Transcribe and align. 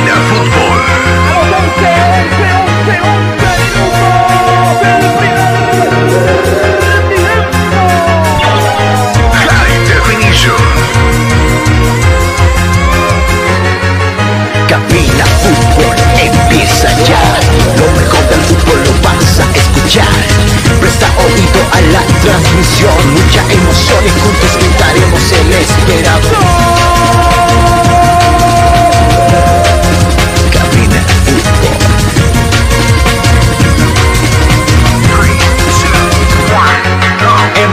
Cabina 0.00 0.14
Fútbol. 0.30 0.80
Cabina 14.68 15.26
Fútbol 15.42 15.96
empieza 16.18 16.88
ya. 17.04 17.20
Lo 17.76 17.92
mejor 18.00 18.26
del 18.30 18.40
fútbol 18.40 18.82
lo 18.82 18.92
vas 19.02 19.40
a 19.40 19.44
escuchar. 19.54 20.06
Presta 20.80 21.08
oído 21.18 21.60
a 21.72 21.80
la 21.92 22.02
transmisión. 22.22 23.12
Mucha 23.12 23.42
emoción 23.52 24.06
y 24.06 24.20
juntos 24.20 24.56
gritaremos 24.56 25.32
el 25.32 25.52
esperado. 25.52 26.79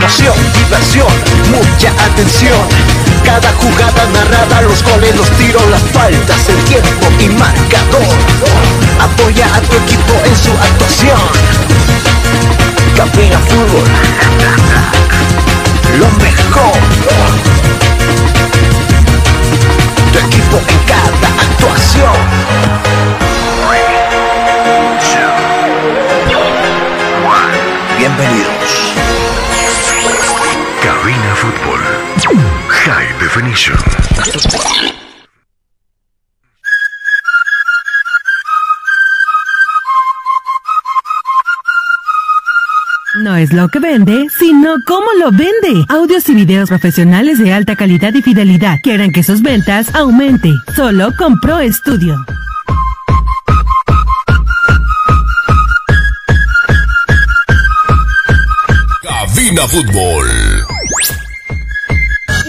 Diversión, 0.08 1.06
mucha 1.52 1.92
atención. 2.06 2.66
Cada 3.26 3.52
jugada 3.60 4.08
narrada, 4.14 4.62
los 4.62 4.82
goles, 4.82 5.14
los 5.18 5.30
tiros, 5.32 5.62
las 5.70 5.82
faltas, 5.92 6.48
el 6.48 6.64
tiempo 6.64 7.08
y 7.20 7.28
marcador. 7.28 8.16
Apoya 9.02 9.54
a 9.54 9.60
tu 9.60 9.76
equipo 9.76 10.14
en 10.24 10.38
su 10.38 10.52
actuación. 10.52 11.20
Cabina 12.96 13.38
Fútbol. 13.50 13.84
Lo 16.00 16.10
mejor. 16.24 16.72
Tu 20.14 20.20
equipo 20.20 20.58
en 20.70 20.80
cada 20.88 21.28
actuación. 21.42 23.17
Definition. 33.38 33.78
No 43.22 43.36
es 43.36 43.54
lo 43.54 43.68
que 43.70 43.80
vende, 43.80 44.28
sino 44.40 44.78
cómo 44.88 45.06
lo 45.20 45.30
vende. 45.32 45.86
Audios 45.90 46.28
y 46.30 46.34
videos 46.34 46.70
profesionales 46.70 47.38
de 47.38 47.54
alta 47.54 47.76
calidad 47.76 48.12
y 48.16 48.24
fidelidad 48.24 48.80
que 48.82 48.94
harán 48.94 49.12
que 49.12 49.22
sus 49.22 49.44
ventas 49.44 49.94
aumente. 49.94 50.50
Solo 50.76 51.14
con 51.16 51.40
Pro 51.40 51.60
Studio. 51.72 52.16
Cabina 59.04 59.68
Fútbol. 59.68 60.47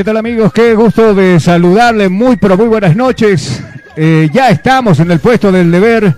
¿Qué 0.00 0.04
tal 0.04 0.16
amigos? 0.16 0.50
Qué 0.50 0.74
gusto 0.74 1.14
de 1.14 1.38
saludarles. 1.38 2.10
Muy 2.10 2.38
pero 2.38 2.56
muy 2.56 2.68
buenas 2.68 2.96
noches. 2.96 3.62
Eh, 3.94 4.30
ya 4.32 4.48
estamos 4.48 4.98
en 4.98 5.10
el 5.10 5.20
puesto 5.20 5.52
del 5.52 5.70
deber. 5.70 6.16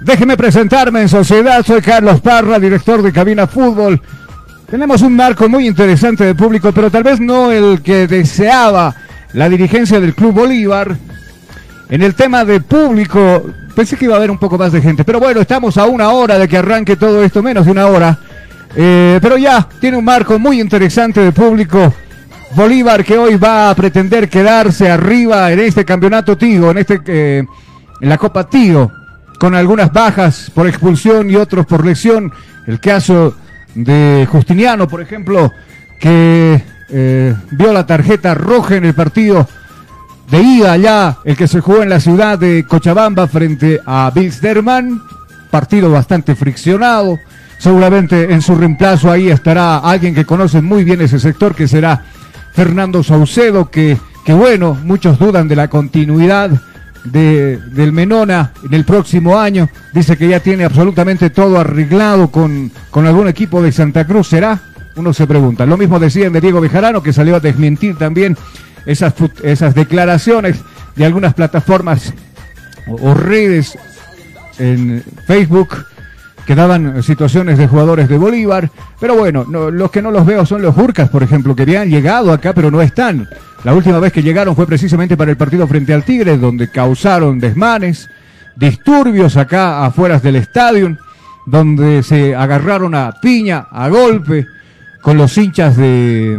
Déjeme 0.00 0.36
presentarme 0.36 1.02
en 1.02 1.08
sociedad. 1.08 1.66
Soy 1.66 1.82
Carlos 1.82 2.20
Parra, 2.20 2.60
director 2.60 3.02
de 3.02 3.12
Cabina 3.12 3.48
Fútbol. 3.48 4.00
Tenemos 4.70 5.02
un 5.02 5.16
marco 5.16 5.48
muy 5.48 5.66
interesante 5.66 6.22
de 6.22 6.36
público, 6.36 6.70
pero 6.70 6.88
tal 6.88 7.02
vez 7.02 7.18
no 7.18 7.50
el 7.50 7.82
que 7.82 8.06
deseaba 8.06 8.94
la 9.32 9.48
dirigencia 9.48 9.98
del 9.98 10.14
Club 10.14 10.32
Bolívar. 10.32 10.96
En 11.88 12.02
el 12.04 12.14
tema 12.14 12.44
de 12.44 12.60
público, 12.60 13.44
pensé 13.74 13.96
que 13.96 14.04
iba 14.04 14.14
a 14.14 14.18
haber 14.18 14.30
un 14.30 14.38
poco 14.38 14.56
más 14.56 14.70
de 14.70 14.80
gente, 14.80 15.02
pero 15.02 15.18
bueno, 15.18 15.40
estamos 15.40 15.76
a 15.78 15.86
una 15.86 16.10
hora 16.10 16.38
de 16.38 16.46
que 16.46 16.58
arranque 16.58 16.94
todo 16.94 17.24
esto, 17.24 17.42
menos 17.42 17.66
de 17.66 17.72
una 17.72 17.88
hora. 17.88 18.20
Eh, 18.76 19.18
pero 19.20 19.36
ya 19.36 19.68
tiene 19.80 19.96
un 19.96 20.04
marco 20.04 20.38
muy 20.38 20.60
interesante 20.60 21.22
de 21.22 21.32
público. 21.32 21.92
Bolívar 22.54 23.04
que 23.04 23.18
hoy 23.18 23.36
va 23.36 23.70
a 23.70 23.74
pretender 23.74 24.28
quedarse 24.28 24.90
arriba 24.90 25.52
en 25.52 25.60
este 25.60 25.84
campeonato 25.84 26.36
Tigo, 26.36 26.70
en 26.70 26.78
este 26.78 27.00
eh, 27.06 27.44
en 28.00 28.08
la 28.08 28.18
Copa 28.18 28.48
Tigo, 28.48 28.92
con 29.38 29.54
algunas 29.54 29.92
bajas 29.92 30.50
por 30.54 30.66
expulsión 30.66 31.30
y 31.30 31.36
otros 31.36 31.66
por 31.66 31.84
lesión. 31.84 32.32
El 32.66 32.80
caso 32.80 33.34
de 33.74 34.26
Justiniano, 34.30 34.88
por 34.88 35.00
ejemplo, 35.00 35.52
que 36.00 36.62
eh, 36.88 37.34
vio 37.50 37.72
la 37.72 37.86
tarjeta 37.86 38.34
roja 38.34 38.76
en 38.76 38.84
el 38.84 38.94
partido 38.94 39.46
de 40.30 40.40
ida 40.40 40.72
allá, 40.72 41.18
el 41.24 41.36
que 41.36 41.48
se 41.48 41.60
jugó 41.60 41.82
en 41.82 41.88
la 41.88 42.00
ciudad 42.00 42.38
de 42.38 42.64
Cochabamba 42.64 43.26
frente 43.28 43.80
a 43.84 44.10
Bilsterman, 44.14 45.02
partido 45.50 45.90
bastante 45.90 46.34
friccionado. 46.34 47.18
Seguramente 47.58 48.32
en 48.32 48.42
su 48.42 48.54
reemplazo 48.54 49.10
ahí 49.10 49.30
estará 49.30 49.78
alguien 49.78 50.14
que 50.14 50.26
conoce 50.26 50.60
muy 50.60 50.84
bien 50.84 51.00
ese 51.00 51.18
sector, 51.18 51.54
que 51.54 51.66
será 51.66 52.04
Fernando 52.56 53.02
Saucedo, 53.02 53.70
que, 53.70 53.98
que 54.24 54.32
bueno, 54.32 54.72
muchos 54.82 55.18
dudan 55.18 55.46
de 55.46 55.56
la 55.56 55.68
continuidad 55.68 56.50
de, 57.04 57.58
del 57.58 57.92
Menona 57.92 58.54
en 58.64 58.72
el 58.72 58.86
próximo 58.86 59.38
año. 59.38 59.68
Dice 59.92 60.16
que 60.16 60.26
ya 60.26 60.40
tiene 60.40 60.64
absolutamente 60.64 61.28
todo 61.28 61.60
arreglado 61.60 62.30
con, 62.30 62.72
con 62.90 63.06
algún 63.06 63.28
equipo 63.28 63.60
de 63.60 63.72
Santa 63.72 64.06
Cruz. 64.06 64.28
¿Será? 64.28 64.58
Uno 64.96 65.12
se 65.12 65.26
pregunta. 65.26 65.66
Lo 65.66 65.76
mismo 65.76 65.98
decían 65.98 66.32
de 66.32 66.40
Diego 66.40 66.62
Bejarano, 66.62 67.02
que 67.02 67.12
salió 67.12 67.36
a 67.36 67.40
desmentir 67.40 67.98
también 67.98 68.38
esas, 68.86 69.12
esas 69.42 69.74
declaraciones 69.74 70.56
de 70.94 71.04
algunas 71.04 71.34
plataformas 71.34 72.14
o, 72.86 73.10
o 73.10 73.12
redes 73.12 73.78
en 74.58 75.04
Facebook 75.26 75.84
que 76.46 76.54
daban 76.54 77.02
situaciones 77.02 77.58
de 77.58 77.66
jugadores 77.66 78.08
de 78.08 78.16
Bolívar. 78.18 78.70
Pero 79.00 79.16
bueno, 79.16 79.44
no- 79.48 79.70
los 79.70 79.90
que 79.90 80.00
no 80.02 80.10
los 80.10 80.24
veo 80.24 80.46
son 80.46 80.62
los 80.62 80.74
Burcas, 80.74 81.08
por 81.08 81.22
ejemplo, 81.22 81.54
que 81.56 81.62
habían 81.62 81.90
llegado 81.90 82.32
acá, 82.32 82.52
pero 82.52 82.70
no 82.70 82.80
están. 82.80 83.28
La 83.64 83.74
última 83.74 83.98
vez 83.98 84.12
que 84.12 84.22
llegaron 84.22 84.54
fue 84.54 84.66
precisamente 84.66 85.16
para 85.16 85.30
el 85.32 85.36
partido 85.36 85.66
frente 85.66 85.92
al 85.92 86.04
Tigre, 86.04 86.38
donde 86.38 86.70
causaron 86.70 87.40
desmanes, 87.40 88.08
disturbios 88.54 89.36
acá 89.36 89.84
afuera 89.84 90.18
del 90.20 90.36
estadio, 90.36 90.96
donde 91.46 92.02
se 92.02 92.34
agarraron 92.34 92.94
a 92.94 93.12
piña, 93.20 93.66
a 93.70 93.88
golpe, 93.88 94.46
con 95.02 95.16
los 95.16 95.36
hinchas 95.36 95.76
de... 95.76 96.38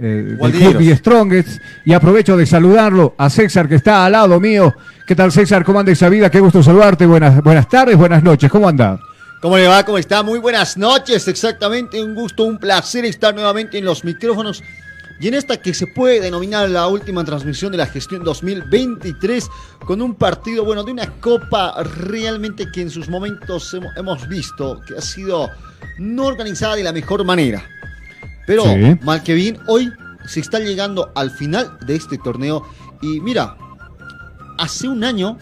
eh, 0.00 0.36
del. 0.38 0.52
Club 0.52 0.80
y 0.80 0.96
Strongest 0.96 1.60
y 1.84 1.92
aprovecho 1.92 2.36
de 2.36 2.46
saludarlo 2.46 3.14
a 3.18 3.28
César 3.30 3.68
que 3.68 3.74
está 3.76 4.04
al 4.06 4.12
lado 4.12 4.40
mío. 4.40 4.74
¿Qué 5.06 5.14
tal 5.14 5.30
César? 5.32 5.64
¿Cómo 5.64 5.80
anda 5.80 5.92
esa 5.92 6.08
vida? 6.08 6.30
Qué 6.30 6.40
gusto 6.40 6.62
saludarte. 6.62 7.04
Buenas, 7.06 7.42
buenas 7.42 7.68
tardes, 7.68 7.96
buenas 7.96 8.22
noches. 8.22 8.50
¿Cómo 8.50 8.68
anda? 8.68 8.98
¿Cómo 9.42 9.56
le 9.56 9.66
va? 9.66 9.84
¿Cómo 9.84 9.98
está? 9.98 10.22
Muy 10.22 10.38
buenas 10.38 10.76
noches, 10.76 11.26
exactamente. 11.28 12.02
Un 12.02 12.14
gusto, 12.14 12.44
un 12.44 12.58
placer 12.58 13.04
estar 13.04 13.34
nuevamente 13.34 13.78
en 13.78 13.84
los 13.84 14.04
micrófonos 14.04 14.62
Y 15.18 15.28
en 15.28 15.34
esta 15.34 15.58
que 15.58 15.74
se 15.74 15.86
puede 15.86 16.18
denominar 16.20 16.68
la 16.70 16.86
última 16.86 17.22
transmisión 17.24 17.72
de 17.72 17.76
la 17.78 17.86
gestión 17.86 18.24
2023, 18.24 19.48
con 19.84 20.00
un 20.00 20.14
partido, 20.14 20.64
bueno, 20.64 20.82
de 20.82 20.92
una 20.92 21.06
copa 21.20 21.74
realmente 21.82 22.70
que 22.72 22.80
en 22.82 22.88
sus 22.90 23.08
momentos 23.10 23.74
hemo- 23.74 23.90
hemos 23.96 24.26
visto 24.28 24.80
que 24.86 24.96
ha 24.96 25.02
sido 25.02 25.50
no 25.98 26.24
organizada 26.24 26.76
de 26.76 26.84
la 26.84 26.92
mejor 26.92 27.24
manera. 27.24 27.62
Pero, 28.46 28.64
Sí. 28.64 28.98
mal 29.02 29.22
que 29.22 29.34
bien, 29.34 29.58
hoy 29.66 29.90
se 30.26 30.40
está 30.40 30.58
llegando 30.58 31.12
al 31.14 31.30
final 31.30 31.78
de 31.86 31.96
este 31.96 32.18
torneo. 32.18 32.64
Y 33.02 33.20
mira, 33.20 33.56
hace 34.58 34.88
un 34.88 35.04
año, 35.04 35.38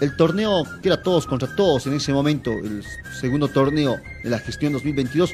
el 0.00 0.16
torneo 0.16 0.64
que 0.82 0.88
era 0.88 1.02
todos 1.02 1.26
contra 1.26 1.54
todos 1.54 1.86
en 1.86 1.94
ese 1.94 2.12
momento, 2.12 2.50
el 2.52 2.84
segundo 3.20 3.48
torneo 3.48 3.96
de 4.22 4.30
la 4.30 4.38
gestión 4.38 4.72
2022, 4.72 5.30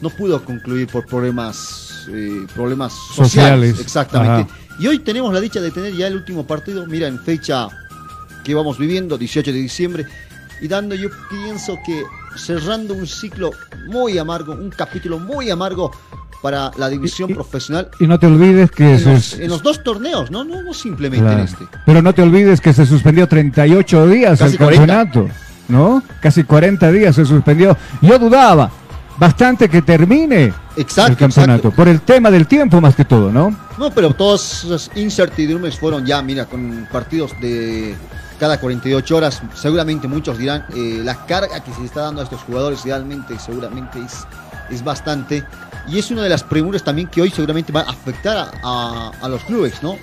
no 0.00 0.10
pudo 0.10 0.44
concluir 0.44 0.86
por 0.88 1.04
problemas, 1.06 2.06
eh, 2.10 2.46
problemas 2.54 2.92
sociales. 2.92 3.30
Sociales. 3.76 3.80
Exactamente. 3.80 4.52
Ajá. 4.52 4.60
Y 4.80 4.86
hoy 4.86 5.00
tenemos 5.00 5.34
la 5.34 5.40
dicha 5.40 5.60
de 5.60 5.70
tener 5.72 5.92
ya 5.94 6.06
el 6.06 6.14
último 6.14 6.46
partido, 6.46 6.86
mira, 6.86 7.08
en 7.08 7.18
fecha 7.18 7.68
que 8.44 8.54
vamos 8.54 8.78
viviendo, 8.78 9.18
18 9.18 9.52
de 9.52 9.58
diciembre, 9.58 10.06
y 10.60 10.68
dando, 10.68 10.94
yo 10.94 11.08
pienso 11.30 11.78
que 11.84 12.02
cerrando 12.36 12.94
un 12.94 13.06
ciclo 13.06 13.50
muy 13.86 14.18
amargo, 14.18 14.52
un 14.52 14.70
capítulo 14.70 15.18
muy 15.18 15.50
amargo 15.50 15.90
para 16.42 16.70
la 16.76 16.88
división 16.88 17.30
Y- 17.30 17.34
profesional 17.34 17.90
Y 17.98 18.06
no 18.06 18.18
te 18.18 18.26
olvides 18.26 18.70
que 18.70 18.94
en 18.94 19.04
los, 19.14 19.32
en 19.34 19.48
los 19.50 19.62
dos 19.62 19.82
torneos, 19.82 20.30
no, 20.30 20.44
no, 20.44 20.62
no 20.62 20.72
simplemente 20.72 21.24
Claro. 21.24 21.40
en 21.40 21.44
este. 21.46 21.64
Pero 21.84 22.00
no 22.02 22.12
te 22.14 22.22
olvides 22.22 22.60
que 22.60 22.72
se 22.72 22.86
suspendió 22.86 23.26
38 23.26 24.06
días 24.06 24.38
Casi 24.38 24.52
el 24.52 24.58
40. 24.58 24.86
campeonato, 24.86 25.34
¿no? 25.68 26.02
Casi 26.20 26.44
40 26.44 26.92
días 26.92 27.16
se 27.16 27.24
suspendió. 27.24 27.76
Yo 28.02 28.18
dudaba 28.20 28.70
bastante 29.18 29.68
que 29.68 29.82
termine 29.82 30.52
Exacto, 30.76 31.10
el 31.12 31.16
campeonato, 31.18 31.56
exacto. 31.68 31.70
por 31.76 31.88
el 31.88 32.00
tema 32.02 32.30
del 32.30 32.46
tiempo 32.46 32.80
más 32.80 32.94
que 32.94 33.04
todo, 33.04 33.32
¿no? 33.32 33.56
No, 33.76 33.90
pero 33.90 34.14
todas 34.14 34.62
esas 34.62 34.90
incertidumbres 34.94 35.76
fueron 35.76 36.06
ya, 36.06 36.22
mira, 36.22 36.44
con 36.46 36.86
partidos 36.92 37.32
de 37.40 37.96
cada 38.38 38.58
48 38.60 39.16
horas. 39.16 39.42
Seguramente 39.54 40.06
muchos 40.08 40.38
dirán, 40.38 40.64
eh, 40.74 41.00
la 41.04 41.26
carga 41.26 41.62
que 41.62 41.72
se 41.74 41.84
está 41.84 42.02
dando 42.02 42.20
a 42.20 42.24
estos 42.24 42.40
jugadores 42.42 42.84
realmente, 42.84 43.38
seguramente 43.38 43.98
es, 44.00 44.26
es 44.70 44.82
bastante. 44.84 45.44
Y 45.88 45.98
es 45.98 46.10
una 46.10 46.22
de 46.22 46.28
las 46.28 46.42
premuras 46.42 46.82
también 46.84 47.08
que 47.08 47.22
hoy 47.22 47.30
seguramente 47.30 47.72
va 47.72 47.80
a 47.82 47.90
afectar 47.90 48.36
a, 48.36 48.50
a- 48.62 49.10
a 49.22 49.28
los 49.28 49.42
clubes, 49.44 49.82
¿no? 49.82 49.96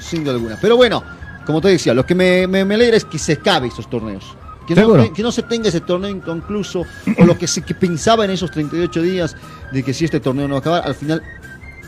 Sin 0.00 0.22
duda 0.24 0.34
alguna. 0.34 0.58
Pero 0.60 0.76
bueno, 0.76 1.02
como 1.46 1.60
te 1.60 1.68
decía, 1.68 1.94
lo 1.94 2.04
que 2.04 2.14
me, 2.14 2.46
me- 2.46 2.64
me 2.64 2.74
alegra 2.74 2.96
es 2.96 3.04
que 3.04 3.18
se 3.18 3.32
acabe 3.32 3.68
estos 3.68 3.88
torneos. 3.88 4.24
Que 4.66 4.74
no, 5.08 5.14
que 5.14 5.22
no 5.22 5.32
se 5.32 5.42
tenga 5.42 5.68
ese 5.68 5.80
torneo 5.80 6.10
inconcluso 6.10 6.84
o 7.18 7.24
lo 7.24 7.36
que 7.36 7.48
se 7.48 7.62
que 7.62 7.74
pensaba 7.74 8.24
en 8.24 8.30
esos 8.30 8.50
38 8.52 9.02
días 9.02 9.34
de 9.72 9.82
que 9.82 9.92
si 9.92 10.04
este 10.04 10.20
torneo 10.20 10.46
no 10.46 10.54
va 10.54 10.58
a 10.58 10.60
acabar, 10.60 10.82
al 10.86 10.94
final 10.94 11.22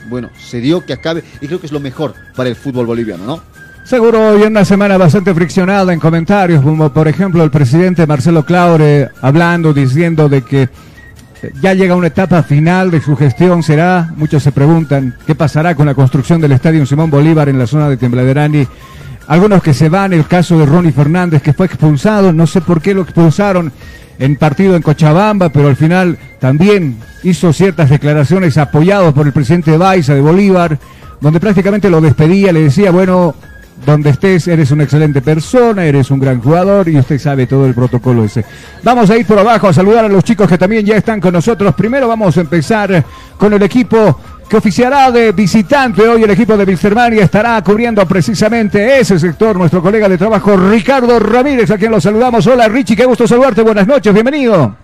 bueno, 0.08 0.30
se 0.36 0.58
dio 0.60 0.84
que 0.84 0.92
acabe 0.92 1.22
y 1.40 1.46
creo 1.46 1.60
que 1.60 1.66
es 1.66 1.72
lo 1.72 1.78
mejor 1.78 2.12
para 2.34 2.48
el 2.48 2.56
fútbol 2.56 2.86
boliviano, 2.86 3.24
¿no? 3.24 3.40
Seguro 3.84 4.28
hoy 4.28 4.42
en 4.42 4.52
una 4.52 4.64
semana 4.64 4.96
bastante 4.96 5.34
friccionada 5.34 5.92
en 5.92 5.98
comentarios, 5.98 6.62
como 6.62 6.90
por 6.92 7.08
ejemplo 7.08 7.42
el 7.42 7.50
presidente 7.50 8.06
Marcelo 8.06 8.44
Claure 8.44 9.10
hablando, 9.20 9.74
diciendo 9.74 10.28
de 10.28 10.42
que 10.42 10.62
eh, 10.62 11.52
ya 11.60 11.74
llega 11.74 11.96
una 11.96 12.06
etapa 12.06 12.42
final 12.44 12.92
de 12.92 13.00
su 13.00 13.16
gestión, 13.16 13.62
será, 13.62 14.12
muchos 14.16 14.44
se 14.44 14.52
preguntan, 14.52 15.16
¿qué 15.26 15.34
pasará 15.34 15.74
con 15.74 15.86
la 15.86 15.94
construcción 15.94 16.40
del 16.40 16.52
estadio 16.52 16.86
Simón 16.86 17.10
Bolívar 17.10 17.48
en 17.48 17.58
la 17.58 17.66
zona 17.66 17.88
de 17.88 17.96
Tembladerani? 17.96 18.66
Algunos 19.26 19.62
que 19.62 19.74
se 19.74 19.88
van, 19.88 20.12
el 20.12 20.26
caso 20.26 20.58
de 20.58 20.66
Ronnie 20.66 20.92
Fernández 20.92 21.42
que 21.42 21.52
fue 21.52 21.66
expulsado, 21.66 22.32
no 22.32 22.46
sé 22.46 22.60
por 22.60 22.80
qué 22.80 22.94
lo 22.94 23.02
expulsaron 23.02 23.72
en 24.18 24.36
partido 24.36 24.76
en 24.76 24.82
Cochabamba, 24.82 25.48
pero 25.48 25.68
al 25.68 25.76
final 25.76 26.18
también 26.38 26.98
hizo 27.24 27.52
ciertas 27.52 27.90
declaraciones 27.90 28.56
apoyadas 28.58 29.12
por 29.12 29.26
el 29.26 29.32
presidente 29.32 29.76
Baiza 29.76 30.14
de 30.14 30.20
Bolívar, 30.20 30.78
donde 31.20 31.40
prácticamente 31.40 31.90
lo 31.90 32.00
despedía, 32.00 32.52
le 32.52 32.62
decía, 32.62 32.90
bueno, 32.90 33.34
donde 33.84 34.10
estés, 34.10 34.46
eres 34.48 34.70
una 34.70 34.84
excelente 34.84 35.20
persona, 35.22 35.84
eres 35.84 36.10
un 36.10 36.20
gran 36.20 36.40
jugador 36.40 36.88
y 36.88 36.98
usted 36.98 37.18
sabe 37.18 37.46
todo 37.46 37.66
el 37.66 37.74
protocolo 37.74 38.24
ese. 38.24 38.44
Vamos 38.82 39.10
a 39.10 39.16
ir 39.16 39.26
por 39.26 39.38
abajo 39.38 39.68
a 39.68 39.72
saludar 39.72 40.04
a 40.04 40.08
los 40.08 40.24
chicos 40.24 40.48
que 40.48 40.58
también 40.58 40.86
ya 40.86 40.96
están 40.96 41.20
con 41.20 41.32
nosotros. 41.32 41.74
Primero 41.74 42.06
vamos 42.06 42.36
a 42.36 42.40
empezar 42.40 43.04
con 43.36 43.52
el 43.52 43.62
equipo 43.62 44.18
que 44.48 44.56
oficiará 44.56 45.10
de 45.10 45.32
visitante 45.32 46.06
hoy 46.06 46.22
el 46.22 46.30
equipo 46.30 46.56
de 46.56 46.64
Wilstermann 46.64 47.14
y 47.14 47.18
estará 47.18 47.62
cubriendo 47.62 48.06
precisamente 48.06 49.00
ese 49.00 49.18
sector 49.18 49.56
nuestro 49.56 49.80
colega 49.82 50.08
de 50.08 50.18
trabajo 50.18 50.56
Ricardo 50.56 51.18
Ramírez, 51.18 51.70
a 51.70 51.78
quien 51.78 51.90
lo 51.90 52.00
saludamos. 52.00 52.46
Hola 52.46 52.68
Richie, 52.68 52.94
qué 52.94 53.06
gusto 53.06 53.26
saludarte, 53.26 53.62
buenas 53.62 53.86
noches, 53.86 54.12
bienvenido. 54.12 54.76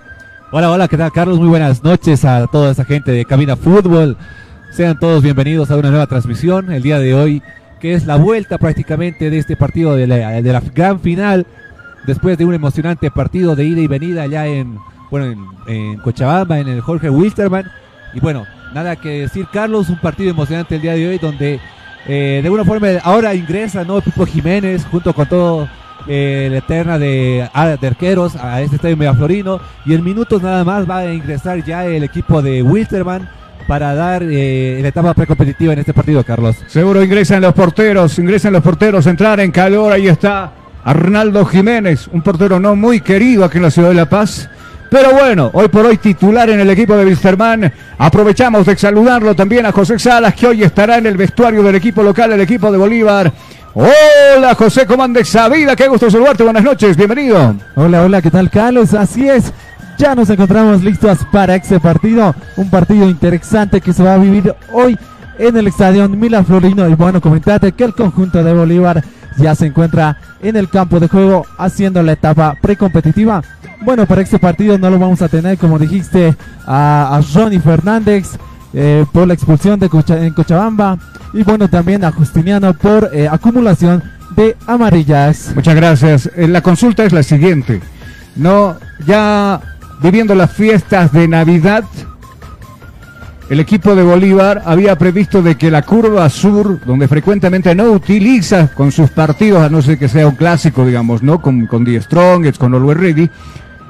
Hola, 0.51 0.71
hola, 0.71 0.89
¿qué 0.89 0.97
tal 0.97 1.13
Carlos? 1.13 1.39
Muy 1.39 1.49
buenas 1.49 1.85
noches 1.85 2.25
a 2.25 2.47
toda 2.47 2.73
esa 2.73 2.87
gente 2.87 3.13
de 3.13 3.27
Cabina 3.27 3.57
Fútbol. 3.57 4.17
Sean 4.71 4.99
todos 4.99 5.23
bienvenidos 5.23 5.71
a 5.71 5.77
una 5.77 5.91
nueva 5.91 6.07
transmisión 6.07 6.73
el 6.73 6.83
día 6.83 6.99
de 6.99 7.15
hoy, 7.15 7.43
que 7.81 7.95
es 7.95 8.07
la 8.07 8.17
vuelta 8.17 8.59
prácticamente 8.59 9.31
de 9.31 9.39
este 9.39 9.57
partido 9.57 9.95
de 9.95 10.07
la, 10.07 10.43
de 10.43 10.61
gran 10.75 11.01
final, 11.01 11.47
después 12.07 12.39
de 12.39 12.45
un 12.45 12.55
emocionante 12.55 13.11
partido 13.11 13.57
de 13.57 13.65
ida 13.65 13.81
y 13.81 13.87
venida 13.87 14.23
allá 14.23 14.47
en, 14.47 14.79
bueno, 15.11 15.49
en, 15.67 15.97
Cochabamba, 15.99 16.59
en 16.59 16.69
el 16.69 16.81
Jorge 16.81 17.11
Wilstermann. 17.11 17.71
Y 18.15 18.21
bueno, 18.21 18.47
nada 18.75 18.97
que 18.97 19.21
decir 19.21 19.47
Carlos, 19.53 19.89
un 19.89 19.99
partido 20.01 20.31
emocionante 20.31 20.77
el 20.77 20.83
día 20.83 20.95
de 20.95 21.09
hoy 21.09 21.19
donde 21.19 21.61
eh, 22.07 22.39
de 22.41 22.47
alguna 22.47 22.65
forma 22.65 22.89
ahora 23.03 23.35
ingresa 23.35 23.85
¿no? 23.85 24.01
Pipo 24.01 24.25
Jiménez 24.25 24.87
junto 24.91 25.13
con 25.13 25.29
todo 25.29 25.69
eh, 26.07 26.49
la 26.51 26.59
eterna 26.59 26.99
de, 26.99 27.49
ah, 27.53 27.77
de 27.79 27.87
arqueros 27.87 28.35
a 28.37 28.63
este 28.63 28.77
estadio 28.77 28.97
Megaflorino 28.97 29.61
y 29.85 29.95
en 29.95 30.03
minutos 30.03 30.43
nada 30.43 30.65
más 30.65 30.89
va 30.89 30.99
a 30.99 31.13
ingresar 31.13 31.63
ya 31.65 31.85
el 31.85 32.03
equipo 32.03 32.41
de 32.41 32.63
Wilstermann 32.63 33.29
para 33.69 33.95
dar 33.95 34.23
eh, 34.25 34.79
la 34.81 34.89
etapa 34.89 35.13
precompetitiva 35.13 35.75
en 35.75 35.81
este 35.81 35.93
partido, 35.93 36.25
Carlos. 36.25 36.57
Seguro 36.67 37.05
ingresan 37.05 37.43
los 37.43 37.53
porteros, 37.53 38.19
ingresan 38.19 38.55
los 38.55 38.63
porteros, 38.63 39.07
entrar 39.07 39.39
en 39.41 39.53
calor, 39.53 39.93
ahí 39.93 40.09
está 40.09 40.53
Arnaldo 40.83 41.45
Jiménez, 41.45 42.09
un 42.11 42.23
portero 42.23 42.59
no 42.59 42.75
muy 42.75 43.03
querido 43.03 43.45
aquí 43.45 43.59
en 43.59 43.65
la 43.65 43.71
ciudad 43.71 43.91
de 43.91 43.95
La 43.95 44.09
Paz. 44.09 44.49
Pero 44.91 45.13
bueno, 45.13 45.51
hoy 45.53 45.69
por 45.69 45.85
hoy 45.85 45.99
titular 45.99 46.49
en 46.49 46.61
el 46.61 46.71
equipo 46.71 46.97
de 46.97 47.05
Wilstermann. 47.05 47.71
Aprovechamos 47.99 48.65
de 48.65 48.75
saludarlo 48.75 49.37
también 49.37 49.67
a 49.67 49.73
José 49.73 49.99
Salas, 49.99 50.35
que 50.35 50.47
hoy 50.47 50.63
estará 50.63 50.97
en 50.97 51.05
el 51.05 51.19
vestuario 51.19 51.63
del 51.63 51.75
equipo 51.75 52.03
local, 52.03 52.33
el 52.33 52.41
equipo 52.41 52.73
de 52.73 52.79
Bolívar. 52.79 53.31
Hola 53.75 54.55
José, 54.55 54.87
¿cómo 54.87 55.05
andes? 55.05 55.29
Sabida, 55.29 55.77
qué 55.77 55.89
gusto 55.89 56.11
saludarte, 56.11 56.43
buenas 56.43 56.65
noches, 56.65 56.97
bienvenido. 56.97 57.55
Hola, 57.75 58.03
hola, 58.03 58.23
¿qué 58.23 58.31
tal 58.31 58.49
Carlos? 58.49 58.95
Así 58.95 59.29
es, 59.29 59.53
ya 59.99 60.15
nos 60.15 60.31
encontramos 60.31 60.83
listos 60.83 61.19
para 61.33 61.57
este 61.57 61.81
partido, 61.81 62.35
un 62.57 62.71
partido 62.71 63.09
interesante 63.09 63.81
que 63.81 63.93
se 63.93 64.05
va 64.05 64.15
a 64.15 64.19
vivir 64.19 64.55
hoy 64.73 64.97
en 65.39 65.57
el 65.57 65.67
estadio 65.67 66.09
Mila 66.09 66.45
Florino. 66.45 66.89
Y 66.89 66.95
bueno, 66.95 67.21
comentate 67.21 67.73
que 67.73 67.85
el 67.85 67.95
conjunto 67.95 68.43
de 68.43 68.55
Bolívar 68.55 69.05
ya 69.37 69.55
se 69.55 69.67
encuentra 69.67 70.17
en 70.41 70.57
el 70.57 70.69
campo 70.69 71.01
de 71.01 71.09
juego 71.09 71.45
haciendo 71.59 72.03
la 72.03 72.13
etapa 72.13 72.57
precompetitiva. 72.61 73.43
Bueno, 73.81 74.07
para 74.07 74.23
este 74.23 74.39
partido 74.39 74.79
no 74.79 74.89
lo 74.89 74.99
vamos 74.99 75.21
a 75.21 75.29
tener, 75.29 75.59
como 75.59 75.79
dijiste, 75.79 76.35
a, 76.67 77.21
Ronnie 77.35 77.61
Fernández 77.61 78.39
eh, 78.73 79.05
por 79.13 79.27
la 79.27 79.35
expulsión 79.35 79.81
de 79.81 79.91
en 80.11 80.33
Cochabamba. 80.33 80.97
Y 81.33 81.43
bueno, 81.43 81.69
también 81.69 82.05
a 82.05 82.13
Justiniano 82.13 82.73
por 82.73 83.11
eh, 83.13 83.29
acumulación 83.29 84.03
de 84.37 84.57
amarillas. 84.67 85.53
Muchas 85.57 85.75
gracias. 85.75 86.31
Eh, 86.37 86.47
La 86.47 86.63
consulta 86.63 87.05
es 87.05 87.13
la 87.13 87.25
siguiente. 87.25 87.81
No, 88.37 88.77
ya 89.05 89.61
viviendo 90.01 90.35
las 90.35 90.53
fiestas 90.53 91.13
de 91.13 91.29
Navidad, 91.29 91.85
el 93.51 93.61
equipo 93.61 93.95
de 93.95 94.03
Bolívar 94.03 94.63
había 94.67 94.97
previsto 94.99 95.41
de 95.41 95.57
que 95.57 95.71
la 95.71 95.83
curva 95.83 96.29
sur, 96.29 96.81
donde 96.85 97.09
frecuentemente 97.09 97.75
no 97.75 97.85
utiliza 97.85 98.69
con 98.75 98.93
sus 98.93 99.11
partidos, 99.11 99.63
a 99.63 99.71
no 99.71 99.81
ser 99.81 99.99
que 99.99 100.09
sea 100.09 100.27
un 100.27 100.35
clásico, 100.35 100.85
digamos, 100.85 101.23
¿no? 101.23 101.41
Con, 101.41 101.67
con 101.67 101.83
Die 101.83 102.01
Strongest, 102.01 102.59
con 102.59 102.75
Always 102.75 102.99
Ready, 102.99 103.31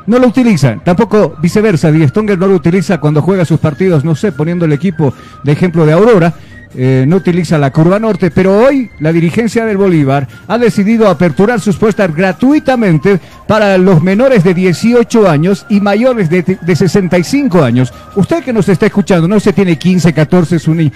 no 0.07 0.19
lo 0.19 0.29
utiliza. 0.29 0.77
Tampoco 0.85 1.37
viceversa, 1.43 1.91
Die 1.91 2.07
Strongest 2.07 2.39
no 2.39 2.47
lo 2.47 2.55
utiliza 2.55 2.99
cuando 2.99 3.21
juega 3.21 3.45
sus 3.45 3.59
partidos, 3.59 4.05
no 4.05 4.15
sé, 4.15 4.31
poniendo 4.31 4.65
el 4.65 4.73
equipo 4.73 5.13
de 5.43 5.53
ejemplo 5.53 5.85
de 5.85 5.93
Aurora. 5.93 6.33
Eh, 6.77 7.05
no 7.07 7.17
utiliza 7.17 7.59
la 7.59 7.73
curva 7.73 7.99
norte, 7.99 8.31
pero 8.31 8.59
hoy 8.59 8.91
la 9.01 9.13
dirigencia 9.13 9.65
del 9.65 9.77
Bolívar 9.77 10.29
ha 10.47 10.59
decidido 10.59 11.09
aperturar 11.09 11.61
sus 11.61 11.77
puestas 11.77 12.15
gratuitamente 12.15 13.21
para 13.47 13.79
los 13.79 14.03
menores 14.03 14.45
de 14.45 14.55
18 14.55 15.29
años 15.29 15.67
y 15.69 15.81
mayores 15.81 16.29
de, 16.29 16.43
de 16.61 16.77
65 16.77 17.63
años. 17.63 17.93
Usted 18.17 18.43
que 18.45 18.53
nos 18.53 18.69
está 18.69 18.87
escuchando, 18.87 19.27
no 19.27 19.41
se 19.41 19.53
tiene 19.53 19.79
15, 19.79 20.13
14, 20.13 20.59
su 20.59 20.75
ni 20.75 20.93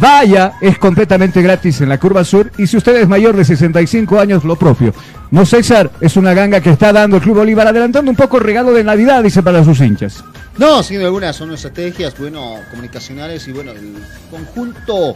vaya, 0.00 0.52
es 0.60 0.78
completamente 0.78 1.42
gratis 1.42 1.80
en 1.80 1.88
la 1.88 1.98
curva 1.98 2.24
sur 2.24 2.50
y 2.58 2.66
si 2.66 2.76
usted 2.76 2.96
es 2.96 3.08
mayor 3.08 3.36
de 3.36 3.44
65 3.44 4.20
años, 4.20 4.44
lo 4.44 4.56
propio. 4.56 4.94
No 5.30 5.44
César, 5.44 5.90
es 6.00 6.16
una 6.16 6.34
ganga 6.34 6.60
que 6.60 6.70
está 6.70 6.92
dando 6.92 7.16
el 7.16 7.22
Club 7.22 7.38
Bolívar, 7.38 7.66
adelantando 7.66 8.10
un 8.10 8.16
poco 8.16 8.38
el 8.38 8.44
regalo 8.44 8.72
de 8.72 8.84
Navidad, 8.84 9.22
dice 9.22 9.42
para 9.42 9.64
sus 9.64 9.80
hinchas. 9.80 10.22
No, 10.58 10.82
sin 10.82 10.96
duda 10.96 11.06
alguna 11.06 11.32
son 11.32 11.52
estrategias, 11.52 12.18
bueno, 12.18 12.56
comunicacionales 12.70 13.46
y 13.46 13.52
bueno, 13.52 13.72
el 13.72 13.94
conjunto 14.30 15.14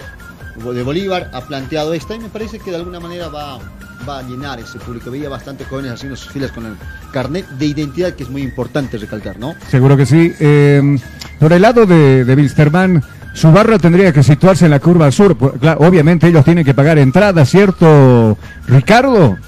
de 0.74 0.82
Bolívar 0.82 1.30
ha 1.32 1.40
planteado 1.42 1.94
esta 1.94 2.14
y 2.14 2.18
me 2.18 2.28
parece 2.28 2.58
que 2.58 2.70
de 2.70 2.76
alguna 2.76 3.00
manera 3.00 3.28
va, 3.28 3.58
va 4.06 4.18
a 4.18 4.22
llenar 4.22 4.60
ese 4.60 4.78
público. 4.78 5.10
Veía 5.10 5.30
bastante 5.30 5.64
jóvenes 5.64 5.92
haciendo 5.92 6.16
sus 6.16 6.30
filas 6.30 6.52
con 6.52 6.66
el 6.66 6.74
carnet 7.12 7.48
de 7.48 7.66
identidad 7.66 8.12
que 8.12 8.24
es 8.24 8.28
muy 8.28 8.42
importante 8.42 8.98
recalcar, 8.98 9.38
¿no? 9.38 9.54
Seguro 9.70 9.96
que 9.96 10.04
sí. 10.04 10.32
Eh, 10.40 10.98
por 11.38 11.52
el 11.54 11.62
lado 11.62 11.86
de, 11.86 12.24
de 12.24 12.34
Wilstermann, 12.34 13.02
su 13.32 13.50
barra 13.50 13.78
tendría 13.78 14.12
que 14.12 14.22
situarse 14.22 14.66
en 14.66 14.72
la 14.72 14.80
curva 14.80 15.10
sur. 15.10 15.36
Pues, 15.36 15.52
claro, 15.58 15.80
obviamente 15.86 16.26
ellos 16.26 16.44
tienen 16.44 16.64
que 16.64 16.74
pagar 16.74 16.98
entrada, 16.98 17.46
¿cierto, 17.46 18.36
Ricardo? 18.66 19.38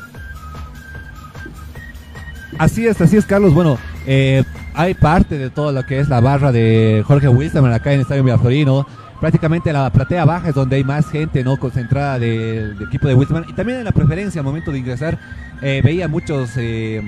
Así 2.59 2.87
es, 2.87 3.01
así 3.01 3.17
es, 3.17 3.27
Carlos. 3.27 3.53
Bueno, 3.53 3.79
eh, 4.07 4.45
hay 4.75 4.95
parte 4.95 5.39
de 5.39 5.51
todo 5.51 5.73
lo 5.73 5.85
que 5.85 6.01
es 6.01 6.09
la 6.09 6.21
barra 6.21 6.53
de 6.53 7.03
Jorge 7.07 7.29
Wilson 7.29 7.73
acá 7.73 7.91
en 7.91 7.97
el 7.97 8.01
Estadio 8.03 8.25
Miraflorino. 8.25 8.87
Prácticamente 9.21 9.73
la 9.73 9.91
platea 9.91 10.25
baja 10.25 10.49
es 10.49 10.55
donde 10.55 10.77
hay 10.77 10.85
más 10.85 11.09
gente 11.09 11.45
no 11.45 11.57
concentrada 11.57 12.19
del, 12.19 12.77
del 12.79 12.89
equipo 12.89 13.07
de 13.07 13.15
Wilson. 13.15 13.47
Y 13.49 13.53
también 13.53 13.79
en 13.79 13.85
la 13.85 13.93
preferencia, 13.93 14.41
al 14.41 14.45
momento 14.45 14.73
de 14.73 14.79
ingresar, 14.79 15.19
eh, 15.61 15.81
veía 15.85 16.09
muchos, 16.09 16.51
eh, 16.57 17.01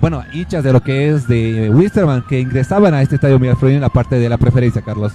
bueno, 0.00 0.24
hinchas 0.32 0.64
de 0.64 0.72
lo 0.72 0.82
que 0.82 1.10
es 1.10 1.28
de 1.28 1.70
Wisterman 1.70 2.24
que 2.28 2.40
ingresaban 2.40 2.94
a 2.94 3.02
este 3.02 3.14
Estadio 3.14 3.38
Miraflorino 3.38 3.76
en 3.76 3.82
la 3.82 3.90
parte 3.90 4.16
de 4.16 4.28
la 4.28 4.38
preferencia, 4.38 4.82
Carlos. 4.82 5.12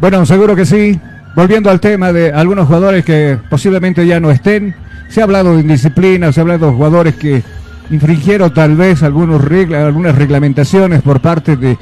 Bueno, 0.00 0.26
seguro 0.26 0.56
que 0.56 0.66
sí. 0.66 0.98
Volviendo 1.36 1.68
al 1.68 1.80
tema 1.80 2.12
de 2.12 2.32
algunos 2.32 2.66
jugadores 2.66 3.04
que 3.04 3.38
posiblemente 3.50 4.06
ya 4.06 4.20
no 4.20 4.30
estén, 4.30 4.74
se 5.08 5.20
ha 5.20 5.24
hablado 5.24 5.54
de 5.54 5.62
indisciplina, 5.62 6.32
se 6.32 6.40
ha 6.40 6.42
hablado 6.42 6.66
de 6.66 6.72
jugadores 6.72 7.14
que 7.16 7.42
infringieron 7.90 8.52
tal 8.52 8.76
vez 8.76 9.02
algunos 9.02 9.42
regla, 9.42 9.86
algunas 9.86 10.14
reglamentaciones 10.14 11.02
por 11.02 11.20
parte 11.20 11.56
de, 11.56 11.78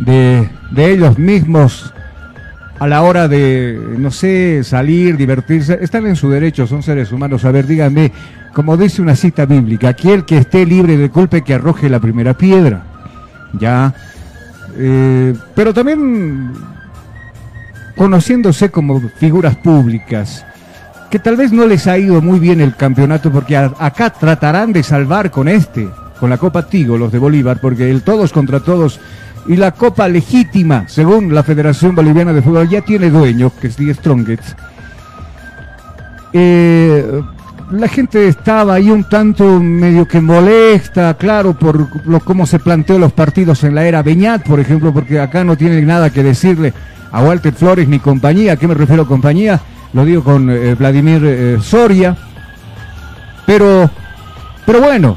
de, 0.00 0.92
ellos 0.92 1.18
mismos 1.18 1.92
a 2.78 2.86
la 2.86 3.02
hora 3.02 3.28
de, 3.28 3.78
no 3.98 4.10
sé, 4.10 4.64
salir, 4.64 5.16
divertirse. 5.16 5.78
Están 5.80 6.06
en 6.06 6.16
su 6.16 6.28
derecho, 6.28 6.66
son 6.66 6.82
seres 6.82 7.12
humanos. 7.12 7.44
A 7.44 7.50
ver, 7.50 7.66
díganme, 7.66 8.12
como 8.52 8.76
dice 8.76 9.00
una 9.00 9.16
cita 9.16 9.46
bíblica, 9.46 9.90
aquel 9.90 10.24
que 10.24 10.38
esté 10.38 10.66
libre 10.66 10.96
de 10.96 11.10
culpa 11.10 11.40
que 11.40 11.54
arroje 11.54 11.88
la 11.88 12.00
primera 12.00 12.34
piedra. 12.34 12.82
Ya. 13.52 13.94
Eh, 14.76 15.34
pero 15.54 15.72
también 15.72 16.52
conociéndose 17.96 18.70
como 18.70 19.00
figuras 19.00 19.56
públicas, 19.56 20.44
que 21.14 21.20
tal 21.20 21.36
vez 21.36 21.52
no 21.52 21.64
les 21.64 21.86
ha 21.86 21.96
ido 21.96 22.20
muy 22.20 22.40
bien 22.40 22.60
el 22.60 22.74
campeonato, 22.74 23.30
porque 23.30 23.56
acá 23.56 24.10
tratarán 24.10 24.72
de 24.72 24.82
salvar 24.82 25.30
con 25.30 25.46
este, 25.46 25.88
con 26.18 26.28
la 26.28 26.38
Copa 26.38 26.66
Tigo, 26.66 26.98
los 26.98 27.12
de 27.12 27.20
Bolívar, 27.20 27.60
porque 27.60 27.88
el 27.88 28.02
todos 28.02 28.32
contra 28.32 28.58
todos 28.58 28.98
y 29.46 29.54
la 29.54 29.70
Copa 29.70 30.08
legítima, 30.08 30.88
según 30.88 31.32
la 31.32 31.44
Federación 31.44 31.94
Boliviana 31.94 32.32
de 32.32 32.42
Fútbol, 32.42 32.68
ya 32.68 32.80
tiene 32.80 33.10
dueño, 33.10 33.52
que 33.60 33.68
es 33.68 33.76
The 33.76 33.94
Strongest. 33.94 34.58
Eh, 36.32 37.22
la 37.70 37.86
gente 37.86 38.26
estaba 38.26 38.74
ahí 38.74 38.90
un 38.90 39.04
tanto 39.04 39.60
medio 39.60 40.08
que 40.08 40.20
molesta, 40.20 41.14
claro, 41.14 41.56
por 41.56 42.06
lo, 42.08 42.18
cómo 42.18 42.44
se 42.44 42.58
planteó 42.58 42.98
los 42.98 43.12
partidos 43.12 43.62
en 43.62 43.76
la 43.76 43.86
era 43.86 44.02
Beñat, 44.02 44.42
por 44.42 44.58
ejemplo, 44.58 44.92
porque 44.92 45.20
acá 45.20 45.44
no 45.44 45.56
tiene 45.56 45.80
nada 45.82 46.10
que 46.10 46.24
decirle 46.24 46.72
a 47.12 47.22
Walter 47.22 47.54
Flores 47.54 47.86
ni 47.86 48.00
compañía. 48.00 48.54
¿A 48.54 48.56
qué 48.56 48.66
me 48.66 48.74
refiero 48.74 49.06
compañía? 49.06 49.60
Lo 49.94 50.04
digo 50.04 50.22
con 50.22 50.50
eh, 50.50 50.74
Vladimir 50.74 51.22
eh, 51.24 51.58
Soria. 51.62 52.16
Pero, 53.46 53.88
pero 54.66 54.80
bueno, 54.80 55.16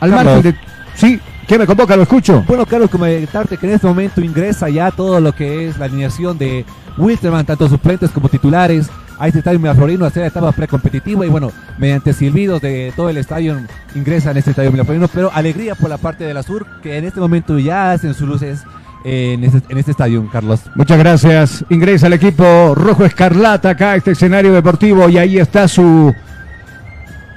al 0.00 0.10
Carlos. 0.10 0.34
margen 0.34 0.52
de... 0.52 0.58
Sí, 0.94 1.20
¿qué 1.48 1.58
me 1.58 1.66
convoca? 1.66 1.96
Lo 1.96 2.02
escucho. 2.02 2.44
Bueno, 2.46 2.66
Carlos, 2.66 2.90
comentarte 2.90 3.56
que 3.56 3.66
en 3.66 3.72
este 3.72 3.86
momento 3.86 4.20
ingresa 4.20 4.68
ya 4.68 4.90
todo 4.90 5.20
lo 5.20 5.32
que 5.32 5.68
es 5.68 5.78
la 5.78 5.86
alineación 5.86 6.36
de 6.36 6.64
Wilstermann, 6.98 7.46
tanto 7.46 7.68
suplentes 7.68 8.10
como 8.10 8.28
titulares, 8.28 8.90
a 9.18 9.28
este 9.28 9.38
estadio 9.38 9.60
Miraflorino 9.60 10.04
a 10.04 10.08
hacer 10.08 10.22
la 10.22 10.28
etapa 10.28 10.52
precompetitiva 10.52 11.24
y 11.24 11.28
bueno, 11.28 11.52
mediante 11.78 12.12
silbidos 12.12 12.60
de 12.60 12.92
todo 12.96 13.08
el 13.10 13.16
estadio 13.16 13.56
ingresa 13.94 14.32
en 14.32 14.38
este 14.38 14.50
estadio 14.50 14.72
Miraflorino, 14.72 15.08
pero 15.08 15.30
alegría 15.32 15.74
por 15.76 15.88
la 15.88 15.98
parte 15.98 16.24
de 16.24 16.34
la 16.34 16.42
Sur, 16.42 16.66
que 16.82 16.98
en 16.98 17.04
este 17.04 17.20
momento 17.20 17.58
ya 17.58 17.92
hacen 17.92 18.12
sus 18.14 18.28
luces 18.28 18.64
en 19.04 19.44
este, 19.44 19.62
en 19.68 19.78
este 19.78 19.90
estadio, 19.90 20.26
Carlos. 20.32 20.60
Muchas 20.74 20.98
gracias. 20.98 21.64
Ingresa 21.68 22.06
el 22.06 22.14
equipo 22.14 22.74
rojo 22.74 23.04
escarlata 23.04 23.70
acá 23.70 23.94
este 23.94 24.12
escenario 24.12 24.52
deportivo 24.52 25.08
y 25.08 25.18
ahí 25.18 25.38
está 25.38 25.68
su 25.68 26.12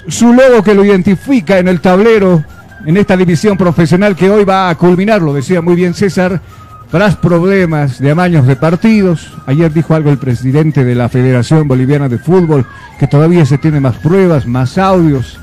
su 0.07 0.33
logo 0.33 0.63
que 0.63 0.73
lo 0.73 0.85
identifica 0.85 1.59
en 1.59 1.67
el 1.67 1.81
tablero 1.81 2.43
en 2.85 2.95
esta 2.95 3.17
división 3.17 3.57
profesional 3.57 4.15
que 4.15 4.29
hoy 4.29 4.45
va 4.45 4.69
a 4.69 4.75
culminar, 4.75 5.21
lo 5.21 5.33
decía 5.33 5.61
muy 5.61 5.75
bien 5.75 5.93
César, 5.93 6.41
tras 6.89 7.17
problemas 7.17 7.99
de 7.99 8.11
amaños 8.11 8.47
de 8.47 8.55
partidos. 8.55 9.33
Ayer 9.45 9.73
dijo 9.73 9.93
algo 9.93 10.09
el 10.09 10.17
presidente 10.17 10.85
de 10.85 10.95
la 10.95 11.09
Federación 11.09 11.67
Boliviana 11.67 12.07
de 12.07 12.17
Fútbol, 12.17 12.65
que 12.97 13.07
todavía 13.07 13.45
se 13.45 13.57
tiene 13.57 13.81
más 13.81 13.97
pruebas, 13.97 14.47
más 14.47 14.77
audios. 14.77 15.37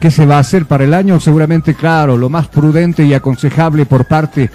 ¿Qué 0.00 0.10
se 0.10 0.26
va 0.26 0.36
a 0.36 0.40
hacer 0.40 0.66
para 0.66 0.84
el 0.84 0.92
año? 0.92 1.18
Seguramente, 1.18 1.72
claro, 1.74 2.18
lo 2.18 2.28
más 2.28 2.48
prudente 2.48 3.06
y 3.06 3.14
aconsejable 3.14 3.86
por 3.86 4.04
parte 4.04 4.50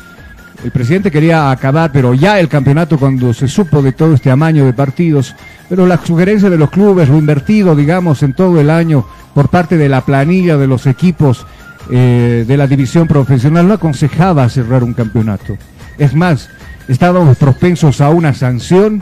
el 0.64 0.72
presidente 0.72 1.12
quería 1.12 1.52
acabar, 1.52 1.92
pero 1.92 2.14
ya 2.14 2.40
el 2.40 2.50
campeonato 2.50 2.98
cuando 2.98 3.34
se 3.34 3.48
supo 3.48 3.82
de 3.82 3.94
todo 3.94 4.14
este 4.14 4.30
amaño 4.30 4.66
de 4.66 4.74
partidos, 4.74 5.36
pero 5.70 5.86
la 5.86 5.98
sugerencia 6.04 6.50
de 6.50 6.58
los 6.58 6.70
clubes, 6.70 7.08
lo 7.08 7.18
invertido, 7.18 7.76
digamos, 7.76 8.24
en 8.24 8.34
todo 8.34 8.60
el 8.60 8.70
año 8.70 9.06
por 9.34 9.50
parte 9.50 9.78
de 9.78 9.88
la 9.88 10.02
planilla 10.02 10.58
de 10.58 10.68
los 10.68 10.86
equipos 10.86 11.46
eh, 11.92 12.44
de 12.48 12.58
la 12.58 12.68
división 12.68 13.08
profesional 13.08 13.68
no 13.68 13.76
aconsejaba 13.76 14.50
cerrar 14.50 14.84
un 14.84 14.94
campeonato. 14.94 15.58
Es 15.98 16.14
más, 16.14 16.50
estábamos 16.88 17.38
propensos 17.38 18.02
a 18.02 18.10
una 18.10 18.34
sanción, 18.34 19.02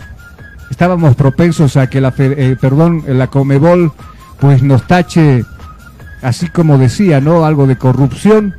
estábamos 0.70 1.16
propensos 1.16 1.76
a 1.76 1.88
que 1.88 2.02
la, 2.02 2.14
eh, 2.18 2.56
perdón, 2.60 3.04
la 3.08 3.28
Comebol 3.28 3.92
pues 4.40 4.62
nos 4.62 4.86
tache, 4.86 5.44
así 6.22 6.48
como 6.50 6.78
decía, 6.78 7.20
¿no? 7.20 7.46
Algo 7.46 7.66
de 7.66 7.78
corrupción 7.78 8.54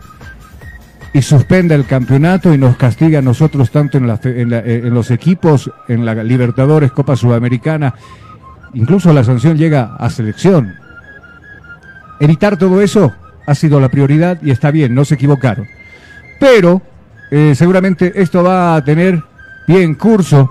y 1.13 1.23
suspenda 1.23 1.75
el 1.75 1.87
campeonato 1.87 2.53
y 2.53 2.59
nos 2.59 2.77
castiga 2.77 3.21
a 3.21 3.23
nosotros 3.23 3.71
tanto 3.71 3.99
en, 3.99 4.07
la 4.07 4.21
en 4.25 4.51
la- 4.51 4.59
eh, 4.59 4.83
en 4.85 4.95
los 4.95 5.11
equipos, 5.11 5.71
en 5.89 6.05
la 6.05 6.15
Libertadores, 6.23 6.93
Copa 6.93 7.17
Sudamericana, 7.17 7.95
incluso 8.75 9.13
la 9.13 9.25
sanción 9.25 9.57
llega 9.57 9.97
a 9.99 10.11
selección. 10.11 10.75
Evitar 12.21 12.57
todo 12.57 12.81
eso 12.83 13.13
ha 13.47 13.55
sido 13.55 13.81
la 13.81 13.89
prioridad 13.89 14.39
y 14.43 14.51
está 14.51 14.71
bien, 14.71 14.95
no 14.95 15.05
se 15.05 15.15
equivocaron. 15.15 15.67
Pero 16.39 16.83
eh, 17.31 17.55
seguramente 17.55 18.13
esto 18.21 18.43
va 18.43 18.77
a 18.77 18.85
tener 18.85 19.23
pie 19.67 19.83
en 19.83 19.95
curso. 19.95 20.51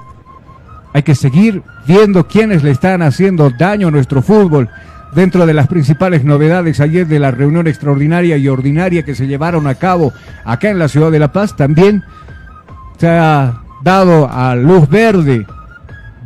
Hay 0.94 1.04
que 1.04 1.14
seguir 1.16 1.62
viendo 1.88 2.28
quiénes 2.28 2.64
le 2.64 2.72
están 2.72 3.02
haciendo 3.02 3.50
daño 3.52 3.90
a 3.90 3.92
nuestro 3.92 4.22
fútbol. 4.22 4.70
Dentro 5.14 5.46
de 5.46 5.54
las 5.54 5.68
principales 5.68 6.24
novedades 6.24 6.80
ayer 6.80 7.08
de 7.08 7.20
la 7.20 7.32
reunión 7.32 7.68
extraordinaria 7.68 8.38
y 8.38 8.48
ordinaria 8.48 9.04
que 9.04 9.16
se 9.16 9.28
llevaron 9.28 9.68
a 9.68 9.76
cabo 9.76 10.14
acá 10.46 10.70
en 10.70 10.80
la 10.80 10.88
ciudad 10.88 11.12
de 11.12 11.20
La 11.20 11.32
Paz, 11.32 11.56
también 11.56 12.04
se 12.98 13.08
ha 13.08 13.62
dado 13.84 14.30
a 14.30 14.56
luz 14.56 14.90
verde 14.90 15.46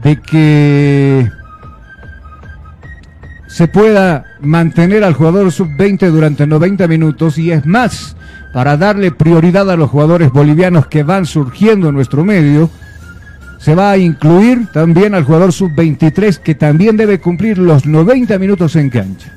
de 0.01 0.19
que 0.21 1.29
se 3.47 3.67
pueda 3.67 4.25
mantener 4.39 5.03
al 5.03 5.13
jugador 5.13 5.51
sub-20 5.51 6.09
durante 6.09 6.47
90 6.47 6.87
minutos 6.87 7.37
y 7.37 7.51
es 7.51 7.65
más, 7.65 8.15
para 8.53 8.77
darle 8.77 9.11
prioridad 9.11 9.69
a 9.69 9.75
los 9.75 9.89
jugadores 9.89 10.31
bolivianos 10.31 10.87
que 10.87 11.03
van 11.03 11.25
surgiendo 11.25 11.89
en 11.89 11.95
nuestro 11.95 12.23
medio, 12.23 12.69
se 13.61 13.75
va 13.75 13.91
a 13.91 13.97
incluir 13.97 14.67
también 14.73 15.13
al 15.13 15.23
jugador 15.23 15.53
sub-23 15.53 16.37
que 16.39 16.55
también 16.55 16.97
debe 16.97 17.19
cumplir 17.19 17.57
los 17.59 17.85
90 17.85 18.39
minutos 18.39 18.75
en 18.75 18.89
cancha. 18.89 19.31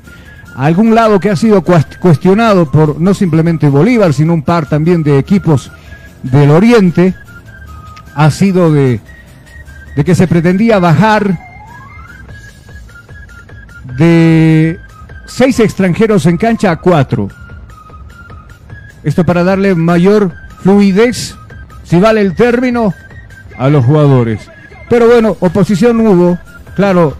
Algún 0.55 0.95
lado 0.95 1.19
que 1.19 1.29
ha 1.29 1.35
sido 1.35 1.63
cuest- 1.63 1.99
cuestionado 1.99 2.71
por 2.71 2.99
no 2.99 3.13
simplemente 3.13 3.69
Bolívar, 3.69 4.13
sino 4.13 4.33
un 4.33 4.41
par 4.41 4.67
también 4.67 5.03
de 5.03 5.19
equipos 5.19 5.71
del 6.23 6.49
Oriente, 6.49 7.13
ha 8.15 8.31
sido 8.31 8.71
de, 8.71 8.99
de 9.95 10.03
que 10.03 10.15
se 10.15 10.27
pretendía 10.27 10.79
bajar 10.79 11.37
de 13.97 14.79
seis 15.25 15.59
extranjeros 15.59 16.25
en 16.25 16.37
cancha 16.37 16.71
a 16.71 16.77
cuatro. 16.77 17.27
Esto 19.03 19.23
para 19.25 19.43
darle 19.43 19.75
mayor 19.75 20.33
fluidez, 20.63 21.35
si 21.83 21.99
vale 21.99 22.21
el 22.21 22.33
término, 22.35 22.93
a 23.57 23.69
los 23.69 23.85
jugadores. 23.85 24.49
Pero 24.89 25.07
bueno, 25.07 25.35
oposición 25.39 25.99
hubo. 26.05 26.37
Claro, 26.75 27.15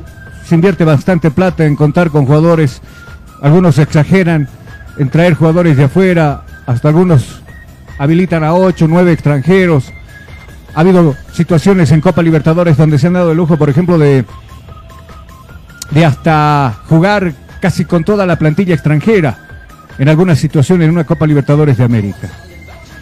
se 0.45 0.55
invierte 0.55 0.83
bastante 0.83 1.31
plata 1.31 1.65
en 1.65 1.75
contar 1.75 2.09
con 2.09 2.25
jugadores. 2.25 2.81
Algunos 3.41 3.77
exageran 3.77 4.47
en 4.97 5.09
traer 5.09 5.33
jugadores 5.33 5.77
de 5.77 5.85
afuera. 5.85 6.43
Hasta 6.65 6.89
algunos 6.89 7.41
habilitan 7.97 8.43
a 8.43 8.53
ocho, 8.53 8.87
nueve 8.87 9.11
extranjeros. 9.11 9.91
Ha 10.73 10.81
habido 10.81 11.15
situaciones 11.31 11.91
en 11.91 12.01
Copa 12.01 12.21
Libertadores 12.21 12.77
donde 12.77 12.99
se 12.99 13.07
han 13.07 13.13
dado 13.13 13.31
el 13.31 13.37
lujo, 13.37 13.57
por 13.57 13.69
ejemplo, 13.69 13.97
de, 13.97 14.25
de 15.91 16.05
hasta 16.05 16.75
jugar 16.89 17.33
casi 17.61 17.85
con 17.85 18.03
toda 18.03 18.25
la 18.25 18.37
plantilla 18.37 18.75
extranjera 18.75 19.37
en 19.97 20.09
algunas 20.09 20.37
situaciones 20.37 20.85
en 20.85 20.91
una 20.91 21.05
Copa 21.05 21.25
Libertadores 21.25 21.77
de 21.77 21.85
América. 21.85 22.29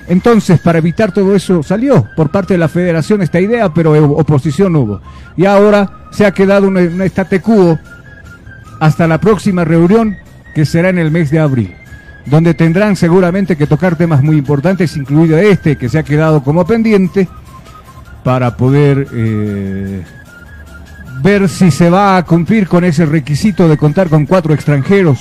Entonces, 0.07 0.59
para 0.59 0.79
evitar 0.79 1.11
todo 1.11 1.35
eso, 1.35 1.63
salió 1.63 2.07
por 2.15 2.29
parte 2.29 2.55
de 2.55 2.57
la 2.57 2.67
federación 2.67 3.21
esta 3.21 3.39
idea, 3.39 3.73
pero 3.73 3.95
eh, 3.95 3.99
oposición 3.99 4.75
hubo. 4.75 5.01
Y 5.37 5.45
ahora 5.45 5.89
se 6.11 6.25
ha 6.25 6.31
quedado 6.31 6.67
un, 6.67 6.77
un 6.77 7.01
estate 7.01 7.39
quo 7.39 7.79
hasta 8.79 9.07
la 9.07 9.19
próxima 9.19 9.63
reunión, 9.63 10.17
que 10.53 10.65
será 10.65 10.89
en 10.89 10.97
el 10.97 11.09
mes 11.09 11.31
de 11.31 11.39
abril, 11.39 11.73
donde 12.25 12.53
tendrán 12.53 12.95
seguramente 12.95 13.55
que 13.55 13.65
tocar 13.65 13.95
temas 13.95 14.21
muy 14.21 14.37
importantes, 14.37 14.97
incluido 14.97 15.37
este, 15.37 15.77
que 15.77 15.89
se 15.89 15.99
ha 15.99 16.03
quedado 16.03 16.43
como 16.43 16.65
pendiente, 16.65 17.29
para 18.23 18.55
poder 18.55 19.07
eh, 19.13 20.03
ver 21.21 21.49
si 21.49 21.71
se 21.71 21.89
va 21.89 22.17
a 22.17 22.23
cumplir 22.23 22.67
con 22.67 22.83
ese 22.83 23.05
requisito 23.05 23.67
de 23.67 23.77
contar 23.77 24.09
con 24.09 24.25
cuatro 24.25 24.53
extranjeros 24.53 25.19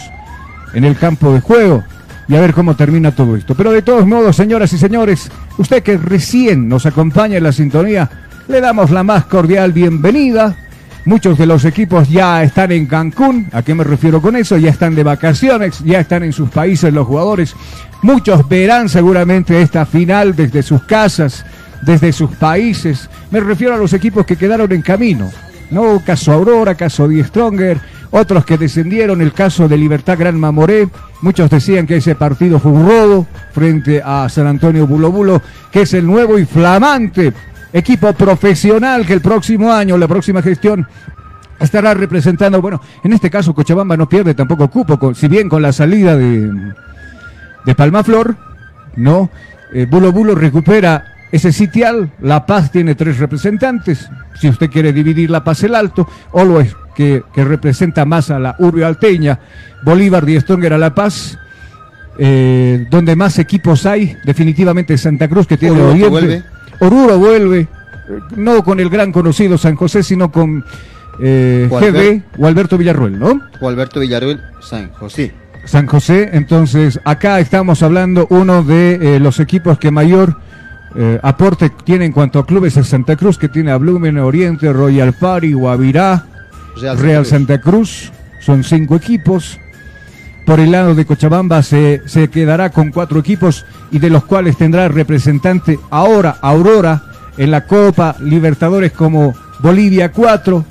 en 0.74 0.84
el 0.84 0.96
campo 0.96 1.32
de 1.32 1.40
juego 1.40 1.84
y 2.28 2.36
a 2.36 2.40
ver 2.40 2.54
cómo 2.54 2.76
termina 2.76 3.12
todo 3.12 3.36
esto. 3.36 3.54
Pero 3.54 3.72
de 3.72 3.82
todos 3.82 4.06
modos, 4.06 4.36
señoras 4.36 4.72
y 4.72 4.78
señores, 4.78 5.30
usted 5.58 5.82
que 5.82 5.96
recién 5.96 6.68
nos 6.68 6.86
acompaña 6.86 7.36
en 7.36 7.44
la 7.44 7.52
sintonía, 7.52 8.10
le 8.48 8.60
damos 8.60 8.90
la 8.90 9.02
más 9.02 9.24
cordial 9.26 9.72
bienvenida. 9.72 10.56
Muchos 11.04 11.36
de 11.36 11.46
los 11.46 11.64
equipos 11.64 12.08
ya 12.08 12.44
están 12.44 12.70
en 12.70 12.86
Cancún, 12.86 13.48
¿a 13.52 13.62
qué 13.62 13.74
me 13.74 13.82
refiero 13.82 14.22
con 14.22 14.36
eso? 14.36 14.56
Ya 14.56 14.70
están 14.70 14.94
de 14.94 15.02
vacaciones, 15.02 15.80
ya 15.84 15.98
están 15.98 16.22
en 16.22 16.32
sus 16.32 16.48
países 16.50 16.92
los 16.92 17.06
jugadores. 17.06 17.56
Muchos 18.02 18.48
verán 18.48 18.88
seguramente 18.88 19.60
esta 19.60 19.84
final 19.84 20.36
desde 20.36 20.62
sus 20.62 20.84
casas, 20.84 21.44
desde 21.82 22.12
sus 22.12 22.30
países. 22.36 23.08
Me 23.32 23.40
refiero 23.40 23.74
a 23.74 23.78
los 23.78 23.92
equipos 23.92 24.24
que 24.24 24.36
quedaron 24.36 24.70
en 24.70 24.82
camino. 24.82 25.30
¿no? 25.72 26.00
Caso 26.04 26.32
Aurora, 26.32 26.74
caso 26.76 27.08
Die 27.08 27.24
Stronger, 27.24 27.80
otros 28.10 28.44
que 28.44 28.58
descendieron, 28.58 29.22
el 29.22 29.32
caso 29.32 29.66
de 29.66 29.76
Libertad 29.76 30.18
Gran 30.18 30.38
Mamoré. 30.38 30.88
Muchos 31.22 31.48
decían 31.48 31.86
que 31.86 31.96
ese 31.96 32.16
partido 32.16 32.58
fue 32.58 32.72
un 32.72 32.86
robo 32.86 33.26
frente 33.52 34.02
a 34.04 34.28
San 34.28 34.46
Antonio 34.46 34.86
Bulo 34.88 35.10
Bulo, 35.12 35.40
que 35.70 35.82
es 35.82 35.94
el 35.94 36.04
nuevo 36.04 36.38
y 36.38 36.44
flamante 36.44 37.32
equipo 37.72 38.12
profesional 38.12 39.06
que 39.06 39.14
el 39.14 39.20
próximo 39.20 39.72
año, 39.72 39.96
la 39.96 40.08
próxima 40.08 40.42
gestión, 40.42 40.86
estará 41.58 41.94
representando. 41.94 42.60
Bueno, 42.60 42.80
en 43.02 43.12
este 43.12 43.30
caso 43.30 43.54
Cochabamba 43.54 43.96
no 43.96 44.08
pierde 44.08 44.34
tampoco 44.34 44.68
cupo, 44.68 45.14
si 45.14 45.28
bien 45.28 45.48
con 45.48 45.62
la 45.62 45.72
salida 45.72 46.16
de, 46.16 46.50
de 47.64 47.74
Palmaflor, 47.74 48.36
¿no? 48.96 49.30
Eh, 49.72 49.86
Bulo 49.88 50.12
Bulo 50.12 50.34
recupera 50.34 51.04
ese 51.30 51.52
sitial, 51.52 52.10
La 52.20 52.44
Paz 52.44 52.70
tiene 52.70 52.94
tres 52.94 53.18
representantes, 53.18 54.10
si 54.34 54.48
usted 54.48 54.68
quiere 54.68 54.92
dividir 54.92 55.30
La 55.30 55.42
Paz 55.44 55.62
el 55.62 55.74
Alto, 55.74 56.06
Oloes 56.32 56.76
que, 56.94 57.22
que 57.34 57.44
representa 57.44 58.04
más 58.04 58.30
a 58.30 58.38
la 58.38 58.56
urbe 58.58 58.84
alteña, 58.84 59.38
Bolívar 59.82 60.28
y 60.28 60.40
Stronger 60.40 60.74
a 60.74 60.78
La 60.78 60.94
Paz, 60.94 61.38
eh, 62.18 62.86
donde 62.90 63.16
más 63.16 63.38
equipos 63.38 63.86
hay, 63.86 64.16
definitivamente 64.24 64.98
Santa 64.98 65.28
Cruz 65.28 65.46
que 65.46 65.56
tiene 65.56 65.80
Oruro 65.80 66.10
vuelve. 66.10 66.42
Oruro 66.80 67.18
vuelve, 67.18 67.68
no 68.36 68.62
con 68.62 68.80
el 68.80 68.90
gran 68.90 69.12
conocido 69.12 69.56
San 69.56 69.76
José, 69.76 70.02
sino 70.02 70.30
con 70.30 70.64
eh, 71.20 71.68
GB 71.70 72.40
o 72.42 72.46
Alberto 72.46 72.76
Villarruel, 72.78 73.18
¿no? 73.18 73.40
O 73.60 73.68
Alberto 73.68 74.00
Villarreal, 74.00 74.42
San 74.60 74.90
José. 74.92 75.32
San 75.64 75.86
José, 75.86 76.30
entonces 76.32 77.00
acá 77.04 77.38
estamos 77.38 77.82
hablando 77.82 78.26
uno 78.30 78.64
de 78.64 79.16
eh, 79.16 79.20
los 79.20 79.38
equipos 79.38 79.78
que 79.78 79.92
mayor 79.92 80.36
eh, 80.96 81.20
aporte 81.22 81.70
tiene 81.84 82.04
en 82.04 82.12
cuanto 82.12 82.38
a 82.38 82.46
clubes 82.46 82.76
es 82.76 82.88
Santa 82.88 83.16
Cruz, 83.16 83.38
que 83.38 83.48
tiene 83.48 83.70
a 83.70 83.76
Blumen, 83.76 84.18
Oriente, 84.18 84.72
Royal 84.72 85.12
Party, 85.12 85.52
Guavirá, 85.52 86.24
Real 86.76 86.98
Real, 86.98 87.26
Santa 87.26 87.60
Cruz, 87.60 88.12
son 88.40 88.64
cinco 88.64 88.96
equipos. 88.96 89.58
Por 90.46 90.58
el 90.58 90.72
lado 90.72 90.94
de 90.94 91.04
Cochabamba 91.04 91.62
se, 91.62 92.02
se 92.06 92.28
quedará 92.28 92.70
con 92.70 92.90
cuatro 92.90 93.20
equipos 93.20 93.64
y 93.92 93.98
de 93.98 94.10
los 94.10 94.24
cuales 94.24 94.56
tendrá 94.56 94.88
representante 94.88 95.78
ahora 95.90 96.38
Aurora 96.40 97.02
en 97.36 97.50
la 97.50 97.64
Copa 97.64 98.16
Libertadores 98.20 98.92
como 98.92 99.34
Bolivia 99.60 100.10
4. 100.10 100.64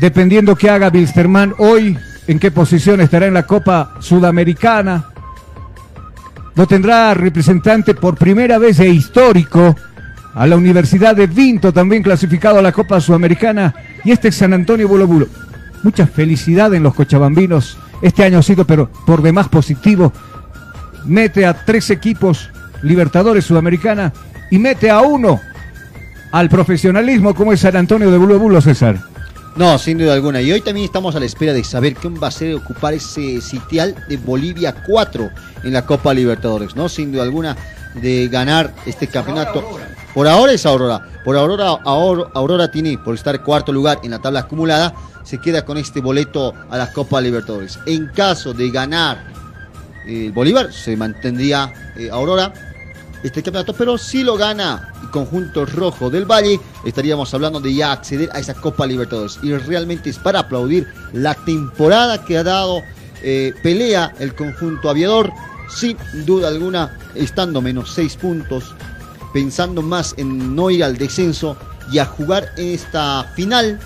Dependiendo 0.00 0.56
que 0.56 0.68
haga 0.68 0.88
Wilstermann 0.88 1.54
hoy, 1.58 1.96
en 2.26 2.38
qué 2.38 2.50
posición 2.50 3.00
estará 3.00 3.26
en 3.26 3.34
la 3.34 3.46
Copa 3.46 3.94
Sudamericana. 4.00 5.04
Lo 6.54 6.66
tendrá 6.66 7.14
representante 7.14 7.94
por 7.94 8.16
primera 8.16 8.58
vez 8.58 8.80
e 8.80 8.88
histórico 8.88 9.76
a 10.34 10.46
la 10.46 10.56
Universidad 10.56 11.14
de 11.14 11.26
Vinto, 11.26 11.72
también 11.72 12.02
clasificado 12.02 12.58
a 12.58 12.62
la 12.62 12.72
Copa 12.72 13.00
Sudamericana. 13.00 13.74
Y 14.04 14.10
este 14.10 14.28
es 14.28 14.36
San 14.36 14.52
Antonio 14.52 14.88
Bulo 14.88 15.06
Bulo. 15.06 15.28
Mucha 15.82 16.06
felicidad 16.06 16.72
en 16.74 16.82
los 16.82 16.94
cochabambinos. 16.94 17.76
Este 18.02 18.24
año 18.24 18.38
ha 18.38 18.42
sido, 18.42 18.66
pero 18.66 18.90
por 19.06 19.22
demás 19.22 19.48
positivo. 19.48 20.12
Mete 21.04 21.46
a 21.46 21.64
tres 21.64 21.90
equipos 21.90 22.50
Libertadores 22.82 23.44
Sudamericana 23.44 24.12
y 24.50 24.58
mete 24.58 24.90
a 24.90 25.00
uno 25.00 25.40
al 26.32 26.48
profesionalismo 26.48 27.34
como 27.34 27.52
es 27.52 27.60
San 27.60 27.76
Antonio 27.76 28.10
de 28.10 28.18
Bulo 28.18 28.38
Bulo, 28.38 28.60
César. 28.60 28.98
No, 29.54 29.78
sin 29.78 29.98
duda 29.98 30.14
alguna. 30.14 30.40
Y 30.40 30.50
hoy 30.50 30.62
también 30.62 30.86
estamos 30.86 31.14
a 31.14 31.20
la 31.20 31.26
espera 31.26 31.52
de 31.52 31.62
saber 31.62 31.94
quién 31.94 32.14
va 32.20 32.28
a 32.28 32.30
ser 32.30 32.54
ocupar 32.54 32.94
ese 32.94 33.40
sitial 33.40 33.94
de 34.08 34.16
Bolivia 34.16 34.74
4 34.86 35.30
en 35.64 35.72
la 35.72 35.84
Copa 35.84 36.14
Libertadores, 36.14 36.74
¿no? 36.74 36.88
Sin 36.88 37.12
duda 37.12 37.22
alguna 37.22 37.56
de 37.94 38.28
ganar 38.28 38.72
este 38.86 39.06
campeonato. 39.06 39.78
Por 40.14 40.28
ahora 40.28 40.52
es 40.52 40.66
Aurora. 40.66 41.06
Por 41.24 41.36
Aurora, 41.36 41.68
Aurora, 41.84 42.30
Aurora 42.34 42.70
tiene, 42.70 42.98
por 42.98 43.14
estar 43.14 43.42
cuarto 43.42 43.72
lugar 43.72 44.00
en 44.02 44.10
la 44.10 44.18
tabla 44.18 44.40
acumulada, 44.40 44.94
se 45.24 45.38
queda 45.38 45.64
con 45.64 45.78
este 45.78 46.00
boleto 46.00 46.52
a 46.70 46.76
la 46.76 46.92
Copa 46.92 47.20
Libertadores. 47.20 47.78
En 47.86 48.08
caso 48.08 48.52
de 48.52 48.70
ganar 48.70 49.24
eh, 50.06 50.26
el 50.26 50.32
Bolívar, 50.32 50.72
se 50.72 50.96
mantendría 50.96 51.72
eh, 51.96 52.10
Aurora 52.10 52.52
este 53.22 53.42
campeonato, 53.42 53.72
pero 53.72 53.96
si 53.96 54.24
lo 54.24 54.36
gana 54.36 54.92
el 55.00 55.10
conjunto 55.10 55.64
rojo 55.64 56.10
del 56.10 56.26
Valle, 56.26 56.60
estaríamos 56.84 57.32
hablando 57.32 57.60
de 57.60 57.72
ya 57.74 57.92
acceder 57.92 58.28
a 58.32 58.40
esa 58.40 58.54
Copa 58.54 58.86
Libertadores. 58.86 59.38
Y 59.42 59.56
realmente 59.56 60.10
es 60.10 60.18
para 60.18 60.40
aplaudir 60.40 60.88
la 61.12 61.34
temporada 61.34 62.24
que 62.24 62.36
ha 62.36 62.42
dado 62.42 62.82
eh, 63.22 63.54
pelea 63.62 64.12
el 64.18 64.34
conjunto 64.34 64.90
aviador, 64.90 65.32
sin 65.74 65.96
duda 66.26 66.48
alguna, 66.48 66.98
estando 67.14 67.62
menos 67.62 67.94
seis 67.94 68.16
puntos, 68.16 68.74
pensando 69.32 69.82
más 69.82 70.14
en 70.16 70.54
no 70.54 70.70
ir 70.70 70.84
al 70.84 70.96
descenso 70.96 71.56
y 71.90 71.98
a 71.98 72.06
jugar 72.06 72.52
en 72.56 72.68
esta 72.74 73.24
final 73.34 73.78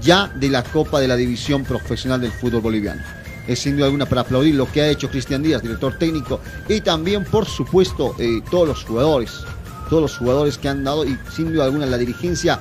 ya 0.00 0.28
de 0.34 0.48
la 0.48 0.62
Copa 0.62 1.00
de 1.00 1.08
la 1.08 1.16
División 1.16 1.64
Profesional 1.64 2.20
del 2.20 2.32
Fútbol 2.32 2.60
Boliviano. 2.60 3.02
Es 3.46 3.60
sin 3.60 3.76
duda 3.76 3.86
alguna 3.86 4.06
para 4.06 4.22
aplaudir 4.22 4.54
lo 4.54 4.70
que 4.70 4.82
ha 4.82 4.88
hecho 4.88 5.08
Cristian 5.08 5.42
Díaz, 5.42 5.62
director 5.62 5.96
técnico, 5.98 6.40
y 6.68 6.80
también, 6.80 7.24
por 7.24 7.46
supuesto, 7.46 8.14
eh, 8.18 8.42
todos 8.50 8.66
los 8.66 8.84
jugadores, 8.84 9.44
todos 9.88 10.02
los 10.02 10.18
jugadores 10.18 10.58
que 10.58 10.68
han 10.68 10.82
dado, 10.82 11.04
y 11.04 11.16
sin 11.34 11.52
duda 11.52 11.64
alguna 11.64 11.86
la 11.86 11.98
dirigencia, 11.98 12.58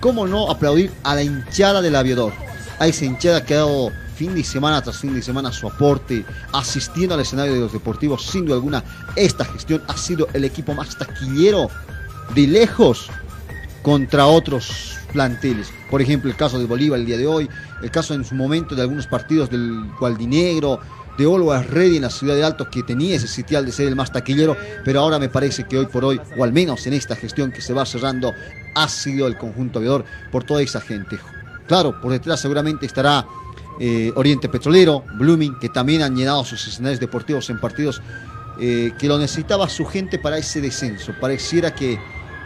cómo 0.00 0.26
no 0.26 0.50
aplaudir 0.50 0.90
a 1.04 1.14
la 1.14 1.22
hinchada 1.22 1.80
del 1.80 1.94
aviador, 1.94 2.32
a 2.80 2.88
esa 2.88 3.04
hinchada 3.04 3.44
que 3.44 3.54
ha 3.54 3.58
dado 3.58 3.92
fin 4.16 4.34
de 4.34 4.42
semana 4.42 4.80
tras 4.82 4.98
fin 4.98 5.14
de 5.14 5.20
semana 5.20 5.52
su 5.52 5.68
aporte, 5.68 6.24
asistiendo 6.52 7.14
al 7.14 7.20
escenario 7.20 7.52
de 7.52 7.60
los 7.60 7.72
deportivos, 7.72 8.24
sin 8.24 8.46
duda 8.46 8.56
alguna, 8.56 8.82
esta 9.14 9.44
gestión 9.44 9.82
ha 9.86 9.96
sido 9.96 10.26
el 10.32 10.44
equipo 10.44 10.74
más 10.74 10.96
taquillero 10.96 11.68
de 12.34 12.46
lejos 12.46 13.08
contra 13.82 14.26
otros 14.26 14.96
planteles. 15.12 15.70
Por 15.90 16.00
ejemplo, 16.00 16.30
el 16.30 16.36
caso 16.36 16.58
de 16.58 16.64
Bolívar 16.64 16.98
el 16.98 17.06
día 17.06 17.18
de 17.18 17.26
hoy, 17.26 17.48
el 17.82 17.90
caso 17.90 18.14
en 18.14 18.24
su 18.24 18.34
momento 18.34 18.74
de 18.74 18.82
algunos 18.82 19.06
partidos 19.06 19.50
del 19.50 19.84
Gualdinegro, 20.00 20.80
de 21.18 21.24
Always 21.24 21.66
Ready 21.70 21.96
en 21.96 22.02
la 22.02 22.10
ciudad 22.10 22.34
de 22.34 22.44
Alto, 22.44 22.68
que 22.70 22.82
tenía 22.82 23.16
ese 23.16 23.28
sitial 23.28 23.64
de 23.64 23.72
ser 23.72 23.88
el 23.88 23.96
más 23.96 24.12
taquillero, 24.12 24.56
pero 24.84 25.00
ahora 25.00 25.18
me 25.18 25.28
parece 25.28 25.64
que 25.64 25.78
hoy 25.78 25.86
por 25.86 26.04
hoy, 26.04 26.20
o 26.38 26.44
al 26.44 26.52
menos 26.52 26.86
en 26.86 26.94
esta 26.94 27.16
gestión 27.16 27.52
que 27.52 27.60
se 27.60 27.72
va 27.72 27.86
cerrando, 27.86 28.32
ha 28.74 28.88
sido 28.88 29.26
el 29.26 29.36
conjunto 29.38 29.78
aviador 29.78 30.04
por 30.32 30.44
toda 30.44 30.62
esa 30.62 30.80
gente. 30.80 31.18
Claro, 31.66 32.00
por 32.00 32.12
detrás 32.12 32.40
seguramente 32.40 32.86
estará 32.86 33.26
eh, 33.78 34.12
Oriente 34.16 34.48
Petrolero, 34.48 35.04
Blooming, 35.14 35.58
que 35.58 35.68
también 35.68 36.02
han 36.02 36.16
llenado 36.16 36.44
sus 36.44 36.66
escenarios 36.66 37.00
deportivos 37.00 37.50
en 37.50 37.60
partidos 37.60 38.00
eh, 38.58 38.92
que 38.98 39.06
lo 39.06 39.18
necesitaba 39.18 39.68
su 39.68 39.84
gente 39.84 40.18
para 40.18 40.38
ese 40.38 40.60
descenso. 40.62 41.12
Pareciera 41.20 41.74
que 41.74 41.98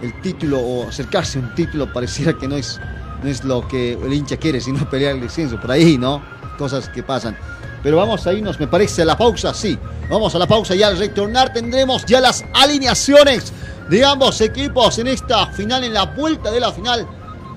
el 0.03 0.21
título 0.21 0.59
o 0.59 0.89
acercarse 0.89 1.39
a 1.39 1.43
un 1.43 1.55
título 1.55 1.93
pareciera 1.93 2.33
que 2.33 2.49
no 2.49 2.57
es, 2.57 2.81
no 3.23 3.29
es 3.29 3.45
lo 3.45 3.67
que 3.69 3.93
el 3.93 4.13
hincha 4.13 4.37
quiere, 4.37 4.61
sino 4.61 4.89
pelear 4.91 5.15
el 5.15 5.21
descenso. 5.21 5.61
Por 5.61 5.71
ahí, 5.71 5.97
¿no? 5.97 6.21
Cosas 6.59 6.89
que 6.89 7.05
pasan. 7.05 7.37
Pero 7.83 7.97
vamos 7.97 8.27
a 8.27 8.33
irnos, 8.33 8.59
me 8.59 8.67
parece, 8.67 9.03
a 9.03 9.05
la 9.05 9.17
pausa, 9.17 9.55
sí. 9.55 9.79
Vamos 10.11 10.35
a 10.35 10.39
la 10.39 10.47
pausa 10.49 10.75
y 10.75 10.83
al 10.83 10.99
retornar 10.99 11.53
tendremos 11.53 12.05
ya 12.05 12.21
las 12.21 12.45
alineaciones 12.55 13.53
de 13.89 14.05
ambos 14.05 14.41
equipos 14.41 14.99
en 14.99 15.07
esta 15.07 15.47
final, 15.47 15.85
en 15.85 15.95
la 15.95 16.07
vuelta 16.07 16.51
de 16.51 16.59
la 16.59 16.73
final. 16.73 17.07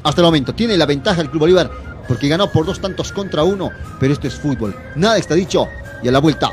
Hasta 0.04 0.22
el 0.22 0.26
momento 0.26 0.54
tiene 0.54 0.78
la 0.78 0.86
ventaja 0.86 1.22
el 1.22 1.30
Club 1.30 1.42
Bolívar 1.42 1.72
porque 2.08 2.28
ganó 2.28 2.52
por 2.52 2.66
dos 2.66 2.80
tantos 2.80 3.12
contra 3.12 3.44
uno, 3.44 3.72
pero 4.00 4.14
esto 4.14 4.28
es 4.28 4.36
fútbol. 4.36 4.76
Nada 4.96 5.18
está 5.18 5.36
dicho 5.36 5.68
y 6.02 6.08
a 6.08 6.12
la 6.12 6.20
vuelta 6.20 6.52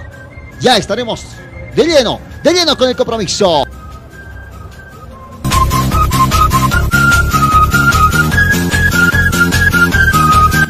ya 0.61 0.77
estaremos 0.77 1.25
de 1.75 1.87
lleno, 1.87 2.21
de 2.43 2.53
lleno 2.53 2.77
con 2.77 2.89
el 2.89 2.97
compromiso. 2.97 3.65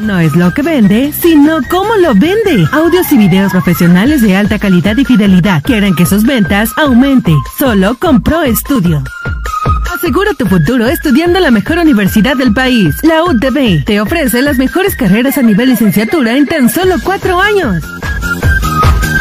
No 0.00 0.18
es 0.18 0.34
lo 0.34 0.52
que 0.52 0.62
vende, 0.62 1.12
sino 1.12 1.60
cómo 1.70 1.94
lo 1.96 2.14
vende. 2.14 2.66
Audios 2.72 3.12
y 3.12 3.16
videos 3.16 3.52
profesionales 3.52 4.22
de 4.22 4.36
alta 4.36 4.58
calidad 4.58 4.96
y 4.96 5.04
fidelidad 5.04 5.62
que 5.62 5.76
harán 5.76 5.94
que 5.94 6.04
sus 6.04 6.24
ventas 6.24 6.70
aumente. 6.76 7.32
Solo 7.58 7.96
con 7.96 8.20
Pro 8.20 8.40
Studio. 8.56 9.04
Asegura 10.00 10.32
tu 10.32 10.46
futuro 10.46 10.86
estudiando 10.86 11.36
en 11.36 11.44
la 11.44 11.50
mejor 11.50 11.76
universidad 11.76 12.34
del 12.34 12.54
país. 12.54 12.96
La 13.02 13.22
UTB 13.22 13.84
te 13.84 14.00
ofrece 14.00 14.40
las 14.40 14.56
mejores 14.56 14.96
carreras 14.96 15.36
a 15.36 15.42
nivel 15.42 15.68
licenciatura 15.68 16.38
en 16.38 16.46
tan 16.46 16.70
solo 16.70 16.94
cuatro 17.04 17.38
años. 17.38 17.84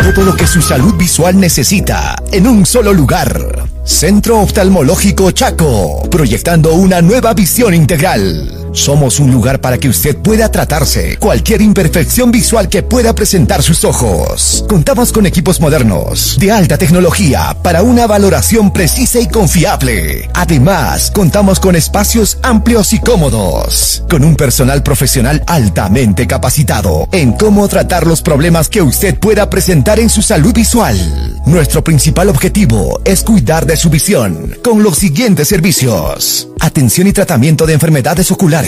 Todo 0.02 0.24
lo 0.24 0.34
que 0.38 0.48
su 0.48 0.62
salud 0.62 0.96
visual 0.96 1.38
necesita 1.38 2.16
en 2.32 2.48
un 2.48 2.66
solo 2.66 2.94
lugar. 2.94 3.68
Centro 3.84 4.40
Oftalmológico 4.40 5.32
Chaco, 5.32 6.08
proyectando 6.10 6.74
una 6.74 7.02
nueva 7.02 7.34
visión 7.34 7.74
integral. 7.74 8.69
Somos 8.72 9.20
un 9.20 9.32
lugar 9.32 9.62
para 9.62 9.78
que 9.78 9.90
usted 9.90 10.18
pueda 10.18 10.52
tratarse 10.52 11.18
cualquier 11.18 11.62
imperfección 11.62 12.32
visual 12.32 12.70
que 12.70 12.84
pueda 12.84 13.14
presentar 13.14 13.64
sus 13.64 13.84
ojos. 13.84 14.64
Contamos 14.70 15.12
con 15.12 15.26
equipos 15.26 15.60
modernos 15.60 16.38
de 16.40 16.52
alta 16.52 16.78
tecnología 16.78 17.58
para 17.64 17.82
una 17.82 18.08
valoración 18.08 18.72
precisa 18.72 19.20
y 19.20 19.28
confiable. 19.28 20.30
Además, 20.34 21.12
contamos 21.12 21.60
con 21.60 21.76
espacios 21.76 22.38
amplios 22.44 22.94
y 22.94 23.00
cómodos, 23.00 24.04
con 24.10 24.24
un 24.24 24.36
personal 24.36 24.84
profesional 24.84 25.44
altamente 25.48 26.28
capacitado 26.28 27.08
en 27.12 27.34
cómo 27.34 27.68
tratar 27.68 28.06
los 28.06 28.22
problemas 28.22 28.70
que 28.70 28.82
usted 28.82 29.18
pueda 29.18 29.50
presentar 29.50 30.00
en 30.00 30.10
su 30.10 30.22
salud 30.22 30.54
visual. 30.54 30.98
Nuestro 31.46 31.84
principal 31.84 32.30
objetivo 32.30 33.02
es 33.04 33.24
cuidar 33.24 33.66
de 33.66 33.78
su 33.78 33.90
visión 33.90 34.56
con 34.64 34.84
los 34.84 34.98
siguientes 34.98 35.48
servicios. 35.48 36.48
Atención 36.60 37.08
y 37.08 37.14
tratamiento 37.14 37.66
de 37.66 37.74
enfermedades 37.74 38.32
oculares. 38.32 38.60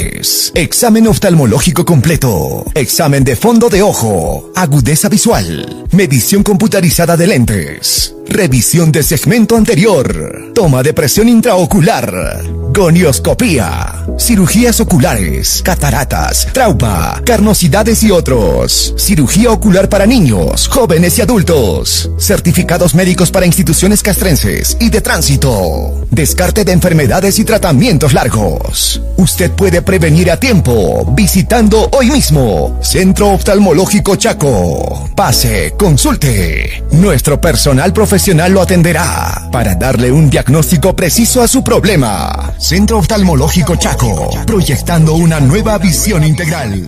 Examen 0.56 1.08
oftalmológico 1.08 1.86
completo. 1.86 2.66
Examen 2.74 3.24
de 3.24 3.36
fondo 3.36 3.70
de 3.70 3.82
ojo. 3.82 4.52
Agudeza 4.56 5.10
visual. 5.10 5.86
Medición 5.92 6.44
computarizada 6.44 7.16
de 7.18 7.28
lentes. 7.28 8.16
Revisión 8.32 8.94
de 8.94 9.04
segmento 9.04 9.58
anterior. 9.58 10.54
Toma 10.56 10.82
de 10.84 10.94
presión 10.94 11.28
intraocular. 11.28 12.42
Gonioscopía. 12.74 14.06
Cirugías 14.18 14.80
oculares. 14.80 15.62
Cataratas. 15.62 16.48
Trauma. 16.54 17.22
Carnosidades 17.26 18.02
y 18.04 18.12
otros. 18.12 18.94
Cirugía 18.98 19.52
ocular 19.52 19.90
para 19.90 20.06
niños, 20.06 20.70
jóvenes 20.70 21.20
y 21.20 21.22
adultos. 21.22 22.10
Certificados 22.18 22.96
médicos 22.96 23.32
para 23.32 23.46
instituciones 23.46 24.02
castrenses 24.02 24.78
y 24.80 24.90
de 24.90 25.02
tránsito. 25.02 26.06
Descarte 26.10 26.64
de 26.64 26.72
enfermedades 26.72 27.38
y 27.38 27.44
tratamientos 27.44 28.14
largos. 28.14 29.02
Usted 29.18 29.52
puede 29.52 29.82
prevenir 29.82 30.32
a 30.32 30.40
tiempo 30.40 31.06
visitando 31.14 31.90
hoy 31.92 32.10
mismo 32.10 32.80
Centro 32.82 33.32
Oftalmológico 33.32 34.16
Chaco. 34.16 35.10
Pase, 35.18 35.74
consulte. 35.78 36.82
Nuestro 36.92 37.42
personal 37.42 37.92
profesional 37.92 38.21
lo 38.28 38.62
atenderá 38.62 39.50
para 39.52 39.74
darle 39.74 40.12
un 40.12 40.30
diagnóstico 40.30 40.96
preciso 40.96 41.42
a 41.42 41.48
su 41.48 41.64
problema. 41.64 42.54
Centro 42.60 43.00
Oftalmológico 43.00 43.76
Chaco, 43.78 44.30
proyectando 44.46 45.16
una 45.16 45.40
nueva 45.40 45.80
visión 45.80 46.24
integral. 46.24 46.86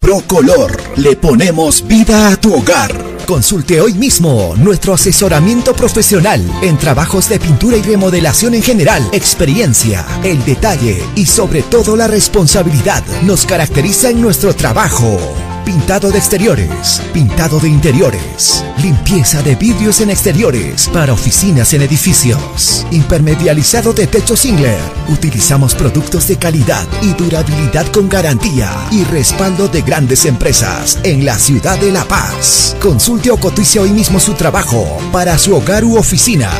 Procolor, 0.00 0.76
le 0.96 1.14
ponemos 1.14 1.86
vida 1.86 2.30
a 2.30 2.36
tu 2.36 2.52
hogar. 2.52 2.92
Consulte 3.26 3.80
hoy 3.80 3.94
mismo 3.94 4.54
nuestro 4.56 4.94
asesoramiento 4.94 5.72
profesional 5.72 6.42
en 6.62 6.78
trabajos 6.78 7.28
de 7.28 7.38
pintura 7.38 7.76
y 7.76 7.82
remodelación 7.82 8.54
en 8.54 8.62
general. 8.62 9.08
Experiencia, 9.12 10.04
el 10.24 10.44
detalle 10.44 11.00
y 11.14 11.26
sobre 11.26 11.62
todo 11.62 11.94
la 11.94 12.08
responsabilidad 12.08 13.04
nos 13.22 13.46
caracteriza 13.46 14.10
en 14.10 14.20
nuestro 14.20 14.52
trabajo. 14.54 15.16
Pintado 15.64 16.10
de 16.10 16.18
exteriores, 16.18 17.00
pintado 17.14 17.58
de 17.58 17.68
interiores, 17.68 18.62
limpieza 18.82 19.42
de 19.42 19.54
vidrios 19.54 20.00
en 20.00 20.10
exteriores 20.10 20.88
para 20.88 21.14
oficinas 21.14 21.72
en 21.72 21.80
edificios, 21.80 22.86
impermedializado 22.90 23.94
de 23.94 24.06
techo 24.06 24.36
Singler. 24.36 24.78
Utilizamos 25.08 25.74
productos 25.74 26.28
de 26.28 26.36
calidad 26.36 26.86
y 27.00 27.14
durabilidad 27.14 27.86
con 27.86 28.10
garantía 28.10 28.70
y 28.90 29.04
respaldo 29.04 29.68
de 29.68 29.80
grandes 29.80 30.26
empresas 30.26 30.98
en 31.02 31.24
la 31.24 31.38
ciudad 31.38 31.78
de 31.78 31.92
La 31.92 32.04
Paz. 32.04 32.76
Consulte 32.78 33.30
o 33.30 33.38
cotice 33.38 33.80
hoy 33.80 33.90
mismo 33.90 34.20
su 34.20 34.34
trabajo 34.34 34.98
para 35.12 35.38
su 35.38 35.56
hogar 35.56 35.82
u 35.84 35.96
oficina. 35.96 36.50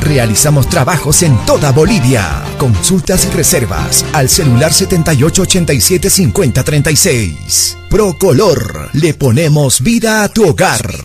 Realizamos 0.00 0.68
trabajos 0.68 1.22
en 1.22 1.36
toda 1.44 1.72
Bolivia. 1.72 2.42
Consultas 2.58 3.26
y 3.26 3.30
reservas 3.36 4.04
al 4.12 4.28
celular 4.28 4.72
7887 4.72 6.10
5036. 6.10 7.76
Procolor, 7.88 8.90
le 8.94 9.14
ponemos 9.14 9.80
vida 9.80 10.24
a 10.24 10.28
tu 10.28 10.48
hogar. 10.48 11.04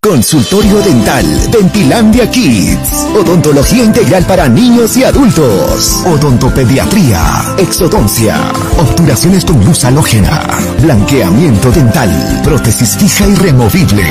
Consultorio 0.00 0.80
Dental 0.80 1.50
Dentilandia 1.50 2.30
Kids. 2.30 3.06
Odontología 3.16 3.82
integral 3.82 4.24
para 4.24 4.48
niños 4.48 4.96
y 4.96 5.02
adultos. 5.02 6.00
Odontopediatría. 6.06 7.20
Exodoncia. 7.58 8.36
Obturaciones 8.78 9.44
con 9.44 9.64
luz 9.64 9.84
halógena. 9.84 10.46
Blanqueamiento 10.80 11.72
dental. 11.72 12.40
Prótesis 12.44 12.96
fija 12.96 13.26
y 13.26 13.34
removible. 13.34 14.04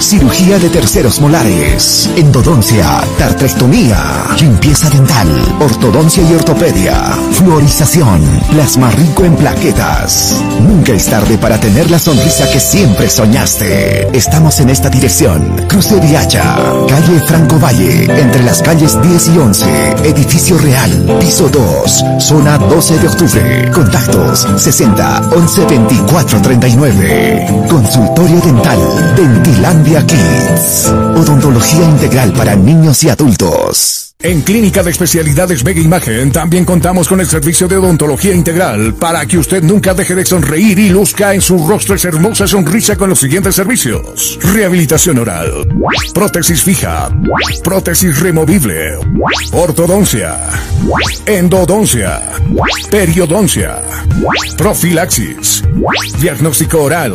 Cirugía 0.00 0.58
de 0.58 0.70
terceros 0.70 1.20
molares. 1.20 2.08
Endodoncia. 2.16 3.02
Tartrectomía. 3.18 3.98
Limpieza 4.40 4.88
dental. 4.88 5.28
Ortodoncia 5.60 6.22
y 6.22 6.34
ortopedia. 6.34 6.96
Fluorización. 7.32 8.22
Plasma 8.50 8.90
rico 8.92 9.24
en 9.24 9.36
plaquetas. 9.36 10.42
Nunca 10.60 10.92
es 10.92 11.04
tarde 11.06 11.36
para 11.36 11.60
tener 11.60 11.90
la 11.90 11.98
sonrisa 11.98 12.50
que 12.50 12.60
siempre 12.60 13.10
soñaste. 13.10 14.08
Estamos 14.16 14.58
en 14.60 14.70
esta 14.70 14.88
dirección. 14.88 15.33
Cruce 15.68 16.00
de 16.00 16.14
calle 16.88 17.20
Franco 17.26 17.58
Valle, 17.58 18.04
entre 18.04 18.42
las 18.44 18.62
calles 18.62 18.96
10 19.02 19.28
y 19.28 19.38
11, 19.38 19.66
edificio 20.04 20.56
real, 20.58 21.18
piso 21.20 21.48
2, 21.48 22.04
zona 22.18 22.58
12 22.58 22.98
de 22.98 23.08
octubre. 23.08 23.70
Contactos 23.72 24.46
60 24.56 25.30
11 25.34 25.64
24 25.66 26.42
39. 26.42 27.66
Consultorio 27.68 28.40
dental, 28.40 28.78
Dentilandia 29.16 30.06
Kids. 30.06 30.92
Odontología 31.16 31.84
integral 31.84 32.32
para 32.32 32.54
niños 32.54 33.02
y 33.02 33.08
adultos. 33.08 34.03
En 34.24 34.40
Clínica 34.40 34.82
de 34.82 34.90
Especialidades 34.90 35.62
Vega 35.62 35.82
Imagen 35.82 36.32
también 36.32 36.64
contamos 36.64 37.08
con 37.08 37.20
el 37.20 37.26
servicio 37.26 37.68
de 37.68 37.76
odontología 37.76 38.32
integral 38.32 38.94
para 38.94 39.26
que 39.26 39.36
usted 39.36 39.62
nunca 39.62 39.92
deje 39.92 40.14
de 40.14 40.24
sonreír 40.24 40.78
y 40.78 40.88
luzca 40.88 41.34
en 41.34 41.42
su 41.42 41.68
rostro 41.68 41.94
esa 41.94 42.08
hermosa 42.08 42.46
sonrisa 42.46 42.96
con 42.96 43.10
los 43.10 43.20
siguientes 43.20 43.54
servicios. 43.54 44.38
Rehabilitación 44.40 45.18
oral, 45.18 45.68
prótesis 46.14 46.62
fija, 46.62 47.10
prótesis 47.62 48.18
removible, 48.18 48.96
ortodoncia, 49.52 50.38
endodoncia, 51.26 52.22
periodoncia, 52.90 53.82
profilaxis, 54.56 55.62
diagnóstico 56.18 56.84
oral, 56.84 57.12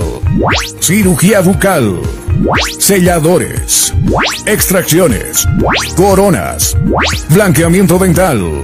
cirugía 0.80 1.39
bucal, 1.39 2.02
selladores, 2.80 3.93
extracciones, 4.45 5.45
coronas, 5.95 6.78
blanqueamiento 7.30 7.97
dental, 7.97 8.62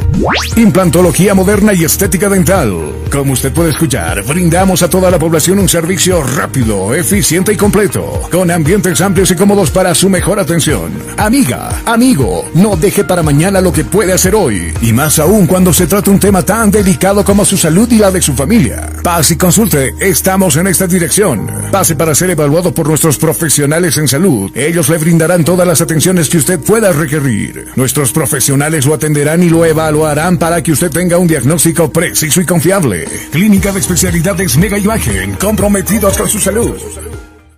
implantología 0.55 1.33
moderna 1.33 1.73
y 1.73 1.83
estética 1.83 2.29
dental. 2.29 2.73
Como 3.11 3.33
usted 3.33 3.53
puede 3.53 3.71
escuchar, 3.71 4.23
brindamos 4.23 4.81
a 4.81 4.89
toda 4.89 5.11
la 5.11 5.19
población 5.19 5.59
un 5.59 5.69
servicio 5.69 6.23
rápido, 6.23 6.93
eficiente 6.93 7.53
y 7.53 7.57
completo, 7.57 8.21
con 8.31 8.49
ambientes 8.49 8.99
amplios 9.01 9.31
y 9.31 9.35
cómodos 9.35 9.71
para 9.71 9.93
su 9.93 10.09
mejor 10.09 10.39
atención. 10.39 10.91
Amiga, 11.17 11.81
amigo, 11.85 12.49
no 12.53 12.75
deje 12.75 13.03
para 13.03 13.23
mañana 13.23 13.61
lo 13.61 13.71
que 13.71 13.83
puede 13.83 14.13
hacer 14.13 14.35
hoy, 14.35 14.73
y 14.81 14.93
más 14.93 15.19
aún 15.19 15.47
cuando 15.47 15.73
se 15.73 15.87
trata 15.87 16.11
un 16.11 16.19
tema 16.19 16.43
tan 16.43 16.71
delicado 16.71 17.23
como 17.23 17.45
su 17.45 17.57
salud 17.57 17.91
y 17.91 17.97
la 17.97 18.11
de 18.11 18.21
su 18.21 18.33
familia. 18.33 18.89
Pase 19.03 19.35
y 19.35 19.37
consulte, 19.37 19.93
estamos 19.99 20.55
en 20.55 20.67
esta 20.67 20.87
dirección. 20.87 21.47
Pase 21.71 21.95
para 21.95 22.15
ser 22.15 22.31
evaluado 22.31 22.73
por 22.73 22.87
nuestros 22.87 23.17
profesionales 23.17 23.64
en 23.73 24.07
salud. 24.07 24.51
Ellos 24.55 24.89
le 24.89 24.97
brindarán 24.97 25.43
todas 25.43 25.67
las 25.67 25.81
atenciones 25.81 26.29
que 26.29 26.37
usted 26.37 26.59
pueda 26.59 26.91
requerir. 26.91 27.67
Nuestros 27.75 28.11
profesionales 28.11 28.85
lo 28.85 28.93
atenderán 28.93 29.43
y 29.43 29.49
lo 29.49 29.65
evaluarán 29.65 30.37
para 30.37 30.61
que 30.61 30.71
usted 30.71 30.91
tenga 30.91 31.17
un 31.17 31.27
diagnóstico 31.27 31.91
preciso 31.91 32.41
y 32.41 32.45
confiable. 32.45 33.05
Clínica 33.31 33.71
de 33.71 33.79
especialidades 33.79 34.57
Mega 34.57 34.77
Imagen, 34.77 35.33
comprometidos 35.35 36.17
con 36.17 36.29
su 36.29 36.39
salud. 36.39 36.75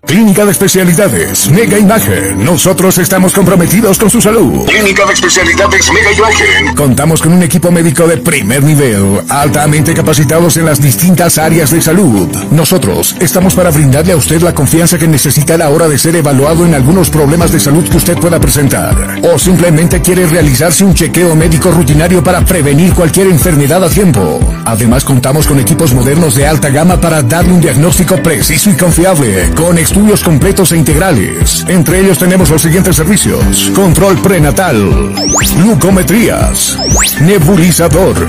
Clínica 0.07 0.45
de 0.45 0.51
Especialidades 0.51 1.49
Mega 1.51 1.77
Imagen. 1.77 2.43
Nosotros 2.43 2.97
estamos 2.97 3.33
comprometidos 3.33 3.97
con 3.99 4.09
su 4.09 4.21
salud. 4.21 4.65
Clínica 4.65 5.05
de 5.05 5.13
Especialidades 5.13 5.91
Mega 5.91 6.13
Imagen. 6.13 6.75
Contamos 6.75 7.21
con 7.21 7.33
un 7.33 7.43
equipo 7.43 7.71
médico 7.71 8.07
de 8.07 8.15
primer 8.15 8.63
nivel, 8.63 9.21
altamente 9.27 9.93
capacitados 9.93 10.55
en 10.55 10.65
las 10.65 10.81
distintas 10.81 11.37
áreas 11.37 11.71
de 11.71 11.81
salud. 11.81 12.29
Nosotros 12.51 13.17
estamos 13.19 13.53
para 13.53 13.69
brindarle 13.69 14.13
a 14.13 14.17
usted 14.17 14.41
la 14.41 14.55
confianza 14.55 14.97
que 14.97 15.07
necesita 15.07 15.55
a 15.55 15.57
la 15.57 15.69
hora 15.69 15.89
de 15.89 15.99
ser 15.99 16.15
evaluado 16.15 16.65
en 16.65 16.73
algunos 16.73 17.09
problemas 17.09 17.51
de 17.51 17.59
salud 17.59 17.87
que 17.87 17.97
usted 17.97 18.17
pueda 18.17 18.39
presentar. 18.39 19.19
O 19.23 19.37
simplemente 19.37 20.01
quiere 20.01 20.25
realizarse 20.25 20.85
un 20.85 20.93
chequeo 20.93 21.35
médico 21.35 21.69
rutinario 21.69 22.23
para 22.23 22.45
prevenir 22.45 22.93
cualquier 22.93 23.27
enfermedad 23.27 23.83
a 23.83 23.89
tiempo. 23.89 24.39
Además 24.67 25.06
contamos 25.06 25.47
con 25.47 25.62
equipos 25.62 25.93
modernos 25.93 26.36
de 26.36 26.45
alta 26.45 26.67
gama 26.69 26.99
para 26.99 27.23
darle 27.23 27.53
un 27.53 27.62
diagnóstico 27.62 28.21
preciso 28.21 28.69
y 28.69 28.75
confiable, 28.75 29.49
con 29.56 29.77
estudios 29.77 30.21
completos 30.21 30.73
e 30.73 30.77
integrales. 30.77 31.63
Entre 31.69 32.01
ellos 32.01 32.19
tenemos 32.19 32.49
los 32.49 32.63
siguientes 32.63 32.97
servicios. 32.97 33.71
Control 33.73 34.17
prenatal, 34.21 35.13
glucometrías, 35.56 36.77
nebulizador, 37.21 38.27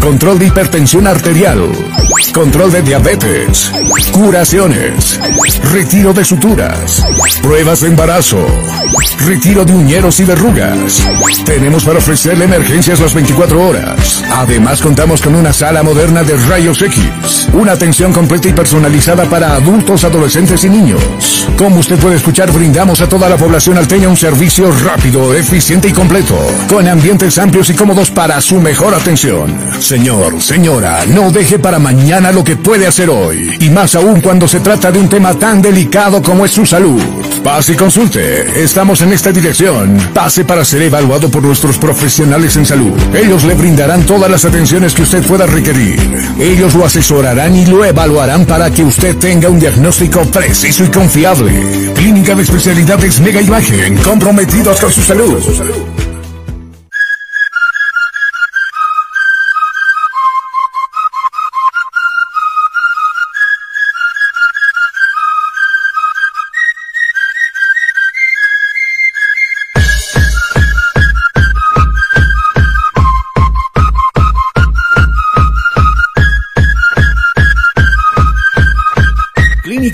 control 0.00 0.38
de 0.38 0.46
hipertensión 0.46 1.06
arterial, 1.06 1.70
control 2.32 2.70
de 2.70 2.82
diabetes, 2.82 3.70
curaciones, 4.12 5.18
retiro 5.72 6.12
de 6.12 6.24
suturas, 6.24 7.04
pruebas 7.42 7.80
de 7.80 7.88
embarazo, 7.88 8.46
retiro 9.24 9.64
de 9.64 9.72
uñeros 9.72 10.20
y 10.20 10.24
verrugas. 10.24 11.06
Tenemos 11.44 11.84
para 11.84 11.98
ofrecerle 11.98 12.44
emergencias 12.44 13.00
las 13.00 13.14
24 13.14 13.66
horas. 13.66 14.22
Además 14.32 14.80
contamos 14.80 15.22
con 15.22 15.34
una 15.34 15.52
sala 15.52 15.82
moderna 15.82 16.22
de 16.22 16.36
rayos 16.36 16.82
X, 16.82 17.48
una 17.52 17.72
atención 17.72 18.12
completa 18.12 18.48
y 18.48 18.52
personalizada 18.52 19.24
para 19.24 19.54
adultos, 19.54 20.04
adolescentes 20.04 20.64
y 20.64 20.70
niños. 20.70 21.48
Como 21.56 21.80
usted 21.80 21.98
puede 21.98 22.16
escuchar, 22.16 22.52
brindamos 22.52 23.00
a 23.00 23.08
toda 23.08 23.28
la 23.28 23.36
población 23.36 23.78
alteña 23.78 24.08
un 24.08 24.16
servicio 24.16 24.70
rápido, 24.84 25.34
eficiente 25.34 25.88
y 25.88 25.92
completo, 25.92 26.38
con 26.68 26.86
ambientes 26.86 27.38
amplios 27.38 27.70
y 27.70 27.74
cómodos 27.74 28.10
para 28.10 28.40
su 28.40 28.60
mejor 28.60 28.94
atención. 28.94 29.63
Señor, 29.80 30.40
señora, 30.40 31.04
no 31.06 31.30
deje 31.30 31.58
para 31.58 31.78
mañana 31.78 32.32
lo 32.32 32.42
que 32.42 32.56
puede 32.56 32.86
hacer 32.86 33.10
hoy, 33.10 33.56
y 33.60 33.70
más 33.70 33.94
aún 33.94 34.20
cuando 34.20 34.48
se 34.48 34.60
trata 34.60 34.90
de 34.90 34.98
un 34.98 35.08
tema 35.08 35.34
tan 35.34 35.60
delicado 35.60 36.22
como 36.22 36.44
es 36.44 36.52
su 36.52 36.64
salud. 36.64 37.00
Pase 37.44 37.74
y 37.74 37.76
consulte. 37.76 38.62
Estamos 38.62 39.02
en 39.02 39.12
esta 39.12 39.30
dirección. 39.30 39.98
Pase 40.14 40.46
para 40.46 40.64
ser 40.64 40.80
evaluado 40.80 41.30
por 41.30 41.42
nuestros 41.42 41.76
profesionales 41.76 42.56
en 42.56 42.64
salud. 42.64 42.98
Ellos 43.14 43.44
le 43.44 43.52
brindarán 43.52 44.04
todas 44.04 44.30
las 44.30 44.46
atenciones 44.46 44.94
que 44.94 45.02
usted 45.02 45.22
pueda 45.26 45.44
requerir. 45.44 46.00
Ellos 46.40 46.74
lo 46.74 46.86
asesorarán 46.86 47.54
y 47.54 47.66
lo 47.66 47.84
evaluarán 47.84 48.46
para 48.46 48.70
que 48.70 48.82
usted 48.82 49.16
tenga 49.18 49.50
un 49.50 49.60
diagnóstico 49.60 50.24
preciso 50.24 50.84
y 50.84 50.88
confiable. 50.88 51.92
Clínica 51.94 52.34
de 52.34 52.44
especialidades 52.44 53.20
Mega 53.20 53.42
Imagen, 53.42 53.98
comprometidos 53.98 54.80
con 54.80 54.90
su 54.90 55.02
salud. 55.02 56.03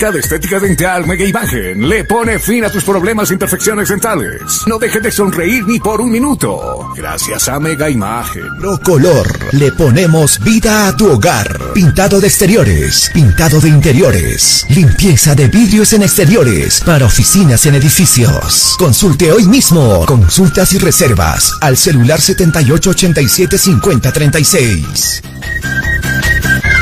Clínica 0.00 0.12
de 0.16 0.20
Estética 0.20 0.58
Dental 0.58 1.06
Mega 1.06 1.26
Imagen 1.26 1.86
le 1.86 2.04
pone 2.04 2.38
fin 2.38 2.64
a 2.64 2.70
tus 2.70 2.84
problemas 2.84 3.28
e 3.30 3.34
imperfecciones 3.34 3.90
dentales. 3.90 4.62
No 4.66 4.78
deje 4.78 4.98
de 4.98 5.10
sonreír 5.10 5.66
ni 5.66 5.78
por 5.78 6.00
un 6.00 6.10
minuto. 6.10 6.90
Gracias 6.96 7.48
a 7.50 7.60
Mega 7.60 7.90
Imagen. 7.90 8.48
No 8.60 8.80
color. 8.80 9.26
Le 9.52 9.72
ponemos 9.72 10.40
vida 10.40 10.88
a 10.88 10.96
tu 10.96 11.06
hogar. 11.06 11.74
Pintado 11.74 12.18
de 12.18 12.28
exteriores, 12.28 13.10
pintado 13.12 13.60
de 13.60 13.68
interiores, 13.68 14.64
limpieza 14.70 15.34
de 15.34 15.48
vidrios 15.48 15.92
en 15.92 16.02
exteriores, 16.02 16.80
para 16.80 17.04
oficinas 17.04 17.66
en 17.66 17.74
edificios. 17.74 18.76
Consulte 18.78 19.30
hoy 19.30 19.44
mismo. 19.44 20.06
Consultas 20.06 20.72
y 20.72 20.78
reservas 20.78 21.58
al 21.60 21.76
celular 21.76 22.22
7887 22.22 23.58
5036. 23.58 25.22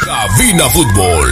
Cabina 0.05 0.69
Fútbol. 0.71 1.29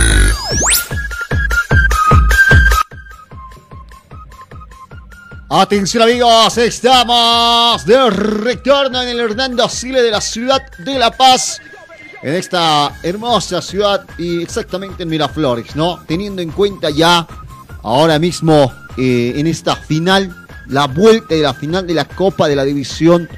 Atención 5.49 6.03
amigos, 6.03 6.59
estamos 6.59 7.87
de 7.87 8.11
retorno 8.11 9.01
en 9.01 9.11
el 9.11 9.21
Hernando 9.21 9.69
Sile 9.69 10.03
de 10.03 10.11
la 10.11 10.21
ciudad 10.21 10.61
de 10.79 10.99
La 10.99 11.13
Paz, 11.13 11.61
en 12.21 12.35
esta 12.35 12.93
hermosa 13.05 13.63
ciudad 13.63 14.05
y 14.19 14.43
exactamente 14.43 15.05
en 15.05 15.09
Miraflores, 15.09 15.77
¿no? 15.77 16.01
Teniendo 16.05 16.43
en 16.43 16.51
cuenta 16.51 16.91
ya 16.91 17.29
ahora 17.85 18.19
mismo 18.19 18.73
eh, 18.97 19.35
en 19.37 19.47
esta 19.47 19.77
final, 19.77 20.35
la 20.67 20.89
vuelta 20.89 21.37
de 21.37 21.43
la 21.43 21.55
final 21.55 21.87
de 21.87 21.95
la 21.95 22.07
Copa 22.07 22.49
de 22.49 22.57
la 22.57 22.65
División 22.65 23.29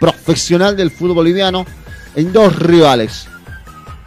Profesional 0.00 0.76
del 0.76 0.90
Fútbol 0.90 1.14
Boliviano 1.14 1.64
en 2.16 2.32
dos 2.32 2.56
rivales. 2.56 3.28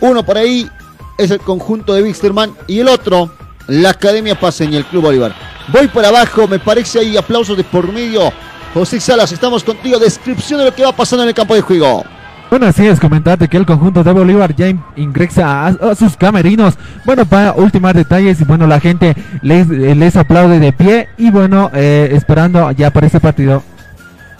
Uno 0.02 0.26
por 0.26 0.38
ahí 0.38 0.70
es 1.18 1.32
el 1.32 1.40
conjunto 1.40 1.94
de 1.94 2.04
Wisterman 2.04 2.54
y 2.68 2.82
el 2.82 2.90
otro, 2.90 3.34
la 3.68 3.92
Academia 3.92 4.38
Paseña, 4.38 4.78
el 4.78 4.86
Club 4.86 5.04
Bolívar. 5.04 5.55
Voy 5.68 5.88
por 5.88 6.06
abajo, 6.06 6.48
me 6.48 6.60
parece 6.60 7.00
ahí 7.00 7.18
aplausos 7.18 7.58
de 7.58 7.64
por 7.64 7.92
medio. 7.92 8.32
José 8.74 9.00
Salas, 9.00 9.32
estamos 9.32 9.64
contigo. 9.64 9.98
Descripción 10.00 10.60
de 10.60 10.66
lo 10.66 10.76
que 10.76 10.84
va 10.84 10.92
pasando 10.92 11.24
en 11.24 11.30
el 11.30 11.36
campo 11.36 11.56
de 11.56 11.62
juego. 11.62 12.04
Bueno, 12.50 12.68
así 12.68 12.86
es, 12.86 13.00
comentarte 13.00 13.48
que 13.48 13.58
el 13.58 13.66
conjunto 13.66 14.04
de 14.04 14.12
Bolívar 14.14 14.56
ya 14.56 14.68
in- 14.68 14.80
ingresa 14.96 15.66
a, 15.66 15.68
a 15.70 15.96
sus 15.96 16.16
camerinos. 16.16 16.76
Bueno, 17.04 17.26
para 17.26 17.54
ultimar 17.54 17.96
detalles, 17.96 18.40
y 18.40 18.44
bueno, 18.44 18.68
la 18.68 18.80
gente 18.80 19.16
les, 19.42 19.68
les 19.68 20.16
aplaude 20.16 20.60
de 20.60 20.72
pie 20.72 21.10
y 21.18 21.32
bueno, 21.32 21.72
eh, 21.74 22.10
esperando 22.12 22.70
ya 22.72 22.92
para 22.92 23.08
este 23.08 23.20
partido. 23.20 23.64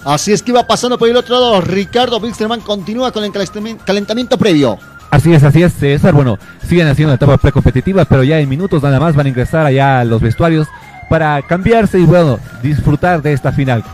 Así 0.04 0.32
es 0.32 0.40
que 0.42 0.52
va 0.52 0.64
pasando 0.66 0.96
por 0.98 1.08
el 1.08 1.16
otro 1.16 1.34
lado. 1.40 1.60
Ricardo 1.60 2.18
Wilstermann 2.18 2.60
continúa 2.60 3.10
con 3.10 3.24
el 3.24 3.32
calentamiento- 3.32 4.38
previo. 4.38 4.78
Así 5.10 5.32
es, 5.34 5.42
así 5.42 5.62
es, 5.62 5.72
César. 5.74 6.12
Bueno, 6.14 6.38
siguen 6.68 6.86
haciendo 6.88 7.10
la 7.10 7.16
etapa 7.16 7.36
precompetitiva, 7.38 8.04
pero 8.04 8.22
ya 8.22 8.38
en 8.38 8.48
minutos 8.48 8.82
nada 8.82 9.00
más 9.00 9.16
van 9.16 9.26
a 9.26 9.28
ingresar 9.30 9.66
allá 9.66 10.00
a 10.00 10.04
los 10.04 10.20
vestuarios 10.20 10.68
para 11.08 11.40
cambiarse 11.42 11.98
y 11.98 12.04
bueno, 12.04 12.38
disfrutar 12.62 13.22
de 13.22 13.32
esta 13.32 13.52
final. 13.52 13.84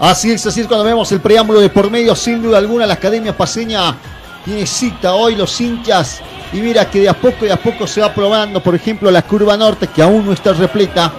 Así 0.00 0.32
es, 0.32 0.44
así 0.46 0.60
es 0.60 0.66
cuando 0.66 0.84
vemos 0.84 1.10
el 1.12 1.20
preámbulo 1.20 1.60
de 1.60 1.70
por 1.70 1.90
medio, 1.90 2.14
sin 2.14 2.42
duda 2.42 2.58
alguna, 2.58 2.86
la 2.86 2.94
Academia 2.94 3.36
Paseña 3.36 3.94
tiene 4.44 4.66
cita 4.66 5.14
hoy, 5.14 5.36
los 5.36 5.60
hinchas, 5.60 6.20
y 6.52 6.58
mira 6.58 6.90
que 6.90 7.00
de 7.00 7.08
a 7.08 7.14
poco 7.14 7.46
y 7.46 7.50
a 7.50 7.56
poco 7.56 7.86
se 7.86 8.00
va 8.00 8.12
probando, 8.12 8.62
por 8.62 8.74
ejemplo, 8.74 9.10
la 9.10 9.22
curva 9.22 9.56
norte, 9.56 9.86
que 9.86 10.02
aún 10.02 10.26
no 10.26 10.32
está 10.32 10.52
repleta. 10.52 11.12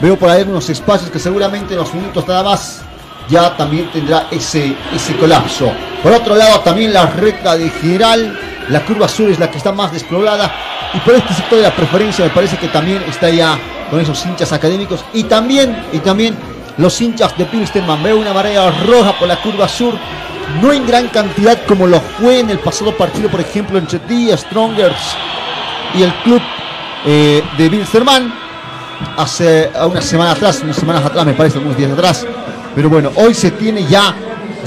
Veo 0.00 0.16
por 0.16 0.30
ahí 0.30 0.42
unos 0.42 0.70
espacios 0.70 1.10
que 1.10 1.18
seguramente 1.18 1.74
en 1.74 1.80
los 1.80 1.92
minutos 1.92 2.26
nada 2.28 2.44
más 2.44 2.82
ya 3.28 3.56
también 3.56 3.90
tendrá 3.90 4.26
ese, 4.30 4.74
ese 4.94 5.16
colapso. 5.16 5.72
Por 6.02 6.12
otro 6.12 6.34
lado, 6.34 6.60
también 6.60 6.92
la 6.92 7.06
recta 7.06 7.56
de 7.56 7.70
general, 7.70 8.38
la 8.68 8.84
curva 8.84 9.08
sur 9.08 9.30
es 9.30 9.38
la 9.38 9.50
que 9.50 9.58
está 9.58 9.72
más 9.72 9.92
despoblada, 9.92 10.52
y 10.94 10.98
por 11.00 11.14
este 11.14 11.34
sector 11.34 11.58
de 11.58 11.64
la 11.64 11.74
preferencia 11.74 12.24
me 12.24 12.30
parece 12.30 12.56
que 12.56 12.68
también 12.68 13.02
está 13.08 13.28
ya 13.28 13.58
con 13.90 14.00
esos 14.00 14.24
hinchas 14.24 14.52
académicos, 14.52 15.04
y 15.12 15.24
también, 15.24 15.76
y 15.92 15.98
también 15.98 16.36
los 16.78 17.00
hinchas 17.00 17.36
de 17.36 17.44
Pilsterman. 17.44 18.02
Veo 18.02 18.18
una 18.18 18.32
marea 18.32 18.70
roja 18.86 19.12
por 19.18 19.28
la 19.28 19.36
curva 19.42 19.68
sur. 19.68 19.94
No 20.62 20.72
en 20.72 20.86
gran 20.86 21.08
cantidad 21.08 21.58
como 21.66 21.86
lo 21.86 22.00
fue 22.00 22.40
en 22.40 22.48
el 22.48 22.58
pasado 22.58 22.96
partido, 22.96 23.28
por 23.28 23.40
ejemplo, 23.40 23.78
entre 23.78 23.98
The 23.98 24.34
Strongers 24.34 25.16
y 25.94 26.02
el 26.02 26.14
club 26.22 26.40
eh, 27.04 27.42
de 27.58 27.68
Bilsterman. 27.68 28.32
Hace 29.16 29.70
una 29.84 30.00
semana 30.00 30.30
atrás, 30.30 30.60
unas 30.62 30.76
semanas 30.76 31.04
atrás, 31.04 31.26
me 31.26 31.34
parece, 31.34 31.58
algunos 31.58 31.76
días 31.76 31.92
atrás. 31.92 32.26
Pero 32.78 32.90
bueno, 32.90 33.10
hoy 33.16 33.34
se 33.34 33.50
tiene 33.50 33.84
ya 33.86 34.14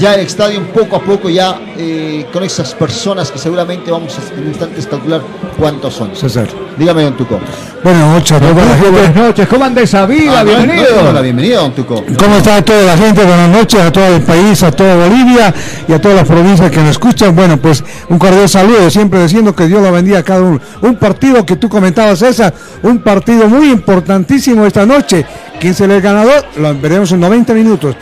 ya 0.02 0.16
el 0.16 0.22
estadio 0.22 0.64
poco 0.74 0.96
a 0.96 1.00
poco 1.00 1.30
ya 1.30 1.60
eh, 1.78 2.26
con 2.34 2.44
esas 2.44 2.74
personas 2.74 3.30
que 3.32 3.38
seguramente 3.38 3.92
vamos 3.92 4.18
a 4.18 4.34
en 4.34 4.48
instantes 4.48 4.88
calcular 4.88 5.22
cuántos 5.60 5.94
son. 5.94 6.16
César. 6.16 6.48
Dígame, 6.76 7.04
don 7.04 7.16
Tuco. 7.16 7.40
Buenas 7.84 8.08
noches. 8.08 8.40
Buenas 8.42 9.16
noches, 9.16 9.48
¿cómo 9.48 9.64
anda 9.66 9.82
esa 9.82 10.08
vida? 10.08 10.40
Ah, 10.40 10.44
no, 10.44 10.50
Bienvenido. 10.50 11.04
no, 11.04 11.14
la 11.14 11.22
bienvenida, 11.22 11.60
don 11.60 11.74
Tuco. 11.74 12.04
¿Cómo 12.18 12.38
está 12.38 12.64
toda 12.64 12.82
la 12.82 12.98
gente? 12.98 13.24
Buenas 13.24 13.50
noches 13.50 13.80
a 13.80 13.92
todo 13.92 14.08
el 14.08 14.22
país, 14.24 14.64
a 14.64 14.72
toda 14.72 14.96
Bolivia 15.08 15.54
y 15.88 15.94
a 15.94 16.02
todas 16.02 16.18
las 16.18 16.28
provincias 16.28 16.72
que 16.72 16.80
nos 16.80 16.90
escuchan. 16.92 17.36
Bueno, 17.36 17.58
pues 17.58 17.84
un 18.10 18.18
cordial 18.18 18.50
saludo, 18.50 18.90
siempre 18.90 19.22
diciendo 19.22 19.56
que 19.56 19.68
Dios 19.68 19.84
la 19.84 19.92
bendiga 19.92 20.20
a 20.20 20.24
cada 20.24 20.42
uno. 20.42 20.60
Un 20.82 20.96
partido 20.96 21.46
que 21.46 21.58
tú 21.58 21.70
comentabas, 21.70 22.18
César, 22.18 22.52
un 22.82 23.00
partido 23.00 23.48
muy 23.48 23.70
importantísimo 23.70 24.66
esta 24.66 24.84
noche. 24.84 25.24
¿Quién 25.60 25.76
será 25.76 25.96
el 25.96 26.02
ganador? 26.02 26.44
Lo 26.58 26.74
veremos 26.74 27.12
en 27.12 27.20
90 27.20 27.54
minutos. 27.54 27.96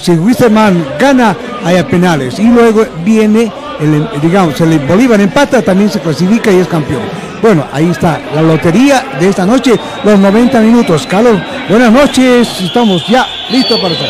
Si 0.00 0.12
Wisterman 0.12 0.84
gana, 0.96 1.23
hay 1.64 1.76
a 1.76 1.86
penales. 1.86 2.38
Y 2.38 2.48
luego 2.48 2.84
viene, 3.04 3.50
el, 3.80 4.08
digamos, 4.20 4.60
el 4.60 4.78
Bolívar 4.80 5.20
empata, 5.20 5.62
también 5.62 5.90
se 5.90 6.00
clasifica 6.00 6.50
y 6.50 6.58
es 6.58 6.66
campeón. 6.66 7.02
Bueno, 7.40 7.66
ahí 7.72 7.90
está 7.90 8.20
la 8.34 8.42
lotería 8.42 9.04
de 9.20 9.28
esta 9.28 9.46
noche, 9.46 9.78
los 10.02 10.18
90 10.18 10.60
minutos. 10.60 11.06
Carlos, 11.06 11.38
buenas 11.68 11.92
noches, 11.92 12.60
estamos 12.60 13.06
ya 13.06 13.26
listos 13.50 13.78
para 13.80 13.94
todo. 13.94 14.08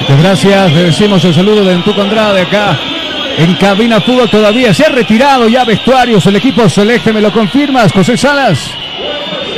Muchas 0.00 0.22
gracias, 0.22 0.72
le 0.72 0.82
decimos 0.84 1.24
el 1.24 1.34
saludo 1.34 1.64
de 1.64 1.72
Entuco 1.72 2.02
Andrade 2.02 2.42
acá 2.42 2.78
en 3.38 3.54
Cabina 3.54 4.00
Fútbol 4.00 4.30
todavía. 4.30 4.72
Se 4.72 4.84
ha 4.84 4.88
retirado 4.88 5.48
ya 5.48 5.64
vestuarios 5.64 6.24
el 6.26 6.36
equipo 6.36 6.68
celeste, 6.68 7.12
¿me 7.12 7.20
lo 7.20 7.32
confirmas, 7.32 7.92
José 7.92 8.16
Salas? 8.16 8.70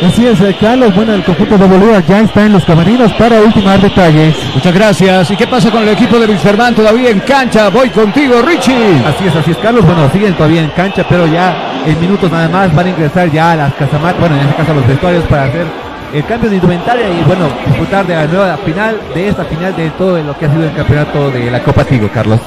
Así 0.06 0.26
es, 0.26 0.40
eh, 0.40 0.56
Carlos. 0.60 0.94
Bueno, 0.94 1.14
el 1.14 1.24
conjunto 1.24 1.58
de 1.58 1.66
Bolívar 1.66 2.04
ya 2.06 2.20
está 2.20 2.46
en 2.46 2.52
los 2.52 2.64
camarinos 2.64 3.12
para 3.14 3.40
ultimar 3.40 3.80
detalles. 3.80 4.36
Muchas 4.54 4.72
gracias. 4.72 5.30
¿Y 5.30 5.36
qué 5.36 5.46
pasa 5.46 5.70
con 5.70 5.82
el 5.82 5.88
equipo 5.88 6.18
de 6.18 6.26
Wilstermann 6.26 6.74
todavía 6.74 7.10
en 7.10 7.20
cancha? 7.20 7.68
Voy 7.68 7.90
contigo, 7.90 8.40
Richie. 8.42 9.02
Así 9.06 9.26
es, 9.26 9.34
así 9.34 9.50
es, 9.50 9.56
Carlos. 9.58 9.84
Bueno, 9.84 10.08
siguen 10.12 10.34
todavía 10.34 10.62
en 10.62 10.70
cancha, 10.70 11.04
pero 11.08 11.26
ya 11.26 11.54
en 11.84 12.00
minutos 12.00 12.30
nada 12.30 12.48
más 12.48 12.74
van 12.74 12.86
a 12.86 12.90
ingresar 12.90 13.30
ya 13.30 13.52
a 13.52 13.56
las 13.56 13.74
casamatas, 13.74 14.20
bueno, 14.20 14.36
en 14.36 14.42
este 14.42 14.54
caso 14.56 14.72
a 14.72 14.74
los 14.74 14.86
vestuarios 14.86 15.24
para 15.24 15.44
hacer 15.44 15.66
el 16.12 16.24
cambio 16.24 16.48
de 16.50 16.56
indumentaria 16.56 17.08
y 17.08 17.24
bueno, 17.24 17.48
disfrutar 17.66 18.06
de 18.06 18.14
la 18.14 18.26
nueva 18.26 18.56
final, 18.58 18.98
de 19.14 19.28
esta 19.28 19.44
final 19.44 19.76
de 19.76 19.90
todo 19.90 20.22
lo 20.22 20.36
que 20.36 20.46
ha 20.46 20.50
sido 20.50 20.64
el 20.64 20.74
campeonato 20.74 21.30
de 21.30 21.50
la 21.50 21.62
Copa 21.62 21.84
Tigo, 21.84 22.08
Carlos. 22.12 22.40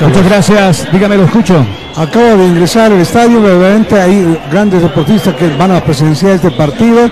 Muchas 0.00 0.24
gracias, 0.24 0.92
dígame, 0.92 1.16
lo 1.16 1.24
escucho. 1.24 1.64
Acabo 1.96 2.36
de 2.36 2.46
ingresar 2.46 2.92
al 2.92 3.00
estadio, 3.00 3.40
verdaderamente 3.40 3.98
hay 3.98 4.38
grandes 4.50 4.82
deportistas 4.82 5.34
que 5.34 5.48
van 5.56 5.70
a 5.70 5.80
presenciar 5.80 6.32
este 6.32 6.50
partido, 6.50 7.08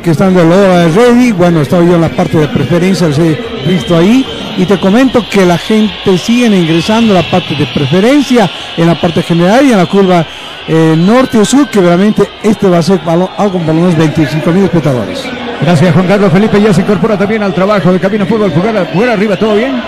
que 0.00 0.12
están 0.12 0.32
de 0.32 0.44
la 0.44 0.54
hora 0.54 0.78
de 0.78 0.88
ready. 0.90 1.32
Bueno, 1.32 1.60
estaba 1.60 1.84
yo 1.84 1.96
en 1.96 2.02
la 2.02 2.08
parte 2.08 2.38
de 2.38 2.46
preferencia, 2.46 3.08
los 3.08 3.18
he 3.18 3.36
visto 3.66 3.96
ahí. 3.96 4.24
Y 4.56 4.64
te 4.64 4.78
comento 4.78 5.24
que 5.28 5.44
la 5.44 5.58
gente 5.58 6.16
sigue 6.18 6.46
ingresando 6.56 7.18
a 7.18 7.22
la 7.22 7.28
parte 7.28 7.56
de 7.56 7.66
preferencia, 7.66 8.48
en 8.76 8.86
la 8.86 8.94
parte 9.00 9.22
general 9.24 9.66
y 9.66 9.72
en 9.72 9.78
la 9.78 9.86
curva 9.86 10.24
eh, 10.68 10.94
norte 10.96 11.38
y 11.42 11.44
sur, 11.44 11.68
que 11.68 11.80
realmente 11.80 12.22
este 12.40 12.68
va 12.68 12.78
a 12.78 12.82
ser 12.82 13.00
algo 13.08 13.58
por 13.58 13.74
unos 13.74 13.96
25 13.96 14.52
mil 14.52 14.64
espectadores. 14.64 15.20
Gracias, 15.60 15.92
Juan 15.92 16.06
Carlos 16.06 16.32
Felipe. 16.32 16.62
Ya 16.62 16.72
se 16.72 16.82
incorpora 16.82 17.18
también 17.18 17.42
al 17.42 17.52
trabajo 17.52 17.92
de 17.92 17.98
Cabina 17.98 18.24
Fútbol. 18.24 18.52
Jugar, 18.52 18.88
jugar 18.92 19.08
arriba, 19.08 19.36
¿todo 19.36 19.56
bien? 19.56 19.82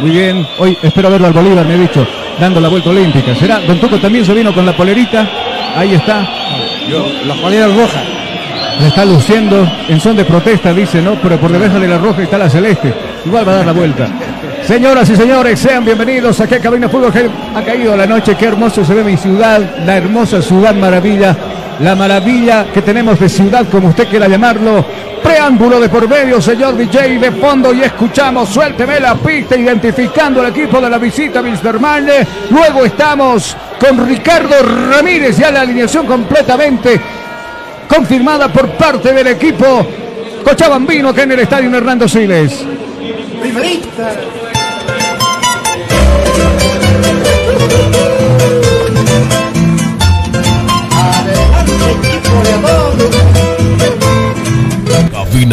Muy 0.00 0.10
bien. 0.12 0.46
Hoy 0.58 0.78
espero 0.82 1.10
verlo 1.10 1.26
al 1.26 1.34
Bolívar, 1.34 1.66
me 1.66 1.74
he 1.74 1.78
dicho, 1.78 2.06
dando 2.38 2.60
la 2.60 2.68
vuelta 2.68 2.90
olímpica. 2.90 3.34
¿Será? 3.34 3.60
Don 3.60 3.78
Tuco 3.78 3.98
también 3.98 4.24
se 4.24 4.34
vino 4.34 4.52
con 4.54 4.66
la 4.66 4.76
polerita. 4.76 5.28
Ahí 5.76 5.94
está. 5.94 6.28
La 7.26 7.34
polera 7.34 7.66
roja. 7.66 8.02
Le 8.80 8.88
está 8.88 9.04
luciendo 9.04 9.70
en 9.88 10.00
son 10.00 10.16
de 10.16 10.24
protesta, 10.24 10.72
dice, 10.72 11.00
¿no? 11.00 11.14
Pero 11.16 11.38
por 11.38 11.52
debajo 11.52 11.78
de 11.78 11.88
la 11.88 11.98
roja 11.98 12.22
está 12.22 12.38
la 12.38 12.48
celeste. 12.48 12.92
Igual 13.24 13.46
va 13.46 13.52
a 13.52 13.56
dar 13.56 13.66
la 13.66 13.72
vuelta. 13.72 14.08
Señoras 14.66 15.10
y 15.10 15.16
señores, 15.16 15.58
sean 15.58 15.84
bienvenidos 15.84 16.40
aquí 16.40 16.54
a 16.54 16.60
Cabina 16.60 16.88
Fútbol. 16.88 17.12
que 17.12 17.28
Ha 17.54 17.62
caído 17.64 17.96
la 17.96 18.06
noche, 18.06 18.36
qué 18.36 18.46
hermoso 18.46 18.84
se 18.84 18.94
ve 18.94 19.02
mi 19.02 19.16
ciudad, 19.16 19.60
la 19.84 19.96
hermosa 19.96 20.40
ciudad 20.40 20.72
maravilla, 20.74 21.36
la 21.80 21.96
maravilla 21.96 22.66
que 22.72 22.80
tenemos 22.80 23.18
de 23.18 23.28
ciudad, 23.28 23.66
como 23.68 23.88
usted 23.88 24.08
quiera 24.08 24.28
llamarlo. 24.28 24.84
Preámbulo 25.20 25.80
de 25.80 25.88
por 25.88 26.08
medio, 26.08 26.40
señor 26.40 26.76
DJ 26.76 27.18
de 27.18 27.32
fondo, 27.32 27.74
y 27.74 27.82
escuchamos, 27.82 28.48
suélteme 28.48 29.00
la 29.00 29.16
pista, 29.16 29.56
identificando 29.56 30.40
el 30.42 30.50
equipo 30.50 30.80
de 30.80 30.90
la 30.90 30.98
visita 30.98 31.40
Wilstermann. 31.40 32.06
Luego 32.50 32.84
estamos 32.84 33.56
con 33.80 34.06
Ricardo 34.06 34.54
Ramírez, 34.90 35.38
ya 35.38 35.50
la 35.50 35.62
alineación 35.62 36.06
completamente 36.06 37.00
confirmada 37.88 38.48
por 38.48 38.70
parte 38.70 39.12
del 39.12 39.26
equipo 39.26 39.86
Cochabambino 40.44 41.08
acá 41.10 41.24
en 41.24 41.32
el 41.32 41.40
estadio 41.40 41.74
Hernando 41.74 42.08
Siles. 42.08 42.64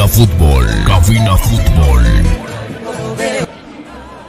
Fútbol. 0.07 0.65
Fútbol. 1.37 2.03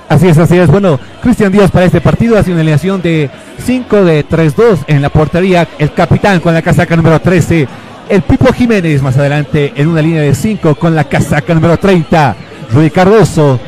Así 0.08 0.28
es, 0.28 0.38
así 0.38 0.58
es. 0.58 0.68
Bueno, 0.68 1.00
Cristian 1.22 1.52
Díaz 1.52 1.70
para 1.70 1.86
este 1.86 2.00
partido 2.00 2.38
hace 2.38 2.50
una 2.50 2.60
alineación 2.60 3.00
de 3.00 3.30
5 3.64 4.04
de 4.04 4.26
3-2 4.26 4.84
en 4.86 5.02
la 5.02 5.08
portería. 5.08 5.66
El 5.78 5.92
capitán 5.92 6.40
con 6.40 6.54
la 6.54 6.62
casaca 6.62 6.96
número 6.96 7.20
13. 7.20 7.68
El 8.08 8.22
Pipo 8.22 8.52
Jiménez 8.52 9.02
más 9.02 9.16
adelante 9.16 9.72
en 9.74 9.88
una 9.88 10.02
línea 10.02 10.22
de 10.22 10.34
5 10.34 10.74
con 10.74 10.94
la 10.94 11.04
casaca 11.04 11.54
número 11.54 11.76
30. 11.78 12.36
Rudy 12.72 12.90
Cardoso 12.90 13.58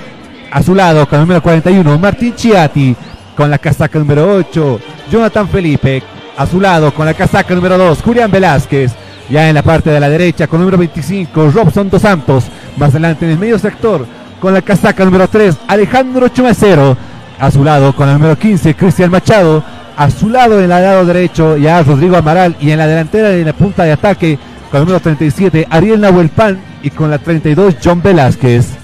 a 0.52 0.62
su 0.62 0.74
lado 0.74 1.08
con 1.08 1.18
el 1.18 1.24
número 1.24 1.42
41. 1.42 1.98
Martín 1.98 2.34
Chiati 2.34 2.94
con 3.34 3.50
la 3.50 3.58
casaca 3.58 3.98
número 3.98 4.34
8. 4.34 4.80
Jonathan 5.10 5.48
Felipe 5.48 6.02
a 6.36 6.46
su 6.46 6.60
lado 6.60 6.92
con 6.92 7.06
la 7.06 7.14
casaca 7.14 7.54
número 7.54 7.78
2. 7.78 8.02
Julián 8.02 8.30
Velázquez 8.30 8.92
ya 9.30 9.48
en 9.48 9.54
la 9.54 9.62
parte 9.62 9.90
de 9.90 9.98
la 9.98 10.10
derecha 10.10 10.46
con 10.46 10.60
el 10.60 10.66
número 10.66 10.78
25. 10.78 11.50
Robson 11.50 11.88
Dos 11.88 12.02
Santos 12.02 12.44
más 12.76 12.90
adelante 12.90 13.24
en 13.24 13.32
el 13.32 13.38
medio 13.38 13.58
sector 13.58 14.06
con 14.40 14.52
la 14.52 14.60
casaca 14.60 15.04
número 15.04 15.28
3, 15.28 15.56
Alejandro 15.68 16.28
Chumacero. 16.28 16.96
A 17.38 17.50
su 17.50 17.64
lado 17.64 17.94
con 17.96 18.08
el 18.08 18.14
número 18.14 18.38
15, 18.38 18.74
Cristian 18.74 19.10
Machado. 19.10 19.64
A 19.96 20.10
su 20.10 20.28
lado 20.28 20.58
en 20.58 20.64
el 20.64 20.68
lado 20.68 21.04
derecho 21.06 21.56
ya 21.56 21.82
Rodrigo 21.82 22.16
Amaral. 22.16 22.56
Y 22.60 22.70
en 22.70 22.78
la 22.78 22.86
delantera 22.86 23.32
en 23.32 23.46
la 23.46 23.52
punta 23.52 23.84
de 23.84 23.92
ataque 23.92 24.38
con 24.70 24.80
el 24.80 24.86
número 24.86 25.00
37, 25.00 25.66
Ariel 25.70 26.00
Nahuelpan. 26.00 26.60
Y 26.82 26.90
con 26.90 27.10
la 27.10 27.18
32, 27.18 27.76
John 27.82 28.02
Velázquez. 28.02 28.81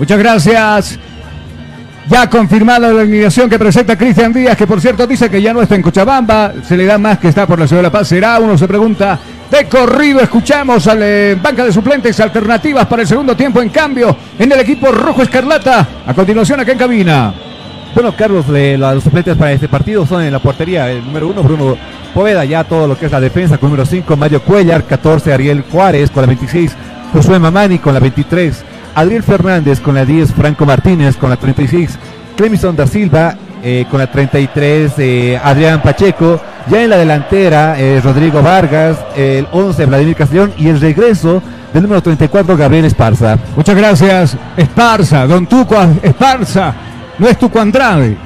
Muchas 0.00 0.18
gracias. 0.18 0.98
Ya 2.08 2.28
confirmada 2.28 2.90
la 2.90 3.02
alineación 3.02 3.48
que 3.50 3.58
presenta 3.58 3.96
Cristian 3.96 4.32
Díaz, 4.32 4.56
que 4.56 4.66
por 4.66 4.80
cierto 4.80 5.06
dice 5.06 5.30
que 5.30 5.40
ya 5.40 5.52
no 5.52 5.60
está 5.60 5.76
en 5.76 5.82
Cochabamba, 5.82 6.54
se 6.66 6.76
le 6.76 6.86
da 6.86 6.98
más 6.98 7.18
que 7.18 7.28
está 7.28 7.46
por 7.46 7.60
la 7.60 7.68
ciudad 7.68 7.80
de 7.80 7.88
La 7.88 7.92
Paz. 7.92 8.08
¿Será? 8.08 8.40
Uno 8.40 8.56
se 8.56 8.66
pregunta. 8.66 9.18
De 9.50 9.66
corrido 9.66 10.20
escuchamos 10.20 10.86
a 10.86 10.94
la 10.94 11.34
banca 11.40 11.64
de 11.64 11.72
suplentes 11.72 12.18
alternativas 12.18 12.86
para 12.86 13.02
el 13.02 13.08
segundo 13.08 13.36
tiempo 13.36 13.60
en 13.60 13.68
cambio 13.68 14.16
en 14.38 14.50
el 14.50 14.60
equipo 14.60 14.90
rojo 14.90 15.22
escarlata. 15.22 15.86
A 16.06 16.14
continuación 16.14 16.58
acá 16.60 16.72
en 16.72 16.78
cabina. 16.78 17.34
Bueno, 17.94 18.14
Carlos, 18.16 18.46
los 18.48 19.04
suplentes 19.04 19.36
para 19.36 19.52
este 19.52 19.68
partido 19.68 20.06
son 20.06 20.22
en 20.22 20.32
la 20.32 20.38
portería. 20.38 20.90
El 20.90 21.04
número 21.04 21.28
1, 21.28 21.42
Bruno 21.42 21.76
Poveda, 22.14 22.44
ya 22.46 22.64
todo 22.64 22.88
lo 22.88 22.98
que 22.98 23.06
es 23.06 23.12
la 23.12 23.20
defensa. 23.20 23.58
Con 23.58 23.66
el 23.66 23.72
número 23.72 23.84
5, 23.84 24.16
Mario 24.16 24.42
Cuellar. 24.42 24.84
14, 24.84 25.32
Ariel 25.32 25.62
Juárez. 25.70 26.10
Con 26.10 26.22
la 26.22 26.28
26, 26.28 26.74
Josué 27.12 27.38
Mamani. 27.38 27.78
Con 27.80 27.92
la 27.92 28.00
23, 28.00 28.64
Adriel 29.00 29.22
Fernández. 29.22 29.80
Con 29.80 29.94
la 29.94 30.04
10, 30.04 30.32
Franco 30.32 30.64
Martínez. 30.66 31.16
Con 31.16 31.30
la 31.30 31.36
36, 31.36 31.98
Clemison 32.36 32.76
da 32.76 32.86
Silva. 32.86 33.34
eh, 33.62 33.84
con 33.90 33.98
la 34.00 34.06
33, 34.10 34.92
eh, 34.98 35.40
Adrián 35.42 35.82
Pacheco. 35.82 36.40
Ya 36.70 36.82
en 36.82 36.90
la 36.90 36.96
delantera, 36.96 37.78
eh, 37.78 38.00
Rodrigo 38.02 38.42
Vargas. 38.42 38.96
El 39.16 39.46
11, 39.52 39.84
Vladimir 39.86 40.16
Castellón. 40.16 40.52
Y 40.56 40.68
el 40.68 40.80
regreso 40.80 41.42
del 41.72 41.82
número 41.82 42.02
34, 42.02 42.56
Gabriel 42.56 42.84
Esparza. 42.86 43.38
Muchas 43.56 43.76
gracias, 43.76 44.36
Esparza, 44.56 45.26
don 45.26 45.46
Tuco 45.46 45.76
Esparza. 46.02 46.74
No 47.18 47.28
es 47.28 47.38
Tuco 47.38 47.60
Andrade, 47.60 48.16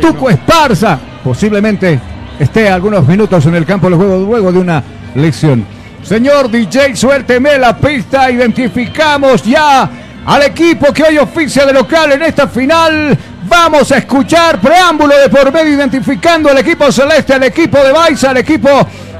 Tuco 0.00 0.30
Esparza. 0.30 0.98
Posiblemente 1.22 1.98
esté 2.38 2.68
algunos 2.70 3.06
minutos 3.06 3.44
en 3.46 3.54
el 3.56 3.64
campo 3.66 3.90
de 3.90 3.96
juego 3.96 4.18
luego 4.24 4.52
de 4.52 4.58
una 4.58 4.82
lección. 5.16 5.66
Señor 6.02 6.50
DJ, 6.50 6.94
suélteme 6.96 7.58
la 7.58 7.76
pista. 7.76 8.30
Identificamos 8.30 9.42
ya 9.42 9.90
al 10.26 10.42
equipo 10.42 10.92
que 10.92 11.02
hoy 11.02 11.18
oficia 11.18 11.66
de 11.66 11.72
local 11.72 12.12
en 12.12 12.22
esta 12.22 12.48
final. 12.48 13.16
Vamos 13.46 13.92
a 13.92 13.98
escuchar 13.98 14.60
preámbulo 14.60 15.16
de 15.18 15.28
por 15.28 15.52
medio 15.52 15.74
identificando 15.74 16.48
al 16.48 16.58
equipo 16.58 16.90
celeste, 16.90 17.34
al 17.34 17.42
equipo 17.42 17.78
de 17.78 17.92
Baiza, 17.92 18.30
al 18.30 18.38
equipo 18.38 18.68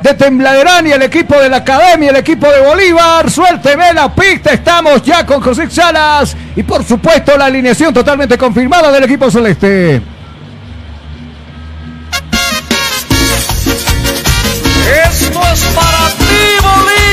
de 0.03 0.15
Tembladerán 0.15 0.87
y 0.87 0.93
el 0.93 1.03
equipo 1.03 1.35
de 1.39 1.49
la 1.49 1.59
Academia, 1.59 2.11
el 2.11 2.17
equipo 2.17 2.47
de 2.47 2.61
Bolívar. 2.61 3.31
Suélteme 3.31 3.93
la 3.93 4.15
pista, 4.15 4.53
estamos 4.53 5.03
ya 5.03 5.27
con 5.27 5.41
José 5.41 5.71
Salas 5.71 6.37
y 6.57 6.63
por 6.63 6.85
supuesto 6.85 7.37
la 7.37 7.47
alineación 7.47 7.93
totalmente 7.93 8.39
confirmada 8.39 8.91
del 8.91 9.05
equipo 9.05 9.31
celeste. 9.31 10.03
Esto 15.07 15.41
es 15.53 15.65
para 15.75 16.09
ti, 16.19 16.63
Bolívar. 16.63 17.04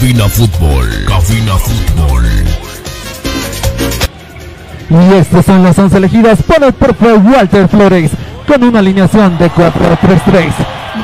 Fútbol. 0.00 0.88
Cabina 1.06 1.52
Fútbol. 1.58 2.24
Y 4.88 5.14
estas 5.14 5.44
son 5.44 5.62
las 5.62 5.78
11 5.78 5.98
elegidas 5.98 6.42
por 6.42 6.64
el 6.64 6.72
propio 6.72 7.18
Walter 7.18 7.68
Flores, 7.68 8.10
con 8.46 8.64
una 8.64 8.78
alineación 8.78 9.36
de 9.36 9.50
4-3-3. 9.50 10.52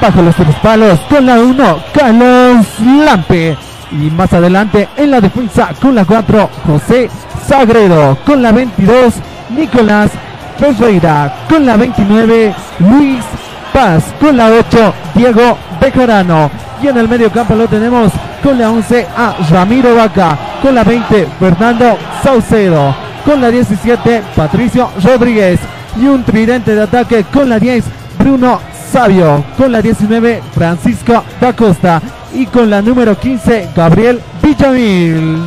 Bajo 0.00 0.22
los 0.22 0.34
tres 0.34 0.54
palos, 0.62 0.98
con 1.10 1.26
la 1.26 1.38
1, 1.38 1.78
Carlos 1.92 2.66
Lampe. 2.80 3.58
Y 3.92 4.10
más 4.10 4.32
adelante 4.32 4.88
en 4.96 5.10
la 5.10 5.20
defensa, 5.20 5.74
con 5.80 5.94
la 5.94 6.06
4, 6.06 6.48
José 6.66 7.10
Sagredo. 7.46 8.16
Con 8.24 8.40
la 8.40 8.50
22, 8.50 9.14
Nicolás 9.50 10.10
Ferreira. 10.58 11.44
Con 11.50 11.66
la 11.66 11.76
29, 11.76 12.54
Luis 12.78 13.24
Paz. 13.72 14.04
Con 14.20 14.36
la 14.36 14.48
8, 14.48 14.94
Diego 15.14 15.58
Bejarano. 15.80 16.50
Y 16.82 16.88
en 16.88 16.98
el 16.98 17.08
medio 17.08 17.30
campo 17.30 17.54
lo 17.54 17.66
tenemos 17.66 18.12
con 18.42 18.58
la 18.58 18.70
11 18.70 19.06
a 19.16 19.36
Ramiro 19.50 19.94
Vaca. 19.94 20.38
Con 20.62 20.74
la 20.74 20.84
20, 20.84 21.28
Fernando 21.38 21.98
Saucedo. 22.22 22.94
Con 23.24 23.40
la 23.40 23.50
17, 23.50 24.22
Patricio 24.34 24.90
Rodríguez. 25.02 25.60
Y 26.00 26.06
un 26.06 26.22
tridente 26.24 26.74
de 26.74 26.82
ataque 26.82 27.24
con 27.32 27.48
la 27.48 27.58
10, 27.58 27.84
Bruno 28.18 28.60
Sabio. 28.92 29.44
Con 29.56 29.72
la 29.72 29.80
19, 29.80 30.42
Francisco 30.54 31.24
da 31.40 31.52
Costa. 31.54 32.00
Y 32.34 32.46
con 32.46 32.68
la 32.68 32.82
número 32.82 33.18
15, 33.18 33.70
Gabriel 33.74 34.20
Villamil. 34.42 35.38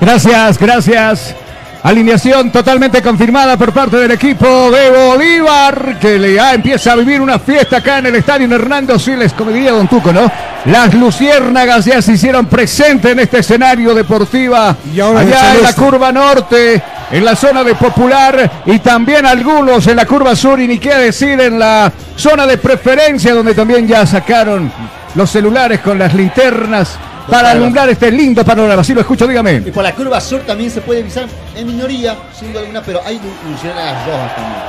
Gracias, 0.00 0.58
gracias. 0.58 1.45
Alineación 1.86 2.50
totalmente 2.50 3.00
confirmada 3.00 3.56
por 3.56 3.72
parte 3.72 3.96
del 3.96 4.10
equipo 4.10 4.72
de 4.72 4.90
Bolívar, 4.90 6.00
que 6.00 6.18
le 6.18 6.34
ya 6.34 6.52
empieza 6.52 6.90
a 6.90 6.96
vivir 6.96 7.20
una 7.20 7.38
fiesta 7.38 7.76
acá 7.76 7.98
en 7.98 8.06
el 8.06 8.16
estadio. 8.16 8.52
Hernando 8.52 8.98
Siles, 8.98 9.32
como 9.32 9.52
diría 9.52 9.70
Don 9.70 9.86
Tuco, 9.86 10.12
¿no? 10.12 10.28
Las 10.64 10.94
luciérnagas 10.94 11.84
ya 11.84 12.02
se 12.02 12.14
hicieron 12.14 12.46
presentes 12.46 13.12
en 13.12 13.20
este 13.20 13.38
escenario 13.38 13.94
deportiva, 13.94 14.74
ahora 15.00 15.20
allá 15.20 15.54
en 15.54 15.62
la 15.62 15.72
curva 15.74 16.10
norte, 16.10 16.82
en 17.12 17.24
la 17.24 17.36
zona 17.36 17.62
de 17.62 17.76
Popular 17.76 18.50
y 18.66 18.80
también 18.80 19.24
algunos 19.24 19.86
en 19.86 19.94
la 19.94 20.06
curva 20.06 20.34
sur 20.34 20.58
y 20.58 20.66
ni 20.66 20.80
qué 20.80 20.92
decir 20.92 21.40
en 21.40 21.56
la 21.56 21.92
zona 22.16 22.48
de 22.48 22.58
preferencia, 22.58 23.32
donde 23.32 23.54
también 23.54 23.86
ya 23.86 24.04
sacaron 24.04 24.72
los 25.14 25.30
celulares 25.30 25.78
con 25.78 26.00
las 26.00 26.12
linternas 26.14 26.98
para 27.28 27.50
alumbrar 27.50 27.88
este 27.88 28.10
lindo 28.10 28.44
panorama. 28.44 28.82
Si 28.84 28.94
lo 28.94 29.00
escucho, 29.00 29.26
dígame. 29.26 29.54
Y 29.66 29.70
por 29.70 29.82
la 29.84 29.92
curva 29.94 30.20
sur 30.20 30.40
también 30.40 30.70
se 30.70 30.80
puede 30.80 31.02
visar 31.02 31.26
en 31.54 31.66
minoría, 31.66 32.16
siendo 32.38 32.58
alguna, 32.58 32.82
pero 32.82 33.00
hay 33.04 33.16
lu- 33.16 33.50
luciérnagas 33.52 34.06
rojas 34.06 34.34
también. 34.36 34.60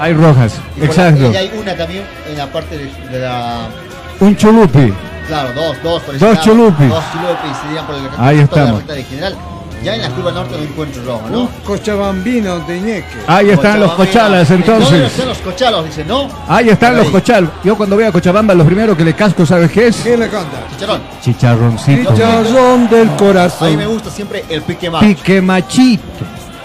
Hay 0.00 0.12
rojas, 0.12 0.54
Y 0.76 0.80
la- 0.80 0.86
exacto. 0.86 1.30
y 1.32 1.36
hay 1.36 1.50
una 1.60 1.76
también 1.76 2.04
en 2.28 2.36
la 2.38 2.46
parte 2.46 2.76
de, 2.78 2.90
de 3.10 3.18
la. 3.20 3.68
Un 4.20 4.36
chulupi. 4.36 4.92
Claro, 5.26 5.48
dos, 5.54 5.76
dos 5.82 6.02
por 6.02 6.18
Dos 6.18 6.40
chulupis. 6.42 6.88
Dos 6.88 7.04
chulupis 7.12 7.56
serían 7.64 7.86
por 7.86 7.94
el 7.94 8.02
Ahí 8.18 8.36
la 8.38 8.42
estamos. 8.42 8.86
de 8.86 9.02
general. 9.04 9.36
Ya 9.82 9.94
en 9.96 10.02
la 10.02 10.08
curva 10.10 10.32
norte 10.32 10.56
no 10.56 10.62
encuentro 10.62 11.02
rojo, 11.04 11.28
¿no? 11.30 11.40
Un 11.42 11.48
cochabambino 11.64 12.60
de 12.60 12.80
Ñeque. 12.80 13.04
Ahí 13.26 13.50
están 13.50 13.80
los 13.80 13.92
cochalas 13.92 14.48
¿Dónde 14.48 14.64
entonces. 14.64 15.00
están 15.12 15.28
los 15.28 15.38
cochalos? 15.38 15.84
Dice, 15.86 16.04
¿no? 16.06 16.28
Ahí 16.48 16.70
están 16.70 16.96
los 16.96 17.06
ahí. 17.06 17.12
cochal. 17.12 17.50
Yo 17.62 17.76
cuando 17.76 17.96
veo 17.96 18.08
a 18.08 18.12
Cochabamba, 18.12 18.54
lo 18.54 18.64
primero 18.64 18.96
que 18.96 19.04
le 19.04 19.12
casco, 19.14 19.44
¿sabes 19.44 19.70
qué 19.70 19.88
es? 19.88 19.96
¿Quién 19.96 20.20
le 20.20 20.28
canta? 20.30 20.56
Chicharrón. 20.70 21.02
Chicharroncito. 21.22 22.14
Chicharrón 22.14 22.88
del 22.88 23.00
A 23.00 23.04
mí 23.04 23.10
me 23.10 23.16
corazón. 23.16 23.84
gusta 23.86 24.10
siempre 24.10 24.44
el 24.48 24.62
pique 24.62 24.88
macho. 24.88 25.06
Pique 25.06 25.42
machito. 25.42 26.02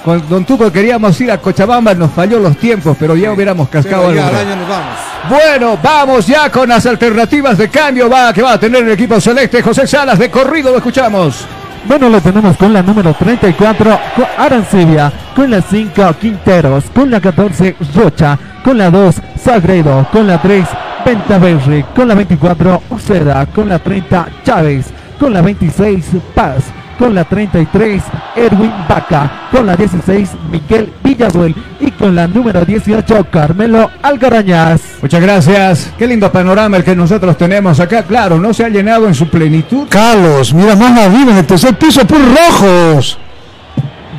Con 0.06 0.30
Don 0.30 0.46
Tuco 0.46 0.72
queríamos 0.72 1.20
ir 1.20 1.30
a 1.30 1.38
Cochabamba, 1.40 1.94
nos 1.94 2.12
falló 2.12 2.40
los 2.40 2.56
tiempos, 2.58 2.96
pero 2.98 3.18
ya 3.18 3.34
hubiéramos 3.34 3.68
cascado 3.68 4.08
algo. 4.08 4.22
al 4.24 4.34
año 4.34 4.56
nos 4.56 4.70
vamos. 4.70 4.98
Bueno, 5.30 5.78
vamos 5.84 6.26
ya 6.26 6.50
con 6.50 6.70
las 6.70 6.86
alternativas 6.86 7.58
de 7.58 7.68
cambio 7.70 8.10
va, 8.10 8.32
que 8.32 8.42
va 8.42 8.54
a 8.54 8.60
tener 8.60 8.82
el 8.86 8.92
equipo 8.92 9.20
celeste. 9.20 9.62
José 9.62 9.86
Salas, 9.86 10.18
de 10.18 10.32
corrido 10.32 10.72
lo 10.72 10.78
escuchamos. 10.78 11.46
Bueno, 11.86 12.10
lo 12.10 12.22
tenemos 12.22 12.56
con 12.58 12.72
la 12.74 12.84
número 12.84 13.14
34, 13.14 14.00
con 14.16 14.26
Arancibia, 14.38 15.12
con 15.36 15.50
la 15.50 15.62
5, 15.62 16.14
Quinteros, 16.20 16.86
con 16.94 17.10
la 17.10 17.20
14, 17.20 17.76
Rocha, 17.96 18.38
con 18.64 18.78
la 18.78 18.90
2, 18.92 19.16
Sagredo, 19.42 20.08
con 20.12 20.28
la 20.28 20.40
3, 20.40 20.68
Ventaverri, 21.06 21.86
con 21.96 22.08
la 22.08 22.16
24, 22.16 22.84
Uceda, 22.90 23.46
con 23.48 23.70
la 23.70 23.80
30, 23.80 24.28
Chávez, 24.44 24.88
con 25.20 25.34
la 25.34 25.42
26, 25.42 26.06
Paz, 26.36 26.66
con 27.00 27.16
la 27.16 27.24
33, 27.24 28.04
Erwin 28.36 28.74
Vaca, 28.88 29.48
con 29.52 29.66
la 29.66 29.76
16, 29.78 30.32
Miguel 30.52 30.92
Villaduel 31.02 31.56
y 31.80 31.92
con 31.92 32.14
la 32.14 32.28
número 32.28 32.66
18, 32.66 33.28
Carmelo 33.32 33.90
Algarañaz. 34.04 34.82
Muchas 35.02 35.22
gracias. 35.22 35.94
Qué 35.98 36.06
lindo 36.06 36.30
panorama 36.30 36.76
el 36.76 36.84
que 36.84 36.96
nosotros 36.96 37.38
tenemos 37.38 37.80
acá. 37.80 38.04
Claro, 38.04 38.38
no 38.38 38.54
se 38.54 38.66
ha 38.66 38.70
llenado 38.70 39.08
en 39.08 39.16
su 39.16 39.30
plenitud. 39.30 39.88
Carlos, 39.90 40.54
mira 40.54 40.76
más 40.76 41.00
arriba 41.00 41.32
en 41.32 41.38
el 41.38 41.46
tercer 41.48 41.78
piso, 41.78 42.06
puros 42.06 42.28
rojos. 42.36 43.18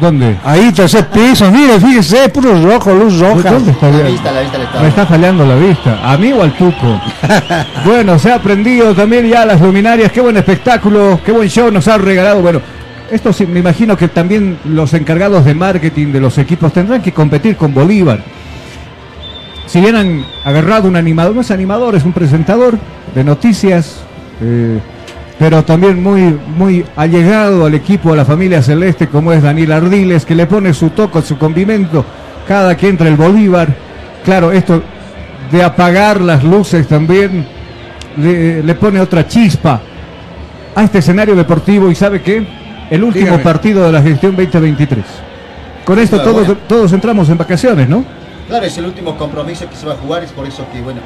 ¿Dónde? 0.01 0.37
Ahí, 0.45 0.73
tercer 0.73 1.07
piso, 1.09 1.51
mire, 1.51 1.79
fíjese, 1.79 2.29
puros 2.31 2.63
rojos, 2.63 2.95
luz 2.99 3.19
roja. 3.21 3.51
¿Dónde 3.53 3.73
está 3.73 3.91
La 3.91 3.97
bien? 3.99 4.07
vista, 4.13 4.33
la 4.33 4.41
vista 4.41 4.59
le 4.59 4.65
está. 4.65 4.81
Me 4.81 4.89
está 4.89 5.07
fallando 5.07 5.47
la 5.47 5.57
vista. 5.57 5.99
¿A 6.03 6.17
mí 6.17 6.33
o 6.33 6.43
al 6.43 6.53
Tuco? 6.57 7.01
bueno, 7.85 8.19
se 8.19 8.33
ha 8.33 8.37
aprendido 8.37 8.95
también 8.95 9.29
ya 9.29 9.45
las 9.45 9.61
luminarias. 9.61 10.11
Qué 10.11 10.21
buen 10.21 10.37
espectáculo, 10.39 11.21
qué 11.25 11.33
buen 11.33 11.49
show 11.49 11.71
nos 11.71 11.87
ha 11.89 11.99
regalado. 11.99 12.41
Bueno, 12.41 12.61
esto 13.11 13.33
sí, 13.33 13.47
me 13.47 13.61
imagino 13.61 13.97
que 13.97 14.09
también 14.09 14.59
los 14.65 14.95
encargados 14.95 15.45
de 15.45 15.55
marketing 15.55 16.13
de 16.13 16.21
los 16.21 16.39
equipos 16.39 16.73
tendrán 16.73 17.03
que 17.03 17.13
competir 17.13 17.57
con 17.57 17.75
Bolívar. 17.75 18.21
Si 19.67 19.81
bien 19.81 19.97
han 19.97 20.25
agarrado 20.45 20.89
un 20.89 20.97
animador, 20.97 21.35
no 21.35 21.43
es 21.43 21.51
animador, 21.51 21.95
es 21.95 22.05
un 22.05 22.13
presentador 22.13 22.79
de 23.15 23.23
noticias, 23.23 24.01
eh, 24.41 24.79
pero 25.41 25.64
también 25.64 26.03
muy, 26.03 26.38
muy 26.55 26.84
allegado 26.97 27.64
al 27.64 27.74
equipo, 27.74 28.12
a 28.12 28.16
la 28.16 28.26
familia 28.26 28.62
celeste, 28.62 29.09
como 29.09 29.32
es 29.32 29.43
Daniel 29.43 29.72
Ardiles, 29.72 30.26
que 30.26 30.34
le 30.34 30.45
pone 30.45 30.74
su 30.74 30.91
toco, 30.91 31.22
su 31.22 31.38
condimento 31.38 32.05
cada 32.47 32.76
que 32.76 32.88
entra 32.88 33.09
el 33.09 33.16
Bolívar. 33.16 33.74
Claro, 34.22 34.53
esto 34.53 34.82
de 35.51 35.62
apagar 35.62 36.20
las 36.20 36.45
luces 36.45 36.86
también 36.86 37.47
le, 38.18 38.62
le 38.62 38.74
pone 38.74 39.01
otra 39.01 39.26
chispa 39.26 39.80
a 40.74 40.84
este 40.84 40.99
escenario 40.99 41.34
deportivo 41.34 41.91
y 41.91 41.95
sabe 41.95 42.20
qué, 42.20 42.47
el 42.91 43.03
último 43.03 43.24
Dígame. 43.24 43.43
partido 43.43 43.86
de 43.86 43.93
la 43.93 44.03
gestión 44.03 44.36
2023. 44.36 45.03
Con 45.86 45.99
esto 45.99 46.16
Claro, 46.16 46.32
todos, 46.32 46.47
bueno. 46.49 46.61
todos 46.68 46.93
entramos 46.93 47.30
en 47.30 47.38
vacaciones, 47.38 47.88
¿no? 47.88 48.05
Claro, 48.47 48.66
es 48.66 48.76
el 48.76 48.84
último 48.84 49.16
compromiso 49.16 49.66
que 49.70 49.74
se 49.76 49.86
va 49.86 49.95
a 49.95 49.97
jugar, 49.97 50.22
es 50.22 50.32
por 50.32 50.47
eso 50.47 50.66
que, 50.70 50.82
bueno, 50.82 51.01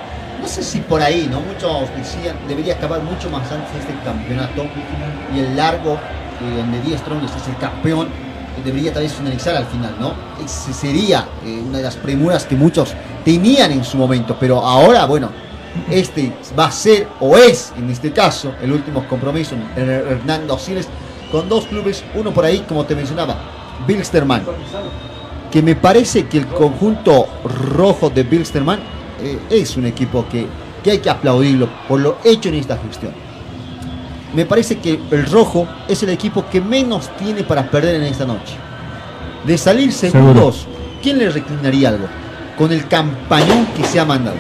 no 0.44 0.50
sé 0.50 0.62
si 0.62 0.80
por 0.80 1.00
ahí, 1.00 1.26
¿no? 1.30 1.40
Muchos 1.40 1.88
decían, 1.96 2.36
debería 2.46 2.74
acabar 2.74 3.02
mucho 3.02 3.30
más 3.30 3.50
antes 3.50 3.80
este 3.80 3.94
campeonato 4.04 4.66
y 5.34 5.38
el 5.38 5.56
largo, 5.56 5.94
eh, 5.94 6.56
donde 6.58 6.82
Díaz 6.82 7.00
Strong 7.00 7.24
es 7.24 7.48
el 7.48 7.56
campeón, 7.56 8.08
debería 8.62 8.92
tal 8.92 9.04
vez 9.04 9.14
finalizar 9.14 9.56
al 9.56 9.64
final, 9.64 9.96
¿no? 9.98 10.12
Ese 10.44 10.74
sería 10.74 11.26
eh, 11.46 11.62
una 11.66 11.78
de 11.78 11.84
las 11.84 11.96
premuras 11.96 12.44
que 12.44 12.56
muchos 12.56 12.92
tenían 13.24 13.72
en 13.72 13.84
su 13.84 13.96
momento, 13.96 14.36
pero 14.38 14.58
ahora, 14.60 15.06
bueno, 15.06 15.30
este 15.90 16.30
va 16.58 16.66
a 16.66 16.70
ser, 16.70 17.08
o 17.20 17.38
es 17.38 17.72
en 17.78 17.88
este 17.88 18.12
caso, 18.12 18.52
el 18.60 18.70
último 18.70 19.08
compromiso 19.08 19.54
en 19.54 19.88
Hernando 19.88 20.58
Siles 20.58 20.88
con 21.32 21.48
dos 21.48 21.64
clubes, 21.68 22.04
uno 22.14 22.34
por 22.34 22.44
ahí, 22.44 22.66
como 22.68 22.84
te 22.84 22.94
mencionaba, 22.94 23.34
Bilsterman, 23.86 24.42
que 25.50 25.62
me 25.62 25.74
parece 25.74 26.26
que 26.26 26.36
el 26.36 26.46
conjunto 26.48 27.28
rojo 27.44 28.10
de 28.10 28.24
Bilsterman 28.24 28.93
eh, 29.20 29.38
es 29.50 29.76
un 29.76 29.86
equipo 29.86 30.26
que, 30.28 30.46
que 30.82 30.92
hay 30.92 30.98
que 30.98 31.10
aplaudirlo 31.10 31.68
por 31.88 32.00
lo 32.00 32.18
hecho 32.24 32.48
en 32.48 32.56
esta 32.56 32.76
gestión. 32.78 33.12
Me 34.34 34.46
parece 34.46 34.78
que 34.78 35.00
el 35.10 35.26
rojo 35.26 35.66
es 35.88 36.02
el 36.02 36.10
equipo 36.10 36.44
que 36.50 36.60
menos 36.60 37.08
tiene 37.16 37.44
para 37.44 37.70
perder 37.70 37.96
en 37.96 38.04
esta 38.04 38.24
noche. 38.24 38.54
De 39.46 39.56
salir 39.56 39.92
segundos, 39.92 40.66
¿quién 41.02 41.18
le 41.18 41.30
reclinaría 41.30 41.90
algo? 41.90 42.06
Con 42.58 42.72
el 42.72 42.88
campañón 42.88 43.66
que 43.76 43.84
se 43.84 44.00
ha 44.00 44.04
mandado. 44.04 44.36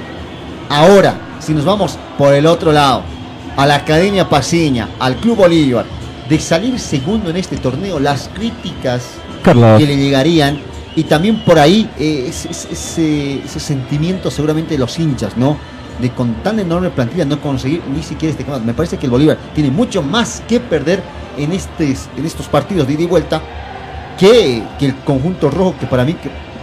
Ahora, 0.68 1.14
si 1.38 1.52
nos 1.52 1.64
vamos 1.64 1.98
por 2.18 2.34
el 2.34 2.46
otro 2.46 2.72
lado, 2.72 3.02
a 3.56 3.66
la 3.66 3.76
Academia 3.76 4.28
Paseña, 4.28 4.88
al 4.98 5.16
Club 5.16 5.36
Bolívar, 5.36 5.84
de 6.28 6.40
salir 6.40 6.78
segundo 6.80 7.30
en 7.30 7.36
este 7.36 7.56
torneo, 7.56 8.00
las 8.00 8.30
críticas 8.34 9.10
Carlos. 9.42 9.78
que 9.78 9.86
le 9.86 9.96
llegarían 9.96 10.58
y 10.96 11.04
también 11.04 11.36
por 11.44 11.58
ahí 11.58 11.88
eh, 11.98 12.26
ese, 12.28 12.50
ese- 12.50 13.60
sentimiento 13.60 14.30
seguramente 14.30 14.74
de 14.74 14.78
los 14.78 14.98
hinchas, 14.98 15.36
¿no? 15.36 15.56
De 16.00 16.10
con 16.10 16.34
tan 16.42 16.58
enorme 16.58 16.90
plantilla 16.90 17.24
no 17.24 17.40
conseguir 17.40 17.82
ni 17.94 18.02
siquiera 18.02 18.30
este 18.32 18.44
campeonato. 18.44 18.66
Me 18.66 18.74
parece 18.74 18.96
que 18.98 19.06
el 19.06 19.10
Bolívar 19.10 19.38
tiene 19.54 19.70
mucho 19.70 20.02
más 20.02 20.42
que 20.48 20.60
perder 20.60 21.02
en, 21.36 21.52
estes- 21.52 22.08
en 22.16 22.24
estos 22.24 22.46
partidos 22.46 22.86
de 22.86 22.94
ida 22.94 23.02
y 23.02 23.06
vuelta 23.06 23.40
que, 24.18 24.62
que 24.78 24.86
el 24.86 24.94
conjunto 24.96 25.50
rojo, 25.50 25.74
que 25.78 25.86
para 25.86 26.04
mí 26.04 26.14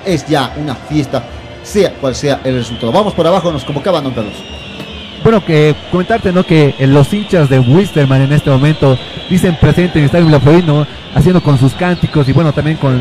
es 0.06 0.26
ya 0.28 0.54
una 0.58 0.76
fiesta, 0.76 1.24
sea 1.64 1.94
cual 1.96 2.16
sea 2.16 2.42
el 2.44 2.56
resultado. 2.56 2.92
Vamos 2.92 3.14
por 3.14 3.28
abajo, 3.28 3.52
nos 3.52 3.64
convocaba 3.64 4.02
Don 4.02 4.14
Carlos. 4.14 4.34
Bueno, 5.24 5.46
que 5.46 5.76
comentarte, 5.92 6.32
¿no? 6.32 6.44
Que 6.44 6.74
eh, 6.80 6.88
los 6.88 7.14
hinchas 7.14 7.48
de 7.50 7.60
Wisterman 7.60 8.22
en 8.24 8.34
este 8.34 8.50
momento 8.50 8.98
dicen 9.30 9.56
presente 9.60 10.00
en 10.00 10.04
el 10.04 10.06
Estadio 10.06 10.26
Milaflorino, 10.26 10.88
haciendo 11.14 11.44
con 11.44 11.60
sus 11.60 11.74
cánticos 11.74 12.28
y 12.28 12.34
bueno, 12.34 12.52
también 12.54 12.78
con 12.78 13.00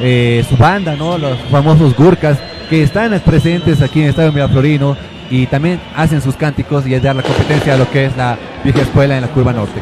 eh, 0.00 0.44
su 0.48 0.56
banda, 0.56 0.96
¿no? 0.96 1.18
Los 1.18 1.38
famosos 1.50 1.94
Gurkas, 1.96 2.38
que 2.68 2.82
están 2.82 3.18
presentes 3.20 3.82
aquí 3.82 4.00
en 4.00 4.04
el 4.06 4.10
Estadio 4.10 4.32
Miraflorino, 4.32 4.96
y 5.30 5.46
también 5.46 5.80
hacen 5.96 6.20
sus 6.20 6.36
cánticos 6.36 6.86
y 6.86 6.94
es 6.94 7.02
dar 7.02 7.16
la 7.16 7.22
competencia 7.22 7.74
a 7.74 7.76
lo 7.76 7.90
que 7.90 8.06
es 8.06 8.16
la 8.16 8.38
vieja 8.62 8.82
escuela 8.82 9.16
en 9.16 9.22
la 9.22 9.28
curva 9.28 9.52
norte. 9.52 9.80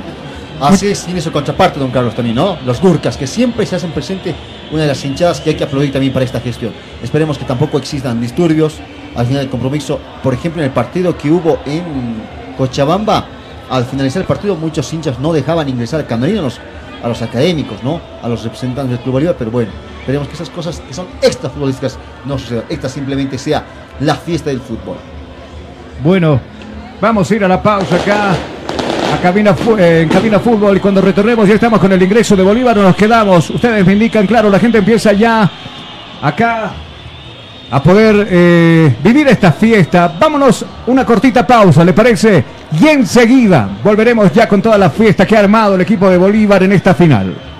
Así 0.60 0.86
es, 0.86 1.04
tiene 1.04 1.20
su 1.20 1.32
contraparte, 1.32 1.80
don 1.80 1.90
Carlos, 1.90 2.14
también, 2.14 2.36
¿no? 2.36 2.56
Los 2.64 2.80
Gurkas, 2.80 3.16
que 3.16 3.26
siempre 3.26 3.66
se 3.66 3.74
hacen 3.76 3.90
presente 3.90 4.34
una 4.70 4.82
de 4.82 4.88
las 4.88 5.04
hinchadas 5.04 5.40
que 5.40 5.50
hay 5.50 5.56
que 5.56 5.64
aplaudir 5.64 5.92
también 5.92 6.12
para 6.12 6.24
esta 6.24 6.40
gestión. 6.40 6.72
Esperemos 7.02 7.36
que 7.36 7.44
tampoco 7.44 7.78
existan 7.78 8.20
disturbios 8.20 8.78
al 9.16 9.26
final 9.26 9.42
del 9.42 9.50
compromiso. 9.50 9.98
Por 10.22 10.34
ejemplo, 10.34 10.62
en 10.62 10.66
el 10.66 10.72
partido 10.72 11.18
que 11.18 11.30
hubo 11.30 11.58
en 11.66 11.82
Cochabamba, 12.56 13.26
al 13.68 13.84
finalizar 13.86 14.22
el 14.22 14.28
partido, 14.28 14.54
muchos 14.54 14.92
hinchas 14.92 15.18
no 15.18 15.32
dejaban 15.32 15.68
ingresar 15.68 16.06
al 16.08 16.22
a 16.22 16.42
los, 16.42 16.60
a 17.02 17.08
los 17.08 17.22
académicos, 17.22 17.82
¿no? 17.82 18.00
A 18.22 18.28
los 18.28 18.44
representantes 18.44 18.90
del 18.90 19.00
Club 19.00 19.14
Bolívar, 19.14 19.34
pero 19.36 19.50
bueno, 19.50 19.72
esperemos 20.02 20.26
que 20.26 20.34
esas 20.34 20.50
cosas 20.50 20.80
que 20.80 20.92
son 20.92 21.06
extra 21.22 21.48
futbolísticas 21.48 21.96
no 22.24 22.36
sucedan. 22.36 22.64
Esta 22.68 22.88
simplemente 22.88 23.38
sea 23.38 23.64
la 24.00 24.16
fiesta 24.16 24.50
del 24.50 24.60
fútbol. 24.60 24.96
Bueno, 26.02 26.40
vamos 27.00 27.30
a 27.30 27.34
ir 27.36 27.44
a 27.44 27.48
la 27.48 27.62
pausa 27.62 27.96
acá. 27.96 28.34
Eh, 29.12 30.00
en 30.02 30.08
cabina 30.08 30.40
fútbol 30.40 30.78
y 30.78 30.80
cuando 30.80 31.00
retornemos 31.00 31.46
ya 31.46 31.54
estamos 31.54 31.78
con 31.78 31.92
el 31.92 32.02
ingreso 32.02 32.34
de 32.34 32.42
Bolívar, 32.42 32.76
nos 32.76 32.96
quedamos. 32.96 33.50
Ustedes 33.50 33.86
me 33.86 33.92
indican, 33.92 34.26
claro, 34.26 34.50
la 34.50 34.58
gente 34.58 34.78
empieza 34.78 35.12
ya 35.12 35.48
acá 36.20 36.72
a 37.70 37.82
poder 37.82 38.26
eh, 38.28 38.96
vivir 39.04 39.28
esta 39.28 39.52
fiesta. 39.52 40.12
Vámonos 40.18 40.66
una 40.86 41.04
cortita 41.04 41.46
pausa, 41.46 41.84
¿le 41.84 41.92
parece? 41.92 42.42
Y 42.80 42.88
enseguida 42.88 43.68
volveremos 43.84 44.32
ya 44.32 44.48
con 44.48 44.60
toda 44.60 44.76
la 44.78 44.90
fiesta 44.90 45.24
que 45.24 45.36
ha 45.36 45.40
armado 45.40 45.76
el 45.76 45.82
equipo 45.82 46.08
de 46.08 46.18
Bolívar 46.18 46.62
en 46.64 46.72
esta 46.72 46.92
final. 46.92 47.51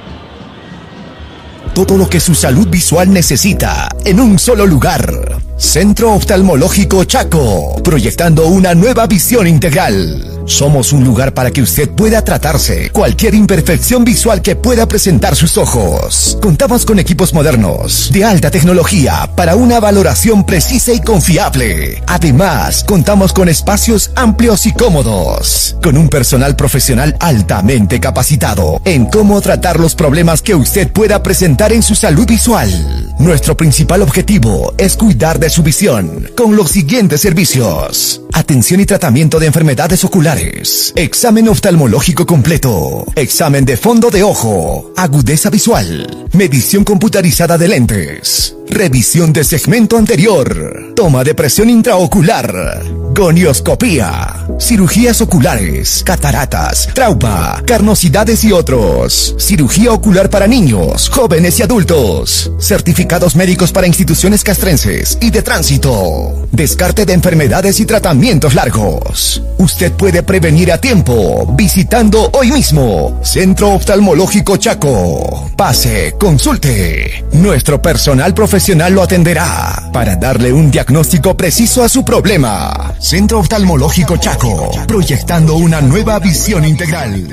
Todo 1.75 1.97
lo 1.97 2.07
que 2.07 2.21
su 2.21 2.35
salud 2.35 2.69
visual 2.69 3.11
necesita 3.11 3.89
en 4.05 4.21
un 4.21 4.39
solo 4.39 4.67
lugar. 4.67 5.41
Centro 5.59 6.15
Oftalmológico 6.15 7.05
Chaco, 7.05 7.81
proyectando 7.85 8.47
una 8.47 8.75
nueva 8.75 9.07
visión 9.07 9.47
integral. 9.47 10.29
Somos 10.45 10.93
un 10.93 11.05
lugar 11.05 11.35
para 11.35 11.53
que 11.53 11.63
usted 11.63 11.89
pueda 11.89 12.25
tratarse 12.25 12.91
cualquier 12.91 13.35
imperfección 13.35 14.05
visual 14.05 14.43
que 14.43 14.57
pueda 14.57 14.89
presentar 14.89 15.37
sus 15.37 15.57
ojos. 15.57 16.37
Contamos 16.43 16.85
con 16.85 16.99
equipos 16.99 17.33
modernos 17.33 18.11
de 18.13 18.25
alta 18.25 18.51
tecnología 18.51 19.31
para 19.37 19.55
una 19.55 19.79
valoración 19.79 20.45
precisa 20.45 20.93
y 20.93 21.01
confiable. 21.01 22.03
Además, 22.09 22.85
contamos 22.85 23.33
con 23.33 23.49
espacios 23.49 24.11
amplios 24.17 24.67
y 24.67 24.73
cómodos, 24.73 25.77
con 25.81 25.97
un 25.97 26.09
personal 26.09 26.57
profesional 26.57 27.17
altamente 27.21 28.01
capacitado 28.01 28.81
en 28.85 29.07
cómo 29.07 29.41
tratar 29.41 29.79
los 29.79 29.95
problemas 29.95 30.43
que 30.43 30.57
usted 30.57 30.91
pueda 30.91 31.23
presentar 31.23 31.73
en 31.73 31.83
su 31.83 31.95
salud 31.95 32.27
visual. 32.27 33.15
Nuestro 33.21 33.57
principal 33.57 34.03
objetivo 34.03 34.75
es 34.77 34.97
cuidar 34.97 35.39
de 35.43 35.51
su 35.51 35.65
visión 35.65 36.31
con 36.37 36.55
los 36.55 36.71
siguientes 36.71 37.21
servicios. 37.21 38.22
Atención 38.33 38.81
y 38.81 38.87
tratamiento 38.87 39.39
de 39.39 39.47
enfermedades 39.47 40.05
oculares. 40.05 40.93
Examen 40.97 41.49
oftalmológico 41.49 42.27
completo. 42.27 43.07
Examen 43.15 43.65
de 43.65 43.77
fondo 43.77 44.11
de 44.11 44.23
ojo. 44.23 44.93
Agudeza 44.97 45.51
visual. 45.51 46.27
Medición 46.33 46.83
computarizada 46.85 47.59
de 47.59 47.69
lentes. 47.69 48.57
Revisión 48.69 49.35
de 49.35 49.45
segmento 49.45 49.99
anterior. 49.99 50.95
Toma 50.97 51.25
de 51.25 51.35
presión 51.35 51.69
intraocular. 51.69 52.83
Gonioscopía. 53.15 54.47
Cirugías 54.59 55.21
oculares. 55.21 56.03
Cataratas. 56.05 56.89
Trauma. 56.95 57.63
Carnosidades 57.67 58.45
y 58.45 58.53
otros. 58.53 59.35
Cirugía 59.39 59.93
ocular 59.93 60.31
para 60.31 60.47
niños, 60.47 61.11
jóvenes 61.11 61.59
y 61.61 61.63
adultos. 61.63 62.51
Certificados 62.59 63.37
médicos 63.37 63.73
para 63.73 63.87
instituciones 63.87 64.43
castrenses 64.43 65.19
y 65.21 65.31
de 65.31 65.43
tránsito. 65.43 66.47
Descarte 66.51 67.05
de 67.05 67.13
enfermedades 67.13 67.79
y 67.81 67.85
largos. 68.23 69.43
Usted 69.59 69.93
puede 69.93 70.23
prevenir 70.23 70.71
a 70.71 70.79
tiempo 70.79 71.45
visitando 71.57 72.31
hoy 72.35 72.53
mismo 72.53 73.19
Centro 73.25 73.71
Oftalmológico 73.71 74.57
Chaco. 74.59 75.51
Pase, 75.57 76.15
consulte. 76.21 77.25
Nuestro 77.33 77.83
personal 77.83 78.33
profesional 78.33 78.95
lo 78.95 79.03
atenderá 79.03 79.91
para 79.93 80.15
darle 80.15 80.53
un 80.53 80.71
diagnóstico 80.71 81.37
preciso 81.37 81.83
a 81.83 81.89
su 81.89 82.05
problema. 82.05 82.95
Centro 83.01 83.41
Oftalmológico 83.41 84.17
Chaco, 84.17 84.71
proyectando 84.87 85.57
una 85.57 85.81
nueva 85.81 86.21
visión 86.21 86.65
integral. 86.65 87.27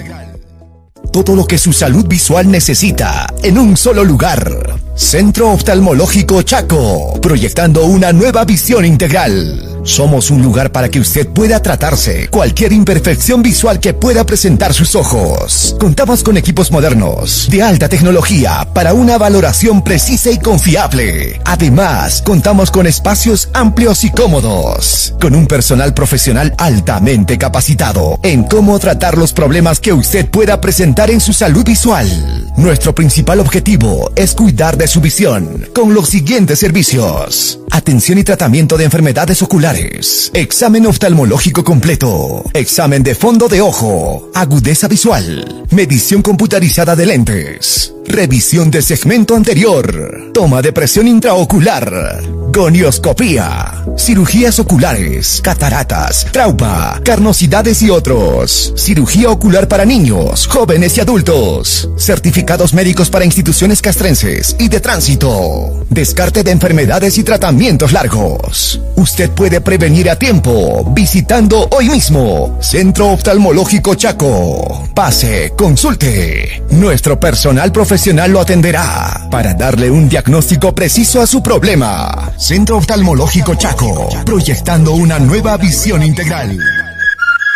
Todo 1.12 1.36
lo 1.36 1.46
que 1.46 1.60
su 1.60 1.72
salud 1.72 2.08
visual 2.08 2.50
necesita 2.50 3.32
en 3.44 3.60
un 3.60 3.78
solo 3.78 4.04
lugar. 4.04 4.89
Centro 5.00 5.52
Oftalmológico 5.54 6.42
Chaco, 6.42 7.18
proyectando 7.22 7.86
una 7.86 8.12
nueva 8.12 8.44
visión 8.44 8.84
integral. 8.84 9.80
Somos 9.86 10.30
un 10.30 10.42
lugar 10.42 10.74
para 10.74 10.90
que 10.90 11.00
usted 11.00 11.26
pueda 11.26 11.62
tratarse 11.62 12.28
cualquier 12.28 12.74
imperfección 12.74 13.42
visual 13.42 13.80
que 13.80 13.94
pueda 13.94 14.26
presentar 14.26 14.74
sus 14.74 14.96
ojos. 14.96 15.78
Contamos 15.80 16.22
con 16.22 16.36
equipos 16.36 16.70
modernos 16.70 17.48
de 17.50 17.64
alta 17.64 17.88
tecnología 17.88 18.68
para 18.74 18.94
una 18.94 19.18
valoración 19.18 19.82
precisa 19.86 20.32
y 20.32 20.38
confiable. 20.38 21.40
Además, 21.46 22.22
contamos 22.22 22.70
con 22.70 22.86
espacios 22.86 23.48
amplios 23.54 24.04
y 24.04 24.12
cómodos, 24.12 25.16
con 25.22 25.34
un 25.34 25.48
personal 25.48 25.94
profesional 25.94 26.54
altamente 26.58 27.38
capacitado 27.38 28.20
en 28.22 28.44
cómo 28.44 28.78
tratar 28.80 29.18
los 29.18 29.32
problemas 29.32 29.80
que 29.80 29.94
usted 29.94 30.30
pueda 30.30 30.60
presentar 30.60 31.10
en 31.10 31.22
su 31.22 31.32
salud 31.32 31.64
visual. 31.64 32.52
Nuestro 32.58 32.94
principal 32.94 33.40
objetivo 33.40 34.12
es 34.18 34.36
cuidar 34.36 34.76
de 34.76 34.89
su 34.90 35.02
visión 35.02 35.68
con 35.74 35.94
los 35.94 36.10
siguientes 36.10 36.58
servicios. 36.58 37.60
Atención 37.70 38.18
y 38.18 38.24
tratamiento 38.24 38.76
de 38.76 38.86
enfermedades 38.86 39.42
oculares. 39.44 40.32
Examen 40.34 40.88
oftalmológico 40.88 41.64
completo. 41.64 42.44
Examen 42.54 43.04
de 43.04 43.14
fondo 43.14 43.48
de 43.48 43.62
ojo. 43.62 44.32
Agudeza 44.34 44.88
visual. 44.88 45.64
Medición 45.70 46.24
computarizada 46.24 46.96
de 46.96 47.06
lentes. 47.06 47.94
Revisión 48.10 48.72
de 48.72 48.82
segmento 48.82 49.36
anterior. 49.36 50.32
Toma 50.34 50.64
de 50.64 50.74
presión 50.74 51.08
intraocular. 51.08 52.24
Gonioscopía. 52.52 53.84
Cirugías 53.98 54.60
oculares. 54.60 55.40
Cataratas. 55.44 56.26
Trauma. 56.32 57.00
Carnosidades 57.06 57.84
y 57.84 57.92
otros. 57.92 58.74
Cirugía 58.76 59.30
ocular 59.30 59.68
para 59.68 59.86
niños, 59.86 60.48
jóvenes 60.48 60.98
y 60.98 61.02
adultos. 61.02 61.88
Certificados 61.98 62.74
médicos 62.74 63.12
para 63.12 63.26
instituciones 63.26 63.80
castrenses 63.80 64.56
y 64.58 64.70
de 64.70 64.80
tránsito. 64.80 65.86
Descarte 65.92 66.42
de 66.42 66.52
enfermedades 66.52 67.16
y 67.20 67.24
tratamientos 67.24 67.94
largos. 67.94 68.82
Usted 68.96 69.30
puede 69.30 69.62
prevenir 69.62 70.10
a 70.10 70.18
tiempo 70.18 70.84
visitando 70.96 71.68
hoy 71.72 71.90
mismo 71.90 72.58
Centro 72.60 73.12
Oftalmológico 73.12 73.94
Chaco. 73.94 74.90
Pase, 74.96 75.54
consulte. 75.56 76.64
Nuestro 76.72 77.20
personal 77.20 77.72
profesional 77.72 77.99
lo 78.06 78.40
atenderá 78.40 79.28
para 79.30 79.54
darle 79.54 79.92
un 79.92 80.08
diagnóstico 80.08 80.74
preciso 80.74 81.22
a 81.22 81.28
su 81.28 81.44
problema. 81.44 82.32
Centro 82.38 82.78
Oftalmológico 82.78 83.56
Chaco, 83.56 84.08
proyectando 84.26 84.94
una 84.94 85.20
nueva 85.20 85.58
visión 85.58 86.02
integral. 86.02 86.58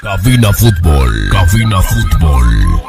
Cabina 0.02 0.52
Fútbol. 0.52 1.30
Cabina 1.32 1.82
Fútbol. 1.82 2.82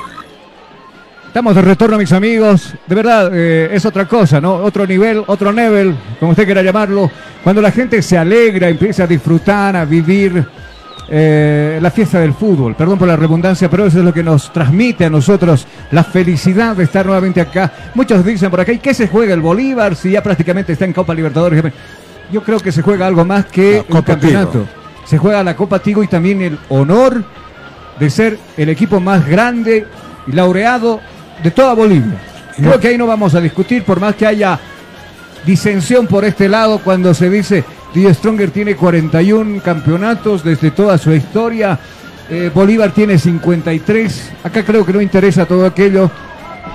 Estamos 1.28 1.54
de 1.54 1.62
retorno, 1.62 1.96
mis 1.96 2.12
amigos. 2.12 2.74
De 2.88 2.94
verdad, 2.94 3.30
eh, 3.32 3.70
es 3.72 3.84
otra 3.84 4.06
cosa, 4.06 4.40
¿no? 4.40 4.54
Otro 4.54 4.84
nivel, 4.84 5.22
otro 5.24 5.52
nivel, 5.52 5.94
como 6.18 6.32
usted 6.32 6.46
quiera 6.46 6.62
llamarlo. 6.62 7.08
Cuando 7.44 7.62
la 7.62 7.70
gente 7.70 8.02
se 8.02 8.18
alegra, 8.18 8.68
empieza 8.68 9.04
a 9.04 9.06
disfrutar, 9.06 9.76
a 9.76 9.84
vivir 9.84 10.44
eh, 11.08 11.78
la 11.82 11.90
fiesta 11.90 12.20
del 12.20 12.32
fútbol. 12.32 12.74
Perdón 12.74 12.98
por 12.98 13.08
la 13.08 13.16
redundancia, 13.16 13.68
pero 13.68 13.86
eso 13.86 13.98
es 13.98 14.04
lo 14.04 14.12
que 14.12 14.22
nos 14.22 14.52
transmite 14.52 15.04
a 15.04 15.10
nosotros 15.10 15.66
la 15.90 16.04
felicidad 16.04 16.76
de 16.76 16.84
estar 16.84 17.04
nuevamente 17.04 17.40
acá. 17.40 17.72
Muchos 17.94 18.24
dicen 18.24 18.50
por 18.50 18.60
acá, 18.60 18.72
¿y 18.72 18.78
qué 18.78 18.94
se 18.94 19.08
juega 19.08 19.34
el 19.34 19.40
Bolívar 19.40 19.96
si 19.96 20.10
ya 20.10 20.22
prácticamente 20.22 20.72
está 20.72 20.84
en 20.84 20.92
Copa 20.92 21.14
Libertadores? 21.14 21.62
Yo 22.32 22.42
creo 22.42 22.58
que 22.58 22.72
se 22.72 22.82
juega 22.82 23.06
algo 23.06 23.24
más 23.24 23.46
que 23.46 23.78
el 23.78 23.84
Copa 23.84 24.12
campeonato. 24.12 24.50
Tigo. 24.50 24.66
Se 25.04 25.18
juega 25.18 25.44
la 25.44 25.54
Copa 25.54 25.78
Tigo 25.80 26.02
y 26.02 26.06
también 26.06 26.40
el 26.40 26.58
honor 26.70 27.22
de 27.98 28.10
ser 28.10 28.38
el 28.56 28.70
equipo 28.70 29.00
más 29.00 29.26
grande 29.26 29.86
y 30.26 30.32
laureado 30.32 31.00
de 31.42 31.50
toda 31.50 31.74
Bolivia. 31.74 32.18
Creo 32.56 32.80
que 32.80 32.88
ahí 32.88 32.98
no 32.98 33.06
vamos 33.06 33.34
a 33.34 33.40
discutir, 33.40 33.82
por 33.82 34.00
más 34.00 34.14
que 34.14 34.26
haya 34.26 34.58
disensión 35.44 36.06
por 36.06 36.24
este 36.24 36.48
lado 36.48 36.78
cuando 36.78 37.12
se 37.12 37.28
dice 37.28 37.64
Die 37.94 38.12
Stronger 38.12 38.50
tiene 38.50 38.74
41 38.74 39.62
campeonatos 39.62 40.42
desde 40.42 40.72
toda 40.72 40.98
su 40.98 41.12
historia, 41.12 41.78
eh, 42.28 42.50
Bolívar 42.52 42.90
tiene 42.90 43.18
53, 43.18 44.32
acá 44.42 44.64
creo 44.64 44.84
que 44.84 44.92
no 44.92 45.00
interesa 45.00 45.46
todo 45.46 45.64
aquello, 45.64 46.10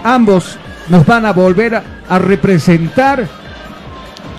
ambos 0.03 0.57
nos 0.88 1.05
van 1.05 1.26
a 1.26 1.34
volver 1.34 1.76
a, 1.76 1.84
a 2.07 2.20
representar 2.20 3.28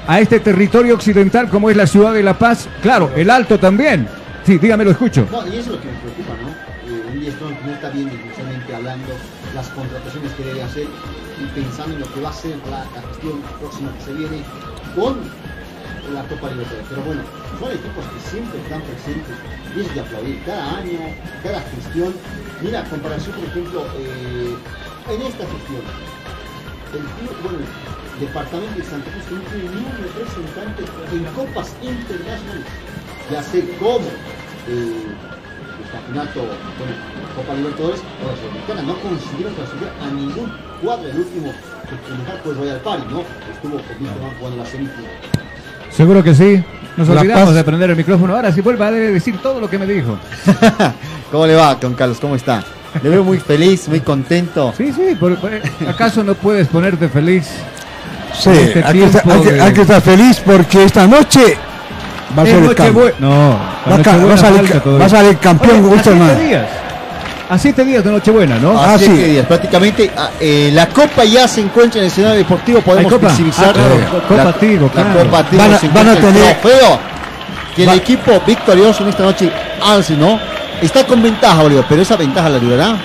a 0.07 0.21
este 0.21 0.41
territorio 0.41 0.95
occidental 0.95 1.49
como 1.51 1.69
es 1.69 1.77
la 1.77 1.87
ciudad 1.87 2.15
de 2.15 2.23
La 2.23 2.39
Paz, 2.39 2.69
claro, 2.83 3.11
el 3.15 3.29
Alto 3.31 3.59
también. 3.59 4.09
Sí, 4.45 4.59
dígame, 4.59 4.85
lo 4.85 4.91
escucho. 4.93 5.27
No, 5.31 5.47
y 5.47 5.59
eso 5.59 5.61
es 5.61 5.67
lo 5.69 5.81
que 5.81 5.87
me 5.87 5.99
preocupa, 5.99 6.33
¿no? 6.43 6.49
Eh, 6.91 7.27
un 7.27 7.33
Strong 7.33 7.55
no 7.67 7.73
está 7.73 7.91
bien 7.91 8.11
definitivamente 8.11 8.75
hablando 8.75 9.09
las 9.55 9.69
contrataciones 9.69 10.33
que 10.33 10.45
debe 10.45 10.63
hacer 10.63 10.87
y 11.39 11.61
pensando 11.61 11.95
en 11.95 12.01
lo 12.01 12.13
que 12.13 12.21
va 12.21 12.31
a 12.31 12.33
ser 12.33 12.57
la, 12.71 12.85
la 12.95 13.09
gestión 13.09 13.41
próxima 13.61 13.93
que 13.99 14.05
se 14.05 14.13
viene 14.15 14.43
con 14.97 15.19
la 16.15 16.23
Copa 16.25 16.51
Libertadores. 16.51 16.87
Pero 16.89 17.03
bueno, 17.03 17.23
son 17.59 17.71
equipos 17.73 18.05
que 18.05 18.21
siempre 18.31 18.59
están 18.61 18.83
presentes 18.83 19.37
y 19.77 19.81
es 19.81 19.95
de 19.95 20.01
aplaudir 20.01 20.43
cada 20.45 20.79
año, 20.79 20.99
cada 21.43 21.61
gestión. 21.61 22.15
Mira, 22.63 22.85
comparación, 22.85 23.35
por 23.37 23.45
ejemplo, 23.45 23.87
eh, 23.97 24.57
en 25.09 25.23
esta 25.23 25.45
gestión, 25.47 25.83
el 26.93 27.03
bueno, 27.43 27.59
departamento 28.21 28.77
de 28.77 28.85
Santa 28.85 29.11
Cruz 29.11 29.27
no 29.31 29.41
tiene 29.51 29.69
ni 29.71 29.81
un 29.81 29.97
representante 29.97 30.83
en 31.15 31.25
copas 31.35 31.75
internacionales. 31.83 32.67
Ya 33.31 33.43
sé 33.43 33.65
cómo 33.79 34.11
eh, 34.69 35.07
el 35.07 35.91
campeonato, 35.91 36.41
bueno, 36.79 36.95
Copa 37.37 37.55
Libertadores 37.55 38.01
o 38.01 38.27
la 38.27 38.37
Sudamericana 38.37 38.83
no 38.83 38.95
consiguieron 39.01 39.55
clasificar 39.55 39.95
a 40.03 40.07
ningún 40.11 40.53
cuadro. 40.83 41.09
El 41.09 41.19
último 41.19 41.53
que 41.91 41.97
fue 42.45 42.55
Royal 42.55 42.81
Party, 42.81 43.13
¿no? 43.13 43.21
Estuvo 43.53 43.73
con 43.73 43.99
Víctor 43.99 44.33
jugando 44.39 44.57
la 44.59 44.67
semifinal. 44.67 45.40
Seguro 46.01 46.25
que 46.25 46.35
sí. 46.35 46.65
Nos 46.97 47.07
olvidamos 47.11 47.45
Paz. 47.49 47.55
de 47.57 47.63
prender 47.65 47.91
el 47.91 47.97
micrófono. 47.97 48.35
Ahora 48.35 48.51
sí 48.53 48.63
vuelva 48.63 48.87
a 48.87 48.91
decir 48.91 49.37
todo 49.43 49.61
lo 49.61 49.69
que 49.69 49.79
me 49.79 49.85
dijo. 49.85 50.17
¿Cómo 51.31 51.47
le 51.47 51.55
va, 51.55 51.75
don 51.75 51.93
Carlos? 51.93 52.17
¿Cómo 52.19 52.37
está? 52.37 52.65
Le 53.03 53.11
veo 53.11 53.23
muy 53.23 53.39
feliz, 53.39 53.87
muy 53.87 54.01
contento. 54.01 54.73
Sí, 54.79 54.93
sí, 54.95 55.15
por- 55.21 55.37
por- 55.39 55.51
¿acaso 55.87 56.25
no 56.25 56.35
puedes 56.35 56.69
ponerte 56.69 57.11
feliz? 57.11 57.51
Sí, 58.33 58.49
este 58.49 58.83
hay 58.83 58.99
que, 58.99 59.05
estar, 59.05 59.23
tiempo 59.25 59.31
hay 59.41 59.43
que- 59.43 59.53
de- 59.53 59.61
hay 59.61 59.73
que 59.75 59.81
estar 59.83 60.01
feliz 60.01 60.41
porque 60.43 60.85
esta 60.85 61.07
noche 61.07 61.59
va 62.37 62.43
a 62.45 62.47
ser 62.47 62.65
el 62.65 62.75
cambio. 62.75 63.13
No, 63.19 63.59
Va 63.91 63.95
a 63.97 64.37
salir 64.39 64.83
va 64.99 65.05
a 65.05 65.09
salir 65.11 65.37
campeón 65.37 65.81
Oye, 65.81 65.87
a 65.87 65.91
Wilstermann. 65.93 66.39
A 67.51 67.59
siete 67.59 67.85
días 67.85 68.05
de 68.05 68.13
Nochebuena, 68.13 68.59
¿no? 68.59 68.81
A 68.81 68.97
siete 68.97 69.25
días, 69.27 69.45
prácticamente 69.47 70.09
ah, 70.17 70.31
eh, 70.39 70.71
la 70.73 70.87
Copa 70.89 71.25
ya 71.25 71.49
se 71.49 71.61
encuentra 71.61 71.99
en 71.99 72.05
el 72.07 72.13
escenario 72.13 72.39
deportivo, 72.39 72.81
podemos 72.81 73.13
¿Hay 73.13 73.19
Copa? 73.19 73.29
visibilizar 73.29 73.71
Ah, 73.71 73.73
claro, 73.73 73.99
la, 73.99 74.29
Copa 74.29 74.45
la- 74.45 74.53
Tigo, 74.53 74.87
la 74.95 75.03
claro. 75.03 75.25
Copa 75.25 75.43
Tigo 75.51 75.63
Van 75.63 75.75
a- 75.75 75.79
se 75.79 75.89
van 75.89 76.09
a 76.09 76.15
tener- 76.17 76.61
trofeo 76.61 76.99
que 77.75 77.83
el 77.83 77.91
equipo 77.91 78.41
victorioso 78.47 79.03
en 79.03 79.09
esta 79.09 79.25
noche 79.25 79.51
alce, 79.85 80.17
¿no? 80.17 80.39
Está 80.81 81.05
con 81.05 81.21
ventaja, 81.23 81.61
Bolívar, 81.63 81.85
pero 81.89 82.03
esa 82.03 82.17
ventaja 82.17 82.49
la 82.49 82.59
durará, 82.61 82.97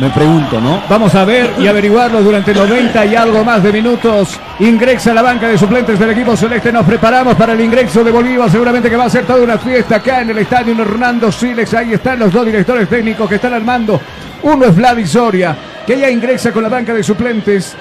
me 0.00 0.10
pregunto, 0.10 0.60
¿no? 0.60 0.82
Vamos 0.88 1.14
a 1.14 1.24
ver 1.24 1.52
y 1.58 1.66
averiguarlo 1.66 2.22
durante 2.22 2.54
90 2.54 3.06
y 3.06 3.14
algo 3.14 3.44
más 3.44 3.62
de 3.62 3.72
minutos. 3.72 4.38
Ingresa 4.60 5.12
la 5.12 5.22
banca 5.22 5.48
de 5.48 5.58
suplentes 5.58 5.98
del 5.98 6.10
equipo 6.10 6.36
celeste. 6.36 6.72
Nos 6.72 6.86
preparamos 6.86 7.34
para 7.34 7.52
el 7.52 7.60
ingreso 7.60 8.02
de 8.02 8.10
Bolívar. 8.10 8.50
Seguramente 8.50 8.88
que 8.88 8.96
va 8.96 9.04
a 9.04 9.10
ser 9.10 9.26
toda 9.26 9.42
una 9.42 9.58
fiesta 9.58 9.96
acá 9.96 10.22
en 10.22 10.30
el 10.30 10.38
estadio 10.38 10.80
Hernando 10.80 11.30
Siles. 11.30 11.74
Ahí 11.74 11.92
están 11.92 12.18
los 12.18 12.32
dos 12.32 12.46
directores 12.46 12.88
técnicos 12.88 13.28
que 13.28 13.34
están 13.34 13.52
al 13.52 13.64
mando. 13.64 14.00
Uno 14.42 14.66
es 14.66 14.74
Vladi 14.74 15.06
Soria, 15.06 15.56
que 15.86 15.98
ya 15.98 16.10
ingresa 16.10 16.52
con 16.52 16.62
la 16.62 16.68
banca 16.68 16.94
de 16.94 17.02
suplentes. 17.02 17.76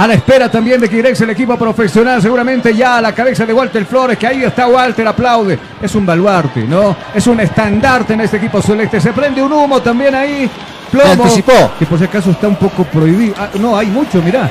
A 0.00 0.06
la 0.06 0.14
espera 0.14 0.50
también 0.50 0.80
de 0.80 0.88
que 0.88 0.96
ingrese 0.96 1.24
el 1.24 1.30
equipo 1.30 1.58
profesional, 1.58 2.22
seguramente 2.22 2.74
ya 2.74 2.96
a 2.96 3.00
la 3.02 3.14
cabeza 3.14 3.44
de 3.44 3.52
Walter 3.52 3.84
Flores, 3.84 4.16
que 4.16 4.26
ahí 4.26 4.42
está 4.42 4.66
Walter, 4.66 5.06
aplaude. 5.06 5.58
Es 5.78 5.94
un 5.94 6.06
baluarte, 6.06 6.62
¿no? 6.62 6.96
Es 7.14 7.26
un 7.26 7.38
estandarte 7.38 8.14
en 8.14 8.22
este 8.22 8.38
equipo 8.38 8.62
celeste. 8.62 8.98
Se 8.98 9.12
prende 9.12 9.42
un 9.42 9.52
humo 9.52 9.82
también 9.82 10.14
ahí. 10.14 10.48
Plomo. 10.90 11.24
Anticipó. 11.24 11.72
Que 11.78 11.84
por 11.84 11.98
si 11.98 12.06
acaso 12.06 12.30
está 12.30 12.48
un 12.48 12.56
poco 12.56 12.84
prohibido. 12.84 13.34
Ah, 13.38 13.50
no, 13.60 13.76
hay 13.76 13.88
mucho, 13.88 14.22
mirá. 14.22 14.50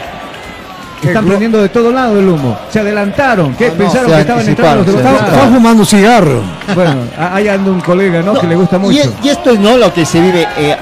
Están 1.01 1.25
prendiendo 1.25 1.59
de 1.59 1.69
todo 1.69 1.91
lado 1.91 2.19
el 2.19 2.29
humo. 2.29 2.55
Se 2.69 2.81
adelantaron. 2.81 3.55
¿Qué? 3.55 3.69
Ah, 3.69 3.69
no, 3.71 3.75
Pensaron 3.75 4.11
que 4.11 4.19
estaban 4.19 4.47
entrando 4.47 4.91
los 4.91 5.01
está 5.01 5.47
fumando 5.51 5.83
cigarro. 5.83 6.43
Bueno, 6.75 6.95
ahí 7.17 7.47
anda 7.47 7.71
un 7.71 7.81
colega, 7.81 8.21
¿no? 8.21 8.39
que 8.39 8.45
le 8.45 8.55
gusta 8.55 8.77
mucho. 8.77 9.15
y 9.23 9.29
esto 9.29 9.49
es 9.49 9.59
no 9.59 9.77
lo 9.77 9.91
que 9.91 10.05
se 10.05 10.21
vive 10.21 10.47
eh, 10.57 10.77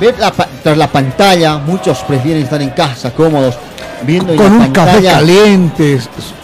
ver 0.00 0.18
la 0.18 0.32
tras 0.62 0.78
la 0.78 0.88
pantalla. 0.88 1.58
Muchos 1.58 1.98
prefieren 1.98 2.44
estar 2.44 2.62
en 2.62 2.70
casa 2.70 3.10
cómodos 3.10 3.58
viendo 4.02 4.32
en 4.32 4.38
Con 4.38 4.58
la 4.58 4.66
un 4.66 4.72
café 4.72 5.02
caliente, 5.02 5.98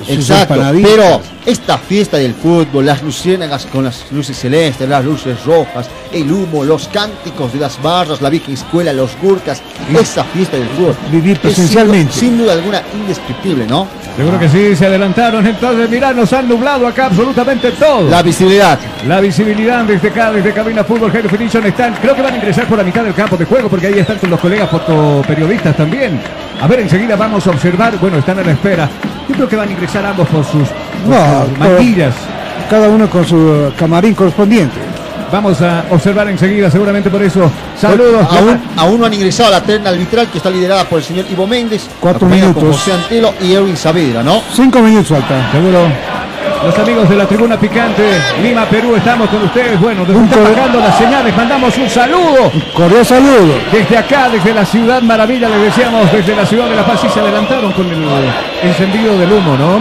Exacto, 0.09 0.61
pero 0.82 1.20
esta 1.46 1.78
fiesta 1.78 2.16
del 2.16 2.34
fútbol, 2.34 2.86
las 2.86 3.03
luciérnagas 3.03 3.66
con 3.66 3.84
las 3.84 4.05
luces 4.12 4.36
celestes, 4.38 4.88
las 4.88 5.05
luces 5.05 5.44
rojas, 5.44 5.88
el 6.12 6.30
humo, 6.30 6.64
los 6.64 6.88
cánticos 6.88 7.53
de 7.53 7.61
las 7.61 7.80
barras, 7.80 8.20
la 8.20 8.30
vieja 8.30 8.50
escuela, 8.53 8.92
los 8.92 9.11
gurkas, 9.20 9.62
esa 9.98 10.24
fiesta 10.24 10.57
del 10.57 10.68
fútbol. 10.68 10.96
Vivir 11.11 11.34
sin- 11.36 11.42
presencialmente. 11.42 12.12
Sin, 12.12 12.38
duda 12.38 12.53
alguna 12.55 12.82
indescriptible, 12.94 13.66
¿no? 13.66 13.86
Seguro 14.16 14.38
que 14.38 14.48
sí, 14.48 14.76
se 14.76 14.86
adelantaron. 14.86 15.46
Entonces, 15.46 15.88
mirá, 15.88 16.12
nos 16.12 16.32
han 16.32 16.48
nublado 16.48 16.86
acá 16.86 17.07
absolutamente 17.07 17.70
todo. 17.72 18.09
La 18.11 18.22
visibilidad. 18.22 18.78
La 19.07 19.20
visibilidad 19.20 19.84
desde 19.84 20.09
acá, 20.09 20.32
desde 20.32 20.53
Cabina 20.53 20.84
Fútbol 20.84 21.11
High 21.11 21.22
Definition 21.22 21.64
están, 21.66 21.94
creo 21.94 22.14
que 22.14 22.22
van 22.22 22.34
a 22.34 22.36
ingresar 22.36 22.66
por 22.68 22.78
la 22.78 22.84
mitad 22.84 23.03
del 23.05 23.14
campo 23.14 23.36
de 23.36 23.44
juego 23.46 23.68
porque 23.68 23.86
ahí 23.86 23.98
están 23.98 24.18
con 24.18 24.30
los 24.30 24.38
colegas 24.40 24.68
fotoperiodistas 24.70 25.76
también. 25.76 26.20
A 26.62 26.66
ver, 26.68 26.78
enseguida 26.78 27.16
vamos 27.16 27.44
a 27.48 27.50
observar, 27.50 27.98
bueno, 27.98 28.18
están 28.18 28.38
a 28.38 28.42
la 28.44 28.52
espera. 28.52 28.88
Yo 29.28 29.34
creo 29.34 29.48
que 29.48 29.56
van 29.56 29.68
a 29.68 29.72
ingresar 29.72 30.06
ambos 30.06 30.28
por 30.28 30.44
sus, 30.44 30.68
No, 31.08 31.44
mantillas. 31.58 32.14
Cada 32.70 32.88
uno 32.88 33.10
con 33.10 33.26
su 33.26 33.36
eh, 33.36 33.72
camarín 33.76 34.14
correspondiente. 34.14 34.78
Vamos 35.32 35.60
a 35.60 35.84
observar 35.90 36.28
enseguida, 36.28 36.70
seguramente 36.70 37.10
por 37.10 37.20
eso. 37.20 37.50
Saludos. 37.76 38.24
Aún, 38.30 38.60
aún 38.76 39.00
no 39.00 39.06
han 39.06 39.12
ingresado 39.14 39.48
a 39.48 39.52
la 39.58 39.62
terna 39.64 39.90
arbitral 39.90 40.28
que 40.28 40.38
está 40.38 40.50
liderada 40.50 40.84
por 40.84 41.00
el 41.00 41.04
señor 41.04 41.24
Ivo 41.28 41.48
Méndez. 41.48 41.88
Cuatro 41.98 42.20
con 42.20 42.30
minutos. 42.30 42.62
José 42.62 42.92
Antelo 42.92 43.34
y 43.40 43.54
Erwin 43.54 43.76
Saavedra, 43.76 44.22
¿no? 44.22 44.40
Cinco 44.54 44.78
minutos 44.82 45.08
falta. 45.08 45.50
Seguro. 45.50 45.80
Los 46.64 46.78
amigos 46.78 47.09
de 47.09 47.16
la 47.16 47.26
tribuna 47.26 47.59
picante, 47.59 48.03
Lima, 48.40 48.64
Perú, 48.66 48.95
estamos 48.95 49.28
con 49.28 49.43
ustedes. 49.43 49.80
Bueno, 49.80 50.05
nos 50.07 50.16
están 50.30 50.45
pagando 50.45 50.78
las 50.78 50.97
señales, 50.97 51.36
mandamos 51.36 51.76
un 51.76 51.88
saludo. 51.88 52.53
Cordial 52.72 53.05
saludo. 53.05 53.55
Desde 53.72 53.99
acá, 53.99 54.28
desde 54.30 54.55
la 54.55 54.64
ciudad 54.64 55.03
maravilla, 55.03 55.49
les 55.49 55.62
decíamos, 55.62 56.11
desde 56.12 56.36
la 56.36 56.47
ciudad 56.47 56.68
de 56.68 56.76
La 56.76 56.84
Paz, 56.86 57.01
y 57.05 57.09
se 57.09 57.18
adelantaron 57.20 57.72
con 57.72 57.86
el 57.90 58.05
encendido 58.62 59.18
del 59.18 59.32
humo, 59.32 59.57
¿no? 59.57 59.76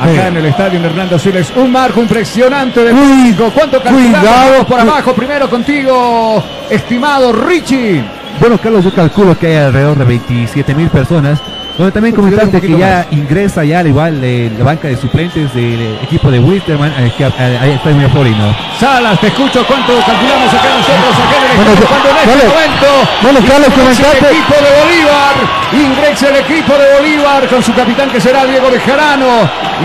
Acá 0.00 0.12
Sí. 0.12 0.20
en 0.28 0.36
el 0.36 0.46
estadio 0.46 0.80
Hernando 0.84 1.18
Siles, 1.18 1.52
un 1.56 1.72
marco 1.72 2.00
impresionante 2.00 2.84
de 2.84 2.92
público. 2.92 3.50
¿Cuánto 3.52 3.82
calculamos? 3.82 4.66
por 4.68 4.78
abajo, 4.78 5.12
primero 5.14 5.50
contigo, 5.50 6.44
estimado 6.70 7.32
Richie. 7.32 8.04
Bueno, 8.38 8.56
Carlos, 8.58 8.84
yo 8.84 8.94
calculo 8.94 9.36
que 9.36 9.48
hay 9.48 9.56
alrededor 9.56 9.98
de 9.98 10.04
27 10.04 10.72
mil 10.76 10.88
personas. 10.90 11.40
Donde 11.78 11.92
también 11.92 12.12
Pues, 12.14 12.26
comentarte 12.34 12.56
un 12.66 12.74
que 12.74 12.78
ya 12.80 13.06
ingresa 13.12 13.62
ya 13.62 13.78
al 13.78 13.86
igual 13.86 14.18
eh, 14.24 14.50
la 14.58 14.64
banca 14.64 14.88
de 14.88 14.96
suplentes 14.96 15.54
del 15.54 15.96
equipo 16.02 16.28
de 16.28 16.40
Wisterman. 16.40 16.90
eh, 16.98 17.12
eh, 17.16 17.58
ahí 17.62 17.70
está 17.70 17.90
el 17.90 17.94
medio 17.94 18.10
Florino. 18.10 18.50
Salas, 18.80 19.20
te 19.20 19.28
escucho 19.28 19.64
cuánto 19.64 19.92
calculamos 20.04 20.50
acá 20.52 20.68
nosotros, 20.74 21.14
acá 21.22 21.36
en 21.38 21.50
el 21.50 21.56
Bueno, 21.56 21.70
equipo, 21.72 21.86
cuando 21.86 22.08
en 22.10 22.16
este 22.18 22.28
dale. 22.34 22.44
momento 22.50 22.88
Bueno, 23.22 23.38
Carlos, 23.46 23.70
ingresa 23.78 24.10
el 24.10 24.24
equipo 24.26 24.54
de 24.58 24.70
Bolívar, 24.74 25.34
ingresa 25.70 26.26
el 26.28 26.36
equipo 26.36 26.72
de 26.74 26.86
Bolívar 26.98 27.46
con 27.46 27.62
su 27.62 27.72
capitán 27.72 28.10
que 28.10 28.20
será 28.20 28.44
Diego 28.44 28.70
Bejarano, 28.74 29.30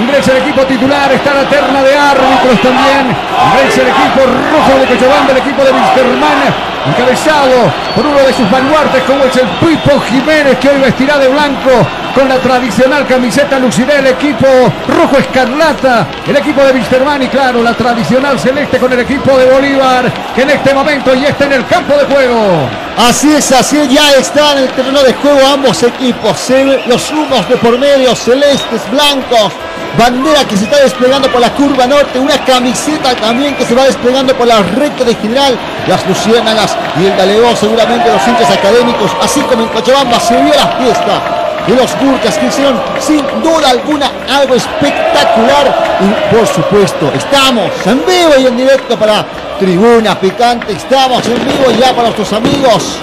ingresa 0.02 0.32
el 0.34 0.38
equipo 0.42 0.62
titular, 0.66 1.12
está 1.14 1.34
la 1.36 1.46
terna 1.48 1.84
de 1.84 1.94
árbitros 1.96 2.58
también, 2.66 3.06
ingresa 3.14 3.82
el 3.86 3.90
equipo 3.94 4.20
rojo 4.26 4.74
de 4.82 4.86
Cochabamba, 4.98 5.30
el 5.32 5.38
equipo 5.46 5.62
de 5.64 5.72
Wisterman, 5.72 6.40
encabezado 6.86 7.72
por 7.96 8.06
uno 8.06 8.20
de 8.20 8.34
sus 8.34 8.50
baluartes 8.50 9.04
como 9.04 9.24
es 9.26 9.36
el 9.38 9.48
Pipo 9.60 10.00
Jiménez 10.02 10.58
que 10.60 10.70
hoy 10.70 10.80
vestirá 10.80 11.18
de 11.18 11.28
blanco 11.30 11.72
con 12.14 12.30
la 12.30 12.38
tradicional 12.38 13.08
camiseta 13.08 13.58
lucirá 13.58 14.00
el 14.00 14.08
equipo 14.08 14.48
rojo 14.88 15.18
escarlata, 15.18 16.08
el 16.28 16.36
equipo 16.36 16.64
de 16.64 16.74
Wisterman 16.74 17.24
y 17.24 17.28
claro, 17.28 17.64
la 17.64 17.74
tradicional 17.74 18.40
celeste 18.40 18.78
con 18.78 18.94
el 18.94 19.00
equipo 19.00 19.36
de 19.38 19.46
Bolívar 19.52 20.12
que 20.36 20.44
en 20.44 20.52
este 20.52 20.74
momento 20.74 21.14
ya 21.16 21.30
está 21.30 21.46
en 21.46 21.54
el 21.54 21.66
campo 21.66 21.94
de 21.98 22.06
juego. 22.06 22.70
Así 22.98 23.34
es, 23.34 23.52
así 23.52 23.80
es, 23.80 23.90
ya 23.90 24.12
están 24.12 24.58
en 24.58 24.66
el 24.66 24.70
terreno 24.70 25.02
de 25.02 25.14
juego 25.14 25.40
ambos 25.52 25.82
equipos. 25.82 26.52
Los 26.86 27.12
humos 27.12 27.50
de 27.50 27.58
por 27.58 27.80
medio, 27.80 28.16
celestes, 28.16 28.82
blancos. 28.92 29.52
Bandera 29.98 30.44
que 30.46 30.58
se 30.58 30.64
está 30.64 30.82
desplegando 30.82 31.30
por 31.30 31.40
la 31.40 31.54
curva 31.54 31.86
norte, 31.86 32.18
una 32.18 32.44
camiseta 32.44 33.16
también 33.16 33.56
que 33.56 33.64
se 33.64 33.76
va 33.76 33.86
desplegando 33.86 34.36
por 34.36 34.48
la 34.48 34.64
recta 34.64 35.04
de 35.04 35.14
general, 35.14 35.56
las 35.88 36.06
luciérnagas 36.08 36.76
y 37.00 37.06
el 37.06 37.16
galego, 37.16 37.56
seguramente 37.56 38.12
los 38.12 38.28
hinchas 38.28 38.50
académicos, 38.50 39.12
así 39.22 39.42
como 39.42 39.64
en 39.64 39.70
Cochabamba 39.70 40.20
se 40.20 40.36
vio 40.42 40.54
la 40.56 40.68
fiesta 40.68 41.22
de 41.68 41.76
los 41.76 41.96
Gurkas 42.00 42.38
que 42.38 42.48
hicieron 42.48 42.82
sin 43.00 43.24
duda 43.44 43.70
alguna 43.70 44.12
algo 44.30 44.56
espectacular. 44.56 45.94
Y 46.02 46.36
por 46.36 46.48
supuesto 46.48 47.12
estamos 47.14 47.70
en 47.86 48.00
vivo 48.06 48.34
y 48.40 48.48
en 48.48 48.58
directo 48.58 48.98
para 48.98 49.26
Tribuna 49.60 50.20
Picante, 50.20 50.74
estamos 50.74 51.24
en 51.28 51.46
vivo 51.46 51.72
ya 51.80 51.94
para 51.94 52.10
nuestros 52.10 52.34
amigos 52.34 52.98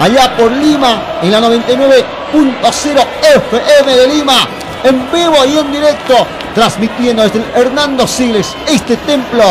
allá 0.00 0.36
por 0.36 0.52
Lima 0.52 1.02
en 1.20 1.32
la 1.32 1.40
99.0 1.40 3.06
FM 3.22 3.96
de 3.96 4.06
Lima 4.06 4.48
en 4.84 5.10
vivo 5.12 5.36
y 5.46 5.58
en 5.58 5.72
directo 5.72 6.14
transmitiendo 6.54 7.22
desde 7.22 7.38
el 7.38 7.44
Hernando 7.54 8.06
Siles 8.06 8.54
este 8.68 8.96
templo 8.98 9.44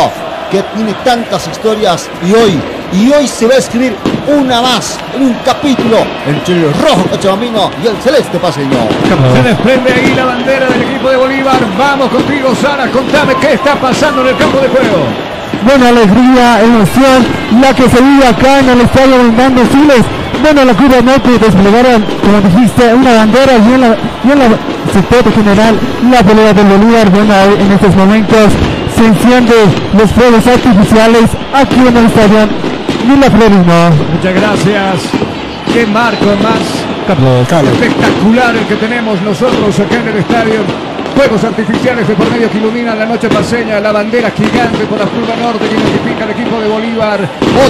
que 0.51 0.63
tiene 0.75 0.93
tantas 1.03 1.47
historias 1.47 2.09
y 2.25 2.33
hoy 2.33 2.61
y 2.93 3.11
hoy 3.11 3.27
se 3.27 3.45
va 3.45 3.55
a 3.55 3.57
escribir 3.57 3.95
una 4.27 4.61
más 4.61 4.97
en 5.15 5.23
un 5.23 5.33
capítulo 5.45 5.97
entre 6.25 6.55
el 6.55 6.73
rojo 6.73 7.03
cochabambino 7.09 7.69
y 7.83 7.87
el 7.87 7.97
celeste 7.97 8.39
paseño. 8.39 8.77
Se 9.33 9.43
desprende 9.43 9.93
ahí 9.93 10.15
la 10.15 10.25
bandera 10.25 10.67
del 10.67 10.83
equipo 10.83 11.09
de 11.09 11.17
Bolívar. 11.17 11.59
Vamos 11.77 12.09
contigo, 12.09 12.55
Sara. 12.55 12.87
Contame 12.89 13.35
qué 13.35 13.53
está 13.53 13.75
pasando 13.75 14.21
en 14.21 14.27
el 14.27 14.37
campo 14.37 14.59
de 14.59 14.69
juego. 14.69 14.97
Buena 15.63 15.89
alegría, 15.89 16.61
emoción, 16.61 17.25
la 17.61 17.73
que 17.73 17.89
se 17.89 18.01
vive 18.01 18.25
acá 18.25 18.59
en 18.59 18.69
el 18.69 18.81
estadio 18.81 19.15
Hernando 19.15 19.61
Siles. 19.65 20.05
Bueno, 20.41 20.65
la 20.65 20.73
curva 20.73 21.01
norte 21.01 21.29
desplegaron, 21.39 22.05
como 22.23 22.41
dijiste, 22.41 22.93
una 22.93 23.13
bandera 23.13 23.53
y 23.57 23.73
en 23.73 23.81
la, 23.81 23.97
y 24.23 24.31
en 24.31 24.39
la 24.39 24.45
sector 24.93 25.33
general 25.33 25.75
la 26.09 26.23
pelea 26.23 26.53
del 26.53 26.67
Bolívar. 26.67 27.09
Bueno, 27.09 27.33
en 27.59 27.71
estos 27.71 27.95
momentos 27.95 28.53
se 28.95 29.05
encienden 29.05 29.69
los 29.97 30.11
fuegos 30.11 30.45
artificiales 30.47 31.29
aquí 31.53 31.79
en 31.79 31.97
el 31.97 32.05
estadio 32.05 32.47
Villa 33.07 33.29
Florino. 33.29 33.89
Muchas 34.13 34.33
gracias. 34.33 34.95
Qué 35.73 35.85
marco 35.85 36.25
más 36.25 36.87
Carlos. 37.47 37.71
espectacular 37.73 38.55
el 38.55 38.65
que 38.65 38.75
tenemos 38.75 39.21
nosotros 39.21 39.79
acá 39.79 39.95
en 39.95 40.07
el 40.09 40.17
estadio. 40.17 40.86
Fuegos 41.17 41.43
artificiales 41.43 42.07
de 42.07 42.13
por 42.13 42.29
medio 42.29 42.47
que 42.47 42.59
iluminan 42.59 42.99
la 42.99 43.07
noche 43.07 43.27
paseña, 43.27 43.79
la 43.79 43.91
bandera 43.91 44.29
gigante 44.29 44.85
por 44.85 44.99
la 44.99 45.05
curva 45.07 45.35
norte 45.35 45.67
que 45.67 45.73
identifica 45.73 46.25
al 46.25 46.29
equipo 46.29 46.59
de 46.61 46.67
Bolívar, 46.67 47.19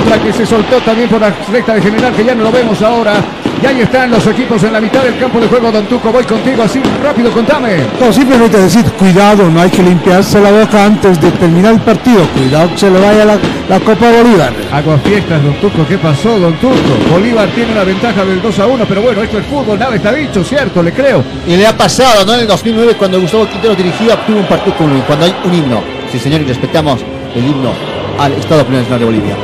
otra 0.01 0.21
que 0.21 0.33
se 0.33 0.45
soltó 0.45 0.81
también 0.81 1.07
por 1.07 1.21
la 1.21 1.33
recta 1.49 1.75
de 1.75 1.81
general 1.81 2.13
que 2.13 2.25
ya 2.25 2.35
no 2.35 2.43
lo 2.43 2.51
vemos 2.51 2.81
ahora. 2.81 3.13
Y 3.61 3.65
ahí 3.65 3.81
están 3.81 4.11
los 4.11 4.25
equipos 4.27 4.61
en 4.63 4.71
la 4.73 4.79
mitad 4.79 5.01
del 5.03 5.17
campo 5.17 5.39
de 5.39 5.47
juego, 5.47 5.71
Don 5.71 5.85
Tuco. 5.87 6.11
Voy 6.11 6.23
contigo 6.25 6.61
así 6.63 6.79
rápido, 7.03 7.31
contame. 7.31 7.77
No, 7.99 8.13
simplemente 8.13 8.57
decir, 8.59 8.83
cuidado, 8.99 9.49
no 9.49 9.61
hay 9.61 9.69
que 9.71 9.81
limpiarse 9.81 10.39
la 10.39 10.51
boca 10.51 10.85
antes 10.85 11.19
de 11.19 11.31
terminar 11.31 11.73
el 11.73 11.79
partido. 11.81 12.19
Cuidado 12.37 12.69
que 12.71 12.77
se 12.77 12.91
le 12.91 12.99
vaya 12.99 13.25
la, 13.25 13.37
la 13.67 13.79
Copa 13.79 14.11
Bolívar. 14.11 14.53
Aguafiestas, 14.71 15.43
Don 15.43 15.53
Tuco. 15.55 15.85
¿Qué 15.87 15.97
pasó, 15.97 16.37
Don 16.39 16.53
Tuco? 16.57 16.75
Bolívar 17.11 17.47
tiene 17.49 17.73
la 17.73 17.83
ventaja 17.83 18.23
del 18.23 18.41
2 18.41 18.59
a 18.59 18.67
1, 18.67 18.85
pero 18.87 19.01
bueno, 19.01 19.23
esto 19.23 19.39
es 19.39 19.45
fútbol, 19.47 19.79
nada 19.79 19.95
está 19.95 20.13
dicho, 20.13 20.43
cierto, 20.43 20.83
le 20.83 20.91
creo. 20.91 21.23
Y 21.47 21.55
le 21.55 21.65
ha 21.65 21.75
pasado, 21.75 22.25
¿no? 22.25 22.35
En 22.35 22.41
el 22.41 22.47
2009, 22.47 22.93
cuando 22.97 23.19
Gustavo 23.19 23.47
Quintero 23.49 23.73
dirigía, 23.73 24.13
obtuvo 24.13 24.37
un 24.37 24.45
partido 24.45 24.75
con 24.77 24.91
un- 24.91 25.01
cuando 25.01 25.25
hay 25.25 25.35
un 25.43 25.53
himno. 25.53 25.81
Sí, 26.11 26.19
señor, 26.19 26.41
y 26.41 26.45
respetamos 26.45 27.01
el 27.35 27.43
himno 27.43 27.71
al 28.19 28.33
Estado 28.33 28.63
Plurinacional 28.63 28.99
de 28.99 29.05
Bolivia. 29.05 29.35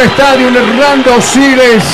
El 0.00 0.06
estadio, 0.06 0.48
Hernando 0.48 1.20
Siles. 1.20 1.84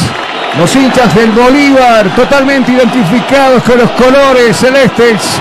Los 0.59 0.75
hinchas 0.77 1.15
del 1.15 1.31
Bolívar 1.33 2.15
totalmente 2.15 2.73
identificados 2.73 3.63
con 3.63 3.79
los 3.79 3.91
colores 3.93 4.57
celestes 4.57 5.41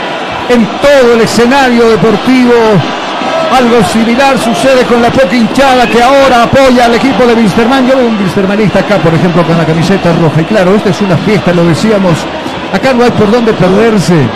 en 0.49 0.66
todo 0.82 1.14
el 1.14 1.22
escenario 1.22 1.89
deportivo. 1.89 2.53
Algo 3.51 3.84
similar 3.84 4.38
sucede 4.39 4.84
con 4.86 5.01
la 5.01 5.11
poca 5.11 5.36
hinchada 5.36 5.88
que 5.88 6.01
ahora 6.01 6.43
apoya 6.43 6.86
al 6.86 6.95
equipo 6.95 7.26
de 7.26 7.34
Wilstermann. 7.34 7.88
Yo 7.88 7.97
veo 7.97 8.07
un 8.07 8.18
Wilstermanista 8.18 8.80
acá, 8.80 8.97
por 8.97 9.14
ejemplo, 9.14 9.43
con 9.43 9.57
la 9.57 9.66
camiseta 9.66 10.14
roja. 10.14 10.41
Y 10.41 10.45
claro, 10.45 10.76
esta 10.76 10.89
es 10.89 11.01
una 11.01 11.18
fiesta, 11.18 11.53
lo 11.53 11.66
decíamos. 11.66 12.26
Acá 12.74 12.93
no 12.93 13.03
hay 13.03 13.11
por 13.11 13.30
dónde 13.30 13.53
perderse. 13.53 14.28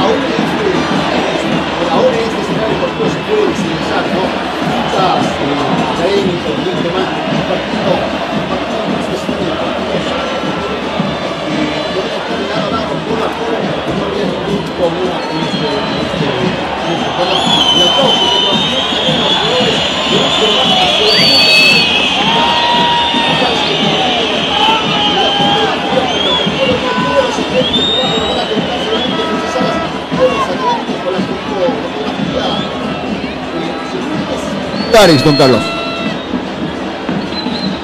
Tares, 34.98 35.24
don 35.24 35.36
Carlos. 35.36 35.62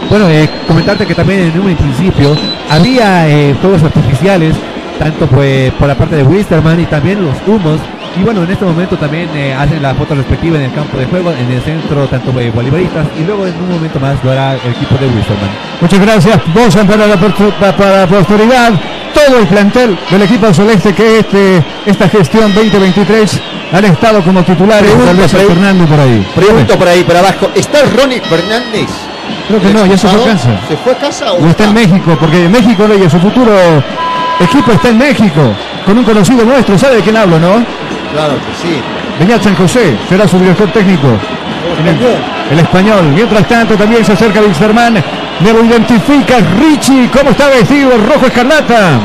Bueno, 0.09 0.27
eh, 0.29 0.49
comentarte 0.67 1.05
que 1.05 1.13
también 1.13 1.41
en 1.41 1.59
un 1.59 1.75
principio 1.75 2.35
había 2.71 3.29
eh, 3.29 3.55
fuegos 3.61 3.83
artificiales, 3.83 4.55
tanto 4.97 5.27
pues, 5.27 5.71
por 5.73 5.87
la 5.87 5.93
parte 5.93 6.15
de 6.15 6.23
Wisterman 6.23 6.79
y 6.79 6.85
también 6.85 7.23
los 7.23 7.35
humos. 7.45 7.79
Y 8.19 8.23
bueno, 8.23 8.43
en 8.43 8.49
este 8.49 8.65
momento 8.65 8.97
también 8.97 9.29
eh, 9.35 9.53
hacen 9.53 9.83
la 9.83 9.93
foto 9.93 10.15
respectiva 10.15 10.57
en 10.57 10.63
el 10.63 10.73
campo 10.73 10.97
de 10.97 11.05
juego, 11.05 11.31
en 11.33 11.51
el 11.51 11.61
centro, 11.61 12.07
tanto 12.07 12.31
bolivaristas, 12.31 13.05
y 13.19 13.23
luego 13.25 13.45
en 13.45 13.53
un 13.57 13.69
momento 13.69 13.99
más 13.99 14.15
lo 14.23 14.31
hará 14.31 14.53
el 14.53 14.71
equipo 14.71 14.95
de 14.95 15.05
Wisterman. 15.05 15.49
Muchas 15.81 15.99
gracias, 15.99 16.41
Bosan, 16.51 16.87
para 16.87 17.05
la, 17.05 17.17
para 17.17 17.99
la 17.99 18.07
posteridad. 18.07 18.71
Todo 19.13 19.37
el 19.37 19.45
plantel 19.45 19.99
del 20.09 20.21
equipo 20.23 20.51
celeste 20.51 20.95
que 20.95 21.19
este, 21.19 21.63
esta 21.85 22.09
gestión 22.09 22.51
2023 22.55 23.39
han 23.73 23.85
estado 23.85 24.21
como 24.23 24.43
titulares. 24.43 24.83
Pregunta, 24.83 25.07
Tal 25.07 25.17
vez 25.17 25.31
pre- 25.31 25.45
Fernando 25.45 25.85
por 25.85 25.99
ahí. 25.99 26.27
Pregunto 26.35 26.77
por 26.77 26.87
ahí, 26.87 27.03
por 27.03 27.15
abajo. 27.17 27.49
¿Está 27.55 27.79
Ronnie 27.97 28.21
Fernández? 28.21 28.87
Creo 29.47 29.59
que 29.61 29.73
no, 29.73 29.85
ya 29.85 29.97
se 29.97 30.07
fue 30.07 30.21
a 30.21 30.33
casa. 30.33 30.49
¿Se 30.67 30.77
fue 30.77 30.91
a 30.93 30.97
casa 30.97 31.33
o 31.33 31.43
O 31.43 31.47
está 31.47 31.65
en 31.65 31.73
México, 31.73 32.17
porque 32.19 32.47
México, 32.49 32.85
Reyes, 32.87 33.11
su 33.11 33.19
futuro 33.19 33.51
equipo 34.39 34.71
está 34.71 34.89
en 34.89 34.97
México, 34.97 35.41
con 35.85 35.97
un 35.97 36.03
conocido 36.03 36.45
nuestro, 36.45 36.77
¿sabe 36.77 36.97
de 36.97 37.01
quién 37.01 37.17
hablo, 37.17 37.39
no? 37.39 37.63
Claro 38.13 38.35
que 38.35 38.67
sí. 38.67 38.81
Beñat 39.19 39.41
San 39.43 39.55
José 39.55 39.95
será 40.07 40.27
su 40.27 40.37
director 40.39 40.69
técnico. 40.71 41.07
En 41.79 41.87
el, 41.87 41.97
el 42.51 42.59
español. 42.59 43.03
Mientras 43.13 43.47
tanto, 43.47 43.75
también 43.75 44.05
se 44.05 44.13
acerca 44.13 44.39
Wilstermann. 44.41 45.03
Me 45.39 45.51
lo 45.53 45.63
identifica 45.63 46.35
Richie. 46.59 47.09
¿Cómo 47.09 47.31
está 47.31 47.47
vestido? 47.47 47.91
Rojo 47.97 48.27
escarlata. 48.27 48.99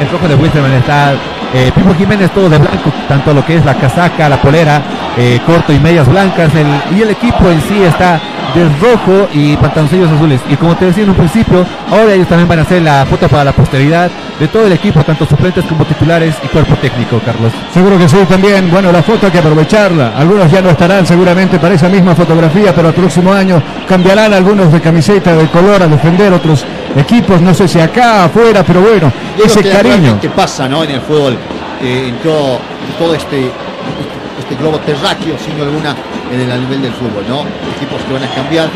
El 0.00 0.08
rojo 0.10 0.26
de 0.28 0.34
Wisterman 0.34 0.72
está 0.72 1.14
eh, 1.54 1.70
Pipo 1.74 1.94
Jiménez 1.94 2.30
todo 2.32 2.50
de 2.50 2.58
blanco, 2.58 2.92
tanto 3.08 3.32
lo 3.32 3.44
que 3.46 3.56
es 3.56 3.64
la 3.64 3.74
casaca, 3.74 4.28
la 4.28 4.42
polera, 4.42 4.82
eh, 5.16 5.40
corto 5.46 5.72
y 5.72 5.78
medias 5.78 6.08
blancas, 6.08 6.50
y 6.94 7.00
el 7.00 7.10
equipo 7.10 7.48
en 7.48 7.60
sí 7.62 7.80
está 7.82 8.20
de 8.54 8.68
rojo 8.80 9.28
y 9.32 9.56
pantaloncillos 9.56 10.10
azules. 10.10 10.40
Y 10.48 10.56
como 10.56 10.76
te 10.76 10.86
decía 10.86 11.04
en 11.04 11.10
un 11.10 11.16
principio, 11.16 11.64
ahora 11.90 12.12
ellos 12.12 12.28
también 12.28 12.48
van 12.48 12.60
a 12.60 12.62
hacer 12.62 12.82
la 12.82 13.04
foto 13.06 13.28
para 13.28 13.44
la 13.44 13.52
posteridad 13.52 14.10
de 14.38 14.48
todo 14.48 14.66
el 14.66 14.72
equipo, 14.72 15.02
tanto 15.02 15.26
suplentes 15.26 15.64
como 15.64 15.84
titulares 15.84 16.34
y 16.42 16.48
cuerpo 16.48 16.74
técnico, 16.76 17.20
Carlos. 17.24 17.52
Seguro 17.72 17.98
que 17.98 18.08
sí, 18.08 18.16
también. 18.28 18.70
Bueno, 18.70 18.90
la 18.92 19.02
foto 19.02 19.26
hay 19.26 19.32
que 19.32 19.38
aprovecharla. 19.38 20.12
Algunos 20.16 20.50
ya 20.50 20.60
no 20.60 20.70
estarán 20.70 21.06
seguramente 21.06 21.58
para 21.58 21.74
esa 21.74 21.88
misma 21.88 22.14
fotografía, 22.14 22.74
pero 22.74 22.88
el 22.88 22.94
próximo 22.94 23.32
año 23.32 23.62
cambiarán 23.88 24.32
algunos 24.32 24.72
de 24.72 24.80
camiseta 24.80 25.34
de 25.34 25.46
color 25.48 25.82
a 25.82 25.88
defender 25.88 26.32
otros 26.32 26.64
equipos. 26.96 27.40
No 27.40 27.54
sé 27.54 27.68
si 27.68 27.78
acá, 27.80 28.24
afuera, 28.24 28.62
pero 28.64 28.80
bueno, 28.80 29.12
Yo 29.38 29.44
ese 29.44 29.62
que 29.62 29.70
cariño. 29.70 29.96
realmente 29.96 30.30
pasa 30.30 30.68
¿no? 30.68 30.84
en 30.84 30.90
el 30.90 31.00
fútbol, 31.00 31.36
eh, 31.82 32.06
en 32.08 32.16
todo, 32.18 32.54
en 32.54 32.98
todo 32.98 33.14
este, 33.14 33.46
este, 33.46 33.50
este 34.40 34.54
globo 34.56 34.78
terráqueo, 34.80 35.36
sin 35.38 35.60
alguna, 35.60 35.94
en 36.32 36.40
el 36.40 36.50
a 36.50 36.56
nivel 36.56 36.82
del 36.82 36.92
fútbol, 36.92 37.24
¿no? 37.28 37.40
Equipos 37.76 38.02
que 38.06 38.12
van 38.12 38.24
a 38.24 38.34
cambiar 38.34 38.68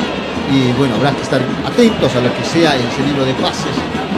y 0.50 0.72
bueno, 0.72 0.94
habrá 0.96 1.12
que 1.12 1.22
estar 1.22 1.40
atentos 1.66 2.14
a 2.16 2.20
lo 2.20 2.32
que 2.34 2.44
sea 2.44 2.74
ese 2.74 3.02
libro 3.04 3.24
de 3.24 3.34
pases, 3.34 3.68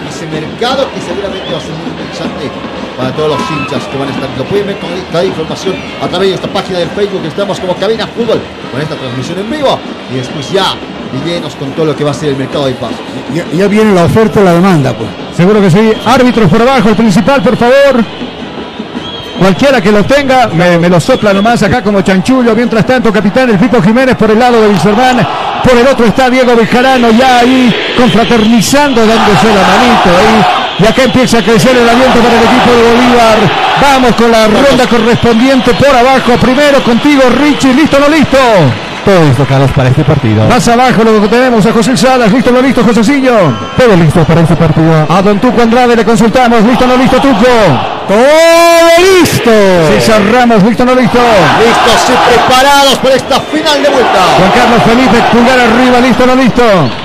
ese 0.08 0.26
mercado 0.26 0.86
que 0.94 1.00
seguramente 1.00 1.50
va 1.50 1.58
a 1.58 1.60
ser 1.60 1.74
muy 1.74 1.90
interesante 1.90 2.50
para 2.96 3.10
todos 3.12 3.30
los 3.30 3.40
hinchas 3.50 3.82
que 3.90 3.96
van 3.98 4.08
a 4.08 4.12
estar. 4.12 4.28
Lo 4.38 4.44
pueden 4.44 4.66
ver 4.66 4.78
con 4.78 4.90
toda 5.10 5.24
información 5.24 5.74
a 6.00 6.06
través 6.06 6.28
de 6.28 6.34
esta 6.36 6.48
página 6.48 6.78
del 6.78 6.90
Facebook, 6.90 7.22
estamos 7.24 7.58
como 7.58 7.74
Cabina 7.76 8.06
Fútbol, 8.06 8.40
con 8.70 8.80
esta 8.80 8.94
transmisión 8.94 9.38
en 9.40 9.50
vivo 9.50 9.78
y 10.12 10.16
después 10.16 10.50
ya 10.52 10.74
de 11.12 11.30
llenos 11.30 11.54
con 11.56 11.70
todo 11.72 11.86
lo 11.86 11.96
que 11.96 12.04
va 12.04 12.12
a 12.12 12.14
ser 12.14 12.30
el 12.30 12.36
mercado 12.36 12.66
de 12.66 12.74
pases. 12.74 12.98
Ya, 13.52 13.66
viene 13.68 13.94
la 13.94 14.04
oferta 14.04 14.40
y 14.40 14.44
la 14.44 14.52
demanda, 14.52 14.92
pues. 14.92 15.08
Seguro 15.36 15.60
que 15.60 15.70
sí. 15.70 15.92
Árbitros 16.06 16.50
por 16.50 16.62
abajo, 16.62 16.88
el 16.88 16.96
principal, 16.96 17.42
por 17.42 17.56
favor. 17.56 18.04
Cualquiera 19.38 19.80
que 19.80 19.90
lo 19.90 20.04
tenga, 20.04 20.48
me, 20.48 20.88
lo 20.88 21.00
sopla 21.00 21.32
nomás 21.32 21.62
acá 21.62 21.82
como 21.82 22.02
chanchullo. 22.02 22.54
Mientras 22.54 22.84
tanto, 22.84 23.12
capitán 23.12 23.48
el 23.48 23.58
Pipo 23.58 23.80
Jiménez 23.80 24.14
por 24.16 24.30
el 24.30 24.38
lado 24.38 24.60
de 24.60 24.68
Wilserman. 24.68 25.26
Por 25.64 25.76
el 25.78 25.86
otro 25.86 26.06
está 26.06 26.28
Diego 26.28 26.54
Vijarano 26.54 27.10
ya 27.10 27.38
ahí 27.38 27.74
confraternizando, 27.96 29.06
dándose 29.06 29.46
la 29.46 29.62
manito 29.62 30.10
ahí. 30.18 30.44
Y 30.78 30.86
acá 30.86 31.02
empieza 31.04 31.38
a 31.38 31.42
crecer 31.42 31.76
el 31.76 31.88
aliento 31.88 32.18
para 32.20 32.36
el 32.36 32.44
equipo 32.44 32.70
de 32.70 32.82
Bolívar. 32.82 33.38
Vamos 33.80 34.14
con 34.14 34.30
la 34.30 34.46
ronda 34.46 34.86
correspondiente 34.86 35.74
por 35.74 35.88
abajo. 35.88 36.32
Primero 36.40 36.82
contigo, 36.82 37.22
Richie. 37.40 37.74
¿Listo 37.74 37.96
o 37.96 38.00
no 38.00 38.08
listo? 38.08 38.38
Todo 39.10 39.24
listo, 39.24 39.44
Carlos, 39.44 39.72
para 39.72 39.88
este 39.88 40.04
partido. 40.04 40.46
Más 40.46 40.68
abajo 40.68 41.02
lo 41.02 41.28
tenemos 41.28 41.66
a 41.66 41.72
José 41.72 41.96
Salas. 41.96 42.32
¿Listo 42.32 42.50
o 42.50 42.52
no 42.52 42.62
listo, 42.62 42.84
Josécillo? 42.84 43.34
Todo 43.76 43.96
listo 43.96 44.22
para 44.22 44.42
este 44.42 44.54
partido. 44.54 45.04
A 45.08 45.20
Don 45.20 45.40
Tuco 45.40 45.60
Andrade 45.60 45.96
le 45.96 46.04
consultamos. 46.04 46.62
¿Listo 46.62 46.86
no 46.86 46.96
listo, 46.96 47.20
Tuco? 47.20 47.89
¡Todo 48.10 48.90
listo! 48.98 49.52
César 49.86 50.20
Ramos, 50.32 50.64
¿listo 50.64 50.82
o 50.82 50.86
no 50.86 50.96
listo? 50.96 51.18
Listos 51.62 52.10
y 52.10 52.34
preparados 52.34 52.98
para 52.98 53.14
esta 53.14 53.40
final 53.42 53.80
de 53.84 53.88
vuelta. 53.88 54.18
Juan 54.36 54.50
Carlos 54.50 54.82
Felipe, 54.82 55.22
pulgar 55.30 55.60
arriba, 55.60 56.00
¿listo 56.00 56.26
no 56.26 56.34
listo? 56.34 56.62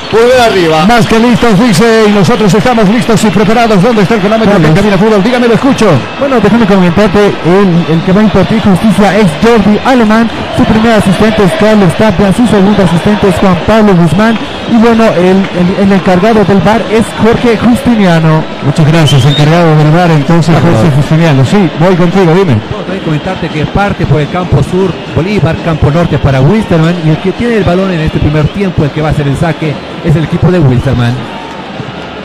Pulgar 0.10 0.50
arriba. 0.50 0.86
Más 0.88 1.06
que 1.06 1.20
listos, 1.20 1.60
dice, 1.60 2.06
y 2.08 2.12
nosotros 2.12 2.52
estamos 2.52 2.90
listos 2.90 3.24
y 3.24 3.30
preparados. 3.30 3.84
¿Dónde 3.84 4.02
está 4.02 4.16
el 4.16 4.22
cronómetro 4.22 4.60
que 4.60 4.74
camina 4.74 4.98
fútbol? 4.98 5.22
Dígame, 5.22 5.48
lo 5.48 5.54
escucho. 5.54 5.86
Bueno, 6.20 6.40
déjame 6.40 6.66
comentarte, 6.66 7.36
el, 7.46 7.86
el 7.88 8.04
que 8.04 8.12
va 8.12 8.22
a 8.22 8.24
impartir 8.24 8.60
justicia 8.64 9.16
es 9.16 9.28
Jordi 9.44 9.80
Alemán, 9.86 10.28
su 10.58 10.64
primer 10.66 10.94
asistente 10.94 11.44
es 11.44 11.52
Carlos 11.60 11.94
Tapia, 12.00 12.34
su 12.34 12.48
segundo 12.48 12.82
asistente 12.82 13.30
es 13.30 13.36
Juan 13.36 13.60
Pablo 13.68 13.94
Guzmán, 13.94 14.40
y 14.72 14.78
bueno, 14.78 15.04
el, 15.16 15.38
el- 15.38 15.84
el 15.84 15.92
encargado 15.92 16.44
del 16.46 16.60
bar 16.60 16.82
es 16.92 17.06
Jorge 17.24 17.58
Justiniano. 17.58 18.44
Muchas 18.66 18.88
gracias, 18.88 19.26
encargado 19.26 19.76
del 19.76 19.92
bar, 19.92 20.12
entonces, 20.12 20.56
José 20.56 20.92
Justiniano. 20.96 21.46
Sí, 21.46 21.70
voy 21.80 21.96
contigo, 21.96 22.34
dime. 22.34 22.56
También 22.86 23.04
comentarte 23.04 23.48
que 23.50 23.66
parte 23.68 24.06
por 24.06 24.22
el 24.22 24.30
campo 24.30 24.62
sur, 24.64 24.92
Bolívar, 25.16 25.56
campo 25.64 25.90
norte 25.92 26.18
para 26.18 26.42
Wilstermann 26.42 26.96
y 27.06 27.10
el 27.10 27.18
que 27.18 27.32
tiene 27.34 27.58
el 27.58 27.64
balón 27.64 27.92
en 27.92 28.02
este 28.02 28.20
primer 28.20 28.48
tiempo, 28.50 28.84
el 28.84 28.92
que 28.92 29.02
va 29.02 29.10
a 29.10 29.12
hacer 29.12 29.28
el 29.28 29.38
saque, 29.38 29.74
es 30.04 30.16
el 30.16 30.24
equipo 30.26 30.52
de 30.52 30.60
Wilstermann. 30.60 31.14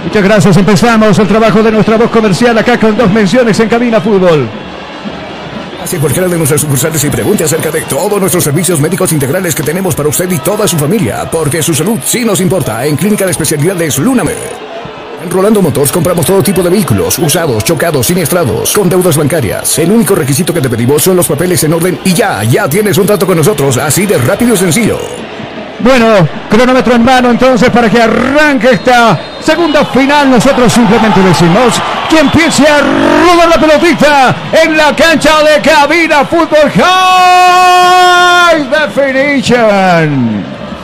Muchas 0.05 0.23
gracias, 0.23 0.57
empezamos 0.57 1.19
el 1.19 1.27
trabajo 1.29 1.63
de 1.63 1.71
nuestra 1.73 1.97
voz 1.99 2.09
comercial 2.11 2.57
acá 2.57 2.79
con 2.79 2.97
dos 2.97 3.11
menciones 3.13 3.59
en 3.61 3.69
Cabina 3.69 4.01
Fútbol. 4.01 4.49
Hacia 5.91 5.99
cualquiera 5.99 6.29
de 6.29 6.39
nuestras 6.39 6.61
sucursales 6.61 7.03
y 7.03 7.11
pregunte 7.11 7.43
acerca 7.43 7.69
de 7.69 7.81
todos 7.81 8.21
nuestros 8.21 8.45
servicios 8.45 8.81
médicos 8.81 9.11
integrales 9.11 9.57
que 9.57 9.65
tenemos 9.65 9.93
para 9.93 10.09
usted 10.09 10.31
y 10.31 10.39
toda 10.39 10.69
su 10.69 10.79
familia, 10.79 11.29
porque 11.29 11.65
su 11.65 11.75
salud 11.75 11.99
sí 12.05 12.25
nos 12.25 12.41
importa 12.41 12.87
en 12.87 12.95
Clínica 12.95 13.25
de 13.25 13.33
Especialidades 13.33 13.99
Lunamed. 13.99 14.37
En 15.21 15.29
Rolando 15.29 15.61
Motors 15.61 15.91
compramos 15.91 16.25
todo 16.25 16.45
tipo 16.45 16.63
de 16.63 16.71
vehículos, 16.71 17.19
usados, 17.19 17.65
chocados, 17.65 18.07
siniestrados, 18.07 18.73
con 18.73 18.89
deudas 18.89 19.17
bancarias. 19.17 19.81
El 19.81 19.91
único 19.91 20.15
requisito 20.15 20.55
que 20.55 20.61
te 20.61 20.71
pedimos 20.71 21.03
son 21.03 21.17
los 21.17 21.27
papeles 21.27 21.65
en 21.65 21.73
orden 21.73 21.99
y 22.05 22.15
ya, 22.15 22.45
ya 22.45 22.69
tienes 22.69 22.97
un 22.97 23.07
trato 23.07 23.27
con 23.27 23.37
nosotros, 23.37 23.77
así 23.77 24.07
de 24.07 24.17
rápido 24.17 24.55
y 24.55 24.59
sencillo. 24.59 24.97
Bueno, 25.81 26.07
cronómetro 26.49 26.95
en 26.95 27.05
mano 27.05 27.31
entonces 27.33 27.69
para 27.69 27.91
que 27.91 28.01
arranque 28.01 28.71
esta 28.75 29.19
segunda 29.41 29.85
final. 29.87 30.31
Nosotros 30.31 30.73
simplemente 30.73 31.21
decimos 31.21 31.83
que 32.11 32.19
empiece 32.19 32.67
a 32.67 32.81
rodar 32.81 33.49
la 33.49 33.57
pelotita 33.59 34.35
en 34.65 34.77
la 34.77 34.95
cancha 34.97 35.43
de 35.45 35.61
cabina 35.63 36.25
Fútbol 36.25 36.69
High 36.75 38.69
Definition. 38.69 40.40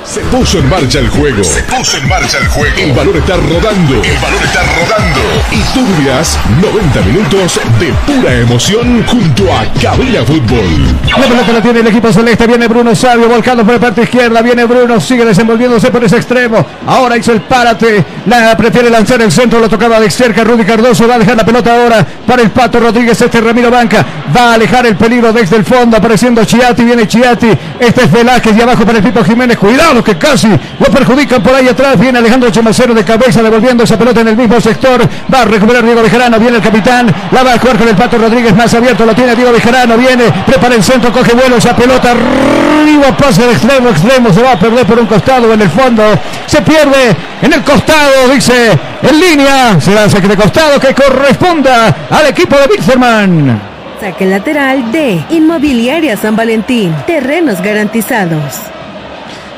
Se 0.07 0.21
puso 0.21 0.61
en 0.61 0.69
marcha 0.69 1.01
el 1.01 1.09
juego. 1.09 1.43
Se 1.43 1.63
puso 1.65 1.97
en 1.97 2.09
marcha 2.09 2.39
el 2.39 2.47
juego. 2.47 2.77
El 2.79 2.93
balón 2.93 3.17
está 3.17 3.35
rodando. 3.35 3.95
El 4.05 4.17
balón 4.19 4.43
está 4.45 4.63
rodando. 4.63 5.21
Y 5.51 5.61
tú 5.75 5.85
vivirás 5.85 6.39
90 6.63 7.01
minutos 7.03 7.61
de 7.81 7.93
pura 8.07 8.33
emoción 8.35 9.05
junto 9.05 9.53
a 9.53 9.65
Cabina 9.83 10.25
Fútbol. 10.25 10.97
La 11.11 11.17
pelota 11.17 11.53
la 11.53 11.61
tiene 11.61 11.81
el 11.81 11.87
equipo 11.89 12.13
celeste. 12.13 12.47
Viene 12.47 12.69
Bruno 12.69 12.95
Sabio 12.95 13.29
volcando 13.29 13.65
por 13.65 13.75
la 13.75 13.81
parte 13.81 14.05
izquierda. 14.05 14.41
Viene 14.43 14.65
Bruno, 14.65 15.01
sigue 15.01 15.25
desenvolviéndose 15.25 15.91
por 15.91 16.05
ese 16.05 16.17
extremo. 16.19 16.65
Ahora 16.87 17.17
hizo 17.17 17.33
el 17.33 17.41
párate. 17.41 18.05
La 18.27 18.57
prefiere 18.57 18.89
lanzar 18.89 19.21
el 19.21 19.33
centro. 19.33 19.59
Lo 19.59 19.69
tocaba 19.69 19.99
de 19.99 20.09
cerca. 20.09 20.45
Rudy 20.45 20.65
Cardoso 20.65 21.09
va 21.09 21.17
a 21.17 21.19
dejar 21.19 21.37
la 21.37 21.45
pelota 21.45 21.75
ahora 21.75 22.07
para 22.25 22.43
el 22.43 22.51
Pato 22.51 22.79
Rodríguez. 22.79 23.21
Este 23.21 23.41
Ramiro 23.41 23.73
Banca 23.73 24.07
va 24.35 24.53
a 24.53 24.55
alejar 24.55 24.87
el 24.87 24.95
peligro 24.95 25.33
desde 25.33 25.57
el 25.57 25.65
fondo. 25.65 25.97
Apareciendo 25.97 26.45
Chiati. 26.45 26.85
Viene 26.85 27.09
Chiati. 27.09 27.49
Este 27.81 28.05
es 28.05 28.13
Velázquez 28.13 28.57
y 28.57 28.63
abajo 28.63 28.87
para 28.87 28.99
el 28.99 29.05
Pipo 29.05 29.25
Jiménez. 29.25 29.59
Cuidado 29.59 29.96
que 30.03 30.17
casi 30.17 30.49
lo 30.49 30.87
perjudican 30.87 31.43
por 31.43 31.55
ahí 31.55 31.69
atrás. 31.69 31.99
Viene 31.99 32.19
Alejandro 32.19 32.51
Chemacero 32.51 32.95
de 32.95 33.05
cabeza 33.05 33.43
devolviendo 33.43 33.85
esa 33.85 33.99
pelota 33.99 34.21
en 34.21 34.29
el 34.29 34.37
mismo 34.37 34.61
sector. 34.61 35.09
Va 35.33 35.43
a 35.43 35.45
recuperar 35.45 35.85
Diego 35.85 36.03
Bejarano. 36.03 36.39
Viene 36.39 36.57
el 36.57 36.63
capitán. 36.63 37.13
La 37.31 37.43
va 37.43 37.55
a 37.55 37.59
jugar 37.59 37.79
con 37.79 37.89
el 37.89 37.95
Pato 37.95 38.19
Rodríguez 38.19 38.55
más 38.55 38.73
abierto. 38.75 39.05
Lo 39.07 39.15
tiene 39.15 39.35
Diego 39.35 39.53
Bejarano. 39.53 39.97
Viene, 39.97 40.25
prepara 40.47 40.75
el 40.75 40.83
centro, 40.83 41.13
coge 41.13 41.35
vuelo 41.35 41.57
esa 41.57 41.75
pelota. 41.75 42.13
Arriba 42.13 43.17
pase 43.17 43.43
de 43.43 43.53
extremo 43.53 43.89
extremo. 43.91 44.33
Se 44.33 44.43
va 44.43 44.53
a 44.53 44.59
perder 44.59 44.87
por 44.87 44.99
un 44.99 45.07
costado 45.07 45.53
en 45.53 45.61
el 45.61 45.71
fondo. 45.71 46.03
Se 46.47 46.63
pierde 46.63 47.17
en 47.43 47.53
el 47.53 47.63
costado, 47.63 48.29
dice 48.33 48.79
en 49.03 49.21
línea. 49.21 49.81
Se 49.81 49.95
lanza 49.95 50.21
que 50.21 50.29
de 50.29 50.37
costado 50.37 50.79
que 50.81 50.95
corresponda 50.95 52.07
al 52.11 52.27
equipo 52.27 52.57
de 52.57 52.67
Wilstermann. 52.67 53.77
Saque 54.01 54.27
lateral 54.27 54.93
de 54.93 55.25
Inmobiliaria 55.31 56.17
San 56.17 56.37
Valentín. 56.37 56.95
Terrenos 57.07 57.63
garantizados. 57.63 58.61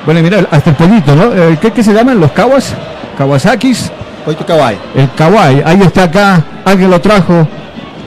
Bueno, 0.04 0.22
mira, 0.22 0.46
hasta 0.50 0.70
el 0.70 0.76
pollito, 0.76 1.14
¿no? 1.14 1.32
Eh, 1.34 1.58
¿qué, 1.60 1.70
qué 1.70 1.82
se 1.82 1.92
llaman? 1.92 2.20
¿Los 2.20 2.32
kawas? 2.32 2.74
¿Kawasakis? 3.16 3.90
Pollito 4.24 4.46
Kawai. 4.46 4.78
El 4.94 5.10
kawaii. 5.12 5.62
Ahí 5.64 5.80
está 5.82 6.04
acá. 6.04 6.42
Alguien 6.64 6.90
lo 6.90 7.00
trajo. 7.00 7.48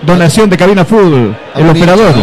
Donación 0.03 0.49
de 0.49 0.57
Cabina 0.57 0.85
Fútbol. 0.85 1.35
El 1.55 1.69
operador. 1.69 2.13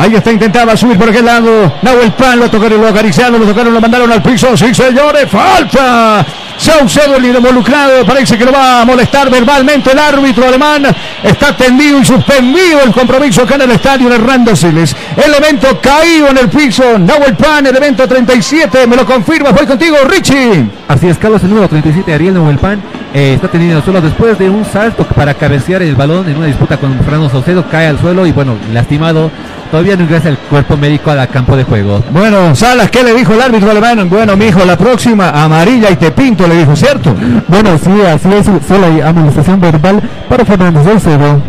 Ahí 0.00 0.14
está, 0.14 0.32
intentaba 0.32 0.74
subir 0.78 0.96
por 0.96 1.10
aquel 1.10 1.26
lado. 1.26 1.74
Nahuel 1.82 2.12
Pan 2.12 2.40
lo 2.40 2.50
tocaron, 2.50 2.80
lo 2.80 2.88
acariciaron, 2.88 3.38
lo 3.38 3.46
tocaron, 3.46 3.74
lo 3.74 3.82
mandaron 3.82 4.10
al 4.10 4.22
piso. 4.22 4.56
Sí, 4.56 4.74
señores, 4.74 5.28
falta. 5.30 6.24
Saucedo 6.56 7.16
el 7.16 7.26
involucrado. 7.26 8.02
Parece 8.06 8.38
que 8.38 8.46
lo 8.46 8.50
va 8.50 8.80
a 8.80 8.84
molestar 8.86 9.28
verbalmente 9.30 9.92
el 9.92 9.98
árbitro 9.98 10.48
alemán. 10.48 10.86
Está 11.22 11.54
tendido 11.54 11.98
y 11.98 12.04
suspendido 12.06 12.80
el 12.82 12.92
compromiso 12.92 13.42
acá 13.42 13.56
en 13.56 13.60
el 13.60 13.72
estadio 13.72 14.10
Hernando 14.10 14.56
Siles. 14.56 14.96
Elemento 15.22 15.78
caído 15.82 16.28
en 16.28 16.38
el 16.38 16.48
piso. 16.48 16.98
Nahuel 16.98 17.36
Pan, 17.36 17.66
elemento 17.66 18.08
37. 18.08 18.86
Me 18.86 18.96
lo 18.96 19.04
confirma. 19.04 19.50
Voy 19.50 19.66
contigo, 19.66 19.96
Richie. 20.08 20.64
Así 20.88 21.08
es, 21.08 21.18
Carlos, 21.18 21.42
el 21.44 21.50
número 21.50 21.68
37, 21.68 22.12
Ariel 22.12 22.34
Novelpan, 22.34 22.82
eh, 23.14 23.34
está 23.34 23.46
teniendo 23.46 23.80
suelo 23.80 24.00
después 24.00 24.36
de 24.38 24.50
un 24.50 24.64
salto 24.64 25.04
para 25.04 25.34
cabecear 25.34 25.82
el 25.82 25.94
balón 25.94 26.28
en 26.28 26.36
una 26.36 26.46
disputa 26.46 26.78
con 26.78 26.98
Fernando 26.98 27.28
Saucedo, 27.28 27.64
cae 27.70 27.86
al 27.86 28.00
suelo 28.00 28.26
y 28.26 28.32
bueno, 28.32 28.56
lastimado. 28.72 29.30
Todavía 29.70 29.96
no 29.96 30.02
ingresa 30.02 30.30
el 30.30 30.36
cuerpo 30.36 30.76
médico 30.76 31.12
al 31.12 31.28
campo 31.28 31.56
de 31.56 31.62
juego. 31.62 32.02
Bueno, 32.10 32.56
Salas, 32.56 32.90
¿qué 32.90 33.04
le 33.04 33.14
dijo 33.14 33.34
el 33.34 33.40
árbitro 33.40 33.70
alemán? 33.70 34.08
Bueno, 34.10 34.36
mijo, 34.36 34.64
la 34.64 34.76
próxima 34.76 35.30
amarilla 35.30 35.90
y 35.90 35.96
te 35.96 36.10
pinto, 36.10 36.48
le 36.48 36.56
dijo, 36.58 36.74
¿cierto? 36.74 37.14
Bueno, 37.46 37.78
sí, 37.78 37.90
así 38.02 38.28
es, 38.32 38.46
solo 38.66 38.86
hay 38.86 39.00
amonestación 39.00 39.60
verbal 39.60 40.02
para 40.28 40.44
Fernando 40.44 40.82
Saucedo. 40.82 41.40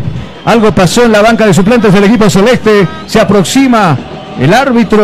Algo 0.44 0.72
pasó 0.72 1.04
en 1.04 1.12
la 1.12 1.20
banca 1.20 1.46
de 1.46 1.54
suplentes 1.54 1.92
del 1.92 2.04
equipo 2.04 2.30
celeste. 2.30 2.86
Se 3.06 3.20
aproxima 3.20 3.96
el 4.40 4.54
árbitro, 4.54 5.02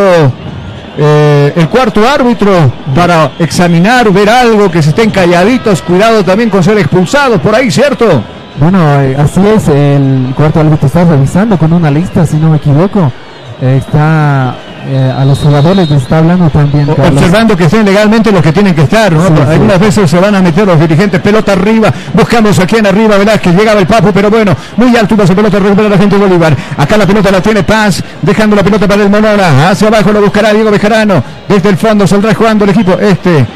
eh, 0.96 1.52
el 1.56 1.68
cuarto 1.68 2.08
árbitro, 2.08 2.72
para 2.94 3.32
examinar, 3.40 4.12
ver 4.12 4.30
algo, 4.30 4.70
que 4.70 4.80
se 4.80 4.90
estén 4.90 5.10
calladitos. 5.10 5.82
Cuidado 5.82 6.24
también 6.24 6.50
con 6.50 6.62
ser 6.62 6.78
expulsados 6.78 7.40
por 7.40 7.54
ahí, 7.54 7.70
¿cierto? 7.70 8.22
Bueno, 8.60 9.00
eh, 9.00 9.16
así 9.16 9.40
es, 9.46 9.68
el 9.68 10.32
cuarto 10.36 10.60
árbitro 10.60 10.86
está 10.86 11.04
revisando 11.04 11.56
con 11.58 11.72
una 11.72 11.90
lista, 11.90 12.26
si 12.26 12.36
no 12.36 12.50
me 12.50 12.56
equivoco. 12.56 13.12
Eh, 13.60 13.78
está 13.78 14.56
eh, 14.86 15.12
a 15.16 15.24
los 15.24 15.38
jugadores 15.38 15.90
les 15.90 16.02
está 16.02 16.18
hablando 16.18 16.48
también. 16.48 16.86
Carlos. 16.86 17.08
Observando 17.08 17.56
que 17.56 17.64
estén 17.64 17.84
legalmente 17.84 18.32
los 18.32 18.40
que 18.40 18.52
tienen 18.52 18.74
que 18.74 18.82
estar, 18.82 19.12
¿no? 19.12 19.26
Sí, 19.26 19.32
sí. 19.36 19.52
Algunas 19.52 19.78
veces 19.78 20.10
se 20.10 20.18
van 20.18 20.34
a 20.34 20.40
meter 20.40 20.66
los 20.66 20.80
dirigentes, 20.80 21.20
pelota 21.20 21.52
arriba, 21.52 21.92
buscamos 22.14 22.58
aquí 22.58 22.76
en 22.76 22.86
arriba, 22.86 23.18
Velázquez, 23.18 23.54
llegaba 23.54 23.80
el 23.80 23.86
Papu, 23.86 24.12
pero 24.12 24.30
bueno, 24.30 24.56
muy 24.76 24.96
alto 24.96 25.14
esa 25.22 25.34
pelota, 25.34 25.58
recupera 25.58 25.88
la 25.88 25.98
gente 25.98 26.16
de 26.16 26.24
Bolívar. 26.24 26.56
Acá 26.76 26.96
la 26.96 27.06
pelota 27.06 27.30
la 27.30 27.42
tiene 27.42 27.62
Paz, 27.62 28.02
dejando 28.22 28.56
la 28.56 28.62
pelota 28.62 28.88
para 28.88 29.02
el 29.02 29.10
Monona, 29.10 29.68
hacia 29.68 29.88
abajo 29.88 30.12
lo 30.12 30.22
buscará 30.22 30.52
Diego 30.52 30.70
Bejarano, 30.70 31.22
desde 31.48 31.68
el 31.68 31.76
fondo 31.76 32.06
saldrá 32.06 32.34
jugando 32.34 32.64
el 32.64 32.70
equipo 32.70 32.92
este. 32.92 33.46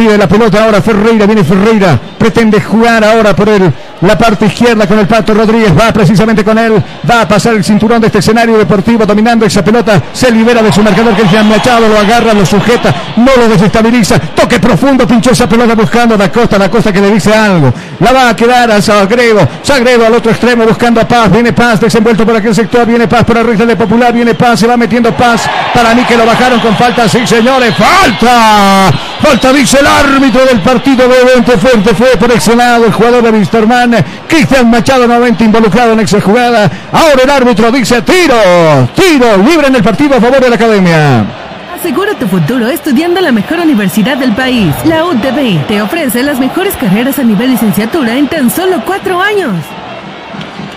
Pide 0.00 0.16
la 0.16 0.26
pelota 0.26 0.64
ahora 0.64 0.80
Ferreira, 0.80 1.26
viene 1.26 1.44
Ferreira, 1.44 2.00
pretende 2.18 2.58
jugar 2.58 3.04
ahora 3.04 3.36
por 3.36 3.50
el, 3.50 3.70
la 4.00 4.16
parte 4.16 4.46
izquierda 4.46 4.86
con 4.86 4.98
el 4.98 5.06
Pato 5.06 5.34
Rodríguez, 5.34 5.78
va 5.78 5.92
precisamente 5.92 6.42
con 6.42 6.56
él, 6.56 6.82
va 7.08 7.20
a 7.20 7.28
pasar 7.28 7.52
el 7.52 7.62
cinturón 7.62 8.00
de 8.00 8.06
este 8.06 8.20
escenario 8.20 8.56
deportivo 8.56 9.04
dominando 9.04 9.44
esa 9.44 9.62
pelota, 9.62 10.00
se 10.10 10.30
libera 10.30 10.62
de 10.62 10.72
su 10.72 10.82
marcador 10.82 11.14
que 11.14 11.20
es 11.20 11.44
Machado, 11.44 11.86
lo 11.86 11.98
agarra, 11.98 12.32
lo 12.32 12.46
sujeta, 12.46 12.94
no 13.18 13.30
lo 13.36 13.46
desestabiliza, 13.46 14.18
toque 14.18 14.58
profundo, 14.58 15.06
pinchó 15.06 15.32
esa 15.32 15.46
pelota 15.46 15.74
buscando 15.74 16.16
la 16.16 16.32
costa, 16.32 16.56
la 16.56 16.70
costa 16.70 16.90
que 16.94 17.00
le 17.02 17.10
dice 17.10 17.34
algo, 17.34 17.70
la 17.98 18.10
va 18.10 18.28
a 18.30 18.34
quedar 18.36 18.70
a 18.70 18.80
Sagredo, 18.80 19.46
Sagredo 19.62 20.06
al 20.06 20.14
otro 20.14 20.30
extremo 20.30 20.64
buscando 20.64 21.02
a 21.02 21.06
Paz, 21.06 21.30
viene 21.30 21.52
Paz 21.52 21.78
desenvuelto 21.78 22.24
por 22.24 22.34
aquel 22.34 22.54
sector, 22.54 22.86
viene 22.86 23.06
Paz 23.06 23.24
por 23.24 23.36
arriba 23.36 23.66
de 23.66 23.76
Popular, 23.76 24.14
viene 24.14 24.32
Paz, 24.32 24.60
se 24.60 24.66
va 24.66 24.78
metiendo 24.78 25.14
Paz, 25.14 25.42
para 25.74 25.94
mí 25.94 26.04
que 26.04 26.16
lo 26.16 26.24
bajaron 26.24 26.58
con 26.60 26.74
falta, 26.74 27.06
sí 27.06 27.26
señores, 27.26 27.74
falta, 27.74 28.90
falta 29.20 29.52
dice 29.52 29.78
el 29.78 29.89
árbitro 29.98 30.44
del 30.44 30.60
partido 30.60 31.06
obviamente 31.06 31.56
fuerte 31.58 31.94
fue 31.94 32.56
lado 32.56 32.86
el 32.86 32.92
jugador 32.92 33.22
de 33.22 33.30
Wisterman, 33.30 34.04
Cristian 34.28 34.70
Machado 34.70 35.06
nuevamente 35.06 35.44
involucrado 35.44 35.92
en 35.92 36.00
esa 36.00 36.20
jugada. 36.20 36.70
Ahora 36.92 37.22
el 37.22 37.30
árbitro 37.30 37.70
dice 37.70 38.02
tiro, 38.02 38.34
tiro, 38.94 39.36
libre 39.38 39.68
en 39.68 39.76
el 39.76 39.82
partido 39.82 40.16
a 40.16 40.20
favor 40.20 40.40
de 40.40 40.48
la 40.48 40.56
academia. 40.56 41.24
Asegura 41.78 42.14
tu 42.14 42.26
futuro 42.26 42.68
estudiando 42.68 43.20
en 43.20 43.24
la 43.24 43.32
mejor 43.32 43.60
universidad 43.60 44.18
del 44.18 44.32
país. 44.32 44.74
La 44.84 45.04
UTB 45.04 45.66
te 45.66 45.80
ofrece 45.80 46.22
las 46.22 46.38
mejores 46.38 46.74
carreras 46.76 47.18
a 47.18 47.22
nivel 47.22 47.52
licenciatura 47.52 48.16
en 48.16 48.28
tan 48.28 48.50
solo 48.50 48.82
cuatro 48.84 49.20
años. 49.20 49.54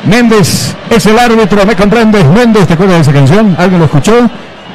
Méndez 0.05 0.75
es 0.89 1.05
el 1.05 1.17
árbitro, 1.17 1.65
¿me 1.65 1.75
comprendes? 1.75 2.25
Méndez, 2.27 2.67
¿te 2.67 2.73
acuerdas 2.73 2.97
de 2.97 3.01
esa 3.01 3.13
canción? 3.13 3.55
¿Alguien 3.57 3.79
lo 3.79 3.85
escuchó? 3.85 4.29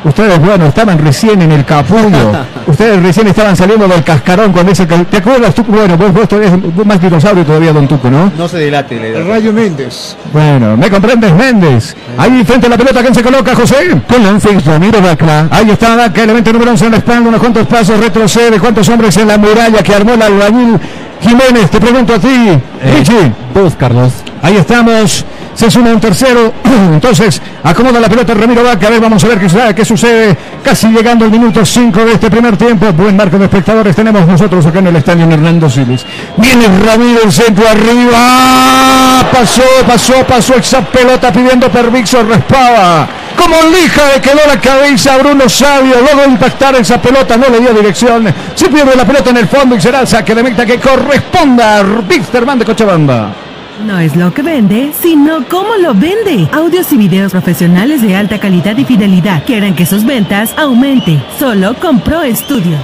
Ustedes, 0.05 0.39
bueno, 0.39 0.67
estaban 0.67 0.99
recién 0.99 1.43
en 1.43 1.53
el 1.53 1.65
capullo. 1.65 2.33
Ustedes 2.67 3.03
recién 3.03 3.27
estaban 3.27 3.57
saliendo 3.57 3.89
del 3.89 4.05
cascarón 4.05 4.53
con 4.53 4.69
ese... 4.69 4.87
¿Te 4.87 5.17
acuerdas 5.17 5.55
tú? 5.55 5.65
Bueno, 5.65 5.97
vos, 5.97 6.13
vos 6.13 6.29
todavía 6.29 6.57
vos 6.57 6.87
más 6.87 7.01
dinosaurio 7.01 7.45
todavía, 7.45 7.73
don 7.73 7.89
Tuco, 7.89 8.11
¿no? 8.11 8.31
No 8.37 8.49
se 8.49 8.59
delate, 8.59 8.99
le 9.01 9.23
Rayo 9.25 9.53
Méndez. 9.53 10.17
Bueno, 10.33 10.77
¿me 10.77 10.91
comprendes, 10.91 11.33
Méndez? 11.33 11.97
Ahí 12.17 12.45
frente 12.45 12.67
a 12.67 12.71
la 12.71 12.77
pelota, 12.77 13.01
¿quién 13.01 13.15
se 13.15 13.23
coloca, 13.23 13.55
José? 13.55 14.01
Con 14.09 14.23
lance 14.23 14.49
Ramiro 14.65 15.01
Bacla. 15.01 15.49
Ahí 15.51 15.71
está 15.71 16.07
elemento 16.15 16.53
número 16.53 16.71
11 16.73 16.85
en 16.87 16.91
la 16.93 16.99
espalda, 16.99 17.29
unos 17.29 17.41
cuantos 17.41 17.67
pasos, 17.67 17.99
retrocede, 17.99 18.59
cuántos 18.59 18.89
hombres 18.89 19.17
en 19.17 19.29
la 19.29 19.39
muralla 19.39 19.83
que 19.83 19.95
armó 19.95 20.15
el 20.15 20.23
albañil 20.23 20.79
Jiménez, 21.21 21.71
te 21.71 21.81
pregunto 21.81 22.15
a 22.15 22.19
ti, 22.19 22.59
Richie. 22.95 23.33
Dos, 23.55 23.75
Carlos. 23.77 24.13
Ahí 24.43 24.57
estamos, 24.57 25.25
se 25.59 25.69
suma 25.69 25.91
un 25.91 25.99
tercero, 25.99 26.53
entonces 26.95 27.43
acomoda 27.65 27.99
la 27.99 28.09
pelota 28.09 28.33
Ramiro 28.33 28.63
Vaca, 28.63 28.87
a 28.87 28.91
ver, 28.91 29.01
vamos 29.01 29.25
a 29.25 29.27
ver 29.27 29.41
qué, 29.75 29.85
sucede, 29.85 30.37
casi 30.63 30.87
llegando 30.87 31.25
al 31.25 31.33
minuto 31.33 31.67
5 31.67 32.05
de 32.05 32.13
este 32.13 32.31
primer 32.31 32.57
tiempo, 32.57 32.93
buen 32.93 33.17
marco 33.17 33.37
de 33.39 33.47
espectadores 33.47 33.97
tenemos 33.97 34.25
nosotros 34.25 34.65
acá 34.67 34.79
en 34.79 34.87
el 34.87 34.95
estadio 34.95 35.29
Hernando 35.29 35.69
Siles. 35.69 36.07
Viene 36.37 36.67
Ramiro 36.87 37.25
el 37.25 37.33
centro 37.33 37.69
arriba, 37.69 39.29
pasó, 39.33 39.65
pasó, 39.85 40.25
pasó 40.29 40.55
esa 40.55 40.81
pelota 40.81 41.33
pidiendo 41.33 41.69
permiso, 41.69 42.23
respaba. 42.23 43.09
Como 43.37 43.57
lija 43.77 44.03
le 44.15 44.21
quedó 44.21 44.47
la 44.47 44.61
cabeza 44.61 45.15
a 45.15 45.19
Bruno 45.19 45.49
Sabio, 45.49 45.97
luego 46.01 46.25
impactar 46.25 46.77
esa 46.77 47.03
pelota 47.03 47.37
no 47.37 47.49
le 47.49 47.59
dio 47.59 47.73
dirección, 47.73 48.33
se 48.55 48.69
pierde 48.69 48.95
la 48.95 49.05
pelota 49.05 49.31
en 49.31 49.39
el 49.39 49.49
fondo 49.49 49.75
y 49.75 49.81
será 49.81 50.03
el 50.03 50.07
saque 50.07 50.37
de 50.37 50.43
meta 50.45 50.65
que 50.65 50.79
corresponda 50.79 51.79
a 51.79 51.83
Wisterman 51.83 52.61
de 52.61 52.65
Cochabamba. 52.65 53.48
No 53.87 54.01
es 54.01 54.17
lo 54.17 54.35
que 54.35 54.43
vende, 54.43 54.93
sino 55.01 55.45
cómo 55.49 55.77
lo 55.81 55.95
vende. 55.95 56.49
Audios 56.53 56.93
y 56.93 56.97
videos 56.97 57.31
profesionales 57.31 58.03
de 58.03 58.17
alta 58.17 58.39
calidad 58.39 58.77
y 58.77 58.85
fidelidad 58.85 59.45
que 59.45 59.57
harán 59.57 59.75
que 59.75 59.87
sus 59.87 60.05
ventas 60.05 60.53
aumente. 60.57 61.23
Solo 61.39 61.75
con 61.75 62.01
Pro 62.01 62.21
Studio. 62.35 62.77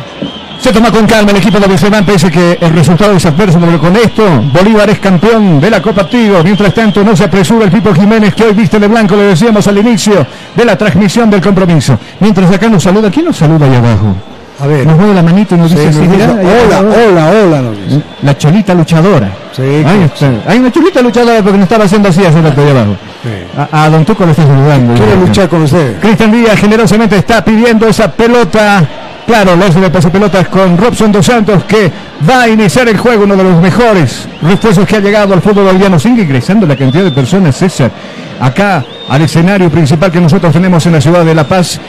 Se 0.61 0.73
toma 0.73 0.93
con 0.93 1.05
calma 1.07 1.33
el 1.33 1.39
equipo 1.39 1.59
de 1.59 1.67
Wisterman, 1.67 2.07
pese 2.07 2.31
que 2.31 2.59
el 2.61 2.73
resultado 2.73 3.17
es 3.17 3.27
adverso, 3.27 3.59
pero 3.61 3.79
con 3.81 3.97
esto 3.97 4.23
Bolívar 4.53 4.89
es 4.89 5.01
campeón 5.01 5.61
de 5.61 5.69
la 5.69 5.83
Copa 5.83 6.09
Tigo. 6.09 6.43
Mientras 6.45 6.73
tanto, 6.73 7.03
no 7.03 7.17
se 7.17 7.25
apresura 7.25 7.65
el 7.65 7.73
Pipo 7.73 7.93
Jiménez, 7.93 8.35
que 8.35 8.45
hoy 8.45 8.53
viste 8.53 8.79
de 8.79 8.87
blanco, 8.87 9.17
le 9.17 9.25
decíamos 9.25 9.67
al 9.67 9.79
inicio 9.79 10.25
de 10.55 10.65
la 10.65 10.79
transmisión 10.79 11.29
del 11.29 11.41
compromiso. 11.41 11.99
Mientras 12.21 12.51
acá 12.53 12.69
nos 12.69 12.85
saluda, 12.85 13.11
¿quién 13.11 13.27
nos 13.27 13.37
saluda 13.37 13.67
ahí 13.67 13.75
abajo? 13.75 14.34
A 14.61 14.67
ver. 14.67 14.87
Nos 14.87 14.97
mueve 14.97 15.15
la 15.15 15.23
manito 15.23 15.55
y 15.55 15.59
nos 15.59 15.71
Sí, 15.71 15.77
dice 15.77 15.93
nos 16.01 16.09
hola, 16.09 16.81
hola, 16.81 17.31
hola, 17.31 17.63
nos 17.63 17.77
dice. 17.77 18.03
La 18.23 18.39
cholita 18.39 18.75
luchadora. 18.75 19.29
Sí, 19.53 19.63
Ahí 19.63 20.03
está. 20.05 20.31
Hay 20.47 20.59
una 20.59 20.71
cholita 20.71 21.03
luchadora 21.03 21.43
porque 21.43 21.59
nos 21.59 21.65
estaba 21.65 21.85
haciendo 21.85 22.09
así 22.09 22.25
hace 22.25 22.41
rato 22.41 22.61
ahí 22.61 22.71
abajo. 22.71 22.97
A, 23.73 23.85
a 23.85 23.91
Don 23.91 24.05
Tuco 24.05 24.25
le 24.25 24.31
está 24.31 24.47
saludando. 24.47 24.95
Quiere 24.95 25.17
luchar 25.17 25.49
con 25.49 25.63
usted. 25.63 25.99
Cristian 26.01 26.31
Díaz 26.31 26.59
generosamente 26.59 27.17
está 27.17 27.45
pidiendo 27.45 27.89
esa 27.89 28.11
pelota. 28.13 28.87
Claro, 29.27 29.57
lo 29.57 29.65
hace 29.65 29.81
de 29.81 29.89
pasapelotas 29.91 30.49
con 30.49 30.77
Robson 30.77 31.11
Dos 31.11 31.25
Santos 31.25 31.65
que 31.65 31.91
va 32.29 32.43
a 32.43 32.49
iniciar 32.49 32.87
el 32.89 32.99
juego, 32.99 33.25
uno 33.25 33.35
de 33.37 33.43
los 33.45 33.61
mejores 33.61 34.29
refuerzos 34.43 34.87
que 34.87 34.97
ha 34.97 35.01
llegado 35.01 35.33
al 35.33 35.41
fútbol 35.41 35.65
boliviano. 35.65 35.99
Sigue 35.99 36.23
ingresando 36.23 36.67
la 36.67 36.77
cantidad 36.77 37.03
de 37.03 37.11
personas, 37.11 37.57
César, 37.57 37.91
acá 38.39 38.85
al 39.09 39.23
escenario 39.23 39.71
principal 39.71 40.13
que 40.13 40.21
nosotros 40.21 40.53
tenemos 40.53 40.85
en 40.87 40.93
la 40.93 41.01
ciudad 41.01 41.25
de 41.25 41.35
La 41.35 41.45
Paz. 41.45 41.81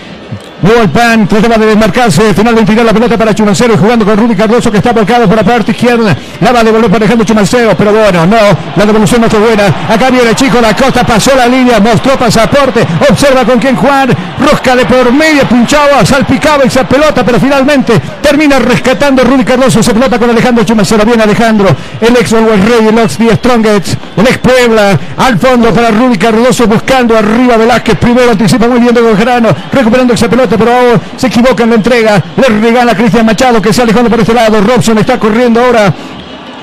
Nuevo 0.61 0.81
el 0.81 0.89
pan, 0.89 1.27
trataba 1.27 1.57
de 1.57 1.65
desmarcarse, 1.65 2.33
finalmente 2.33 2.71
tirar 2.71 2.85
la 2.85 2.93
pelota 2.93 3.17
para 3.17 3.35
Chumacero 3.35 3.73
y 3.73 3.77
jugando 3.77 4.05
con 4.05 4.17
Rudy 4.17 4.35
Cardoso 4.35 4.71
que 4.71 4.77
está 4.77 4.93
volcado 4.93 5.27
por 5.27 5.35
la 5.35 5.43
parte 5.43 5.71
izquierda. 5.71 6.15
La 6.39 6.51
va 6.51 6.61
a 6.61 6.63
devolver 6.63 6.89
para 6.89 7.03
Alejandro 7.03 7.25
Chumacero, 7.25 7.75
pero 7.77 7.91
bueno, 7.91 8.25
no, 8.25 8.37
la 8.75 8.85
devolución 8.85 9.21
no 9.21 9.29
fue 9.29 9.39
buena. 9.39 9.67
Acá 9.89 10.09
viene 10.09 10.29
el 10.29 10.35
chico 10.35 10.61
la 10.61 10.75
costa, 10.75 11.03
pasó 11.05 11.35
la 11.35 11.47
línea, 11.47 11.79
mostró 11.79 12.17
pasaporte, 12.17 12.85
observa 13.09 13.43
con 13.43 13.59
quién 13.59 13.75
jugar, 13.75 14.15
rosca 14.39 14.75
de 14.75 14.85
por 14.85 15.11
medio, 15.11 15.43
pinchaba, 15.47 16.05
salpicaba 16.05 16.63
esa 16.63 16.87
pelota, 16.87 17.23
pero 17.25 17.39
finalmente 17.39 17.99
termina 18.21 18.57
rescatando 18.57 19.23
Rudy 19.23 19.43
Cardoso 19.43 19.81
esa 19.81 19.93
pelota 19.93 20.17
con 20.17 20.29
Alejandro 20.29 20.63
Chumacero. 20.63 21.05
Bien 21.05 21.19
Alejandro, 21.19 21.67
el 21.99 22.15
ex 22.15 22.33
Always 22.33 22.63
Ready, 22.63 22.87
el 22.87 22.99
ex 22.99 23.17
The 23.17 23.35
Strongest, 23.35 23.95
el 24.17 24.27
ex 24.27 24.37
Puebla, 24.37 24.97
al 25.17 25.37
fondo 25.37 25.73
para 25.73 25.91
Rudy 25.91 26.17
Cardoso 26.17 26.65
buscando 26.67 27.17
arriba 27.17 27.57
Velázquez, 27.57 27.97
primero 27.97 28.31
anticipa 28.31 28.67
muy 28.67 28.79
bien 28.79 28.93
de 28.93 29.01
Grano, 29.15 29.49
recuperando 29.71 30.13
esa 30.13 30.29
pelota, 30.29 30.44
pero 30.47 30.71
ahora 30.71 31.01
se 31.15 31.27
equivoca 31.27 31.63
en 31.63 31.69
la 31.69 31.75
entrega, 31.75 32.23
le 32.37 32.59
regala 32.59 32.91
a 32.91 32.95
Cristian 32.95 33.25
Machado 33.25 33.61
que 33.61 33.73
se 33.73 33.81
alejando 33.81 34.09
por 34.09 34.19
este 34.19 34.33
lado, 34.33 34.61
Robson 34.61 34.97
está 34.97 35.19
corriendo 35.19 35.63
ahora 35.63 35.93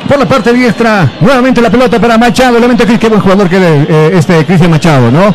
por 0.09 0.19
la 0.19 0.27
parte 0.27 0.53
diestra, 0.53 1.11
nuevamente 1.21 1.61
la 1.61 1.71
pelota 1.71 2.01
para 2.01 2.19
Machado, 2.19 2.59
realmente 2.59 2.87
qué 2.99 3.09
buen 3.09 3.21
jugador 3.21 3.49
que 3.49 3.57
eh, 3.59 4.11
este 4.15 4.45
Cristian 4.45 4.71
Machado, 4.71 5.11
¿no? 5.11 5.35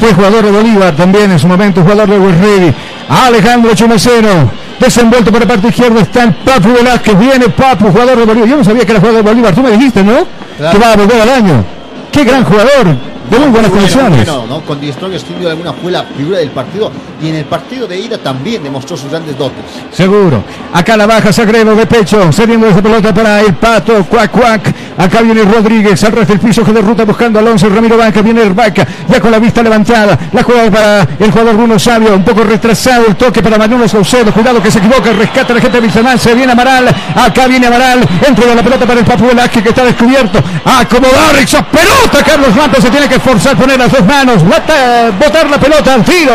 Fue 0.00 0.12
jugador 0.14 0.44
de 0.44 0.50
Bolívar 0.50 0.94
también 0.94 1.30
en 1.30 1.38
su 1.38 1.46
momento, 1.46 1.82
jugador 1.82 2.08
de 2.08 2.18
West 2.18 2.40
Ready. 2.40 2.74
Alejandro 3.08 3.74
Chumacero, 3.74 4.50
desenvuelto 4.80 5.30
por 5.30 5.40
la 5.40 5.46
parte 5.46 5.68
izquierda 5.68 6.00
está 6.00 6.24
el 6.24 6.34
Papu 6.34 6.72
Velázquez, 6.72 7.18
viene 7.18 7.48
Papu, 7.50 7.90
jugador 7.90 8.18
de 8.18 8.24
Bolívar. 8.24 8.48
Yo 8.48 8.56
no 8.56 8.64
sabía 8.64 8.84
que 8.84 8.92
era 8.92 9.00
jugador 9.00 9.22
de 9.22 9.30
Bolívar, 9.30 9.54
tú 9.54 9.62
me 9.62 9.70
dijiste, 9.72 10.02
¿no? 10.02 10.26
Que 10.56 10.78
va 10.78 10.92
a 10.92 10.96
volver 10.96 11.20
al 11.20 11.28
año. 11.28 11.64
Qué 12.10 12.24
gran 12.24 12.44
jugador, 12.44 12.96
de 13.30 13.38
muy 13.38 13.48
buenas 13.48 13.70
condiciones. 13.70 14.26
bueno, 14.26 14.46
¿no? 14.46 14.60
Con 14.60 14.80
Di 14.80 14.92
Strong 14.92 15.12
duda 15.40 15.50
alguna 15.50 15.72
fue 15.72 15.92
la 15.92 16.04
figura 16.04 16.38
del 16.38 16.50
partido 16.50 16.90
y 17.24 17.30
en 17.30 17.36
el 17.36 17.44
partido 17.46 17.86
de 17.86 17.98
ida 17.98 18.18
también 18.18 18.62
demostró 18.62 18.98
sus 18.98 19.10
grandes 19.10 19.36
dotes. 19.38 19.64
Seguro. 19.90 20.44
Acá 20.74 20.94
la 20.94 21.06
baja 21.06 21.32
Sagredo 21.32 21.74
de 21.74 21.86
pecho. 21.86 22.30
Cediendo 22.30 22.66
esa 22.66 22.82
pelota 22.82 23.14
para 23.14 23.40
el 23.40 23.54
pato. 23.54 24.04
Cuac, 24.04 24.30
cuac. 24.30 24.74
Acá 24.98 25.22
viene 25.22 25.42
Rodríguez. 25.42 26.04
Al 26.04 26.26
del 26.26 26.38
piso 26.38 26.62
de 26.62 26.82
ruta 26.82 27.04
buscando 27.04 27.38
a 27.38 27.42
Alonso. 27.42 27.68
Ramiro 27.70 27.96
Vaca. 27.96 28.20
Viene 28.20 28.42
el 28.42 28.52
Vaca. 28.52 28.86
Ya 29.08 29.20
con 29.20 29.30
la 29.30 29.38
vista 29.38 29.62
levantada. 29.62 30.18
La 30.32 30.42
juega 30.42 30.70
para 30.70 31.08
el 31.18 31.30
jugador 31.30 31.56
Bruno 31.56 31.78
Sabio. 31.78 32.14
Un 32.14 32.24
poco 32.24 32.44
retrasado. 32.44 33.06
El 33.08 33.16
toque 33.16 33.42
para 33.42 33.56
Manuel 33.56 33.88
Saucedo. 33.88 34.30
Cuidado 34.30 34.62
que 34.62 34.70
se 34.70 34.78
equivoca. 34.78 35.12
Rescata 35.12 35.54
la 35.54 35.60
gente 35.62 35.80
de. 35.80 36.18
Se 36.18 36.34
viene 36.34 36.52
Amaral. 36.52 36.94
Acá 37.14 37.46
viene 37.46 37.66
Amaral. 37.66 38.06
Entra 38.26 38.54
la 38.54 38.62
pelota 38.62 38.84
para 38.84 39.00
el 39.00 39.06
Papu 39.06 39.26
Velázquez 39.28 39.62
que 39.62 39.70
está 39.70 39.84
descubierto. 39.84 40.40
Acomodar 40.62 41.36
esa 41.42 41.64
pelota. 41.64 42.22
Carlos 42.22 42.54
Matos 42.54 42.84
se 42.84 42.90
tiene 42.90 43.08
que 43.08 43.14
esforzar. 43.14 43.56
Poner 43.56 43.78
las 43.78 43.90
dos 43.90 44.04
manos. 44.04 44.44
Botar 44.44 45.48
la 45.48 45.58
pelota 45.58 45.94
al 45.94 46.04
tiro 46.04 46.34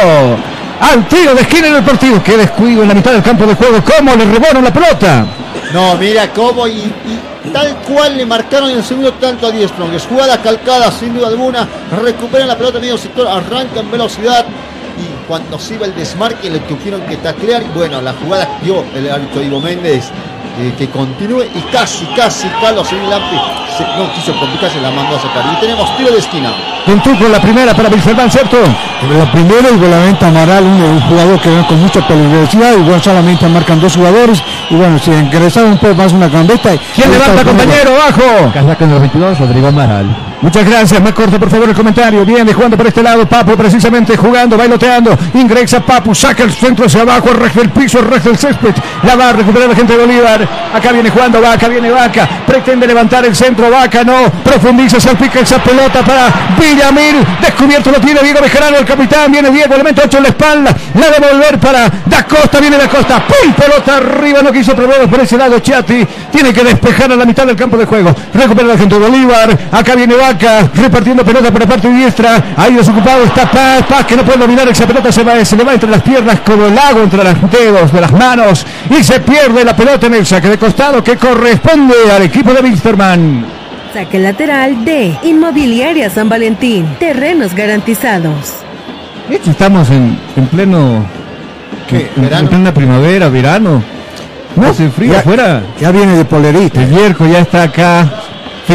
al 0.80 1.08
tiro 1.08 1.36
de 1.36 1.42
esquina 1.42 1.68
en 1.68 1.76
el 1.76 1.84
partido. 1.84 2.22
Qué 2.24 2.38
descuido 2.38 2.84
en 2.84 2.90
la 2.90 2.94
mitad 2.94 3.12
del 3.12 3.24
campo 3.24 3.46
de 3.46 3.56
juego. 3.56 3.78
¿Cómo 3.84 4.16
le 4.16 4.26
rebonan 4.26 4.64
la 4.64 4.74
pelota? 4.74 5.26
No, 5.74 5.96
mira 5.96 6.32
cómo 6.34 6.68
y, 6.68 6.92
tal 7.54 7.76
cual 7.88 8.18
le 8.18 8.26
marcaron 8.26 8.70
en 8.72 8.78
el 8.78 8.84
segundo 8.84 9.14
tanto 9.14 9.48
a 9.48 9.52
Di 9.52 9.68
Strong. 9.68 9.94
Es 9.94 10.06
jugada 10.06 10.42
calcada 10.42 10.92
sin 10.92 11.14
duda 11.14 11.28
alguna. 11.28 11.68
Recuperan 12.02 12.48
la 12.48 12.58
pelota 12.58 12.78
en 12.78 12.84
medio 12.84 12.98
sector, 12.98 13.28
arranca 13.28 13.80
en 13.80 13.92
velocidad. 13.92 14.46
Y 14.98 15.28
cuando 15.28 15.58
se 15.60 15.76
iba 15.76 15.86
el 15.86 15.96
desmarque 15.96 16.50
le 16.50 16.60
tuvieron 16.60 17.02
que 17.02 17.18
taclear. 17.18 17.64
Bueno, 17.74 18.02
la 18.02 18.14
jugada 18.14 18.48
dio 18.64 18.84
el 18.96 19.10
árbitro 19.10 19.42
Ivo 19.42 19.62
Méndez. 19.62 20.06
Eh, 20.60 20.74
que 20.78 20.90
continúe 20.90 21.44
y 21.56 21.62
casi, 21.72 22.06
casi 22.08 22.50
Carlos 22.62 22.92
Lampi 22.92 23.38
se, 23.78 23.84
no 23.98 24.12
quiso 24.14 24.38
complicarse, 24.38 24.82
la 24.82 24.92
mandó 24.92 25.16
a 25.16 25.22
sacar. 25.22 25.46
Y 25.54 25.60
tenemos 25.62 25.96
tiro 25.96 26.12
de 26.12 26.20
esquina. 26.20 26.52
Con 26.86 27.00
con 27.00 27.32
la 27.32 27.40
primera 27.40 27.74
para 27.74 27.88
Wilferman, 27.88 28.30
¿cierto? 28.30 28.58
La 29.18 29.32
primera 29.32 29.70
y 29.70 29.78
volamente 29.78 30.26
Amaral, 30.26 30.64
un, 30.64 31.00
jugador 31.02 31.40
que 31.40 31.50
va 31.50 31.66
con 31.66 31.80
mucha 31.82 32.06
peligrosidad, 32.06 32.76
bueno, 32.78 33.02
solamente 33.02 33.48
marcan 33.48 33.80
dos 33.80 33.96
jugadores, 33.96 34.44
y 34.70 34.76
bueno, 34.76 35.00
si 35.00 35.12
ingresaron 35.12 35.72
un 35.72 35.78
poco 35.78 35.96
más 35.96 36.12
una 36.14 36.28
gambeta. 36.28 36.72
¿Quién 36.96 37.12
levanta, 37.12 37.44
compañero? 37.44 37.92
Abajo. 37.96 38.52
Casaca 38.54 38.86
en 38.86 38.92
el 38.92 39.00
22, 39.00 39.40
Rodrigo 39.40 39.68
Amaral. 39.68 40.30
Muchas 40.42 40.66
gracias, 40.66 41.02
más 41.02 41.12
corto 41.12 41.38
por 41.38 41.50
favor 41.50 41.68
el 41.68 41.76
comentario. 41.76 42.24
Viene 42.26 42.54
jugando 42.54 42.78
por 42.78 42.88
este 42.88 43.04
lado, 43.04 43.28
Papu 43.28 43.58
precisamente 43.58 44.16
jugando, 44.16 44.58
bailoteando. 44.58 45.18
Ingresa 45.34 45.82
Papu, 45.82 46.16
saca 46.16 46.44
el 46.44 46.54
centro 46.54 46.86
hacia 46.86 47.02
abajo, 47.02 47.30
el 47.32 47.38
resto 47.38 47.60
del 47.60 47.70
piso, 47.72 48.00
el 48.00 48.06
resto 48.06 48.30
del 48.30 48.38
césped. 48.38 48.74
La 49.04 49.18
va 49.18 49.30
a 49.30 49.34
recuperar 49.34 49.68
la 49.68 49.76
gente 49.76 49.98
de 49.98 50.06
Bolívar. 50.06 50.48
Acá 50.74 50.94
viene 50.94 51.10
jugando 51.10 51.42
Vaca, 51.42 51.68
viene 51.68 51.92
Vaca. 51.92 52.26
Pretende 52.48 52.88
levantar 52.88 53.26
el 53.26 53.36
centro, 53.36 53.70
Vaca 53.70 54.06
no. 54.06 54.32
Profundiza, 54.44 54.98
salpica 54.98 55.42
esa 55.42 55.62
pelota 55.62 56.04
para 56.04 56.32
Villamil. 56.58 57.18
Descubierto 57.42 57.92
lo 57.92 58.00
tiene 58.00 58.22
Diego 58.22 58.40
Bejarano, 58.42 58.78
el 58.78 58.86
capitán. 58.86 59.30
Viene 59.34 59.52
Diego, 59.52 59.74
elemento 59.74 60.04
8 60.06 60.18
en 60.18 60.24
la 60.24 60.30
espalda. 60.30 60.76
La 60.94 61.10
de 61.10 61.34
volver 61.34 61.60
para 61.60 61.90
Da 62.06 62.24
Costa, 62.26 62.62
viene 62.62 62.78
Da 62.78 62.88
Costa. 62.88 63.22
¡Pum! 63.28 63.54
Pelota 63.54 63.98
arriba, 63.98 64.42
no 64.42 64.54
quiso 64.60 64.76
problemas 64.76 65.08
por 65.08 65.20
ese 65.22 65.38
lado. 65.38 65.60
Chiati 65.60 66.06
tiene 66.32 66.52
que 66.54 66.64
despejar 66.64 67.12
a 67.12 67.16
la 67.16 67.26
mitad 67.26 67.46
del 67.46 67.56
campo 67.56 67.78
de 67.78 67.86
juego. 67.86 68.14
Recupera 68.34 68.68
la 68.68 68.78
gente 68.78 69.00
de 69.00 69.08
Bolívar. 69.08 69.58
Acá 69.72 69.96
viene 69.96 70.16
Vaca. 70.16 70.70
Repartiendo 70.76 71.24
pelota 71.24 71.50
por 71.52 71.62
la 71.62 71.68
parte 71.68 71.90
diestra. 71.90 72.44
Ahí 72.58 72.74
desocupado 72.74 73.24
está 73.24 73.50
Paz. 73.50 73.84
Paz 73.88 74.06
que 74.06 74.18
no 74.18 74.24
puede 74.24 74.40
dominar 74.40 74.68
esa 74.68 74.86
pelota. 74.86 75.12
Se, 75.12 75.24
va, 75.24 75.44
se 75.46 75.56
le 75.56 75.64
va 75.64 75.74
entre 75.74 75.90
las 75.90 76.02
piernas 76.02 76.42
como 76.42 76.66
el 76.66 76.76
lago 76.76 77.02
entre 77.02 77.24
los 77.24 77.52
dedos 77.52 77.94
de 77.94 78.02
las 78.02 78.12
manos. 78.12 78.66
Y 78.90 79.02
se 79.04 79.20
pierde 79.22 79.64
la 79.64 79.76
pelota 79.76 80.08
en 80.08 80.16
el 80.16 80.26
saque 80.26 80.50
de 80.50 80.58
costado 80.58 81.02
que 81.04 81.16
corresponde 81.16 81.96
al 82.14 82.24
equipo 82.24 82.54
de 82.54 82.62
Wilstermann. 82.62 83.46
Saque 83.94 84.20
lateral 84.20 84.84
de 84.84 85.18
Inmobiliaria 85.24 86.10
San 86.10 86.28
Valentín. 86.28 86.86
Terrenos 87.00 87.56
garantizados. 87.56 88.54
Estamos 89.30 89.90
en, 89.90 90.20
en 90.36 90.48
pleno. 90.48 91.06
¿Qué? 91.88 92.10
En, 92.16 92.24
¿Verano? 92.24 92.44
en 92.44 92.48
plena 92.50 92.74
primavera, 92.74 93.30
verano. 93.30 93.99
No 94.56 94.68
hace 94.68 94.90
frío 94.90 95.14
ya, 95.14 95.20
afuera. 95.20 95.62
Ya 95.80 95.92
viene 95.92 96.16
de 96.18 96.26
polerita. 96.26 96.82
El 96.84 96.90
Yerko 96.92 97.26
ya 97.28 97.40
está 97.40 97.64
acá. 97.64 98.10
Sí. 98.68 98.74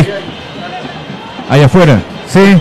Allá 1.50 1.66
afuera. 1.66 2.00
Sí. 2.28 2.58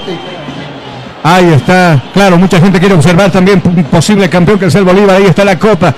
Ahí 1.25 1.53
está. 1.53 2.01
Claro, 2.13 2.37
mucha 2.37 2.59
gente 2.59 2.77
quiere 2.81 2.95
observar 2.95 3.31
también 3.31 3.61
un 3.63 3.81
posible 3.85 4.29
campeón 4.29 4.59
que 4.59 4.65
es 4.65 4.75
el 4.75 4.83
Bolívar. 4.83 5.15
Ahí 5.15 5.25
está 5.27 5.45
la 5.45 5.57
copa. 5.57 5.93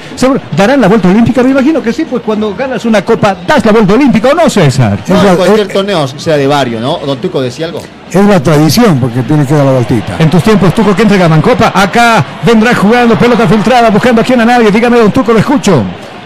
¿Darán 0.55 0.80
la 0.80 0.88
vuelta 0.88 1.07
olímpica? 1.09 1.41
Me 1.41 1.49
imagino 1.49 1.82
que 1.82 1.91
sí, 1.91 2.05
pues 2.05 2.22
cuando 2.22 2.53
ganas 2.55 2.86
una 2.86 3.03
copa, 3.03 3.36
das 3.47 3.66
la 3.66 3.72
vuelta 3.72 3.93
olímpica 3.95 4.30
o 4.30 4.36
no, 4.36 4.47
César. 4.47 4.99
No, 5.07 5.16
Es 5.18 5.24
la- 5.24 5.30
en 5.32 5.36
cualquier 5.38 5.68
es- 5.68 5.74
torneo 5.74 6.07
sea 6.07 6.38
de 6.38 6.45
barrio, 6.45 6.80
¿no? 6.80 6.99
Don 6.99 7.18
Tuco 7.18 7.41
decía 7.41 7.66
algo. 7.66 7.82
Es 8.11 8.24
la 8.24 8.39
tradición 8.43 8.99
porque 8.99 9.24
tiene 9.24 9.47
que 9.47 9.55
dar 9.55 9.66
la 9.66 9.72
vueltita. 9.72 10.13
En 10.20 10.30
tus 10.30 10.43
tiempos, 10.43 10.76
Tuco, 10.76 10.95
que 10.95 11.01
entregaban 11.01 11.41
copa. 11.41 11.72
Acá 11.74 12.24
vendrá 12.43 12.76
jugando 12.76 13.16
pelota 13.18 13.47
filtrada, 13.47 13.89
buscando 13.89 14.22
aquí 14.22 14.34
a 14.34 14.45
nadie. 14.45 14.70
Dígame, 14.70 14.99
don 14.99 15.11
Tuco, 15.11 15.34
lo 15.34 15.39
escucho. 15.39 15.82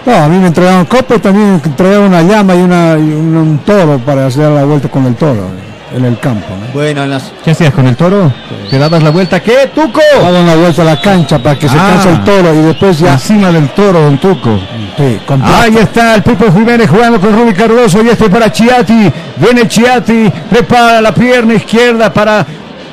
No, 0.09 0.23
a 0.23 0.27
mí 0.27 0.39
me 0.39 0.47
entregaron 0.47 0.85
copa 0.85 1.15
y 1.15 1.19
también 1.19 1.51
me 1.51 1.55
entregaron 1.63 2.05
una 2.07 2.23
llama 2.23 2.55
y, 2.55 2.61
una, 2.61 2.93
y 2.97 3.01
un, 3.13 3.37
un 3.37 3.57
toro 3.59 3.99
para 3.99 4.25
hacer 4.25 4.49
la 4.49 4.63
vuelta 4.65 4.89
con 4.89 5.05
el 5.05 5.15
toro 5.15 5.47
en 5.95 6.05
el 6.05 6.19
campo. 6.19 6.47
¿no? 6.49 6.67
Bueno, 6.73 7.03
en 7.03 7.11
las... 7.11 7.31
¿Qué 7.43 7.51
hacías 7.51 7.73
con 7.73 7.87
el 7.87 7.95
toro? 7.95 8.31
¿Te 8.69 8.77
dabas 8.79 9.01
la 9.03 9.09
vuelta? 9.11 9.39
¿Qué, 9.39 9.71
Tuco? 9.73 9.99
Daban 10.21 10.43
una 10.43 10.55
vuelta 10.55 10.81
a 10.81 10.85
la 10.85 11.01
cancha 11.01 11.37
para 11.39 11.57
que 11.57 11.67
se 11.69 11.75
Ah. 11.77 11.89
canse 11.93 12.09
el 12.11 12.23
toro 12.23 12.53
y 12.53 12.57
después 12.57 12.99
ya. 12.99 13.13
Encima 13.13 13.51
del 13.51 13.69
toro, 13.69 14.01
don 14.01 14.17
Tuco. 14.19 14.59
Sí, 14.97 15.19
Ahí 15.43 15.77
está 15.77 16.15
el 16.15 16.23
Pipo 16.23 16.51
Jiménez 16.51 16.89
jugando 16.89 17.19
con 17.21 17.31
Rubi 17.33 17.53
Cardoso 17.53 18.03
y 18.03 18.09
este 18.09 18.29
para 18.29 18.51
Chiati. 18.51 19.11
Viene 19.37 19.67
Chiati, 19.67 20.31
prepara 20.49 21.01
la 21.01 21.13
pierna 21.13 21.53
izquierda 21.53 22.11
para 22.11 22.45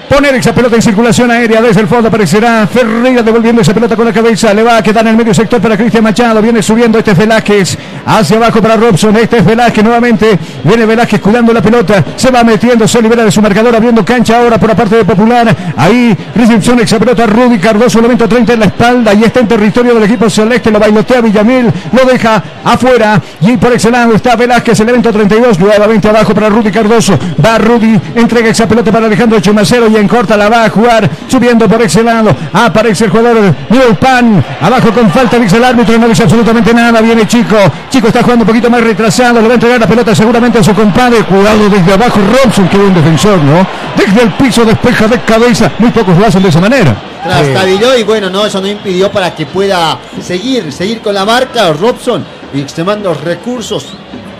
poner 0.09 0.35
esa 0.35 0.55
pelota 0.55 0.77
en 0.77 0.83
circulación 0.83 1.31
aérea. 1.31 1.61
Desde 1.61 1.81
el 1.81 1.89
fondo 1.89 2.09
aparecerá 2.09 2.67
Ferreira 2.67 3.23
devolviendo 3.23 3.63
esa 3.63 3.75
pelota 3.75 3.97
con 3.97 4.05
la 4.05 4.13
cabeza. 4.13 4.53
Le 4.55 4.63
va 4.63 4.79
a 4.79 4.83
quedar 4.83 5.05
en 5.05 5.13
el 5.13 5.17
medio 5.17 5.35
sector 5.35 5.61
para 5.61 5.77
Cristian 5.77 6.03
Machado. 6.03 6.41
Viene 6.41 6.63
subiendo 6.63 6.99
este 6.99 7.13
es 7.13 7.19
Velázquez. 7.19 7.79
Hacia 8.07 8.37
abajo 8.37 8.63
para 8.63 8.77
Robson. 8.77 9.17
Este 9.17 9.39
es 9.39 9.45
Velázquez 9.45 9.85
nuevamente. 9.85 10.39
Viene 10.65 10.87
Velázquez 10.87 11.21
cuidando 11.21 11.53
la 11.53 11.63
pelota. 11.63 12.05
Se 12.17 12.31
va 12.31 12.45
metiendo, 12.45 12.87
se 12.87 13.03
libera 13.03 13.25
de 13.25 13.31
su 13.31 13.43
marcador, 13.43 13.75
abriendo 13.75 14.05
cancha 14.05 14.39
ahora 14.39 14.59
por 14.59 14.69
la 14.69 14.77
parte 14.77 14.97
de 14.97 15.05
Popular. 15.05 15.55
Ahí 15.77 16.17
recepción 16.35 16.79
esa 16.81 16.99
pelota. 16.99 17.27
Rudy 17.27 17.59
Cardoso, 17.59 17.99
elemento 17.99 18.29
30 18.29 18.53
en 18.53 18.61
la 18.61 18.67
espalda. 18.67 19.15
Y 19.15 19.25
está 19.25 19.41
en 19.41 19.49
territorio 19.49 19.95
del 19.95 20.05
equipo 20.05 20.31
celeste. 20.31 20.71
Lo 20.71 20.79
bailotea 20.79 21.21
Villamil. 21.21 21.73
Lo 21.93 22.05
deja 22.05 22.43
afuera. 22.65 23.21
Y 23.41 23.57
por 23.57 23.73
ese 23.73 23.91
está 24.15 24.37
Velázquez, 24.37 24.79
elemento 24.81 25.13
32. 25.13 25.59
Nuevamente 25.59 26.09
abajo 26.09 26.35
para 26.35 26.49
Rudy 26.49 26.71
Cardoso. 26.71 27.19
Va 27.45 27.59
Rudy. 27.59 28.01
Entrega 28.15 28.49
esa 28.51 28.69
pelota 28.69 28.93
para 28.93 29.07
Alejandro 29.07 29.41
Chumacero. 29.41 29.89
Y 29.89 29.96
en 29.99 30.09
corta 30.09 30.37
la 30.37 30.49
va 30.49 30.65
a 30.65 30.71
jugar. 30.71 31.09
Subiendo 31.29 31.69
por 31.69 31.83
ese 31.83 32.03
lado. 32.03 32.35
Aparece 32.53 33.05
el 33.05 33.11
jugador 33.11 33.55
Pan. 34.01 34.45
Abajo 34.61 34.93
con 34.93 35.11
falta, 35.11 35.39
dice 35.39 35.57
el 35.57 35.65
árbitro. 35.65 35.99
No 35.99 36.09
dice 36.09 36.25
absolutamente 36.25 36.73
nada. 36.73 37.01
Viene 37.01 37.27
Chico. 37.27 37.57
Chico 37.91 38.09
está 38.09 38.23
jugando 38.23 38.45
un 38.45 38.49
poquito 38.49 38.71
más 38.71 38.83
retrasado. 38.83 39.41
Le 39.41 39.49
va 39.49 39.53
a 39.53 39.55
entregar 39.55 39.81
la 39.81 39.87
pelota 39.87 40.15
seguramente 40.15 40.59
a 40.59 40.63
su 40.63 40.75
compadre. 40.75 41.25
Cuidado 41.25 41.69
desde 41.69 41.93
abajo. 41.93 42.21
Robson, 42.43 42.69
que 42.69 42.77
buen 42.77 42.95
defensor, 42.95 43.39
¿no? 43.39 43.67
Desde 43.97 44.23
el 44.23 44.33
piso 44.33 44.65
despeja 44.65 45.09
de 45.09 45.21
cabeza. 45.21 45.71
Muy 45.79 45.91
pocos 45.91 46.17
lo 46.17 46.27
hacen 46.27 46.43
de 46.43 46.49
esa 46.49 46.61
manera. 46.61 46.95
Trastabilló 47.23 47.97
y 47.97 48.05
bueno, 48.05 48.31
no, 48.31 48.47
eso 48.47 48.61
no 48.61 48.69
impidió 48.69 49.11
para 49.11 49.35
que 49.35 49.47
pueda 49.47 49.99
seguir, 50.23 50.73
seguir 50.73 51.01
con 51.01 51.15
la 51.15 51.25
marca 51.25 51.73
Robson 51.73 52.25
y 52.55 52.61
extremando 52.61 53.13
recursos. 53.15 53.87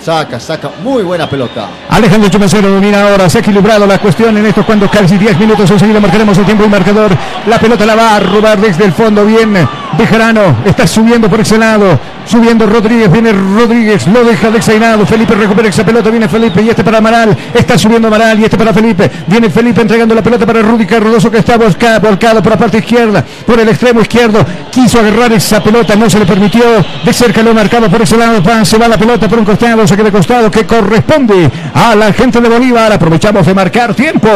Saca, 0.07 0.39
saca, 0.39 0.71
muy 0.85 1.03
buena 1.03 1.29
pelota. 1.29 1.69
Alejandro 1.89 2.31
Chumacero 2.31 2.71
domina 2.71 3.09
ahora, 3.09 3.29
se 3.29 3.39
ha 3.39 3.41
equilibrado 3.41 3.89
la 3.89 3.99
cuestión 3.99 4.37
en 4.37 4.47
estos 4.47 4.65
cuando 4.65 4.89
casi 4.89 5.19
10 5.19 5.37
minutos 5.37 5.69
enseguida 5.69 5.99
marcaremos 5.99 6.39
el 6.39 6.45
tiempo 6.45 6.63
y 6.63 6.69
marcador. 6.69 7.11
La 7.49 7.59
pelota 7.59 7.85
la 7.85 7.97
va 7.97 8.15
a 8.15 8.21
robar 8.21 8.61
desde 8.61 8.85
el 8.85 8.93
fondo, 8.93 9.25
bien. 9.25 9.53
Bejarano 9.99 10.59
está 10.65 10.87
subiendo 10.87 11.29
por 11.29 11.41
ese 11.41 11.59
lado, 11.59 11.99
subiendo 12.27 12.67
Rodríguez, 12.67 13.11
viene 13.11 13.33
Rodríguez, 13.33 14.07
lo 14.09 14.25
deja 14.25 14.51
dexainado. 14.51 15.07
Felipe 15.07 15.35
recupera 15.35 15.69
esa 15.69 15.85
pelota, 15.85 16.11
viene 16.11 16.29
Felipe 16.29 16.63
y 16.63 16.69
este 16.69 16.85
para 16.85 16.99
Amaral, 16.99 17.37
está 17.55 17.79
subiendo 17.79 18.09
Amaral 18.09 18.39
y 18.41 18.45
este 18.45 18.57
para 18.57 18.73
Felipe. 18.73 19.11
Viene 19.27 19.51
Felipe 19.51 19.81
entregando 19.81 20.15
la 20.15 20.23
pelota 20.23 20.47
para 20.47 20.63
Rudy 20.63 20.87
Cardoso 20.87 21.31
que 21.31 21.39
está 21.39 21.57
volcado, 21.57 22.43
por 22.43 22.53
la 22.53 22.59
parte 22.59 22.79
izquierda, 22.79 23.25
por 23.47 23.59
el 23.61 23.69
extremo 23.69 24.01
izquierdo. 24.01 24.45
Quiso 24.71 25.01
agarrar 25.01 25.33
esa 25.33 25.63
pelota, 25.63 25.97
no 25.97 26.11
se 26.11 26.19
le 26.19 26.27
permitió. 26.27 26.65
De 27.05 27.13
cerca 27.13 27.43
lo 27.43 27.55
marcado 27.55 27.89
por 27.89 28.03
ese 28.03 28.17
lado, 28.17 28.43
se 28.65 28.79
va 28.79 28.89
la 28.89 28.99
pelota 28.99 29.29
por 29.29 29.39
un 29.39 29.45
costado, 29.45 29.87
saque 29.87 30.03
de 30.03 30.13
costado 30.13 30.51
que 30.51 30.67
corresponde 30.67 31.51
a 31.75 31.95
la 31.95 32.13
gente 32.13 32.41
de 32.41 32.49
Bolívar. 32.49 32.93
Aprovechamos 32.93 33.47
de 33.47 33.55
marcar 33.55 33.95
tiempo, 33.95 34.29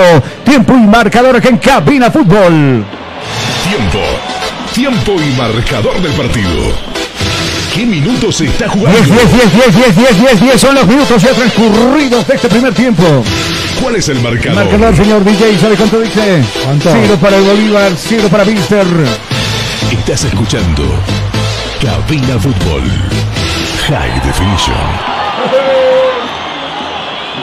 tiempo 0.44 0.74
y 0.74 0.86
marcador 0.86 1.36
aquí 1.36 1.48
en 1.48 1.58
Cabina 1.58 2.10
Fútbol. 2.10 2.84
Tiempo. 3.68 3.98
Tiempo 4.74 5.12
y 5.20 5.36
marcador 5.36 6.00
del 6.00 6.12
partido. 6.12 6.90
¿Qué 7.74 7.86
minutos 7.86 8.36
se 8.36 8.46
está 8.46 8.68
jugando? 8.68 8.98
10, 8.98 9.08
10, 9.10 9.32
10, 9.32 9.52
10, 9.52 9.74
10, 9.76 9.96
10, 9.96 10.20
10, 10.22 10.40
10 10.40 10.60
son 10.60 10.74
los 10.74 10.86
minutos 10.86 11.22
ya 11.22 11.30
transcurridos 11.30 12.26
de 12.26 12.34
este 12.34 12.48
primer 12.48 12.74
tiempo. 12.74 13.04
¿Cuál 13.80 13.96
es 13.96 14.08
el 14.08 14.20
marcador? 14.20 14.64
Marcador, 14.64 14.96
señor 14.96 15.24
DJ, 15.24 15.58
¿sabe 15.58 15.76
cuánto 15.76 16.00
dice? 16.00 16.42
¿Cuánto? 16.64 16.90
Cero 16.92 17.18
para 17.20 17.36
el 17.36 17.44
Bolívar, 17.44 17.92
cero 17.96 18.28
para 18.30 18.44
Mister. 18.44 18.86
Estás 19.90 20.24
escuchando 20.24 20.82
Cabina 21.80 22.38
Fútbol. 22.40 22.82
High 23.88 24.20
Definition. 24.24 25.19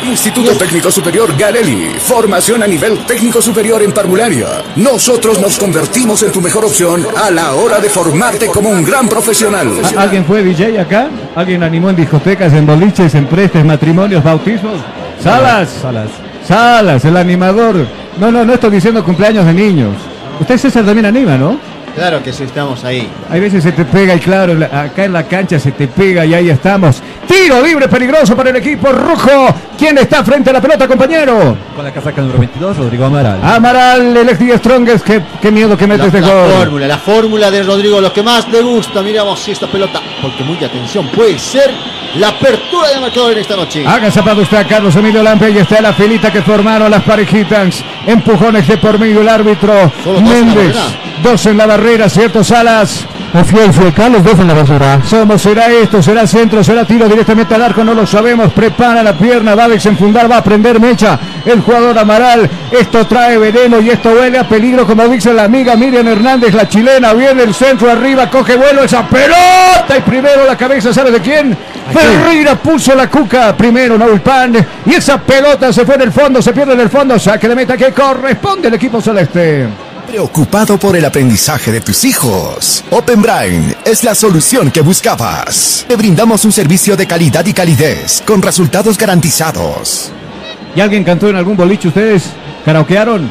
Instituto 0.08 0.52
Técnico 0.54 0.90
Superior 0.90 1.36
Garelli. 1.38 1.90
Formación 2.00 2.64
a 2.64 2.68
nivel 2.68 3.00
técnico 3.06 3.42
superior 3.42 3.82
en 3.84 3.92
parvularia. 3.92 4.48
Nosotros 4.78 5.40
nos 5.40 5.58
convertimos 5.58 6.24
en 6.24 6.32
tu 6.32 6.42
mejor 6.42 6.66
opción 6.66 7.06
a 7.22 7.30
la 7.30 7.54
hora 7.54 7.80
de 7.80 7.90
formarte 7.90 8.48
como 8.48 8.70
un 8.70 8.84
gran 8.84 9.08
profesional. 9.10 9.68
¿A- 9.98 10.02
¿Alguien 10.04 10.26
fue 10.26 10.44
DJ 10.44 10.80
acá? 10.80 11.08
¿Alguien 11.36 11.62
animó 11.64 11.90
en 11.90 11.98
discotecas, 11.98 12.54
en 12.54 12.66
boliches, 12.66 13.14
en 13.16 13.26
prestes, 13.28 13.64
matrimonios, 13.66 14.24
bautismos? 14.24 14.80
Salas. 15.22 15.70
Salas. 15.82 16.10
Salas, 16.48 17.04
el 17.06 17.18
animador. 17.18 17.76
No, 18.18 18.32
no, 18.32 18.46
no 18.46 18.54
estoy 18.54 18.72
diciendo 18.72 19.04
cumpleaños 19.04 19.46
de 19.46 19.54
niños. 19.54 19.94
Usted 20.40 20.58
César 20.58 20.86
también 20.86 21.06
anima, 21.08 21.38
¿no? 21.38 21.60
Claro 21.98 22.22
que 22.22 22.32
sí, 22.32 22.44
estamos 22.44 22.84
ahí. 22.84 23.10
Hay 23.28 23.40
veces 23.40 23.64
se 23.64 23.72
te 23.72 23.84
pega 23.84 24.14
y 24.14 24.20
claro, 24.20 24.54
la- 24.54 24.84
acá 24.84 25.06
en 25.06 25.14
la 25.14 25.24
cancha 25.24 25.60
se 25.60 25.72
te 25.72 25.88
pega 25.88 26.24
y 26.26 26.34
ahí 26.36 26.50
estamos. 26.52 27.02
Tiro 27.28 27.60
libre 27.66 27.88
peligroso 27.88 28.36
para 28.36 28.52
el 28.52 28.56
equipo 28.58 28.90
rojo. 28.92 29.48
¿Quién 29.76 29.98
está 29.98 30.24
frente 30.24 30.52
a 30.52 30.54
la 30.54 30.62
pelota, 30.62 30.88
compañero? 30.88 31.58
Con 31.76 31.84
la 31.84 31.92
casaca 31.92 32.22
número 32.22 32.38
22, 32.40 32.78
Rodrigo 32.78 33.06
Amaral. 33.06 33.40
Amaral, 33.44 34.16
el 34.16 34.30
ex 34.30 34.60
Strongest. 34.60 35.04
Qué, 35.06 35.22
qué 35.42 35.52
miedo 35.52 35.76
que 35.76 35.88
mete 35.88 36.00
La, 36.02 36.06
este 36.06 36.22
la 36.22 36.28
gol. 36.28 36.52
fórmula, 36.54 36.88
la 36.88 36.98
fórmula 37.00 37.50
de 37.52 37.64
Rodrigo, 37.64 38.00
lo 38.00 38.14
que 38.14 38.22
más 38.22 38.48
le 38.50 38.62
gusta. 38.62 39.02
Miramos 39.02 39.40
si 39.40 39.52
esta 39.52 39.66
pelota, 39.68 40.00
porque 40.22 40.44
mucha 40.44 40.68
atención, 40.68 41.08
puede 41.10 41.38
ser 41.40 41.72
la 42.16 42.30
apertura 42.30 42.90
de 42.90 43.00
marcador 43.00 43.32
en 43.34 43.40
esta 43.40 43.56
noche. 43.56 43.86
Haga 43.88 44.12
zapado 44.12 44.42
está 44.44 44.64
Carlos 44.66 44.96
Emilio 44.96 45.24
Lampe 45.24 45.50
y 45.50 45.58
está 45.58 45.82
la 45.82 45.94
filita 45.94 46.32
que 46.32 46.42
formaron 46.44 46.92
las 46.92 47.02
parejitas. 47.04 47.84
Empujones 48.06 48.68
de 48.68 48.78
por 48.78 49.00
medio 49.00 49.22
el 49.22 49.30
árbitro. 49.30 49.92
Solo 50.04 50.20
dos 50.22 50.30
en 50.32 50.48
la 50.48 50.54
Méndez. 50.56 50.76
Dos 51.24 51.46
en 51.48 51.58
la 51.58 51.66
barrera, 51.66 51.87
¿cierto, 52.10 52.44
Salas? 52.44 53.06
Fiel, 53.46 53.72
fiel, 53.72 53.94
Carlos, 53.94 54.24
dos 54.24 54.38
en 54.40 54.48
la 54.48 54.54
basura. 54.54 55.00
Somos, 55.06 55.42
será 55.42 55.68
esto, 55.68 56.02
será 56.02 56.28
centro, 56.28 56.62
será 56.62 56.84
tiro 56.86 57.08
directamente 57.08 57.56
al 57.56 57.62
arco, 57.62 57.84
no 57.84 57.94
lo 57.94 58.06
sabemos. 58.06 58.52
Prepara 58.52 59.02
la 59.04 59.18
pierna, 59.18 59.56
va 59.56 59.66
a 59.66 59.70
desenfundar, 59.70 60.30
va 60.30 60.38
a 60.38 60.44
prender 60.44 60.82
mecha. 60.82 61.18
El 61.46 61.62
jugador 61.62 61.98
Amaral, 61.98 62.50
esto 62.72 63.08
trae 63.08 63.38
veneno 63.38 63.80
y 63.80 63.90
esto 63.90 64.10
huele 64.10 64.38
a 64.38 64.48
peligro, 64.48 64.86
como 64.86 65.08
dice 65.08 65.34
la 65.34 65.46
amiga 65.46 65.78
Miriam 65.78 66.08
Hernández, 66.08 66.54
la 66.54 66.68
chilena. 66.68 67.14
Viene 67.14 67.44
el 67.44 67.54
centro 67.54 67.90
arriba, 67.90 68.30
coge 68.30 68.58
vuelo 68.58 68.84
esa 68.84 69.08
pelota 69.08 69.98
y 69.98 70.02
primero 70.02 70.46
la 70.46 70.58
cabeza, 70.58 70.94
¿sabe 70.94 71.12
de 71.12 71.22
quién? 71.22 71.58
Ferreira 71.94 72.56
puso 72.56 72.96
la 72.96 73.10
cuca 73.10 73.56
primero, 73.56 73.98
Naulpan. 73.98 74.56
Y 74.86 74.94
esa 74.94 75.22
pelota 75.22 75.72
se 75.72 75.86
fue 75.86 75.96
en 75.96 76.02
el 76.02 76.12
fondo, 76.12 76.42
se 76.42 76.52
pierde 76.52 76.74
en 76.74 76.82
el 76.82 76.90
fondo, 76.90 77.18
saque 77.18 77.48
de 77.48 77.56
meta 77.56 77.78
que 77.78 77.94
corresponde 77.94 78.68
al 78.68 78.74
equipo 78.74 79.02
celeste. 79.02 79.87
Preocupado 80.08 80.78
por 80.78 80.96
el 80.96 81.04
aprendizaje 81.06 81.72
de 81.72 81.82
tus 81.82 82.06
hijos. 82.06 82.84
Open 82.92 83.22
Brain 83.22 83.76
es 83.86 84.04
la 84.06 84.16
solución 84.16 84.72
que 84.72 84.82
buscabas. 84.82 85.86
Te 85.88 85.96
brindamos 85.98 86.46
un 86.46 86.52
servicio 86.52 86.96
de 86.96 87.06
calidad 87.06 87.46
y 87.46 87.54
calidez 87.54 88.24
con 88.26 88.42
resultados 88.42 88.98
garantizados. 88.98 90.12
¿Y 90.76 90.80
alguien 90.82 91.04
cantó 91.04 91.28
en 91.30 91.36
algún 91.36 91.58
boliche 91.58 91.90
ustedes? 91.90 92.24
¿Karaokearon? 92.64 93.30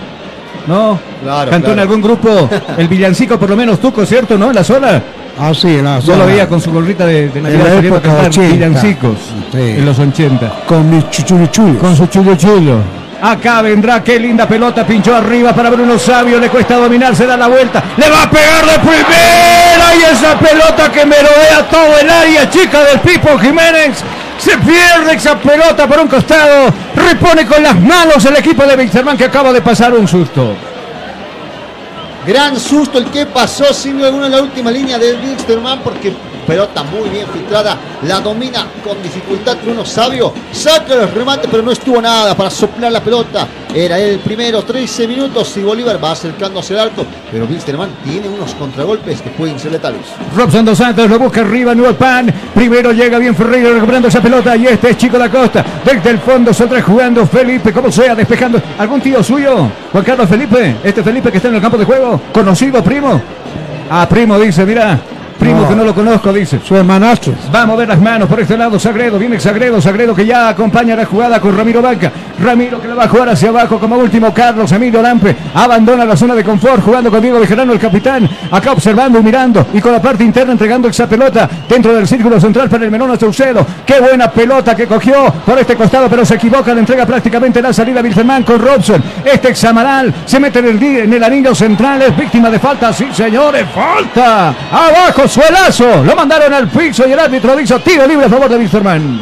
¿No? 0.67 0.99
Claro, 1.23 1.51
¿Cantó 1.51 1.73
en 1.73 1.79
algún 1.79 2.03
grupo? 2.03 2.49
El 2.77 2.89
villancico 2.89 3.39
por 3.39 3.49
lo 3.49 3.57
menos 3.57 3.81
tuco, 3.81 4.05
¿cierto? 4.05 4.37
¿No? 4.37 4.51
En 4.51 4.55
la 4.57 4.65
zona. 4.65 5.03
Ah, 5.39 5.53
sí, 5.55 5.81
la 5.83 5.99
Yo 6.01 6.17
lo 6.17 6.27
veía 6.27 6.49
con 6.49 6.61
su 6.61 6.73
gorrita 6.73 7.07
de, 7.07 7.29
de 7.29 7.41
Navidad 7.43 7.59
la 7.65 7.75
saliendo 7.75 7.95
a 7.97 7.99
época 7.99 8.09
cantar 8.15 8.29
80. 8.31 8.55
villancicos 8.55 9.17
Sí. 9.53 9.59
en 9.59 9.87
los 9.87 9.99
80. 9.99 10.65
Con 10.67 10.91
mis 10.91 11.09
chuchurichulos. 11.11 11.77
Con 11.79 11.97
su 11.97 12.07
chulo 12.07 12.37
chulo. 12.37 12.79
Acá 13.21 13.63
vendrá, 13.63 14.05
qué 14.05 14.21
linda 14.21 14.47
pelota, 14.47 14.87
pinchó 14.87 15.17
arriba 15.17 15.55
para 15.55 15.71
Bruno 15.71 15.99
Sabio, 15.99 16.39
le 16.39 16.51
cuesta 16.51 16.77
dominar, 16.77 17.17
se 17.17 17.27
da 17.27 17.37
la 17.37 17.49
vuelta, 17.49 17.83
le 17.97 18.11
va 18.11 18.25
a 18.25 18.31
pegar 18.31 18.67
de 18.67 18.79
primera 18.79 19.95
y 19.99 20.03
esa 20.13 20.39
pelota 20.39 20.93
que 20.93 21.07
merodea 21.07 21.67
todo 21.71 21.99
el 21.99 22.11
área 22.11 22.51
chica 22.51 22.85
del 22.85 23.01
Pipo 23.01 23.39
Jiménez. 23.39 23.99
Se 24.39 24.57
pierde 24.59 25.15
esa 25.15 25.35
pelota 25.39 25.87
por 25.87 25.99
un 25.99 26.09
costado, 26.09 26.73
repone 26.95 27.47
con 27.47 27.63
las 27.63 27.81
manos 27.81 28.23
el 28.27 28.37
equipo 28.37 28.65
de 28.65 28.77
Wilstermann 28.77 29.17
que 29.17 29.25
acaba 29.25 29.51
de 29.51 29.63
pasar 29.63 29.95
un 29.95 30.07
susto. 30.07 30.55
Gran 32.27 32.61
susto 32.61 32.99
el 32.99 33.07
que 33.07 33.25
pasó 33.25 33.73
sin 33.73 34.03
alguna 34.05 34.27
en 34.27 34.33
la 34.33 34.43
última 34.43 34.71
línea 34.71 34.99
de 34.99 35.15
Wilstermann 35.15 35.81
porque 35.81 36.13
pelota 36.47 36.83
muy 36.85 37.09
bien 37.11 37.27
filtrada, 37.33 37.77
la 38.03 38.21
domina 38.21 38.67
con 38.85 39.03
dificultad 39.03 39.57
Bruno 39.63 39.85
Sabio, 39.85 40.33
saca 40.53 40.95
el 40.95 41.11
remate 41.11 41.49
pero 41.51 41.63
no 41.63 41.73
estuvo 41.73 42.01
nada 42.01 42.35
para 42.37 42.51
soplar 42.51 42.93
la 42.93 43.03
pelota, 43.03 43.47
era 43.75 43.99
el 43.99 44.21
primero, 44.21 44.63
13 44.63 45.07
minutos 45.07 45.55
y 45.57 45.63
Bolívar 45.63 46.03
va 46.03 46.13
acercándose 46.13 46.75
al 46.75 46.89
arco, 46.89 47.05
pero 47.31 47.45
Wilstermann 47.45 47.91
tiene 48.05 48.29
unos 48.29 48.55
contragolpes 48.55 49.21
que 49.21 49.31
pueden 49.31 49.59
ser 49.59 49.73
letales. 49.73 50.01
Robson 50.35 50.65
dos 50.65 50.79
Santos 50.79 51.11
lo 51.11 51.19
busca 51.19 51.41
arriba, 51.41 51.75
Nuevo 51.75 51.95
Pan. 51.95 52.33
Primero 52.55 52.93
llega 52.93 53.19
bien 53.19 53.35
Ferreira 53.35 53.71
recuperando 53.71 54.09
esa 54.09 54.23
pelota. 54.23 54.57
Y 54.57 54.67
este 54.67 54.91
es 54.91 54.97
Chico 54.97 55.19
da 55.19 55.29
Costa. 55.29 55.65
Desde 55.85 56.11
el 56.11 56.19
fondo 56.19 56.55
se 56.55 56.67
jugando 56.81 57.27
Felipe, 57.27 57.73
como 57.73 57.91
sea, 57.91 58.15
despejando. 58.15 58.61
¿Algún 58.79 59.01
tío 59.01 59.23
suyo? 59.23 59.69
Juan 59.93 60.05
Carlos 60.05 60.29
Felipe. 60.29 60.77
Este 60.83 61.03
Felipe 61.03 61.31
que 61.31 61.39
está 61.39 61.49
en 61.49 61.57
el 61.57 61.61
campo 61.61 61.79
de 61.79 61.85
juego. 61.85 62.21
Conocido, 62.33 62.83
primo. 62.83 63.21
Ah, 63.91 64.07
primo 64.09 64.39
dice, 64.39 64.65
mira. 64.65 64.99
Primo 65.39 65.63
No. 65.63 65.69
que 65.69 65.77
no 65.77 65.85
lo 65.85 65.95
conozco, 65.95 66.33
dice. 66.33 66.61
Su 66.65 66.77
hermanastro. 66.77 67.35
Va 67.55 67.63
a 67.63 67.67
mover 67.67 67.89
las 67.89 68.01
manos 68.01 68.29
por 68.29 68.41
este 68.41 68.57
lado 68.57 68.79
Sagredo, 68.79 69.19
viene 69.19 69.39
Sagredo, 69.41 69.81
Sagredo 69.81 70.15
que 70.15 70.27
ya 70.27 70.49
acompaña 70.49 70.97
la 70.97 71.05
jugada 71.05 71.41
con 71.41 71.57
Ramiro 71.57 71.83
Vaca. 71.83 72.11
Ramiro 72.43 72.81
que 72.81 72.89
la 72.89 72.95
va 72.95 73.05
a 73.05 73.09
jugar 73.09 73.29
hacia 73.31 73.49
abajo 73.49 73.79
como 73.79 73.97
último 73.97 74.33
Carlos 74.33 74.71
Emilio 74.73 75.03
Lampe. 75.03 75.37
Abandona 75.55 76.05
la 76.05 76.17
zona 76.17 76.35
de 76.35 76.45
confort 76.45 76.83
jugando 76.83 77.11
con 77.11 77.21
Diego 77.21 77.39
Bejarano, 77.39 77.73
el 77.73 77.79
capitán. 77.79 78.29
Acá 78.51 78.73
observando 78.73 79.19
y 79.19 79.23
mirando 79.23 79.67
y 79.73 79.81
con 79.81 79.93
la 79.93 80.01
parte 80.01 80.25
interna 80.25 80.53
entregando 80.53 80.89
esa 80.89 81.09
pelota 81.09 81.49
dentro 81.69 81.95
del 81.95 82.07
círculo 82.07 82.41
central 82.41 82.69
para 82.69 82.85
el 82.85 82.91
Menón 82.91 83.19
Saucedo. 83.19 83.67
Qué 83.85 84.01
buena 84.01 84.31
pelota 84.31 84.75
que 84.75 84.87
cogió 84.87 85.33
por 85.45 85.59
este 85.59 85.77
costado, 85.77 86.09
pero 86.09 86.25
se 86.25 86.35
equivoca, 86.35 86.73
le 86.75 86.81
entrega 86.81 87.07
prácticamente 87.07 87.63
la 87.63 87.73
salida 87.73 88.01
a 88.01 88.43
con 88.45 88.59
Robson. 88.59 89.03
Este 89.25 89.49
examaral 89.49 90.13
se 90.25 90.41
mete 90.41 90.59
en 90.61 90.67
el, 90.67 90.83
en 90.83 91.13
el 91.13 91.23
anillo 91.25 91.55
central, 91.55 92.03
es 92.03 92.17
víctima 92.17 92.51
de 92.51 92.59
falta. 92.59 92.93
Sí, 92.93 93.07
señores, 93.13 93.67
falta. 93.75 94.49
Abajo, 94.71 95.26
suelazo. 95.29 96.03
Lo 96.05 96.15
mandaron 96.17 96.53
al 96.53 96.69
piso 96.69 97.07
y 97.07 97.13
el 97.13 97.19
árbitro 97.19 97.57
dice 97.57 97.79
tiro 97.81 98.07
libre 98.07 98.27
a 98.27 98.29
favor 98.29 98.49
de 98.49 98.57
Wilferman. 98.57 99.21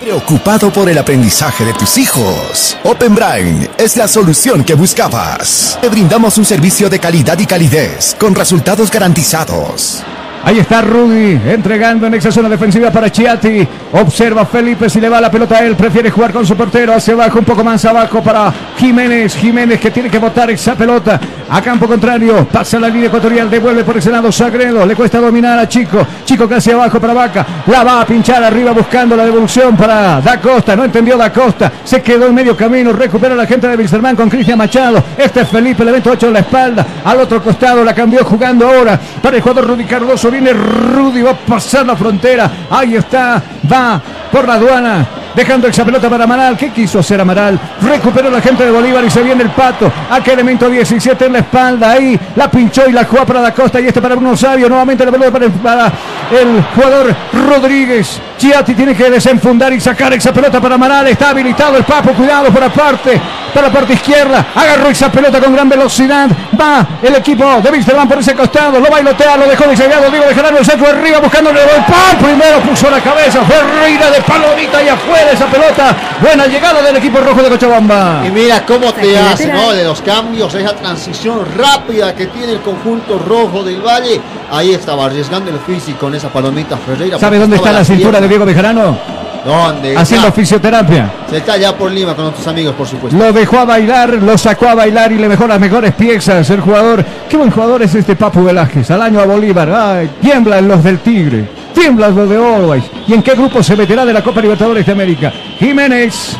Preocupado 0.00 0.72
por 0.72 0.88
el 0.88 0.96
aprendizaje 0.96 1.64
de 1.64 1.74
tus 1.74 1.98
hijos. 1.98 2.76
Open 2.84 3.14
Brain 3.14 3.68
es 3.76 3.96
la 3.98 4.08
solución 4.08 4.64
que 4.64 4.74
buscabas. 4.74 5.78
Te 5.80 5.90
brindamos 5.90 6.38
un 6.38 6.46
servicio 6.46 6.88
de 6.88 6.98
calidad 6.98 7.38
y 7.38 7.46
calidez 7.46 8.16
con 8.18 8.34
resultados 8.34 8.90
garantizados. 8.90 10.02
Ahí 10.42 10.58
está 10.58 10.80
Rudy 10.80 11.38
entregando 11.46 12.06
en 12.06 12.14
esa 12.14 12.32
zona 12.32 12.48
defensiva 12.48 12.90
para 12.90 13.12
Chiati. 13.12 13.66
Observa 13.92 14.46
Felipe 14.46 14.88
si 14.88 14.98
le 14.98 15.08
va 15.08 15.20
la 15.20 15.30
pelota 15.30 15.56
a 15.56 15.64
él. 15.64 15.76
Prefiere 15.76 16.10
jugar 16.10 16.32
con 16.32 16.46
su 16.46 16.56
portero 16.56 16.94
hacia 16.94 17.12
abajo, 17.12 17.40
un 17.40 17.44
poco 17.44 17.62
más 17.62 17.84
abajo 17.84 18.22
para 18.22 18.50
Jiménez. 18.78 19.36
Jiménez 19.36 19.78
que 19.78 19.90
tiene 19.90 20.08
que 20.08 20.18
botar 20.18 20.50
esa 20.50 20.74
pelota 20.74 21.20
a 21.50 21.60
campo 21.60 21.86
contrario. 21.86 22.48
Pasa 22.50 22.80
la 22.80 22.88
línea 22.88 23.08
ecuatorial, 23.08 23.50
devuelve 23.50 23.84
por 23.84 23.98
ese 23.98 24.10
lado 24.10 24.32
Sagredo. 24.32 24.86
Le 24.86 24.96
cuesta 24.96 25.20
dominar 25.20 25.58
a 25.58 25.68
Chico. 25.68 26.06
Chico 26.24 26.48
que 26.48 26.54
hacia 26.54 26.74
abajo 26.74 26.98
para 26.98 27.12
Vaca. 27.12 27.46
La 27.66 27.84
va 27.84 28.00
a 28.00 28.06
pinchar 28.06 28.42
arriba 28.42 28.72
buscando 28.72 29.14
la 29.14 29.26
devolución 29.26 29.76
para 29.76 30.22
Da 30.22 30.40
Costa. 30.40 30.74
No 30.74 30.84
entendió 30.84 31.18
Da 31.18 31.30
Costa. 31.30 31.70
Se 31.84 32.00
quedó 32.00 32.28
en 32.28 32.34
medio 32.34 32.56
camino. 32.56 32.94
Recupera 32.94 33.34
la 33.34 33.46
gente 33.46 33.68
de 33.68 33.76
Wilstermann 33.76 34.16
con 34.16 34.30
Cristian 34.30 34.56
Machado. 34.56 35.04
Este 35.18 35.42
es 35.42 35.48
Felipe, 35.48 35.84
le 35.84 35.90
evento 35.90 36.10
8 36.12 36.28
en 36.28 36.32
la 36.32 36.40
espalda. 36.40 36.86
Al 37.04 37.20
otro 37.20 37.42
costado 37.42 37.84
la 37.84 37.94
cambió 37.94 38.24
jugando 38.24 38.66
ahora 38.66 38.98
para 39.20 39.36
el 39.36 39.42
jugador 39.42 39.68
Rudy 39.68 39.84
Cardoso. 39.84 40.29
Viene 40.30 40.52
Rudy, 40.52 41.22
va 41.22 41.30
a 41.30 41.36
pasar 41.36 41.86
la 41.86 41.96
frontera. 41.96 42.50
Ahí 42.70 42.96
está, 42.96 43.42
va 43.70 44.00
por 44.30 44.46
la 44.46 44.54
aduana. 44.54 45.08
Dejando 45.34 45.68
esa 45.68 45.84
pelota 45.84 46.10
para 46.10 46.24
Amaral. 46.24 46.56
¿Qué 46.56 46.70
quiso 46.70 46.98
hacer 46.98 47.20
Amaral? 47.20 47.58
Recuperó 47.82 48.30
la 48.30 48.40
gente 48.40 48.64
de 48.64 48.70
Bolívar 48.70 49.04
y 49.04 49.10
se 49.10 49.22
viene 49.22 49.42
el 49.44 49.50
pato. 49.50 49.90
Aquel 50.10 50.34
elemento 50.34 50.68
17 50.68 51.26
en 51.26 51.32
la 51.34 51.38
espalda. 51.40 51.92
Ahí 51.92 52.18
la 52.34 52.50
pinchó 52.50 52.88
y 52.88 52.92
la 52.92 53.04
jugó 53.04 53.24
para 53.24 53.40
la 53.40 53.54
costa. 53.54 53.80
Y 53.80 53.86
este 53.86 54.02
para 54.02 54.16
Bruno 54.16 54.36
Sabio. 54.36 54.68
Nuevamente 54.68 55.04
la 55.04 55.12
pelota 55.12 55.38
para 55.62 55.92
el, 56.32 56.64
jugador 56.74 57.14
Rodríguez. 57.48 58.20
Chiati 58.38 58.74
tiene 58.74 58.94
que 58.94 59.10
desenfundar 59.10 59.72
y 59.72 59.80
sacar 59.80 60.12
esa 60.14 60.32
pelota 60.32 60.60
para 60.60 60.74
Amaral. 60.74 61.06
Está 61.06 61.30
habilitado 61.30 61.76
el 61.76 61.84
papo. 61.84 62.10
Cuidado 62.12 62.50
por 62.50 62.60
la 62.60 62.70
parte. 62.70 63.20
Para 63.54 63.68
la 63.68 63.72
parte 63.72 63.94
izquierda. 63.94 64.46
Agarró 64.54 64.88
esa 64.88 65.12
pelota 65.12 65.40
con 65.40 65.52
gran 65.52 65.68
velocidad. 65.68 66.28
Va 66.60 66.86
el 67.02 67.14
equipo 67.14 67.60
de 67.62 67.70
Wilstermann 67.70 68.08
por 68.08 68.18
ese 68.18 68.34
costado. 68.34 68.80
Lo 68.80 68.90
bailotea, 68.90 69.36
lo 69.36 69.46
dejó 69.46 69.68
desviado. 69.68 70.10
Diego 70.10 70.26
de 70.26 70.58
el 70.58 70.64
centro 70.64 70.88
arriba 70.88 71.20
buscando 71.20 71.50
el 71.50 71.56
pan. 71.56 72.18
Primero 72.20 72.58
puso 72.60 72.90
la 72.90 73.00
cabeza. 73.00 73.40
Ferreira 73.44 74.10
de 74.10 74.20
palomita 74.22 74.82
y 74.82 74.88
afuera 74.88 75.19
esa 75.28 75.46
pelota. 75.46 75.96
Buena 76.20 76.46
llegada 76.46 76.82
del 76.82 76.96
equipo 76.96 77.20
rojo 77.20 77.42
de 77.42 77.48
Cochabamba. 77.48 78.22
Y 78.26 78.30
mira 78.30 78.64
cómo 78.64 78.92
te 78.92 79.18
hace. 79.18 79.52
¿no? 79.52 79.72
De 79.72 79.84
los 79.84 80.00
cambios, 80.02 80.54
esa 80.54 80.74
transición 80.74 81.44
rápida 81.56 82.14
que 82.14 82.26
tiene 82.26 82.52
el 82.52 82.60
conjunto 82.60 83.18
rojo 83.18 83.62
del 83.62 83.80
Valle. 83.80 84.20
Ahí 84.50 84.72
estaba 84.72 85.06
arriesgando 85.06 85.50
el 85.50 85.58
físico 85.60 86.00
con 86.00 86.14
esa 86.14 86.28
palomita 86.28 86.76
Ferreira. 86.76 87.18
¿Sabe 87.18 87.38
dónde 87.38 87.56
está 87.56 87.72
la 87.72 87.84
cintura 87.84 88.20
de. 88.20 88.28
Diego 88.28 88.44
Bejarano? 88.44 89.19
¿Dónde? 89.44 89.96
Haciendo 89.96 90.28
está? 90.28 90.40
fisioterapia. 90.40 91.10
Se 91.28 91.38
está 91.38 91.56
ya 91.56 91.74
por 91.76 91.90
Lima 91.90 92.14
con 92.14 92.26
otros 92.26 92.46
amigos, 92.46 92.74
por 92.74 92.86
supuesto. 92.86 93.18
Lo 93.18 93.32
dejó 93.32 93.58
a 93.58 93.64
bailar, 93.64 94.14
lo 94.14 94.36
sacó 94.36 94.68
a 94.68 94.74
bailar 94.74 95.12
y 95.12 95.18
le 95.18 95.28
mejoró 95.28 95.48
las 95.48 95.60
mejores 95.60 95.94
piezas. 95.94 96.48
El 96.50 96.60
jugador, 96.60 97.04
qué 97.28 97.36
buen 97.36 97.50
jugador 97.50 97.82
es 97.82 97.94
este 97.94 98.16
Papu 98.16 98.44
Velázquez. 98.44 98.90
Al 98.90 99.02
año 99.02 99.20
a 99.20 99.24
Bolívar. 99.24 99.70
Ay, 99.72 100.10
tiemblan 100.20 100.68
los 100.68 100.84
del 100.84 100.98
Tigre. 100.98 101.48
Tiemblan 101.74 102.14
los 102.14 102.28
de 102.28 102.36
Always. 102.36 102.84
¿Y 103.06 103.14
en 103.14 103.22
qué 103.22 103.32
grupo 103.32 103.62
se 103.62 103.76
meterá 103.76 104.04
de 104.04 104.12
la 104.12 104.22
Copa 104.22 104.40
Libertadores 104.40 104.84
de 104.84 104.92
América? 104.92 105.32
Jiménez. 105.58 106.36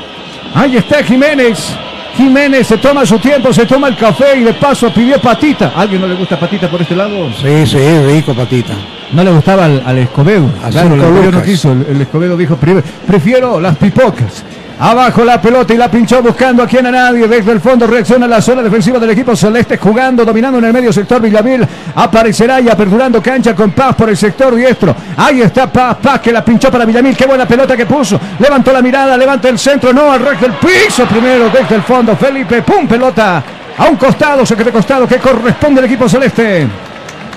Ahí 0.55 0.77
está 0.77 1.03
Jiménez. 1.03 1.75
Jiménez 2.17 2.67
se 2.67 2.77
toma 2.77 3.07
su 3.07 3.19
tiempo, 3.19 3.53
se 3.53 3.65
toma 3.65 3.89
el 3.89 3.97
café 3.97 4.37
y 4.37 4.41
de 4.43 4.53
paso 4.55 4.93
pidió 4.93 5.21
patita. 5.21 5.73
¿A 5.75 5.83
¿Alguien 5.83 6.01
no 6.01 6.09
le 6.09 6.15
gusta 6.17 6.39
patita 6.39 6.69
por 6.69 6.83
este 6.83 6.97
lado? 6.97 7.31
Sí, 7.41 7.67
sí, 7.67 7.79
rico, 8.07 8.35
patita. 8.35 8.75
No 9.13 9.25
le 9.25 9.31
gustaba 9.33 9.65
al, 9.65 9.83
al 9.85 9.99
Escobedo. 9.99 10.49
A 10.65 10.71
Claro, 10.71 10.95
el 10.95 11.03
anterior 11.03 11.35
no 11.35 11.43
quiso. 11.43 11.73
El, 11.73 11.87
el 11.91 12.01
Escobedo 12.03 12.37
dijo, 12.37 12.57
"Pre- 12.57 12.83
prefiero 13.07 13.61
las 13.61 13.77
pipocas. 13.77 14.45
Abajo 14.83 15.25
la 15.27 15.39
pelota 15.43 15.75
y 15.75 15.77
la 15.77 15.91
pinchó 15.91 16.23
buscando 16.23 16.63
a 16.63 16.67
quien 16.67 16.87
a 16.87 16.91
nadie. 16.91 17.29
Desde 17.29 17.53
el 17.53 17.61
fondo 17.61 17.87
reacciona 17.87 18.27
la 18.27 18.41
zona 18.41 18.63
defensiva 18.63 18.99
del 18.99 19.11
equipo 19.11 19.37
celeste 19.37 19.77
jugando, 19.77 20.25
dominando 20.25 20.59
en 20.59 20.65
el 20.65 20.73
medio 20.73 20.91
sector 20.91 21.21
Villamil. 21.21 21.67
Aparecerá 21.97 22.61
y 22.63 22.69
aperturando 22.71 23.21
cancha 23.21 23.55
con 23.55 23.73
Paz 23.73 23.95
por 23.95 24.09
el 24.09 24.17
sector 24.17 24.55
diestro. 24.55 24.95
Ahí 25.19 25.43
está 25.43 25.71
Paz, 25.71 25.99
Paz 26.01 26.21
que 26.21 26.33
la 26.33 26.43
pinchó 26.43 26.71
para 26.71 26.87
Villamil. 26.87 27.15
Qué 27.15 27.27
buena 27.27 27.47
pelota 27.47 27.77
que 27.77 27.85
puso. 27.85 28.19
Levantó 28.39 28.73
la 28.73 28.81
mirada, 28.81 29.19
levanta 29.19 29.51
el 29.51 29.59
centro. 29.59 29.93
No, 29.93 30.13
al 30.13 30.25
del 30.25 30.53
piso 30.53 31.05
primero 31.05 31.51
desde 31.51 31.75
el 31.75 31.83
fondo. 31.83 32.17
Felipe, 32.17 32.63
pum, 32.63 32.87
pelota. 32.89 33.43
A 33.77 33.85
un 33.87 33.97
costado, 33.97 34.47
se 34.47 34.57
quedó 34.57 34.73
costado 34.73 35.07
que 35.07 35.17
corresponde 35.19 35.81
al 35.81 35.87
equipo 35.87 36.09
celeste. 36.09 36.67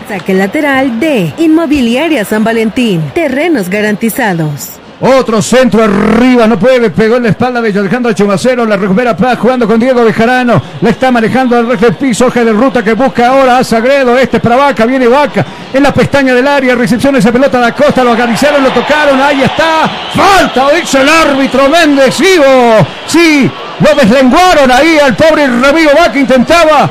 Saque 0.07 0.33
lateral 0.33 0.99
de 0.99 1.33
Inmobiliaria 1.37 2.25
San 2.25 2.43
Valentín. 2.43 3.01
Terrenos 3.13 3.69
garantizados. 3.69 4.71
Otro 4.99 5.41
centro 5.41 5.83
arriba, 5.83 6.47
no 6.47 6.57
puede, 6.57 6.89
pegó 6.89 7.17
en 7.17 7.23
la 7.23 7.29
espalda 7.29 7.61
de 7.61 7.77
Alejandro 7.77 8.13
Chumacero, 8.13 8.65
la 8.65 8.77
recupera 8.77 9.17
Paz 9.17 9.37
jugando 9.37 9.67
con 9.67 9.77
Diego 9.77 10.03
Bejarano, 10.05 10.61
la 10.79 10.89
está 10.89 11.11
manejando 11.11 11.57
al 11.57 11.67
resto 11.67 11.87
del 11.87 11.95
piso, 11.95 12.27
hoja 12.27 12.45
de 12.45 12.53
ruta 12.53 12.81
que 12.81 12.93
busca 12.93 13.27
ahora 13.27 13.57
a 13.57 13.63
Sagredo, 13.65 14.17
este 14.17 14.37
es 14.37 14.43
para 14.43 14.55
Vaca, 14.55 14.85
viene 14.85 15.07
Vaca, 15.07 15.45
en 15.73 15.83
la 15.83 15.93
pestaña 15.93 16.33
del 16.33 16.47
área, 16.47 16.75
recepción 16.75 17.17
esa 17.17 17.33
pelota 17.33 17.59
de 17.59 17.65
Acosta, 17.65 18.01
lo 18.01 18.13
acariciaron, 18.13 18.63
lo 18.63 18.71
tocaron, 18.71 19.19
ahí 19.19 19.41
está, 19.41 19.89
falta, 20.13 20.69
dice 20.73 21.01
el 21.01 21.09
árbitro 21.09 21.67
Méndez, 21.67 22.17
Ivo, 22.21 22.87
sí, 23.05 23.51
lo 23.81 23.95
deslenguaron 23.95 24.71
ahí 24.71 24.99
al 24.99 25.15
pobre 25.17 25.47
Ramiro 25.47 25.91
Vaca, 25.97 26.17
intentaba 26.17 26.89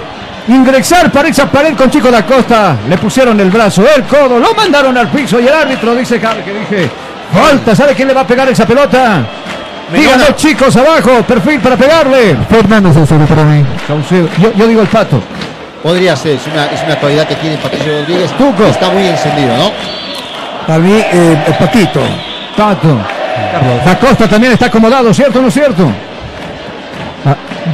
ingresar 0.48 1.10
para 1.10 1.28
esa 1.28 1.50
pared 1.50 1.74
con 1.74 1.90
Chico 1.90 2.10
da 2.10 2.24
Costa. 2.24 2.76
Le 2.88 2.98
pusieron 2.98 3.38
el 3.40 3.50
brazo, 3.50 3.84
el 3.94 4.04
codo, 4.04 4.38
lo 4.38 4.54
mandaron 4.54 4.96
al 4.96 5.08
piso 5.08 5.40
y 5.40 5.46
el 5.46 5.54
árbitro 5.54 5.94
dice 5.94 6.20
que 6.20 6.28
que 6.44 6.52
dije, 6.52 6.90
falta, 7.32 7.74
¿sabe 7.74 7.94
quién 7.94 8.08
le 8.08 8.14
va 8.14 8.22
a 8.22 8.26
pegar 8.26 8.48
esa 8.48 8.66
pelota? 8.66 9.24
Díganlo 9.92 10.32
chicos 10.36 10.74
abajo, 10.76 11.22
perfil 11.22 11.60
para 11.60 11.76
pegarle. 11.76 12.36
Fernando 12.48 12.92
Saucedo 12.92 13.26
para 13.26 13.44
mí. 13.44 13.64
Saucedo, 13.86 14.28
yo, 14.38 14.52
yo 14.54 14.66
digo 14.66 14.80
el 14.80 14.88
pato. 14.88 15.22
Podría 15.82 16.16
ser, 16.16 16.36
es 16.36 16.46
una, 16.46 16.66
es 16.66 16.82
una 16.84 16.96
cualidad 16.96 17.26
que 17.26 17.34
tiene 17.34 17.56
Patricio 17.56 17.92
Rodríguez. 18.00 18.30
Tuco. 18.38 18.64
Está 18.66 18.88
muy 18.90 19.04
encendido, 19.06 19.56
¿no? 19.56 19.72
Para 20.66 20.78
mí, 20.78 20.92
eh, 20.92 21.44
el 21.46 21.54
patito. 21.54 22.00
Pato. 22.56 22.98
Da 23.84 23.98
Costa 23.98 24.28
también 24.28 24.52
está 24.52 24.66
acomodado, 24.66 25.12
¿cierto 25.12 25.40
o 25.40 25.42
no 25.42 25.48
es 25.48 25.54
cierto? 25.54 25.90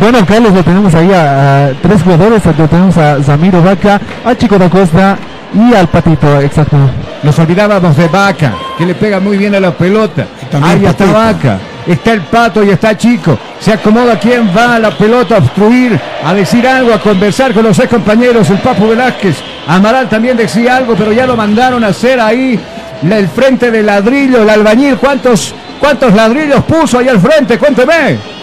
Bueno, 0.01 0.25
Carlos, 0.25 0.53
lo 0.53 0.62
tenemos 0.62 0.95
ahí 0.95 1.12
a, 1.12 1.66
a 1.66 1.73
tres 1.83 2.03
jugadores. 2.03 2.45
Lo 2.45 2.69
tenemos 2.69 2.97
a 2.97 3.23
Zamiro 3.23 3.62
Vaca, 3.62 4.01
a 4.25 4.35
Chico 4.35 4.59
da 4.59 4.70
Costa 4.70 5.19
y 5.55 5.75
al 5.75 5.89
Patito, 5.89 6.41
exacto. 6.41 6.77
Nos 7.23 7.39
olvidábamos 7.39 7.97
de 7.97 8.07
Vaca, 8.07 8.53
que 8.77 8.87
le 8.87 8.95
pega 8.95 9.19
muy 9.19 9.37
bien 9.37 9.55
a 9.55 9.61
la 9.61 9.73
pelota. 9.73 10.27
Ahí 10.62 10.85
está. 10.85 11.07
Vaca. 11.07 11.59
Está 11.87 12.12
el 12.12 12.20
pato 12.20 12.62
y 12.62 12.69
está 12.69 12.97
Chico. 12.97 13.39
Se 13.59 13.73
acomoda 13.73 14.19
quién 14.19 14.51
va 14.55 14.75
a 14.75 14.79
la 14.79 14.91
pelota 14.91 15.37
a 15.37 15.39
obstruir, 15.39 15.99
a 16.23 16.35
decir 16.35 16.69
algo, 16.69 16.93
a 16.93 17.01
conversar 17.01 17.55
con 17.55 17.65
los 17.65 17.77
seis 17.77 17.89
compañeros. 17.89 18.51
El 18.51 18.59
Papo 18.59 18.89
Velázquez. 18.89 19.37
Amaral 19.66 20.07
también 20.09 20.37
decía 20.37 20.77
algo, 20.77 20.95
pero 20.97 21.12
ya 21.12 21.27
lo 21.27 21.35
mandaron 21.35 21.83
a 21.83 21.89
hacer 21.89 22.20
ahí 22.20 22.61
el 23.03 23.29
frente 23.29 23.70
de 23.70 23.83
ladrillo, 23.83 24.43
el 24.43 24.51
albañil. 24.51 24.97
¿Cuántos, 24.99 25.55
cuántos 25.81 26.12
ladrillos 26.12 26.62
puso 26.65 26.99
ahí 26.99 27.09
al 27.09 27.20
frente? 27.20 27.59
Cuénteme. 27.59 28.38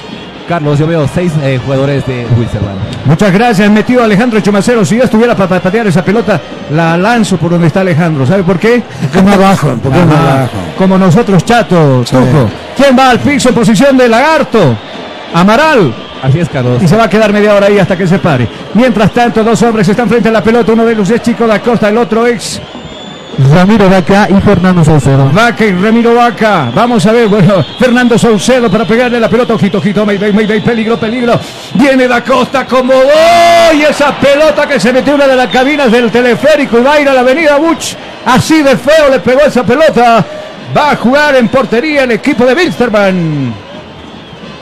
Carlos, 0.48 0.78
yo 0.78 0.86
veo 0.86 1.08
seis 1.14 1.32
eh, 1.42 1.60
jugadores 1.64 2.06
de 2.06 2.26
Wilstermann. 2.38 2.76
Muchas 3.06 3.34
gracias, 3.34 3.70
metido 3.72 4.04
Alejandro 4.04 4.40
Chumacero. 4.40 4.86
Si 4.86 4.98
yo 4.98 5.04
estuviera 5.04 5.36
para 5.36 5.60
patear 5.60 5.88
esa 5.88 6.04
pelota, 6.04 6.40
la 6.72 6.98
lanzo 6.98 7.38
por 7.38 7.52
donde 7.52 7.68
está 7.68 7.82
Alejandro. 7.82 8.26
¿Sabe 8.26 8.44
por 8.44 8.60
qué? 8.60 8.84
Porque 9.02 9.22
más 9.22 9.36
abajo, 9.36 9.76
porque 9.82 10.00
más 10.00 10.18
abajo. 10.18 10.58
Como 10.78 10.98
nosotros, 10.98 11.44
chato, 11.46 12.04
Tuco. 12.04 12.50
¿Quién 12.76 12.98
va 12.98 13.10
al 13.12 13.20
piso 13.20 13.50
en 13.50 13.56
posición 13.56 13.98
de 13.98 14.08
lagarto? 14.08 14.76
Amaral. 15.34 15.94
Así 16.22 16.40
es, 16.40 16.50
Carlos. 16.50 16.82
Y 16.82 16.88
se 16.88 16.96
va 16.96 17.04
a 17.06 17.10
quedar 17.10 17.32
media 17.32 17.54
hora 17.54 17.68
ahí 17.68 17.78
hasta 17.78 17.98
que 17.98 18.08
se 18.08 18.20
pare. 18.20 18.48
Mientras 18.74 19.12
tanto, 19.12 19.44
dos 19.44 19.62
hombres 19.62 19.88
están 19.88 20.10
frente 20.10 20.30
a 20.30 20.32
la 20.32 20.44
pelota. 20.44 20.74
Uno 20.74 20.86
de 20.86 20.94
ellos 20.94 21.10
es 21.10 21.22
Chico 21.22 21.46
da 21.46 21.60
Costa, 21.60 21.90
el 21.90 21.98
otro 21.98 22.26
es 22.26 22.62
Ramiro 23.38 23.90
Vaca 23.90 24.28
y 24.30 24.42
Fernando 24.42 24.84
Saucedo. 24.84 25.30
Vaca 25.34 25.66
y 25.66 25.72
Ramiro 25.72 26.16
Vaca. 26.16 26.72
Vamos 26.74 27.06
a 27.06 27.12
ver, 27.12 27.28
bueno, 27.28 27.66
Fernando 27.78 28.18
Saucedo 28.18 28.70
para 28.72 28.86
pegarle 28.86 29.20
la 29.20 29.30
pelota. 29.30 29.54
Ojito, 29.54 29.80
ojito, 29.80 30.06
Mayday, 30.06 30.32
Mayday, 30.32 30.62
peligro, 30.62 30.98
peligro. 30.98 31.40
Viene 31.74 32.08
da 32.08 32.24
Costa 32.24 32.66
como 32.66 32.94
Y 33.74 33.82
esa 33.82 34.16
pelota 34.18 34.68
que 34.68 34.80
se 34.80 34.94
metió 34.94 35.16
una 35.16 35.28
de 35.28 35.36
las 35.36 35.48
cabinas 35.48 35.92
del 35.92 36.12
teleférico 36.12 36.80
y 36.80 36.84
va 36.84 36.94
a 36.94 37.02
ir 37.02 37.10
a 37.10 37.14
la 37.14 37.22
avenida 37.22 37.58
Buch. 37.58 37.96
Así 38.26 38.64
de 38.64 38.78
feo 38.78 39.10
le 39.10 39.20
pegó 39.20 39.42
esa 39.42 39.64
pelota. 39.64 40.26
Va 40.76 40.92
a 40.92 40.96
jugar 40.96 41.36
en 41.36 41.48
portería 41.48 42.04
el 42.04 42.12
equipo 42.12 42.46
de 42.46 42.54
Wilstermann. 42.54 43.65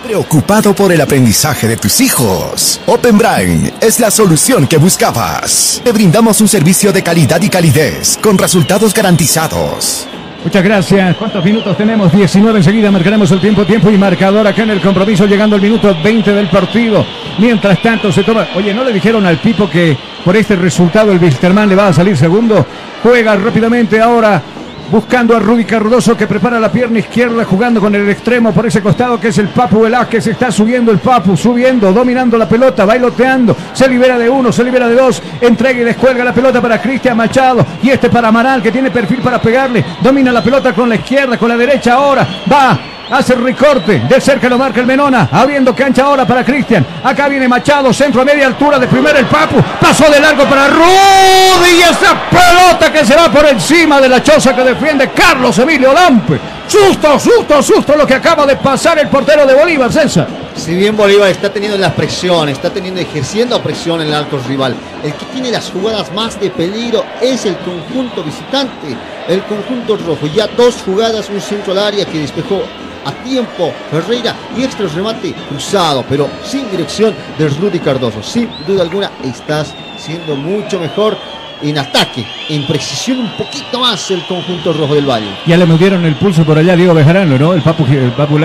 Preocupado 0.03 0.75
por 0.75 0.91
el 0.91 0.99
aprendizaje 0.99 1.65
de 1.65 1.77
tus 1.77 2.01
hijos. 2.01 2.81
Open 2.87 3.17
Brain 3.17 3.71
es 3.79 4.01
la 4.01 4.11
solución 4.11 4.67
que 4.67 4.75
buscabas. 4.75 5.79
Te 5.81 5.93
brindamos 5.93 6.41
un 6.41 6.49
servicio 6.49 6.91
de 6.91 7.01
calidad 7.01 7.41
y 7.41 7.47
calidez 7.47 8.19
con 8.21 8.37
resultados 8.37 8.93
garantizados. 8.93 10.05
Muchas 10.43 10.61
gracias. 10.61 11.15
¿Cuántos 11.15 11.45
minutos 11.45 11.77
tenemos? 11.77 12.11
19 12.11 12.59
enseguida 12.59 12.91
marcaremos 12.91 13.31
el 13.31 13.39
tiempo, 13.39 13.65
tiempo 13.65 13.89
y 13.89 13.97
marcador 13.97 14.45
acá 14.45 14.63
en 14.63 14.71
el 14.71 14.81
compromiso 14.81 15.25
llegando 15.25 15.55
al 15.55 15.61
minuto 15.61 15.95
20 16.03 16.33
del 16.33 16.49
partido. 16.49 17.05
Mientras 17.39 17.81
tanto 17.81 18.11
se 18.11 18.23
toma... 18.23 18.49
Oye, 18.55 18.73
¿no 18.73 18.83
le 18.83 18.91
dijeron 18.91 19.25
al 19.25 19.37
Pipo 19.39 19.69
que 19.69 19.97
por 20.25 20.35
este 20.35 20.57
resultado 20.57 21.13
el 21.13 21.23
Wisterman 21.23 21.69
le 21.69 21.75
va 21.75 21.87
a 21.87 21.93
salir 21.93 22.17
segundo? 22.17 22.65
Juega 23.01 23.37
rápidamente 23.37 24.01
ahora 24.01 24.41
buscando 24.91 25.35
a 25.35 25.39
Rudy 25.39 25.65
Cardoso 25.65 26.15
que 26.15 26.27
prepara 26.27 26.59
la 26.59 26.71
pierna 26.71 26.99
izquierda 26.99 27.45
jugando 27.45 27.79
con 27.79 27.93
el 27.95 28.09
extremo 28.09 28.51
por 28.51 28.65
ese 28.65 28.81
costado 28.81 29.19
que 29.19 29.29
es 29.29 29.37
el 29.37 29.49
Papu 29.49 29.81
Velázquez, 29.81 30.27
está 30.27 30.51
subiendo 30.51 30.91
el 30.91 30.99
Papu, 30.99 31.35
subiendo, 31.35 31.91
dominando 31.91 32.37
la 32.37 32.47
pelota, 32.47 32.85
bailoteando, 32.85 33.55
se 33.73 33.87
libera 33.87 34.17
de 34.17 34.29
uno, 34.29 34.51
se 34.51 34.63
libera 34.63 34.87
de 34.87 34.95
dos, 34.95 35.21
entrega 35.41 35.81
y 35.81 35.83
descuelga 35.83 36.23
la 36.23 36.33
pelota 36.33 36.61
para 36.61 36.81
Cristian 36.81 37.17
Machado. 37.17 37.65
Y 37.81 37.89
este 37.89 38.09
para 38.09 38.29
Amaral 38.29 38.61
que 38.61 38.71
tiene 38.71 38.91
perfil 38.91 39.19
para 39.19 39.41
pegarle, 39.41 39.83
domina 40.01 40.31
la 40.31 40.43
pelota 40.43 40.73
con 40.73 40.89
la 40.89 40.95
izquierda, 40.95 41.37
con 41.37 41.49
la 41.49 41.57
derecha 41.57 41.93
ahora, 41.93 42.27
va 42.51 42.92
Hace 43.09 43.33
el 43.33 43.43
recorte. 43.43 43.99
De 43.99 44.21
cerca 44.21 44.49
lo 44.49 44.57
marca 44.57 44.79
el 44.79 44.85
Menona. 44.85 45.29
Abriendo 45.31 45.75
cancha 45.75 46.03
ahora 46.03 46.25
para 46.25 46.43
Cristian. 46.43 46.85
Acá 47.03 47.27
viene 47.27 47.47
Machado. 47.47 47.93
Centro 47.93 48.21
a 48.21 48.25
media 48.25 48.47
altura. 48.47 48.79
De 48.79 48.87
primera 48.87 49.19
el 49.19 49.25
Papu. 49.25 49.61
Pasó 49.79 50.09
de 50.09 50.19
largo 50.19 50.45
para 50.45 50.67
Rudy. 50.67 51.73
Y 51.77 51.81
esa 51.81 52.15
pelota 52.29 52.91
que 52.91 53.05
se 53.05 53.15
va 53.15 53.29
por 53.29 53.45
encima 53.45 53.99
de 53.99 54.09
la 54.09 54.21
choza 54.21 54.55
que 54.55 54.63
defiende 54.63 55.11
Carlos 55.11 55.57
Emilio 55.59 55.93
Lampe. 55.93 56.39
Susto, 56.67 57.19
susto, 57.19 57.61
susto 57.61 57.95
lo 57.95 58.07
que 58.07 58.15
acaba 58.15 58.45
de 58.45 58.55
pasar 58.55 58.97
el 58.99 59.07
portero 59.07 59.45
de 59.45 59.53
Bolívar, 59.53 59.91
César. 59.91 60.27
Si 60.55 60.73
bien 60.75 60.95
Bolívar 60.95 61.29
está 61.29 61.51
teniendo 61.51 61.77
la 61.77 61.93
presión, 61.93 62.49
está 62.49 62.69
teniendo 62.69 63.01
ejerciendo 63.01 63.61
presión 63.61 64.01
en 64.01 64.07
el 64.07 64.13
arco 64.13 64.39
rival, 64.47 64.75
el 65.03 65.13
que 65.13 65.25
tiene 65.25 65.51
las 65.51 65.69
jugadas 65.69 66.11
más 66.13 66.39
de 66.39 66.49
peligro 66.49 67.03
es 67.21 67.45
el 67.45 67.57
conjunto 67.57 68.23
visitante, 68.23 68.95
el 69.27 69.43
conjunto 69.43 69.97
rojo. 69.97 70.27
Ya 70.27 70.47
dos 70.47 70.75
jugadas, 70.85 71.29
un 71.29 71.41
centro 71.41 71.73
al 71.73 71.79
área 71.79 72.05
que 72.05 72.19
despejó 72.19 72.61
a 73.05 73.11
tiempo 73.23 73.73
Ferreira 73.91 74.35
y 74.57 74.63
extra 74.63 74.87
remate 74.87 75.33
cruzado, 75.49 76.05
pero 76.07 76.29
sin 76.45 76.69
dirección 76.71 77.13
de 77.37 77.49
Rudy 77.49 77.79
Cardoso. 77.79 78.23
Sin 78.23 78.49
duda 78.65 78.83
alguna 78.83 79.11
estás 79.23 79.73
siendo 79.97 80.35
mucho 80.35 80.79
mejor 80.79 81.17
en 81.63 81.77
ataque, 81.77 82.25
en 82.49 82.65
precisión 82.67 83.19
un 83.19 83.29
poquito 83.31 83.79
más 83.79 84.11
el 84.11 84.23
conjunto 84.25 84.73
rojo 84.73 84.95
del 84.95 85.09
Valle. 85.09 85.29
Ya 85.45 85.57
le 85.57 85.65
movieron 85.65 86.05
el 86.05 86.15
pulso 86.15 86.43
por 86.43 86.57
allá 86.57 86.75
Diego 86.75 86.93
Bejarano, 86.93 87.37
¿no? 87.37 87.53
El 87.53 87.61
Papu, 87.61 87.85
el 87.85 88.11
Papu 88.11 88.37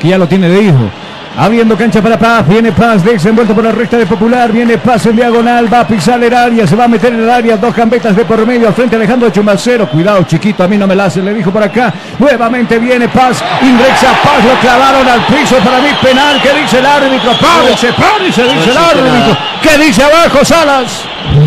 que 0.00 0.08
ya 0.08 0.18
lo 0.18 0.26
tiene 0.26 0.48
de 0.48 0.62
hijo. 0.62 0.90
Habiendo 1.34 1.76
cancha 1.78 2.02
para 2.02 2.18
Paz, 2.18 2.46
viene 2.46 2.72
Paz, 2.72 3.02
desenvuelto 3.02 3.54
por 3.54 3.64
la 3.64 3.72
recta 3.72 3.96
de 3.96 4.04
Popular, 4.04 4.52
viene 4.52 4.76
Paz 4.76 5.06
en 5.06 5.16
diagonal, 5.16 5.72
va 5.72 5.80
a 5.80 5.86
pisar 5.86 6.22
el 6.22 6.34
área, 6.34 6.66
se 6.66 6.76
va 6.76 6.84
a 6.84 6.88
meter 6.88 7.14
en 7.14 7.20
el 7.20 7.30
área, 7.30 7.56
dos 7.56 7.74
gambetas 7.74 8.14
de 8.14 8.24
por 8.26 8.46
medio, 8.46 8.68
al 8.68 8.74
frente 8.74 8.96
Alejandro 8.96 9.30
Chumacero, 9.30 9.88
cuidado 9.88 10.22
chiquito, 10.24 10.62
a 10.62 10.68
mí 10.68 10.76
no 10.76 10.86
me 10.86 10.94
la 10.94 11.06
hace, 11.06 11.22
le 11.22 11.32
dijo 11.32 11.50
por 11.50 11.62
acá, 11.62 11.92
nuevamente 12.18 12.78
viene 12.78 13.08
Paz, 13.08 13.42
ingresa 13.62 14.08
Paz, 14.22 14.44
lo 14.44 14.60
clavaron 14.60 15.08
al 15.08 15.24
piso, 15.24 15.56
para 15.64 15.78
mí 15.78 15.88
penal, 16.02 16.38
¿qué 16.42 16.60
dice 16.60 16.78
el 16.80 16.86
árbitro? 16.86 17.32
Párese, 17.40 17.88
párese, 17.94 18.42
dice 18.42 18.70
el 18.70 18.76
árbitro, 18.76 19.38
¿qué 19.62 19.78
dice 19.78 20.02
abajo 20.04 20.44
Salas? 20.44 21.04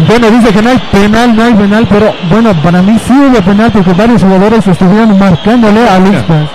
Bueno, 0.08 0.32
dice 0.32 0.52
que 0.52 0.62
no 0.64 0.70
hay 0.72 0.80
penal, 0.92 1.36
no 1.36 1.44
hay 1.44 1.54
penal, 1.54 1.88
pero 1.88 2.12
bueno, 2.30 2.54
para 2.64 2.82
mí 2.82 2.98
sí 3.06 3.14
hubo 3.14 3.40
penal 3.42 3.72
porque 3.72 3.94
varios 3.94 4.24
jugadores 4.24 4.66
estuvieron 4.66 5.18
marcándole 5.20 5.88
a 5.88 6.00
Luis 6.00 6.18
Paz. 6.24 6.50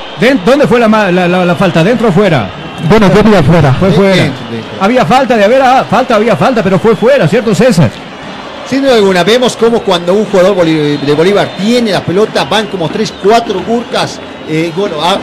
¿Dónde 0.45 0.67
fue 0.67 0.81
la, 0.81 0.89
la, 1.13 1.29
la 1.29 1.55
falta? 1.55 1.85
¿Dentro 1.85 2.09
o 2.09 2.13
fuera? 2.13 2.60
Bueno, 2.89 3.11
fue 3.11 3.43
fuera. 3.43 3.75
Fue 3.75 3.91
fuera. 3.91 4.33
Había 4.81 5.05
falta 5.05 5.37
de 5.37 5.45
haber, 5.45 5.63
ah, 5.63 5.85
falta, 5.89 6.17
había 6.17 6.37
falta, 6.37 6.63
pero 6.63 6.79
fue 6.79 6.97
fuera, 6.97 7.29
¿cierto 7.29 7.55
César? 7.55 7.91
Sin 8.69 8.83
duda 8.83 8.95
alguna, 8.95 9.25
vemos 9.25 9.57
como 9.57 9.81
cuando 9.81 10.15
un 10.15 10.25
jugador 10.27 10.65
de 10.65 11.15
Bolívar 11.15 11.51
tiene 11.59 11.91
la 11.91 12.03
pelota, 12.03 12.45
van 12.45 12.69
como 12.69 12.89
3, 12.89 13.15
4 13.23 13.63
gurkas. 13.67 14.21
Eh, 14.49 14.73
bueno, 14.77 14.97
ah, 15.01 15.19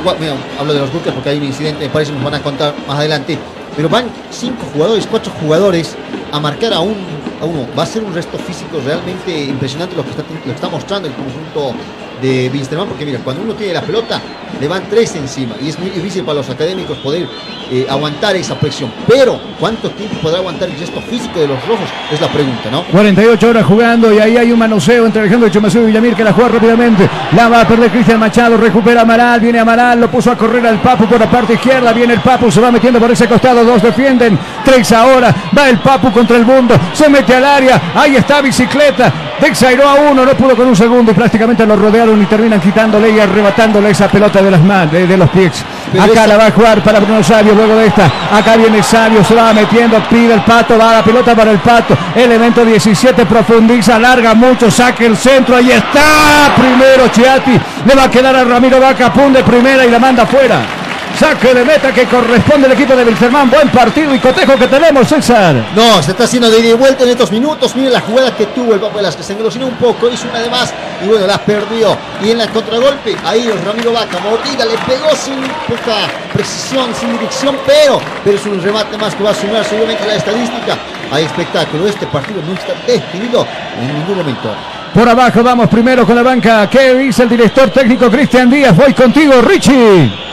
hablo 0.59 0.73
de 0.73 0.79
los 0.79 0.91
gurkas 0.91 1.13
porque 1.13 1.29
hay 1.29 1.37
un 1.37 1.45
incidente, 1.45 1.85
me 1.85 1.89
parece 1.89 2.11
que 2.11 2.17
nos 2.17 2.25
van 2.25 2.39
a 2.39 2.43
contar 2.43 2.73
más 2.87 2.97
adelante. 2.99 3.37
Pero 3.75 3.89
van 3.89 4.05
5 4.31 4.55
jugadores, 4.73 5.07
4 5.09 5.31
jugadores 5.39 5.95
a 6.31 6.39
marcar 6.39 6.73
a, 6.73 6.79
un, 6.79 6.95
a 7.41 7.45
uno. 7.45 7.67
Va 7.77 7.83
a 7.83 7.85
ser 7.85 8.03
un 8.03 8.13
resto 8.13 8.37
físico 8.37 8.81
realmente 8.85 9.45
impresionante 9.45 9.95
lo 9.95 10.03
que 10.03 10.09
está, 10.09 10.23
lo 10.23 10.43
que 10.43 10.51
está 10.51 10.67
mostrando 10.67 11.07
el 11.07 11.13
conjunto 11.13 11.73
de 12.21 12.49
Winsterman, 12.53 12.87
porque 12.87 13.05
mira, 13.05 13.19
cuando 13.23 13.43
uno 13.43 13.53
tiene 13.53 13.73
la 13.73 13.81
pelota, 13.81 14.21
le 14.59 14.67
van 14.67 14.83
tres 14.89 15.15
encima 15.15 15.55
y 15.61 15.69
es 15.69 15.79
muy 15.79 15.89
difícil 15.89 16.23
para 16.23 16.35
los 16.35 16.49
académicos 16.49 16.97
poder 16.97 17.27
eh, 17.69 17.85
aguantar 17.89 18.35
esa 18.35 18.55
presión. 18.55 18.91
Pero, 19.07 19.39
¿cuánto 19.59 19.89
tiempo 19.91 20.15
podrá 20.21 20.37
aguantar 20.37 20.69
el 20.69 20.75
gesto 20.75 21.01
físico 21.01 21.39
de 21.39 21.47
los 21.47 21.67
rojos? 21.67 21.85
Es 22.11 22.19
la 22.21 22.27
pregunta, 22.29 22.71
¿no? 22.71 22.83
48 22.85 23.49
horas 23.49 23.65
jugando 23.65 24.13
y 24.13 24.19
ahí 24.19 24.37
hay 24.37 24.51
un 24.51 24.59
manoseo 24.59 25.05
entre 25.05 25.21
Alejandro 25.21 25.49
Chumaceo 25.49 25.83
y 25.83 25.87
Villamir 25.87 26.15
que 26.15 26.23
la 26.23 26.33
juega 26.33 26.49
rápidamente. 26.49 27.09
La 27.35 27.49
va 27.49 27.61
a 27.61 27.67
perder 27.67 27.91
Cristian 27.91 28.19
Machado, 28.19 28.57
recupera 28.57 29.01
Amaral, 29.01 29.39
viene 29.39 29.59
Amaral, 29.59 29.99
lo 29.99 30.09
puso 30.09 30.31
a 30.31 30.37
correr 30.37 30.65
al 30.65 30.81
Papu 30.81 31.05
por 31.07 31.19
la 31.19 31.29
parte 31.29 31.53
izquierda, 31.53 31.91
viene 31.93 32.13
el 32.13 32.21
Papu, 32.21 32.49
se 32.49 32.61
va 32.61 32.71
metiendo 32.71 32.99
por 32.99 33.11
ese 33.11 33.27
costado, 33.27 33.63
dos 33.63 33.81
defienden, 33.81 34.39
tres 34.63 34.91
ahora, 34.91 35.33
va 35.57 35.69
el 35.69 35.79
Papu 35.79 36.11
contra 36.11 36.37
el 36.37 36.45
mundo, 36.45 36.75
se 36.93 37.09
mete 37.09 37.35
al 37.35 37.45
área, 37.45 37.81
ahí 37.93 38.15
está 38.15 38.41
bicicleta, 38.41 39.11
Dexairó 39.39 39.87
a 39.87 39.95
uno, 39.95 40.25
no 40.25 40.33
pudo 40.33 40.55
con 40.55 40.67
un 40.67 40.75
segundo 40.75 41.11
y 41.11 41.13
prácticamente 41.13 41.65
lo 41.65 41.75
rodearon 41.75 42.19
y 42.21 42.25
terminan 42.25 42.59
quitándole 42.59 43.11
y 43.11 43.19
arrebatándole 43.19 43.91
esa 43.91 44.07
pelota 44.07 44.41
de 44.41 44.49
las 44.49 44.61
manos, 44.61 44.91
de, 44.91 45.15
los 45.15 45.29
pies. 45.29 45.63
Acá 45.99 46.25
la 46.25 46.37
va 46.37 46.47
a 46.47 46.51
jugar 46.51 46.83
para 46.83 46.99
Bruno 46.99 47.23
Sabio 47.23 47.53
luego 47.53 47.75
de 47.75 47.87
esta. 47.87 48.05
Acá 48.31 48.57
viene 48.57 48.81
Sabio, 48.81 49.23
se 49.23 49.35
va 49.35 49.53
metiendo, 49.53 50.01
pide 50.09 50.33
el 50.33 50.41
pato, 50.41 50.77
va 50.77 50.93
la 50.93 51.03
pelota 51.03 51.35
para 51.35 51.51
el 51.51 51.59
pato. 51.59 51.95
Elemento 52.15 52.65
17 52.65 53.25
profundiza, 53.27 53.99
larga 53.99 54.33
mucho, 54.33 54.71
saque 54.71 55.05
el 55.05 55.15
centro, 55.15 55.55
ahí 55.55 55.71
está. 55.71 56.55
Primero 56.55 57.07
Chiati, 57.09 57.59
le 57.85 57.95
va 57.95 58.03
a 58.05 58.11
quedar 58.11 58.35
a 58.35 58.43
Ramiro 58.43 58.79
Vaca, 58.79 59.13
pum 59.13 59.31
de 59.31 59.43
primera 59.43 59.85
y 59.85 59.91
la 59.91 59.99
manda 59.99 60.23
afuera. 60.23 60.76
Saque 61.19 61.51
de 61.51 61.65
meta 61.65 61.91
que 61.91 62.05
corresponde 62.05 62.67
al 62.67 62.73
equipo 62.73 62.95
de 62.95 63.03
Wilstermann. 63.03 63.49
Buen 63.49 63.69
partido 63.69 64.13
y 64.13 64.19
cotejo 64.19 64.55
que 64.55 64.67
tenemos, 64.67 65.07
César. 65.07 65.55
No, 65.75 66.03
se 66.03 66.11
está 66.11 66.25
haciendo 66.25 66.47
de 66.47 66.59
ida 66.59 66.69
y 66.69 66.73
vuelta 66.73 67.05
en 67.05 67.09
estos 67.09 67.31
minutos. 67.31 67.75
Miren 67.75 67.93
la 67.93 68.01
jugada 68.01 68.35
que 68.35 68.45
tuvo 68.47 68.75
el 68.75 68.79
Papo 68.79 68.99
que 68.99 69.23
Se 69.23 69.33
engolosinó 69.33 69.65
un 69.65 69.77
poco, 69.77 70.11
hizo 70.11 70.27
una 70.29 70.39
de 70.39 70.49
más 70.51 70.71
y 71.03 71.07
bueno, 71.07 71.25
la 71.25 71.39
perdió. 71.39 71.97
Y 72.23 72.29
en 72.29 72.37
la 72.37 72.47
contragolpe, 72.49 73.15
ahí 73.25 73.47
el 73.47 73.59
Ramiro 73.65 73.93
Vaca, 73.93 74.19
mordida, 74.19 74.63
le 74.65 74.77
pegó 74.85 75.09
sin 75.15 75.41
poca 75.67 76.07
precisión, 76.33 76.93
sin 76.93 77.11
dirección, 77.13 77.57
pero, 77.65 77.99
pero 78.23 78.37
es 78.37 78.45
un 78.45 78.61
remate 78.61 78.95
más 78.99 79.15
que 79.15 79.23
va 79.23 79.31
a 79.31 79.33
sumar 79.33 79.65
seguramente 79.65 80.05
la 80.05 80.15
estadística. 80.17 80.77
Hay 81.11 81.23
espectáculo. 81.25 81.87
Este 81.87 82.05
partido 82.05 82.43
no 82.45 82.53
está 82.53 82.73
definido 82.85 83.43
en 83.81 83.87
ningún 83.87 84.17
momento. 84.17 84.53
Por 84.93 85.09
abajo 85.09 85.41
vamos 85.41 85.67
primero 85.67 86.05
con 86.05 86.15
la 86.15 86.21
banca. 86.21 86.69
¿Qué 86.69 86.93
dice 86.93 87.23
el 87.23 87.29
director 87.29 87.71
técnico 87.71 88.07
Cristian 88.11 88.51
Díaz? 88.51 88.75
Voy 88.77 88.93
contigo, 88.93 89.41
Richie. 89.41 90.27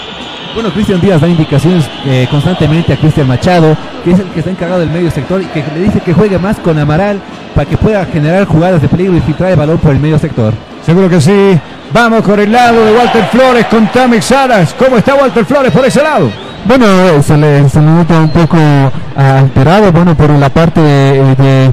Bueno, 0.54 0.70
Cristian 0.72 1.00
Díaz 1.00 1.20
da 1.20 1.26
indicaciones 1.28 1.84
eh, 2.06 2.28
constantemente 2.30 2.92
a 2.92 2.96
Cristian 2.96 3.26
Machado, 3.26 3.76
que 4.04 4.12
es 4.12 4.18
el 4.20 4.26
que 4.28 4.38
está 4.38 4.50
encargado 4.50 4.80
del 4.80 4.90
medio 4.90 5.10
sector 5.10 5.42
y 5.42 5.46
que 5.46 5.64
le 5.74 5.80
dice 5.82 6.00
que 6.00 6.14
juegue 6.14 6.38
más 6.38 6.58
con 6.60 6.78
Amaral 6.78 7.18
para 7.54 7.68
que 7.68 7.76
pueda 7.76 8.04
generar 8.06 8.44
jugadas 8.46 8.80
de 8.80 8.88
peligro 8.88 9.16
y 9.16 9.20
filtrar 9.20 9.50
el 9.50 9.56
balón 9.56 9.78
por 9.78 9.90
el 9.92 9.98
medio 9.98 10.18
sector. 10.18 10.54
Seguro 10.86 11.08
que 11.08 11.20
sí. 11.20 11.58
Vamos 11.92 12.22
con 12.22 12.38
el 12.38 12.50
lado 12.52 12.84
de 12.84 12.92
Walter 12.96 13.24
Flores 13.32 13.66
con 13.66 13.86
Tami 13.88 14.20
Salas. 14.22 14.74
¿Cómo 14.78 14.96
está 14.96 15.14
Walter 15.16 15.44
Flores 15.44 15.72
por 15.72 15.84
ese 15.84 16.02
lado? 16.02 16.30
Bueno, 16.66 16.86
eh, 16.86 17.22
se 17.22 17.36
le, 17.36 17.68
se 17.68 17.80
le 17.80 17.86
nota 17.86 18.18
un 18.18 18.30
poco 18.30 18.56
alterado, 19.16 19.92
bueno, 19.92 20.14
por 20.16 20.30
la 20.30 20.48
parte 20.48 20.80
de, 20.80 21.34
de- 21.36 21.70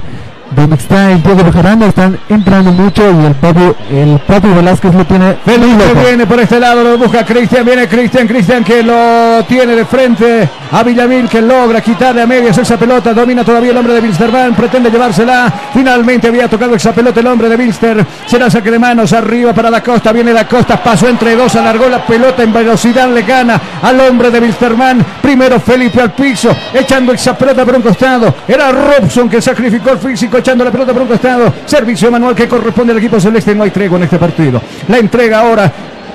donde 0.54 0.76
está 0.76 1.12
el 1.12 1.22
Bejarano, 1.22 1.86
están 1.86 2.18
entrando 2.28 2.72
mucho 2.72 3.02
y 3.02 3.26
el 3.26 3.34
Papu, 3.34 3.74
el 3.90 4.18
Papu 4.26 4.54
Velázquez 4.54 4.94
lo 4.94 5.04
tiene 5.04 5.36
Felipe 5.44 5.84
viene 6.04 6.26
por 6.26 6.40
este 6.40 6.60
lado, 6.60 6.84
lo 6.84 6.98
busca 6.98 7.24
Cristian, 7.24 7.64
viene 7.64 7.88
Cristian, 7.88 8.26
Cristian 8.26 8.64
que 8.64 8.82
lo 8.82 9.44
tiene 9.48 9.74
de 9.74 9.84
frente 9.84 10.48
a 10.70 10.82
Villamil 10.82 11.28
que 11.28 11.40
logra 11.40 11.80
quitarle 11.80 12.22
a 12.22 12.26
medias 12.26 12.56
esa 12.58 12.76
pelota, 12.76 13.12
domina 13.12 13.44
todavía 13.44 13.70
el 13.70 13.76
hombre 13.76 13.94
de 13.94 14.00
Wilstermann, 14.00 14.54
pretende 14.54 14.90
llevársela, 14.90 15.52
finalmente 15.72 16.28
había 16.28 16.48
tocado 16.48 16.74
esa 16.74 16.92
pelota 16.92 17.20
el 17.20 17.26
hombre 17.26 17.48
de 17.48 17.56
Wilster, 17.56 18.04
será 18.26 18.50
saque 18.50 18.70
de 18.70 18.78
manos 18.78 19.12
arriba 19.12 19.52
para 19.52 19.70
la 19.70 19.82
costa, 19.82 20.12
viene 20.12 20.32
la 20.32 20.46
costa, 20.46 20.82
pasó 20.82 21.08
entre 21.08 21.34
dos, 21.34 21.54
alargó 21.56 21.88
la 21.88 22.04
pelota 22.04 22.42
en 22.42 22.52
velocidad, 22.52 23.08
le 23.08 23.22
gana 23.22 23.60
al 23.82 24.00
hombre 24.00 24.30
de 24.30 24.40
Wilstermann, 24.40 25.04
primero 25.22 25.60
Felipe 25.60 26.00
al 26.00 26.12
piso, 26.12 26.54
echando 26.72 27.12
esa 27.12 27.36
pelota 27.36 27.64
por 27.64 27.76
un 27.76 27.82
costado, 27.82 28.34
era 28.46 28.70
Robson 28.70 29.28
que 29.28 29.40
sacrificó 29.40 29.90
el 29.90 29.98
físico, 29.98 30.41
echando 30.42 30.64
la 30.64 30.70
pelota 30.70 30.92
por 30.92 31.02
un 31.02 31.08
costado, 31.08 31.52
servicio 31.64 32.10
manual 32.10 32.34
que 32.34 32.46
corresponde 32.46 32.92
al 32.92 32.98
equipo 32.98 33.18
celeste, 33.18 33.54
no 33.54 33.64
hay 33.64 33.70
tregua 33.70 33.96
en 33.98 34.04
este 34.04 34.18
partido, 34.18 34.60
la 34.88 34.98
entrega 34.98 35.40
ahora 35.40 35.72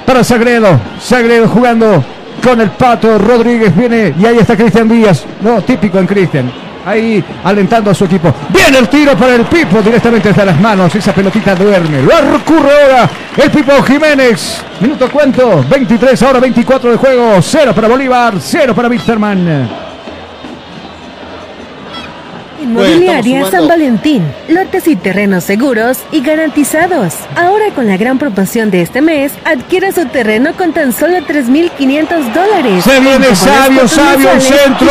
para 0.08 0.24
Sagredo. 0.24 0.80
Sagredo 1.02 1.50
jugando 1.50 2.02
con 2.42 2.62
el 2.62 2.70
Pato 2.72 3.18
Rodríguez. 3.18 3.76
Viene 3.76 4.14
y 4.18 4.26
ahí 4.26 4.38
está 4.38 4.56
Cristian 4.56 4.88
Díaz. 4.88 5.26
No, 5.42 5.62
típico 5.62 6.00
en 6.00 6.08
Cristian. 6.08 6.50
Ahí 6.86 7.22
alentando 7.44 7.92
a 7.92 7.94
su 7.94 8.06
equipo. 8.06 8.34
Viene 8.48 8.78
el 8.78 8.88
tiro 8.88 9.18
para 9.18 9.36
el 9.36 9.44
Pipo 9.44 9.82
directamente 9.82 10.30
desde 10.30 10.46
las 10.46 10.58
manos. 10.62 10.96
Esa 10.96 11.14
pelotita 11.14 11.54
duerme. 11.56 12.02
Lo 12.04 12.22
recurre 12.32 12.72
ahora 12.84 13.10
el 13.36 13.52
Pipo 13.52 13.84
Jiménez. 13.84 14.62
Minuto 14.80 15.10
cuánto? 15.12 15.66
23, 15.70 16.24
ahora 16.24 16.40
24 16.40 16.92
de 16.92 16.98
juego. 16.98 17.42
Cero 17.42 17.74
para 17.76 17.90
Bolívar, 17.90 18.36
cero 18.40 18.74
para 18.74 18.88
Wisterman. 18.88 19.87
Inmobiliaria 22.62 23.42
Bueno, 23.42 23.58
San. 23.58 23.68
Valentín. 23.68 24.24
Lotes 24.48 24.88
y 24.88 24.96
terrenos 24.96 25.44
seguros 25.44 26.00
y 26.12 26.22
garantizados. 26.22 27.14
Ahora 27.36 27.66
con 27.76 27.88
la 27.88 27.98
gran 27.98 28.18
promoción 28.18 28.72
de 28.72 28.82
este 28.82 29.02
mes, 29.02 29.32
adquiera 29.46 29.92
su 29.92 30.06
terreno 30.08 30.54
con 30.54 30.74
tan 30.74 30.94
solo 30.94 31.18
3.500 31.20 32.34
dólares. 32.34 32.84
Se 32.84 33.00
viene 33.00 33.36
sabio, 33.36 33.88
sabio, 33.88 34.30
mensuales 34.32 34.44
centro. 34.44 34.88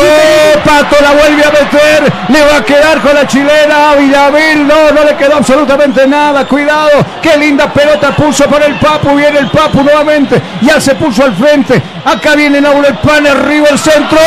Pato 0.63 0.95
la 1.01 1.11
vuelve 1.11 1.43
a 1.43 1.51
meter. 1.51 2.13
Le 2.29 2.41
va 2.41 2.57
a 2.57 2.65
quedar 2.65 3.01
con 3.01 3.13
la 3.13 3.27
chilena. 3.27 3.95
Villamil, 3.95 4.67
no, 4.67 4.91
no 4.91 5.03
le 5.03 5.15
quedó 5.15 5.37
absolutamente 5.37 6.07
nada. 6.07 6.45
Cuidado. 6.47 7.05
Qué 7.21 7.37
linda 7.37 7.71
pelota 7.71 8.15
puso 8.15 8.45
por 8.45 8.61
el 8.61 8.75
Papu. 8.75 9.15
Viene 9.15 9.39
el 9.39 9.49
Papu 9.49 9.83
nuevamente. 9.83 10.41
Ya 10.61 10.79
se 10.79 10.95
puso 10.95 11.23
al 11.23 11.35
frente. 11.35 11.81
Acá 12.05 12.35
viene 12.35 12.61
Naul 12.61 12.85
el 12.85 12.95
pan. 12.97 13.25
Arriba 13.25 13.67
el 13.69 13.79
centro. 13.79 14.17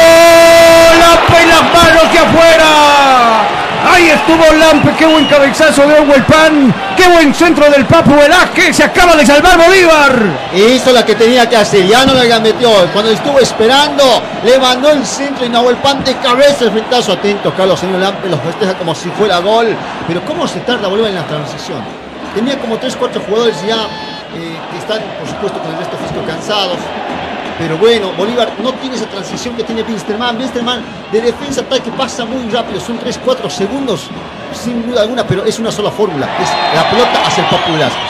Lampe 1.00 1.42
y 1.42 1.48
las 1.48 1.62
manos 1.62 2.12
de 2.12 2.18
afuera. 2.18 3.29
Ahí 3.92 4.10
estuvo 4.10 4.44
Lampe. 4.58 4.92
Qué 4.98 5.06
buen 5.06 5.26
cabezazo 5.26 5.86
de 5.86 5.96
el 5.98 6.24
pan. 6.24 6.74
Qué 6.96 7.08
buen 7.08 7.34
centro 7.34 7.70
del 7.70 7.86
Papu 7.86 8.14
Velázquez. 8.14 8.76
Se 8.76 8.84
acaba 8.84 9.16
de 9.16 9.24
salvar 9.24 9.58
Bolívar. 9.58 10.12
Hizo 10.54 10.92
la 10.92 11.04
que 11.04 11.14
tenía 11.14 11.48
que 11.48 11.56
hacer, 11.56 11.86
ya 11.86 12.04
no 12.04 12.14
la 12.14 12.40
metió. 12.40 12.70
Cuando 12.92 13.10
estuvo 13.10 13.38
esperando, 13.38 14.04
le 14.44 14.58
mandó 14.58 14.90
el 14.90 15.04
centro 15.06 15.46
y 15.46 15.48
Nahuel 15.48 15.76
Pan 15.76 16.04
de 16.04 16.14
cabeza 16.16 16.64
el 16.64 16.72
frentazo. 16.72 17.12
Atento, 17.12 17.54
Carlos, 17.54 17.80
señor 17.80 18.00
Lampe 18.00 18.28
los 18.28 18.40
festeja 18.40 18.74
como 18.74 18.94
si 18.94 19.08
fuera 19.10 19.38
gol. 19.38 19.68
Pero 20.06 20.24
¿cómo 20.24 20.46
se 20.46 20.60
tarda 20.60 20.88
Bolívar 20.88 21.10
en 21.10 21.16
la 21.16 21.26
transición? 21.26 21.82
Tenía 22.34 22.58
como 22.58 22.78
3-4 22.78 23.26
jugadores 23.26 23.56
ya 23.66 23.86
eh, 24.34 24.56
que 24.70 24.78
están, 24.78 25.00
por 25.18 25.28
supuesto, 25.28 25.58
con 25.60 25.72
el 25.72 25.78
resto 25.78 25.96
físico 25.96 26.20
cansados. 26.26 26.78
Pero 27.60 27.76
bueno, 27.76 28.10
Bolívar 28.16 28.54
no 28.62 28.72
tiene 28.72 28.96
esa 28.96 29.04
transición 29.04 29.54
que 29.54 29.62
tiene 29.62 29.82
Winsterman. 29.82 30.38
Winsterman 30.38 30.82
de 31.12 31.20
defensa 31.20 31.60
ataque 31.60 31.90
pasa 31.90 32.24
muy 32.24 32.50
rápido, 32.50 32.80
son 32.80 32.98
3-4 32.98 33.50
segundos, 33.50 34.08
sin 34.54 34.88
duda 34.88 35.02
alguna, 35.02 35.26
pero 35.26 35.44
es 35.44 35.58
una 35.58 35.70
sola 35.70 35.90
fórmula. 35.90 36.26
Es 36.40 36.48
la 36.74 36.88
pelota 36.88 37.26
hacia 37.26 37.44
el 37.44 37.72
Velázquez. 37.72 38.00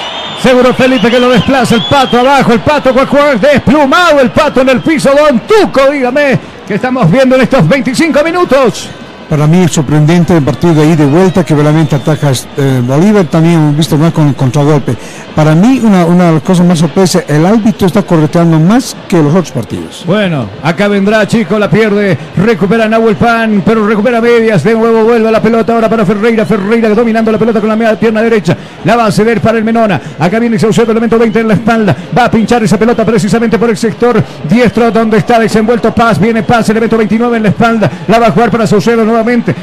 Seguro 0.40 0.72
Felipe 0.72 1.10
que 1.10 1.18
lo 1.18 1.30
desplaza 1.30 1.74
el 1.74 1.82
pato 1.82 2.20
abajo, 2.20 2.52
el 2.52 2.60
pato 2.60 2.94
juega 2.94 3.34
desplumado, 3.34 4.20
el 4.20 4.30
pato 4.30 4.60
en 4.60 4.68
el 4.68 4.80
piso, 4.82 5.10
Don 5.10 5.40
Tuco, 5.40 5.90
dígame, 5.90 6.38
que 6.68 6.74
estamos 6.74 7.10
viendo 7.10 7.34
en 7.34 7.42
estos 7.42 7.66
25 7.66 8.22
minutos. 8.22 8.88
Para 9.30 9.46
mí 9.46 9.62
es 9.62 9.70
sorprendente 9.70 10.36
el 10.36 10.42
partido 10.42 10.74
de 10.74 10.86
ida 10.86 11.04
y 11.04 11.06
vuelta 11.06 11.44
que 11.44 11.54
realmente 11.54 11.94
ataca 11.94 12.32
eh, 12.32 12.82
Bolívar, 12.84 13.26
también 13.26 13.54
hemos 13.54 13.76
visto 13.76 13.96
más 13.96 14.12
con 14.12 14.26
el 14.26 14.34
contragolpe. 14.34 14.96
Para 15.36 15.54
mí 15.54 15.80
una, 15.84 16.04
una 16.04 16.40
cosa 16.40 16.64
más 16.64 16.80
sorpresa, 16.80 17.22
el 17.28 17.46
árbitro 17.46 17.86
está 17.86 18.02
correteando 18.02 18.58
más 18.58 18.96
que 19.06 19.22
los 19.22 19.32
otros 19.32 19.52
partidos. 19.52 20.02
Bueno, 20.04 20.48
acá 20.64 20.88
vendrá 20.88 21.28
Chico, 21.28 21.60
la 21.60 21.70
pierde, 21.70 22.18
recupera 22.38 22.88
Nahuel 22.88 23.14
Pan, 23.14 23.62
pero 23.64 23.86
recupera 23.86 24.20
medias, 24.20 24.64
de 24.64 24.74
nuevo 24.74 25.04
vuelve 25.04 25.30
la 25.30 25.40
pelota 25.40 25.74
ahora 25.74 25.88
para 25.88 26.04
Ferreira, 26.04 26.44
Ferreira 26.44 26.88
dominando 26.88 27.30
la 27.30 27.38
pelota 27.38 27.60
con 27.60 27.68
la 27.68 27.76
media 27.76 27.96
pierna 28.00 28.22
derecha, 28.22 28.56
la 28.84 28.96
va 28.96 29.06
a 29.06 29.12
ceder 29.12 29.40
para 29.40 29.58
el 29.58 29.64
Menona, 29.64 30.00
acá 30.18 30.40
viene 30.40 30.58
Saucedo, 30.58 30.90
elemento 30.90 31.16
20 31.20 31.38
en 31.38 31.46
la 31.46 31.54
espalda, 31.54 31.96
va 32.18 32.24
a 32.24 32.30
pinchar 32.32 32.64
esa 32.64 32.76
pelota 32.76 33.04
precisamente 33.04 33.60
por 33.60 33.70
el 33.70 33.76
sector 33.76 34.20
diestro 34.48 34.90
donde 34.90 35.18
está 35.18 35.38
desenvuelto 35.38 35.94
Paz, 35.94 36.18
viene 36.18 36.42
Paz, 36.42 36.68
elemento 36.68 36.98
29 36.98 37.36
en 37.36 37.42
la 37.44 37.48
espalda, 37.50 37.88
la 38.08 38.18
va 38.18 38.26
a 38.26 38.30
jugar 38.32 38.50
para 38.50 38.66
Saucedo 38.66 39.04
nuevamente, 39.04 39.19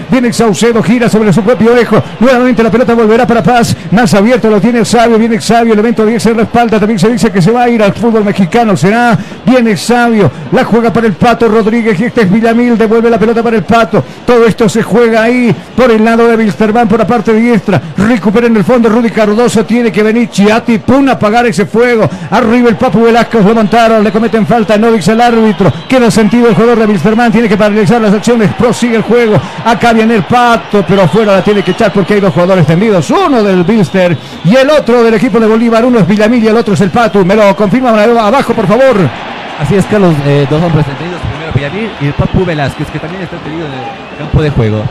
viene 0.10 0.34
Saucedo, 0.34 0.84
gira 0.84 1.10
sobre 1.10 1.34
su 1.34 1.42
propio 1.42 1.76
eje, 1.76 2.02
nuevamente 2.20 2.64
la 2.64 2.72
pelota 2.72 2.94
volverá 2.94 3.26
para 3.26 3.44
Paz, 3.44 3.76
más 3.92 4.14
abierto 4.14 4.50
lo 4.50 4.60
tiene 4.62 4.86
Sabio, 4.86 5.18
viene 5.18 5.40
Sabio, 5.42 5.74
elemento 5.74 6.06
10 6.06 6.26
en 6.28 6.38
la 6.38 6.46
también 6.46 7.00
se 7.00 7.10
dice 7.10 7.32
que 7.32 7.42
se 7.42 7.52
va 7.52 7.64
a 7.64 7.70
ir 7.70 7.82
al 7.82 7.94
fútbol 7.94 8.24
mexicano, 8.24 8.76
será, 8.76 9.18
viene 9.46 9.76
Sabio, 9.78 10.30
la 10.52 10.64
juega 10.64 10.92
para 10.92 11.08
el 11.08 11.14
Pato 11.14 11.48
Rodríguez 11.48 12.00
y 12.00 12.06
este 12.06 12.22
es 12.22 12.32
Villamil, 12.32 12.78
devuelve 12.78 13.10
la 13.10 13.20
pelota 13.20 13.44
para 13.44 13.58
el 13.58 13.64
Pato, 13.64 14.04
todo 14.26 14.46
esto 14.46 14.68
se 14.70 14.84
juega 14.84 15.24
ahí 15.24 15.56
por 15.76 15.92
el 15.92 16.04
lado 16.04 16.28
de 16.28 16.36
Wilstermann 16.36 16.88
por 16.88 17.00
la 17.00 17.08
parte 17.08 17.34
diestra, 17.34 17.82
recupera 17.98 18.48
en 18.48 18.58
el 18.58 18.64
fondo 18.64 18.90
Rudy 18.90 19.10
Cardoso, 19.10 19.66
tiene 19.66 19.92
que 19.92 20.04
venir 20.04 20.30
Chiati, 20.30 20.80
pum, 20.80 21.08
apagar 21.10 21.46
ese 21.46 21.66
fuego, 21.66 22.10
arriba 22.32 22.70
el 22.70 22.76
Papu 22.76 23.02
Velázquez, 23.02 23.44
lo 23.44 23.56
montaron, 23.56 24.04
le 24.04 24.12
cometen 24.12 24.46
falta, 24.46 24.78
no 24.78 24.92
dice 24.92 25.14
el 25.14 25.22
árbitro, 25.22 25.72
queda 25.88 26.12
sentido 26.12 26.50
el 26.50 26.56
jugador 26.56 26.80
de 26.80 26.86
Wilstermann, 26.86 27.32
tiene 27.32 27.50
que 27.50 27.58
paralizar 27.58 28.02
las 28.02 28.14
acciones, 28.14 28.54
prosigue 28.56 28.98
el 28.98 29.04
juego, 29.04 29.40
acá 29.66 29.94
viene 29.94 30.16
el 30.16 30.24
Pato, 30.24 30.84
pero 30.88 31.04
afuera 31.04 31.34
la 31.34 31.44
tiene 31.44 31.64
que 31.64 31.72
echar 31.72 31.92
porque 31.92 32.16
hay 32.16 32.20
dos 32.20 32.34
jugadores 32.34 32.66
tendidos, 32.66 33.10
uno 33.10 33.44
del 33.44 33.64
Wilster 33.68 34.18
y 34.44 34.56
el 34.56 34.70
otro 34.70 35.04
del 35.04 35.14
equipo 35.14 35.40
de 35.40 35.48
Bolívar, 35.48 35.86
uno 35.86 36.00
es 36.00 36.08
Villamil 36.08 36.44
y 36.44 36.48
el 36.48 36.58
otro 36.58 36.74
es 36.74 36.82
el 36.82 36.92
Pato, 36.92 37.24
me 37.26 37.36
lo 37.36 37.56
confirma 37.56 37.90
abajo 37.90 38.54
por 38.54 38.68
favor. 38.68 38.98
Así 39.60 39.76
es, 39.76 39.86
Carlos, 39.86 40.14
eh, 40.26 40.46
dos 40.50 40.62
hombres 40.62 40.86
entendidos, 40.88 41.22
primero 41.22 41.52
Villamil 41.54 41.92
y 42.02 42.06
el 42.08 42.14
Papu 42.14 42.46
Velázquez, 42.46 42.88
que 42.92 43.00
también 43.00 43.24
está 43.24 43.36
entendido 43.38 43.66
en 43.66 43.74
el 43.74 44.18
campo 44.20 44.42
de 44.42 44.50
juego. 44.50 44.84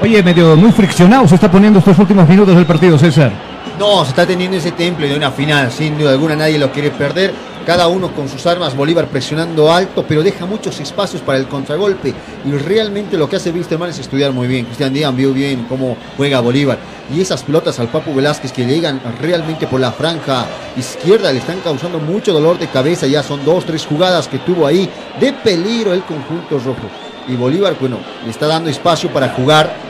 Oye, 0.00 0.22
medio 0.22 0.56
muy 0.56 0.70
friccionado 0.70 1.26
se 1.26 1.34
está 1.34 1.50
poniendo 1.50 1.80
estos 1.80 1.98
últimos 1.98 2.28
minutos 2.28 2.54
del 2.54 2.66
partido, 2.66 2.98
César. 2.98 3.32
No, 3.78 4.04
se 4.04 4.10
está 4.10 4.26
teniendo 4.26 4.56
ese 4.56 4.72
temple 4.72 5.08
de 5.08 5.16
una 5.16 5.30
final, 5.30 5.70
sin 5.70 5.98
duda 5.98 6.10
alguna 6.10 6.36
nadie 6.36 6.58
lo 6.58 6.70
quiere 6.70 6.90
perder. 6.90 7.32
Cada 7.68 7.86
uno 7.86 8.14
con 8.14 8.30
sus 8.30 8.46
armas, 8.46 8.74
Bolívar 8.74 9.08
presionando 9.08 9.70
alto, 9.70 10.02
pero 10.08 10.22
deja 10.22 10.46
muchos 10.46 10.80
espacios 10.80 11.20
para 11.20 11.36
el 11.36 11.48
contragolpe. 11.48 12.14
Y 12.46 12.50
realmente 12.52 13.18
lo 13.18 13.28
que 13.28 13.36
hace 13.36 13.50
Wisterman 13.50 13.90
es 13.90 13.98
estudiar 13.98 14.32
muy 14.32 14.48
bien. 14.48 14.64
Cristian 14.64 14.90
Díaz 14.90 15.14
vio 15.14 15.34
bien 15.34 15.66
cómo 15.68 15.94
juega 16.16 16.40
Bolívar. 16.40 16.78
Y 17.14 17.20
esas 17.20 17.42
pelotas 17.42 17.78
al 17.78 17.88
Papu 17.88 18.14
Velázquez 18.14 18.52
que 18.52 18.64
llegan 18.64 19.02
realmente 19.20 19.66
por 19.66 19.80
la 19.80 19.92
franja 19.92 20.46
izquierda 20.78 21.30
le 21.30 21.40
están 21.40 21.60
causando 21.60 21.98
mucho 21.98 22.32
dolor 22.32 22.58
de 22.58 22.68
cabeza. 22.68 23.06
Ya 23.06 23.22
son 23.22 23.44
dos, 23.44 23.66
tres 23.66 23.84
jugadas 23.84 24.28
que 24.28 24.38
tuvo 24.38 24.66
ahí 24.66 24.88
de 25.20 25.34
peligro 25.34 25.92
el 25.92 26.04
conjunto 26.04 26.58
rojo. 26.60 26.88
Y 27.28 27.36
Bolívar, 27.36 27.76
bueno, 27.78 27.98
le 28.24 28.30
está 28.30 28.46
dando 28.46 28.70
espacio 28.70 29.12
para 29.12 29.28
jugar 29.28 29.87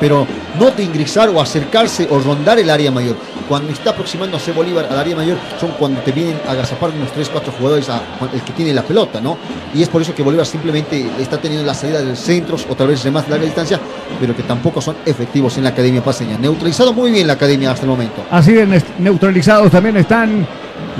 pero 0.00 0.26
no 0.58 0.70
de 0.70 0.82
ingresar 0.84 1.28
o 1.28 1.40
acercarse 1.40 2.06
o 2.10 2.18
rondar 2.18 2.58
el 2.58 2.70
área 2.70 2.90
mayor. 2.90 3.16
Cuando 3.48 3.72
está 3.72 3.90
aproximándose 3.90 4.52
Bolívar 4.52 4.86
al 4.90 4.98
área 4.98 5.16
mayor 5.16 5.38
son 5.58 5.70
cuando 5.78 6.00
te 6.00 6.12
vienen 6.12 6.36
a 6.46 6.52
agazapar 6.52 6.90
unos 6.90 7.10
3, 7.12 7.28
4 7.30 7.52
jugadores 7.58 7.88
a, 7.88 8.02
el 8.32 8.42
que 8.42 8.52
tiene 8.52 8.74
la 8.74 8.82
pelota, 8.82 9.20
¿no? 9.20 9.38
Y 9.74 9.82
es 9.82 9.88
por 9.88 10.02
eso 10.02 10.14
que 10.14 10.22
Bolívar 10.22 10.46
simplemente 10.46 11.06
está 11.18 11.38
teniendo 11.38 11.66
la 11.66 11.74
salida 11.74 12.02
de 12.02 12.14
centros, 12.16 12.66
otra 12.68 12.86
vez 12.86 13.02
de 13.02 13.10
más 13.10 13.28
larga 13.28 13.44
distancia, 13.44 13.80
pero 14.20 14.34
que 14.36 14.42
tampoco 14.42 14.80
son 14.80 14.96
efectivos 15.04 15.56
en 15.56 15.64
la 15.64 15.70
Academia 15.70 16.02
Paseña. 16.02 16.38
Neutralizado 16.38 16.92
muy 16.92 17.10
bien 17.10 17.26
la 17.26 17.34
Academia 17.34 17.70
hasta 17.70 17.82
el 17.82 17.90
momento. 17.90 18.24
Así 18.30 18.52
de 18.52 18.82
neutralizados 18.98 19.70
también 19.70 19.96
están 19.96 20.46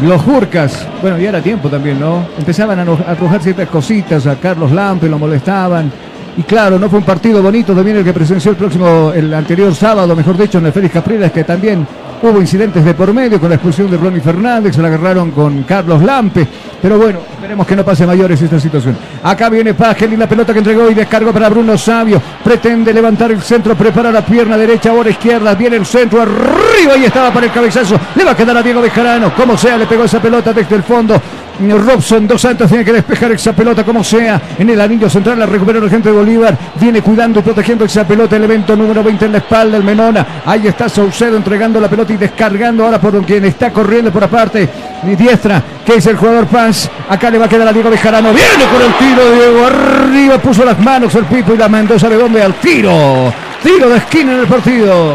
los 0.03 0.23
Jurcas. 0.23 0.87
Bueno, 1.03 1.19
ya 1.19 1.31
era 1.31 1.43
tiempo 1.43 1.69
también, 1.69 1.99
¿no? 1.99 2.27
Empezaban 2.39 2.79
a 2.79 2.83
arrojar 2.83 3.43
ciertas 3.43 3.69
cositas, 3.69 4.27
a 4.27 4.37
Carlos 4.37 4.71
Lampe 4.73 5.09
lo 5.09 5.19
molestaban. 5.19 5.91
Y 6.39 6.45
claro, 6.45 6.79
no 6.79 6.89
fue 6.89 7.01
un 7.01 7.05
partido 7.05 7.43
bonito 7.43 7.75
también 7.75 7.97
el 7.97 8.05
que 8.05 8.13
presenció 8.13 8.53
el 8.53 8.57
próximo, 8.57 9.13
el 9.13 9.35
anterior 9.35 9.75
sábado, 9.75 10.15
mejor 10.15 10.39
dicho, 10.39 10.59
en 10.59 10.67
el 10.67 10.73
Félix 10.73 10.95
Capriles, 10.95 11.33
que 11.33 11.43
también 11.43 11.85
Hubo 12.21 12.41
incidentes 12.41 12.85
de 12.85 12.95
por 12.95 13.13
medio 13.15 13.39
con 13.39 13.49
la 13.49 13.55
expulsión 13.55 13.89
de 13.89 13.97
Ronnie 13.97 14.21
Fernández, 14.21 14.75
se 14.75 14.83
la 14.83 14.89
agarraron 14.89 15.31
con 15.31 15.63
Carlos 15.63 16.03
Lampe. 16.03 16.49
Pero 16.83 16.99
bueno, 16.99 17.21
esperemos 17.33 17.65
que 17.65 17.77
no 17.77 17.85
pase 17.85 18.07
mayores 18.07 18.43
esta 18.43 18.59
situación. 18.59 18.97
Acá 19.23 19.49
viene 19.49 19.75
Pagel 19.75 20.15
y 20.15 20.17
la 20.17 20.29
pelota 20.29 20.53
que 20.53 20.59
entregó 20.59 20.91
y 20.91 20.95
descargó 20.95 21.33
para 21.33 21.49
Bruno 21.49 21.79
Sabio. 21.79 22.21
Pretende 22.43 22.93
levantar 22.93 23.31
el 23.31 23.41
centro, 23.41 23.77
prepara 23.77 24.11
la 24.11 24.27
pierna 24.27 24.57
derecha, 24.57 24.91
ahora 24.91 25.11
izquierda. 25.11 25.55
Viene 25.55 25.77
el 25.77 25.87
centro 25.87 26.23
arriba 26.23 26.97
y 26.97 27.05
estaba 27.05 27.33
para 27.33 27.47
el 27.47 27.53
cabezazo. 27.53 27.97
Le 28.17 28.25
va 28.25 28.33
a 28.33 28.37
quedar 28.37 28.57
a 28.57 28.63
Diego 28.65 28.81
Bejarano. 28.81 29.33
Como 29.35 29.57
sea, 29.57 29.77
le 29.77 29.87
pegó 29.87 30.05
esa 30.05 30.21
pelota 30.21 30.53
desde 30.53 30.75
el 30.75 30.83
fondo. 30.83 31.21
Robson 31.61 32.27
Dos 32.27 32.41
Santos 32.41 32.69
tiene 32.69 32.85
que 32.85 32.93
despejar 32.93 33.33
esa 33.33 33.53
pelota 33.53 33.85
como 33.85 34.05
sea. 34.05 34.41
En 34.59 34.71
el 34.71 34.81
anillo 34.81 35.11
central 35.11 35.39
la 35.39 35.47
recupera 35.47 35.79
el 35.79 35.91
gente 35.91 36.11
de 36.11 36.15
Bolívar. 36.15 36.57
Viene 36.81 37.03
cuidando 37.03 37.41
y 37.41 37.43
protegiendo 37.43 37.85
esa 37.85 38.07
pelota. 38.07 38.37
El 38.37 38.45
evento 38.45 38.77
número 38.77 39.03
20 39.03 39.25
en 39.25 39.33
la 39.33 39.39
espalda, 39.39 39.77
el 39.77 39.83
Menona. 39.83 40.43
Ahí 40.47 40.67
está 40.67 40.89
Saucedo 40.89 41.37
entregando 41.37 41.81
la 41.81 41.89
pelota 41.89 42.13
y 42.13 42.17
descargando 42.17 42.85
ahora 42.85 43.01
por 43.01 43.25
quien 43.25 43.45
está 43.45 43.73
corriendo 43.73 44.13
por 44.13 44.25
aparte. 44.25 44.69
Mi 45.03 45.17
diestra, 45.17 45.63
que 45.85 45.97
es 45.97 46.07
el 46.07 46.17
jugador 46.17 46.47
Paz. 46.47 46.89
Acá 47.09 47.31
le 47.31 47.39
va 47.39 47.47
a 47.47 47.49
quedar 47.49 47.67
a 47.67 47.73
Diego 47.73 47.91
Bejarano. 47.91 48.33
Viene 48.33 48.65
con 48.71 48.83
el 48.83 48.95
tiro, 48.95 49.33
Diego. 49.33 49.67
Arriba 49.67 50.39
puso 50.39 50.65
las 50.65 50.79
manos 50.79 51.15
el 51.15 51.25
Pipo 51.25 51.55
y 51.55 51.59
la 51.59 51.69
mandó, 51.69 51.99
¿sabe 51.99 52.17
dónde? 52.17 52.43
Al 52.43 52.55
tiro. 52.55 53.33
Tiro 53.63 53.89
de 53.89 53.97
esquina 53.97 54.35
en 54.35 54.41
el 54.41 54.47
partido. 54.47 55.15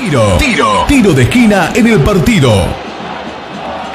Tiro, 0.00 0.36
tiro, 0.38 0.84
tiro 0.86 1.12
de 1.12 1.22
esquina 1.22 1.70
en 1.74 1.86
el 1.86 2.00
partido. 2.00 2.85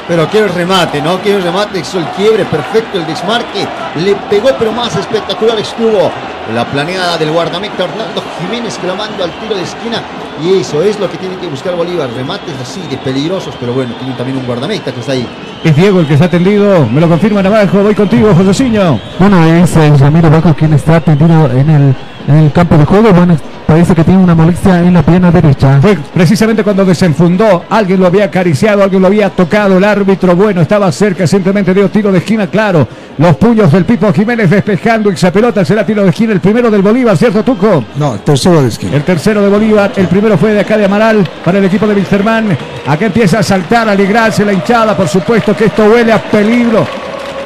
Pero 0.08 0.28
quiero 0.28 0.46
el 0.46 0.54
remate, 0.54 1.00
¿no? 1.00 1.18
Quiero 1.20 1.38
el 1.38 1.44
remate, 1.44 1.78
hizo 1.78 1.98
el 1.98 2.06
quiebre, 2.08 2.44
perfecto 2.44 2.98
el 2.98 3.06
desmarque. 3.06 3.66
Le 3.96 4.14
pegó, 4.28 4.50
pero 4.58 4.72
más 4.72 4.94
espectacular 4.96 5.58
estuvo 5.58 6.10
la 6.52 6.64
planeada 6.66 7.16
del 7.16 7.30
guardameta 7.30 7.84
Hernando 7.84 8.22
Jiménez 8.40 8.76
clamando 8.78 9.24
al 9.24 9.30
tiro 9.38 9.54
de 9.54 9.62
esquina. 9.62 10.02
Y 10.42 10.60
eso 10.60 10.82
es 10.82 10.98
lo 10.98 11.10
que 11.10 11.18
tiene 11.18 11.36
que 11.36 11.46
buscar 11.46 11.76
Bolívar. 11.76 12.10
Remates 12.10 12.54
así 12.60 12.80
de 12.88 12.96
peligrosos, 12.98 13.54
pero 13.60 13.72
bueno, 13.72 13.94
tiene 13.94 14.14
también 14.14 14.38
un 14.38 14.46
guardameta 14.46 14.92
que 14.92 15.00
está 15.00 15.12
ahí. 15.12 15.26
Es 15.62 15.76
Diego 15.76 16.00
el 16.00 16.06
que 16.08 16.14
está 16.14 16.26
atendido, 16.26 16.86
me 16.86 17.00
lo 17.00 17.08
confirman 17.08 17.46
abajo. 17.46 17.82
Voy 17.82 17.94
contigo, 17.94 18.34
Joseciño. 18.34 18.98
Bueno, 19.20 19.44
es 19.44 19.76
eh, 19.76 19.92
Ramiro 19.96 20.30
Bajo 20.30 20.52
quien 20.54 20.72
está 20.72 20.96
atendido 20.96 21.50
en 21.52 21.70
el, 21.70 21.94
en 22.28 22.36
el 22.36 22.52
campo 22.52 22.76
de 22.76 22.84
juego. 22.84 23.12
Bueno, 23.12 23.36
parece 23.66 23.94
que 23.94 24.04
tiene 24.04 24.22
una 24.22 24.34
molestia 24.34 24.80
en 24.80 24.94
la 24.94 25.02
pierna 25.02 25.30
derecha. 25.30 25.78
Fue 25.80 25.96
precisamente 26.12 26.62
cuando 26.62 26.84
desenfundó, 26.84 27.64
alguien 27.70 28.00
lo 28.00 28.06
había 28.06 28.24
acariciado, 28.24 28.82
alguien 28.82 29.00
lo 29.00 29.08
había 29.08 29.30
tocado, 29.30 29.78
el 29.78 29.84
árbitro, 29.84 30.36
bueno, 30.36 30.60
estaba 30.60 30.90
cerca, 30.92 31.26
simplemente 31.26 31.72
dio 31.72 31.88
tiro 31.88 32.12
de 32.12 32.18
esquina, 32.18 32.46
claro. 32.46 32.86
Los 33.18 33.36
puños 33.36 33.70
del 33.72 33.84
Pipo 33.84 34.12
Jiménez 34.12 34.50
despejando 34.50 35.10
esa 35.10 35.32
pelota, 35.32 35.64
será 35.64 35.84
tiro 35.84 36.02
de 36.02 36.10
esquina, 36.10 36.32
el 36.32 36.40
primero 36.40 36.70
del 36.70 36.82
Bolívar, 36.82 37.16
¿cierto, 37.16 37.42
Tuco? 37.42 37.84
No, 37.96 38.14
el 38.14 38.20
tercero 38.20 38.62
de 38.62 38.68
esquina. 38.68 38.96
El 38.96 39.04
tercero 39.04 39.42
de 39.42 39.48
Bolívar, 39.48 39.92
el 39.96 40.06
primero 40.06 40.36
fue 40.36 40.52
de 40.52 40.60
acá 40.60 40.76
de 40.76 40.84
Amaral 40.84 41.26
para 41.44 41.58
el 41.58 41.64
equipo 41.64 41.86
de 41.86 41.94
Wilstermann. 41.94 42.56
Acá 42.86 43.06
empieza 43.06 43.38
a 43.38 43.42
saltar, 43.42 43.88
a 43.88 43.92
alegrarse 43.92 44.44
la 44.44 44.52
hinchada, 44.52 44.96
por 44.96 45.08
supuesto 45.08 45.56
que 45.56 45.66
esto 45.66 45.84
huele 45.84 46.12
a 46.12 46.22
peligro. 46.22 46.86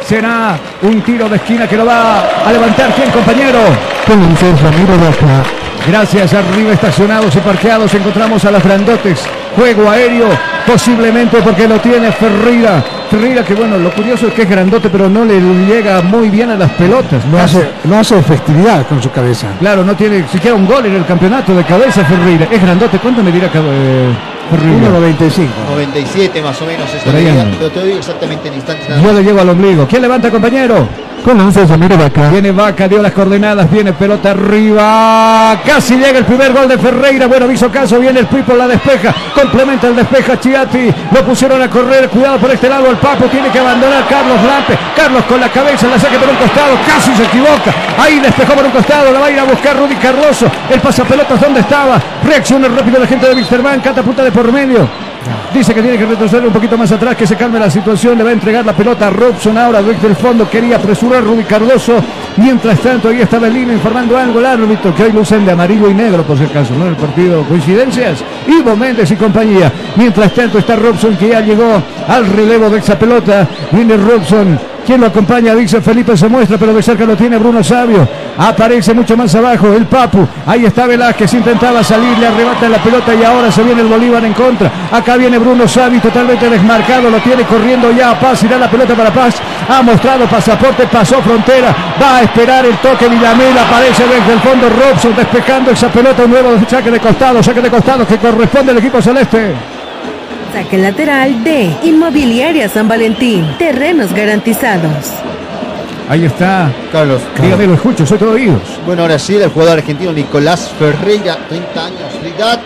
Será 0.07 0.57
un 0.83 1.03
tiro 1.03 1.29
de 1.29 1.35
esquina 1.35 1.67
que 1.67 1.77
lo 1.77 1.85
va 1.85 2.21
a 2.47 2.53
levantar. 2.53 2.95
¿Quién, 2.95 3.11
compañero? 3.11 3.59
Gracias, 5.89 6.33
arriba 6.33 6.73
estacionados 6.73 7.35
y 7.35 7.41
parqueados 7.41 7.93
encontramos 7.93 8.45
a 8.45 8.53
las 8.53 8.63
grandotes. 8.63 9.27
Juego 9.57 9.91
aéreo, 9.91 10.29
posiblemente 10.65 11.39
porque 11.43 11.67
lo 11.67 11.81
tiene 11.81 12.13
Ferreira. 12.13 12.85
Ferreira 13.11 13.45
que 13.45 13.55
bueno, 13.55 13.79
lo 13.79 13.91
curioso 13.93 14.27
es 14.27 14.35
que 14.35 14.43
es 14.43 14.51
grandote, 14.51 14.89
pero 14.91 15.09
no 15.09 15.25
le 15.25 15.41
llega 15.67 16.03
muy 16.03 16.29
bien 16.29 16.51
a 16.51 16.57
las 16.57 16.71
pelotas. 16.73 17.25
No 17.27 17.39
hace, 17.39 17.69
no 17.85 17.99
hace 17.99 18.19
efectividad 18.19 18.87
con 18.87 19.03
su 19.03 19.11
cabeza. 19.11 19.49
Claro, 19.61 19.85
no 19.85 19.95
tiene 19.95 20.27
siquiera 20.29 20.57
un 20.57 20.67
gol 20.67 20.87
en 20.87 20.95
el 20.97 21.07
campeonato 21.07 21.55
de 21.55 21.65
cabeza 21.65 22.05
Ferreira. 22.05 22.49
Es 22.51 22.61
grandote, 22.61 22.99
¿cuánto 22.99 23.23
me 23.23 23.31
dirá 23.31 23.47
eh, 23.47 24.09
Ferreira? 24.51 24.89
1.95. 24.91 25.47
97 25.71 26.43
más 26.43 26.61
o 26.61 26.67
menos 26.67 26.89
medida, 27.13 27.47
pero 27.59 27.71
te 27.71 27.85
digo 27.85 27.99
exactamente 27.99 28.49
en 28.49 28.55
instantes. 28.55 29.03
Yo 29.03 29.13
le 29.13 29.23
llego 29.23 29.41
al 29.41 29.49
ombligo. 29.51 29.87
¿Quién 29.87 30.03
levanta, 30.03 30.31
compañero? 30.31 30.89
Con 31.27 31.39
Ramiro 31.39 31.99
Baja. 31.99 32.31
Viene 32.31 32.53
Vaca, 32.53 32.87
dio 32.87 33.03
las 33.03 33.11
coordenadas, 33.11 33.69
viene 33.69 33.93
pelota 33.93 34.31
arriba. 34.31 35.61
Casi 35.67 35.97
llega 35.97 36.21
el 36.21 36.25
primer 36.25 36.53
gol 36.53 36.69
de 36.69 36.79
Ferreira. 36.79 37.27
Bueno, 37.27 37.51
hizo 37.51 37.69
caso, 37.69 37.99
viene 37.99 38.21
el 38.21 38.27
Pipo, 38.27 38.55
la 38.55 38.69
despeja. 38.69 39.13
Complementa 39.35 39.89
el 39.89 39.97
despeja 39.97 40.39
Chiati. 40.39 40.89
Lo 41.11 41.25
pusieron 41.25 41.61
a 41.61 41.69
correr. 41.69 42.09
Cuidado 42.11 42.39
por 42.39 42.53
este 42.53 42.69
lado. 42.69 42.96
Papo 42.97 43.27
tiene 43.27 43.49
que 43.51 43.59
abandonar 43.59 44.07
Carlos 44.09 44.43
Lampe. 44.43 44.79
Carlos 44.97 45.25
con 45.25 45.41
la 45.41 45.49
cabeza 45.49 45.87
la 45.89 45.99
saca 45.99 46.19
por 46.19 46.29
un 46.29 46.37
costado. 46.37 46.77
Casi 46.87 47.15
se 47.15 47.25
equivoca. 47.25 47.73
Ahí 47.99 48.19
despejó 48.21 48.55
por 48.55 48.65
un 48.65 48.71
costado. 48.71 49.13
La 49.13 49.21
va 49.21 49.27
a 49.27 49.31
ir 49.31 49.39
a 49.39 49.45
buscar 49.45 49.77
Rudy 49.77 49.97
Cardoso. 49.97 50.47
El 50.71 50.81
pasapelotas, 50.81 51.41
¿dónde 51.41 51.61
estaba? 51.61 52.01
Reacciona 52.25 52.69
rápido 52.69 52.99
la 52.99 53.07
gente 53.07 53.29
de 53.29 53.35
Wisterman. 53.35 53.81
Catapulta 53.81 54.23
de 54.23 54.33
por 54.33 54.51
medio. 54.53 54.89
Dice 55.53 55.75
que 55.75 55.83
tiene 55.83 55.99
que 55.99 56.07
retroceder 56.07 56.47
un 56.47 56.53
poquito 56.53 56.77
más 56.77 56.91
atrás, 56.93 57.17
que 57.17 57.27
se 57.27 57.37
calme 57.37 57.59
la 57.59 57.71
situación. 57.71 58.19
Le 58.19 58.25
va 58.25 58.31
a 58.31 58.33
entregar 58.33 58.65
la 58.65 58.73
pelota 58.73 59.09
a 59.09 59.11
Robson 59.11 59.57
ahora 59.57 59.83
desde 59.83 60.09
el 60.09 60.17
fondo. 60.17 60.49
Quería 60.49 60.77
apresurar 60.77 61.25
Rudy 61.25 61.45
Cardoso. 61.45 62.03
Mientras 62.37 62.79
tanto, 62.81 63.09
ahí 63.09 63.21
está 63.21 63.39
Belín 63.39 63.73
informando 63.73 64.17
algo 64.17 64.39
el 64.39 64.47
árbitro, 64.47 64.95
que 64.95 65.05
hoy 65.05 65.13
lucen 65.13 65.45
de 65.47 65.53
amarillo 65.53 65.89
y 65.89 65.95
negro, 65.95 66.23
por 66.23 66.37
si 66.37 66.45
acaso, 66.45 66.75
¿no? 66.75 66.87
El 66.87 66.97
partido, 66.97 67.43
coincidencias. 67.45 68.23
Ivo 68.47 68.77
Méndez 68.77 69.11
y 69.11 69.17
compañía. 69.17 69.73
Mientras 69.97 70.33
tanto, 70.35 70.59
está 70.59 70.77
Robson, 70.77 71.17
que 71.17 71.29
ya 71.29 71.41
llegó 71.41 71.83
al 72.09 72.27
relevo 72.27 72.69
de 72.69 72.79
esa 72.79 72.99
pelota. 72.99 73.49
Viene 73.73 73.97
Robson. 73.97 74.76
¿Quién 74.87 75.01
lo 75.01 75.09
acompaña? 75.09 75.53
Dice 75.53 75.81
Felipe 75.81 76.17
se 76.17 76.29
muestra, 76.29 76.57
pero 76.59 76.73
de 76.73 76.81
cerca 76.81 77.05
lo 77.05 77.17
tiene 77.17 77.37
Bruno 77.39 77.65
Sabio. 77.65 78.09
Aparece 78.39 78.95
mucho 78.95 79.17
más 79.17 79.35
abajo 79.35 79.73
el 79.73 79.85
Papu. 79.87 80.25
Ahí 80.47 80.65
está 80.65 80.87
Velázquez, 80.87 81.35
intentaba 81.35 81.83
salir, 81.83 82.17
le 82.17 82.29
arrebata 82.29 82.69
la 82.69 82.79
pelota 82.79 83.13
y 83.13 83.25
ahora 83.25 83.51
se 83.51 83.65
viene 83.65 83.81
el 83.81 83.89
Bolívar 83.89 84.25
en 84.25 84.33
contra. 84.33 84.71
Acá 84.93 85.17
viene 85.17 85.39
Bruno 85.39 85.67
Sabio 85.67 86.01
totalmente 86.01 86.49
desmarcado, 86.49 87.11
lo 87.11 87.19
tiene 87.19 87.43
corriendo 87.43 87.91
ya 87.91 88.13
a 88.13 88.21
Paz, 88.21 88.45
irá 88.45 88.59
la 88.59 88.71
pelota 88.71 88.95
para 88.95 89.11
Paz. 89.11 89.35
Ha 89.69 89.83
mostrado 89.83 90.25
pasaporte, 90.27 90.87
pasó 90.87 91.21
frontera, 91.21 91.75
va 92.01 92.19
a 92.19 92.23
esperar 92.23 92.65
el 92.65 92.77
toque 92.77 93.09
Villamil, 93.09 93.59
aparece 93.59 94.05
desde 94.05 94.35
el 94.35 94.39
fondo 94.39 94.69
Robson 94.69 95.17
despejando 95.17 95.73
esa 95.73 95.89
pelota, 95.89 96.23
un 96.23 96.31
nuevo 96.31 96.51
saque 96.69 96.93
de 96.93 97.01
costado, 97.01 97.43
saque 97.43 97.61
de 97.61 97.71
costado 97.71 98.07
que 98.07 98.19
corresponde 98.19 98.71
al 98.71 98.79
equipo 98.79 99.03
celeste. 99.03 99.76
Saque 100.57 100.79
lateral 100.79 101.45
de 101.45 101.71
Inmobiliaria 101.83 102.67
San 102.71 102.89
Valentín. 102.89 103.47
Terrenos 103.59 104.15
garantizados. 104.15 105.13
Ahí 106.09 106.25
está. 106.25 106.73
Carlos. 106.91 107.21
Dígame, 107.43 107.67
lo 107.67 107.75
escucho, 107.75 108.07
soy 108.07 108.17
todo 108.17 108.31
oídos. 108.31 108.63
Bueno, 108.87 109.03
ahora 109.03 109.19
sí, 109.19 109.37
el 109.37 109.51
jugador 109.51 109.81
argentino 109.81 110.15
Nicolás 110.15 110.73
Ferreira, 110.79 111.37
30 111.51 111.85
años 111.85 112.23
de 112.23 112.31
edad, 112.31 112.59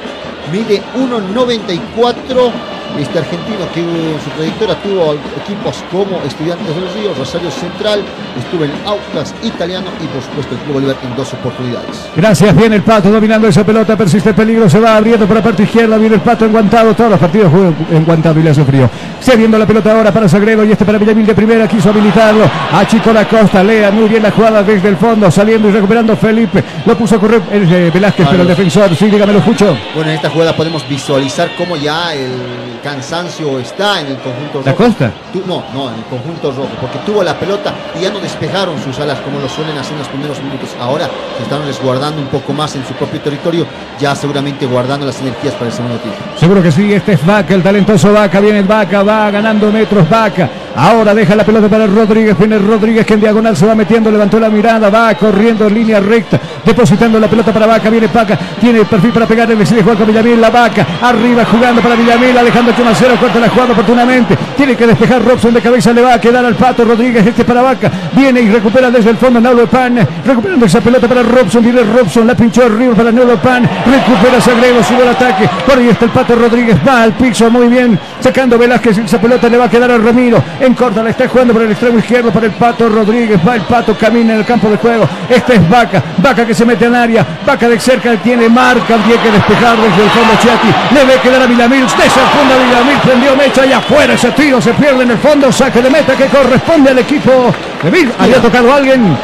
mide 0.53 0.81
1.94. 0.95 2.53
Este 2.99 3.19
argentino 3.19 3.67
que 3.73 3.81
en 3.81 4.21
su 4.23 4.31
trayectoria 4.31 4.75
tuvo 4.83 5.15
equipos 5.15 5.83
como 5.91 6.23
Estudiantes 6.23 6.75
del 6.75 6.93
Río, 6.95 7.15
Rosario 7.15 7.51
Central, 7.51 8.03
estuvo 8.39 8.65
en 8.65 8.73
Aucas 8.85 9.35
Italiano 9.43 9.87
y 10.03 10.07
por 10.07 10.23
supuesto 10.23 10.55
el 10.55 10.61
Club 10.61 10.75
Bolívar 10.75 10.97
en 11.03 11.17
dos 11.17 11.33
oportunidades. 11.33 12.09
Gracias, 12.15 12.55
viene 12.55 12.77
el 12.77 12.83
Pato 12.83 13.11
dominando 13.11 13.49
esa 13.49 13.65
pelota, 13.65 13.97
persiste 13.97 14.31
el 14.31 14.35
peligro, 14.35 14.69
se 14.69 14.79
va 14.81 14.97
abriendo 14.97 15.27
por 15.27 15.37
la 15.37 15.43
parte 15.43 15.62
izquierda, 15.62 15.97
viene 15.97 16.17
el 16.17 16.21
Pato 16.21 16.45
enguantado, 16.45 16.95
todos 16.95 17.11
los 17.11 17.19
partidos 17.19 17.51
juegan 17.51 17.75
enguantado 17.91 18.39
y 18.39 18.43
le 18.43 18.51
hace 18.51 18.65
frío. 18.65 18.91
Se 19.21 19.37
viendo 19.37 19.59
la 19.59 19.67
pelota 19.67 19.93
ahora 19.93 20.12
para 20.12 20.29
Sagredo 20.29 20.65
y 20.65 20.73
este 20.73 20.85
para 20.85 20.99
Villamil 20.99 21.27
de 21.27 21.35
primera, 21.35 21.67
quiso 21.69 21.91
habilitarlo, 21.91 22.45
a 22.73 22.87
Chico 22.87 23.12
La 23.12 23.27
Costa, 23.27 23.62
lea 23.62 23.91
muy 23.91 24.09
bien 24.09 24.23
la 24.23 24.31
jugada 24.31 24.62
desde 24.62 24.89
el 24.89 24.97
fondo, 24.97 25.31
saliendo 25.31 25.69
y 25.69 25.73
recuperando 25.73 26.17
Felipe, 26.17 26.62
lo 26.85 26.97
puso 26.97 27.17
a 27.17 27.19
correr 27.19 27.43
el, 27.51 27.73
eh, 27.73 27.91
Velázquez, 27.93 28.27
pero 28.31 28.43
el 28.43 28.49
defensor, 28.49 28.95
sí, 28.95 29.07
dígame, 29.07 29.33
lo 29.33 29.39
escucho. 29.39 29.77
Bueno, 29.95 30.11
en 30.11 30.17
esta 30.17 30.31
jugada 30.31 30.55
podemos 30.55 30.87
visualizar 30.89 31.51
cómo 31.57 31.77
ya 31.77 32.15
el 32.15 32.80
cansancio 32.81 33.59
está 33.59 34.01
en 34.01 34.09
el 34.09 34.16
conjunto 34.16 34.59
rojo. 34.59 34.65
¿La 34.66 34.74
Costa? 34.74 35.11
Tu- 35.32 35.43
no, 35.47 35.62
no, 35.73 35.89
en 35.90 35.97
el 35.97 36.05
conjunto 36.05 36.51
rojo, 36.52 36.69
porque 36.81 36.98
tuvo 37.07 37.23
la 37.23 37.35
pelota 37.39 37.73
y 37.98 38.02
ya 38.02 38.11
no 38.11 38.19
despejaron 38.20 38.81
sus 38.82 38.98
alas 39.01 39.19
como 39.20 39.39
lo 39.40 39.48
suelen 39.48 39.77
hacer 39.78 39.93
en 39.93 39.98
los 40.01 40.09
primeros 40.09 40.43
minutos. 40.43 40.70
Ahora 40.81 41.09
se 41.36 41.43
están 41.43 41.65
resguardando 41.66 42.20
un 42.20 42.28
poco 42.28 42.52
más 42.52 42.74
en 42.77 42.85
su 42.86 42.93
propio 42.94 43.20
territorio, 43.20 43.66
ya 43.98 44.15
seguramente 44.15 44.66
guardando 44.66 45.07
las 45.07 45.20
energías 45.20 45.55
para 45.55 45.66
el 45.66 45.73
segundo 45.73 45.97
tiempo. 45.98 46.19
Seguro 46.39 46.62
que 46.62 46.73
sí, 46.73 46.93
este 46.93 47.12
es 47.15 47.24
Vaca, 47.27 47.55
el 47.55 47.62
talentoso 47.62 48.12
Vaca, 48.12 48.40
viene 48.40 48.59
el 48.61 48.66
Vaca, 48.66 49.02
va 49.02 49.31
ganando 49.31 49.70
metros 49.70 50.09
Vaca. 50.09 50.48
Ahora 50.74 51.12
deja 51.15 51.35
la 51.35 51.44
pelota 51.44 51.69
para 51.69 51.86
Rodríguez, 51.86 52.39
viene 52.39 52.57
Rodríguez 52.59 53.05
que 53.05 53.15
en 53.15 53.20
diagonal 53.20 53.57
se 53.57 53.66
va 53.66 53.74
metiendo, 53.74 54.11
levantó 54.11 54.39
la 54.39 54.48
mirada, 54.48 54.89
va 54.89 55.12
corriendo 55.15 55.66
en 55.66 55.74
línea 55.74 55.98
recta, 56.01 56.39
depositando 56.65 57.19
la 57.19 57.27
pelota 57.27 57.52
para 57.52 57.66
Vaca, 57.66 57.90
viene 57.90 58.07
Vaca, 58.07 58.39
tiene 58.61 58.78
el 58.81 58.86
perfil 58.86 59.11
para 59.12 59.27
pegarle, 59.27 59.57
decide 59.57 59.82
jugar 59.82 59.98
con 59.98 60.07
Villamil, 60.07 60.40
la 60.40 60.48
Vaca, 60.51 60.86
arriba 61.02 61.44
jugando 61.44 61.82
para 61.82 61.97
Villamil, 61.97 62.39
1 62.79 62.91
a 62.91 62.95
0, 62.95 63.15
corta 63.21 63.41
la 63.41 63.49
jugada 63.49 63.73
oportunamente, 63.73 64.37
tiene 64.57 64.77
que 64.77 64.87
despejar 64.87 65.25
Robson 65.25 65.55
de 65.55 65.61
cabeza, 65.61 65.93
le 65.93 66.03
va 66.03 66.15
a 66.15 66.21
quedar 66.21 66.45
al 66.45 66.55
Pato 66.55 66.85
Rodríguez, 66.85 67.27
este 67.27 67.45
para 67.45 67.63
Vaca, 67.63 67.91
viene 68.13 68.41
y 68.41 68.51
recupera 68.51 68.91
desde 68.91 69.11
el 69.11 69.17
fondo 69.17 69.41
Naulo 69.41 69.67
Pan, 69.67 69.99
recuperando 70.25 70.67
esa 70.67 70.81
pelota 70.81 71.09
para 71.09 71.23
Robson, 71.23 71.63
viene 71.63 71.83
Robson, 71.83 72.27
la 72.27 72.35
pinchó 72.35 72.65
arriba 72.65 72.95
para 72.95 73.13
Naulo 73.13 73.37
Pan, 73.37 73.63
recupera 73.63 74.41
Sagredo, 74.41 74.83
sube 74.85 75.03
el 75.03 75.09
ataque, 75.09 75.49
por 75.67 75.79
ahí 75.79 75.89
está 75.89 76.05
el 76.05 76.11
Pato 76.11 76.37
Rodríguez, 76.37 76.77
va 76.87 77.03
al 77.03 77.13
piso 77.13 77.51
muy 77.51 77.69
bien, 77.69 77.99
sacando 78.21 78.59
Velázquez, 78.59 78.99
esa 78.99 79.21
pelota 79.21 79.49
le 79.49 79.59
va 79.59 79.65
a 79.65 79.71
quedar 79.71 79.91
a 79.91 79.99
Ramiro, 79.99 80.43
En 80.61 80.75
corta 80.75 81.03
la 81.03 81.11
está 81.11 81.29
jugando 81.29 81.53
por 81.53 81.63
el 81.63 81.71
extremo 81.71 81.99
izquierdo 81.99 82.31
para 82.31 82.47
el 82.47 82.53
Pato 82.53 82.89
Rodríguez. 82.89 83.41
Va 83.47 83.57
el 83.57 83.63
Pato, 83.63 83.97
camina 83.97 84.35
en 84.35 84.41
el 84.41 84.45
campo 84.45 84.69
de 84.69 84.77
juego. 84.77 85.09
Este 85.29 85.55
es 85.55 85.69
Vaca. 85.69 86.03
Vaca 86.19 86.47
que 86.47 86.55
se 86.55 86.65
mete 86.65 86.87
en 86.87 86.95
área. 86.95 87.27
Vaca 87.47 87.69
de 87.69 87.79
cerca 87.79 88.15
tiene 88.17 88.49
marca. 88.49 88.97
Tiene 89.07 89.23
que 89.23 89.31
despejar 89.31 89.77
desde 89.77 90.03
el 90.05 90.11
fondo 90.11 90.33
Chiati. 90.41 90.95
Le 90.95 91.05
ve 91.05 91.21
quedar 91.23 91.43
a 91.43 91.45
el 91.45 91.51
fondo 91.51 92.60
Villamil 92.65 92.99
prendió 93.03 93.37
mecha 93.37 93.66
y 93.66 93.73
afuera 93.73 94.15
ese 94.15 94.31
tiro 94.32 94.61
se 94.61 94.73
pierde 94.74 95.03
en 95.03 95.11
el 95.11 95.19
fondo. 95.19 95.51
Saque 95.53 95.82
de 95.82 95.91
meta 95.91 96.15
que 96.16 96.27
corresponde 96.27 96.91
al 96.91 96.99
equipo 96.99 97.53
de 97.82 97.91
Vil. 97.91 98.12
Había 98.19 98.41
tocado 98.41 98.73
alguien. 98.73 99.16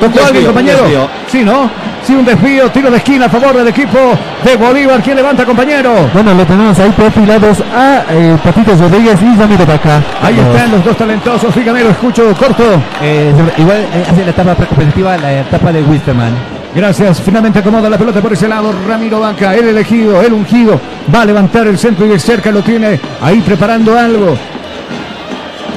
¿Tocó 0.00 0.26
alguien, 0.26 0.46
compañero? 0.46 1.08
Sí, 1.28 1.44
¿no? 1.44 1.70
Sí, 2.02 2.14
un 2.14 2.24
desvío, 2.24 2.70
tiro 2.70 2.90
de 2.90 2.96
esquina 2.96 3.26
a 3.26 3.28
favor 3.28 3.54
del 3.54 3.68
equipo 3.68 3.98
de 4.42 4.56
Bolívar. 4.56 5.02
¿Quién 5.02 5.16
levanta, 5.16 5.44
compañero? 5.44 6.08
Bueno, 6.14 6.32
lo 6.32 6.46
tenemos 6.46 6.78
ahí 6.78 6.90
perfilados 6.92 7.58
a 7.74 8.04
eh, 8.10 8.36
Patitos 8.42 8.80
Rodríguez 8.80 9.18
y 9.20 9.38
Ramiro 9.38 9.66
Vaca. 9.66 10.02
Ahí 10.22 10.38
están 10.38 10.70
los 10.70 10.82
dos 10.82 10.96
talentosos. 10.96 11.54
Dígame, 11.54 11.84
lo 11.84 11.90
escucho 11.90 12.34
corto. 12.38 12.64
Eh, 13.02 13.32
igual 13.58 13.78
eh, 13.92 14.06
hace 14.10 14.24
la 14.24 14.30
etapa 14.30 14.54
competitiva, 14.54 15.18
la 15.18 15.40
etapa 15.40 15.70
de 15.72 15.82
Wisterman. 15.82 16.32
Gracias. 16.74 17.20
Finalmente 17.20 17.58
acomoda 17.58 17.90
la 17.90 17.98
pelota 17.98 18.20
por 18.22 18.32
ese 18.32 18.48
lado. 18.48 18.72
Ramiro 18.88 19.20
Vaca, 19.20 19.54
el 19.54 19.68
elegido, 19.68 20.22
el 20.22 20.32
ungido. 20.32 20.80
Va 21.12 21.22
a 21.22 21.24
levantar 21.24 21.66
el 21.66 21.78
centro 21.78 22.06
y 22.06 22.10
de 22.10 22.18
cerca 22.18 22.50
lo 22.50 22.62
tiene 22.62 23.00
ahí 23.20 23.40
preparando 23.40 23.98
algo. 23.98 24.36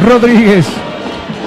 Rodríguez. 0.06 0.66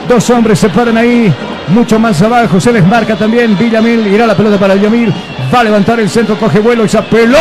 Dos 0.08 0.28
hombres 0.30 0.58
se 0.58 0.68
paran 0.68 0.96
ahí. 0.96 1.32
Mucho 1.68 1.98
más 1.98 2.20
abajo. 2.22 2.60
Se 2.60 2.72
les 2.72 2.84
marca 2.84 3.16
también. 3.16 3.56
Villamil. 3.56 4.06
Irá 4.08 4.26
la 4.26 4.36
pelota 4.36 4.58
para 4.58 4.74
Villamil. 4.74 5.12
Va 5.54 5.60
a 5.60 5.64
levantar 5.64 6.00
el 6.00 6.10
centro. 6.10 6.36
Coge 6.36 6.58
vuelo. 6.58 6.84
Esa 6.84 7.02
pelota. 7.02 7.38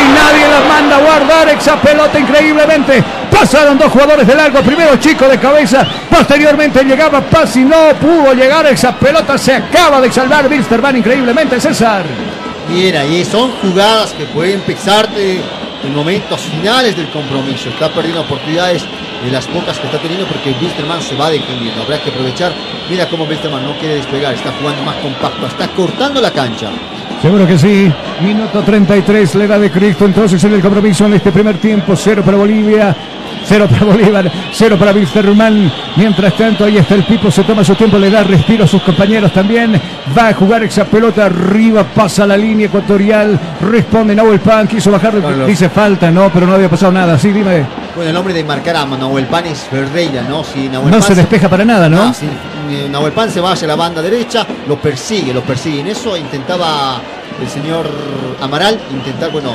Y 0.00 0.08
nadie 0.12 0.48
la 0.48 0.68
manda 0.68 0.96
a 0.96 1.00
guardar. 1.00 1.48
Esa 1.48 1.76
pelota 1.80 2.18
increíblemente. 2.18 3.02
Pasaron 3.30 3.76
dos 3.78 3.92
jugadores 3.92 4.26
de 4.26 4.34
largo. 4.34 4.60
Primero 4.62 4.96
Chico 4.96 5.28
de 5.28 5.38
cabeza. 5.38 5.86
Posteriormente 6.08 6.82
llegaba 6.82 7.20
Paz 7.20 7.56
y 7.56 7.64
no 7.64 7.94
pudo 8.00 8.32
llegar. 8.32 8.66
Esa 8.66 8.94
pelota 8.94 9.36
se 9.36 9.54
acaba 9.54 10.00
de 10.00 10.10
salvar 10.10 10.46
Wilstermann 10.48 10.96
increíblemente. 10.96 11.60
César. 11.60 12.04
Mira, 12.68 13.04
y 13.04 13.24
son 13.24 13.52
jugadas 13.62 14.12
que 14.12 14.24
pueden 14.26 14.60
pesarte 14.62 15.40
en 15.84 15.94
momentos 15.94 16.40
finales 16.40 16.96
del 16.96 17.08
compromiso. 17.10 17.68
Está 17.68 17.90
perdiendo 17.90 18.22
oportunidades 18.22 18.84
de 19.22 19.30
las 19.30 19.46
pocas 19.46 19.78
que 19.78 19.86
está 19.86 19.98
teniendo 19.98 20.26
porque 20.26 20.54
Wilstermann 20.60 21.02
se 21.02 21.14
va 21.14 21.30
defendiendo. 21.30 21.82
Habrá 21.82 22.02
que 22.02 22.10
aprovechar. 22.10 22.52
Mira 22.88 23.08
cómo 23.08 23.24
Wilstermann 23.24 23.64
no 23.64 23.76
quiere 23.78 23.96
despegar, 23.96 24.34
está 24.34 24.52
jugando 24.52 24.82
más 24.82 24.96
compacto, 24.96 25.46
está 25.46 25.68
cortando 25.68 26.20
la 26.20 26.32
cancha. 26.32 26.70
Seguro 27.24 27.46
que 27.46 27.56
sí. 27.56 27.90
Minuto 28.20 28.62
33, 28.62 29.34
le 29.36 29.46
da 29.46 29.58
de 29.58 29.70
Cristo 29.70 30.04
entonces 30.04 30.44
en 30.44 30.52
el 30.52 30.60
compromiso 30.60 31.06
en 31.06 31.14
este 31.14 31.32
primer 31.32 31.56
tiempo. 31.56 31.96
Cero 31.96 32.22
para 32.22 32.36
Bolivia, 32.36 32.94
cero 33.46 33.66
para 33.66 33.86
Bolívar, 33.92 34.30
cero 34.52 34.76
para 34.78 34.92
Wilstermann. 34.92 35.72
Mientras 35.96 36.36
tanto, 36.36 36.66
ahí 36.66 36.76
está 36.76 36.96
el 36.96 37.04
Pipo, 37.04 37.30
se 37.30 37.42
toma 37.44 37.64
su 37.64 37.74
tiempo, 37.76 37.96
le 37.96 38.10
da 38.10 38.24
respiro 38.24 38.64
a 38.64 38.66
sus 38.66 38.82
compañeros 38.82 39.32
también. 39.32 39.80
Va 40.16 40.28
a 40.28 40.34
jugar 40.34 40.64
esa 40.64 40.84
pelota 40.84 41.24
arriba, 41.24 41.84
pasa 41.84 42.26
la 42.26 42.36
línea 42.36 42.66
ecuatorial. 42.66 43.40
Responde 43.70 44.14
Nahuel 44.14 44.40
Pan, 44.40 44.68
quiso 44.68 44.90
bajar, 44.90 45.46
dice 45.46 45.70
falta, 45.70 46.10
no, 46.10 46.28
pero 46.28 46.46
no 46.46 46.52
había 46.52 46.68
pasado 46.68 46.92
nada. 46.92 47.18
Sí, 47.18 47.32
dime. 47.32 47.83
Bueno, 47.94 48.10
el 48.10 48.16
hombre 48.16 48.34
de 48.34 48.42
marcar 48.42 48.76
a 48.76 48.84
Nahuel 48.86 49.26
Pan 49.26 49.46
es 49.46 49.60
Ferreira, 49.70 50.22
¿no? 50.28 50.42
Si 50.42 50.68
Nahuel 50.68 50.90
No 50.90 50.98
Pan 50.98 51.02
se 51.08 51.14
despeja 51.14 51.48
para 51.48 51.64
nada, 51.64 51.88
¿no? 51.88 52.06
No, 52.06 52.14
si 52.14 52.26
eh, 52.26 52.88
Nahuel 52.90 53.12
Pan 53.12 53.30
se 53.30 53.40
va 53.40 53.52
hacia 53.52 53.68
la 53.68 53.76
banda 53.76 54.02
derecha, 54.02 54.44
lo 54.66 54.76
persigue, 54.78 55.32
lo 55.32 55.42
persigue. 55.42 55.80
En 55.80 55.86
eso 55.88 56.16
intentaba 56.16 57.00
el 57.40 57.48
señor 57.48 57.88
Amaral, 58.40 58.80
intentar, 58.92 59.30
bueno, 59.30 59.54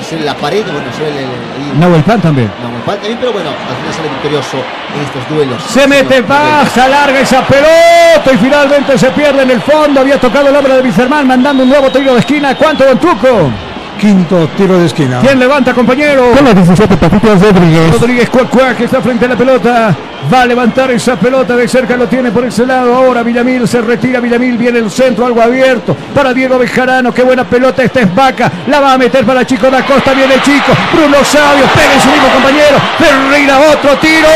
hacer 0.00 0.22
la 0.22 0.34
pared, 0.34 0.64
bueno, 0.64 0.80
hacer 0.90 1.08
el, 1.08 1.72
el- 1.74 1.78
Nahuel 1.80 2.02
Pan 2.04 2.22
también. 2.22 2.50
Nahuel 2.62 2.82
Pan 2.82 2.96
también, 2.96 3.18
pero 3.20 3.32
bueno, 3.32 3.50
al 3.50 3.76
final 3.76 3.94
sale 3.94 4.08
victorioso 4.08 4.56
en 4.56 5.04
estos 5.04 5.28
duelos. 5.36 5.62
Se 5.68 5.86
mete, 5.86 6.22
baja, 6.22 6.88
larga 6.88 7.20
esa 7.20 7.46
pelota 7.46 8.32
y 8.32 8.36
finalmente 8.38 8.96
se 8.98 9.10
pierde 9.10 9.42
en 9.42 9.50
el 9.50 9.60
fondo. 9.60 10.00
Había 10.00 10.18
tocado 10.18 10.48
el 10.48 10.56
hombre 10.56 10.74
de 10.76 10.80
Wilstermann 10.82 11.26
mandando 11.26 11.62
un 11.64 11.68
nuevo 11.68 11.90
tiro 11.90 12.14
de 12.14 12.20
esquina. 12.20 12.56
¿Cuánto, 12.56 12.86
Don 12.86 12.98
Tuco? 12.98 13.50
Quinto 13.98 14.48
tiro 14.56 14.78
de 14.78 14.86
esquina. 14.86 15.20
¿Quién 15.20 15.38
levanta, 15.38 15.72
compañero? 15.72 16.32
Con 16.32 16.44
la 16.44 16.52
17 16.52 16.96
Patitos 16.96 17.40
Rodríguez. 17.40 17.92
Rodríguez 17.92 18.28
Cuacuá 18.28 18.74
que 18.74 18.84
está 18.84 19.00
frente 19.00 19.24
a 19.24 19.28
la 19.28 19.36
pelota. 19.36 19.96
Va 20.32 20.42
a 20.42 20.46
levantar 20.46 20.90
esa 20.90 21.16
pelota 21.16 21.54
de 21.54 21.68
cerca, 21.68 21.96
lo 21.96 22.06
tiene 22.06 22.30
por 22.30 22.44
ese 22.44 22.66
lado. 22.66 22.94
Ahora 22.94 23.22
Villamil 23.22 23.68
se 23.68 23.80
retira. 23.82 24.20
Villamil 24.20 24.56
viene 24.56 24.78
el 24.78 24.90
centro, 24.90 25.26
algo 25.26 25.40
abierto 25.42 25.94
para 26.14 26.32
Diego 26.32 26.58
Bejarano. 26.58 27.12
Qué 27.12 27.22
buena 27.22 27.44
pelota. 27.44 27.82
Esta 27.82 28.00
es 28.00 28.14
Vaca. 28.14 28.50
La 28.66 28.80
va 28.80 28.94
a 28.94 28.98
meter 28.98 29.24
para 29.24 29.46
Chico 29.46 29.70
da 29.70 29.84
Costa. 29.84 30.12
Viene 30.14 30.34
Chico. 30.42 30.72
Bruno 30.92 31.22
Sabio 31.24 31.66
pega 31.74 31.94
en 31.94 32.00
su 32.00 32.08
mismo 32.08 32.28
compañero. 32.28 32.76
Ferreira 32.98 33.58
otro 33.72 33.96
tiro. 33.98 34.28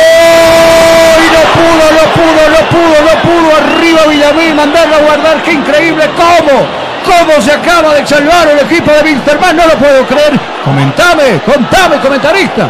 Y 1.18 1.26
no 1.32 1.43
pudo, 1.56 1.85
no 1.93 2.05
pudo, 2.12 2.43
no 2.51 2.68
pudo, 2.68 2.97
no 3.02 3.22
pudo. 3.22 3.56
Arriba 3.56 4.01
Villamil 4.09 4.55
mandarlo 4.55 4.94
a 4.94 4.98
guardar. 4.98 5.43
Qué 5.43 5.52
increíble. 5.52 6.05
¿Cómo? 6.16 6.78
¿Cómo 7.05 7.41
se 7.41 7.53
acaba 7.53 7.95
de 7.95 8.07
salvar 8.07 8.49
el 8.49 8.59
equipo 8.61 8.91
de 8.91 9.03
Wilstermann? 9.03 9.57
No 9.57 9.66
lo 9.66 9.75
puedo 9.75 10.07
creer. 10.07 10.39
Comentame, 10.65 11.41
contame, 11.45 11.99
comentarista. 12.01 12.69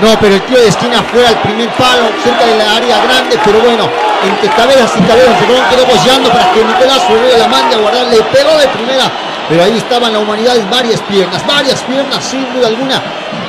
No, 0.00 0.18
pero 0.20 0.34
el 0.36 0.42
tiro 0.42 0.60
de 0.60 0.68
esquina 0.68 1.02
fue 1.10 1.26
al 1.26 1.34
primer 1.42 1.68
palo, 1.70 2.06
cerca 2.22 2.46
de 2.46 2.56
la 2.56 2.76
área 2.76 3.02
grande, 3.02 3.36
pero 3.44 3.58
bueno, 3.58 3.88
entre 4.22 4.48
cabezas 4.50 4.92
y 4.96 5.02
cabezas 5.02 5.34
se 5.40 5.46
quedó 5.46 5.86
boceando 5.86 6.30
para 6.30 6.52
que 6.52 6.64
Nicolás 6.64 7.02
Ferreira 7.02 7.38
la 7.38 7.48
mande 7.48 7.74
a 7.74 7.78
guardar, 7.78 8.06
le 8.06 8.22
pegó 8.22 8.56
de 8.58 8.68
primera, 8.68 9.10
pero 9.48 9.64
ahí 9.64 9.76
estaban 9.76 10.12
la 10.12 10.18
humanidad 10.18 10.56
en 10.56 10.70
varias 10.70 11.00
piernas, 11.02 11.46
varias 11.46 11.80
piernas 11.82 12.24
sin 12.24 12.44
duda 12.52 12.68
alguna, 12.68 13.02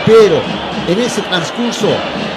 pero 0.05 0.41
en 0.87 0.99
ese 0.99 1.21
transcurso 1.21 1.87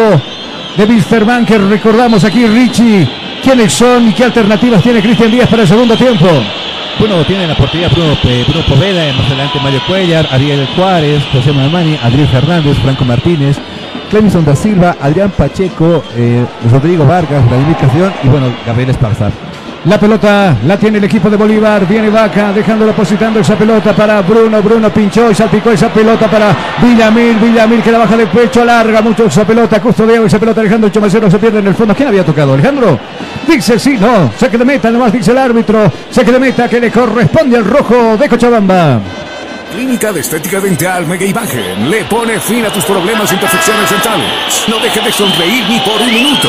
de 0.78 0.84
Wilstermann, 0.84 1.44
que 1.44 1.58
recordamos 1.58 2.22
aquí, 2.22 2.46
Richie. 2.46 3.08
¿Quiénes 3.42 3.72
son 3.72 4.08
y 4.08 4.12
qué 4.12 4.24
alternativas 4.24 4.80
tiene 4.80 5.02
Cristian 5.02 5.30
Díaz 5.30 5.48
para 5.48 5.62
el 5.62 5.68
segundo 5.68 5.96
tiempo? 5.96 6.26
Bueno, 7.00 7.24
tiene 7.24 7.48
la 7.48 7.56
portería 7.56 7.88
Bruno, 7.88 8.16
Bruno 8.22 8.66
Poveda, 8.66 9.12
más 9.12 9.26
adelante 9.26 9.58
Mario 9.60 9.80
Cuellar, 9.88 10.28
Ariel 10.30 10.68
Juárez, 10.76 11.22
José 11.32 11.52
Mamani, 11.52 11.98
Adrián 12.00 12.28
Fernández, 12.28 12.78
Franco 12.78 13.04
Martínez, 13.04 13.56
Clemison 14.08 14.44
da 14.44 14.54
Silva, 14.54 14.96
Adrián 15.00 15.32
Pacheco, 15.36 16.04
eh, 16.16 16.44
Rodrigo 16.70 17.04
Vargas, 17.04 17.44
Vladimir 17.48 17.76
Castellón 17.76 18.12
y 18.22 18.28
bueno, 18.28 18.46
Gabriel 18.64 18.90
Esparzar. 18.90 19.32
La 19.84 19.98
pelota 19.98 20.56
la 20.66 20.76
tiene 20.76 20.98
el 20.98 21.04
equipo 21.04 21.30
de 21.30 21.36
Bolívar. 21.36 21.86
Viene 21.86 22.10
Vaca, 22.10 22.52
dejándolo 22.52 22.92
positando 22.92 23.40
esa 23.40 23.56
pelota 23.56 23.94
para 23.94 24.20
Bruno. 24.22 24.60
Bruno 24.60 24.90
pinchó 24.90 25.30
y 25.30 25.34
salpicó 25.34 25.70
esa 25.70 25.88
pelota 25.88 26.28
para 26.28 26.54
Villamil. 26.82 27.36
Villamil 27.36 27.82
que 27.82 27.92
la 27.92 27.98
baja 27.98 28.16
de 28.16 28.26
pecho, 28.26 28.62
alarga 28.62 29.00
mucho 29.00 29.26
esa 29.26 29.44
pelota. 29.46 29.80
Custodiado 29.80 30.26
esa 30.26 30.38
pelota. 30.38 30.60
Alejandro 30.60 30.90
Chomacero 30.90 31.30
se 31.30 31.38
pierde 31.38 31.60
en 31.60 31.68
el 31.68 31.74
fondo. 31.74 31.94
¿Quién 31.94 32.08
había 32.08 32.24
tocado? 32.24 32.54
Alejandro. 32.54 32.98
Dice 33.46 33.78
sí, 33.78 33.96
no. 33.98 34.32
Saque 34.36 34.58
de 34.58 34.64
meta, 34.64 34.90
nomás 34.90 35.12
dice 35.12 35.30
el 35.30 35.38
árbitro. 35.38 35.90
Saque 36.10 36.32
de 36.32 36.38
meta 36.40 36.68
que 36.68 36.80
le 36.80 36.90
corresponde 36.90 37.56
al 37.56 37.64
rojo 37.64 38.16
de 38.16 38.28
Cochabamba. 38.28 39.00
Clínica 39.72 40.12
de 40.12 40.20
Estética 40.20 40.60
Dental 40.60 41.06
Mega 41.06 41.24
Imagen 41.26 41.90
le 41.90 42.04
pone 42.06 42.40
fin 42.40 42.64
a 42.64 42.70
tus 42.70 42.84
problemas 42.84 43.30
e 43.30 43.34
imperfecciones 43.34 43.90
dentales. 43.90 44.64
No 44.66 44.78
deje 44.80 45.00
de 45.00 45.12
sonreír 45.12 45.64
ni 45.68 45.78
por 45.80 46.00
un 46.00 46.12
minuto. 46.12 46.48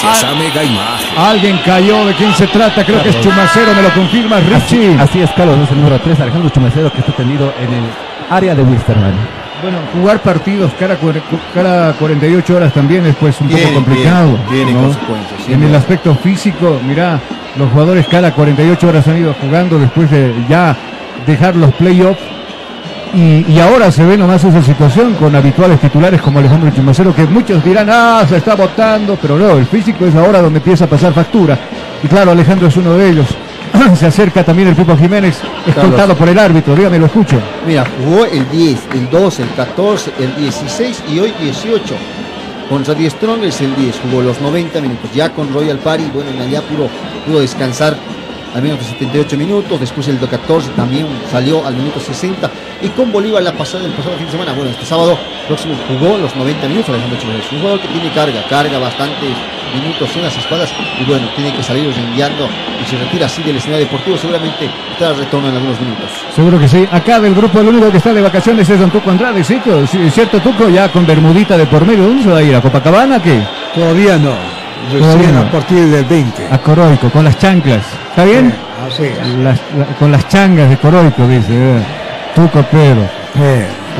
Gracias 0.00 0.24
a 0.24 0.34
Mega 0.34 0.62
Imagen. 0.62 1.18
Alguien 1.18 1.58
cayó. 1.64 2.06
¿De 2.06 2.14
quién 2.14 2.32
se 2.34 2.46
trata? 2.46 2.84
Creo 2.84 3.02
que 3.02 3.10
es 3.10 3.20
Chumacero. 3.20 3.74
¿Me 3.74 3.82
lo 3.82 3.90
confirma 3.94 4.40
Richie? 4.40 4.96
Así 4.98 5.20
es, 5.20 5.30
Carlos, 5.32 5.58
es 5.64 5.70
el 5.70 5.78
número 5.78 6.00
3, 6.00 6.20
Alejandro 6.20 6.50
Chumacero, 6.50 6.92
que 6.92 7.00
está 7.00 7.12
tendido 7.12 7.52
en 7.60 7.72
el 7.74 7.84
área 8.30 8.54
de 8.54 8.62
Wisterman. 8.62 9.12
Bueno, 9.62 9.78
jugar 9.92 10.20
partidos 10.20 10.72
cada, 10.78 10.98
cada 11.54 11.92
48 11.92 12.56
horas 12.56 12.72
también 12.72 13.06
es 13.06 13.14
pues 13.14 13.40
un 13.40 13.48
poco 13.48 13.74
complicado. 13.74 14.36
sin 15.46 15.54
En 15.54 15.62
el 15.62 15.74
aspecto 15.76 16.16
físico, 16.16 16.80
mirá, 16.84 17.20
los 17.56 17.70
jugadores 17.70 18.06
cada 18.08 18.32
48 18.32 18.88
horas 18.88 19.06
han 19.06 19.18
ido 19.18 19.34
jugando 19.40 19.78
después 19.78 20.10
de 20.10 20.34
ya 20.48 20.74
dejar 21.26 21.54
los 21.54 21.72
playoffs. 21.74 22.20
Y, 23.14 23.44
y 23.46 23.60
ahora 23.60 23.90
se 23.90 24.04
ve 24.04 24.16
nomás 24.16 24.42
esa 24.42 24.62
situación 24.62 25.14
con 25.14 25.34
habituales 25.36 25.78
titulares 25.80 26.20
como 26.22 26.38
Alejandro 26.38 26.70
Chumacero, 26.70 27.14
que 27.14 27.24
muchos 27.26 27.62
dirán, 27.62 27.88
ah, 27.90 28.24
se 28.26 28.38
está 28.38 28.54
votando, 28.54 29.18
pero 29.20 29.38
no, 29.38 29.58
el 29.58 29.66
físico 29.66 30.06
es 30.06 30.14
ahora 30.14 30.40
donde 30.40 30.58
empieza 30.58 30.86
a 30.86 30.88
pasar 30.88 31.12
factura. 31.12 31.58
Y 32.02 32.08
claro, 32.08 32.30
Alejandro 32.30 32.68
es 32.68 32.76
uno 32.76 32.94
de 32.94 33.10
ellos. 33.10 33.26
se 33.98 34.06
acerca 34.06 34.44
también 34.44 34.68
el 34.68 34.74
Pipo 34.74 34.96
Jiménez, 34.96 35.38
escoltado 35.66 36.14
por 36.16 36.28
el 36.28 36.38
árbitro, 36.38 36.74
dígame, 36.74 36.98
lo 36.98 37.06
escucho. 37.06 37.38
Mira, 37.66 37.84
jugó 38.04 38.24
el 38.24 38.48
10, 38.50 38.80
el 38.94 39.10
12, 39.10 39.42
el 39.42 39.50
14, 39.50 40.12
el 40.18 40.36
16 40.36 41.04
y 41.10 41.18
hoy 41.18 41.34
18. 41.40 41.94
Contra 42.68 42.94
10 42.94 43.12
Strongers 43.12 43.60
el 43.60 43.76
10, 43.76 44.00
jugó 44.04 44.22
los 44.22 44.40
90 44.40 44.80
minutos. 44.80 45.10
Ya 45.14 45.30
con 45.30 45.52
Royal 45.52 45.78
Party, 45.78 46.04
bueno, 46.14 46.30
en 46.30 46.40
allá 46.40 46.62
pudo, 46.62 46.88
pudo 47.26 47.40
descansar 47.40 47.96
al 48.54 48.62
menos 48.62 48.78
de 48.78 48.84
78 48.84 49.36
minutos. 49.36 49.80
Después 49.80 50.06
el 50.08 50.18
14 50.18 50.70
también 50.70 51.06
salió 51.30 51.66
al 51.66 51.74
minuto 51.74 52.00
60. 52.00 52.50
Y 52.82 52.88
con 52.88 53.12
Bolívar 53.12 53.42
la 53.42 53.52
pasada, 53.52 53.84
el 53.84 53.92
pasado 53.92 54.16
fin 54.16 54.26
de 54.26 54.32
semana, 54.32 54.52
bueno, 54.52 54.70
este 54.70 54.84
sábado 54.84 55.16
próximo 55.46 55.74
jugó 55.88 56.18
los 56.18 56.34
90 56.34 56.68
minutos 56.68 56.90
Alejandro 56.90 57.18
Chávez. 57.18 57.52
Un 57.52 57.58
jugador 57.60 57.80
que 57.80 57.88
tiene 57.88 58.10
carga, 58.12 58.42
carga 58.48 58.78
bastantes 58.78 59.30
minutos 59.72 60.10
en 60.16 60.22
las 60.22 60.36
espadas 60.36 60.70
y 61.00 61.04
bueno, 61.04 61.26
tiene 61.34 61.52
que 61.54 61.62
salir 61.62 61.90
rengueando 61.94 62.46
y 62.82 62.84
se 62.90 62.96
retira 62.98 63.26
así 63.26 63.42
del 63.42 63.56
escenario 63.56 63.86
deportivo. 63.86 64.16
Seguramente 64.18 64.68
estará 64.92 65.14
retorno 65.14 65.48
en 65.48 65.54
algunos 65.56 65.80
minutos. 65.80 66.10
Seguro 66.34 66.58
que 66.58 66.68
sí. 66.68 66.86
Acá 66.90 67.20
del 67.20 67.34
grupo 67.34 67.60
el 67.60 67.68
único 67.68 67.90
que 67.90 67.96
está 67.98 68.12
de 68.12 68.20
vacaciones 68.20 68.68
es 68.68 68.78
Don 68.78 68.90
Tuco 68.90 69.10
Andrade, 69.10 69.42
¿sí? 69.42 69.60
Sí, 69.90 69.98
¿Es 70.06 70.14
cierto, 70.14 70.40
Tuco? 70.40 70.68
Ya 70.68 70.90
con 70.90 71.06
Bermudita 71.06 71.56
de 71.56 71.66
por 71.66 71.86
medio. 71.86 72.04
¿Dónde 72.04 72.22
se 72.22 72.30
va 72.30 72.38
a 72.38 72.42
ir? 72.42 72.54
¿A 72.54 72.60
Copacabana? 72.60 73.22
¿Qué? 73.22 73.40
Todavía 73.74 74.18
no. 74.18 74.34
Todavía 74.90 75.14
Recién 75.16 75.34
no. 75.34 75.40
a 75.42 75.50
partir 75.50 75.86
del 75.86 76.04
20. 76.04 76.48
A 76.50 76.58
Coroico, 76.58 77.08
con 77.10 77.24
las 77.24 77.38
chanclas. 77.38 77.84
¿Está 78.12 78.24
bien? 78.24 78.54
Así 78.86 79.04
es. 79.04 79.26
Las- 79.38 79.60
la- 79.76 79.86
con 79.98 80.12
las 80.12 80.28
changas 80.28 80.68
de 80.70 80.76
Coroico, 80.76 81.26
dice. 81.26 81.48
eh. 81.52 81.82
Tuco 82.34 82.62
Pedro. 82.70 83.08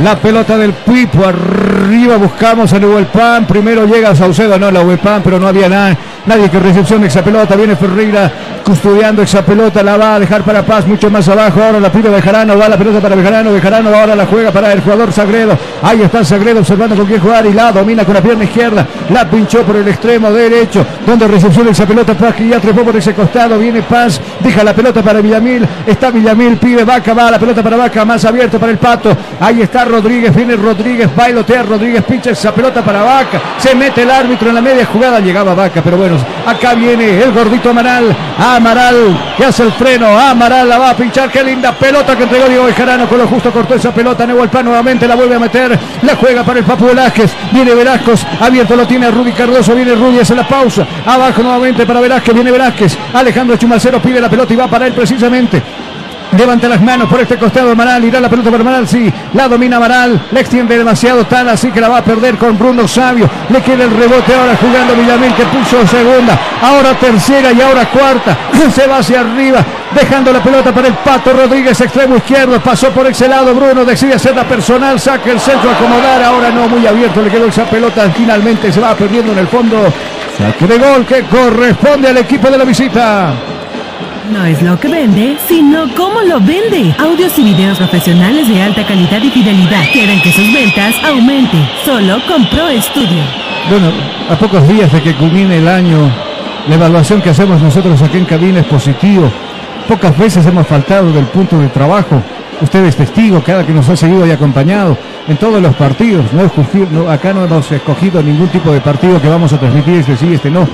La 0.02 0.16
pelota 0.16 0.56
del 0.56 0.72
Pipo, 0.72 1.24
arriba 1.24 2.16
buscamos 2.16 2.72
a 2.72 2.78
Pan, 3.06 3.46
primero 3.46 3.84
llega 3.86 4.14
Saucedo, 4.14 4.58
no 4.58 4.70
la 4.70 4.80
Pan, 4.96 5.20
pero 5.22 5.38
no 5.38 5.46
había 5.48 5.68
nada, 5.68 5.96
nadie 6.26 6.50
que 6.50 6.58
recepcione 6.58 7.06
esa 7.06 7.22
pelota, 7.22 7.56
viene 7.56 7.76
Ferreira 7.76 8.30
custodiando 8.62 9.22
esa 9.22 9.44
pelota, 9.44 9.82
la 9.82 9.96
va 9.96 10.14
a 10.14 10.20
dejar 10.20 10.42
para 10.42 10.62
Paz 10.62 10.86
mucho 10.86 11.10
más 11.10 11.28
abajo, 11.28 11.62
ahora 11.62 11.80
la 11.80 11.90
pide 11.90 12.08
Bejarano, 12.08 12.56
va 12.56 12.68
la 12.68 12.76
pelota 12.76 13.00
para 13.00 13.16
Bejarano, 13.16 13.52
Bejarano 13.52 13.88
ahora 13.94 14.14
la 14.14 14.26
juega 14.26 14.52
para 14.52 14.72
el 14.72 14.80
jugador 14.80 15.12
Sagredo, 15.12 15.58
ahí 15.82 16.02
está 16.02 16.24
Sagredo 16.24 16.60
observando 16.60 16.94
con 16.96 17.06
quién 17.06 17.20
jugar 17.20 17.44
y 17.46 17.52
la 17.52 17.72
domina 17.72 18.04
con 18.04 18.14
la 18.14 18.20
pierna 18.20 18.44
izquierda, 18.44 18.86
la 19.10 19.28
pinchó 19.28 19.62
por 19.62 19.76
el 19.76 19.88
extremo 19.88 20.30
derecho, 20.30 20.86
donde 21.04 21.26
recepciona 21.26 21.70
esa 21.70 21.86
pelota 21.86 22.14
Paz 22.14 22.34
que 22.36 22.48
ya 22.48 22.60
trepó 22.60 22.82
por 22.82 22.96
ese 22.96 23.14
costado, 23.14 23.58
viene 23.58 23.82
Paz, 23.82 24.20
deja 24.40 24.62
la 24.62 24.74
pelota 24.74 25.02
para 25.02 25.20
Villamil, 25.20 25.66
está 25.86 26.10
Villamil, 26.10 26.56
pide 26.56 26.84
Vaca, 26.84 27.14
va 27.14 27.30
la 27.30 27.38
pelota 27.38 27.62
para 27.62 27.76
Vaca, 27.76 28.04
más 28.04 28.24
abierto 28.24 28.60
para 28.60 28.70
el 28.70 28.78
Pato, 28.78 29.16
ahí 29.40 29.62
está 29.62 29.84
Rodríguez, 29.84 30.34
viene 30.34 30.56
Rodríguez, 30.56 31.10
bailotea 31.14 31.64
Rodríguez, 31.64 32.04
pincha 32.04 32.30
esa 32.30 32.52
pelota 32.52 32.82
para 32.82 33.02
Vaca, 33.02 33.40
se 33.58 33.74
mete 33.74 34.02
el 34.02 34.10
árbitro 34.10 34.48
en 34.48 34.54
la 34.54 34.62
media 34.62 34.86
jugada, 34.86 35.18
llegaba 35.18 35.54
Vaca, 35.54 35.80
pero 35.82 35.96
bueno, 35.96 36.11
acá 36.46 36.74
viene 36.74 37.22
el 37.22 37.32
gordito 37.32 37.70
Amaral, 37.70 38.16
Amaral 38.38 39.34
que 39.36 39.44
hace 39.44 39.62
el 39.64 39.72
freno, 39.72 40.18
Amaral 40.18 40.68
la 40.68 40.78
va 40.78 40.90
a 40.90 40.96
pinchar, 40.96 41.30
qué 41.30 41.42
linda 41.42 41.72
pelota 41.72 42.16
que 42.16 42.24
entregó 42.24 42.46
Diego 42.46 42.64
Bejarano, 42.64 43.08
con 43.08 43.18
lo 43.18 43.26
justo 43.26 43.50
cortó 43.52 43.74
esa 43.74 43.92
pelota, 43.92 44.26
Pan 44.50 44.64
nuevamente 44.64 45.06
la 45.06 45.14
vuelve 45.14 45.36
a 45.36 45.38
meter, 45.38 45.78
la 46.02 46.16
juega 46.16 46.42
para 46.42 46.58
el 46.58 46.64
Papu 46.64 46.86
Velázquez, 46.86 47.32
viene 47.52 47.74
Velázquez, 47.74 48.26
abierto 48.40 48.76
lo 48.76 48.86
tiene 48.86 49.10
Rudy 49.10 49.32
Cardoso, 49.32 49.74
viene 49.74 49.94
Rudy, 49.94 50.20
hace 50.20 50.34
la 50.34 50.46
pausa, 50.46 50.86
abajo 51.06 51.42
nuevamente 51.42 51.86
para 51.86 52.00
Velázquez, 52.00 52.34
viene 52.34 52.50
Velázquez, 52.50 52.96
Alejandro 53.12 53.56
Chumacero 53.56 54.00
pide 54.00 54.20
la 54.20 54.28
pelota 54.28 54.52
y 54.52 54.56
va 54.56 54.68
para 54.68 54.86
él 54.86 54.92
precisamente. 54.92 55.62
Levanta 56.36 56.66
las 56.66 56.80
manos 56.80 57.10
por 57.10 57.20
este 57.20 57.36
costado 57.36 57.72
Amaral, 57.72 58.02
irá 58.04 58.18
la 58.18 58.30
pelota 58.30 58.50
para 58.50 58.62
Amaral, 58.62 58.88
sí, 58.88 59.12
la 59.34 59.48
domina 59.48 59.76
Amaral, 59.76 60.28
la 60.30 60.40
extiende 60.40 60.78
demasiado 60.78 61.26
tal, 61.26 61.50
así 61.50 61.70
que 61.70 61.80
la 61.80 61.90
va 61.90 61.98
a 61.98 62.04
perder 62.04 62.38
con 62.38 62.58
Bruno 62.58 62.88
Sabio, 62.88 63.28
le 63.50 63.60
queda 63.60 63.84
el 63.84 63.90
rebote 63.90 64.34
ahora 64.34 64.56
jugando 64.56 64.94
Villamil 64.94 65.34
que 65.34 65.44
puso 65.44 65.86
segunda, 65.86 66.38
ahora 66.62 66.94
tercera 66.94 67.52
y 67.52 67.60
ahora 67.60 67.84
cuarta, 67.90 68.38
se 68.74 68.86
va 68.86 68.98
hacia 68.98 69.20
arriba, 69.20 69.62
dejando 69.94 70.32
la 70.32 70.42
pelota 70.42 70.72
para 70.72 70.88
el 70.88 70.94
Pato 70.94 71.34
Rodríguez, 71.34 71.78
extremo 71.78 72.16
izquierdo, 72.16 72.58
pasó 72.60 72.90
por 72.92 73.06
ese 73.06 73.28
lado 73.28 73.54
Bruno, 73.54 73.84
decide 73.84 74.14
hacerla 74.14 74.44
personal, 74.44 74.98
saca 74.98 75.30
el 75.30 75.38
centro 75.38 75.68
a 75.68 75.74
acomodar, 75.74 76.22
ahora 76.22 76.50
no 76.50 76.66
muy 76.66 76.86
abierto, 76.86 77.20
le 77.20 77.28
quedó 77.28 77.46
esa 77.46 77.66
pelota, 77.66 78.10
finalmente 78.16 78.72
se 78.72 78.80
va 78.80 78.94
perdiendo 78.94 79.32
en 79.32 79.38
el 79.38 79.48
fondo, 79.48 79.92
saque 80.38 80.66
de 80.66 80.78
gol 80.78 81.04
que 81.04 81.24
corresponde 81.24 82.08
al 82.08 82.16
equipo 82.16 82.50
de 82.50 82.56
la 82.56 82.64
visita. 82.64 83.51
No 84.30 84.44
es 84.44 84.62
lo 84.62 84.78
que 84.78 84.88
vende, 84.88 85.36
sino 85.48 85.92
cómo 85.96 86.20
lo 86.22 86.38
vende. 86.40 86.94
Audios 86.98 87.36
y 87.38 87.42
videos 87.42 87.78
profesionales 87.78 88.48
de 88.48 88.62
alta 88.62 88.84
calidad 88.86 89.20
y 89.22 89.30
fidelidad. 89.30 89.82
Quieren 89.92 90.20
que 90.22 90.30
sus 90.32 90.52
ventas 90.52 90.94
aumenten. 91.04 91.60
Solo 91.84 92.18
con 92.28 92.46
Pro 92.46 92.68
Studio. 92.80 93.22
Bueno, 93.68 93.90
a 94.30 94.36
pocos 94.36 94.66
días 94.68 94.92
de 94.92 95.02
que 95.02 95.14
culmine 95.14 95.58
el 95.58 95.68
año, 95.68 95.98
la 96.68 96.74
evaluación 96.76 97.20
que 97.20 97.30
hacemos 97.30 97.60
nosotros 97.60 98.00
aquí 98.00 98.18
en 98.18 98.24
cabina 98.24 98.60
es 98.60 98.66
positivo. 98.66 99.30
Pocas 99.88 100.16
veces 100.16 100.46
hemos 100.46 100.66
faltado 100.66 101.12
del 101.12 101.24
punto 101.26 101.58
de 101.58 101.68
trabajo. 101.68 102.22
Usted 102.60 102.84
es 102.84 102.94
testigo, 102.96 103.42
cada 103.42 103.66
que 103.66 103.72
nos 103.72 103.88
ha 103.88 103.96
seguido 103.96 104.24
y 104.24 104.30
acompañado 104.30 104.96
en 105.26 105.36
todos 105.36 105.60
los 105.60 105.74
partidos. 105.74 106.32
No 106.32 106.42
escogi- 106.44 106.88
no, 106.90 107.10
acá 107.10 107.32
no 107.32 107.44
hemos 107.44 107.70
escogido 107.72 108.22
ningún 108.22 108.48
tipo 108.48 108.70
de 108.70 108.80
partido 108.80 109.20
que 109.20 109.28
vamos 109.28 109.52
a 109.52 109.58
transmitir, 109.58 109.94
este 109.94 110.16
sí, 110.16 110.32
este 110.34 110.48
no. 110.50 110.68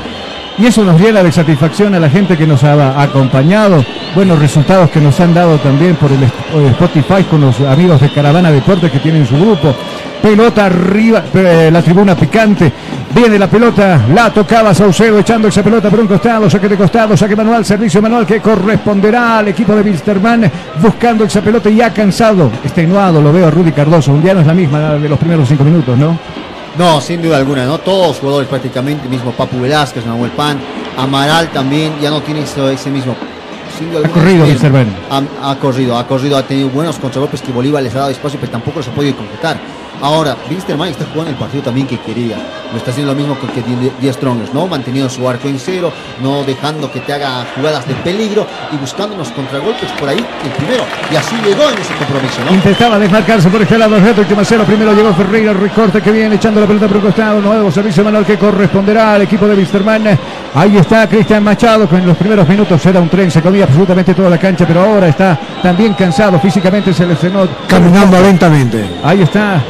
Y 0.58 0.66
eso 0.66 0.84
nos 0.84 1.00
llena 1.00 1.22
de 1.22 1.30
satisfacción 1.30 1.94
a 1.94 2.00
la 2.00 2.10
gente 2.10 2.36
que 2.36 2.44
nos 2.44 2.64
ha 2.64 3.00
acompañado. 3.00 3.84
Buenos 4.16 4.40
resultados 4.40 4.90
que 4.90 5.00
nos 5.00 5.20
han 5.20 5.32
dado 5.32 5.56
también 5.58 5.94
por 5.94 6.10
el 6.10 6.24
Spotify 6.70 7.22
con 7.30 7.42
los 7.42 7.60
amigos 7.60 8.00
de 8.00 8.10
Caravana 8.10 8.50
Deportes 8.50 8.90
que 8.90 8.98
tienen 8.98 9.24
su 9.24 9.36
grupo. 9.36 9.72
Pelota 10.20 10.66
arriba, 10.66 11.22
eh, 11.32 11.70
la 11.72 11.80
tribuna 11.80 12.16
picante. 12.16 12.72
Viene 13.14 13.38
la 13.38 13.46
pelota, 13.46 14.00
la 14.12 14.32
tocaba 14.32 14.74
Saucedo 14.74 15.20
echando 15.20 15.46
esa 15.46 15.62
pelota 15.62 15.88
por 15.90 16.00
un 16.00 16.08
costado, 16.08 16.50
saque 16.50 16.68
de 16.68 16.76
costado, 16.76 17.16
saque 17.16 17.36
manual, 17.36 17.64
servicio 17.64 18.02
manual 18.02 18.26
que 18.26 18.40
corresponderá 18.40 19.38
al 19.38 19.48
equipo 19.48 19.76
de 19.76 19.82
Wilstermann 19.82 20.50
buscando 20.82 21.24
esa 21.24 21.40
pelota 21.40 21.70
y 21.70 21.76
ya 21.76 21.92
cansado, 21.92 22.50
extenuado, 22.64 23.22
lo 23.22 23.32
veo 23.32 23.46
a 23.46 23.50
Rudy 23.52 23.70
Cardoso. 23.70 24.12
Un 24.12 24.22
día 24.22 24.34
no 24.34 24.40
es 24.40 24.46
la 24.46 24.54
misma 24.54 24.94
de 24.94 25.08
los 25.08 25.18
primeros 25.20 25.48
cinco 25.48 25.62
minutos, 25.62 25.96
¿no? 25.96 26.18
No, 26.78 27.00
sin 27.00 27.20
duda 27.20 27.38
alguna, 27.38 27.66
¿no? 27.66 27.78
Todos 27.78 28.08
los 28.08 28.18
jugadores 28.18 28.48
prácticamente, 28.48 29.08
mismo 29.08 29.32
Papu 29.32 29.58
Velázquez, 29.60 30.06
Manuel 30.06 30.30
Pan, 30.30 30.58
Amaral 30.96 31.48
también, 31.50 31.92
ya 32.00 32.08
no 32.10 32.20
tiene 32.22 32.42
ese, 32.42 32.72
ese 32.72 32.88
mismo. 32.90 33.16
sin 33.76 33.90
duda 33.90 34.00
Ha 34.00 34.04
alguna, 34.04 34.22
corrido. 34.22 34.46
Ha, 35.10 35.50
ha 35.50 35.58
corrido, 35.58 35.98
ha 35.98 36.06
corrido, 36.06 36.36
ha 36.36 36.42
tenido 36.44 36.68
buenos 36.68 36.96
contragolpes 36.98 37.42
que 37.42 37.50
Bolívar 37.50 37.82
les 37.82 37.94
ha 37.96 37.98
dado 37.98 38.10
espacio, 38.10 38.38
pero 38.38 38.52
tampoco 38.52 38.80
se 38.82 38.90
ha 38.90 38.94
podido 38.94 39.16
concretar. 39.16 39.58
Ahora, 40.00 40.36
Winsterman 40.48 40.88
está 40.88 41.04
jugando 41.06 41.30
el 41.30 41.36
partido 41.36 41.64
también 41.64 41.86
que 41.86 41.98
quería. 41.98 42.36
Lo 42.70 42.78
está 42.78 42.90
haciendo 42.90 43.12
lo 43.12 43.18
mismo 43.18 43.36
que, 43.38 43.46
que 43.48 43.62
Die 44.00 44.12
Strongers, 44.12 44.54
¿no? 44.54 44.66
Manteniendo 44.66 45.10
su 45.10 45.28
arco 45.28 45.48
en 45.48 45.58
cero, 45.58 45.92
no 46.22 46.44
dejando 46.44 46.90
que 46.92 47.00
te 47.00 47.12
haga 47.12 47.46
jugadas 47.56 47.86
de 47.88 47.94
peligro 47.94 48.46
y 48.72 48.76
buscando 48.76 49.14
unos 49.14 49.30
contragolpes 49.30 49.90
por 49.98 50.08
ahí 50.08 50.18
el 50.18 50.50
primero. 50.52 50.84
Y 51.10 51.16
así 51.16 51.34
llegó 51.44 51.68
en 51.70 51.78
ese 51.78 51.94
compromiso, 51.94 52.44
¿no? 52.44 52.54
Intentaba 52.54 52.98
desmarcarse 52.98 53.48
por 53.48 53.62
este 53.62 53.78
lado 53.78 53.96
el 53.96 54.02
reto 54.02 54.24
Chumacero. 54.24 54.64
Primero 54.64 54.92
llegó 54.92 55.12
Ferreira, 55.14 55.52
recorte 55.52 56.00
que 56.00 56.12
viene 56.12 56.36
echando 56.36 56.60
la 56.60 56.66
pelota 56.66 56.86
por 56.86 56.96
un 56.98 57.02
costado. 57.02 57.40
Nuevo 57.40 57.70
servicio 57.70 58.04
manual 58.04 58.24
que 58.24 58.38
corresponderá 58.38 59.14
al 59.14 59.22
equipo 59.22 59.46
de 59.46 59.56
Wisterman. 59.56 60.18
Ahí 60.54 60.76
está 60.76 61.08
Cristian 61.08 61.42
Machado, 61.42 61.88
que 61.88 61.96
en 61.96 62.06
los 62.06 62.16
primeros 62.16 62.48
minutos 62.48 62.84
era 62.86 63.00
un 63.00 63.08
tren, 63.08 63.30
se 63.30 63.42
comía 63.42 63.64
absolutamente 63.64 64.14
toda 64.14 64.30
la 64.30 64.38
cancha, 64.38 64.66
pero 64.66 64.82
ahora 64.82 65.08
está 65.08 65.38
también 65.62 65.94
cansado. 65.94 66.38
Físicamente 66.38 66.92
se 66.92 67.06
lesionó. 67.06 67.48
Caminando 67.66 68.20
lentamente. 68.20 68.84
Ahí 69.02 69.22
está. 69.22 69.62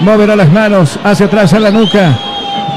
Moverá 0.00 0.36
las 0.36 0.50
manos 0.52 0.98
hacia 1.02 1.26
atrás 1.26 1.52
a 1.54 1.60
la 1.60 1.70
nuca. 1.70 2.18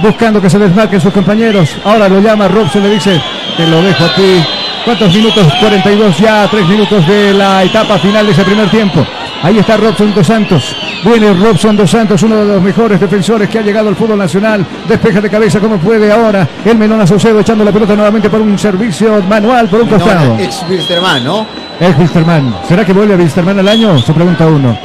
Buscando 0.01 0.41
que 0.41 0.49
se 0.49 0.59
desmarquen 0.59 1.01
sus 1.01 1.13
compañeros. 1.13 1.75
Ahora 1.83 2.07
lo 2.07 2.19
llama 2.19 2.47
Robson, 2.47 2.83
le 2.83 2.89
dice, 2.89 3.21
te 3.57 3.67
lo 3.67 3.81
dejo 3.81 4.05
a 4.05 4.15
ti. 4.15 4.43
¿Cuántos 4.85 5.13
minutos? 5.13 5.45
42 5.59 6.17
ya, 6.17 6.47
3 6.49 6.67
minutos 6.67 7.05
de 7.05 7.33
la 7.33 7.63
etapa 7.63 7.99
final 7.99 8.25
de 8.25 8.31
ese 8.31 8.43
primer 8.43 8.69
tiempo. 8.69 9.05
Ahí 9.43 9.57
está 9.57 9.77
Robson 9.77 10.13
Dos 10.13 10.27
Santos. 10.27 10.75
Viene 11.03 11.33
Robson 11.33 11.75
Dos 11.75 11.91
Santos, 11.91 12.23
uno 12.23 12.37
de 12.37 12.53
los 12.53 12.61
mejores 12.61 12.99
defensores 12.99 13.49
que 13.49 13.59
ha 13.59 13.61
llegado 13.61 13.89
al 13.89 13.95
fútbol 13.95 14.17
nacional. 14.17 14.65
Despeja 14.87 15.21
de 15.21 15.29
cabeza 15.29 15.59
como 15.59 15.77
puede 15.77 16.11
ahora. 16.11 16.47
El 16.65 16.77
Melona 16.77 17.05
Saucedo 17.05 17.39
echando 17.39 17.63
la 17.63 17.71
pelota 17.71 17.95
nuevamente 17.95 18.29
por 18.29 18.41
un 18.41 18.57
servicio 18.57 19.21
manual 19.27 19.67
por 19.67 19.81
un 19.81 19.89
costado. 19.89 20.37
Ex 20.39 20.63
Wilstermann, 20.69 21.23
¿no? 21.23 21.45
Es 21.79 21.97
Wilstermann. 21.97 22.55
¿Será 22.67 22.85
que 22.85 22.93
vuelve 22.93 23.13
a 23.13 23.17
Wilstermann 23.17 23.59
al 23.59 23.67
año? 23.67 23.97
Se 23.99 24.13
pregunta 24.13 24.45
uno. 24.47 24.77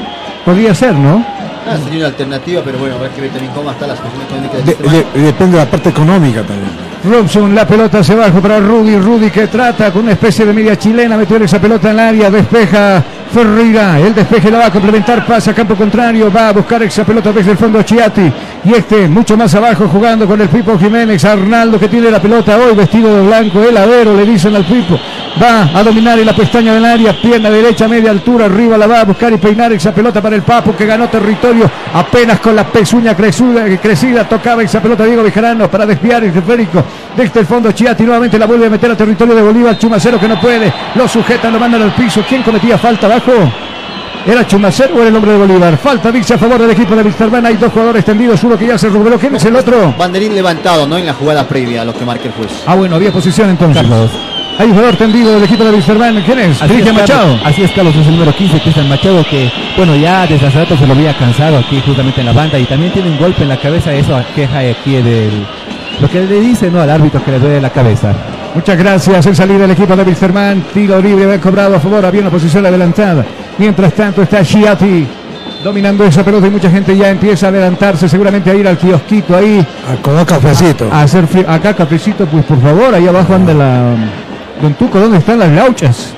Podría 0.44 0.74
ser, 0.74 0.94
¿no? 0.94 1.24
Ah, 1.66 1.76
sería 1.82 1.98
una 2.00 2.08
alternativa, 2.08 2.62
pero 2.64 2.78
bueno, 2.78 2.96
a 2.96 2.98
ver 2.98 3.10
que 3.10 3.20
ve 3.22 3.28
también 3.28 3.52
cómo 3.54 3.70
está 3.70 3.86
la 3.86 3.96
situación 3.96 4.22
económica 4.22 4.56
de 4.58 4.64
De- 4.64 5.22
depende 5.26 5.58
de 5.58 5.64
la 5.64 5.70
parte 5.70 5.88
económica 5.88 6.42
también. 6.42 6.70
Robson, 7.04 7.54
la 7.54 7.66
pelota 7.66 7.98
hacia 7.98 8.14
abajo 8.14 8.40
para 8.40 8.58
Rudy. 8.60 8.96
Rudy 8.98 9.30
que 9.30 9.46
trata 9.46 9.92
con 9.92 10.02
una 10.04 10.12
especie 10.12 10.46
de 10.46 10.52
media 10.54 10.76
chilena, 10.78 11.16
meter 11.18 11.42
esa 11.42 11.60
pelota 11.60 11.90
en 11.90 11.94
el 11.98 12.00
área, 12.00 12.30
despeja 12.30 13.02
Ferreira. 13.34 13.98
El 13.98 14.14
despeje 14.14 14.50
la 14.50 14.58
va 14.58 14.66
a 14.66 14.70
complementar, 14.70 15.26
pasa 15.26 15.50
a 15.50 15.54
campo 15.54 15.74
contrario, 15.74 16.30
va 16.34 16.48
a 16.50 16.52
buscar 16.52 16.82
esa 16.84 17.04
pelota 17.04 17.32
desde 17.32 17.50
el 17.50 17.58
fondo 17.58 17.82
Chiati. 17.82 18.32
Y 18.64 18.72
este 18.74 19.08
mucho 19.08 19.36
más 19.36 19.52
abajo 19.54 19.88
jugando 19.88 20.26
con 20.26 20.40
el 20.40 20.48
Pipo 20.48 20.78
Jiménez. 20.78 21.24
Arnaldo 21.24 21.78
que 21.78 21.88
tiene 21.88 22.10
la 22.10 22.20
pelota 22.20 22.56
hoy 22.56 22.74
vestido 22.76 23.14
de 23.16 23.26
blanco, 23.26 23.62
heladero, 23.62 24.14
le 24.16 24.24
dicen 24.24 24.54
al 24.54 24.64
Pipo. 24.64 24.98
Va 25.42 25.68
a 25.78 25.82
dominar 25.82 26.16
en 26.18 26.26
la 26.26 26.32
pestaña 26.32 26.72
del 26.72 26.84
área, 26.84 27.12
pierna 27.20 27.50
derecha, 27.50 27.88
media 27.88 28.12
altura, 28.12 28.44
arriba 28.46 28.78
la 28.78 28.86
va 28.86 29.00
a 29.00 29.04
buscar 29.04 29.32
y 29.32 29.36
peinar 29.36 29.72
esa 29.72 29.92
pelota 29.92 30.22
para 30.22 30.36
el 30.36 30.42
Papo 30.42 30.76
que 30.76 30.86
ganó 30.86 31.08
territorio 31.08 31.68
apenas 31.92 32.38
con 32.38 32.54
la 32.54 32.64
pezuña 32.64 33.16
cresuda- 33.16 33.64
crecida. 33.80 34.28
Tocaba 34.28 34.62
esa 34.62 34.80
pelota 34.80 35.04
Diego 35.04 35.24
Bejarano 35.24 35.68
para 35.68 35.84
desviar 35.86 36.22
el 36.22 36.30
esférico 36.36 36.84
desde 37.16 37.40
el 37.40 37.46
fondo. 37.46 37.72
Chiati 37.72 38.04
nuevamente 38.04 38.38
la 38.38 38.46
vuelve 38.46 38.66
a 38.66 38.70
meter 38.70 38.92
a 38.92 38.96
territorio 38.96 39.34
de 39.34 39.42
Bolívar. 39.42 39.76
Chumacero 39.76 40.20
que 40.20 40.28
no 40.28 40.40
puede, 40.40 40.72
lo 40.94 41.08
sujetan, 41.08 41.52
lo 41.52 41.58
mandan 41.58 41.82
al 41.82 41.92
piso. 41.94 42.24
¿Quién 42.28 42.42
cometía 42.42 42.78
falta? 42.78 43.08
¿Era 44.26 44.46
Chumacero 44.46 44.94
o 44.94 45.00
era 45.00 45.08
el 45.08 45.16
hombre 45.16 45.32
de 45.32 45.38
Bolívar? 45.38 45.76
Falta 45.76 46.10
dice 46.10 46.34
a 46.34 46.38
favor 46.38 46.58
del 46.58 46.70
equipo 46.70 46.96
de 46.96 47.02
Wisterman. 47.02 47.44
Hay 47.44 47.56
dos 47.56 47.72
jugadores 47.72 48.04
tendidos, 48.04 48.42
uno 48.44 48.56
que 48.56 48.66
ya 48.66 48.78
se 48.78 48.88
recuperó. 48.88 49.18
¿Quién 49.18 49.36
es 49.36 49.44
el 49.44 49.54
otro? 49.54 49.94
Banderín 49.98 50.34
levantado, 50.34 50.86
¿no? 50.86 50.96
En 50.96 51.04
la 51.06 51.12
jugada 51.12 51.46
previa 51.46 51.82
a 51.82 51.84
lo 51.84 51.94
que 51.94 52.04
marca 52.04 52.24
el 52.24 52.32
juez. 52.32 52.50
Ah, 52.66 52.74
bueno, 52.74 52.96
había 52.96 53.12
posición 53.12 53.50
entonces. 53.50 53.84
Hay 54.56 54.66
un 54.68 54.72
jugador 54.72 54.96
tendido 54.96 55.34
del 55.34 55.44
equipo 55.44 55.64
de 55.64 55.72
Wisterman. 55.72 56.22
¿Quién 56.22 56.38
es? 56.38 56.62
Así 56.62 56.72
Cristian 56.72 56.96
es, 56.96 57.02
Carlos. 57.02 57.26
Machado. 57.26 57.48
Así 57.48 57.62
es, 57.64 57.70
Carlos, 57.72 57.96
es 57.96 58.06
el 58.06 58.12
número 58.12 58.34
15, 58.34 58.60
Cristian 58.60 58.88
Machado, 58.88 59.24
que, 59.28 59.52
bueno, 59.76 59.96
ya 59.96 60.26
desde 60.26 60.46
hace 60.46 60.58
rato 60.58 60.76
se 60.76 60.86
lo 60.86 60.92
había 60.94 61.16
cansado 61.18 61.58
aquí 61.58 61.82
justamente 61.84 62.20
en 62.20 62.26
la 62.26 62.32
banda 62.32 62.58
y 62.58 62.64
también 62.64 62.92
tiene 62.92 63.10
un 63.10 63.18
golpe 63.18 63.42
en 63.42 63.48
la 63.48 63.58
cabeza, 63.58 63.92
eso 63.92 64.18
queja 64.34 64.60
aquí 64.60 65.02
del... 65.02 65.44
Lo 66.00 66.08
que 66.08 66.22
le 66.22 66.40
dice, 66.40 66.70
¿no? 66.70 66.80
Al 66.80 66.90
árbitro 66.90 67.22
que 67.24 67.32
le 67.32 67.38
duele 67.38 67.60
la 67.60 67.70
cabeza. 67.70 68.14
Muchas 68.54 68.78
gracias 68.78 69.26
en 69.26 69.34
salida 69.34 69.58
del 69.58 69.72
equipo 69.72 69.96
de 69.96 70.04
Wisterman. 70.04 70.62
Tiro 70.72 71.00
libre, 71.00 71.26
bien 71.26 71.40
cobrado 71.40 71.74
a 71.74 71.80
favor. 71.80 72.06
Había 72.06 72.20
una 72.20 72.30
posición 72.30 72.64
adelantada. 72.64 73.24
Mientras 73.58 73.92
tanto 73.94 74.22
está 74.22 74.44
Chiati 74.44 75.06
dominando 75.64 76.04
esa 76.04 76.22
pelota 76.22 76.46
y 76.46 76.50
mucha 76.50 76.70
gente 76.70 76.96
ya 76.96 77.08
empieza 77.08 77.46
a 77.46 77.48
adelantarse, 77.48 78.08
seguramente 78.08 78.50
a 78.50 78.54
ir 78.54 78.68
al 78.68 78.76
kiosquito 78.76 79.36
ahí. 79.36 79.66
A 79.90 80.00
comer 80.00 80.26
cafecito. 80.26 80.88
A 80.92 81.02
hacer 81.02 81.26
frío. 81.26 81.50
Acá 81.50 81.74
cafecito, 81.74 82.26
pues 82.26 82.44
por 82.44 82.60
favor, 82.60 82.94
ahí 82.94 83.08
abajo 83.08 83.34
anda 83.34 83.54
la... 83.54 83.94
Don 84.60 84.74
Tuco, 84.74 85.00
¿dónde 85.00 85.18
están 85.18 85.38
las 85.38 85.50
gauchas? 85.50 86.14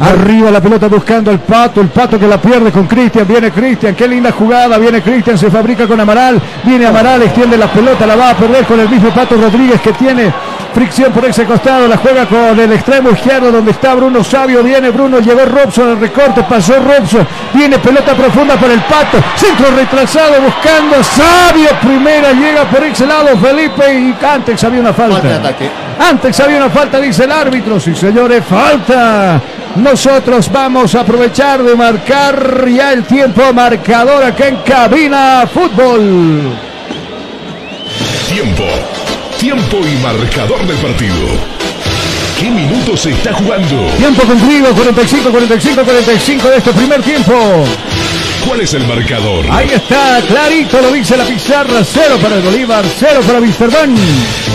Arriba 0.00 0.50
la 0.50 0.60
pelota 0.60 0.88
buscando 0.88 1.30
al 1.30 1.38
pato, 1.40 1.80
el 1.80 1.88
pato 1.88 2.18
que 2.18 2.26
la 2.26 2.40
pierde 2.40 2.72
con 2.72 2.86
Cristian, 2.86 3.26
viene 3.28 3.50
Cristian, 3.50 3.94
qué 3.94 4.08
linda 4.08 4.32
jugada, 4.32 4.76
viene 4.78 5.00
Cristian, 5.02 5.38
se 5.38 5.50
fabrica 5.50 5.86
con 5.86 6.00
Amaral, 6.00 6.40
viene 6.64 6.86
Amaral, 6.86 7.22
extiende 7.22 7.56
la 7.56 7.68
pelota, 7.68 8.04
la 8.04 8.16
va 8.16 8.30
a 8.30 8.34
perder 8.34 8.64
con 8.64 8.80
el 8.80 8.88
mismo 8.88 9.10
pato 9.10 9.36
Rodríguez 9.36 9.80
que 9.80 9.92
tiene 9.92 10.32
fricción 10.74 11.12
por 11.12 11.24
ese 11.24 11.44
costado, 11.44 11.86
la 11.86 11.96
juega 11.96 12.26
con 12.26 12.58
el 12.58 12.72
extremo 12.72 13.10
izquierdo 13.10 13.52
donde 13.52 13.70
está 13.70 13.94
Bruno 13.94 14.24
Sabio, 14.24 14.62
viene 14.62 14.90
Bruno, 14.90 15.20
llegó 15.20 15.44
Robson 15.44 15.90
al 15.90 16.00
recorte, 16.00 16.42
pasó 16.42 16.74
Robson, 16.80 17.26
viene 17.52 17.78
pelota 17.78 18.14
profunda 18.14 18.56
por 18.56 18.70
el 18.70 18.80
pato, 18.80 19.18
centro 19.36 19.70
retrasado 19.76 20.40
buscando 20.42 20.96
a 20.96 21.04
Sabio, 21.04 21.68
primera 21.80 22.32
llega 22.32 22.64
por 22.64 22.82
ese 22.82 23.06
lado 23.06 23.28
Felipe 23.38 23.94
y 23.94 24.14
antes 24.26 24.62
había 24.64 24.80
una 24.80 24.92
falta. 24.92 25.54
Antes 25.98 26.40
había 26.40 26.56
una 26.56 26.70
falta, 26.70 27.00
dice 27.00 27.24
el 27.24 27.32
árbitro. 27.32 27.78
Sí, 27.78 27.94
señores, 27.94 28.44
falta. 28.44 29.40
Nosotros 29.76 30.50
vamos 30.52 30.94
a 30.94 31.00
aprovechar 31.00 31.62
de 31.62 31.74
marcar 31.74 32.68
ya 32.68 32.92
el 32.92 33.04
tiempo 33.04 33.52
marcador 33.52 34.24
acá 34.24 34.48
en 34.48 34.56
Cabina 34.56 35.44
Fútbol. 35.52 36.56
Tiempo. 38.28 38.64
Tiempo 39.44 39.86
y 39.86 40.02
marcador 40.02 40.66
del 40.66 40.78
partido. 40.78 41.14
¿Qué 42.40 42.48
minutos 42.48 43.02
se 43.02 43.10
está 43.10 43.34
jugando? 43.34 43.88
Tiempo 43.98 44.22
cumplido, 44.22 44.74
45, 44.74 45.30
45, 45.30 45.84
45 45.84 46.48
de 46.48 46.56
este 46.56 46.72
primer 46.72 47.02
tiempo. 47.02 47.34
¿Cuál 48.46 48.62
es 48.62 48.72
el 48.72 48.86
marcador? 48.86 49.44
Ahí 49.50 49.68
está, 49.70 50.22
clarito 50.26 50.80
lo 50.80 50.90
dice 50.92 51.18
la 51.18 51.26
pizarra. 51.26 51.84
Cero 51.84 52.16
para 52.22 52.36
el 52.36 52.40
Bolívar, 52.40 52.86
cero 52.98 53.20
para 53.26 53.38
Wisterman. 53.38 53.94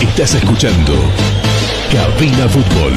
Estás 0.01 0.33
escuchando 0.33 0.95
Cabina 1.91 2.49
Fútbol. 2.49 2.93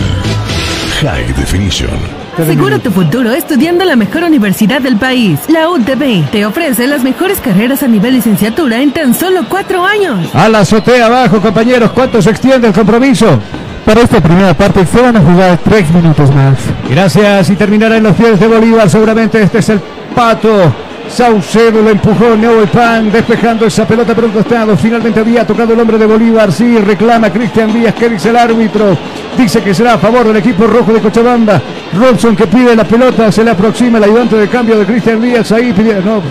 High 1.02 1.35
Definition. 1.35 2.22
Seguro 2.37 2.79
tu 2.79 2.91
futuro 2.91 3.31
estudiando 3.33 3.83
en 3.83 3.89
la 3.89 3.97
mejor 3.97 4.25
universidad 4.25 4.81
del 4.81 4.97
país. 4.97 5.39
La 5.49 5.69
UTB 5.69 6.31
te 6.31 6.47
ofrece 6.47 6.87
las 6.87 7.03
mejores 7.03 7.41
carreras 7.41 7.83
a 7.83 7.89
nivel 7.89 8.15
licenciatura 8.15 8.81
en 8.81 8.91
tan 8.93 9.15
solo 9.15 9.43
cuatro 9.49 9.85
años. 9.85 10.35
A 10.35 10.49
la 10.49 10.61
azotea 10.61 11.07
abajo, 11.07 11.41
compañeros. 11.41 11.93
¿Cuánto 11.93 12.23
se 12.23 12.31
extiende 12.31 12.69
el 12.69 12.73
compromiso? 12.73 13.39
Para 13.85 14.01
esta 14.01 14.21
primera 14.21 14.55
parte 14.55 14.87
se 14.87 15.01
van 15.01 15.17
a 15.17 15.21
jugar 15.21 15.59
tres 15.63 15.91
minutos 15.91 16.35
más. 16.35 16.57
Gracias 16.89 17.51
y 17.51 17.57
terminará 17.57 17.99
en 17.99 18.05
los 18.05 18.17
pies 18.17 18.41
de 18.41 18.47
Bolívar. 18.47 18.89
Seguramente 18.89 19.43
este 19.43 19.59
es 19.59 19.69
el 19.69 19.81
pato. 20.15 20.73
Saucedo 21.09 21.83
lo 21.83 21.91
empujó 21.91 22.35
Neo 22.37 22.65
Pan 22.66 23.12
despejando 23.12 23.66
esa 23.66 23.87
pelota 23.87 24.15
por 24.15 24.24
un 24.24 24.31
costado. 24.31 24.77
Finalmente 24.77 25.20
había 25.20 25.47
tocado 25.47 25.74
el 25.74 25.81
hombre 25.81 25.99
de 25.99 26.07
Bolívar. 26.07 26.51
Sí, 26.51 26.79
reclama 26.79 27.31
Cristian 27.31 27.73
Díaz. 27.73 27.95
¿Qué 27.95 28.09
dice 28.09 28.31
el 28.31 28.37
árbitro? 28.37 28.97
Dice 29.37 29.62
que 29.62 29.74
será 29.74 29.95
a 29.95 29.99
favor 29.99 30.27
del 30.27 30.37
equipo 30.37 30.66
rojo 30.66 30.93
de 30.93 31.01
Cochabamba. 31.01 31.61
Robson 31.95 32.35
que 32.35 32.47
pide 32.47 32.74
la 32.74 32.85
pelota. 32.85 33.31
Se 33.31 33.45
le 33.45 33.51
aproxima 33.51 33.99
el 33.99 34.05
ayudante 34.05 34.37
de 34.37 34.49
cambio 34.49 34.79
de 34.79 34.87
Cristian 34.87 35.20
Díaz. 35.20 35.53
Ahí 35.53 35.73
pide. 35.73 36.01
No, 36.03 36.23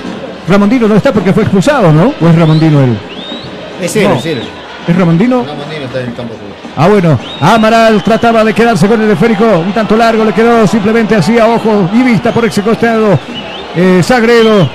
Ramondino 0.48 0.88
no 0.88 0.96
está 0.96 1.14
porque 1.14 1.32
fue 1.32 1.44
expulsado, 1.44 1.92
¿no? 1.92 2.14
¿O 2.20 2.28
es 2.28 2.36
Ramondino 2.36 2.82
él? 2.82 2.98
Es 3.82 3.96
él, 3.96 4.10
No. 4.10 4.16
es 4.16 4.26
él. 4.26 4.42
¿Es 4.88 4.96
Ramondino? 4.96 5.44
Ramondino 5.46 5.86
está 5.86 6.00
en 6.02 6.08
el 6.10 6.14
campo. 6.16 6.34
Ah, 6.76 6.88
bueno, 6.88 7.20
Amaral 7.42 8.02
trataba 8.02 8.44
de 8.44 8.54
quedarse 8.54 8.88
con 8.88 9.00
el 9.02 9.12
esférico, 9.12 9.46
un 9.60 9.74
tanto 9.74 9.96
largo, 9.98 10.24
le 10.24 10.32
quedó 10.34 10.66
simplemente 10.66 11.16
así 11.16 11.38
a 11.38 11.46
ojo 11.46 11.90
y 11.94 12.02
vista 12.02 12.32
por 12.32 12.46
ese 12.46 12.62
costado. 12.62 13.20
Eh, 13.76 14.02
Sagredo, 14.04 14.70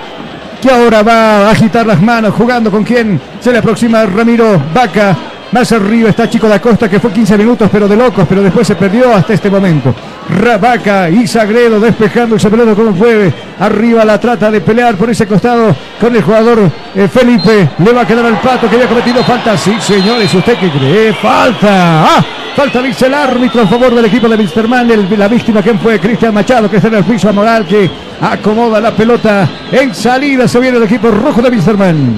que 0.61 0.71
ahora 0.71 1.03
va 1.03 1.49
a 1.49 1.51
agitar 1.51 1.87
las 1.87 2.01
manos, 2.01 2.35
jugando 2.35 2.71
con 2.71 2.83
quien 2.83 3.21
se 3.41 3.53
le 3.53 3.59
aproxima 3.59 4.07
Ramiro 4.07 4.61
Vaca. 4.75 5.17
Más 5.53 5.71
arriba 5.71 6.11
está 6.11 6.29
Chico 6.29 6.49
da 6.49 6.61
Costa, 6.61 6.89
que 6.89 6.99
fue 6.99 7.13
15 7.13 7.39
minutos, 7.39 7.69
pero 7.71 7.87
de 7.87 7.97
locos, 7.97 8.27
pero 8.29 8.43
después 8.43 8.67
se 8.67 8.75
perdió 8.75 9.15
hasta 9.15 9.33
este 9.33 9.49
momento. 9.49 9.95
Rabaca 10.29 11.09
y 11.09 11.27
Sagredo 11.27 11.79
despejando 11.79 12.35
ese 12.37 12.51
pelota 12.51 12.75
como 12.75 12.93
puede. 12.93 13.33
Arriba 13.61 14.05
la 14.05 14.19
trata 14.19 14.51
de 14.51 14.61
pelear 14.61 14.97
por 14.97 15.09
ese 15.09 15.27
costado 15.27 15.75
con 16.01 16.15
el 16.17 16.23
jugador 16.23 16.59
eh, 16.95 17.09
Felipe. 17.09 17.71
Le 17.79 17.93
va 17.93 18.03
a 18.03 18.07
quedar 18.07 18.27
al 18.27 18.41
pato 18.41 18.69
que 18.69 18.75
había 18.75 18.89
cometido 18.89 19.23
falta. 19.23 19.57
Sí, 19.57 19.77
señores, 19.81 20.35
¿usted 20.35 20.59
qué 20.59 20.69
cree? 20.71 21.13
Falta. 21.15 22.05
¡Ah! 22.05 22.25
Falta, 22.57 22.81
dice 22.81 23.07
el 23.07 23.15
árbitro 23.15 23.63
a 23.63 23.67
favor 23.67 23.95
del 23.95 24.07
equipo 24.07 24.29
de 24.29 24.37
Wisterman. 24.37 24.91
El- 24.91 25.19
la 25.19 25.29
víctima, 25.29 25.63
¿quién 25.63 25.79
fue? 25.79 26.01
Cristian 26.01 26.33
Machado, 26.33 26.71
que 26.71 26.77
está 26.77 26.89
en 26.89 26.95
el 26.95 27.05
piso 27.05 27.29
a 27.29 27.33
Moral, 27.33 27.67
que 27.67 27.91
acomoda 28.21 28.81
la 28.81 28.93
pelota 28.93 29.47
en 29.71 29.95
salida. 29.95 30.49
Se 30.49 30.59
viene 30.59 30.79
el 30.79 30.85
equipo 30.85 31.11
rojo 31.11 31.43
de 31.43 31.51
Wisterman. 31.51 32.15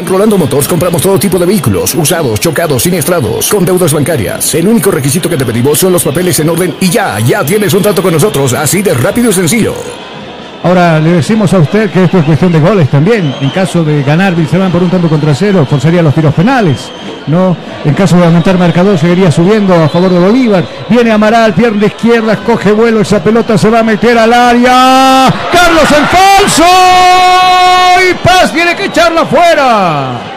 En 0.00 0.06
Rolando 0.06 0.36
Motors 0.36 0.68
compramos 0.68 1.00
todo 1.00 1.18
tipo 1.18 1.38
de 1.38 1.46
vehículos, 1.46 1.94
usados, 1.94 2.38
chocados, 2.38 2.82
siniestrados, 2.82 3.48
con 3.48 3.64
deudas 3.64 3.92
bancarias. 3.94 4.54
El 4.54 4.68
único 4.68 4.90
requisito 4.90 5.30
que 5.30 5.38
te 5.38 5.46
pedimos 5.46 5.78
son 5.78 5.92
los 5.92 6.04
papeles 6.04 6.38
en 6.40 6.50
orden 6.50 6.74
y 6.80 6.90
ya, 6.90 7.18
ya 7.20 7.42
tienes 7.46 7.72
un 7.72 7.82
trato 7.82 8.02
con 8.02 8.12
nosotros, 8.12 8.52
así 8.52 8.82
de 8.82 8.92
rápido 8.92 9.30
y 9.30 9.32
sencillo. 9.32 9.74
Ahora 10.64 10.98
le 10.98 11.12
decimos 11.12 11.52
a 11.52 11.58
usted 11.58 11.90
que 11.90 12.04
esto 12.04 12.18
es 12.18 12.24
cuestión 12.24 12.50
de 12.50 12.58
goles 12.58 12.88
también. 12.88 13.34
En 13.38 13.50
caso 13.50 13.84
de 13.84 14.02
ganar 14.02 14.34
Wilstermann 14.34 14.72
por 14.72 14.82
un 14.82 14.88
tanto 14.88 15.10
contra 15.10 15.34
cero, 15.34 15.66
forzaría 15.68 16.00
los 16.00 16.14
tiros 16.14 16.32
penales. 16.32 16.90
¿no? 17.26 17.54
En 17.84 17.92
caso 17.92 18.16
de 18.16 18.24
aumentar 18.24 18.56
marcador, 18.56 18.98
seguiría 18.98 19.30
subiendo 19.30 19.74
a 19.74 19.90
favor 19.90 20.10
de 20.10 20.18
Bolívar. 20.18 20.64
Viene 20.88 21.12
Amaral, 21.12 21.52
pierna 21.52 21.84
izquierda, 21.84 22.36
coge 22.36 22.72
vuelo, 22.72 23.02
esa 23.02 23.22
pelota 23.22 23.58
se 23.58 23.68
va 23.68 23.80
a 23.80 23.82
meter 23.82 24.16
al 24.16 24.32
área. 24.32 25.32
Carlos 25.52 25.84
falso. 25.84 26.64
Y 28.10 28.14
Paz 28.14 28.50
tiene 28.50 28.74
que 28.74 28.86
echarla 28.86 29.26
fuera. 29.26 30.33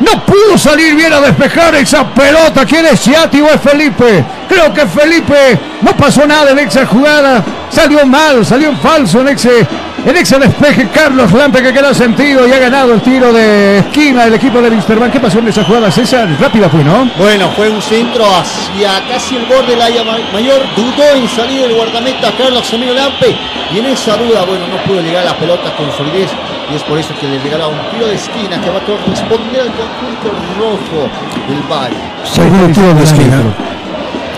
No 0.00 0.24
pudo 0.24 0.56
salir 0.56 0.94
bien 0.94 1.12
a 1.12 1.20
despejar 1.20 1.74
esa 1.74 2.06
pelota. 2.14 2.64
¿Quién 2.64 2.86
es 2.86 3.00
Chiati 3.00 3.40
o 3.40 3.48
es 3.48 3.60
Felipe? 3.60 4.24
Creo 4.48 4.72
que 4.72 4.86
Felipe 4.86 5.58
no 5.82 5.94
pasó 5.96 6.26
nada 6.26 6.50
en 6.50 6.58
esa 6.58 6.86
jugada. 6.86 7.44
Salió 7.70 8.04
mal, 8.06 8.44
salió 8.44 8.70
en 8.70 8.78
falso 8.78 9.20
en 9.20 9.28
ese 9.28 9.66
El 10.04 10.16
ex 10.16 10.30
despeje 10.30 10.88
Carlos 10.92 11.30
Lampe 11.32 11.62
que 11.62 11.72
queda 11.72 11.94
sentido 11.94 12.48
y 12.48 12.52
ha 12.52 12.58
ganado 12.58 12.94
el 12.94 13.00
tiro 13.02 13.32
de 13.32 13.78
esquina 13.78 14.24
del 14.24 14.34
equipo 14.34 14.60
de 14.60 14.70
Wisterman. 14.70 15.10
¿Qué 15.10 15.20
pasó 15.20 15.38
en 15.38 15.48
esa 15.48 15.62
jugada, 15.62 15.90
César? 15.90 16.26
Rápida 16.40 16.68
fue, 16.70 16.82
¿no? 16.82 17.08
Bueno, 17.18 17.50
fue 17.54 17.68
un 17.68 17.82
centro 17.82 18.24
hacia 18.24 19.06
casi 19.06 19.36
el 19.36 19.44
borde 19.44 19.72
del 19.72 19.82
área 19.82 20.02
mayor. 20.32 20.62
Dudó 20.74 21.14
en 21.14 21.28
salir 21.28 21.64
el 21.64 21.74
guardameta 21.74 22.32
Carlos 22.36 22.72
Emilio 22.72 22.94
Lampe. 22.94 23.36
Y 23.72 23.78
en 23.78 23.86
esa 23.86 24.16
duda, 24.16 24.44
bueno, 24.46 24.66
no 24.66 24.78
pudo 24.84 25.02
llegar 25.02 25.22
a 25.22 25.26
la 25.26 25.36
pelota 25.36 25.76
con 25.76 25.92
solidez. 25.92 26.30
Y 26.70 26.76
es 26.76 26.82
por 26.84 26.96
eso 26.98 27.12
que 27.20 27.26
le 27.26 27.38
regala 27.40 27.66
un 27.66 27.78
tiro 27.90 28.06
de 28.06 28.14
esquina 28.14 28.60
que 28.60 28.70
va 28.70 28.78
a 28.78 28.84
corresponder 28.84 29.62
al 29.62 29.72
conjunto 29.74 30.30
rojo 30.56 31.08
del 31.48 31.62
Valle. 31.68 31.96
Segundo 32.22 32.68
tiro 32.68 32.94
de 32.94 33.02
esquina. 33.02 33.42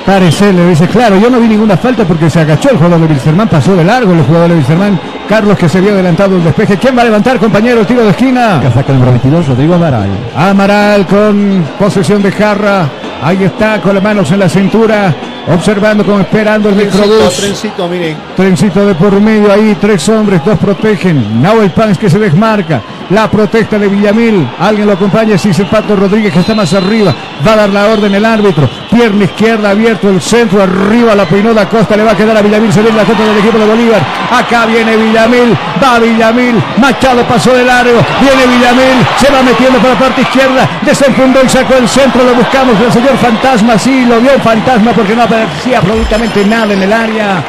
Parece, 0.07 0.53
le 0.53 0.67
dice, 0.69 0.89
claro, 0.89 1.19
yo 1.19 1.29
no 1.29 1.39
vi 1.39 1.49
ninguna 1.49 1.77
falta 1.77 2.05
porque 2.05 2.31
se 2.31 2.41
agachó 2.41 2.71
el 2.71 2.77
jugador 2.77 3.01
de 3.01 3.07
Wilstermann, 3.07 3.49
pasó 3.49 3.77
de 3.77 3.85
largo 3.85 4.13
el 4.13 4.23
jugador 4.23 4.49
de 4.49 4.55
Wilstermann. 4.57 4.99
Carlos 5.33 5.57
que 5.57 5.67
se 5.67 5.81
vio 5.81 5.93
adelantado 5.93 6.37
el 6.37 6.45
despeje. 6.45 6.77
¿Quién 6.77 6.95
va 6.95 7.01
a 7.01 7.05
levantar, 7.07 7.39
compañero? 7.39 7.81
El 7.81 7.87
tiro 7.87 8.05
de 8.05 8.11
esquina. 8.11 8.61
Que 8.61 8.71
saca 8.71 8.93
el 8.93 8.99
número 8.99 9.13
22, 9.13 9.49
Rodrigo 9.49 9.75
Amaral. 9.77 10.11
Amaral 10.37 11.07
con 11.07 11.65
posesión 11.79 12.23
de 12.23 12.31
jarra. 12.31 12.87
Ahí 13.23 13.45
está, 13.45 13.81
con 13.81 13.95
las 13.95 14.03
manos 14.03 14.31
en 14.33 14.41
la 14.41 14.49
cintura, 14.49 15.15
observando 15.47 16.05
como 16.05 16.19
esperando 16.19 16.69
el 16.71 16.75
microbús. 16.75 17.37
Trencito, 17.37 17.89
miren. 17.89 18.17
Trencito 18.35 18.85
de 18.85 18.97
por 18.97 19.21
medio 19.21 19.53
ahí, 19.53 19.77
tres 19.81 20.09
hombres, 20.09 20.45
dos 20.45 20.59
protegen. 20.59 21.41
Nahuel 21.41 21.71
Pans 21.71 21.99
que 21.99 22.11
se 22.11 22.19
desmarca. 22.19 22.83
La 23.11 23.31
protesta 23.31 23.79
de 23.79 23.89
Villamil. 23.89 24.49
Alguien 24.59 24.87
lo 24.89 24.95
acompaña, 24.95 25.39
si 25.39 25.51
el 25.51 25.67
Pato 25.67 25.95
Rodríguez 25.95 26.33
que 26.33 26.41
está 26.41 26.55
más 26.55 26.73
arriba. 26.73 27.15
Va 27.47 27.53
a 27.53 27.57
dar 27.57 27.71
la 27.71 27.87
orden 27.87 28.13
el 28.13 28.25
árbitro. 28.25 28.69
Pierna 28.91 29.25
izquierda 29.25 29.71
abierto 29.71 30.09
el 30.09 30.21
centro, 30.21 30.61
arriba 30.61 31.15
la 31.15 31.25
peinó 31.25 31.55
da 31.55 31.69
Costa, 31.69 31.97
le 31.97 32.03
va 32.03 32.13
a 32.13 32.17
quedar 32.17 32.37
a 32.37 32.43
Villamil, 32.43 32.73
se 32.73 32.83
viene 32.83 32.97
la 32.97 33.05
contra 33.05 33.25
del 33.25 33.39
equipo 33.39 33.59
de 33.59 33.67
Bolívar. 33.67 34.01
Acá 34.33 34.67
viene 34.67 34.97
Villamil, 34.97 35.22
va 35.27 35.99
Villamil, 35.99 36.63
Machado 36.79 37.23
pasó 37.25 37.55
de 37.55 37.65
largo, 37.65 38.01
viene 38.21 38.47
Villamil, 38.47 39.07
se 39.19 39.31
va 39.31 39.43
metiendo 39.43 39.79
por 39.79 39.91
la 39.91 39.99
parte 39.99 40.23
izquierda, 40.23 40.69
desenfundó 40.83 41.43
y 41.45 41.49
sacó 41.49 41.75
el 41.75 41.89
centro, 41.89 42.25
lo 42.25 42.35
buscamos, 42.35 42.75
el 42.81 42.93
señor 42.93 43.17
Fantasma, 43.19 43.79
sí, 43.79 44.05
lo 44.05 44.21
vio 44.21 44.33
el 44.33 44.41
Fantasma 44.41 44.93
porque 44.93 45.15
no 45.15 45.23
aparecía 45.23 45.79
absolutamente 45.79 46.45
nada 46.45 46.73
en 46.73 46.83
el 46.83 46.93
área. 46.93 47.45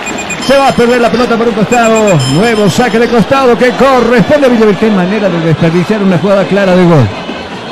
Se 0.46 0.58
va 0.58 0.68
a 0.68 0.72
perder 0.74 1.00
la 1.00 1.10
pelota 1.10 1.38
por 1.38 1.48
un 1.48 1.54
costado. 1.54 2.20
Nuevo 2.34 2.70
saque 2.70 3.00
de 3.00 3.08
costado 3.08 3.58
que 3.58 3.72
corresponde 3.72 4.48
a 4.48 4.50
Villamil. 4.50 4.76
Qué 4.76 4.92
manera 4.92 5.30
de 5.30 5.40
desperdiciar 5.40 6.04
una 6.04 6.18
jugada 6.18 6.44
clara 6.44 6.76
de 6.76 6.84
gol. 6.84 7.08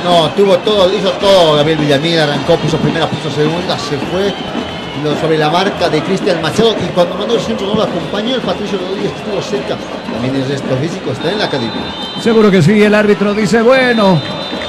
No, 0.06 0.30
tuvo 0.30 0.58
todo, 0.60 0.92
hizo 0.94 1.12
todo 1.14 1.58
Gabriel 1.58 1.80
Villamil, 1.80 2.20
arrancó, 2.20 2.56
puso 2.56 2.78
primera, 2.78 3.08
puso 3.08 3.30
segunda, 3.30 3.78
se 3.78 3.98
fue 3.98 4.34
lo- 5.04 5.16
sobre 5.20 5.38
la 5.38 5.50
marca 5.50 5.90
de 5.90 6.02
Cristian 6.02 6.42
Machado 6.42 6.76
y 6.82 6.88
cuando 6.94 7.16
mandó 7.16 7.36
el 7.36 7.42
centro 7.42 7.68
no 7.68 7.76
lo 7.76 7.84
acompañó 7.84 8.36
el 8.36 8.42
Patricio 8.42 8.78
Rodríguez 8.80 9.12
estuvo 9.16 9.42
cerca. 9.42 9.76
También 10.12 10.36
el 10.36 10.48
resto 10.48 10.76
físico 10.82 11.12
está 11.12 11.32
en 11.32 11.40
la 11.40 11.46
academia. 11.46 11.82
Seguro 12.22 12.52
que 12.52 12.62
sí, 12.62 12.82
el 12.84 12.94
árbitro 12.94 13.34
dice, 13.34 13.62
bueno, 13.62 14.22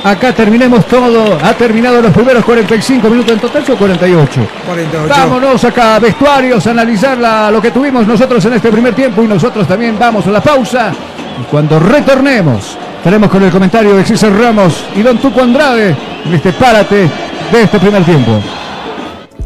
acá 0.04 0.32
terminemos 0.32 0.86
todo. 0.86 1.38
Ha 1.42 1.52
terminado 1.54 2.00
los 2.00 2.12
primeros 2.12 2.44
45 2.44 3.08
minutos 3.10 3.32
en 3.32 3.40
total, 3.40 3.64
son 3.66 3.76
48. 3.76 4.40
48. 4.66 5.08
Vámonos 5.08 5.64
acá, 5.64 5.98
vestuarios, 5.98 6.66
a 6.66 6.70
analizar 6.70 7.18
la- 7.18 7.50
lo 7.50 7.60
que 7.60 7.70
tuvimos 7.70 8.06
nosotros 8.06 8.44
en 8.46 8.54
este 8.54 8.70
primer 8.70 8.94
tiempo 8.94 9.22
y 9.22 9.26
nosotros 9.28 9.66
también 9.66 9.98
vamos 9.98 10.26
a 10.26 10.30
la 10.30 10.40
pausa. 10.40 10.92
Y 11.40 11.44
cuando 11.50 11.78
retornemos, 11.78 12.76
estaremos 12.98 13.28
con 13.30 13.42
el 13.42 13.50
comentario 13.50 13.96
de 13.96 14.04
César 14.04 14.32
Ramos 14.32 14.84
y 14.94 15.02
Don 15.02 15.18
Tuco 15.18 15.42
Andrade 15.42 15.96
en 16.24 16.34
este 16.34 16.52
párate 16.52 17.08
de 17.50 17.62
este 17.62 17.78
primer 17.78 18.04
tiempo. 18.04 18.40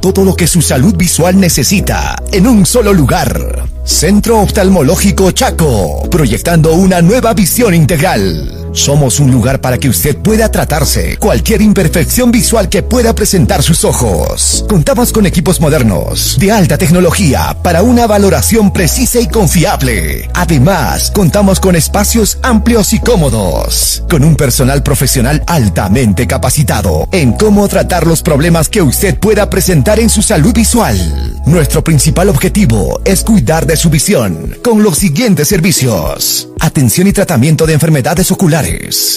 Todo 0.06 0.24
lo 0.24 0.36
que 0.36 0.46
su 0.46 0.62
salud 0.62 0.94
visual 0.94 1.40
necesita 1.40 2.14
en 2.30 2.46
un 2.46 2.64
solo 2.64 2.92
lugar. 2.92 3.64
Centro 3.82 4.38
Oftalmológico 4.38 5.32
Chaco, 5.32 6.08
proyectando 6.08 6.74
una 6.74 7.02
nueva 7.02 7.34
visión 7.34 7.74
integral. 7.74 8.65
Somos 8.76 9.20
un 9.20 9.30
lugar 9.32 9.62
para 9.62 9.78
que 9.78 9.88
usted 9.88 10.18
pueda 10.18 10.50
tratarse 10.50 11.16
cualquier 11.16 11.62
imperfección 11.62 12.30
visual 12.30 12.68
que 12.68 12.82
pueda 12.82 13.14
presentar 13.14 13.62
sus 13.62 13.84
ojos. 13.84 14.66
Contamos 14.68 15.12
con 15.12 15.24
equipos 15.24 15.62
modernos, 15.62 16.36
de 16.38 16.52
alta 16.52 16.76
tecnología, 16.76 17.56
para 17.62 17.82
una 17.82 18.06
valoración 18.06 18.74
precisa 18.74 19.18
y 19.18 19.28
confiable. 19.28 20.28
Además, 20.34 21.10
contamos 21.10 21.58
con 21.58 21.74
espacios 21.74 22.38
amplios 22.42 22.92
y 22.92 23.00
cómodos, 23.00 24.04
con 24.10 24.22
un 24.22 24.36
personal 24.36 24.82
profesional 24.82 25.42
altamente 25.46 26.26
capacitado 26.26 27.08
en 27.12 27.32
cómo 27.32 27.66
tratar 27.68 28.06
los 28.06 28.20
problemas 28.20 28.68
que 28.68 28.82
usted 28.82 29.18
pueda 29.18 29.48
presentar 29.48 30.00
en 30.00 30.10
su 30.10 30.20
salud 30.20 30.52
visual. 30.52 31.40
Nuestro 31.46 31.82
principal 31.82 32.28
objetivo 32.28 33.00
es 33.06 33.24
cuidar 33.24 33.64
de 33.64 33.76
su 33.76 33.88
visión 33.88 34.58
con 34.62 34.82
los 34.82 34.98
siguientes 34.98 35.48
servicios. 35.48 36.48
Atención 36.60 37.06
y 37.06 37.12
tratamiento 37.12 37.64
de 37.64 37.72
enfermedades 37.72 38.30
oculares. 38.30 38.65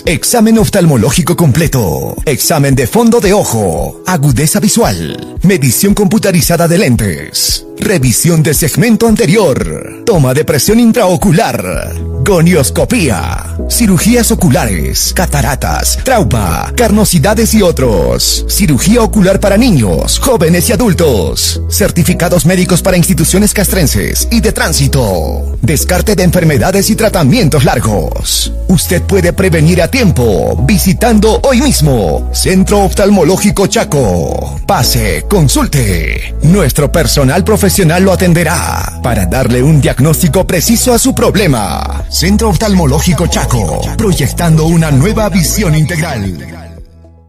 Examen 0.06 0.60
oftalmológico 0.60 1.36
completo. 1.36 2.16
Examen 2.26 2.76
de 2.76 2.86
fondo 2.86 3.20
de 3.20 3.34
ojo. 3.34 4.02
Agudeza 4.06 4.60
visual. 4.60 5.38
Medición 5.44 5.94
computarizada 5.94 6.68
de 6.68 6.78
lentes. 6.78 7.66
Revisión 7.80 8.43
de 8.43 8.53
segmento 8.53 9.07
anterior. 9.07 10.03
Toma 10.06 10.34
de 10.34 10.43
presión 10.43 10.81
intraocular. 10.81 11.95
Gonioscopía. 12.26 13.56
Cirugías 13.69 14.31
oculares. 14.31 15.14
Cataratas. 15.15 15.97
Trauma. 16.03 16.73
Carnosidades 16.76 17.53
y 17.53 17.61
otros. 17.61 18.45
Cirugía 18.49 19.01
ocular 19.01 19.39
para 19.39 19.57
niños, 19.57 20.19
jóvenes 20.19 20.69
y 20.69 20.73
adultos. 20.73 21.61
Certificados 21.69 22.45
médicos 22.45 22.81
para 22.81 22.97
instituciones 22.97 23.53
castrenses 23.53 24.27
y 24.30 24.41
de 24.41 24.51
tránsito. 24.51 25.57
Descarte 25.61 26.15
de 26.15 26.23
enfermedades 26.23 26.89
y 26.89 26.95
tratamientos 26.95 27.64
largos. 27.64 28.51
Usted 28.68 29.01
puede 29.03 29.34
prevenir 29.34 29.81
a 29.81 29.89
tiempo 29.89 30.61
visitando 30.68 31.39
hoy 31.43 31.61
mismo 31.61 32.30
Centro 32.34 32.84
Oftalmológico 32.84 33.68
Chaco. 33.68 34.60
Pase, 34.68 35.26
consulte. 35.27 36.35
Nuestro 36.43 36.91
personal 36.91 37.43
profesional 37.43 37.69
lo 37.78 38.12
atenderá 38.12 39.00
para 39.04 39.26
darle 39.26 39.62
un 39.62 39.80
diagnóstico 39.80 40.46
preciso 40.46 40.91
a 40.94 40.98
su 40.98 41.14
problema. 41.14 42.04
Centro 42.10 42.50
Oftalmológico 42.50 43.28
Chaco, 43.28 43.82
proyectando 43.96 44.66
una 44.66 44.90
nueva 44.90 45.30
visión 45.30 45.76
integral. 45.76 46.66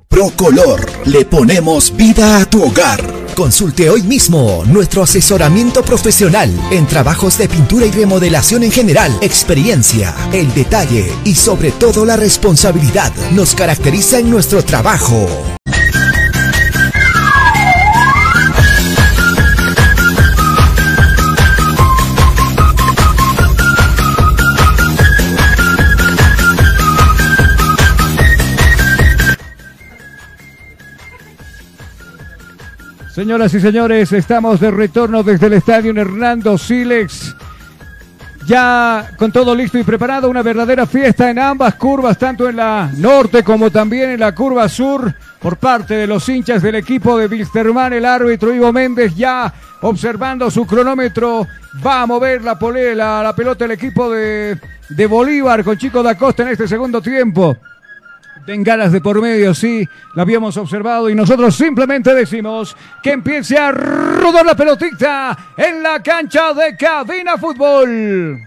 Procolor, 0.09 0.91
le 1.05 1.25
ponemos 1.27 1.95
vida 1.95 2.39
a 2.39 2.45
tu 2.47 2.65
hogar. 2.65 3.05
Consulte 3.37 3.91
hoy 3.91 4.03
mismo 4.03 4.65
nuestro 4.67 5.03
asesoramiento 5.03 5.83
profesional 5.83 6.51
en 6.71 6.87
trabajos 6.87 7.37
de 7.39 7.49
pintura 7.49 7.87
y 7.87 7.91
remodelación 7.91 8.63
en 8.63 8.73
general. 8.73 9.17
Experiencia, 9.21 10.15
el 10.33 10.53
detalle 10.55 11.13
y 11.25 11.35
sobre 11.35 11.71
todo 11.71 12.05
la 12.05 12.17
responsabilidad 12.17 13.13
nos 13.33 13.55
caracteriza 13.55 14.19
en 14.19 14.31
nuestro 14.31 14.65
trabajo. 14.65 15.29
Señoras 33.15 33.53
y 33.55 33.61
señores, 33.61 34.13
estamos 34.13 34.61
de 34.61 34.71
retorno 34.71 35.23
desde 35.23 35.47
el 35.49 35.55
estadio 35.55 35.93
Hernando 35.93 36.57
Silex. 36.57 37.35
Ya 38.47 39.11
con 39.19 39.31
todo 39.33 39.55
listo 39.55 39.79
y 39.79 39.83
preparado, 39.85 40.31
una 40.31 40.43
verdadera 40.43 40.87
fiesta 40.87 41.31
en 41.31 41.39
ambas 41.39 41.75
curvas, 41.75 42.19
tanto 42.19 42.49
en 42.49 42.57
la 42.57 42.91
norte 42.97 43.43
como 43.43 43.71
también 43.71 44.11
en 44.11 44.21
la 44.21 44.35
curva 44.35 44.69
sur, 44.69 45.13
por 45.41 45.57
parte 45.57 45.95
de 45.95 46.07
los 46.07 46.29
hinchas 46.29 46.63
del 46.63 46.77
equipo 46.77 47.19
de 47.19 47.27
Wilstermann, 47.27 47.93
el 47.93 48.05
árbitro 48.05 48.55
Ivo 48.55 48.73
Méndez 48.73 49.15
ya 49.15 49.53
observando 49.83 50.51
su 50.51 50.67
cronómetro, 50.67 51.47
va 51.85 52.03
a 52.03 52.07
mover 52.07 52.43
la, 52.43 52.59
pole- 52.59 52.95
la, 52.95 53.23
la 53.23 53.35
pelota 53.35 53.65
el 53.65 53.73
equipo 53.73 54.11
de, 54.11 54.59
de 54.89 55.07
Bolívar 55.07 55.63
con 55.65 55.77
Chico 55.77 56.03
da 56.03 56.17
Costa 56.17 56.43
en 56.43 56.51
este 56.51 56.67
segundo 56.69 57.01
tiempo. 57.03 57.57
Bengalas 58.51 58.91
de 58.91 59.01
por 59.01 59.23
medio, 59.23 59.55
sí, 59.55 59.89
la 60.17 60.23
habíamos 60.23 60.57
observado 60.57 61.09
y 61.09 61.15
nosotros 61.15 61.55
simplemente 61.55 62.13
decimos 62.13 62.77
que 63.01 63.13
empiece 63.13 63.57
a 63.57 63.71
rodar 63.71 64.45
la 64.45 64.57
pelotita 64.57 65.39
en 65.57 65.81
la 65.81 66.03
cancha 66.03 66.53
de 66.53 66.77
Cabina 66.77 67.39
Fútbol. 67.39 68.41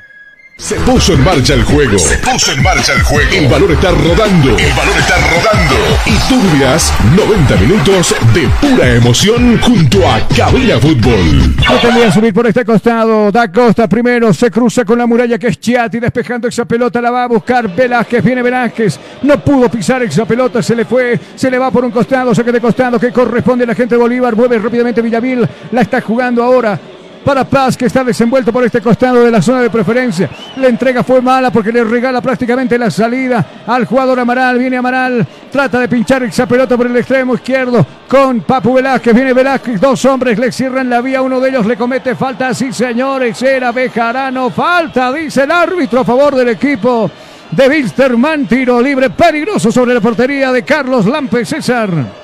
Se 0.58 0.76
puso 0.76 1.14
en 1.14 1.24
marcha 1.24 1.56
el 1.56 1.64
juego. 1.64 1.98
Se 1.98 2.18
puso 2.20 2.52
en 2.54 2.62
marcha 2.62 2.94
el 2.94 3.02
juego. 3.02 3.32
El 3.34 3.48
balón 3.48 3.72
está 3.72 3.92
rodando. 3.92 4.58
El 4.58 4.74
balón 4.74 4.98
está 4.98 5.16
rodando. 5.18 5.76
Y 6.06 6.16
tú 6.30 6.40
vivirás 6.42 6.94
90 7.16 7.56
minutos 7.58 8.16
de 8.34 8.48
pura 8.62 8.94
emoción 8.94 9.60
junto 9.60 10.08
a 10.08 10.26
Cabina 10.30 10.80
Fútbol. 10.80 11.56
Pretendía 11.68 12.12
subir 12.12 12.34
por 12.34 12.48
este 12.48 12.64
costado. 12.64 13.32
Da 13.32 13.52
Costa 13.52 13.90
primero. 13.90 14.34
Se 14.34 14.52
cruza 14.52 14.86
con 14.86 15.00
la 15.00 15.08
muralla 15.08 15.38
que 15.38 15.48
es 15.48 15.60
Chiati. 15.60 16.00
Despejando 16.00 16.48
esa 16.48 16.66
pelota. 16.66 17.02
La 17.02 17.12
va 17.12 17.24
a 17.24 17.28
buscar 17.28 17.68
Velázquez. 17.76 18.24
Viene 18.24 18.42
Velázquez. 18.42 19.00
No 19.24 19.44
pudo 19.44 19.70
pisar 19.70 20.04
esa 20.04 20.26
pelota. 20.26 20.62
Se 20.62 20.76
le 20.76 20.86
fue. 20.86 21.20
Se 21.36 21.50
le 21.50 21.58
va 21.58 21.72
por 21.72 21.84
un 21.84 21.92
costado. 21.92 22.34
Saque 22.34 22.52
de 22.52 22.62
costado 22.62 23.00
que 23.00 23.12
corresponde 23.12 23.66
a 23.66 23.68
la 23.68 23.76
gente 23.76 23.96
de 23.96 24.00
Bolívar. 24.00 24.36
Mueve 24.36 24.60
rápidamente 24.60 25.02
Villamil. 25.02 25.48
La 25.72 25.82
está 25.82 26.00
jugando 26.00 26.44
ahora. 26.44 26.80
Para 27.24 27.44
Paz 27.44 27.78
que 27.78 27.86
está 27.86 28.04
desenvuelto 28.04 28.52
por 28.52 28.64
este 28.64 28.82
costado 28.82 29.24
de 29.24 29.32
la 29.32 29.42
zona 29.42 29.62
de 29.62 29.70
preferencia. 29.70 30.30
La 30.58 30.68
entrega 30.68 31.04
fue 31.04 31.22
mala 31.22 31.52
porque 31.52 31.72
le 31.72 31.84
regala 31.84 32.22
prácticamente 32.22 32.78
la 32.78 32.92
salida 32.92 33.46
al 33.66 33.86
jugador 33.86 34.20
Amaral. 34.20 34.60
Viene 34.60 34.78
Amaral, 34.78 35.26
trata 35.52 35.80
de 35.80 35.88
pinchar 35.88 36.24
esa 36.24 36.46
pelota 36.46 36.78
por 36.78 36.88
el 36.88 36.96
extremo 36.98 37.36
izquierdo 37.36 37.86
con 38.08 38.42
Papu 38.42 38.74
Velázquez. 38.74 39.14
Viene 39.14 39.34
Velázquez, 39.34 39.80
dos 39.80 40.04
hombres 40.06 40.38
le 40.38 40.52
cierran 40.52 40.90
la 40.90 41.02
vía. 41.02 41.22
Uno 41.22 41.40
de 41.40 41.50
ellos 41.50 41.66
le 41.66 41.78
comete 41.78 42.16
falta. 42.16 42.54
Sí, 42.54 42.72
señores, 42.72 43.42
era 43.42 43.72
Bejarano. 43.72 44.50
Falta, 44.50 45.12
dice 45.12 45.44
el 45.44 45.52
árbitro 45.52 46.02
a 46.02 46.06
favor 46.06 46.36
del 46.36 46.50
equipo 46.50 47.10
de 47.52 47.68
Wilstermann. 47.68 48.48
Tiro 48.48 48.82
libre 48.82 49.10
peligroso 49.10 49.72
sobre 49.72 49.94
la 49.94 50.02
portería 50.02 50.52
de 50.52 50.64
Carlos 50.64 51.06
Lampe 51.06 51.46
César. 51.46 52.23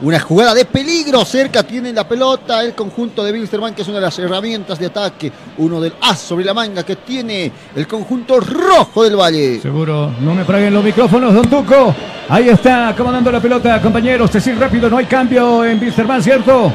Una 0.00 0.20
jugada 0.20 0.54
de 0.54 0.64
peligro, 0.64 1.24
cerca 1.24 1.64
tiene 1.64 1.92
la 1.92 2.06
pelota 2.06 2.62
el 2.62 2.72
conjunto 2.72 3.24
de 3.24 3.32
Wilstermann, 3.32 3.74
que 3.74 3.82
es 3.82 3.88
una 3.88 3.96
de 3.96 4.04
las 4.04 4.16
herramientas 4.20 4.78
de 4.78 4.86
ataque, 4.86 5.32
uno 5.56 5.80
del 5.80 5.92
as 6.00 6.20
sobre 6.20 6.44
la 6.44 6.54
manga 6.54 6.84
que 6.84 6.94
tiene 6.94 7.50
el 7.74 7.88
conjunto 7.88 8.38
rojo 8.38 9.02
del 9.02 9.16
Valle. 9.16 9.60
Seguro, 9.60 10.12
no 10.20 10.36
me 10.36 10.44
paguen 10.44 10.72
los 10.72 10.84
micrófonos, 10.84 11.34
Don 11.34 11.50
Tuco. 11.50 11.92
Ahí 12.28 12.48
está, 12.48 12.90
acomodando 12.90 13.32
la 13.32 13.40
pelota, 13.40 13.82
compañeros. 13.82 14.30
Decir 14.30 14.56
rápido, 14.56 14.88
no 14.88 14.98
hay 14.98 15.06
cambio 15.06 15.64
en 15.64 15.80
Wilstermann, 15.80 16.22
¿cierto? 16.22 16.72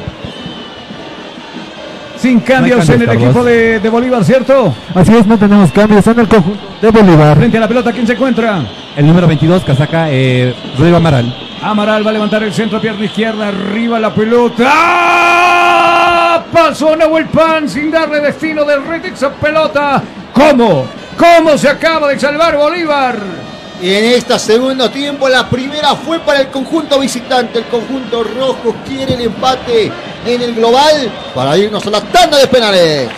Sin 2.24 2.40
cambios, 2.40 2.88
en 2.88 3.02
el 3.02 3.10
equipo 3.10 3.44
de, 3.44 3.80
de, 3.80 3.90
Bolívar, 3.90 4.24
¿cierto? 4.24 4.74
Así 4.94 5.14
es, 5.14 5.26
no 5.26 5.36
tenemos 5.36 5.70
cambios 5.72 6.06
en 6.06 6.20
el 6.20 6.26
conjunto 6.26 6.58
de 6.80 6.90
Bolívar. 6.90 7.36
Frente 7.36 7.58
a 7.58 7.60
la 7.60 7.68
pelota, 7.68 7.92
¿quién 7.92 8.06
se 8.06 8.14
encuentra? 8.14 8.64
El 8.96 9.06
número 9.06 9.26
22, 9.26 9.62
casaca 9.62 10.06
eh, 10.08 10.54
Rodrigo 10.78 10.96
Amaral. 10.96 11.36
Amaral 11.60 12.06
va 12.06 12.08
a 12.08 12.12
levantar 12.14 12.42
el 12.42 12.54
centro, 12.54 12.80
pierna 12.80 13.04
izquierda, 13.04 13.48
arriba 13.48 14.00
la 14.00 14.14
pelota. 14.14 14.64
¡Ah! 14.66 16.42
Pasó 16.50 16.96
Nahuel 16.96 17.26
Pan 17.26 17.68
sin 17.68 17.90
darle 17.90 18.20
destino 18.20 18.64
del 18.64 18.86
red 18.86 19.04
esa 19.04 19.30
pelota. 19.30 20.02
¿Cómo? 20.32 20.86
¿Cómo 21.18 21.58
se 21.58 21.68
acaba 21.68 22.08
de 22.08 22.18
salvar 22.18 22.56
Bolívar? 22.56 23.18
Y 23.82 23.92
en 23.92 24.04
este 24.04 24.38
segundo 24.38 24.90
tiempo, 24.90 25.28
la 25.28 25.48
primera 25.48 25.94
fue 25.94 26.18
para 26.20 26.40
el 26.40 26.48
conjunto 26.48 26.98
visitante. 26.98 27.58
El 27.58 27.64
conjunto 27.66 28.24
rojo 28.24 28.74
quiere 28.86 29.14
el 29.14 29.22
empate 29.22 29.90
en 30.24 30.42
el 30.42 30.54
global 30.54 31.10
para 31.34 31.56
irnos 31.58 31.86
a 31.86 31.90
la 31.90 32.00
tanda 32.00 32.38
de 32.38 32.46
penales. 32.46 33.08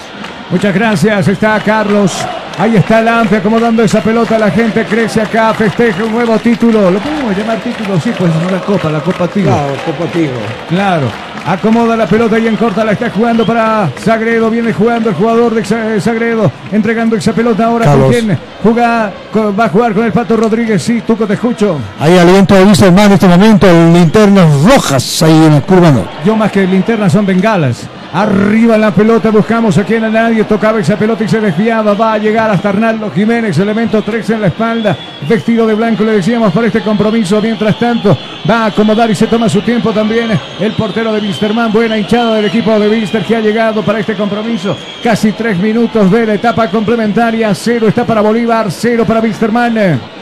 Muchas 0.50 0.74
gracias, 0.74 1.28
está 1.28 1.60
Carlos. 1.60 2.12
Ahí 2.58 2.74
está 2.76 3.02
Lampe 3.02 3.36
acomodando 3.36 3.82
esa 3.82 4.00
pelota. 4.00 4.38
La 4.38 4.50
gente 4.50 4.84
crece 4.86 5.20
acá, 5.20 5.52
festeja 5.52 6.04
un 6.04 6.12
nuevo 6.12 6.38
título. 6.38 6.90
¿Lo 6.90 6.98
podemos 7.00 7.36
llamar 7.36 7.58
título? 7.60 8.00
Sí, 8.00 8.12
pues 8.16 8.32
no 8.34 8.50
la 8.50 8.60
Copa, 8.60 8.90
la 8.90 9.00
Copa 9.00 9.28
Tigo. 9.28 9.50
Claro, 9.50 9.74
Copa 9.84 10.04
Tigo. 10.12 10.32
Claro. 10.68 11.35
Acomoda 11.46 11.96
la 11.96 12.06
pelota 12.06 12.38
y 12.40 12.46
en 12.48 12.56
corta 12.56 12.84
la 12.84 12.92
está 12.92 13.08
jugando 13.10 13.46
para 13.46 13.88
Sagredo. 14.04 14.50
Viene 14.50 14.72
jugando 14.72 15.10
el 15.10 15.14
jugador 15.14 15.54
de 15.54 16.00
Sagredo. 16.00 16.50
Entregando 16.72 17.14
esa 17.16 17.32
pelota 17.32 17.66
ahora 17.66 17.84
Carlos. 17.84 18.02
con 18.06 18.10
quién 18.12 18.38
juega, 18.64 19.12
con- 19.32 19.58
va 19.58 19.66
a 19.66 19.68
jugar 19.68 19.94
con 19.94 20.04
el 20.04 20.12
Pato 20.12 20.36
Rodríguez. 20.36 20.82
Sí, 20.82 21.02
Tuco, 21.06 21.24
te 21.26 21.34
escucho. 21.34 21.78
Ahí 22.00 22.18
aliento 22.18 22.54
de 22.56 22.64
Wisterman 22.64 23.06
en 23.06 23.12
este 23.12 23.28
momento, 23.28 23.66
linternas 23.92 24.62
rojas 24.64 25.22
ahí 25.22 25.44
en 25.46 25.52
el 25.52 25.62
curva. 25.62 25.92
Yo 26.24 26.34
más 26.34 26.50
que 26.50 26.66
linternas 26.66 27.12
son 27.12 27.24
bengalas. 27.24 27.86
Arriba 28.12 28.78
la 28.78 28.92
pelota, 28.92 29.30
buscamos 29.30 29.76
aquí 29.78 29.94
a 29.96 30.00
nadie. 30.00 30.44
Tocaba 30.44 30.80
esa 30.80 30.96
pelota 30.96 31.24
y 31.24 31.28
se 31.28 31.40
desviaba. 31.40 31.94
Va 31.94 32.14
a 32.14 32.18
llegar 32.18 32.50
hasta 32.50 32.70
Arnaldo 32.70 33.10
Jiménez, 33.10 33.58
elemento 33.58 34.02
3 34.02 34.30
en 34.30 34.40
la 34.40 34.46
espalda. 34.48 34.96
Vestido 35.28 35.66
de 35.66 35.74
blanco, 35.74 36.04
le 36.04 36.12
decíamos, 36.12 36.52
para 36.52 36.68
este 36.68 36.80
compromiso. 36.82 37.40
Mientras 37.42 37.78
tanto, 37.78 38.16
va 38.48 38.64
a 38.64 38.66
acomodar 38.66 39.10
y 39.10 39.14
se 39.14 39.26
toma 39.26 39.48
su 39.48 39.60
tiempo 39.62 39.92
también 39.92 40.30
el 40.60 40.72
portero 40.72 41.12
de 41.12 41.20
Wisterman. 41.20 41.72
Buena 41.72 41.98
hinchada 41.98 42.36
del 42.36 42.46
equipo 42.46 42.78
de 42.78 42.88
Wister 42.88 43.24
que 43.24 43.36
ha 43.36 43.40
llegado 43.40 43.82
para 43.82 44.00
este 44.00 44.14
compromiso. 44.14 44.76
Casi 45.02 45.32
tres 45.32 45.58
minutos 45.58 46.10
de 46.10 46.26
la 46.26 46.34
etapa 46.34 46.68
complementaria. 46.70 47.54
Cero 47.54 47.88
está 47.88 48.04
para 48.04 48.20
Bolívar, 48.20 48.70
cero 48.70 49.04
para 49.06 49.20
Wisterman. 49.20 50.15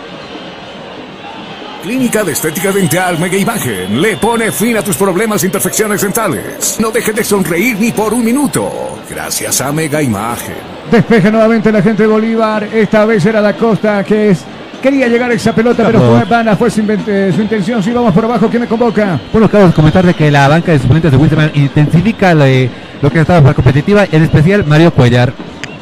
Clínica 1.85 2.25
de 2.25 2.33
Estética 2.33 2.73
Dental 2.73 3.19
Mega 3.19 3.37
Imagen 3.37 4.01
le 4.01 4.17
pone 4.17 4.51
fin 4.51 4.75
a 4.79 4.83
tus 4.83 4.97
problemas 4.97 5.43
e 5.43 5.47
imperfecciones 5.47 6.01
dentales. 6.01 6.79
No 6.81 6.91
dejes 6.91 7.15
de 7.15 7.23
sonreír 7.23 7.77
ni 7.79 7.93
por 7.93 8.15
un 8.15 8.25
minuto. 8.25 8.99
Gracias 9.11 9.61
a 9.61 9.71
Mega 9.71 10.01
Imagen. 10.01 10.55
Despeja 10.91 11.31
nuevamente 11.31 11.71
la 11.71 11.83
gente 11.83 12.05
de 12.05 12.09
Bolívar. 12.09 12.65
Esta 12.73 13.05
vez 13.05 13.27
era 13.27 13.43
Da 13.43 13.53
Costa 13.55 14.03
que 14.03 14.31
es. 14.31 14.39
Quería 14.83 15.09
llegar 15.09 15.31
a 15.31 15.35
esa 15.35 15.55
pelota, 15.55 15.83
pero 15.87 15.99
fue 16.01 16.25
vana, 16.25 16.57
fue 16.57 16.71
su, 16.71 16.81
invent- 16.83 17.35
su 17.35 17.41
intención. 17.43 17.83
Sí, 17.83 17.91
vamos 17.91 18.15
por 18.15 18.25
abajo. 18.25 18.49
¿Quién 18.49 18.63
me 18.63 18.69
convoca? 18.69 19.21
Bueno, 19.31 19.51
Carlos, 19.51 19.75
comentar 19.75 20.07
de 20.07 20.15
que 20.15 20.31
la 20.31 20.49
banca 20.49 20.73
de 20.73 20.79
suplentes 20.79 21.11
de 21.11 21.17
Wilstermann 21.19 21.51
intensifica 21.55 22.33
lo, 22.35 22.45
de- 22.45 22.71
lo 23.03 23.11
que 23.11 23.21
estaba 23.21 23.43
para 23.43 23.55
competitiva, 23.55 24.07
en 24.11 24.23
especial 24.23 24.65
Mario 24.67 24.91
Cuellar. 24.93 25.33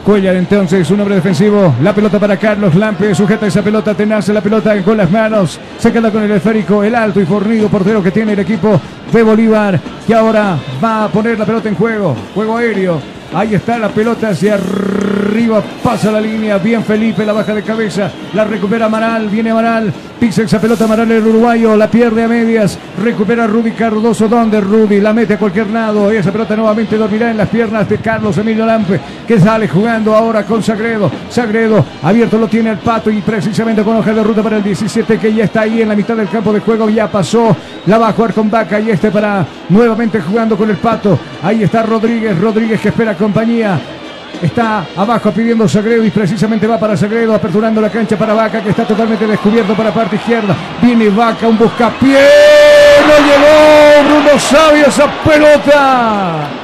Cuellar 0.05 0.35
entonces, 0.35 0.91
un 0.91 0.99
hombre 0.99 1.15
defensivo. 1.15 1.77
La 1.81 1.95
pelota 1.95 2.19
para 2.19 2.37
Carlos 2.37 2.74
Lampe. 2.74 3.15
Sujeta 3.15 3.47
esa 3.47 3.62
pelota, 3.62 3.95
tenace 3.95 4.33
la 4.33 4.41
pelota 4.41 4.77
con 4.83 4.97
las 4.97 5.09
manos. 5.09 5.61
Se 5.79 5.93
queda 5.93 6.11
con 6.11 6.24
el 6.24 6.31
esférico, 6.33 6.83
el 6.83 6.95
alto 6.95 7.20
y 7.20 7.24
fornido 7.24 7.69
portero 7.69 8.03
que 8.03 8.11
tiene 8.11 8.33
el 8.33 8.41
equipo 8.41 8.81
de 9.12 9.23
Bolívar. 9.23 9.79
Que 10.05 10.15
ahora 10.15 10.59
va 10.83 11.05
a 11.05 11.09
poner 11.09 11.39
la 11.39 11.47
pelota 11.47 11.69
en 11.69 11.77
juego. 11.77 12.16
Juego 12.35 12.57
aéreo. 12.57 13.22
Ahí 13.34 13.54
está 13.54 13.78
la 13.78 13.88
pelota 13.88 14.28
hacia 14.28 14.54
arriba. 14.54 15.62
Pasa 15.82 16.10
la 16.12 16.20
línea. 16.20 16.59
Bien 16.59 16.84
Felipe, 16.84 17.24
la 17.24 17.32
baja 17.32 17.54
de 17.54 17.62
cabeza. 17.62 18.10
La 18.34 18.44
recupera 18.44 18.86
Amaral. 18.86 19.28
Viene 19.28 19.50
Amaral. 19.50 19.90
Pisa 20.20 20.42
esa 20.42 20.60
pelota 20.60 20.84
Amaral 20.84 21.10
el 21.10 21.26
uruguayo. 21.26 21.74
La 21.74 21.90
pierde 21.90 22.24
a 22.24 22.28
medias. 22.28 22.78
Recupera 23.02 23.46
Rudy 23.46 23.70
Cardoso. 23.70 24.28
¿Dónde 24.28 24.60
Rudy? 24.60 25.00
La 25.00 25.14
mete 25.14 25.34
a 25.34 25.38
cualquier 25.38 25.68
lado. 25.70 26.12
Y 26.12 26.16
esa 26.16 26.30
pelota 26.30 26.54
nuevamente 26.56 26.98
dormirá 26.98 27.30
en 27.30 27.38
las 27.38 27.48
piernas 27.48 27.88
de 27.88 27.98
Carlos 27.98 28.36
Emilio 28.36 28.66
Lampe. 28.66 29.00
Que 29.26 29.40
sale 29.40 29.66
jugando 29.66 30.14
ahora 30.14 30.44
con 30.44 30.62
Sagredo. 30.62 31.10
Sagredo 31.30 31.82
abierto 32.02 32.36
lo 32.38 32.48
tiene 32.48 32.70
el 32.70 32.78
pato. 32.78 33.10
Y 33.10 33.22
precisamente 33.22 33.82
con 33.82 33.96
hoja 33.96 34.12
de 34.12 34.22
ruta 34.22 34.42
para 34.42 34.59
el 34.59 34.62
17 34.62 35.18
que 35.18 35.32
ya 35.32 35.44
está 35.44 35.62
ahí 35.62 35.80
en 35.80 35.88
la 35.88 35.96
mitad 35.96 36.16
del 36.16 36.28
campo 36.28 36.52
de 36.52 36.60
juego. 36.60 36.90
Ya 36.90 37.10
pasó. 37.10 37.56
La 37.86 37.96
va 37.96 38.09
a 38.09 38.12
jugar 38.12 38.34
con 38.34 38.50
Vaca. 38.50 38.78
Y 38.78 38.90
este 38.90 39.10
para 39.10 39.46
nuevamente 39.70 40.20
jugando 40.20 40.54
con 40.54 40.68
el 40.68 40.76
pato. 40.76 41.18
Ahí 41.42 41.62
está 41.62 41.82
Rodríguez. 41.82 42.38
Rodríguez 42.38 42.78
que 42.78 42.90
espera 42.90 43.16
compañía. 43.23 43.78
Está 44.43 44.85
abajo 44.97 45.31
pidiendo 45.31 45.69
Sagredo 45.69 46.05
y 46.05 46.11
precisamente 46.11 46.66
va 46.66 46.77
para 46.77 46.97
Sagredo, 46.97 47.32
aperturando 47.32 47.81
la 47.81 47.89
cancha 47.89 48.16
para 48.16 48.35
Vaca, 48.35 48.61
que 48.61 48.70
está 48.70 48.85
totalmente 48.85 49.28
descubierto 49.28 49.74
para 49.74 49.94
parte 49.94 50.16
izquierda. 50.16 50.57
Viene 50.81 51.09
Vaca, 51.09 51.47
un 51.47 51.57
buscapié. 51.57 52.19
No 53.07 53.15
llegó 53.24 54.11
Bruno 54.11 54.39
Sabio 54.40 54.86
esa 54.86 55.07
pelota. 55.23 56.61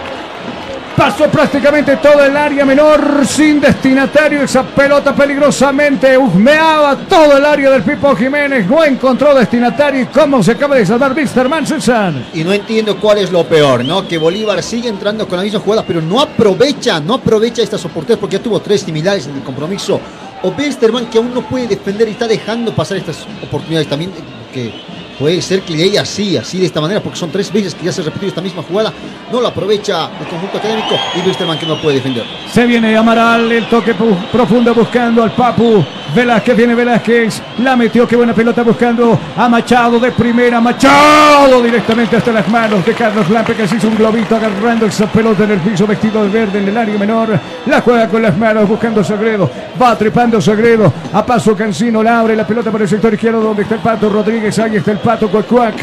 Pasó 0.99 1.29
prácticamente 1.31 1.97
todo 1.99 2.25
el 2.25 2.37
área 2.37 2.65
menor 2.65 3.25
sin 3.25 3.61
destinatario. 3.61 4.43
Esa 4.43 4.65
pelota 4.65 5.15
peligrosamente 5.15 6.19
husmeaba 6.19 6.97
todo 7.09 7.37
el 7.37 7.45
área 7.45 7.71
del 7.71 7.85
Pipo 7.85 8.17
Jiménez. 8.17 8.67
No 8.67 8.83
encontró 8.83 9.33
destinatario. 9.33 10.03
¿Y 10.03 10.07
cómo 10.07 10.43
se 10.43 10.53
acaba 10.53 10.75
de 10.75 10.85
salvar 10.85 11.15
Víctor 11.15 11.49
César? 11.65 12.13
Y 12.35 12.43
no 12.43 12.53
entiendo 12.53 12.99
cuál 12.99 13.19
es 13.19 13.31
lo 13.31 13.45
peor, 13.45 13.85
¿no? 13.85 14.09
Que 14.09 14.19
Bolívar 14.19 14.61
sigue 14.61 14.89
entrando 14.89 15.29
con 15.29 15.37
las 15.37 15.45
mismas 15.45 15.63
jugadas, 15.63 15.85
pero 15.87 16.03
no 16.03 16.21
aprovecha, 16.21 16.99
no 16.99 17.15
aprovecha 17.15 17.63
estas 17.63 17.85
oportunidades 17.85 18.19
porque 18.19 18.37
ya 18.39 18.43
tuvo 18.43 18.59
tres 18.61 18.81
similares 18.81 19.29
en 19.29 19.37
el 19.37 19.43
compromiso. 19.45 20.01
O 20.43 20.49
Westerman 20.49 21.07
que 21.07 21.19
aún 21.19 21.33
no 21.33 21.43
puede 21.43 21.69
defender 21.69 22.09
y 22.09 22.11
está 22.11 22.27
dejando 22.27 22.75
pasar 22.75 22.97
estas 22.97 23.25
oportunidades 23.41 23.89
también, 23.89 24.11
eh, 24.11 24.15
que 24.53 24.98
puede 25.19 25.43
ser 25.43 25.63
que 25.63 25.75
llegue 25.75 25.99
así, 25.99 26.37
así 26.37 26.59
de 26.59 26.67
esta 26.67 26.81
manera, 26.81 27.03
porque 27.03 27.19
son 27.19 27.31
tres 27.31 27.53
veces 27.53 27.75
que 27.75 27.85
ya 27.87 27.93
se 27.93 28.01
ha 28.01 28.05
repetido 28.05 28.29
esta 28.29 28.41
misma 28.41 28.63
jugada, 28.63 28.93
no 29.33 29.41
la 29.41 29.49
aprovecha 29.49 30.09
el 30.21 30.27
conjunto 30.27 30.59
académico 30.59 30.95
y 31.17 31.27
Westerman 31.27 31.59
que 31.59 31.67
no 31.67 31.81
puede 31.81 31.97
defender. 31.97 32.25
Se 32.51 32.65
viene 32.67 32.97
Amaral, 32.97 33.51
el 33.51 33.69
toque 33.69 33.95
profundo 34.33 34.75
buscando 34.75 35.23
al 35.23 35.33
Papu. 35.33 35.85
Velázquez 36.15 36.57
viene 36.57 36.75
Velázquez. 36.75 37.43
La 37.59 37.77
metió, 37.77 38.09
qué 38.09 38.17
buena 38.17 38.33
pelota 38.33 38.63
buscando 38.63 39.19
a 39.37 39.49
Machado 39.49 40.01
de 40.01 40.11
primera. 40.13 40.59
Machado 40.59 41.63
directamente 41.63 42.17
hasta 42.17 42.33
las 42.33 42.49
manos 42.49 42.87
de 42.87 42.95
Carlos 42.95 43.29
Lampe 43.29 43.55
que 43.55 43.69
se 43.69 43.77
hizo 43.77 43.89
un 43.89 43.97
globito 43.97 44.37
agarrando 44.37 44.87
esa 44.87 45.07
pelota 45.07 45.45
en 45.45 45.51
el 45.51 45.61
piso 45.61 45.87
vestido 45.87 46.25
de 46.25 46.31
verde 46.31 46.61
en 46.61 46.69
el 46.69 46.77
área 46.77 46.97
menor. 46.97 47.39
La 47.67 47.83
juega 47.83 48.09
con 48.09 48.23
las 48.23 48.37
manos 48.39 48.67
buscando 48.67 49.05
Sagredo. 49.05 49.51
Va 49.81 49.99
trepando 49.99 50.41
Sagredo. 50.41 50.91
A 51.13 51.27
paso 51.27 51.55
Cancino 51.55 52.03
la 52.03 52.21
abre 52.21 52.35
la 52.35 52.47
pelota 52.47 52.71
para 52.71 52.85
el 52.85 52.91
sector 52.91 53.13
izquierdo 53.13 53.43
donde 53.43 53.63
está 53.63 53.75
el 53.75 53.83
Pato 53.83 54.09
Rodríguez. 54.09 54.59
Ahí 54.59 54.77
está 54.77 54.93
el 54.93 54.99
Pato 54.99 55.08
Cuacuac. 55.17 55.75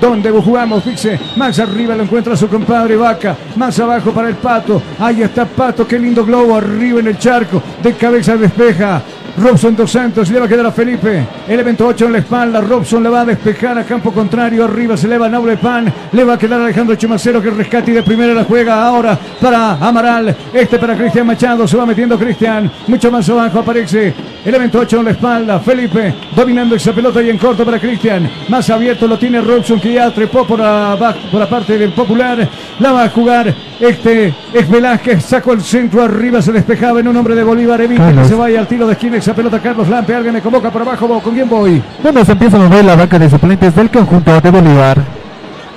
Donde 0.00 0.30
jugamos, 0.30 0.84
dice, 0.84 1.18
más 1.36 1.58
arriba 1.58 1.94
lo 1.94 2.02
encuentra 2.02 2.36
su 2.36 2.48
compadre 2.48 2.96
Vaca, 2.96 3.36
más 3.56 3.78
abajo 3.78 4.10
para 4.10 4.28
el 4.28 4.34
Pato, 4.34 4.82
ahí 4.98 5.22
está 5.22 5.46
Pato, 5.46 5.86
qué 5.86 5.98
lindo 5.98 6.26
globo, 6.26 6.56
arriba 6.56 7.00
en 7.00 7.06
el 7.06 7.18
charco, 7.18 7.62
de 7.82 7.94
cabeza 7.94 8.36
despeja, 8.36 9.00
Robson 9.36 9.74
dos 9.74 9.90
Santos 9.90 10.30
le 10.30 10.38
va 10.38 10.46
a 10.46 10.48
quedar 10.48 10.66
a 10.66 10.72
Felipe. 10.72 11.26
Elemento 11.48 11.86
8 11.86 12.06
en 12.06 12.12
la 12.12 12.18
espalda. 12.18 12.60
Robson 12.60 13.02
le 13.02 13.08
va 13.08 13.22
a 13.22 13.24
despejar 13.24 13.76
a 13.76 13.84
campo 13.84 14.12
contrario. 14.12 14.64
Arriba 14.64 14.96
se 14.96 15.06
eleva 15.06 15.28
Naule 15.28 15.56
Pan. 15.56 15.92
Le 16.12 16.24
va 16.24 16.34
a 16.34 16.38
quedar 16.38 16.60
a 16.60 16.64
Alejandro 16.64 16.94
Chumacero 16.94 17.42
que 17.42 17.50
rescate 17.50 17.90
y 17.90 17.94
de 17.94 18.02
primera 18.02 18.32
la 18.32 18.44
juega 18.44 18.86
ahora 18.86 19.18
para 19.40 19.72
Amaral. 19.72 20.34
Este 20.52 20.78
para 20.78 20.96
Cristian 20.96 21.26
Machado. 21.26 21.66
Se 21.66 21.76
va 21.76 21.84
metiendo 21.84 22.18
Cristian. 22.18 22.70
Mucho 22.86 23.10
más 23.10 23.28
abajo 23.28 23.58
aparece 23.58 24.14
Elemento 24.44 24.78
8 24.78 24.98
en 24.98 25.04
la 25.04 25.10
espalda. 25.10 25.58
Felipe 25.58 26.14
dominando 26.36 26.76
esa 26.76 26.92
pelota 26.92 27.20
y 27.20 27.30
en 27.30 27.38
corto 27.38 27.64
para 27.64 27.80
Cristian. 27.80 28.30
Más 28.48 28.70
abierto 28.70 29.08
lo 29.08 29.18
tiene 29.18 29.40
Robson 29.40 29.80
que 29.80 29.94
ya 29.94 30.10
trepó 30.12 30.46
por 30.46 30.60
la, 30.60 31.16
por 31.30 31.40
la 31.40 31.48
parte 31.48 31.76
del 31.76 31.92
popular. 31.92 32.48
La 32.78 32.92
va 32.92 33.04
a 33.04 33.08
jugar 33.08 33.52
este 33.80 34.32
es 34.52 34.68
Velázquez. 34.68 35.24
Sacó 35.24 35.52
el 35.52 35.62
centro 35.62 36.02
arriba. 36.02 36.40
Se 36.40 36.52
despejaba 36.52 37.00
en 37.00 37.08
un 37.08 37.16
hombre 37.16 37.34
de 37.34 37.42
Bolívar. 37.42 37.80
Evita 37.80 38.12
que 38.14 38.24
se 38.24 38.34
vaya 38.34 38.60
al 38.60 38.68
tiro 38.68 38.86
de 38.86 38.92
esquina 38.92 39.16
esa 39.24 39.34
pelota. 39.34 39.58
Carlos 39.58 39.88
Lampe. 39.88 40.14
Alguien 40.14 40.34
me 40.34 40.42
convoca 40.42 40.70
por 40.70 40.82
abajo. 40.82 41.20
¿Con 41.20 41.34
quién 41.34 41.48
voy? 41.48 41.82
Bueno, 42.02 42.24
se 42.24 42.32
empieza 42.32 42.56
a 42.56 42.60
mover 42.60 42.84
la 42.84 42.94
banca 42.94 43.18
de 43.18 43.30
suplentes 43.30 43.74
del 43.74 43.90
conjunto 43.90 44.40
de 44.40 44.50
Bolívar. 44.50 44.98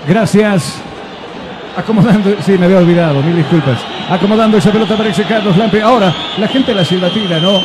Gracias. 0.07 0.81
Acomodando, 1.77 2.35
sí, 2.41 2.57
me 2.57 2.65
había 2.65 2.79
olvidado, 2.79 3.21
mil 3.21 3.35
disculpas. 3.35 3.77
Acomodando 4.09 4.57
esa 4.57 4.71
pelota 4.71 4.97
para 4.97 5.09
ese 5.09 5.23
Carlos 5.23 5.55
Lampe. 5.55 5.81
Ahora, 5.81 6.13
la 6.37 6.47
gente 6.47 6.73
la 6.73 6.83
silbatina, 6.83 7.39
¿no? 7.39 7.61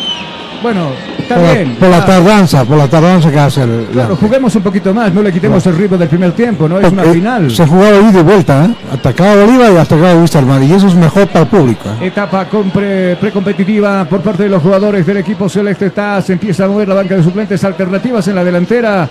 Bueno, 0.62 0.90
está 1.18 1.34
Por 1.34 1.44
la, 1.44 1.52
bien. 1.52 1.74
por 1.76 1.89
la 1.89 1.97
Ah, 1.98 2.06
tardanza, 2.06 2.64
por 2.64 2.76
la 2.78 2.89
tardanza 2.89 3.30
que 3.32 3.39
hace 3.40 3.62
el. 3.62 3.86
Claro, 3.93 4.16
juguemos 4.16 4.55
un 4.55 4.62
poquito 4.62 4.94
más, 4.94 5.12
no 5.12 5.22
le 5.22 5.32
quitemos 5.32 5.66
el 5.66 5.76
ritmo 5.76 5.97
del 5.98 6.09
primer 6.09 6.32
tiempo, 6.32 6.68
¿no? 6.68 6.78
Es 6.78 6.93
una 6.93 7.02
Eh, 7.05 7.12
final. 7.12 7.51
Se 7.51 7.66
jugaba 7.66 7.97
ida 7.97 8.20
y 8.20 8.22
vuelta, 8.22 8.64
¿eh? 8.66 8.74
Atacaba 8.94 9.36
Bolívar 9.44 9.72
y 9.72 9.76
atacaba 9.76 10.14
Wisterman. 10.14 10.62
Y 10.62 10.72
eso 10.72 10.86
es 10.86 10.94
mejor 10.94 11.26
para 11.28 11.40
el 11.40 11.47
público. 11.48 11.89
¿eh? 12.01 12.06
Etapa 12.06 12.44
con 12.47 12.70
pre- 12.70 13.16
precompetitiva 13.16 14.05
por 14.05 14.20
parte 14.20 14.44
de 14.44 14.48
los 14.51 14.62
jugadores 14.62 15.05
del 15.05 15.16
equipo 15.16 15.48
celeste. 15.48 15.86
Está, 15.86 16.22
se 16.22 16.34
empieza 16.34 16.64
a 16.64 16.68
mover 16.68 16.86
la 16.89 16.94
banca 16.94 17.16
de 17.16 17.22
suplentes 17.24 17.62
alternativas 17.64 18.26
en 18.28 18.34
la 18.36 18.44
delantera. 18.44 19.09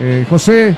Eh, 0.00 0.24
José 0.28 0.74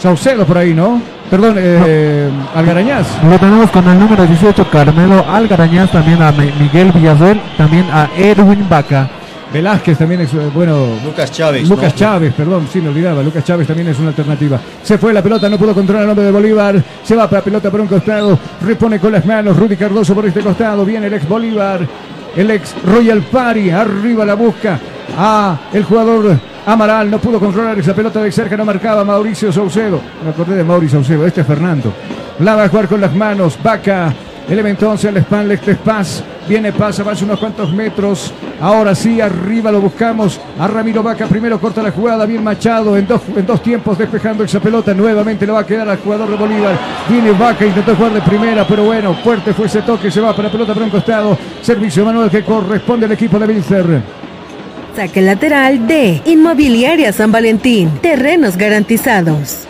Saucedo 0.00 0.44
por 0.44 0.58
ahí, 0.58 0.72
¿no? 0.74 1.00
Perdón, 1.30 1.56
eh, 1.58 2.28
Algarañaz. 2.54 3.06
Lo 3.28 3.38
tenemos 3.38 3.70
con 3.70 3.88
el 3.88 3.98
número 3.98 4.26
18, 4.26 4.68
Carmelo 4.70 5.24
Algarañaz, 5.28 5.90
también 5.90 6.20
a 6.22 6.30
Mi- 6.32 6.52
Miguel 6.60 6.92
Villasuel, 6.92 7.40
también 7.56 7.86
a 7.92 8.08
Erwin 8.16 8.66
Vaca. 8.68 9.08
Velázquez 9.54 9.96
también 9.96 10.20
es, 10.22 10.34
eh, 10.34 10.50
bueno. 10.52 10.98
Lucas 11.04 11.30
Chávez. 11.30 11.68
Lucas 11.68 11.92
¿no? 11.92 11.98
Chávez, 11.98 12.34
perdón, 12.34 12.66
sí 12.72 12.80
me 12.80 12.88
olvidaba. 12.88 13.22
Lucas 13.22 13.44
Chávez 13.44 13.68
también 13.68 13.86
es 13.86 13.96
una 14.00 14.08
alternativa. 14.08 14.58
Se 14.82 14.98
fue 14.98 15.12
la 15.12 15.22
pelota, 15.22 15.48
no 15.48 15.56
pudo 15.56 15.72
controlar 15.72 16.02
el 16.02 16.08
nombre 16.08 16.26
de 16.26 16.32
Bolívar. 16.32 16.82
Se 17.04 17.14
va 17.14 17.30
para 17.30 17.38
la 17.38 17.44
pelota 17.44 17.70
por 17.70 17.80
un 17.80 17.86
costado. 17.86 18.36
Repone 18.62 18.98
con 18.98 19.12
las 19.12 19.24
manos. 19.24 19.56
Rudy 19.56 19.76
Cardoso 19.76 20.12
por 20.12 20.26
este 20.26 20.40
costado. 20.40 20.84
Viene 20.84 21.06
el 21.06 21.14
ex 21.14 21.28
Bolívar. 21.28 21.86
El 22.34 22.50
ex 22.50 22.74
Royal 22.84 23.22
Party. 23.22 23.70
Arriba 23.70 24.24
la 24.24 24.34
busca. 24.34 24.76
A 25.16 25.56
el 25.72 25.84
jugador 25.84 26.36
Amaral. 26.66 27.08
No 27.08 27.20
pudo 27.20 27.38
controlar 27.38 27.78
esa 27.78 27.94
pelota 27.94 28.20
de 28.20 28.32
cerca. 28.32 28.56
No 28.56 28.64
marcaba 28.64 29.04
Mauricio 29.04 29.52
Saucedo. 29.52 30.00
Me 30.24 30.30
acordé 30.30 30.56
de 30.56 30.64
Mauricio 30.64 30.98
Saucedo. 30.98 31.28
Este 31.28 31.42
es 31.42 31.46
Fernando. 31.46 31.92
La 32.40 32.56
va 32.56 32.64
a 32.64 32.68
jugar 32.68 32.88
con 32.88 33.00
las 33.00 33.14
manos. 33.14 33.56
Vaca. 33.62 34.12
Elemento 34.48 34.90
11 34.90 35.08
al 35.08 35.16
espalda. 35.16 35.54
Este 35.54 35.72
es 35.72 35.78
Paz. 35.78 36.22
Viene 36.46 36.72
Paz, 36.72 37.00
avanza 37.00 37.24
unos 37.24 37.38
cuantos 37.38 37.72
metros. 37.72 38.32
Ahora 38.60 38.94
sí, 38.94 39.20
arriba 39.20 39.72
lo 39.72 39.80
buscamos. 39.80 40.38
A 40.58 40.68
Ramiro 40.68 41.02
Vaca 41.02 41.26
primero 41.26 41.58
corta 41.58 41.82
la 41.82 41.90
jugada. 41.90 42.26
Bien 42.26 42.44
Machado 42.44 42.96
en 42.96 43.06
dos, 43.06 43.22
en 43.34 43.46
dos 43.46 43.62
tiempos 43.62 43.96
despejando 43.96 44.44
esa 44.44 44.60
pelota. 44.60 44.92
Nuevamente 44.92 45.46
le 45.46 45.52
va 45.52 45.60
a 45.60 45.66
quedar 45.66 45.88
al 45.88 45.98
jugador 45.98 46.28
de 46.28 46.36
Bolívar. 46.36 46.78
Viene 47.08 47.32
Vaca, 47.32 47.64
intentó 47.64 47.96
jugar 47.96 48.12
de 48.12 48.20
primera, 48.20 48.66
pero 48.66 48.84
bueno, 48.84 49.14
fuerte 49.24 49.54
fue 49.54 49.66
ese 49.66 49.80
toque. 49.82 50.10
Se 50.10 50.20
va 50.20 50.32
para 50.32 50.48
la 50.48 50.52
pelota 50.52 50.74
para 50.74 50.84
un 50.84 50.90
costado. 50.90 51.38
Servicio 51.62 52.04
manual 52.04 52.30
que 52.30 52.44
corresponde 52.44 53.06
al 53.06 53.12
equipo 53.12 53.38
de 53.38 53.46
Bilster. 53.46 54.02
Saque 54.94 55.22
lateral 55.22 55.86
de 55.88 56.20
Inmobiliaria 56.26 57.12
San 57.12 57.32
Valentín. 57.32 57.90
Terrenos 58.00 58.56
garantizados. 58.56 59.66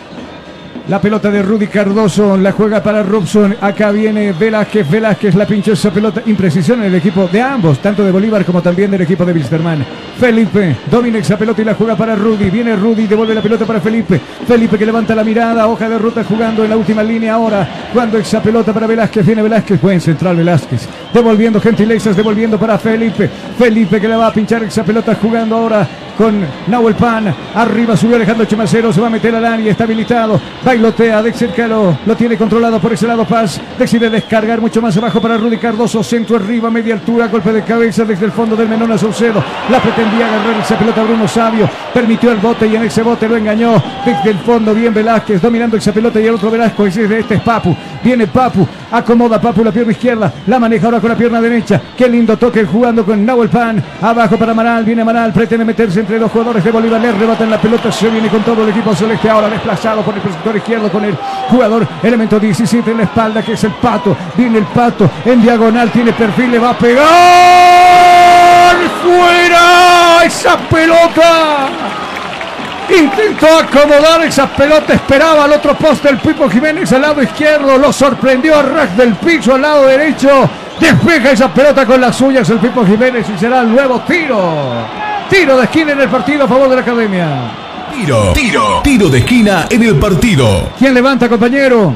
La 0.87 1.01
pelota 1.01 1.31
de 1.31 1.41
Rudy 1.41 1.65
Cardoso 1.65 2.37
la 2.37 2.51
juega 2.51 2.83
para 2.83 3.01
Robson. 3.01 3.55
Acá 3.59 3.89
viene 3.89 4.33
Velázquez. 4.33 4.87
Velázquez 4.87 5.33
la 5.33 5.47
pinchó 5.47 5.73
esa 5.73 5.89
pelota. 5.89 6.21
Imprecisión 6.27 6.81
en 6.81 6.85
el 6.85 6.95
equipo 6.95 7.27
de 7.27 7.41
ambos, 7.41 7.79
tanto 7.79 8.03
de 8.05 8.11
Bolívar 8.11 8.45
como 8.45 8.61
también 8.61 8.91
del 8.91 9.01
equipo 9.01 9.25
de 9.25 9.33
Wilstermann. 9.33 9.83
Felipe 10.19 10.77
domina 10.89 11.17
esa 11.17 11.39
pelota 11.39 11.63
y 11.63 11.65
la 11.65 11.73
juega 11.73 11.95
para 11.95 12.15
Rudy. 12.15 12.51
Viene 12.51 12.75
Rudy, 12.75 13.07
devuelve 13.07 13.33
la 13.33 13.41
pelota 13.41 13.65
para 13.65 13.81
Felipe. 13.81 14.21
Felipe 14.47 14.77
que 14.77 14.85
levanta 14.85 15.15
la 15.15 15.23
mirada. 15.23 15.67
Hoja 15.67 15.89
de 15.89 15.97
ruta 15.97 16.23
jugando 16.23 16.63
en 16.63 16.69
la 16.69 16.77
última 16.77 17.01
línea 17.01 17.33
ahora. 17.33 17.67
Cuando 17.91 18.19
esa 18.19 18.43
pelota 18.43 18.71
para 18.71 18.85
Velázquez. 18.85 19.25
Viene 19.25 19.41
Velázquez. 19.41 19.81
Buen 19.81 19.99
central 19.99 20.35
Velázquez. 20.35 20.87
Devolviendo 21.11 21.59
gentilezas, 21.59 22.15
devolviendo 22.15 22.59
para 22.59 22.77
Felipe. 22.77 23.27
Felipe 23.57 23.99
que 23.99 24.07
le 24.07 24.15
va 24.15 24.27
a 24.27 24.33
pinchar 24.33 24.61
esa 24.61 24.83
pelota 24.83 25.15
jugando 25.15 25.55
ahora 25.55 25.87
con 26.15 26.45
Nahuel 26.67 26.95
Pan. 26.95 27.33
Arriba 27.55 27.97
subió 27.97 28.17
Alejandro 28.17 28.45
Chumacero. 28.45 28.93
Se 28.93 29.01
va 29.01 29.07
a 29.07 29.09
meter 29.09 29.33
al 29.33 29.45
área. 29.45 29.71
Está 29.71 29.85
habilitado. 29.85 30.39
Bailotea. 30.75 31.23
De 31.23 31.31
cerca 31.31 31.67
lo, 31.67 31.97
tiene 32.17 32.37
controlado 32.37 32.79
por 32.79 32.91
ese 32.91 33.07
lado 33.07 33.23
Paz. 33.25 33.61
Decide 33.79 34.09
descargar 34.09 34.59
mucho 34.59 34.81
más 34.81 34.95
abajo 34.97 35.21
para 35.21 35.37
Rudy 35.37 35.57
Cardoso. 35.57 36.03
Centro 36.03 36.35
arriba, 36.35 36.69
media 36.69 36.95
altura. 36.95 37.27
Golpe 37.27 37.53
de 37.53 37.63
cabeza 37.63 38.03
desde 38.03 38.25
el 38.25 38.31
fondo 38.33 38.57
del 38.57 38.67
Menona 38.67 38.97
Saucedo. 38.97 39.41
La 39.69 39.79
pretendía 39.79 40.27
agarrar 40.27 40.61
esa 40.61 40.77
pelota 40.77 41.03
Bruno 41.03 41.27
Sabio. 41.27 41.69
Permitió 41.93 42.31
el 42.31 42.39
bote 42.39 42.67
y 42.67 42.75
en 42.75 42.83
ese 42.83 43.03
bote 43.03 43.29
lo 43.29 43.37
engañó. 43.37 43.81
Desde 44.05 44.31
el 44.31 44.39
fondo, 44.39 44.73
bien 44.73 44.93
Velázquez. 44.93 45.41
Dominando 45.41 45.77
esa 45.77 45.93
pelota 45.93 46.19
y 46.19 46.27
el 46.27 46.35
otro 46.35 46.51
Velázquez. 46.51 46.97
Este 46.97 47.35
es 47.35 47.41
Papu. 47.41 47.75
Viene 48.03 48.27
Papu. 48.27 48.67
Acomoda 48.91 49.39
Papu 49.39 49.63
la 49.63 49.71
pierna 49.71 49.93
izquierda. 49.93 50.33
La 50.47 50.59
maneja 50.59 50.87
ahora 50.87 50.99
con 50.99 51.09
la 51.09 51.15
pierna 51.15 51.39
derecha. 51.39 51.81
Qué 51.95 52.09
lindo 52.09 52.37
toque 52.37 52.65
jugando 52.65 53.05
con 53.05 53.25
Nahuel 53.25 53.49
Pan. 53.49 53.81
Abajo 54.01 54.37
para 54.37 54.51
Amaral. 54.51 54.83
Viene 54.83 55.03
Amaral. 55.03 55.31
Pretende 55.31 55.63
meterse 55.63 56.01
entre 56.01 56.19
dos 56.19 56.31
jugadores 56.31 56.63
de 56.63 56.71
Bolívar. 56.71 56.99
Le 56.99 57.13
rebatan 57.13 57.49
la 57.49 57.61
pelota. 57.61 57.91
Se 57.93 58.09
viene 58.09 58.27
con 58.27 58.41
todo 58.41 58.61
el 58.63 58.69
equipo 58.69 58.93
celeste. 58.93 59.29
Ahora 59.29 59.49
desplazado 59.49 60.01
por 60.01 60.13
el 60.15 60.21
sector 60.21 60.64
con 60.91 61.05
el 61.05 61.15
jugador. 61.49 61.87
Elemento 62.01 62.39
17 62.39 62.91
en 62.91 62.97
la 62.97 63.03
espalda 63.03 63.43
que 63.43 63.53
es 63.53 63.63
el 63.63 63.71
pato. 63.71 64.17
Viene 64.35 64.57
el 64.57 64.65
pato. 64.65 65.09
En 65.23 65.41
diagonal 65.41 65.91
tiene 65.91 66.11
perfil. 66.11 66.51
Le 66.51 66.59
va 66.59 66.71
a 66.71 66.77
pegar. 66.77 67.05
¡Fuera! 69.03 70.23
¡Esa 70.25 70.57
pelota! 70.57 71.67
Intentó 72.89 73.47
acomodar 73.47 74.23
esa 74.23 74.47
pelota, 74.47 74.93
esperaba 74.93 75.45
al 75.45 75.53
otro 75.53 75.75
poste 75.75 76.09
el 76.09 76.17
Pipo 76.17 76.47
Jiménez 76.47 76.93
al 76.93 77.01
lado 77.01 77.21
izquierdo, 77.21 77.79
lo 77.79 77.91
sorprendió 77.91 78.59
a 78.59 78.61
ras 78.61 78.95
del 78.95 79.15
piso 79.15 79.55
al 79.55 79.63
lado 79.63 79.87
derecho, 79.87 80.47
despeja 80.79 81.31
esa 81.31 81.51
pelota 81.51 81.83
con 81.83 81.99
las 81.99 82.15
suyas 82.15 82.47
el 82.51 82.59
Pipo 82.59 82.85
Jiménez 82.85 83.25
y 83.27 83.39
será 83.39 83.61
el 83.61 83.71
nuevo 83.71 84.01
tiro. 84.01 84.85
Tiro 85.29 85.57
de 85.57 85.63
esquina 85.63 85.93
en 85.93 86.01
el 86.01 86.09
partido 86.09 86.45
a 86.45 86.47
favor 86.47 86.69
de 86.69 86.75
la 86.75 86.81
academia. 86.83 87.64
Tiro, 87.95 88.33
tiro, 88.33 88.81
tiro 88.83 89.09
de 89.09 89.19
esquina 89.19 89.67
en 89.69 89.81
el 89.81 89.95
partido. 89.95 90.69
¿Quién 90.77 90.93
levanta, 90.93 91.29
compañero? 91.29 91.95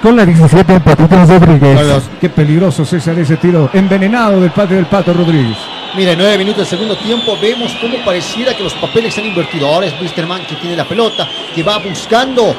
Con 0.00 0.16
la 0.16 0.24
17, 0.24 0.78
Patitos 0.80 1.28
Rodríguez. 1.28 2.08
Qué 2.20 2.28
peligroso 2.28 2.84
César 2.84 3.18
ese 3.18 3.36
tiro 3.36 3.68
envenenado 3.72 4.40
del 4.40 4.52
patio 4.52 4.76
del 4.76 4.86
Pato 4.86 5.12
Rodríguez. 5.12 5.56
Mira, 5.96 6.12
en 6.12 6.18
nueve 6.18 6.38
minutos 6.38 6.58
del 6.58 6.78
segundo 6.78 6.96
tiempo 6.96 7.36
vemos 7.42 7.76
cómo 7.80 7.96
pareciera 8.04 8.56
que 8.56 8.62
los 8.62 8.72
papeles 8.74 9.12
se 9.12 9.20
han 9.20 9.26
invertido. 9.26 9.66
Ahora 9.66 9.88
es 9.88 10.00
Wisterman 10.00 10.46
que 10.46 10.54
tiene 10.54 10.76
la 10.76 10.84
pelota, 10.84 11.28
que 11.54 11.64
va 11.64 11.78
buscando, 11.78 12.54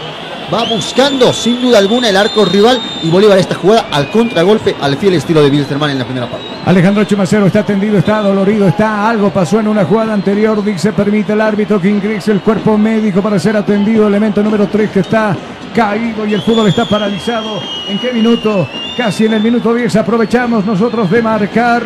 va 0.54 0.64
buscando 0.66 1.32
sin 1.34 1.62
duda 1.62 1.78
alguna 1.78 2.10
el 2.10 2.18
arco 2.18 2.46
rival 2.46 2.80
y 3.02 3.10
Bolívar 3.10 3.38
esta 3.38 3.56
jugada 3.56 3.88
al 3.92 4.12
contragolpe, 4.12 4.76
al 4.82 4.98
fiel 4.98 5.14
estilo 5.14 5.42
de 5.42 5.50
Wisterman 5.50 5.92
en 5.92 6.00
la 6.00 6.06
primera 6.06 6.30
parte. 6.30 6.46
Alejandro 6.66 7.04
Chumacero 7.06 7.48
está 7.48 7.66
tendido, 7.66 7.98
está 7.98 8.22
dolorido, 8.22 8.68
está 8.68 9.10
algo 9.10 9.32
pasó 9.32 9.60
en 9.60 9.68
una 9.68 9.86
jugada 9.86 10.14
anterior. 10.14 10.64
Dice 10.64 10.94
permite 10.94 11.34
el 11.34 11.42
árbitro 11.42 11.82
que 11.82 11.90
ingrese 11.90 12.32
el 12.32 12.42
cuerpo 12.42 12.78
médico 12.78 13.22
para 13.22 13.40
ser 13.40 13.58
atendido. 13.58 14.08
Elemento 14.08 14.44
número 14.44 14.68
3 14.68 14.92
que 14.92 15.00
está 15.00 15.36
caído 15.74 16.26
y 16.26 16.34
el 16.34 16.42
fútbol 16.42 16.68
está 16.68 16.86
paralizado. 16.86 17.62
¿En 17.88 17.98
qué 18.00 18.12
minuto? 18.12 18.68
Casi 18.98 19.26
en 19.26 19.34
el 19.34 19.42
minuto 19.42 19.74
10 19.74 19.96
aprovechamos 19.96 20.66
nosotros 20.66 21.10
de 21.10 21.22
marcar 21.22 21.84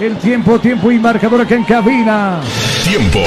el 0.00 0.16
tiempo, 0.18 0.58
tiempo 0.58 0.90
y 0.90 0.98
marcador 0.98 1.42
acá 1.42 1.54
en 1.54 1.64
cabina. 1.64 2.40
Tiempo, 2.84 3.20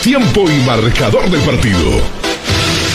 tiempo 0.00 0.44
y 0.48 0.64
marcador 0.64 1.28
del 1.28 1.40
partido. 1.40 2.21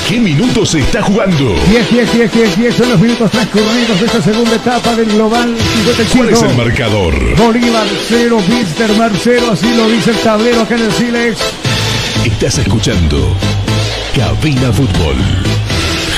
¿Qué 0.08 0.22
minutos 0.22 0.70
se 0.70 0.80
está 0.80 1.02
jugando? 1.02 1.54
10, 1.70 1.92
10, 1.92 2.14
10, 2.14 2.32
10, 2.32 2.58
10 2.58 2.76
son 2.76 2.90
los 2.90 3.00
minutos 3.00 3.30
transcurridos 3.30 4.00
de 4.00 4.06
esta 4.06 4.22
segunda 4.22 4.56
etapa 4.56 4.96
del 4.96 5.12
Global 5.12 5.54
55. 5.58 6.18
¿Cuál 6.18 6.30
es 6.30 6.42
el 6.44 6.56
marcador? 6.56 7.36
Bolívar 7.36 7.86
0, 8.08 8.42
Wilstermann 8.50 9.12
0, 9.22 9.50
así 9.52 9.74
lo 9.76 9.90
dice 9.90 10.12
el 10.12 10.18
tablero 10.18 10.62
acá 10.62 10.76
en 10.76 10.84
el 10.84 10.94
Silex. 10.94 11.40
Estás 12.24 12.58
escuchando 12.58 13.36
Cabina 14.16 14.72
Fútbol. 14.72 15.18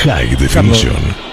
High 0.03 0.35
Definition. 0.35 1.28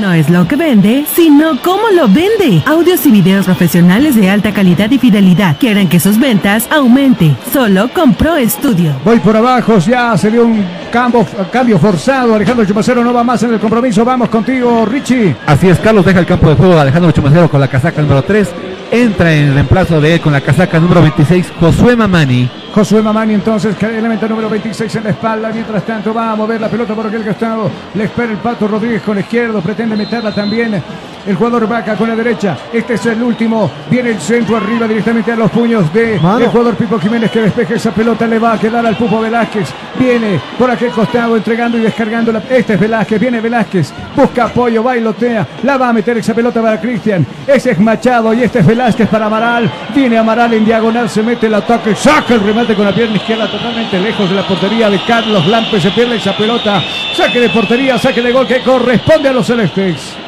No 0.00 0.12
es 0.12 0.28
lo 0.28 0.46
que 0.48 0.56
vende, 0.56 1.04
sino 1.14 1.60
cómo 1.62 1.88
lo 1.94 2.08
vende. 2.08 2.62
Audios 2.66 3.06
y 3.06 3.10
videos 3.10 3.44
profesionales 3.44 4.16
de 4.16 4.28
alta 4.28 4.52
calidad 4.52 4.90
y 4.90 4.98
fidelidad 4.98 5.56
que 5.56 5.70
harán 5.70 5.88
que 5.88 6.00
sus 6.00 6.18
ventas 6.18 6.66
aumente. 6.70 7.36
Solo 7.52 7.88
con 7.92 8.14
Pro 8.14 8.34
Studio. 8.48 8.92
Voy 9.04 9.20
por 9.20 9.36
abajo, 9.36 9.78
ya 9.78 10.16
se 10.16 10.30
dio 10.30 10.44
un 10.46 10.64
Cambio, 10.94 11.26
cambio 11.50 11.76
forzado. 11.76 12.36
Alejandro 12.36 12.64
Chumacero 12.64 13.02
no 13.02 13.12
va 13.12 13.24
más 13.24 13.42
en 13.42 13.52
el 13.52 13.58
compromiso. 13.58 14.04
Vamos 14.04 14.28
contigo, 14.28 14.86
Richie. 14.86 15.34
Así 15.44 15.68
es, 15.68 15.78
Carlos 15.80 16.04
deja 16.04 16.20
el 16.20 16.26
campo 16.26 16.48
de 16.48 16.54
juego 16.54 16.78
Alejandro 16.78 17.10
Chumacero 17.10 17.50
con 17.50 17.60
la 17.60 17.66
casaca 17.66 18.00
número 18.00 18.22
3. 18.22 18.48
Entra 18.92 19.34
en 19.34 19.48
el 19.48 19.54
reemplazo 19.54 20.00
de 20.00 20.14
él 20.14 20.20
con 20.20 20.32
la 20.32 20.40
casaca 20.40 20.78
número 20.78 21.02
26, 21.02 21.52
Josué 21.58 21.96
Mamani. 21.96 22.48
Josué 22.74 23.02
Mamani 23.02 23.34
entonces, 23.34 23.76
que 23.76 23.86
elemento 23.86 24.28
número 24.28 24.50
26 24.50 24.96
en 24.96 25.04
la 25.04 25.10
espalda. 25.10 25.52
Mientras 25.52 25.84
tanto 25.84 26.12
va 26.12 26.32
a 26.32 26.34
mover 26.34 26.60
la 26.60 26.68
pelota 26.68 26.92
por 26.92 27.06
aquel 27.06 27.24
costado. 27.24 27.70
Le 27.94 28.02
espera 28.02 28.32
el 28.32 28.38
Pato 28.38 28.66
Rodríguez 28.66 29.00
con 29.02 29.14
la 29.14 29.20
izquierdo. 29.20 29.60
Pretende 29.60 29.94
meterla 29.94 30.34
también 30.34 30.82
el 31.26 31.36
jugador 31.36 31.68
Vaca 31.68 31.96
con 31.96 32.08
la 32.08 32.16
derecha. 32.16 32.56
Este 32.72 32.94
es 32.94 33.06
el 33.06 33.22
último. 33.22 33.70
Viene 33.90 34.10
el 34.10 34.20
centro 34.20 34.56
arriba 34.56 34.86
directamente 34.86 35.32
a 35.32 35.36
los 35.36 35.50
puños 35.50 35.92
de 35.92 36.14
el 36.14 36.20
jugador 36.20 36.74
Pipo 36.74 36.98
Jiménez 36.98 37.30
que 37.30 37.42
despeje 37.42 37.74
esa 37.74 37.90
pelota. 37.92 38.26
Le 38.26 38.38
va 38.38 38.54
a 38.54 38.58
quedar 38.58 38.84
al 38.84 38.96
Pupo 38.96 39.20
Velázquez. 39.20 39.68
Viene 39.98 40.40
por 40.58 40.70
aquel 40.70 40.90
costado 40.90 41.36
entregando 41.36 41.78
y 41.78 41.82
descargando. 41.82 42.32
La... 42.32 42.42
Este 42.50 42.74
es 42.74 42.80
Velázquez. 42.80 43.20
Viene 43.20 43.40
Velázquez. 43.40 43.92
Busca 44.14 44.44
apoyo. 44.44 44.82
Bailotea. 44.82 45.46
La 45.62 45.76
va 45.76 45.88
a 45.88 45.92
meter 45.92 46.18
esa 46.18 46.34
pelota 46.34 46.60
para 46.60 46.80
Cristian. 46.80 47.26
Ese 47.46 47.72
es 47.72 47.80
Machado 47.80 48.34
y 48.34 48.42
este 48.42 48.60
es 48.60 48.66
Velázquez 48.66 49.08
para 49.08 49.26
Amaral. 49.26 49.70
Viene 49.94 50.18
Amaral 50.18 50.52
en 50.54 50.64
diagonal. 50.64 51.08
Se 51.08 51.22
mete 51.22 51.46
el 51.46 51.54
ataque. 51.54 51.94
Saca 51.94 52.34
el 52.34 52.40
remate 52.40 52.74
con 52.74 52.84
la 52.84 52.94
pierna 52.94 53.16
izquierda 53.16 53.50
totalmente 53.50 53.98
lejos 53.98 54.28
de 54.28 54.36
la 54.36 54.46
portería 54.46 54.90
de 54.90 55.00
Carlos 55.06 55.46
Lampe. 55.46 55.80
Se 55.80 55.90
pierde 55.90 56.16
esa 56.16 56.36
pelota. 56.36 56.82
Saque 57.14 57.40
de 57.40 57.48
portería. 57.48 57.98
Saque 57.98 58.22
de 58.22 58.32
gol 58.32 58.46
que 58.46 58.60
corresponde 58.60 59.28
a 59.28 59.32
los 59.32 59.46
celestes. 59.46 60.23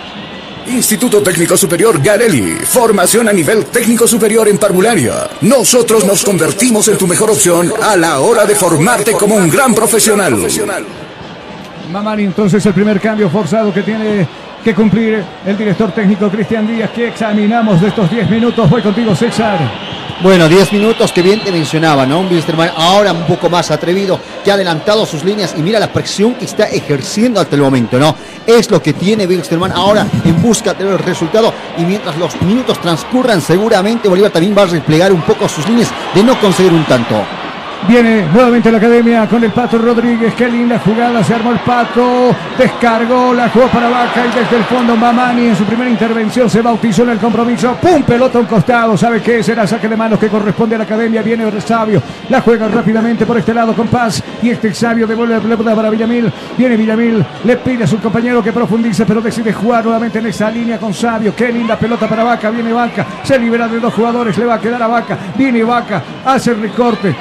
Instituto 0.68 1.22
Técnico 1.22 1.56
Superior 1.56 2.02
Garelli. 2.02 2.56
Formación 2.64 3.28
a 3.28 3.32
nivel 3.32 3.66
técnico 3.66 4.06
superior 4.06 4.48
en 4.48 4.58
parvularia. 4.58 5.28
Nosotros 5.42 6.04
nos 6.04 6.24
convertimos 6.24 6.88
en 6.88 6.98
tu 6.98 7.06
mejor 7.06 7.30
opción 7.30 7.72
a 7.82 7.96
la 7.96 8.20
hora 8.20 8.44
de 8.44 8.54
formarte 8.54 9.12
como 9.12 9.36
un 9.36 9.48
gran 9.48 9.74
profesional. 9.74 10.34
Mamani, 11.90 12.24
entonces 12.24 12.64
el 12.66 12.74
primer 12.74 13.00
cambio 13.00 13.30
forzado 13.30 13.72
que 13.72 13.82
tiene 13.82 14.26
que 14.64 14.74
cumplir 14.74 15.22
el 15.46 15.56
director 15.56 15.92
técnico 15.92 16.28
Cristian 16.28 16.66
Díaz, 16.66 16.90
que 16.90 17.08
examinamos 17.08 17.80
de 17.80 17.88
estos 17.88 18.10
10 18.10 18.28
minutos. 18.28 18.68
Voy 18.68 18.82
contigo, 18.82 19.14
César. 19.14 19.58
Bueno, 20.22 20.48
10 20.48 20.72
minutos 20.72 21.12
que 21.12 21.20
bien 21.20 21.40
te 21.40 21.52
mencionaba, 21.52 22.06
¿no? 22.06 22.20
Un 22.20 22.28
Wilstermann 22.28 22.70
ahora 22.74 23.12
un 23.12 23.26
poco 23.26 23.50
más 23.50 23.70
atrevido, 23.70 24.18
que 24.42 24.50
ha 24.50 24.54
adelantado 24.54 25.04
sus 25.04 25.22
líneas 25.22 25.54
y 25.58 25.60
mira 25.60 25.78
la 25.78 25.92
presión 25.92 26.34
que 26.34 26.46
está 26.46 26.64
ejerciendo 26.64 27.38
hasta 27.38 27.54
el 27.54 27.60
momento, 27.60 27.98
¿no? 27.98 28.16
Es 28.46 28.70
lo 28.70 28.80
que 28.80 28.94
tiene 28.94 29.26
Wilstermann 29.26 29.72
ahora 29.72 30.06
en 30.24 30.40
busca 30.40 30.72
de 30.72 30.84
el 30.88 30.98
resultado 30.98 31.52
y 31.76 31.82
mientras 31.82 32.16
los 32.16 32.40
minutos 32.40 32.80
transcurran 32.80 33.42
seguramente 33.42 34.08
Bolívar 34.08 34.30
también 34.30 34.56
va 34.56 34.62
a 34.62 34.66
replegar 34.66 35.12
un 35.12 35.20
poco 35.20 35.50
sus 35.50 35.68
líneas 35.68 35.90
de 36.14 36.22
no 36.22 36.40
conseguir 36.40 36.72
un 36.72 36.84
tanto. 36.86 37.45
Viene 37.88 38.26
nuevamente 38.32 38.72
la 38.72 38.78
academia 38.78 39.28
con 39.28 39.44
el 39.44 39.52
Pato 39.52 39.78
Rodríguez. 39.78 40.34
Qué 40.34 40.48
linda 40.48 40.80
jugada. 40.80 41.22
Se 41.22 41.34
armó 41.34 41.52
el 41.52 41.60
Pato. 41.60 42.34
Descargó. 42.58 43.32
La 43.32 43.48
jugó 43.48 43.68
para 43.68 43.88
Vaca. 43.88 44.26
Y 44.26 44.36
desde 44.36 44.56
el 44.56 44.64
fondo 44.64 44.96
Mamani 44.96 45.48
en 45.48 45.56
su 45.56 45.64
primera 45.64 45.88
intervención 45.88 46.50
se 46.50 46.62
bautizó 46.62 47.04
en 47.04 47.10
el 47.10 47.18
compromiso. 47.18 47.76
¡Pum! 47.80 48.02
Pelota 48.02 48.38
a 48.38 48.40
un 48.40 48.46
costado. 48.46 48.96
¿Sabe 48.96 49.22
qué? 49.22 49.42
Será 49.42 49.66
saque 49.66 49.88
de 49.88 49.96
manos 49.96 50.18
que 50.18 50.26
corresponde 50.28 50.74
a 50.74 50.78
la 50.78 50.84
academia. 50.84 51.22
Viene 51.22 51.48
Sabio. 51.60 52.02
La 52.28 52.40
juega 52.40 52.66
rápidamente 52.66 53.24
por 53.24 53.38
este 53.38 53.54
lado 53.54 53.72
con 53.72 53.86
Paz. 53.86 54.22
Y 54.42 54.50
este 54.50 54.74
Sabio 54.74 55.06
devuelve 55.06 55.34
la 55.34 55.40
pelota 55.40 55.76
para 55.76 55.88
Villamil. 55.88 56.32
Viene 56.58 56.76
Villamil. 56.76 57.24
Le 57.44 57.56
pide 57.58 57.84
a 57.84 57.86
su 57.86 57.98
compañero 57.98 58.42
que 58.42 58.52
profundice. 58.52 59.06
Pero 59.06 59.20
decide 59.20 59.52
jugar 59.52 59.84
nuevamente 59.84 60.18
en 60.18 60.26
esa 60.26 60.50
línea 60.50 60.78
con 60.78 60.92
Sabio. 60.92 61.36
Qué 61.36 61.52
linda 61.52 61.78
pelota 61.78 62.08
para 62.08 62.24
Vaca. 62.24 62.50
Viene 62.50 62.72
Vaca. 62.72 63.06
Se 63.22 63.38
libera 63.38 63.68
de 63.68 63.78
dos 63.78 63.94
jugadores. 63.94 64.36
Le 64.36 64.44
va 64.44 64.54
a 64.54 64.60
quedar 64.60 64.82
a 64.82 64.88
Vaca. 64.88 65.16
Viene 65.36 65.62
Vaca. 65.62 66.02
Hace 66.24 66.50
el 66.50 66.62
recorte. 66.62 67.14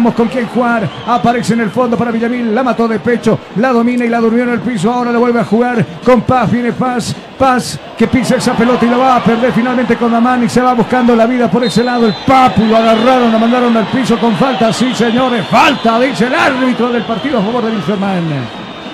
Con 0.00 0.28
quién 0.28 0.46
jugar. 0.46 0.88
Aparece 1.06 1.52
en 1.52 1.60
el 1.60 1.70
fondo 1.70 1.96
para 1.96 2.10
Villamil. 2.10 2.54
La 2.54 2.62
mató 2.62 2.88
de 2.88 2.98
pecho. 2.98 3.38
La 3.56 3.70
domina 3.70 4.04
y 4.04 4.08
la 4.08 4.18
durmió 4.18 4.44
en 4.44 4.50
el 4.50 4.60
piso. 4.60 4.90
Ahora 4.90 5.12
la 5.12 5.18
vuelve 5.18 5.40
a 5.40 5.44
jugar 5.44 5.84
con 6.04 6.22
Paz. 6.22 6.50
Viene 6.50 6.72
Paz. 6.72 7.14
Paz 7.38 7.78
que 7.96 8.06
pisa 8.06 8.36
esa 8.36 8.54
pelota 8.54 8.84
y 8.86 8.88
la 8.88 8.96
va 8.96 9.16
a 9.16 9.24
perder 9.24 9.52
finalmente 9.52 9.96
con 9.96 10.10
Damani. 10.10 10.48
Se 10.48 10.60
va 10.60 10.72
buscando 10.74 11.14
la 11.14 11.26
vida 11.26 11.50
por 11.50 11.62
ese 11.64 11.84
lado. 11.84 12.06
El 12.06 12.14
Papu 12.26 12.64
lo 12.64 12.76
agarraron, 12.76 13.30
lo 13.30 13.38
mandaron 13.38 13.76
al 13.76 13.86
piso 13.88 14.18
con 14.18 14.34
falta. 14.36 14.72
Sí, 14.72 14.94
señores, 14.94 15.46
falta, 15.48 16.00
dice 16.00 16.26
el 16.26 16.34
árbitro 16.34 16.90
del 16.90 17.02
partido 17.04 17.38
a 17.38 17.42
favor 17.42 17.64
de 17.64 17.72
Wilferman. 17.72 18.24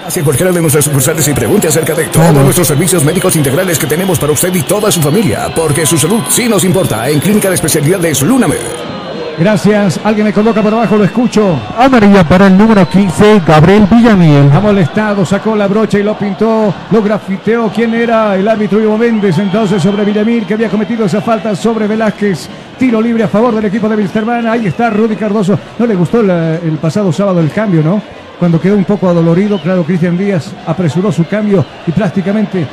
Así 0.07 0.23
cualquiera 0.23 0.53
de 0.53 0.61
nuestras 0.61 0.85
sucursales 0.85 1.27
y 1.27 1.35
pregunte 1.35 1.67
acerca 1.67 1.93
de 1.93 2.05
todos 2.07 2.33
nuestros 2.33 2.69
servicios 2.69 3.05
médicos 3.05 3.35
integrales 3.35 3.77
que 3.77 3.89
tenemos 3.89 4.21
para 4.21 4.33
usted 4.33 4.55
y 4.55 4.63
toda 4.63 4.93
su 4.93 5.03
familia, 5.03 5.49
porque 5.55 5.85
su 5.85 5.99
salud 5.99 6.23
sí 6.29 6.49
nos 6.49 6.63
importa 6.63 7.09
en 7.09 7.19
Clínica 7.19 7.49
de 7.49 7.57
Especialidades 7.57 8.23
Lunamed. 8.23 8.96
Gracias. 9.39 10.01
Alguien 10.03 10.27
me 10.27 10.33
coloca 10.33 10.63
por 10.63 10.73
abajo, 10.73 10.97
lo 10.97 11.05
escucho. 11.05 11.61
Amarilla 11.77 12.25
para 12.25 12.47
el 12.47 12.57
número 12.57 12.89
15, 12.89 13.43
Gabriel 13.47 13.87
Villamil. 13.91 14.51
Ha 14.53 14.61
molestado, 14.61 15.27
sacó 15.27 15.55
la 15.55 15.67
brocha 15.67 15.99
y 15.99 16.03
lo 16.03 16.17
pintó, 16.17 16.73
lo 16.91 17.03
grafiteó. 17.03 17.71
¿Quién 17.75 17.95
era? 17.95 18.35
El 18.35 18.49
árbitro 18.49 18.81
Ivo 18.81 18.97
Méndez 18.97 19.37
entonces 19.39 19.83
sobre 19.83 20.05
Villamil 20.05 20.47
que 20.47 20.55
había 20.55 20.71
cometido 20.71 21.05
esa 21.05 21.21
falta 21.21 21.55
sobre 21.55 21.87
Velázquez. 21.87 22.49
Tiro 22.79 23.01
libre 23.01 23.25
a 23.25 23.29
favor 23.29 23.55
del 23.55 23.67
equipo 23.67 23.89
de 23.89 23.97
Wilstermann. 23.97 24.47
Ahí 24.47 24.67
está 24.67 24.89
Rudy 24.89 25.17
Cardoso. 25.17 25.59
No 25.79 25.87
le 25.87 25.95
gustó 25.95 26.21
el 26.21 26.79
pasado 26.81 27.13
sábado 27.13 27.41
el 27.41 27.51
cambio, 27.51 27.83
¿no? 27.83 28.01
Cuando 28.39 28.61
quedó 28.61 28.77
un 28.77 28.85
poco 28.85 29.09
adolorido, 29.09 29.59
claro, 29.61 29.83
Cristian 29.85 30.17
Díaz 30.17 30.53
apresuró 30.67 31.11
su 31.11 31.27
cambio 31.27 31.65
y 31.87 31.93
prácticamente 31.93 32.67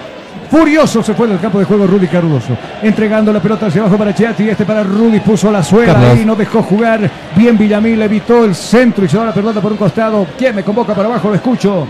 Furioso 0.53 1.01
se 1.01 1.15
fue 1.15 1.27
del 1.27 1.39
campo 1.39 1.57
de 1.57 1.65
juego 1.65 1.87
Rudy 1.87 2.07
Cardoso. 2.07 2.55
Entregando 2.83 3.33
la 3.33 3.39
pelota 3.39 3.65
hacia 3.65 3.81
abajo 3.81 3.97
para 3.97 4.13
Chiati. 4.13 4.47
Este 4.47 4.65
para 4.65 4.83
Rudy 4.83 5.19
puso 5.19 5.51
la 5.51 5.63
suela 5.63 6.13
y 6.13 6.23
no 6.23 6.35
dejó 6.35 6.61
jugar. 6.61 7.09
Bien 7.35 7.57
Villamil 7.57 7.99
evitó 7.99 8.45
el 8.45 8.53
centro 8.53 9.03
y 9.03 9.09
se 9.09 9.17
va 9.17 9.25
la 9.25 9.33
pelota 9.33 9.59
por 9.61 9.71
un 9.71 9.79
costado. 9.79 10.27
¿Quién 10.37 10.55
me 10.55 10.63
convoca 10.63 10.93
para 10.93 11.07
abajo? 11.07 11.29
Lo 11.29 11.35
escucho. 11.35 11.87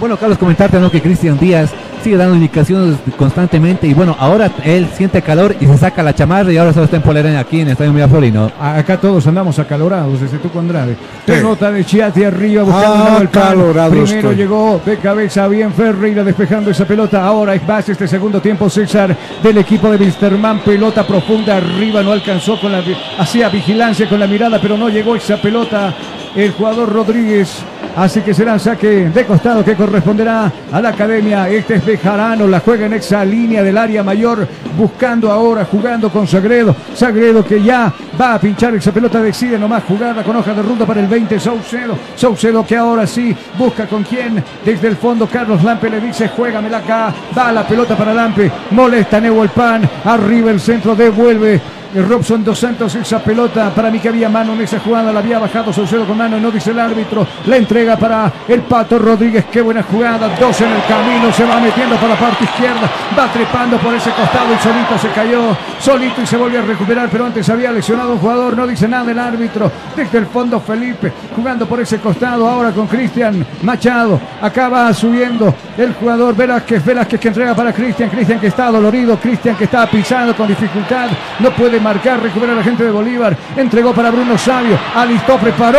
Bueno, 0.00 0.16
Carlos, 0.16 0.38
comentarte 0.38 0.80
¿no? 0.80 0.90
que 0.90 1.02
Cristian 1.02 1.38
Díaz 1.38 1.74
sigue 2.02 2.16
dando 2.16 2.34
indicaciones 2.34 2.98
constantemente 3.16 3.86
y 3.86 3.94
bueno, 3.94 4.16
ahora 4.18 4.50
él 4.64 4.88
siente 4.94 5.22
calor 5.22 5.56
y 5.60 5.66
se 5.66 5.76
saca 5.78 6.02
la 6.02 6.14
chamarra 6.14 6.52
y 6.52 6.56
ahora 6.56 6.72
solo 6.72 6.84
está 6.84 6.96
en 6.96 7.02
polera 7.02 7.38
aquí 7.38 7.60
en 7.60 7.68
el 7.68 7.72
Estadio 7.72 7.92
Miraflorino. 7.92 8.50
Acá 8.60 8.98
todos 8.98 9.26
andamos 9.26 9.58
acalorados 9.58 10.20
desde 10.20 10.38
Tuco 10.38 10.58
Andrade. 10.58 10.96
Pelota 11.24 11.70
de 11.70 11.84
Chiati 11.84 12.24
arriba 12.24 12.62
buscando 12.62 13.04
ah, 13.04 13.18
el 13.20 13.28
palo. 13.28 13.72
Primero 13.90 14.32
llegó 14.32 14.80
de 14.84 14.96
cabeza 14.98 15.48
bien 15.48 15.72
Ferreira 15.72 16.22
despejando 16.24 16.70
esa 16.70 16.84
pelota. 16.84 17.24
Ahora 17.24 17.54
es 17.54 17.66
base 17.66 17.92
este 17.92 18.08
segundo 18.08 18.40
tiempo 18.40 18.70
César 18.70 19.16
del 19.42 19.58
equipo 19.58 19.90
de 19.90 19.98
Misterman. 19.98 20.60
Pelota 20.60 21.06
profunda 21.06 21.56
arriba, 21.56 22.02
no 22.02 22.12
alcanzó 22.12 22.60
con 22.60 22.72
la 22.72 22.82
hacía 23.18 23.48
vigilancia 23.48 24.08
con 24.08 24.20
la 24.20 24.26
mirada, 24.26 24.60
pero 24.60 24.76
no 24.76 24.88
llegó 24.88 25.16
esa 25.16 25.36
pelota. 25.36 25.94
El 26.34 26.52
jugador 26.52 26.92
Rodríguez 26.92 27.64
Así 27.96 28.20
que 28.20 28.34
será 28.34 28.58
saque 28.58 29.08
de 29.08 29.24
costado 29.24 29.64
que 29.64 29.74
corresponderá 29.74 30.52
a 30.70 30.80
la 30.82 30.90
academia. 30.90 31.48
Este 31.48 31.76
es 31.76 31.86
Bejarano, 31.86 32.46
la 32.46 32.60
juega 32.60 32.84
en 32.84 32.92
esa 32.92 33.24
línea 33.24 33.62
del 33.62 33.78
área 33.78 34.02
mayor, 34.02 34.46
buscando 34.76 35.32
ahora, 35.32 35.64
jugando 35.64 36.10
con 36.10 36.26
Sagredo. 36.26 36.76
Sagredo 36.94 37.42
que 37.42 37.62
ya 37.62 37.90
va 38.20 38.34
a 38.34 38.38
pinchar 38.38 38.74
esa 38.74 38.92
pelota, 38.92 39.22
decide 39.22 39.58
nomás 39.58 39.82
jugarla 39.84 40.22
con 40.22 40.36
hoja 40.36 40.52
de 40.52 40.60
ruta 40.60 40.84
para 40.84 41.00
el 41.00 41.06
20, 41.06 41.40
Saucedo. 41.40 41.96
Saucedo 42.14 42.66
que 42.66 42.76
ahora 42.76 43.06
sí 43.06 43.34
busca 43.58 43.86
con 43.86 44.02
quién. 44.02 44.44
Desde 44.62 44.88
el 44.88 44.96
fondo, 44.96 45.26
Carlos 45.26 45.64
Lampe 45.64 45.88
le 45.88 45.98
dice, 45.98 46.28
juégamela 46.28 46.78
acá. 46.78 47.14
Va 47.36 47.50
la 47.50 47.66
pelota 47.66 47.96
para 47.96 48.12
Lampe, 48.12 48.52
molesta 48.72 49.16
el 49.16 49.48
Pan. 49.48 49.88
Arriba 50.04 50.50
el 50.50 50.60
centro, 50.60 50.94
devuelve 50.94 51.60
Robson 51.94 52.44
Dos 52.44 52.58
Santos, 52.58 52.94
esa 52.94 53.18
pelota 53.20 53.70
para 53.74 53.90
mí 53.90 53.98
que 53.98 54.08
había 54.08 54.28
mano 54.28 54.52
en 54.54 54.62
esa 54.62 54.80
jugada, 54.80 55.12
la 55.12 55.20
había 55.20 55.38
bajado 55.38 55.72
Saucedo 55.72 56.04
con 56.04 56.16
mano, 56.16 56.38
no 56.38 56.50
dice 56.50 56.70
el 56.70 56.80
árbitro, 56.80 57.26
la 57.46 57.56
entrega 57.56 57.96
para 57.96 58.32
el 58.48 58.62
Pato 58.62 58.98
Rodríguez, 58.98 59.46
qué 59.50 59.62
buena 59.62 59.82
jugada, 59.82 60.28
dos 60.38 60.60
en 60.60 60.72
el 60.72 60.84
camino, 60.84 61.32
se 61.32 61.44
va 61.44 61.60
metiendo 61.60 61.96
para 61.96 62.08
la 62.08 62.16
parte 62.16 62.44
izquierda, 62.44 62.90
va 63.18 63.32
trepando 63.32 63.78
por 63.78 63.94
ese 63.94 64.10
costado 64.10 64.54
y 64.54 64.62
solito 64.62 64.98
se 64.98 65.08
cayó, 65.10 65.56
solito 65.78 66.22
y 66.22 66.26
se 66.26 66.36
volvió 66.36 66.60
a 66.60 66.62
recuperar, 66.62 67.08
pero 67.10 67.26
antes 67.26 67.48
había 67.48 67.72
lesionado 67.72 68.12
un 68.12 68.18
jugador, 68.18 68.56
no 68.56 68.66
dice 68.66 68.88
nada 68.88 69.10
el 69.10 69.18
árbitro, 69.18 69.70
desde 69.94 70.18
el 70.18 70.26
fondo 70.26 70.60
Felipe, 70.60 71.12
jugando 71.34 71.66
por 71.66 71.80
ese 71.80 71.98
costado, 71.98 72.48
ahora 72.48 72.72
con 72.72 72.86
Cristian 72.86 73.46
Machado, 73.62 74.20
acaba 74.42 74.92
subiendo 74.92 75.54
el 75.78 75.94
jugador 75.94 76.34
Velázquez, 76.34 76.84
Velázquez 76.84 77.20
que 77.20 77.28
entrega 77.28 77.54
para 77.54 77.72
Cristian, 77.72 78.10
Cristian 78.10 78.40
que 78.40 78.48
está 78.48 78.70
dolorido, 78.70 79.16
Cristian 79.18 79.56
que 79.56 79.64
está 79.64 79.86
pisando 79.90 80.36
con 80.36 80.48
dificultad, 80.48 81.08
no 81.40 81.50
puede 81.50 81.75
marcar, 81.80 82.22
recupera 82.22 82.54
la 82.54 82.62
gente 82.62 82.84
de 82.84 82.90
Bolívar, 82.90 83.36
entregó 83.56 83.92
para 83.92 84.10
Bruno 84.10 84.36
Sabio, 84.38 84.78
alistó, 84.94 85.36
preparó 85.38 85.78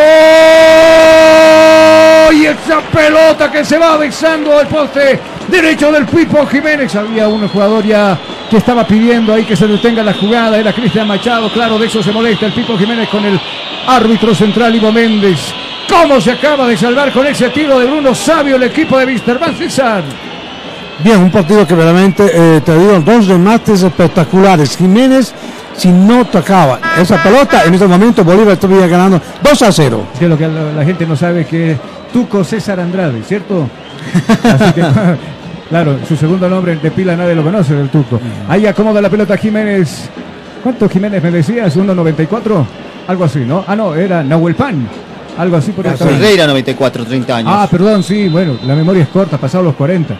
y 2.31 2.45
esa 2.45 2.81
pelota 2.93 3.51
que 3.51 3.63
se 3.63 3.77
va 3.77 3.97
besando 3.97 4.57
al 4.57 4.67
poste 4.67 5.19
derecho 5.47 5.91
del 5.91 6.05
Pipo 6.05 6.45
Jiménez. 6.45 6.93
Había 6.95 7.27
un 7.27 7.47
jugador 7.47 7.85
ya 7.85 8.17
que 8.49 8.57
estaba 8.57 8.85
pidiendo 8.85 9.33
ahí 9.33 9.45
que 9.45 9.55
se 9.55 9.67
detenga 9.67 10.03
la 10.03 10.13
jugada, 10.13 10.57
era 10.57 10.73
Cristian 10.73 11.07
Machado, 11.07 11.49
claro, 11.51 11.77
de 11.77 11.87
eso 11.87 12.01
se 12.03 12.11
molesta 12.11 12.45
el 12.45 12.53
Pipo 12.53 12.77
Jiménez 12.77 13.09
con 13.09 13.23
el 13.25 13.39
árbitro 13.87 14.33
central 14.35 14.75
Ivo 14.75 14.91
Méndez. 14.91 15.53
¿Cómo 15.89 16.19
se 16.19 16.31
acaba 16.31 16.67
de 16.67 16.75
salvar 16.75 17.13
con 17.13 17.25
ese 17.27 17.49
tiro 17.49 17.79
de 17.79 17.85
Bruno 17.85 18.13
Sabio 18.13 18.57
el 18.57 18.63
equipo 18.63 18.97
de 18.97 19.05
Wisterman 19.05 19.55
César? 19.55 20.03
Bien, 20.99 21.21
un 21.21 21.31
partido 21.31 21.65
que 21.65 21.75
realmente, 21.75 22.29
eh, 22.33 22.61
te 22.61 22.77
digo, 22.77 22.99
dos 22.99 23.27
remates 23.27 23.83
espectaculares. 23.83 24.75
Jiménez 24.75 25.33
si 25.77 25.89
no 25.89 26.25
tocaba 26.25 26.79
esa 26.99 27.21
pelota, 27.21 27.63
en 27.65 27.73
este 27.75 27.87
momento 27.87 28.23
Bolívar 28.23 28.53
estaría 28.53 28.87
ganando 28.87 29.21
2 29.43 29.61
a 29.61 29.71
0. 29.71 30.07
que 30.19 30.27
lo 30.27 30.37
que 30.37 30.47
la, 30.47 30.83
gente 30.83 31.05
no 31.05 31.15
sabe 31.15 31.45
que 31.45 31.77
Tuco 32.11 32.43
César 32.43 32.79
Andrade, 32.79 33.21
¿cierto? 33.23 33.69
Así 34.43 34.73
que, 34.73 34.83
claro, 35.69 35.99
su 36.07 36.15
segundo 36.15 36.49
nombre 36.49 36.75
de 36.77 36.91
pila 36.91 37.15
nadie 37.15 37.35
lo 37.35 37.43
conoce 37.43 37.75
del 37.75 37.89
Tuco. 37.89 38.19
Ahí 38.49 38.65
acomoda 38.65 38.99
la 39.01 39.09
pelota 39.09 39.37
Jiménez. 39.37 40.09
¿Cuánto 40.63 40.89
Jiménez 40.89 41.21
me 41.21 41.29
decías? 41.31 41.77
¿1.94? 41.77 42.65
Algo 43.07 43.23
así, 43.23 43.39
¿no? 43.39 43.63
Ah, 43.67 43.75
no, 43.75 43.93
era 43.93 44.23
Nahuel 44.23 44.55
Pan. 44.55 44.87
Algo 45.37 45.57
así 45.57 45.71
por 45.71 45.87
ahí. 45.87 45.95
Ferreira, 45.95 46.47
94, 46.47 47.05
30 47.05 47.35
años. 47.37 47.51
Ah, 47.55 47.67
perdón, 47.69 48.01
sí, 48.01 48.27
bueno, 48.27 48.57
la 48.65 48.75
memoria 48.75 49.03
es 49.03 49.09
corta, 49.09 49.37
pasado 49.37 49.65
los 49.65 49.75
40. 49.75 50.17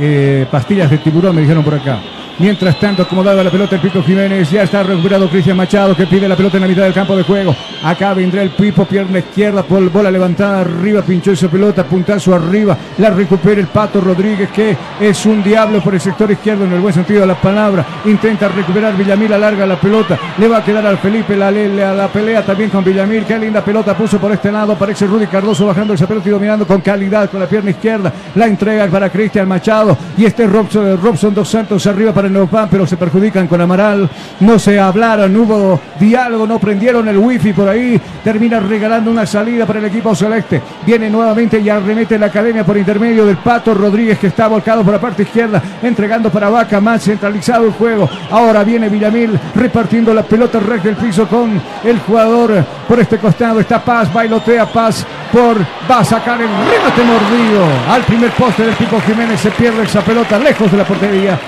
Eh, 0.00 0.46
pastillas 0.50 0.90
de 0.90 0.98
tiburón 0.98 1.34
me 1.34 1.42
dijeron 1.42 1.62
por 1.62 1.74
acá. 1.74 2.00
Mientras 2.38 2.78
tanto, 2.78 3.02
acomodada 3.02 3.42
la 3.42 3.50
pelota 3.50 3.76
el 3.76 3.80
Pipo 3.80 4.02
Jiménez. 4.02 4.50
Ya 4.50 4.62
está 4.62 4.82
recuperado 4.82 5.28
Cristian 5.28 5.56
Machado 5.56 5.96
que 5.96 6.06
pide 6.06 6.28
la 6.28 6.36
pelota 6.36 6.58
en 6.58 6.62
la 6.62 6.68
mitad 6.68 6.82
del 6.82 6.92
campo 6.92 7.16
de 7.16 7.22
juego. 7.22 7.54
Acá 7.82 8.12
vendrá 8.12 8.42
el 8.42 8.50
Pipo, 8.50 8.84
pierna 8.84 9.20
izquierda, 9.20 9.62
por 9.62 9.88
bola 9.90 10.10
levantada 10.10 10.60
arriba, 10.60 11.00
pinchó 11.02 11.32
esa 11.32 11.48
pelota, 11.48 11.84
puntazo 11.84 12.34
arriba. 12.34 12.76
La 12.98 13.10
recupera 13.10 13.60
el 13.60 13.68
Pato 13.68 14.00
Rodríguez 14.00 14.50
que 14.50 14.76
es 15.00 15.26
un 15.26 15.42
diablo 15.42 15.80
por 15.80 15.94
el 15.94 16.00
sector 16.00 16.30
izquierdo 16.30 16.64
en 16.64 16.72
el 16.72 16.80
buen 16.80 16.92
sentido 16.92 17.20
de 17.22 17.26
la 17.26 17.40
palabra. 17.40 17.84
Intenta 18.04 18.48
recuperar 18.48 18.96
Villamil, 18.96 19.32
alarga 19.32 19.66
la 19.66 19.80
pelota. 19.80 20.18
Le 20.38 20.48
va 20.48 20.58
a 20.58 20.64
quedar 20.64 20.86
al 20.86 20.98
Felipe 20.98 21.36
la, 21.36 21.50
la, 21.50 21.94
la 21.94 22.08
pelea 22.08 22.44
también 22.44 22.68
con 22.70 22.84
Villamil. 22.84 23.24
Qué 23.24 23.38
linda 23.38 23.64
pelota 23.64 23.96
puso 23.96 24.18
por 24.18 24.32
este 24.32 24.52
lado. 24.52 24.74
Parece 24.76 25.06
Rudy 25.06 25.26
Cardoso 25.26 25.66
bajando 25.66 25.94
esa 25.94 26.06
pelota 26.06 26.28
y 26.28 26.32
dominando 26.32 26.66
con 26.66 26.80
calidad 26.80 27.30
con 27.30 27.40
la 27.40 27.46
pierna 27.46 27.70
izquierda. 27.70 28.12
La 28.34 28.46
entrega 28.46 28.86
para 28.88 29.08
Cristian 29.08 29.48
Machado. 29.48 29.96
Y 30.18 30.24
este 30.26 30.46
Robson, 30.46 31.00
Robson 31.00 31.34
dos 31.34 31.48
Santos 31.48 31.86
arriba 31.86 32.12
para 32.12 32.25
el 32.26 32.32
Neopan, 32.32 32.68
pero 32.70 32.86
se 32.86 32.96
perjudican 32.96 33.46
con 33.46 33.60
Amaral. 33.60 34.08
No 34.40 34.58
se 34.58 34.78
hablaron, 34.78 35.34
hubo 35.36 35.80
diálogo, 35.98 36.46
no 36.46 36.58
prendieron 36.58 37.08
el 37.08 37.18
wifi 37.18 37.52
por 37.52 37.68
ahí. 37.68 38.00
Termina 38.22 38.60
regalando 38.60 39.10
una 39.10 39.26
salida 39.26 39.66
para 39.66 39.78
el 39.78 39.86
equipo 39.86 40.14
celeste. 40.14 40.60
Viene 40.84 41.08
nuevamente 41.08 41.58
y 41.58 41.68
arremete 41.68 42.18
la 42.18 42.26
academia 42.26 42.64
por 42.64 42.76
intermedio 42.76 43.24
del 43.24 43.36
Pato 43.38 43.74
Rodríguez 43.74 44.18
que 44.18 44.28
está 44.28 44.48
volcado 44.48 44.82
por 44.82 44.92
la 44.92 45.00
parte 45.00 45.22
izquierda, 45.22 45.62
entregando 45.82 46.30
para 46.30 46.48
Vaca, 46.48 46.80
más 46.80 47.02
centralizado 47.04 47.66
el 47.66 47.72
juego. 47.72 48.08
Ahora 48.30 48.64
viene 48.64 48.88
Villamil 48.88 49.38
repartiendo 49.54 50.12
la 50.12 50.22
pelota 50.22 50.60
red 50.60 50.80
del 50.80 50.96
piso 50.96 51.26
con 51.26 51.60
el 51.84 51.98
jugador 52.00 52.64
por 52.88 53.00
este 53.00 53.18
costado. 53.18 53.60
Está 53.60 53.82
Paz, 53.82 54.12
bailotea 54.12 54.66
Paz 54.66 55.06
por 55.32 55.58
va 55.90 56.00
a 56.00 56.04
sacar 56.04 56.40
el 56.40 56.48
remate 56.48 57.02
mordido 57.04 57.66
al 57.88 58.02
primer 58.02 58.30
poste 58.32 58.64
del 58.64 58.74
Pipo 58.74 59.00
Jiménez. 59.00 59.40
Se 59.40 59.50
pierde 59.50 59.84
esa 59.84 60.00
pelota 60.02 60.38
lejos 60.38 60.70
de 60.70 60.78
la 60.78 60.84
portería 60.84 61.38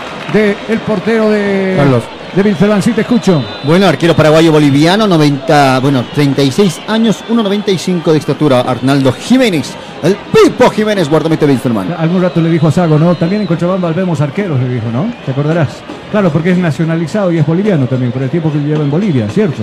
del 0.68 0.78
portero 0.80 1.30
de, 1.30 1.74
Carlos. 1.76 2.04
de 2.34 2.42
Vilcelán. 2.42 2.82
Sí, 2.82 2.92
te 2.92 3.00
escucho. 3.00 3.42
Bueno, 3.64 3.86
arquero 3.86 4.14
paraguayo 4.14 4.52
boliviano, 4.52 5.06
90, 5.06 5.80
bueno, 5.80 6.04
36 6.14 6.82
años, 6.86 7.24
1.95 7.28 8.12
de 8.12 8.18
estatura, 8.18 8.60
Arnaldo 8.60 9.12
Jiménez. 9.12 9.74
El 10.02 10.14
Pipo 10.16 10.70
Jiménez, 10.70 11.08
guardameta 11.08 11.44
de 11.46 11.52
Wilstermann. 11.52 11.92
Algún 11.98 12.22
rato 12.22 12.40
le 12.40 12.50
dijo 12.50 12.68
a 12.68 12.72
Sago, 12.72 12.98
¿no? 12.98 13.16
También 13.16 13.42
en 13.42 13.48
Cochabamba 13.48 13.90
vemos 13.90 14.20
arqueros, 14.20 14.60
le 14.60 14.68
dijo, 14.68 14.86
¿no? 14.92 15.12
¿Te 15.24 15.32
acordarás? 15.32 15.82
Claro, 16.10 16.30
porque 16.30 16.52
es 16.52 16.58
nacionalizado 16.58 17.32
y 17.32 17.38
es 17.38 17.46
boliviano 17.46 17.86
también, 17.86 18.12
por 18.12 18.22
el 18.22 18.30
tiempo 18.30 18.52
que 18.52 18.58
lleva 18.58 18.84
en 18.84 18.90
Bolivia, 18.90 19.28
¿cierto? 19.28 19.62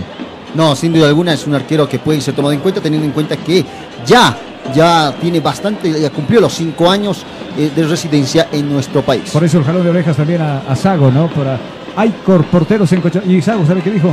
No, 0.56 0.76
sin 0.76 0.94
duda 0.94 1.07
alguna 1.07 1.34
es 1.34 1.45
un 1.48 1.56
arquero 1.56 1.88
que 1.88 1.99
puede 1.99 2.22
ser 2.22 2.34
tomado 2.34 2.53
en 2.53 2.60
cuenta 2.60 2.82
teniendo 2.82 3.06
en 3.06 3.14
cuenta 3.14 3.38
que 3.38 3.64
ya, 4.06 4.36
ya 4.74 5.14
tiene 5.20 5.40
bastante, 5.40 6.00
ya 6.00 6.10
cumplió 6.10 6.42
los 6.42 6.54
cinco 6.54 6.90
años 6.90 7.24
eh, 7.58 7.72
de 7.76 7.84
residencia 7.88 8.48
en 8.52 8.72
nuestro 8.72 9.02
país. 9.02 9.30
Por 9.32 9.44
eso 9.44 9.60
el 9.60 9.64
jalón 9.64 9.84
de 9.84 9.90
orejas 9.90 10.18
también 10.18 10.42
a, 10.42 10.60
a 10.68 10.76
Sago, 10.76 11.12
¿no? 11.12 11.28
Para 11.28 11.58
hay 11.96 12.14
porteros 12.52 12.92
en 12.92 13.02
Cochabamba. 13.02 13.32
¿Y 13.34 13.42
Sago 13.42 13.66
sabe 13.66 13.82
qué 13.82 13.92
dijo? 13.92 14.10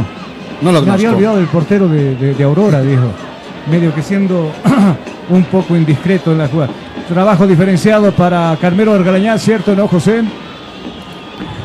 No 0.61 0.71
lo 0.71 0.83
Me 0.83 0.93
había 0.93 1.11
olvidado 1.11 1.37
del 1.39 1.47
portero 1.47 1.89
de, 1.89 2.15
de- 2.15 2.35
de 2.35 2.45
Aurora, 2.45 2.81
dijo. 2.83 3.11
Medio 3.71 3.95
que 3.95 4.03
siendo 4.03 4.51
un 5.31 5.45
poco 5.45 5.77
indiscreto 5.77 6.33
en 6.33 6.39
la 6.39 6.49
jugada. 6.49 6.71
Trabajo 7.09 7.47
diferenciado 7.47 8.13
para 8.13 8.57
Carmelo 8.61 8.93
Argalañán, 8.95 9.39
¿cierto, 9.39 9.75
no, 9.75 9.89
José? 9.89 10.23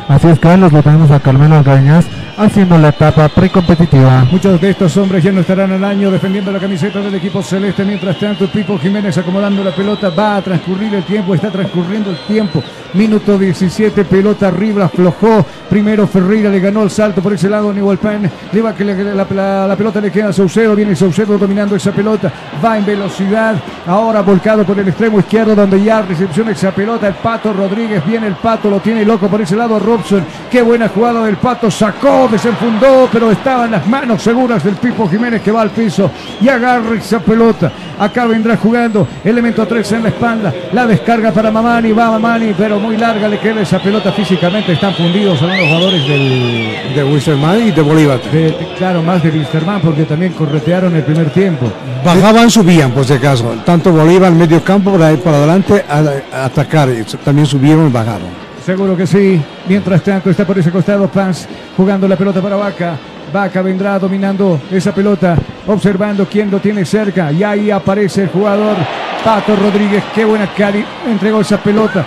Así 0.07 0.27
es, 0.27 0.39
Carlos, 0.39 0.71
lo 0.71 0.81
tenemos 0.81 1.11
a 1.11 1.19
Carmelo 1.19 1.55
Algañaz 1.57 2.05
haciendo 2.37 2.77
la 2.77 2.89
etapa 2.89 3.27
precompetitiva. 3.29 4.25
Muchos 4.31 4.61
de 4.61 4.69
estos 4.69 4.95
hombres 4.97 5.23
ya 5.23 5.31
no 5.31 5.41
estarán 5.41 5.71
al 5.71 5.83
año 5.83 6.11
defendiendo 6.11 6.51
la 6.51 6.59
camiseta 6.59 6.99
del 6.99 7.15
equipo 7.15 7.41
celeste. 7.41 7.83
Mientras 7.83 8.19
tanto, 8.19 8.47
Pipo 8.47 8.77
Jiménez 8.77 9.17
acomodando 9.17 9.63
la 9.63 9.71
pelota. 9.71 10.09
Va 10.09 10.37
a 10.37 10.41
transcurrir 10.41 10.93
el 10.93 11.03
tiempo, 11.03 11.33
está 11.33 11.49
transcurriendo 11.49 12.11
el 12.11 12.17
tiempo. 12.27 12.63
Minuto 12.93 13.37
17, 13.37 14.05
pelota 14.05 14.47
arriba, 14.47 14.85
aflojó. 14.85 15.45
Primero 15.69 16.07
Ferreira 16.07 16.49
le 16.49 16.59
ganó 16.59 16.83
el 16.83 16.89
salto 16.89 17.21
por 17.21 17.33
ese 17.33 17.49
lado. 17.49 17.73
Pan 17.97 18.31
le 18.51 18.61
va 18.61 18.73
que 18.73 18.85
la 18.85 19.75
pelota 19.75 19.99
le 19.99 20.11
queda 20.11 20.29
a 20.29 20.33
Saucedo. 20.33 20.75
Viene 20.75 20.95
Saucedo 20.95 21.37
dominando 21.37 21.75
esa 21.75 21.91
pelota. 21.91 22.31
Va 22.63 22.77
en 22.77 22.85
velocidad. 22.85 23.55
Ahora 23.85 24.21
volcado 24.21 24.63
por 24.63 24.79
el 24.79 24.87
extremo 24.87 25.19
izquierdo, 25.19 25.55
donde 25.55 25.83
ya 25.83 26.01
recepciona 26.01 26.51
esa 26.51 26.71
pelota. 26.71 27.07
El 27.07 27.15
Pato 27.15 27.51
Rodríguez 27.51 28.05
viene 28.05 28.27
el 28.27 28.35
Pato, 28.35 28.69
lo 28.69 28.79
tiene 28.79 29.03
loco 29.03 29.27
por 29.27 29.41
ese 29.41 29.55
lado. 29.55 29.79
Robson, 29.79 30.23
qué 30.49 30.61
buena 30.61 30.87
jugada 30.87 31.25
del 31.25 31.37
Pato. 31.37 31.69
Sacó, 31.69 32.26
desenfundó, 32.27 33.09
pero 33.11 33.31
estaba 33.31 33.65
en 33.65 33.71
las 33.71 33.87
manos 33.87 34.21
seguras 34.21 34.63
del 34.63 34.75
Pipo 34.75 35.07
Jiménez 35.09 35.41
que 35.41 35.51
va 35.51 35.61
al 35.61 35.69
piso 35.71 36.09
y 36.41 36.47
agarra 36.49 36.95
esa 36.97 37.19
pelota. 37.19 37.71
Acá 37.99 38.25
vendrá 38.25 38.57
jugando 38.57 39.07
elemento 39.23 39.65
3 39.65 39.91
en 39.93 40.03
la 40.03 40.09
espalda. 40.09 40.53
La 40.73 40.85
descarga 40.85 41.31
para 41.31 41.49
Mamani, 41.51 41.91
va 41.91 42.11
Mamani, 42.11 42.53
pero 42.57 42.79
muy 42.79 42.95
larga 42.97 43.27
le 43.27 43.39
queda 43.39 43.61
esa 43.61 43.79
pelota 43.79 44.11
físicamente. 44.11 44.73
Están 44.73 44.93
fundidos, 44.93 45.39
son 45.39 45.49
los 45.49 45.65
jugadores 45.67 46.07
del. 46.07 46.93
De 46.95 47.03
Wilstermann 47.03 47.67
y 47.67 47.71
de 47.71 47.81
Bolívar. 47.81 48.19
de- 48.31 48.55
claro, 48.77 49.01
más 49.03 49.21
de 49.23 49.29
Wilstermann 49.29 49.81
porque 49.81 50.03
también 50.03 50.33
corretearon 50.33 50.95
el 50.95 51.03
primer 51.03 51.29
tiempo. 51.31 51.71
Bajaban, 52.05 52.49
subían, 52.49 52.91
por 52.91 53.05
si 53.05 53.13
acaso. 53.13 53.53
Tanto 53.65 53.91
Bolívar, 53.91 54.31
medio 54.31 54.63
campo, 54.63 54.91
por 54.91 55.01
ahí 55.01 55.17
para 55.17 55.37
adelante, 55.37 55.83
a, 55.89 56.37
a 56.41 56.45
atacar. 56.45 56.89
También 57.23 57.45
subieron 57.47 57.87
y 57.87 57.91
bajaron. 57.91 58.46
Seguro 58.67 58.97
que 58.97 59.07
sí. 59.07 59.41
Mientras 59.69 60.03
tanto 60.03 60.29
está 60.29 60.45
por 60.45 60.59
ese 60.59 60.71
costado 60.71 61.07
Paz 61.07 61.47
jugando 61.77 62.05
la 62.05 62.17
pelota 62.17 62.41
para 62.41 62.57
Vaca. 62.57 62.97
Vaca 63.31 63.61
vendrá 63.61 63.97
dominando 63.97 64.59
esa 64.69 64.93
pelota, 64.93 65.37
observando 65.67 66.27
quién 66.29 66.51
lo 66.51 66.59
tiene 66.59 66.83
cerca. 66.83 67.31
Y 67.31 67.45
ahí 67.45 67.71
aparece 67.71 68.23
el 68.23 68.27
jugador 68.27 68.75
Pato 69.23 69.55
Rodríguez. 69.55 70.03
Qué 70.13 70.25
buena 70.25 70.47
cari. 70.53 70.83
Entregó 71.09 71.39
esa 71.39 71.63
pelota. 71.63 72.05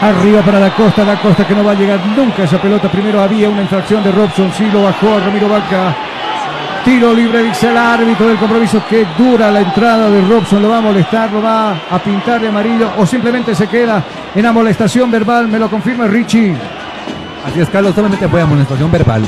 Arriba 0.00 0.40
para 0.42 0.60
la 0.60 0.72
costa, 0.72 1.04
la 1.04 1.20
costa 1.20 1.44
que 1.44 1.54
no 1.56 1.64
va 1.64 1.72
a 1.72 1.74
llegar 1.74 1.98
nunca 2.16 2.44
esa 2.44 2.62
pelota. 2.62 2.88
Primero 2.88 3.20
había 3.20 3.48
una 3.48 3.62
infracción 3.62 4.04
de 4.04 4.12
Robson, 4.12 4.52
sí 4.56 4.70
lo 4.72 4.84
bajó 4.84 5.18
Ramiro 5.18 5.48
Vaca. 5.48 6.11
Tiro 6.84 7.14
libre, 7.14 7.44
dice 7.44 7.70
el 7.70 7.76
árbitro 7.76 8.26
del 8.26 8.38
compromiso. 8.38 8.82
Que 8.88 9.06
dura 9.16 9.50
la 9.50 9.60
entrada 9.60 10.10
de 10.10 10.20
Robson. 10.22 10.62
Lo 10.62 10.68
va 10.68 10.78
a 10.78 10.80
molestar, 10.80 11.30
lo 11.32 11.40
va 11.40 11.70
a 11.90 11.98
pintar 12.02 12.40
de 12.40 12.48
amarillo 12.48 12.90
o 12.98 13.06
simplemente 13.06 13.54
se 13.54 13.68
queda 13.68 14.02
en 14.34 14.44
amonestación 14.44 15.10
verbal. 15.10 15.46
Me 15.48 15.58
lo 15.58 15.70
confirma 15.70 16.06
Richie. 16.06 16.54
Así 17.46 17.60
es, 17.60 17.68
Carlos, 17.68 17.94
solamente 17.94 18.28
fue 18.28 18.40
amonestación 18.40 18.90
verbal. 18.90 19.22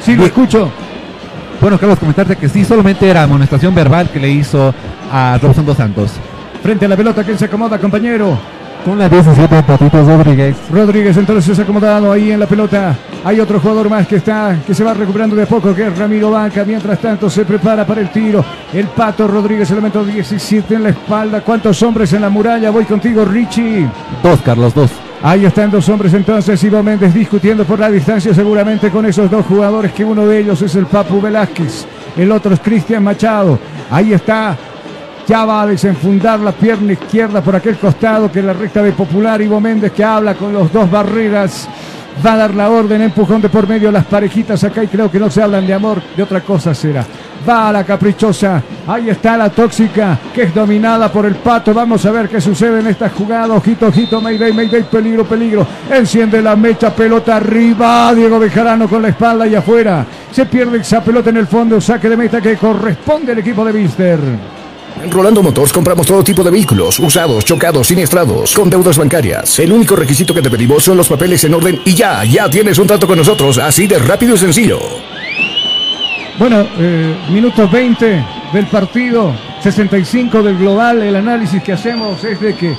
Sí, 0.00 0.16
lo 0.16 0.24
escucho. 0.24 0.70
Bueno, 1.60 1.78
Carlos, 1.78 1.98
comentarte 2.00 2.34
que 2.34 2.48
sí, 2.48 2.64
solamente 2.64 3.08
era 3.08 3.22
amonestación 3.22 3.72
verbal 3.72 4.10
que 4.10 4.18
le 4.18 4.30
hizo 4.30 4.74
a 5.12 5.38
Robson 5.40 5.64
Dos 5.64 5.76
Santos. 5.76 6.12
Frente 6.60 6.86
a 6.86 6.88
la 6.88 6.96
pelota, 6.96 7.22
¿quién 7.22 7.38
se 7.38 7.44
acomoda, 7.44 7.78
compañero? 7.78 8.36
Con 8.84 8.98
la 8.98 9.08
17 9.08 9.62
Patitos 9.62 10.06
Rodríguez. 10.06 10.56
Rodríguez 10.70 11.16
entonces 11.16 11.56
acomodado 11.56 12.10
ahí 12.10 12.32
en 12.32 12.40
la 12.40 12.46
pelota. 12.46 12.96
Hay 13.24 13.38
otro 13.38 13.60
jugador 13.60 13.88
más 13.88 14.08
que 14.08 14.16
está, 14.16 14.58
que 14.66 14.74
se 14.74 14.82
va 14.82 14.92
recuperando 14.92 15.36
de 15.36 15.44
a 15.44 15.46
poco, 15.46 15.72
que 15.72 15.86
es 15.86 15.96
Ramiro 15.96 16.32
Banca. 16.32 16.64
Mientras 16.64 16.98
tanto 16.98 17.30
se 17.30 17.44
prepara 17.44 17.86
para 17.86 18.00
el 18.00 18.10
tiro. 18.10 18.44
El 18.72 18.86
Pato 18.88 19.28
Rodríguez, 19.28 19.70
elemento 19.70 20.04
17 20.04 20.74
en 20.74 20.82
la 20.82 20.88
espalda. 20.88 21.42
¿Cuántos 21.42 21.80
hombres 21.84 22.12
en 22.12 22.22
la 22.22 22.28
muralla? 22.28 22.70
Voy 22.70 22.84
contigo, 22.84 23.24
Richie. 23.24 23.88
Dos, 24.20 24.40
Carlos, 24.40 24.74
dos. 24.74 24.90
Ahí 25.22 25.44
están 25.44 25.70
dos 25.70 25.88
hombres 25.88 26.12
entonces, 26.14 26.62
Ivo 26.64 26.82
Méndez 26.82 27.14
discutiendo 27.14 27.64
por 27.64 27.78
la 27.78 27.88
distancia 27.88 28.34
seguramente 28.34 28.90
con 28.90 29.06
esos 29.06 29.30
dos 29.30 29.46
jugadores, 29.46 29.92
que 29.92 30.04
uno 30.04 30.26
de 30.26 30.40
ellos 30.40 30.60
es 30.62 30.74
el 30.74 30.86
Papu 30.86 31.20
Velázquez, 31.20 31.86
el 32.16 32.32
otro 32.32 32.52
es 32.52 32.58
Cristian 32.58 33.04
Machado. 33.04 33.56
Ahí 33.88 34.12
está, 34.12 34.56
ya 35.26 35.44
va 35.44 35.62
a 35.62 35.66
desenfundar 35.66 36.40
la 36.40 36.52
pierna 36.52 36.92
izquierda 36.92 37.40
por 37.40 37.54
aquel 37.54 37.76
costado 37.76 38.30
que 38.30 38.42
la 38.42 38.52
recta 38.52 38.82
de 38.82 38.92
Popular, 38.92 39.40
Ivo 39.40 39.60
Méndez 39.60 39.92
que 39.92 40.04
habla 40.04 40.34
con 40.34 40.52
los 40.52 40.72
dos 40.72 40.90
barreras. 40.90 41.68
Va 42.24 42.34
a 42.34 42.36
dar 42.36 42.54
la 42.54 42.68
orden, 42.68 43.00
empujón 43.00 43.40
de 43.40 43.48
por 43.48 43.66
medio 43.66 43.90
las 43.90 44.04
parejitas 44.04 44.62
acá 44.64 44.84
y 44.84 44.88
creo 44.88 45.10
que 45.10 45.18
no 45.18 45.30
se 45.30 45.42
hablan 45.42 45.66
de 45.66 45.72
amor, 45.72 46.02
de 46.14 46.22
otra 46.22 46.40
cosa 46.42 46.74
será. 46.74 47.04
Va 47.48 47.70
a 47.70 47.72
la 47.72 47.84
caprichosa, 47.84 48.62
ahí 48.86 49.08
está 49.08 49.36
la 49.36 49.48
tóxica, 49.48 50.18
que 50.32 50.42
es 50.42 50.54
dominada 50.54 51.10
por 51.10 51.26
el 51.26 51.36
pato. 51.36 51.72
Vamos 51.72 52.04
a 52.04 52.12
ver 52.12 52.28
qué 52.28 52.40
sucede 52.40 52.80
en 52.80 52.86
esta 52.86 53.08
jugada. 53.08 53.54
Ojito, 53.54 53.86
ojito, 53.86 54.20
Mayday, 54.20 54.52
Mayday, 54.52 54.84
peligro, 54.84 55.24
peligro. 55.24 55.66
Enciende 55.90 56.40
la 56.42 56.54
mecha, 56.54 56.94
pelota 56.94 57.36
arriba. 57.36 58.14
Diego 58.14 58.38
Bejarano 58.38 58.86
con 58.88 59.02
la 59.02 59.08
espalda 59.08 59.46
y 59.46 59.54
afuera. 59.54 60.06
Se 60.30 60.46
pierde 60.46 60.78
esa 60.78 61.02
pelota 61.02 61.30
en 61.30 61.38
el 61.38 61.46
fondo, 61.46 61.80
saque 61.80 62.08
de 62.08 62.16
meta 62.16 62.40
que 62.40 62.56
corresponde 62.56 63.32
al 63.32 63.38
equipo 63.38 63.64
de 63.64 63.72
Mister. 63.72 64.20
En 65.00 65.10
Rolando 65.10 65.42
Motors 65.42 65.72
compramos 65.72 66.06
todo 66.06 66.22
tipo 66.22 66.42
de 66.42 66.50
vehículos, 66.50 66.98
usados, 66.98 67.44
chocados, 67.44 67.86
siniestrados, 67.86 68.54
con 68.54 68.68
deudas 68.68 68.98
bancarias. 68.98 69.58
El 69.58 69.72
único 69.72 69.96
requisito 69.96 70.34
que 70.34 70.42
te 70.42 70.50
pedimos 70.50 70.84
son 70.84 70.96
los 70.96 71.08
papeles 71.08 71.42
en 71.44 71.54
orden 71.54 71.80
y 71.84 71.94
ya, 71.94 72.24
ya 72.24 72.48
tienes 72.48 72.78
un 72.78 72.86
trato 72.86 73.06
con 73.06 73.18
nosotros, 73.18 73.58
así 73.58 73.86
de 73.86 73.98
rápido 73.98 74.34
y 74.34 74.38
sencillo. 74.38 74.80
Bueno, 76.38 76.66
eh, 76.78 77.14
minutos 77.30 77.70
20 77.70 78.24
del 78.52 78.66
partido, 78.66 79.34
65 79.62 80.42
del 80.42 80.58
global. 80.58 81.02
El 81.02 81.16
análisis 81.16 81.62
que 81.62 81.72
hacemos 81.72 82.22
es 82.24 82.40
de 82.40 82.54
que 82.54 82.74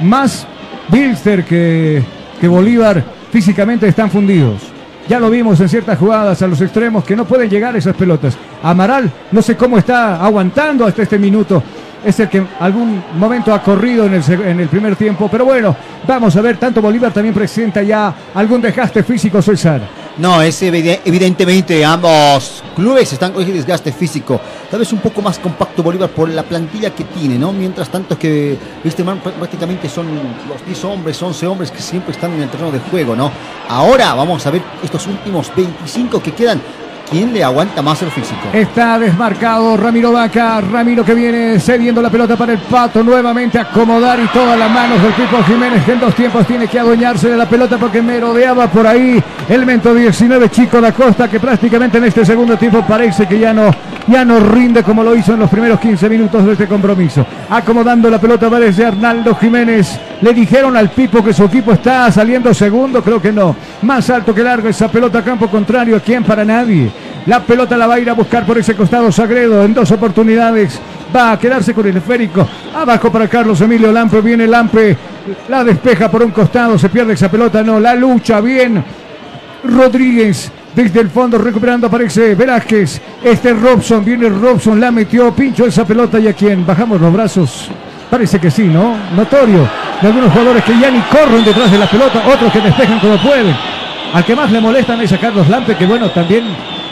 más 0.00 0.46
Bilster 0.88 1.44
que, 1.44 2.02
que 2.40 2.48
Bolívar 2.48 3.04
físicamente 3.30 3.86
están 3.86 4.10
fundidos. 4.10 4.71
Ya 5.08 5.18
lo 5.18 5.28
vimos 5.30 5.60
en 5.60 5.68
ciertas 5.68 5.98
jugadas 5.98 6.40
a 6.42 6.46
los 6.46 6.60
extremos 6.60 7.04
que 7.04 7.16
no 7.16 7.24
pueden 7.24 7.50
llegar 7.50 7.76
esas 7.76 7.94
pelotas. 7.96 8.36
Amaral, 8.62 9.10
no 9.32 9.42
sé 9.42 9.56
cómo 9.56 9.76
está 9.78 10.24
aguantando 10.24 10.86
hasta 10.86 11.02
este 11.02 11.18
minuto. 11.18 11.62
Es 12.04 12.18
el 12.20 12.28
que 12.28 12.42
algún 12.60 13.02
momento 13.16 13.52
ha 13.54 13.62
corrido 13.62 14.06
en 14.06 14.14
el, 14.14 14.22
seg- 14.22 14.44
en 14.46 14.58
el 14.60 14.68
primer 14.68 14.96
tiempo. 14.96 15.28
Pero 15.30 15.44
bueno, 15.44 15.74
vamos 16.06 16.34
a 16.36 16.40
ver, 16.40 16.56
tanto 16.56 16.80
Bolívar 16.82 17.12
también 17.12 17.34
presenta 17.34 17.82
ya 17.82 18.12
algún 18.34 18.60
desgaste 18.60 19.02
físico, 19.02 19.40
César. 19.42 19.80
No, 20.18 20.42
es 20.42 20.62
evide- 20.62 21.00
evidentemente 21.06 21.82
ambos 21.84 22.62
clubes 22.76 23.10
están 23.12 23.32
con 23.32 23.42
ese 23.42 23.52
desgaste 23.52 23.92
físico. 23.92 24.38
Tal 24.70 24.78
vez 24.80 24.92
un 24.92 24.98
poco 25.00 25.22
más 25.22 25.38
compacto 25.38 25.82
Bolívar 25.82 26.10
por 26.10 26.28
la 26.28 26.42
plantilla 26.42 26.90
que 26.94 27.04
tiene, 27.04 27.38
¿no? 27.38 27.50
Mientras 27.52 27.88
tanto 27.88 28.18
que 28.18 28.58
este 28.84 29.02
prácticamente 29.04 29.88
son 29.88 30.06
los 30.48 30.64
10 30.66 30.84
hombres, 30.84 31.22
11 31.22 31.46
hombres 31.46 31.70
que 31.70 31.80
siempre 31.80 32.12
están 32.12 32.32
en 32.34 32.42
el 32.42 32.50
terreno 32.50 32.70
de 32.70 32.80
juego, 32.80 33.16
¿no? 33.16 33.30
Ahora 33.68 34.12
vamos 34.12 34.46
a 34.46 34.50
ver 34.50 34.60
estos 34.82 35.06
últimos 35.06 35.50
25 35.56 36.22
que 36.22 36.32
quedan. 36.32 36.60
¿Quién 37.12 37.30
le 37.30 37.44
aguanta 37.44 37.82
más 37.82 38.00
el 38.00 38.10
físico? 38.10 38.40
Está 38.54 38.98
desmarcado 38.98 39.76
Ramiro 39.76 40.12
Vaca. 40.12 40.62
Ramiro 40.62 41.04
que 41.04 41.12
viene 41.12 41.60
cediendo 41.60 42.00
la 42.00 42.08
pelota 42.08 42.36
para 42.36 42.54
el 42.54 42.58
pato. 42.58 43.02
Nuevamente 43.02 43.58
acomodar 43.58 44.18
y 44.18 44.26
todas 44.28 44.58
las 44.58 44.70
manos 44.70 45.02
del 45.02 45.12
Pipo 45.12 45.44
Jiménez 45.44 45.84
que 45.84 45.92
en 45.92 46.00
dos 46.00 46.14
tiempos 46.14 46.46
tiene 46.46 46.66
que 46.68 46.78
adueñarse 46.78 47.28
de 47.28 47.36
la 47.36 47.46
pelota 47.46 47.76
porque 47.76 48.00
merodeaba 48.00 48.66
por 48.68 48.86
ahí 48.86 49.22
el 49.46 49.66
mento 49.66 49.94
19 49.94 50.48
Chico 50.48 50.80
da 50.80 50.92
Costa 50.92 51.28
que 51.28 51.38
prácticamente 51.38 51.98
en 51.98 52.04
este 52.04 52.24
segundo 52.24 52.56
tiempo 52.56 52.82
parece 52.88 53.26
que 53.26 53.38
ya 53.38 53.52
no, 53.52 53.70
ya 54.12 54.26
no 54.26 54.38
rinde 54.40 54.82
como 54.82 55.02
lo 55.02 55.16
hizo 55.16 55.32
en 55.32 55.40
los 55.40 55.48
primeros 55.48 55.80
15 55.80 56.06
minutos 56.10 56.44
de 56.44 56.52
este 56.52 56.66
compromiso. 56.66 57.24
Acomodando 57.48 58.10
la 58.10 58.20
pelota 58.20 58.50
parece 58.50 58.84
Arnaldo 58.84 59.34
Jiménez. 59.34 59.98
Le 60.20 60.34
dijeron 60.34 60.76
al 60.76 60.90
Pipo 60.90 61.24
que 61.24 61.32
su 61.32 61.44
equipo 61.44 61.72
está 61.72 62.12
saliendo 62.12 62.52
segundo. 62.52 63.02
Creo 63.02 63.22
que 63.22 63.32
no. 63.32 63.56
Más 63.80 64.10
alto 64.10 64.34
que 64.34 64.42
largo 64.42 64.68
esa 64.68 64.88
pelota 64.88 65.20
a 65.20 65.24
campo 65.24 65.48
contrario. 65.48 65.98
¿Quién 66.04 66.24
para 66.24 66.44
nadie? 66.44 66.92
La 67.24 67.40
pelota 67.40 67.74
la 67.74 67.86
va 67.86 67.94
a 67.94 68.00
ir 68.00 68.10
a 68.10 68.12
buscar 68.12 68.44
por 68.44 68.58
ese 68.58 68.76
costado 68.76 69.10
Sagredo 69.10 69.64
en 69.64 69.72
dos 69.72 69.90
oportunidades. 69.90 70.78
Va 71.16 71.32
a 71.32 71.38
quedarse 71.38 71.72
con 71.72 71.86
el 71.86 71.96
esférico. 71.96 72.46
Abajo 72.74 73.10
para 73.10 73.28
Carlos 73.28 73.62
Emilio 73.62 73.90
Lampe. 73.90 74.20
Viene 74.20 74.46
Lampe. 74.46 74.94
La 75.48 75.64
despeja 75.64 76.10
por 76.10 76.22
un 76.22 76.32
costado. 76.32 76.78
Se 76.78 76.90
pierde 76.90 77.14
esa 77.14 77.30
pelota. 77.30 77.62
No, 77.62 77.80
la 77.80 77.94
lucha 77.94 78.42
bien. 78.42 78.84
Rodríguez 79.64 80.52
desde 80.74 81.00
el 81.00 81.10
fondo 81.10 81.38
recuperando 81.38 81.86
aparece 81.86 82.34
Velázquez. 82.34 83.00
Este 83.22 83.52
Robson. 83.52 84.04
Viene 84.04 84.28
Robson. 84.28 84.80
La 84.80 84.90
metió. 84.90 85.32
Pincho 85.34 85.66
esa 85.66 85.84
pelota 85.84 86.18
y 86.18 86.28
a 86.28 86.32
quien 86.32 86.66
bajamos 86.66 87.00
los 87.00 87.12
brazos. 87.12 87.68
Parece 88.10 88.38
que 88.38 88.50
sí, 88.50 88.64
¿no? 88.64 88.96
Notorio. 89.16 89.68
De 90.00 90.08
algunos 90.08 90.32
jugadores 90.32 90.64
que 90.64 90.78
ya 90.78 90.90
ni 90.90 91.00
corren 91.02 91.44
detrás 91.44 91.70
de 91.70 91.78
la 91.78 91.86
pelota. 91.86 92.22
Otros 92.26 92.52
que 92.52 92.60
despejan 92.60 93.00
como 93.00 93.16
pueden. 93.18 93.54
Al 94.12 94.24
que 94.24 94.36
más 94.36 94.50
le 94.50 94.60
molestan 94.60 95.00
es 95.00 95.12
a 95.12 95.18
Carlos 95.18 95.48
Lampe, 95.48 95.74
que 95.74 95.86
bueno, 95.86 96.10
también 96.10 96.44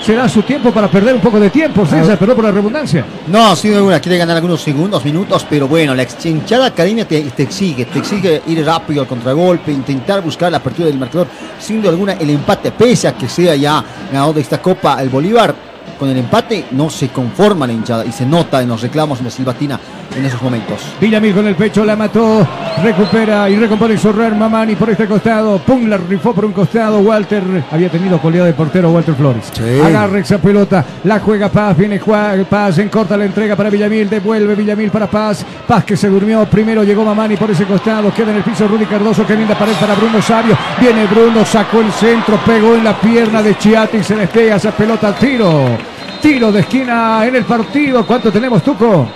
se 0.02 0.14
da 0.14 0.28
su 0.28 0.43
tiempo 0.43 0.70
para 0.72 0.89
perder 0.89 1.14
un 1.14 1.20
poco 1.20 1.39
de 1.39 1.51
tiempo, 1.51 1.85
César, 1.85 2.18
perdón 2.18 2.36
por 2.36 2.44
la 2.44 2.51
redundancia. 2.52 3.05
No, 3.27 3.55
sin 3.55 3.74
duda 3.74 4.01
quiere 4.01 4.18
ganar 4.18 4.36
algunos 4.36 4.60
segundos, 4.60 5.05
minutos, 5.05 5.47
pero 5.48 5.68
bueno, 5.68 5.94
la 5.94 6.06
hinchada 6.24 6.66
academia 6.66 7.06
te, 7.06 7.20
te 7.22 7.43
exige, 7.43 7.85
te 7.85 7.98
exige 7.98 8.43
ir 8.47 8.64
rápido 8.64 9.02
al 9.02 9.06
contragolpe, 9.06 9.72
intentar 9.72 10.22
buscar 10.22 10.51
la 10.51 10.59
apertura 10.59 10.89
del 10.89 10.98
marcador, 10.98 11.27
sin 11.59 11.81
duda 11.81 11.90
alguna 11.90 12.12
el 12.14 12.31
empate, 12.31 12.72
pese 12.72 13.09
a 13.09 13.14
que 13.14 13.28
sea 13.28 13.55
ya 13.55 13.85
ganador 14.10 14.35
de 14.35 14.40
esta 14.40 14.60
copa 14.60 15.01
el 15.02 15.09
Bolívar, 15.09 15.70
con 16.01 16.09
el 16.09 16.16
empate 16.16 16.64
no 16.70 16.89
se 16.89 17.10
conforma 17.10 17.66
la 17.66 17.74
hinchada 17.74 18.06
y 18.06 18.10
se 18.10 18.24
nota 18.24 18.62
en 18.62 18.68
los 18.70 18.81
reclamos 18.81 19.18
en 19.18 19.27
la 19.27 19.31
silbatina 19.31 19.78
en 20.16 20.24
esos 20.24 20.40
momentos. 20.43 20.81
Villamil 20.98 21.35
con 21.35 21.47
el 21.47 21.55
pecho 21.55 21.85
la 21.85 21.94
mató, 21.94 22.47
recupera 22.82 23.48
y 23.51 23.56
recompone 23.56 23.98
Sorrer 23.98 24.35
Mamani 24.35 24.74
por 24.74 24.89
este 24.90 25.06
costado. 25.06 25.59
Pum, 25.59 25.86
la 25.89 25.98
rifó 25.98 26.32
por 26.35 26.47
un 26.47 26.52
costado. 26.52 27.01
Walter 27.01 27.43
había 27.70 27.90
tenido 27.90 28.18
coleado 28.18 28.47
de 28.47 28.55
portero 28.55 28.90
Walter 28.90 29.14
Flores. 29.14 29.52
Agarra 29.85 30.18
esa 30.18 30.39
pelota, 30.39 30.85
la 31.05 31.20
juega 31.20 31.51
Paz, 31.51 31.77
viene 31.77 31.98
Juan, 31.98 32.47
Paz, 32.48 32.78
en 32.78 32.89
corta 32.89 33.16
la 33.16 33.27
entrega 33.27 33.55
para 33.55 33.68
Villamil, 33.68 34.09
devuelve 34.09 34.55
Villamil 34.55 34.90
para 34.90 35.06
Paz. 35.06 35.44
Paz 35.66 35.85
que 35.85 35.98
se 35.98 36.09
durmió, 36.09 36.47
primero 36.47 36.82
llegó 36.82 37.05
Mamani 37.05 37.36
por 37.36 37.51
ese 37.51 37.66
costado, 37.66 38.12
queda 38.12 38.31
en 38.31 38.39
el 38.39 38.43
piso 38.43 38.66
Rudy 38.66 38.86
Cardoso, 38.86 39.27
que 39.27 39.36
linda 39.36 39.56
pared 39.56 39.74
para 39.78 39.94
Bruno 39.94 40.22
Sabio. 40.22 40.56
Viene 40.81 41.06
Bruno, 41.06 41.44
sacó 41.44 41.82
el 41.82 41.93
centro, 41.93 42.39
pegó 42.44 42.74
en 42.74 42.85
la 42.85 42.98
pierna 42.98 43.43
de 43.43 43.56
Chiati 43.56 43.98
y 43.98 44.02
se 44.02 44.16
despega 44.16 44.56
esa 44.56 44.72
pelota 44.72 45.09
al 45.09 45.14
tiro. 45.16 45.90
Tiro 46.21 46.53
de 46.53 46.61
esquina 46.61 47.27
en 47.27 47.37
el 47.37 47.45
partido. 47.45 48.07
¿Cuánto 48.07 48.31
tenemos, 48.31 48.63
Tuco? 48.63 49.09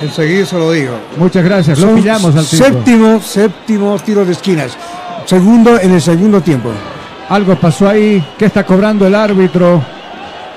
Enseguida 0.00 0.44
se 0.44 0.58
lo 0.58 0.72
digo. 0.72 0.92
Muchas 1.16 1.44
gracias, 1.44 1.78
lo 1.78 1.88
Son 1.88 1.96
pillamos 1.96 2.36
al 2.36 2.46
tiro. 2.46 2.64
Séptimo, 2.64 3.20
séptimo 3.20 3.98
tiro 3.98 4.24
de 4.24 4.32
esquinas. 4.32 4.76
Segundo 5.24 5.80
en 5.80 5.92
el 5.92 6.02
segundo 6.02 6.40
tiempo. 6.40 6.70
Algo 7.28 7.54
pasó 7.56 7.88
ahí. 7.88 8.22
¿Qué 8.38 8.46
está 8.46 8.64
cobrando 8.64 9.06
el 9.06 9.14
árbitro? 9.14 9.82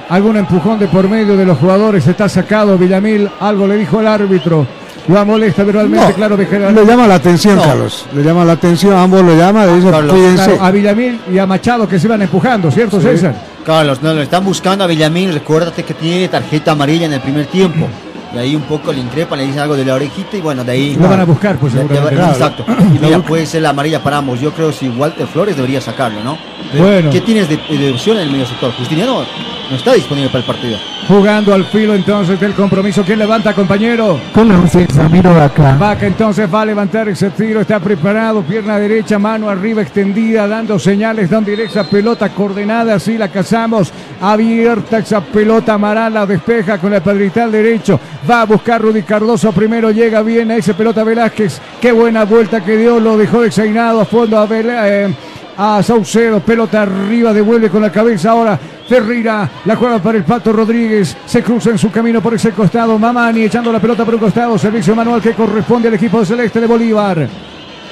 Algún 0.09 0.37
empujón 0.37 0.79
de 0.79 0.87
por 0.87 1.07
medio 1.07 1.37
de 1.37 1.45
los 1.45 1.57
jugadores. 1.57 2.05
Está 2.07 2.27
sacado 2.27 2.77
Villamil. 2.77 3.29
Algo 3.39 3.67
le 3.67 3.77
dijo 3.77 4.01
el 4.01 4.07
árbitro. 4.07 4.67
Lo 5.07 5.25
molesta 5.25 5.63
verbalmente, 5.63 6.05
No, 6.09 6.13
claro, 6.13 6.35
Bejerel. 6.37 6.75
Le 6.75 6.85
llama 6.85 7.07
la 7.07 7.15
atención, 7.15 7.55
No. 7.55 7.63
Carlos. 7.63 8.05
Le 8.13 8.23
llama 8.23 8.43
la 8.43 8.53
atención, 8.53 8.93
ambos 8.97 9.23
lo 9.23 9.35
llama, 9.37 9.65
le 9.65 9.75
dice, 9.75 9.89
cuídense. 10.09 10.43
Claro, 10.45 10.63
a 10.65 10.71
Villamil 10.71 11.19
y 11.31 11.37
a 11.37 11.45
Machado 11.45 11.87
que 11.87 11.97
se 11.99 12.07
van 12.07 12.21
empujando, 12.21 12.69
¿cierto, 12.71 12.99
Sí. 12.99 13.07
César? 13.07 13.35
Carlos, 13.65 14.01
no, 14.01 14.13
lo 14.13 14.21
están 14.21 14.43
buscando 14.45 14.83
a 14.83 14.87
Villamil, 14.87 15.33
recuérdate 15.33 15.83
que 15.83 15.93
tiene 15.93 16.27
tarjeta 16.27 16.71
amarilla 16.71 17.05
en 17.05 17.13
el 17.13 17.21
primer 17.21 17.45
tiempo. 17.47 17.87
Y 18.33 18.37
ahí 18.37 18.55
un 18.55 18.63
poco 18.63 18.91
le 18.91 18.99
increpan, 18.99 19.39
le 19.39 19.45
dicen 19.45 19.61
algo 19.61 19.75
de 19.75 19.85
la 19.85 19.95
orejita 19.95 20.37
y 20.37 20.41
bueno, 20.41 20.63
de 20.63 20.71
ahí... 20.71 20.95
Lo 20.95 21.07
van 21.07 21.21
a 21.21 21.25
buscar, 21.25 21.57
pues. 21.57 21.73
Exacto. 21.75 22.65
Y 22.95 22.99
mira, 22.99 23.19
puede 23.19 23.45
ser 23.45 23.61
la 23.61 23.69
amarilla 23.69 24.01
para 24.01 24.17
ambos. 24.17 24.39
Yo 24.39 24.51
creo 24.51 24.69
que 24.69 24.73
si 24.73 24.89
Walter 24.89 25.27
Flores 25.27 25.55
debería 25.55 25.81
sacarlo, 25.81 26.23
¿no? 26.23 26.37
Bueno. 26.77 27.09
¿Qué 27.09 27.21
tienes 27.21 27.47
de, 27.49 27.57
de 27.57 27.91
opción 27.91 28.17
en 28.17 28.23
el 28.23 28.31
medio 28.31 28.45
sector? 28.45 28.71
Justiniano 28.73 29.23
no 29.69 29.75
está 29.75 29.93
disponible 29.93 30.29
para 30.29 30.39
el 30.39 30.45
partido. 30.45 30.77
Jugando 31.07 31.53
al 31.53 31.65
filo 31.65 31.93
entonces 31.93 32.39
del 32.39 32.53
compromiso. 32.53 33.03
¿Quién 33.03 33.19
levanta, 33.19 33.53
compañero? 33.53 34.19
Con 34.33 34.47
la 34.47 34.55
ausencia, 34.55 35.03
Ramiro 35.03 35.33
Vaca. 35.33 35.75
Vaca 35.77 36.07
entonces 36.07 36.53
va 36.53 36.61
a 36.61 36.65
levantar 36.65 37.07
ese 37.09 37.29
tiro, 37.31 37.61
está 37.61 37.79
preparado, 37.79 38.41
pierna 38.43 38.77
derecha, 38.77 39.19
mano 39.19 39.49
arriba 39.49 39.81
extendida, 39.81 40.47
dando 40.47 40.77
señales, 40.79 41.29
dando 41.29 41.49
directa 41.51 41.83
pelota 41.85 42.29
coordenada, 42.29 42.95
así 42.95 43.17
la 43.17 43.29
cazamos, 43.29 43.91
abierta 44.21 44.99
esa 44.99 45.21
pelota, 45.21 45.73
Amaral 45.73 46.13
la 46.13 46.25
despeja 46.25 46.77
con 46.77 46.93
el 46.93 47.01
padrital 47.01 47.51
derecho, 47.51 47.99
va 48.29 48.41
a 48.41 48.45
buscar 48.45 48.81
Rudy 48.81 49.03
Cardoso, 49.03 49.51
primero 49.51 49.91
llega 49.91 50.21
bien 50.21 50.51
a 50.51 50.55
esa 50.55 50.75
pelota 50.75 51.03
Velázquez, 51.03 51.59
qué 51.81 51.91
buena 51.91 52.25
vuelta 52.25 52.63
que 52.63 52.77
dio, 52.77 52.99
lo 52.99 53.17
dejó 53.17 53.43
exainado 53.43 54.01
a 54.01 54.05
fondo 54.05 54.39
a 54.39 54.47
eh, 54.49 55.13
a 55.57 55.81
Saucedo, 55.81 56.39
pelota 56.39 56.83
arriba, 56.83 57.33
devuelve 57.33 57.69
con 57.69 57.81
la 57.81 57.91
cabeza 57.91 58.31
ahora. 58.31 58.59
Ferreira 58.87 59.49
la 59.65 59.75
juega 59.75 59.99
para 59.99 60.17
el 60.17 60.23
Pato 60.23 60.53
Rodríguez. 60.53 61.17
Se 61.25 61.43
cruza 61.43 61.71
en 61.71 61.77
su 61.77 61.91
camino 61.91 62.21
por 62.21 62.33
ese 62.35 62.51
costado. 62.51 62.97
Mamani 62.97 63.43
echando 63.43 63.71
la 63.71 63.79
pelota 63.79 64.05
por 64.05 64.13
un 64.13 64.19
costado. 64.19 64.57
Servicio 64.57 64.95
manual 64.95 65.21
que 65.21 65.33
corresponde 65.33 65.87
al 65.87 65.95
equipo 65.95 66.23
celeste 66.23 66.61
de 66.61 66.67
Bolívar. 66.67 67.27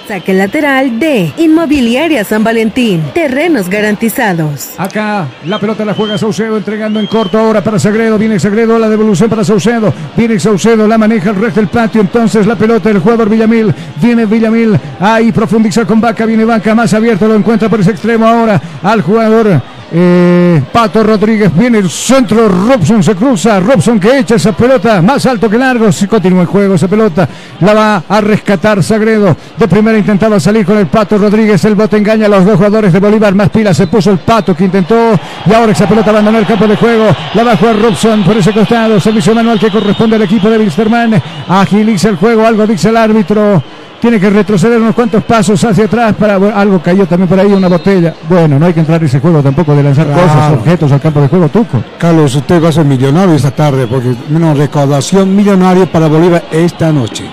Saque 0.07 0.33
lateral 0.33 0.99
de 0.99 1.33
Inmobiliaria 1.37 2.23
San 2.23 2.43
Valentín. 2.43 3.01
Terrenos 3.15 3.69
garantizados. 3.69 4.69
Acá 4.77 5.27
la 5.45 5.59
pelota 5.59 5.83
la 5.83 5.95
juega 5.95 6.15
Saucedo 6.17 6.57
entregando 6.57 6.99
en 6.99 7.07
corto 7.07 7.39
ahora 7.39 7.63
para 7.63 7.79
Sagredo. 7.79 8.19
Viene 8.19 8.39
Sagredo, 8.39 8.77
la 8.77 8.87
devolución 8.87 9.29
para 9.31 9.43
Saucedo. 9.43 9.91
Viene 10.15 10.39
Saucedo, 10.39 10.87
la 10.87 10.99
maneja 10.99 11.31
el 11.31 11.37
resto 11.37 11.59
del 11.59 11.69
patio. 11.69 12.01
Entonces 12.01 12.45
la 12.45 12.55
pelota 12.55 12.89
del 12.89 12.99
jugador 12.99 13.29
Villamil. 13.29 13.73
Viene 13.99 14.27
Villamil. 14.27 14.79
Ahí 14.99 15.31
profundiza 15.31 15.85
con 15.85 15.99
Vaca. 15.99 16.25
Viene 16.27 16.45
Vaca 16.45 16.75
más 16.75 16.93
abierto. 16.93 17.27
Lo 17.27 17.35
encuentra 17.35 17.67
por 17.67 17.79
ese 17.79 17.91
extremo 17.91 18.27
ahora 18.27 18.61
al 18.83 19.01
jugador. 19.01 19.74
Eh, 19.97 20.61
Pato 20.73 21.01
Rodríguez 21.03 21.55
viene 21.55 21.77
el 21.77 21.89
centro, 21.89 22.49
Robson 22.49 23.01
se 23.01 23.15
cruza, 23.15 23.61
Robson 23.61 23.97
que 23.97 24.19
echa 24.19 24.35
esa 24.35 24.51
pelota 24.51 25.01
más 25.01 25.25
alto 25.25 25.49
que 25.49 25.57
largo, 25.57 25.89
si 25.89 26.05
continúa 26.05 26.41
el 26.41 26.47
juego 26.47 26.75
esa 26.75 26.89
pelota, 26.89 27.29
la 27.61 27.73
va 27.73 28.03
a 28.09 28.19
rescatar 28.19 28.83
Sagredo, 28.83 29.37
de 29.57 29.67
primera 29.69 29.97
intentaba 29.97 30.37
salir 30.37 30.65
con 30.65 30.77
el 30.77 30.87
Pato 30.87 31.17
Rodríguez, 31.17 31.63
el 31.63 31.75
bote 31.75 31.95
engaña 31.95 32.25
a 32.25 32.29
los 32.29 32.43
dos 32.43 32.57
jugadores 32.57 32.91
de 32.91 32.99
Bolívar, 32.99 33.33
más 33.35 33.49
pila 33.49 33.73
se 33.73 33.87
puso 33.87 34.11
el 34.11 34.17
Pato 34.17 34.53
que 34.53 34.65
intentó 34.65 35.17
y 35.45 35.53
ahora 35.53 35.71
esa 35.71 35.87
pelota 35.87 36.09
abandonó 36.09 36.39
el 36.39 36.45
campo 36.45 36.67
de 36.67 36.75
juego, 36.75 37.05
la 37.33 37.43
va 37.45 37.53
a 37.53 37.57
jugar 37.57 37.79
Robson 37.81 38.21
por 38.23 38.35
ese 38.35 38.51
costado, 38.51 38.99
servicio 38.99 39.33
manual 39.33 39.57
que 39.57 39.71
corresponde 39.71 40.17
al 40.17 40.23
equipo 40.23 40.49
de 40.49 40.57
Wilstermann, 40.57 41.21
agiliza 41.47 42.09
el 42.09 42.17
juego, 42.17 42.45
algo 42.45 42.67
dice 42.67 42.89
el 42.89 42.97
árbitro, 42.97 43.63
tiene 44.05 44.19
que 44.19 44.29
retroceder 44.29 44.79
unos 44.79 44.93
cuantos 44.93 45.23
pasos 45.23 45.63
hacia 45.63 45.85
atrás 45.85 46.13
para 46.13 46.37
bueno, 46.37 46.55
algo 46.55 46.79
cayó 46.79 47.07
también 47.07 47.27
por 47.27 47.39
ahí 47.39 47.47
una 47.51 47.67
botella. 47.67 48.13
Bueno, 48.29 48.59
no 48.59 48.67
hay 48.67 48.73
que 48.73 48.81
entrar 48.81 49.01
en 49.01 49.07
ese 49.07 49.19
juego 49.19 49.41
tampoco 49.41 49.73
de 49.75 49.81
lanzar 49.81 50.05
Claro. 50.05 50.21
cosas, 50.21 50.53
objetos 50.53 50.91
al 50.91 51.01
campo 51.01 51.21
de 51.21 51.27
juego, 51.27 51.49
Tuco. 51.49 51.83
Carlos, 51.97 52.35
usted 52.35 52.63
va 52.63 52.69
a 52.69 52.71
ser 52.71 52.85
millonario 52.85 53.33
esta 53.33 53.49
tarde, 53.49 53.87
porque 53.87 54.13
una 54.29 54.53
recaudación 54.53 55.35
millonaria 55.35 55.87
para 55.91 56.07
Bolívar 56.07 56.43
esta 56.51 56.91
noche. 56.91 57.27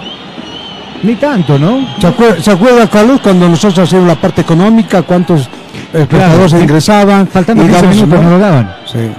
Ni 1.03 1.15
tanto, 1.17 1.59
¿no? 1.59 1.87
¿Se 2.01 2.07
acuerda, 2.07 2.41
¿se 2.43 2.51
acuerda, 2.51 2.87
Carlos, 2.89 3.21
cuando 3.23 3.51
nosotros 3.51 3.87
hacíamos 3.87 4.09
la 4.09 4.15
parte 4.15 4.41
económica, 4.41 5.03
cuántos 5.03 5.51
espectadores 5.93 6.53
Claro, 6.53 6.65
ingresaban? 6.65 7.27
faltando 7.27 7.65
Y 7.65 7.67
15 7.67 7.83
damos, 7.83 7.97
minutos 7.97 8.25
no 8.25 8.31
lo 8.31 8.39
daban. 8.39 8.75
Sí. 8.91 9.11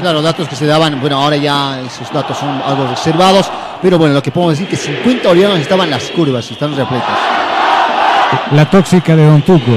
Claro, 0.00 0.22
datos 0.22 0.48
que 0.48 0.56
se 0.56 0.64
daban, 0.64 0.98
bueno, 1.02 1.20
ahora 1.20 1.36
ya 1.36 1.80
esos 1.80 2.10
datos 2.10 2.38
son 2.38 2.48
algo 2.66 2.86
reservados, 2.88 3.50
pero 3.82 3.98
bueno, 3.98 4.14
lo 4.14 4.22
que 4.22 4.30
podemos 4.30 4.58
decir 4.58 4.68
que 4.68 4.76
50 4.76 5.28
bolivianos 5.28 5.58
estaban 5.58 5.86
en 5.86 5.92
las 5.92 6.10
curvas 6.10 6.48
y 6.50 6.54
están 6.54 6.76
repletos. 6.76 7.08
La 8.52 8.68
tóxica 8.68 9.16
de 9.16 9.24
Don 9.24 9.42
Tuco. 9.42 9.72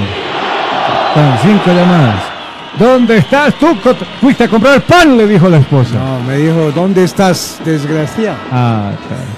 Están 1.10 1.38
cinco 1.42 1.68
llamadas. 1.68 2.34
¿Dónde 2.78 3.18
estás, 3.18 3.54
Tuco? 3.56 3.94
Fuiste 4.20 4.46
a 4.46 4.48
comprar 4.48 4.82
pan, 4.82 5.16
le 5.16 5.28
dijo 5.28 5.48
la 5.48 5.58
esposa. 5.58 5.94
No, 5.94 6.20
me 6.28 6.38
dijo, 6.38 6.72
¿dónde 6.72 7.04
estás, 7.04 7.60
desgraciado? 7.64 8.38
Ah, 8.52 8.92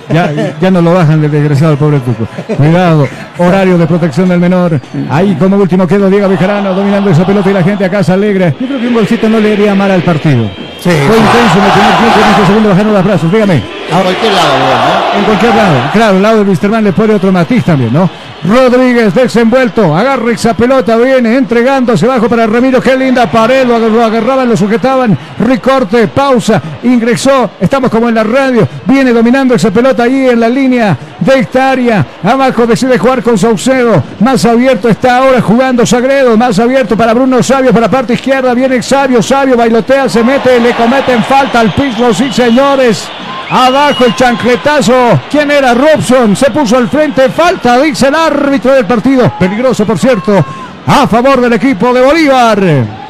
claro. 0.09 0.33
ya, 0.35 0.55
ya 0.59 0.71
no 0.71 0.81
lo 0.81 0.93
bajan 0.93 1.21
del 1.21 1.31
desgraciado 1.31 1.73
el 1.73 1.77
pobre 1.77 1.99
Tuco. 1.99 2.25
Cuidado, 2.55 3.07
horario 3.37 3.77
de 3.77 3.85
protección 3.87 4.29
del 4.29 4.39
menor. 4.39 4.79
Ahí 5.09 5.35
como 5.35 5.57
último 5.57 5.85
quedó 5.85 6.09
Diego 6.09 6.29
Vijarano 6.29 6.73
dominando 6.73 7.09
esa 7.09 7.25
pelota 7.25 7.49
y 7.49 7.53
la 7.53 7.63
gente 7.63 7.83
acá 7.83 8.03
se 8.03 8.13
alegra. 8.13 8.51
Yo 8.51 8.67
creo 8.67 8.79
que 8.79 8.87
un 8.87 8.93
bolsito 8.93 9.27
no 9.27 9.39
le 9.39 9.53
haría 9.53 9.75
mal 9.75 9.91
al 9.91 10.01
partido. 10.01 10.49
Sí. 10.79 10.91
Fue 10.91 11.17
intenso 11.17 11.57
en 11.57 11.65
el 11.65 11.71
primer 11.71 11.93
tiempo, 11.97 12.19
en 12.23 12.29
este 12.31 12.45
segundo 12.45 12.69
bajaron 12.69 12.93
los 12.93 13.03
brazos. 13.03 13.31
Dígame. 13.31 13.63
A 13.91 14.01
cualquier 14.01 14.33
lado, 14.33 14.53
¿no? 14.59 15.19
En 15.19 15.25
cualquier 15.25 15.55
lado. 15.55 15.75
Claro, 15.93 16.17
el 16.17 16.23
lado 16.23 16.43
de 16.43 16.49
Wisterman 16.49 16.83
le 16.83 16.93
pone 16.93 17.13
otro 17.13 17.31
matiz 17.31 17.63
también, 17.63 17.93
¿no? 17.93 18.09
Rodríguez 18.47 19.13
desenvuelto, 19.13 19.95
agarra 19.95 20.31
esa 20.31 20.53
pelota, 20.53 20.95
viene 20.97 21.35
entregándose 21.35 22.05
bajo 22.05 22.29
para 22.29 22.45
Ramiro, 22.45 22.79
qué 22.79 22.95
linda 22.95 23.25
pared, 23.25 23.65
lo, 23.65 23.79
lo 23.79 24.03
agarraban, 24.03 24.47
lo 24.47 24.55
sujetaban, 24.55 25.17
recorte, 25.39 26.07
pausa, 26.07 26.61
ingresó, 26.83 27.49
estamos 27.59 27.89
como 27.89 28.07
en 28.07 28.15
la 28.15 28.23
radio, 28.23 28.67
viene 28.85 29.13
dominando 29.13 29.55
esa 29.55 29.71
pelota 29.71 30.03
ahí 30.03 30.27
en 30.29 30.39
la 30.39 30.47
línea 30.47 30.95
de 31.19 31.39
esta 31.39 31.71
área, 31.71 32.05
abajo 32.23 32.67
decide 32.67 32.99
jugar 32.99 33.23
con 33.23 33.37
Saucedo, 33.37 34.03
más 34.19 34.45
abierto 34.45 34.89
está 34.89 35.17
ahora 35.17 35.41
jugando 35.41 35.83
Sagredo, 35.83 36.37
más 36.37 36.59
abierto 36.59 36.95
para 36.95 37.13
Bruno 37.13 37.41
Sabio, 37.41 37.71
para 37.71 37.87
la 37.87 37.91
parte 37.91 38.13
izquierda, 38.13 38.53
viene 38.53 38.81
Sabio, 38.83 39.23
Sabio 39.23 39.57
bailotea, 39.57 40.07
se 40.07 40.23
mete, 40.23 40.59
le 40.59 40.73
cometen 40.73 41.23
falta 41.23 41.61
al 41.61 41.73
piso, 41.73 42.13
sí 42.13 42.31
señores. 42.31 43.09
Abajo 43.57 44.03
el 44.03 44.13
chancletazo. 44.17 45.21
¿Quién 45.31 45.49
era? 45.49 45.73
Robson. 45.73 46.35
Se 46.35 46.51
puso 46.51 46.75
al 46.75 46.89
frente. 46.89 47.29
Falta, 47.29 47.79
dice 47.81 48.09
el 48.09 48.15
árbitro 48.15 48.73
del 48.73 48.85
partido. 48.85 49.31
Peligroso, 49.39 49.85
por 49.85 49.97
cierto. 49.97 50.45
A 50.85 51.07
favor 51.07 51.39
del 51.39 51.53
equipo 51.53 51.93
de 51.93 52.01
Bolívar. 52.01 53.05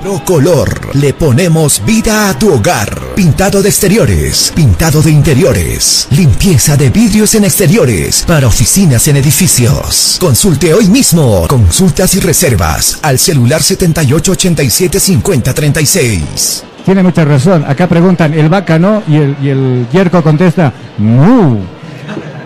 Procolor. 0.00 0.96
Le 0.96 1.12
ponemos 1.12 1.84
vida 1.84 2.30
a 2.30 2.38
tu 2.38 2.54
hogar. 2.54 2.98
Pintado 3.14 3.60
de 3.60 3.68
exteriores, 3.68 4.50
pintado 4.54 5.02
de 5.02 5.10
interiores, 5.10 6.08
limpieza 6.10 6.74
de 6.78 6.88
vidrios 6.88 7.34
en 7.34 7.44
exteriores, 7.44 8.24
para 8.26 8.46
oficinas 8.46 9.06
en 9.08 9.18
edificios. 9.18 10.16
Consulte 10.18 10.72
hoy 10.72 10.88
mismo. 10.88 11.46
Consultas 11.48 12.14
y 12.14 12.20
reservas 12.20 12.98
al 13.02 13.18
celular 13.18 13.62
7887 13.62 14.98
5036. 14.98 16.64
Tiene 16.84 17.02
mucha 17.02 17.24
razón. 17.24 17.64
Acá 17.66 17.86
preguntan, 17.86 18.34
el 18.34 18.48
vaca 18.48 18.78
no, 18.78 19.02
y 19.06 19.16
el, 19.16 19.36
y 19.42 19.48
el 19.48 19.86
yerco 19.92 20.22
contesta, 20.22 20.72
no. 20.98 21.58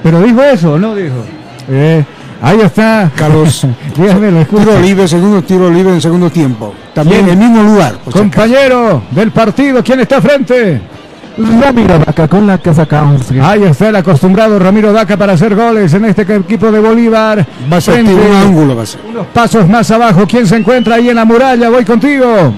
Pero 0.02 0.22
dijo 0.22 0.42
eso, 0.42 0.74
¿o 0.74 0.78
no 0.78 0.94
dijo? 0.94 1.16
Eh, 1.68 2.04
ahí 2.42 2.60
está. 2.60 3.10
Carlos. 3.16 3.66
Dígame, 3.96 4.30
lo 4.30 4.40
escucho. 4.40 4.64
Tiro 4.64 4.80
libre, 4.80 5.08
segundo 5.08 5.42
tiro 5.42 5.70
libre 5.70 5.94
en 5.94 6.00
segundo 6.00 6.30
tiempo. 6.30 6.74
También 6.94 7.24
en 7.24 7.30
el 7.30 7.36
mismo 7.36 7.62
lugar. 7.62 7.98
si 8.04 8.10
Compañero 8.10 9.02
del 9.10 9.30
partido, 9.30 9.82
¿quién 9.82 10.00
está 10.00 10.20
frente? 10.20 10.80
Ramiro 11.38 11.98
Vaca 11.98 12.28
con 12.28 12.46
la 12.46 12.56
casaca 12.58 13.02
11. 13.02 13.40
Ahí 13.42 13.62
está 13.64 13.90
el 13.90 13.96
acostumbrado 13.96 14.58
Ramiro 14.58 14.90
Daca 14.92 15.18
para 15.18 15.34
hacer 15.34 15.54
goles 15.54 15.92
en 15.92 16.06
este 16.06 16.22
equipo 16.34 16.72
de 16.72 16.80
Bolívar. 16.80 17.46
Va 17.70 17.76
a 17.76 17.80
ser 17.80 18.02
un 18.04 18.34
ángulo, 18.34 18.74
va 18.74 18.84
a 18.84 18.86
ser. 18.86 19.00
unos 19.06 19.26
pasos 19.26 19.68
más 19.68 19.90
abajo. 19.90 20.24
¿Quién 20.26 20.46
se 20.46 20.56
encuentra 20.56 20.94
ahí 20.94 21.10
en 21.10 21.16
la 21.16 21.24
muralla? 21.24 21.68
Voy 21.68 21.84
contigo. 21.84 22.54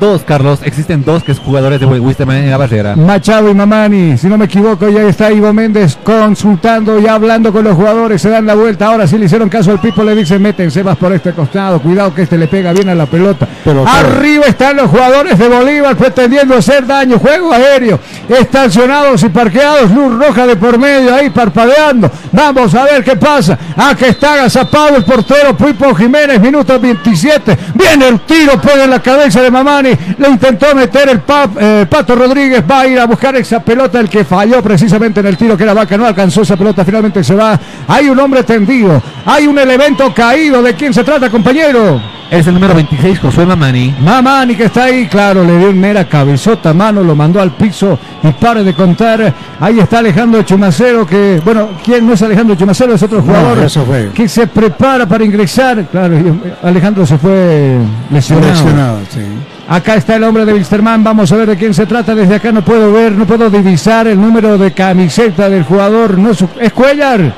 Dos, 0.00 0.22
Carlos. 0.22 0.60
Existen 0.62 1.04
dos 1.04 1.24
que 1.24 1.32
es 1.32 1.38
jugadores 1.38 1.80
de 1.80 1.86
Wisterman 1.86 2.36
en 2.36 2.50
la 2.50 2.56
barrera. 2.56 2.94
Machado 2.94 3.50
y 3.50 3.54
Mamani, 3.54 4.16
si 4.16 4.28
no 4.28 4.38
me 4.38 4.44
equivoco, 4.44 4.88
ya 4.88 5.02
está 5.02 5.32
Ivo 5.32 5.52
Méndez 5.52 5.98
consultando 6.04 7.00
y 7.00 7.06
hablando 7.06 7.52
con 7.52 7.64
los 7.64 7.74
jugadores, 7.74 8.22
se 8.22 8.30
dan 8.30 8.46
la 8.46 8.54
vuelta, 8.54 8.86
ahora 8.86 9.06
sí 9.06 9.18
le 9.18 9.26
hicieron 9.26 9.48
caso 9.48 9.72
al 9.72 9.80
Pipo, 9.80 10.04
le 10.04 10.14
dicen, 10.14 10.40
métense 10.40 10.84
más 10.84 10.96
por 10.96 11.12
este 11.12 11.32
costado, 11.32 11.80
cuidado 11.80 12.14
que 12.14 12.22
este 12.22 12.38
le 12.38 12.46
pega 12.46 12.72
bien 12.72 12.88
a 12.88 12.94
la 12.94 13.06
pelota. 13.06 13.48
Pero. 13.64 13.86
Arriba 13.86 14.46
están 14.46 14.76
los 14.76 14.90
jugadores 14.90 15.38
de 15.38 15.48
Bolívar 15.48 15.96
pretendiendo 15.96 16.54
hacer 16.54 16.86
daño, 16.86 17.18
juego 17.18 17.52
aéreo, 17.52 17.98
estacionados 18.28 19.22
y 19.24 19.28
parqueados, 19.30 19.90
luz 19.90 20.14
roja 20.16 20.46
de 20.46 20.56
por 20.56 20.78
medio, 20.78 21.14
ahí 21.14 21.30
parpadeando, 21.30 22.10
vamos 22.30 22.74
a 22.74 22.84
ver 22.84 23.02
qué 23.02 23.16
pasa, 23.16 23.58
acá 23.76 24.06
está 24.06 24.34
agazapado 24.34 24.96
el 24.96 25.04
portero 25.04 25.56
Pipo 25.56 25.94
Jiménez, 25.94 26.40
minuto 26.40 26.78
27, 26.78 27.58
viene 27.74 28.08
el 28.08 28.20
tiro, 28.20 28.60
pone 28.60 28.84
en 28.84 28.90
la 28.90 29.00
cabeza 29.00 29.42
de 29.42 29.50
Mamani, 29.50 29.87
le 30.18 30.28
intentó 30.28 30.74
meter 30.74 31.08
el 31.08 31.20
Pap- 31.22 31.56
eh, 31.60 31.86
Pato 31.88 32.14
Rodríguez, 32.14 32.62
va 32.68 32.80
a 32.80 32.86
ir 32.86 32.98
a 32.98 33.06
buscar 33.06 33.34
esa 33.36 33.60
pelota, 33.60 34.00
el 34.00 34.08
que 34.08 34.24
falló 34.24 34.62
precisamente 34.62 35.20
en 35.20 35.26
el 35.26 35.36
tiro 35.36 35.56
que 35.56 35.62
era 35.64 35.74
Vaca, 35.74 35.96
no 35.96 36.06
alcanzó 36.06 36.42
esa 36.42 36.56
pelota, 36.56 36.84
finalmente 36.84 37.22
se 37.24 37.34
va, 37.34 37.58
hay 37.86 38.08
un 38.08 38.18
hombre 38.18 38.42
tendido, 38.42 39.00
hay 39.24 39.46
un 39.46 39.58
elemento 39.58 40.12
caído, 40.14 40.62
¿de 40.62 40.74
quién 40.74 40.92
se 40.94 41.04
trata 41.04 41.30
compañero? 41.30 42.00
Es 42.30 42.46
el 42.46 42.52
número 42.52 42.74
26, 42.74 43.20
Josué 43.20 43.46
Mamani. 43.46 43.94
Mamani 44.02 44.54
que 44.54 44.64
está 44.64 44.84
ahí, 44.84 45.06
claro, 45.06 45.42
le 45.44 45.56
dio 45.56 45.70
una 45.70 45.80
mera 45.80 46.04
cabezota 46.06 46.68
a 46.70 46.74
mano, 46.74 47.02
lo 47.02 47.16
mandó 47.16 47.40
al 47.40 47.52
piso 47.52 47.98
y 48.22 48.28
pare 48.32 48.62
de 48.62 48.74
contar. 48.74 49.32
Ahí 49.58 49.78
está 49.80 50.00
Alejandro 50.00 50.42
Chumacero, 50.42 51.06
que, 51.06 51.40
bueno, 51.42 51.70
¿quién 51.82 52.06
no 52.06 52.12
es 52.12 52.20
Alejandro 52.20 52.54
Chumacero? 52.54 52.92
Es 52.92 53.02
otro 53.02 53.22
jugador 53.22 53.64
eso 53.64 53.82
fue. 53.86 54.10
que 54.12 54.28
se 54.28 54.46
prepara 54.46 55.06
para 55.06 55.24
ingresar. 55.24 55.86
Claro, 55.90 56.16
Alejandro 56.62 57.06
se 57.06 57.16
fue 57.16 57.78
lesionado. 58.10 58.46
Seleccionado, 58.54 58.98
sí. 59.08 59.20
Acá 59.68 59.94
está 59.96 60.16
el 60.16 60.24
hombre 60.24 60.46
de 60.46 60.54
Wilstermann, 60.54 61.04
vamos 61.04 61.30
a 61.30 61.36
ver 61.36 61.50
de 61.50 61.56
quién 61.56 61.74
se 61.74 61.84
trata. 61.84 62.14
Desde 62.14 62.36
acá 62.36 62.50
no 62.52 62.64
puedo 62.64 62.90
ver, 62.90 63.12
no 63.12 63.26
puedo 63.26 63.50
divisar 63.50 64.06
el 64.06 64.18
número 64.18 64.56
de 64.56 64.72
camiseta 64.72 65.50
del 65.50 65.62
jugador. 65.64 66.16
No 66.16 66.30
es, 66.30 66.42
¿es 66.58 66.72
Cuellar? 66.72 67.34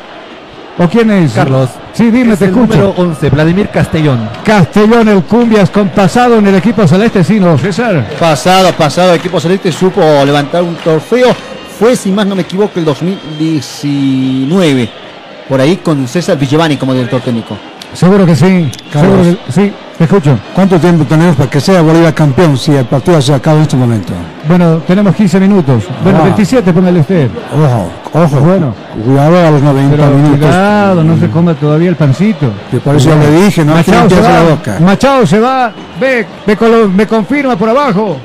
¿O 0.78 0.88
quién 0.88 1.10
es? 1.10 1.32
Carlos. 1.32 1.70
Sí, 1.92 2.08
dime, 2.12 2.34
Es 2.34 2.38
te 2.38 2.44
el 2.44 2.52
escucho. 2.52 2.76
número 2.78 2.94
11, 2.96 3.30
Vladimir 3.30 3.68
Castellón. 3.68 4.28
Castellón, 4.44 5.08
el 5.08 5.24
Cumbias, 5.24 5.70
con 5.70 5.88
pasado 5.88 6.38
en 6.38 6.46
el 6.46 6.54
equipo 6.54 6.86
celeste, 6.86 7.24
sí, 7.24 7.40
no, 7.40 7.58
César. 7.58 8.06
Pasado, 8.18 8.70
pasado, 8.74 9.10
el 9.10 9.16
equipo 9.18 9.40
celeste 9.40 9.72
supo 9.72 10.00
levantar 10.24 10.62
un 10.62 10.76
trofeo. 10.76 11.34
Fue, 11.80 11.96
si 11.96 12.12
más 12.12 12.26
no 12.26 12.36
me 12.36 12.42
equivoco, 12.42 12.78
el 12.78 12.84
2019. 12.84 14.88
Por 15.48 15.60
ahí 15.60 15.78
con 15.78 16.06
César 16.06 16.38
Villevani 16.38 16.76
como 16.76 16.94
director 16.94 17.20
técnico. 17.22 17.56
Seguro 17.94 18.24
que 18.26 18.36
sí. 18.36 18.70
Carlos. 18.92 19.26
Seguro 19.26 19.38
que 19.46 19.52
sí, 19.52 19.72
te 19.98 20.04
escucho. 20.04 20.38
¿Cuánto 20.54 20.78
tiempo 20.78 21.04
tenemos 21.04 21.36
para 21.36 21.50
que 21.50 21.60
sea 21.60 21.82
Bolívar 21.82 22.14
campeón 22.14 22.56
si 22.56 22.72
el 22.74 22.84
partido 22.84 23.20
se 23.20 23.34
acaba 23.34 23.56
en 23.56 23.62
este 23.62 23.76
momento? 23.76 24.12
Bueno, 24.48 24.78
tenemos 24.86 25.14
15 25.16 25.40
minutos. 25.40 25.84
Bueno, 26.02 26.20
Ah. 26.20 26.24
27, 26.24 26.72
póngale 26.72 27.00
usted. 27.00 27.28
Ojo, 27.52 27.90
ojo. 28.24 28.40
Bueno. 28.40 28.74
Cuidado 29.04 29.46
a 29.46 29.50
los 29.50 29.62
90 29.62 29.96
Pero 29.96 30.10
minutos. 30.10 30.38
cuidado, 30.38 31.04
no 31.04 31.18
se 31.18 31.28
coma 31.30 31.54
todavía 31.54 31.88
el 31.90 31.96
pancito. 31.96 32.50
Que 32.70 32.78
por 32.78 32.94
eso 32.96 33.10
le 33.16 33.30
dije, 33.42 33.64
no 33.64 33.74
Machado 33.74 34.08
se 34.10 34.20
va. 34.20 34.28
la 34.30 34.42
boca. 34.42 34.78
Machado 34.80 35.26
se 35.26 35.40
va. 35.40 35.72
Ve, 36.00 36.26
me, 36.46 36.56
me 36.94 37.06
confirma 37.06 37.56
por 37.56 37.68
abajo. 37.68 38.16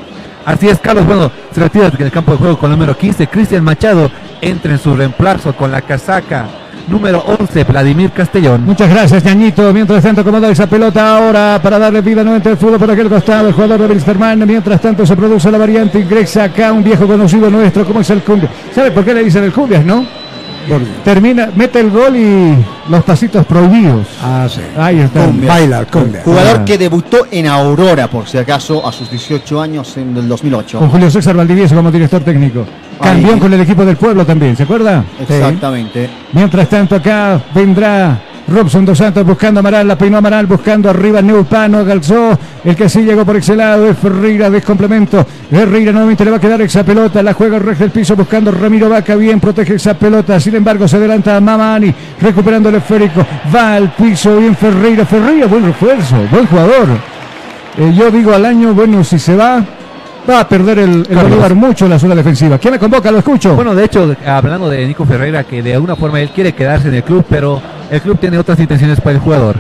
Así 0.46 0.68
es, 0.70 0.78
Carlos. 0.80 1.06
Bueno, 1.08 1.32
se 1.52 1.60
retira 1.60 1.88
en 1.88 2.02
el 2.06 2.12
campo 2.12 2.34
de 2.34 2.38
juego 2.38 2.58
con 2.60 2.72
el 2.72 2.78
número 2.78 2.96
15, 2.96 3.28
Cristian 3.28 3.64
Machado. 3.64 4.12
Entra 4.42 4.72
en 4.74 4.80
su 4.80 4.96
reemplazo 4.96 5.56
con 5.56 5.72
la 5.72 5.82
casaca 5.82 6.46
número 6.88 7.24
11, 7.40 7.64
Vladimir 7.64 8.12
Castellón. 8.12 8.66
Muchas 8.66 8.90
gracias, 8.90 9.24
Ñañito. 9.24 9.72
Mientras 9.74 10.04
tanto, 10.04 10.22
acomoda 10.22 10.50
esa 10.50 10.68
pelota 10.68 11.18
ahora 11.18 11.60
para 11.62 11.80
darle 11.80 12.02
vida 12.02 12.24
nuevamente 12.24 12.50
al 12.50 12.58
fútbol 12.58 12.80
por 12.80 12.92
aquel 12.92 13.10
costado. 13.10 13.48
El 13.48 13.54
jugador 13.54 13.82
de 13.82 13.88
Wilstermann. 13.88 14.46
Mientras 14.46 14.82
tanto, 14.82 15.06
se 15.06 15.16
produce 15.16 15.52
la 15.52 15.58
variante. 15.58 16.00
Ingresa 16.00 16.46
acá 16.46 16.72
un 16.72 16.84
viejo 16.84 17.08
conocido 17.08 17.50
nuestro, 17.50 17.86
como 17.86 18.02
es 18.02 18.10
el 18.10 18.22
Cumbia. 18.22 18.50
¿Sabe 18.74 18.92
por 18.92 19.04
qué 19.06 19.14
le 19.14 19.24
dicen 19.24 19.44
el 19.44 19.54
Cumbias, 19.54 19.86
no? 19.86 20.25
Termina, 21.04 21.50
mete 21.56 21.80
el 21.80 21.90
gol 21.92 22.16
y 22.16 22.56
los 22.90 23.04
pasitos 23.04 23.46
prohibidos. 23.46 24.08
Ah, 24.22 24.48
sí. 24.50 24.62
Ahí 24.78 25.00
está. 25.00 25.26
Cumbia. 25.26 25.50
Baila, 25.50 25.86
cumbia. 25.86 26.22
Jugador 26.24 26.58
Ah. 26.62 26.66
que 26.66 26.78
debutó 26.78 27.28
en 27.32 27.48
Aurora, 27.48 28.10
por 28.10 28.28
si 28.28 28.38
acaso, 28.38 28.86
a 28.88 28.92
sus 28.92 29.10
18 29.10 29.62
años 29.62 29.96
en 29.98 30.16
el 30.18 30.28
2008. 30.28 30.80
Con 30.80 30.90
Julio 30.90 31.10
César 31.12 31.36
Valdivieso 31.36 31.76
como 31.76 31.92
director 31.92 32.22
técnico. 32.24 32.66
Campeón 33.02 33.40
con 33.40 33.54
el 33.54 33.62
equipo 33.62 33.84
del 33.86 33.98
pueblo 33.98 34.26
también, 34.26 34.56
¿se 34.56 34.64
acuerda? 34.64 35.04
Exactamente. 35.20 36.10
Mientras 36.32 36.68
tanto 36.70 36.96
acá 36.96 37.42
vendrá 37.54 38.20
Robson 38.48 38.86
Dos 38.86 38.98
Santos 38.98 39.26
buscando 39.26 39.60
a 39.60 39.62
Amaral, 39.62 39.88
la 39.88 39.98
peinó 39.98 40.18
Amaral 40.18 40.46
buscando 40.46 40.90
arriba 40.90 41.22
Neupano, 41.22 41.84
Galzó, 41.84 42.38
el 42.64 42.76
que 42.76 42.88
sí 42.88 43.02
llegó 43.02 43.26
por 43.26 43.38
ese 43.38 43.56
lado 43.56 43.90
es 43.90 43.98
Ferreira 43.98 44.50
de 44.50 44.62
complemento, 44.62 45.26
Ferreira 45.50 45.92
nuevamente 45.92 46.24
le 46.24 46.32
va 46.32 46.38
a 46.38 46.40
quedar 46.40 46.62
esa 46.62 46.84
pelota, 46.84 47.24
la 47.24 47.34
juega 47.34 47.58
el 47.58 47.78
del 47.78 47.92
piso 47.92 48.16
buscando 48.16 48.52
Ramiro 48.52 48.88
Vaca, 48.88 49.16
bien 49.16 49.40
protege 49.40 49.76
esa 49.76 49.96
pelota, 49.96 50.40
sin 50.40 50.56
embargo 50.56 50.88
se 50.88 50.98
adelanta 50.98 51.36
a 51.36 51.42
Mamani, 51.42 51.94
recuperando 52.22 52.70
el 52.70 52.76
esférico, 52.76 53.26
va 53.54 53.76
al 53.76 53.92
piso, 53.94 54.38
bien 54.38 54.56
Ferreira, 54.56 55.06
Ferreira, 55.06 55.48
buen 55.48 55.66
refuerzo, 55.66 56.16
buen 56.30 56.46
jugador. 56.46 56.88
Eh, 57.78 57.94
yo 57.94 58.10
digo 58.10 58.34
al 58.34 58.46
año, 58.46 58.74
bueno, 58.74 59.04
si 59.04 59.20
se 59.20 59.36
va, 59.36 59.62
va 60.28 60.42
a 60.42 60.50
perder 60.50 60.80
el, 60.80 61.06
el. 61.10 61.18
Bolívar 61.18 61.56
mucho 61.56 61.86
en 61.86 61.92
la 61.92 62.00
zona 62.00 62.16
defensiva. 62.16 62.58
¿Quién 62.58 62.74
me 62.74 62.80
convoca? 62.80 63.12
Lo 63.12 63.20
escucho. 63.20 63.56
Bueno, 63.56 63.76
de 63.76 63.86
hecho, 63.86 64.16
hablando 64.26 64.70
de 64.70 64.86
Nico 64.88 65.06
Ferreira, 65.06 65.44
que 65.44 65.62
de 65.62 65.74
alguna 65.74 65.96
forma 65.96 66.20
él 66.20 66.30
quiere 66.30 66.54
quedarse 66.54 66.88
en 66.88 66.96
el 66.96 67.04
club, 67.04 67.26
pero 67.30 67.62
el 67.90 68.02
club 68.02 68.18
tiene 68.20 68.38
otras 68.38 68.60
intenciones 68.60 69.00
para 69.00 69.12
el 69.12 69.20
jugador. 69.20 69.56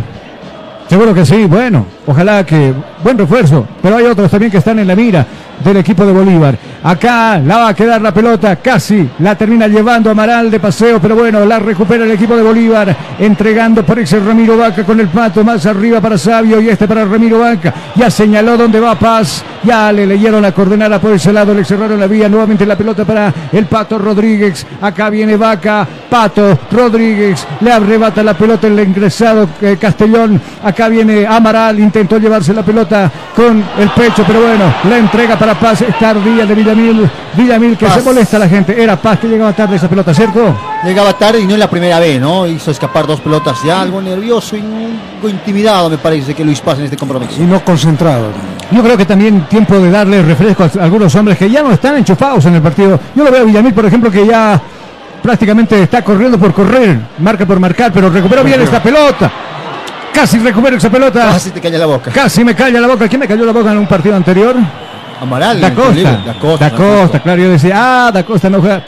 Seguro 0.87 1.13
que 1.15 1.25
sí, 1.25 1.45
bueno, 1.45 1.85
ojalá 2.05 2.45
que 2.45 2.71
buen 3.03 3.17
refuerzo, 3.17 3.65
pero 3.81 3.97
hay 3.97 4.05
otros 4.05 4.29
también 4.29 4.51
que 4.51 4.59
están 4.59 4.77
en 4.77 4.87
la 4.87 4.95
mira. 4.95 5.25
Del 5.63 5.77
equipo 5.77 6.05
de 6.05 6.11
Bolívar. 6.11 6.57
Acá 6.83 7.39
la 7.39 7.57
va 7.57 7.67
a 7.69 7.73
quedar 7.73 8.01
la 8.01 8.13
pelota, 8.13 8.55
casi 8.57 9.09
la 9.19 9.35
termina 9.35 9.67
llevando 9.67 10.11
Amaral 10.11 10.51
de 10.51 10.59
paseo, 10.59 10.99
pero 11.01 11.15
bueno, 11.15 11.43
la 11.45 11.57
recupera 11.57 12.05
el 12.05 12.11
equipo 12.11 12.37
de 12.37 12.43
Bolívar, 12.43 12.95
entregando 13.17 13.83
por 13.83 13.97
ese 13.99 14.19
Ramiro 14.19 14.57
Vaca 14.57 14.83
con 14.83 14.99
el 14.99 15.07
pato 15.07 15.43
más 15.43 15.65
arriba 15.65 15.99
para 15.99 16.17
Sabio 16.17 16.61
y 16.61 16.69
este 16.69 16.87
para 16.87 17.05
Ramiro 17.05 17.39
Vaca. 17.39 17.73
Ya 17.95 18.09
señaló 18.09 18.55
dónde 18.55 18.79
va 18.79 18.95
Paz, 18.95 19.43
ya 19.63 19.91
le 19.91 20.05
leyeron 20.05 20.41
la 20.41 20.51
coordenada 20.51 20.99
por 20.99 21.13
ese 21.13 21.33
lado, 21.33 21.53
le 21.53 21.65
cerraron 21.65 21.99
la 21.99 22.07
vía, 22.07 22.29
nuevamente 22.29 22.65
la 22.65 22.77
pelota 22.77 23.03
para 23.03 23.33
el 23.51 23.65
pato 23.65 23.97
Rodríguez. 23.97 24.65
Acá 24.81 25.09
viene 25.09 25.37
Vaca, 25.37 25.87
pato 26.09 26.59
Rodríguez, 26.71 27.47
le 27.61 27.71
arrebata 27.71 28.23
la 28.23 28.35
pelota 28.35 28.67
el 28.67 28.79
ingresado 28.79 29.49
eh, 29.61 29.77
Castellón. 29.79 30.39
Acá 30.63 30.87
viene 30.87 31.25
Amaral, 31.25 31.79
intentó 31.79 32.17
llevarse 32.17 32.53
la 32.53 32.63
pelota 32.63 33.11
con 33.35 33.63
el 33.79 33.89
pecho, 33.89 34.23
pero 34.25 34.41
bueno, 34.41 34.73
la 34.89 34.97
entrega 34.97 35.35
para 35.37 35.44
Paz, 35.53 35.81
es 35.81 35.99
tardía 35.99 36.45
de 36.45 36.55
Villamil. 36.55 37.09
Villamil 37.35 37.77
que 37.77 37.85
Paz. 37.85 37.95
se 37.95 38.01
molesta 38.01 38.37
a 38.37 38.39
la 38.39 38.49
gente. 38.49 38.81
Era 38.81 38.95
Paz 38.95 39.19
que 39.19 39.27
llegaba 39.27 39.53
tarde 39.53 39.75
esa 39.75 39.87
pelota, 39.87 40.13
¿cierto? 40.13 40.55
Llegaba 40.83 41.13
tarde 41.13 41.41
y 41.41 41.45
no 41.45 41.53
es 41.53 41.59
la 41.59 41.69
primera 41.69 41.99
vez, 41.99 42.19
¿no? 42.19 42.47
Hizo 42.47 42.71
escapar 42.71 43.05
dos 43.05 43.19
pelotas 43.21 43.61
ya, 43.63 43.81
algo 43.81 44.01
nervioso 44.01 44.57
y 44.57 44.61
algo 44.61 45.29
intimidado, 45.29 45.89
me 45.89 45.97
parece 45.97 46.33
que 46.33 46.43
Luis 46.43 46.61
Paz 46.61 46.79
en 46.79 46.85
este 46.85 46.97
compromiso. 46.97 47.39
Y 47.39 47.45
no 47.45 47.63
concentrado. 47.63 48.29
Yo 48.71 48.81
creo 48.81 48.97
que 48.97 49.05
también 49.05 49.45
tiempo 49.47 49.77
de 49.77 49.91
darle 49.91 50.23
refresco 50.23 50.63
a 50.63 50.83
algunos 50.83 51.13
hombres 51.15 51.37
que 51.37 51.49
ya 51.49 51.61
no 51.61 51.71
están 51.71 51.97
enchufados 51.97 52.45
en 52.45 52.55
el 52.55 52.61
partido. 52.61 52.99
Yo 53.13 53.23
lo 53.23 53.31
veo 53.31 53.41
a 53.41 53.45
Villamil, 53.45 53.73
por 53.73 53.85
ejemplo, 53.85 54.09
que 54.09 54.25
ya 54.25 54.59
prácticamente 55.21 55.81
está 55.81 56.03
corriendo 56.03 56.37
por 56.39 56.53
correr, 56.53 56.99
marca 57.19 57.45
por 57.45 57.59
marcar, 57.59 57.91
pero 57.91 58.09
recuperó 58.09 58.43
bien 58.43 58.61
esta 58.61 58.81
pelota. 58.81 59.31
Casi 60.15 60.39
recupera 60.39 60.77
esa 60.77 60.89
pelota. 60.89 61.25
Casi 61.33 61.51
te 61.51 61.59
calla 61.59 61.77
la 61.77 61.85
boca. 61.87 62.09
Casi 62.09 62.43
me 62.45 62.55
calla 62.55 62.79
la 62.79 62.87
boca. 62.87 63.07
¿Quién 63.09 63.19
me 63.19 63.27
cayó 63.27 63.45
la 63.45 63.51
boca 63.51 63.71
en 63.71 63.79
un 63.79 63.87
partido 63.87 64.15
anterior? 64.15 64.55
Amaral. 65.21 65.61
Da 65.61 65.73
Costa. 65.73 66.21
Da 66.25 66.33
Costa. 66.39 66.69
Da 66.69 66.75
Costa, 66.75 67.19
claro. 67.21 67.41
Yo 67.41 67.49
decía, 67.51 67.73
ah, 68.07 68.11
Da 68.11 68.23
Costa 68.23 68.49
no 68.49 68.59
juega. 68.61 68.83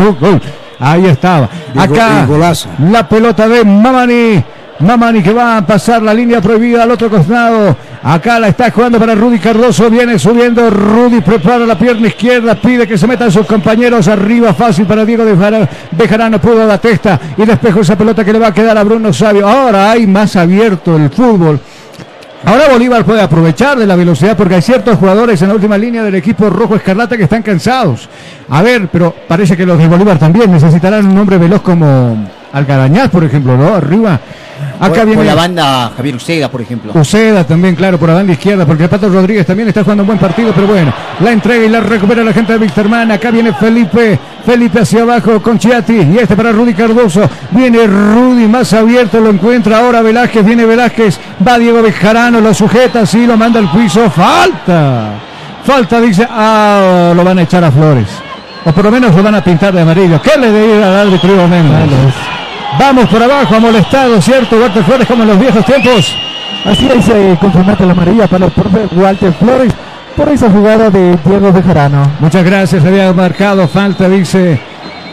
Ahí 0.80 1.06
estaba. 1.06 1.50
Acá, 1.76 2.26
golazo. 2.28 2.70
la 2.92 3.08
pelota 3.08 3.48
de 3.48 3.64
Mamani. 3.64 4.44
Mamani 4.80 5.24
que 5.24 5.34
va 5.34 5.58
a 5.58 5.66
pasar 5.66 6.04
la 6.04 6.14
línea 6.14 6.40
prohibida 6.40 6.84
al 6.84 6.92
otro 6.92 7.10
costado. 7.10 7.76
Acá 8.04 8.40
la 8.40 8.50
está 8.50 8.70
jugando 8.70 9.00
para 9.00 9.16
Rudy 9.16 9.40
Cardoso. 9.40 9.90
Viene 9.90 10.20
subiendo. 10.20 10.70
Rudy 10.70 11.22
prepara 11.22 11.66
la 11.66 11.76
pierna 11.80 12.08
izquierda. 12.08 12.54
Pide 12.54 12.86
que 12.88 12.96
se 12.96 13.08
metan 13.08 13.32
sus 13.32 13.48
compañeros 13.48 14.08
arriba. 14.08 14.54
Fácil 14.54 14.86
para 14.86 15.04
Diego 15.04 15.26
de 15.26 15.36
Jara- 15.36 15.68
Bejarano. 15.92 16.40
Pudo 16.40 16.68
la 16.68 16.78
testa 16.78 17.20
y 17.36 17.44
despejó 17.44 17.80
esa 17.80 17.98
pelota 17.98 18.24
que 18.24 18.32
le 18.34 18.38
va 18.38 18.48
a 18.50 18.54
quedar 18.54 18.78
a 18.78 18.84
Bruno 18.84 19.12
Sabio. 19.12 19.48
Ahora 19.48 19.90
hay 19.90 20.06
más 20.06 20.36
abierto 20.36 20.96
el 20.96 21.10
fútbol. 21.10 21.60
Ahora 22.46 22.70
Bolívar 22.70 23.04
puede 23.04 23.22
aprovechar 23.22 23.78
de 23.80 23.88
la 23.88 23.96
velocidad 23.96 24.38
porque 24.38 24.56
hay 24.56 24.62
ciertos 24.62 24.98
jugadores 24.98 25.42
en 25.42 25.50
la 25.50 25.56
última 25.56 25.78
línea 25.78 26.04
del 26.04 26.16
equipo 26.16 26.50
rojo 26.50 26.76
escarlata 26.76 27.18
que 27.18 27.24
están 27.24 27.42
cansados. 27.42 28.08
A 28.50 28.62
ver, 28.62 28.90
pero 28.92 29.14
parece 29.28 29.58
que 29.58 29.66
los 29.66 29.78
de 29.78 29.88
Bolívar 29.88 30.20
también 30.20 30.52
necesitarán 30.52 31.08
un 31.08 31.18
hombre 31.18 31.38
veloz 31.38 31.62
como 31.62 32.28
Algarañaz, 32.54 33.10
por 33.10 33.24
ejemplo, 33.24 33.58
¿no? 33.58 33.74
Arriba. 33.74 34.20
Acá 34.80 34.90
Por- 34.90 35.06
viene 35.06 35.16
por 35.16 35.26
la 35.26 35.36
banda 35.36 35.92
Javier 35.96 36.16
Uceda, 36.16 36.50
por 36.50 36.62
ejemplo. 36.62 36.92
Uceda 36.96 37.44
también, 37.44 37.76
claro, 37.76 37.98
por 37.98 38.10
la 38.10 38.16
banda 38.16 38.34
izquierda, 38.34 38.66
porque 38.66 38.84
el 38.84 38.90
Pato 38.90 39.10
Rodríguez 39.10 39.46
también 39.46 39.68
está 39.70 39.82
jugando 39.84 40.04
un 40.04 40.08
buen 40.08 40.20
partido, 40.20 40.52
pero 40.54 40.68
bueno, 40.68 40.94
la 41.20 41.32
entrega 41.32 41.66
y 41.66 41.70
la 41.70 41.80
recupera 41.80 42.24
la 42.24 42.32
gente 42.34 42.54
de 42.54 42.60
Víctorman. 42.60 43.12
Acá 43.12 43.32
viene 43.32 43.54
Felipe, 43.54 44.20
Felipe 44.46 44.82
hacia 44.82 45.02
abajo 45.02 45.42
con 45.42 45.58
Chiati 45.58 45.94
y 45.94 46.18
este 46.20 46.36
para 46.36 46.52
Rudy 46.52 46.74
Cardoso. 46.74 47.28
Viene 47.52 47.88
Rudy 47.88 48.48
más 48.48 48.72
abierto, 48.74 49.20
lo 49.20 49.30
encuentra 49.32 49.80
ahora 49.80 50.02
Velázquez, 50.02 50.46
viene 50.46 50.66
Velázquez, 50.66 51.20
va 51.46 51.58
Diego 51.58 51.82
Bejarano, 51.82 52.40
lo 52.40 52.54
sujeta, 52.54 53.06
sí, 53.06 53.26
lo 53.26 53.36
manda 53.36 53.60
al 53.60 53.72
piso, 53.72 54.10
falta. 54.12 55.10
Falta, 55.64 56.00
dice, 56.00 56.26
ah, 56.30 57.14
lo 57.16 57.24
van 57.24 57.40
a 57.40 57.42
echar 57.42 57.64
a 57.64 57.72
Flores. 57.72 58.08
O 58.64 58.72
por 58.72 58.86
lo 58.86 58.92
menos 58.92 59.16
lo 59.16 59.24
van 59.24 59.36
a 59.36 59.44
pintar 59.44 59.74
de 59.74 59.82
amarillo. 59.82 60.22
¿Qué 60.22 60.38
le 60.40 60.52
debe 60.52 60.78
ir 60.78 60.84
al 60.84 61.08
árbitro 61.08 61.48
Méndez? 61.48 62.14
Vamos 62.80 63.10
por 63.10 63.22
abajo, 63.22 63.56
ha 63.56 63.60
molestado, 63.60 64.22
¿cierto? 64.22 64.58
Walter 64.58 64.84
Flores 64.84 65.08
como 65.08 65.24
en 65.24 65.30
los 65.30 65.40
viejos 65.40 65.66
tiempos. 65.66 66.16
Así 66.66 66.88
es, 66.88 67.10
eh, 67.10 67.38
confirmante 67.40 67.86
la 67.86 67.94
amarilla 67.94 68.28
para 68.28 68.46
el 68.46 68.52
profe 68.52 68.88
Walter 68.96 69.34
Flores 69.34 69.74
por 70.16 70.30
esa 70.30 70.50
jugada 70.50 70.90
de 70.90 71.18
Diego 71.26 71.52
Bejarano. 71.52 72.04
Muchas 72.20 72.44
gracias, 72.44 72.86
había 72.86 73.12
marcado 73.14 73.68
falta, 73.68 74.08
dice. 74.08 74.60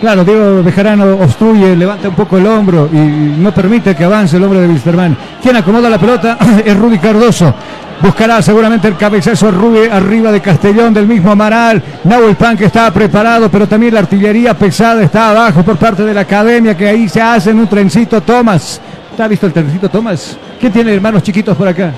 Claro, 0.00 0.24
Diego 0.24 0.62
Bejarano 0.62 1.14
obstruye, 1.14 1.74
levanta 1.74 2.08
un 2.08 2.14
poco 2.14 2.36
el 2.36 2.46
hombro 2.46 2.88
y 2.92 2.96
no 2.96 3.52
permite 3.52 3.94
que 3.94 4.04
avance 4.04 4.36
el 4.36 4.44
hombre 4.44 4.60
de 4.60 4.68
Wisterman. 4.68 5.16
Quien 5.42 5.56
acomoda 5.56 5.88
la 5.88 5.98
pelota 5.98 6.36
es 6.64 6.76
Rudy 6.76 6.98
Cardoso. 6.98 7.54
Buscará 8.00 8.42
seguramente 8.42 8.88
el 8.88 8.96
cabezazo 8.96 9.50
Rubi 9.50 9.88
arriba 9.90 10.30
de 10.30 10.40
Castellón 10.40 10.92
del 10.92 11.06
mismo 11.06 11.30
Amaral. 11.30 11.82
Nahuel 12.04 12.36
Pan 12.36 12.56
que 12.56 12.66
está 12.66 12.90
preparado, 12.90 13.50
pero 13.50 13.66
también 13.66 13.94
la 13.94 14.00
artillería 14.00 14.54
pesada 14.54 15.02
está 15.02 15.30
abajo 15.30 15.62
por 15.62 15.76
parte 15.76 16.02
de 16.04 16.12
la 16.12 16.22
academia 16.22 16.76
que 16.76 16.88
ahí 16.88 17.08
se 17.08 17.22
hacen 17.22 17.58
un 17.58 17.66
trencito 17.66 18.20
Thomas. 18.20 18.80
¿Está 19.10 19.28
visto 19.28 19.46
el 19.46 19.52
trencito 19.52 19.88
Thomas? 19.88 20.36
¿Quién 20.60 20.72
tiene 20.72 20.92
hermanos 20.92 21.22
chiquitos 21.22 21.56
por 21.56 21.68
acá? 21.68 21.92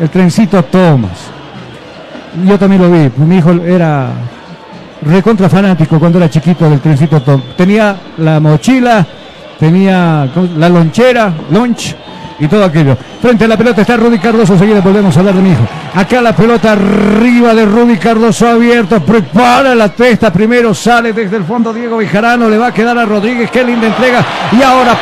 El 0.00 0.08
trencito 0.10 0.62
Thomas. 0.64 1.12
Yo 2.44 2.58
también 2.58 2.82
lo 2.82 2.90
vi. 2.90 3.10
Mi 3.16 3.36
hijo 3.36 3.52
era 3.52 4.10
recontra 5.02 5.48
fanático 5.48 5.98
cuando 5.98 6.18
era 6.18 6.28
chiquito 6.28 6.68
del 6.68 6.80
trencito 6.80 7.20
Tom. 7.22 7.40
Tenía 7.56 7.96
la 8.18 8.40
mochila, 8.40 9.06
tenía 9.58 10.28
la 10.56 10.68
lonchera, 10.68 11.32
lunch 11.50 11.94
y 12.38 12.46
todo 12.48 12.64
aquello. 12.64 12.96
Frente 13.20 13.44
a 13.44 13.48
la 13.48 13.56
pelota 13.56 13.82
está 13.82 13.96
Rudy 13.96 14.18
Cardoso, 14.18 14.54
enseguida 14.54 14.80
volvemos 14.80 15.16
a 15.16 15.20
hablar 15.20 15.34
de 15.34 15.42
mi 15.42 15.50
hijo. 15.50 15.66
Acá 15.94 16.20
la 16.20 16.34
pelota 16.34 16.72
arriba 16.72 17.54
de 17.54 17.64
Rudy 17.64 17.96
Cardoso 17.96 18.48
abierto, 18.48 19.00
prepara 19.00 19.74
la 19.74 19.88
testa, 19.88 20.32
primero 20.32 20.74
sale 20.74 21.12
desde 21.12 21.36
el 21.36 21.44
fondo 21.44 21.72
Diego 21.72 21.98
Vijarano, 21.98 22.48
le 22.48 22.58
va 22.58 22.68
a 22.68 22.74
quedar 22.74 22.98
a 22.98 23.04
Rodríguez, 23.04 23.50
qué 23.50 23.64
linda 23.64 23.86
entrega, 23.86 24.24
y 24.52 24.62
ahora 24.62 24.96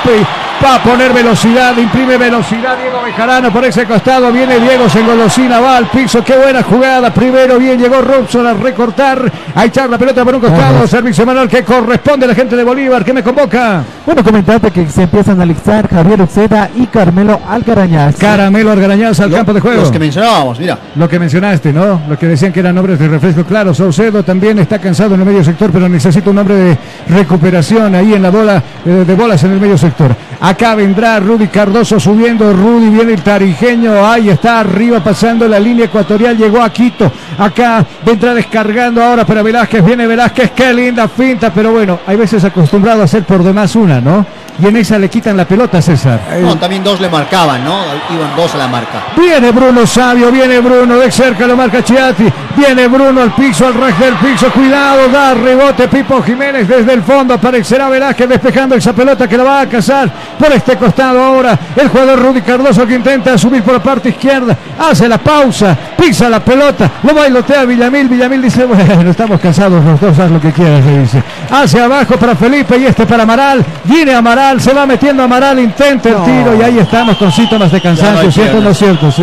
va 0.65 0.77
a 0.77 0.83
poner 0.83 1.13
velocidad, 1.13 1.77
imprime 1.77 2.17
velocidad 2.17 2.79
Diego 2.79 3.03
Bejarano 3.05 3.53
por 3.53 3.65
ese 3.65 3.85
costado, 3.85 4.33
viene 4.33 4.59
Diego, 4.59 4.89
se 4.89 5.01
engolosina, 5.01 5.61
va 5.61 5.77
al 5.77 5.89
piso, 5.89 6.25
qué 6.25 6.37
buena 6.37 6.63
jugada, 6.63 7.13
primero 7.13 7.59
bien 7.59 7.79
llegó 7.79 8.01
Robson 8.01 8.47
a 8.47 8.55
recortar, 8.55 9.31
a 9.55 9.65
echar 9.67 9.91
la 9.91 9.99
pelota 9.99 10.25
por 10.25 10.35
un 10.35 10.41
costado, 10.41 10.87
servicio 10.87 11.27
manual 11.27 11.49
que 11.49 11.63
corresponde 11.63 12.25
a 12.25 12.29
la 12.29 12.35
gente 12.35 12.57
de 12.57 12.65
Bolívar, 12.65 13.05
que 13.05 13.13
me 13.13 13.23
convoca. 13.23 13.85
Bueno, 14.07 14.25
comentarte 14.25 14.71
que 14.71 14.89
se 14.89 15.03
empieza 15.03 15.33
a 15.33 15.35
analizar 15.35 15.89
Javier 15.89 16.23
Uceda 16.23 16.71
y 16.75 16.87
Carmelo 16.87 17.41
Algarañaz. 17.47 18.17
Caramelo 18.17 18.71
Argarañaz 18.73 19.21
al 19.21 19.31
campo 19.31 19.53
de 19.53 19.61
juego. 19.61 19.83
Los 19.83 19.91
que 19.91 19.99
mencionábamos, 19.99 20.59
mira. 20.59 20.79
Lo 20.95 21.09
que 21.09 21.19
mencionaste, 21.19 21.73
¿no? 21.73 22.01
Lo 22.09 22.19
que 22.19 22.27
decían 22.27 22.53
que 22.53 22.61
eran 22.61 22.75
nombres 22.75 22.99
de 22.99 23.09
refresco. 23.09 23.45
Claro, 23.45 23.75
Saucedo 23.75 24.23
también 24.23 24.59
está 24.59 24.79
cansado 24.79 25.15
en 25.15 25.21
el 25.21 25.27
medio 25.27 25.45
sector, 25.45 25.71
pero 25.73 25.89
necesita 25.89 26.31
un 26.31 26.39
hombre 26.39 26.55
de 26.55 26.79
recuperación 27.09 27.95
ahí 27.95 28.15
en 28.15 28.23
la 28.23 28.31
bola, 28.31 28.63
eh, 28.85 29.05
de 29.07 29.15
bolas 29.15 29.43
en 29.45 29.53
el 29.53 29.61
medio 29.61 29.77
sector. 29.77 30.15
Acá 30.45 30.75
vendrá 30.75 31.19
Rudy 31.21 31.49
Cardoso 31.49 31.99
subiendo. 31.99 32.53
Rudy 32.53 32.91
viene 32.91 33.15
el 33.15 33.23
tarijeño. 33.23 34.07
Ahí 34.07 34.29
está 34.29 34.61
arriba 34.61 35.03
pasando 35.03 35.49
la 35.49 35.59
línea 35.59 35.87
ecuatorial. 35.87 36.37
Llegó 36.37 36.61
a 36.61 36.71
Quito. 36.71 37.11
Acá 37.39 37.83
vendrá 38.05 38.35
descargando 38.35 39.03
ahora 39.03 39.25
para 39.25 39.43
Velázquez. 39.43 39.83
Viene 39.83 40.07
Velázquez. 40.07 40.51
Qué 40.51 40.75
linda 40.75 41.09
finta. 41.09 41.51
Pero 41.51 41.73
bueno, 41.73 42.01
hay 42.07 42.19
veces 42.19 42.45
acostumbrado 42.45 43.01
a 43.01 43.05
hacer 43.07 43.25
por 43.25 43.43
demás 43.43 43.75
una, 43.75 44.03
¿no? 44.03 44.27
Y 44.63 44.67
en 44.67 44.77
esa 44.77 44.99
le 44.99 45.09
quitan 45.09 45.37
la 45.37 45.45
pelota, 45.45 45.83
César. 45.83 46.21
No, 46.41 46.57
también 46.57 46.85
dos 46.85 47.01
le 47.01 47.09
marcaban, 47.09 47.65
¿no? 47.65 47.83
Iban 48.11 48.37
dos 48.37 48.55
a 48.55 48.59
la 48.59 48.69
marca. 48.69 49.03
Viene 49.17 49.51
Bruno 49.51 49.85
Sabio, 49.87 50.31
viene 50.31 50.61
Bruno, 50.61 50.97
de 50.97 51.11
cerca 51.11 51.47
lo 51.47 51.57
marca 51.57 51.83
Chiati, 51.83 52.33
viene 52.57 52.87
Bruno 52.87 53.21
al 53.21 53.35
piso, 53.35 53.67
al 53.67 53.75
ras 53.75 53.99
del 53.99 54.15
piso, 54.15 54.51
cuidado, 54.53 55.09
da 55.09 55.35
rebote 55.35 55.89
Pipo 55.89 56.23
Jiménez 56.23 56.69
desde 56.69 56.93
el 56.93 57.03
fondo, 57.03 57.35
aparecerá 57.35 57.89
Velázquez 57.89 58.29
despejando 58.29 58.77
esa 58.77 58.93
pelota 58.93 59.27
que 59.27 59.37
la 59.37 59.45
va 59.45 59.61
a 59.63 59.69
cazar 59.69 60.11
por 60.39 60.53
este 60.53 60.77
costado 60.77 61.21
ahora, 61.23 61.59
el 61.75 61.89
jugador 61.89 62.21
Rudy 62.21 62.43
Cardoso 62.43 62.87
que 62.87 62.95
intenta 62.95 63.37
subir 63.37 63.63
por 63.63 63.75
la 63.75 63.83
parte 63.83 64.11
izquierda, 64.11 64.57
hace 64.79 65.09
la 65.09 65.19
pausa, 65.19 65.77
pisa 65.97 66.29
la 66.29 66.41
pelota, 66.41 66.91
lo 67.03 67.13
bailotea 67.13 67.65
Villamil, 67.65 68.09
Villamil 68.09 68.43
dice, 68.43 68.65
bueno, 68.65 69.11
estamos 69.11 69.41
cansados 69.41 69.85
los 69.85 70.01
dos, 70.01 70.19
haz 70.19 70.31
lo 70.31 70.41
que 70.41 70.53
quieras, 70.53 70.85
le 70.85 71.01
dice, 71.01 71.23
hacia 71.51 71.87
abajo 71.87 72.17
para 72.17 72.37
Felipe 72.37 72.79
y 72.79 72.85
este 72.85 73.05
para 73.05 73.25
Amaral, 73.25 73.65
viene 73.85 74.15
Amaral, 74.15 74.44
se 74.59 74.73
va 74.73 74.87
metiendo 74.87 75.23
Amaral, 75.23 75.59
intenta 75.59 76.09
el 76.09 76.17
tiro 76.25 76.57
y 76.59 76.63
ahí 76.63 76.79
estamos 76.79 77.17
con 77.17 77.33
síntomas 77.33 77.73
de 77.73 77.81
cansancio, 77.81 78.31
¿cierto 78.31 78.59
o 78.59 78.61
no 78.61 78.71
es 78.71 78.79
cierto? 78.79 79.11
¿Sí? 79.11 79.23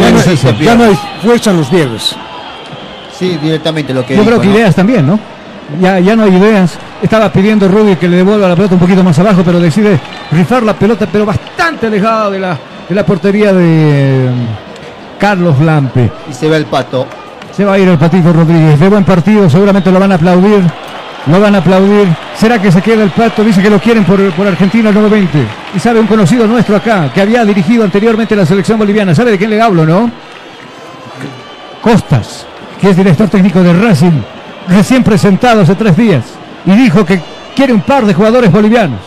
Ya 0.59 0.75
no, 0.75 0.85
ya 0.85 0.89
hay 0.89 0.99
fuerza 1.23 1.51
en 1.51 1.57
los 1.57 1.69
viejos. 1.69 2.15
Sí, 3.17 3.37
directamente 3.41 3.93
lo 3.93 4.05
que 4.05 4.15
Yo 4.15 4.21
dijo, 4.21 4.31
creo 4.31 4.41
que 4.41 4.47
¿no? 4.47 4.55
ideas 4.55 4.75
también, 4.75 5.05
¿no? 5.05 5.19
Ya, 5.79 5.99
ya 5.99 6.15
no 6.15 6.23
hay 6.23 6.35
ideas. 6.35 6.77
Estaba 7.01 7.31
pidiendo 7.31 7.67
Rudy 7.67 7.95
que 7.95 8.07
le 8.07 8.17
devuelva 8.17 8.47
la 8.47 8.55
pelota 8.55 8.73
un 8.73 8.79
poquito 8.79 9.03
más 9.03 9.17
abajo, 9.19 9.41
pero 9.45 9.59
decide 9.59 9.99
rifar 10.31 10.63
la 10.63 10.73
pelota, 10.73 11.07
pero 11.11 11.25
bastante 11.25 11.87
alejada 11.87 12.29
de 12.29 12.39
la, 12.39 12.57
de 12.89 12.95
la 12.95 13.05
portería 13.05 13.53
de 13.53 14.29
mm, 14.29 15.19
Carlos 15.19 15.59
Lampe. 15.59 16.11
Y 16.29 16.33
se 16.33 16.49
ve 16.49 16.57
el 16.57 16.65
pato. 16.65 17.05
Se 17.55 17.63
va 17.63 17.73
a 17.73 17.79
ir 17.79 17.87
el 17.87 17.97
Patito 17.97 18.33
Rodríguez. 18.33 18.79
De 18.79 18.89
buen 18.89 19.03
partido, 19.03 19.49
seguramente 19.49 19.91
lo 19.91 19.99
van 19.99 20.11
a 20.11 20.15
aplaudir. 20.15 20.63
Lo 21.27 21.39
van 21.39 21.55
a 21.55 21.59
aplaudir. 21.59 22.07
¿Será 22.35 22.59
que 22.59 22.71
se 22.71 22.81
queda 22.81 23.03
el 23.03 23.11
pato? 23.11 23.43
Dice 23.43 23.61
que 23.61 23.69
lo 23.69 23.79
quieren 23.79 24.03
por, 24.03 24.19
por 24.31 24.47
Argentina 24.47 24.91
nuevamente. 24.91 25.45
Y 25.75 25.79
sabe 25.79 25.99
un 25.99 26.07
conocido 26.07 26.47
nuestro 26.47 26.75
acá, 26.75 27.11
que 27.13 27.21
había 27.21 27.45
dirigido 27.45 27.83
anteriormente 27.83 28.35
la 28.35 28.45
selección 28.45 28.79
boliviana. 28.79 29.13
¿Sabe 29.13 29.31
de 29.31 29.37
quién 29.37 29.51
le 29.51 29.61
hablo, 29.61 29.85
no? 29.85 30.09
Costas, 31.81 32.45
que 32.79 32.89
es 32.89 32.97
director 32.97 33.29
técnico 33.29 33.61
de 33.61 33.73
Racing. 33.73 34.21
recién 34.67 35.03
presentado 35.03 35.61
hace 35.61 35.75
tres 35.75 35.95
días 35.97 36.23
y 36.65 36.71
dijo 36.71 37.05
que 37.05 37.19
quiere 37.55 37.73
un 37.73 37.81
par 37.81 38.05
de 38.05 38.13
jugadores 38.13 38.51
bolivianos. 38.51 38.99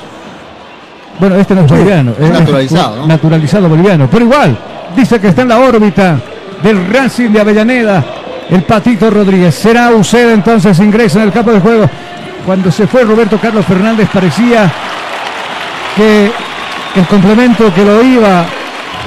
Bueno, 1.18 1.36
este 1.36 1.54
no 1.54 1.62
es 1.62 1.70
boliviano, 1.70 2.12
es 2.18 2.30
naturalizado, 2.30 2.96
¿no? 2.96 3.06
naturalizado 3.06 3.68
boliviano, 3.68 4.08
pero 4.10 4.24
igual, 4.24 4.58
dice 4.96 5.20
que 5.20 5.28
está 5.28 5.42
en 5.42 5.48
la 5.48 5.58
órbita 5.58 6.18
del 6.62 6.92
Racing 6.92 7.30
de 7.30 7.40
Avellaneda, 7.40 8.04
el 8.50 8.62
Patito 8.62 9.10
Rodríguez. 9.10 9.54
Será 9.54 9.90
Uceda 9.90 10.32
entonces 10.32 10.78
ingresa 10.78 11.20
en 11.20 11.26
el 11.26 11.32
campo 11.32 11.52
de 11.52 11.60
juego. 11.60 11.88
Cuando 12.44 12.70
se 12.70 12.86
fue 12.86 13.04
Roberto 13.04 13.38
Carlos 13.38 13.64
Fernández 13.64 14.08
parecía 14.12 14.70
que 15.96 16.30
el 16.94 17.06
complemento 17.06 17.72
que 17.72 17.84
lo 17.84 18.02
iba 18.02 18.44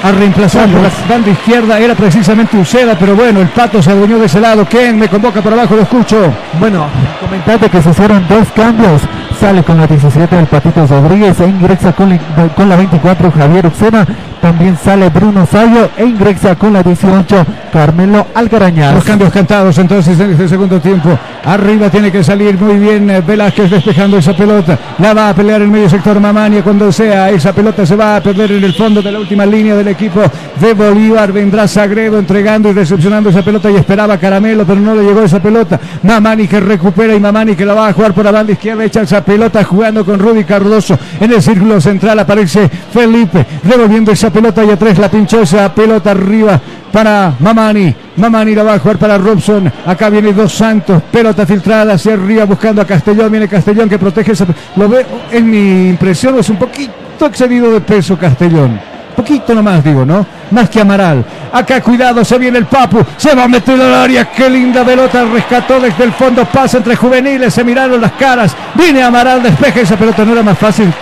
a 0.04 0.12
reemplazar 0.12 0.70
por 0.70 0.82
la 0.82 0.90
banda 1.10 1.30
izquierda 1.30 1.80
era 1.80 1.96
precisamente 1.96 2.58
Uceda, 2.58 2.96
pero 3.00 3.16
bueno, 3.16 3.42
el 3.42 3.48
Pato 3.50 3.82
se 3.82 3.92
adueñó 3.92 4.20
de 4.20 4.26
ese 4.26 4.40
lado. 4.40 4.66
¿Quién 4.70 4.98
me 4.98 5.08
convoca 5.08 5.42
por 5.42 5.54
abajo? 5.54 5.76
Lo 5.76 5.82
escucho. 5.82 6.34
Bueno, 6.60 6.88
comentate 7.20 7.70
que 7.70 7.82
se 7.82 7.90
hicieron 7.90 8.26
dos 8.28 8.48
cambios. 8.56 9.02
Sale 9.40 9.64
con 9.64 9.78
la 9.78 9.86
17 9.86 10.40
el 10.40 10.48
Patito 10.48 10.88
Rodríguez 10.88 11.40
e 11.40 11.48
ingresa 11.48 11.94
con 11.94 12.10
la, 12.10 12.18
con 12.56 12.70
la 12.70 12.76
24 12.76 13.32
Javier 13.32 13.68
Ucena. 13.68 14.06
También 14.42 14.78
sale 14.84 15.10
Bruno 15.10 15.46
Sayo 15.46 15.90
e 15.98 16.06
ingresa 16.06 16.56
con 16.56 16.74
la 16.74 16.82
18 16.82 17.46
Carmelo 17.72 18.28
Algarañaz. 18.34 18.96
Los 18.96 19.04
cambios 19.04 19.32
cantados 19.32 19.78
entonces 19.78 20.20
en 20.20 20.32
este 20.32 20.48
segundo 20.48 20.80
tiempo. 20.80 21.10
Arriba 21.48 21.90
tiene 21.90 22.12
que 22.12 22.26
salir 22.26 22.60
muy 22.60 22.78
bien 22.78 23.10
eh, 23.10 23.22
Velázquez 23.22 23.72
despejando 23.72 24.18
esa 24.18 24.36
pelota. 24.36 24.78
La 25.00 25.14
va 25.14 25.30
a 25.30 25.34
pelear 25.34 25.62
el 25.62 25.70
medio 25.70 25.90
sector 25.90 26.20
Mamania 26.20 26.62
cuando 26.62 26.92
sea. 26.92 27.30
Esa 27.30 27.54
pelota 27.54 27.86
se 27.86 27.96
va 27.96 28.18
a 28.18 28.22
perder 28.22 28.52
en 28.52 28.66
el 28.66 28.74
fondo 28.74 29.02
de 29.02 29.14
la 29.14 29.18
última 29.18 29.46
línea 29.46 29.74
del 29.74 29.88
equipo 29.88 30.20
de 30.60 30.74
Bolívar. 30.74 31.32
Vendrá 31.32 31.66
Sagredo 31.66 32.20
entregando 32.20 32.70
y 32.70 32.74
recepcionando 32.74 33.30
esa 33.30 33.44
pelota 33.44 33.72
y 33.72 33.78
esperaba 33.78 34.18
Caramelo, 34.18 34.66
pero 34.66 34.82
no 34.82 34.94
le 34.94 35.04
llegó 35.04 35.24
esa 35.24 35.42
pelota. 35.42 35.80
Mamani 36.04 36.50
que 36.50 36.60
recupera 36.60 37.16
y 37.16 37.20
Mamani 37.22 37.56
que 37.56 37.66
la 37.66 37.74
va 37.74 37.88
a 37.88 37.94
jugar 37.94 38.14
por 38.14 38.26
la 38.26 38.32
banda 38.32 38.52
izquierda. 38.52 38.84
Echa 38.84 39.04
esa 39.04 39.24
pelota 39.24 39.64
jugando 39.64 40.04
con 40.04 40.20
Rudy 40.20 40.44
Cardoso. 40.44 41.00
En 41.18 41.32
el 41.32 41.42
círculo 41.42 41.80
central 41.80 42.20
aparece 42.20 42.70
Felipe 42.92 43.46
revolviendo 43.64 44.12
esa 44.12 44.30
pelota 44.32 44.66
y 44.66 44.72
a 44.72 44.76
tres 44.78 44.98
la 44.98 45.10
pinchó 45.10 45.44
esa 45.44 45.74
pelota 45.74 46.12
arriba 46.12 46.60
para 46.92 47.34
Mamani. 47.40 47.94
Mamani 48.18 48.56
la 48.56 48.64
va 48.64 48.74
a 48.74 48.80
jugar 48.80 48.98
para 48.98 49.18
Robson. 49.18 49.72
Acá 49.86 50.10
viene 50.10 50.34
Dos 50.34 50.54
Santos. 50.54 51.02
Pelota 51.12 51.46
filtrada 51.46 51.94
hacia 51.94 52.14
arriba 52.14 52.46
buscando 52.46 52.82
a 52.82 52.86
Castellón. 52.86 53.32
Viene 53.32 53.48
Castellón 53.48 53.90
que 53.90 54.00
protege 54.00 54.32
esa. 54.32 54.46
Lo 54.76 54.90
veo, 54.90 55.06
en 55.32 55.50
mi 55.50 55.90
impresión, 55.90 56.38
es 56.40 56.50
un 56.50 56.58
poquito 56.58 57.26
excedido 57.26 57.72
de 57.72 57.82
peso 57.82 58.18
Castellón. 58.18 58.80
Poquito 59.16 59.56
nomás, 59.56 59.84
digo, 59.84 60.06
¿no? 60.06 60.26
Más 60.52 60.70
que 60.70 60.80
Amaral. 60.80 61.26
Acá, 61.52 61.82
cuidado, 61.82 62.24
se 62.24 62.38
viene 62.38 62.60
el 62.60 62.66
Papu. 62.66 63.04
Se 63.18 63.34
va 63.34 63.46
a 63.46 63.48
meter 63.48 63.80
al 63.82 63.94
área. 63.94 64.26
Qué 64.32 64.50
linda 64.50 64.84
pelota. 64.84 65.26
Rescató 65.26 65.80
desde 65.80 66.04
el 66.04 66.14
fondo. 66.14 66.46
Pasa 66.46 66.78
entre 66.78 66.96
juveniles. 66.96 67.54
Se 67.54 67.64
miraron 67.64 68.00
las 68.00 68.12
caras. 68.14 68.56
Viene 68.76 69.02
Amaral. 69.02 69.42
Despeja 69.42 69.82
esa 69.82 69.98
pelota. 69.98 70.24
No 70.24 70.34
era 70.34 70.44
más 70.44 70.58
fácil 70.58 70.94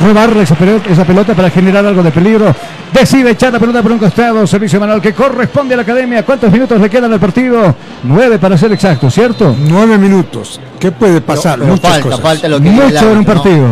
robarle 0.00 0.42
esa 0.42 0.54
pelota, 0.54 0.90
esa 0.90 1.04
pelota 1.04 1.34
para 1.34 1.50
generar 1.50 1.84
algo 1.84 2.02
de 2.02 2.10
peligro. 2.10 2.54
Decide 2.92 3.30
echar 3.30 3.52
la 3.52 3.58
pelota 3.58 3.82
por 3.82 3.92
un 3.92 3.98
costado. 3.98 4.46
Servicio 4.46 4.80
manual 4.80 5.00
que 5.00 5.12
corresponde 5.12 5.74
a 5.74 5.76
la 5.76 5.82
academia. 5.84 6.24
¿Cuántos 6.24 6.50
minutos 6.50 6.80
le 6.80 6.90
quedan 6.90 7.12
al 7.12 7.20
partido? 7.20 7.74
Nueve 8.02 8.38
para 8.38 8.58
ser 8.58 8.72
exacto, 8.72 9.10
¿cierto? 9.10 9.54
Nueve 9.68 9.96
minutos. 9.96 10.60
¿Qué 10.78 10.90
puede 10.90 11.20
pasar? 11.20 11.58
Pero 11.60 11.72
Muchas 11.72 11.90
falta, 11.90 12.02
cosas. 12.02 12.20
falta 12.20 12.48
lo 12.48 12.56
que 12.60 12.70
dice 12.70 12.76
el 12.86 12.92
Mucho 12.92 13.10
en 13.12 13.18
un 13.18 13.24
partido. 13.24 13.66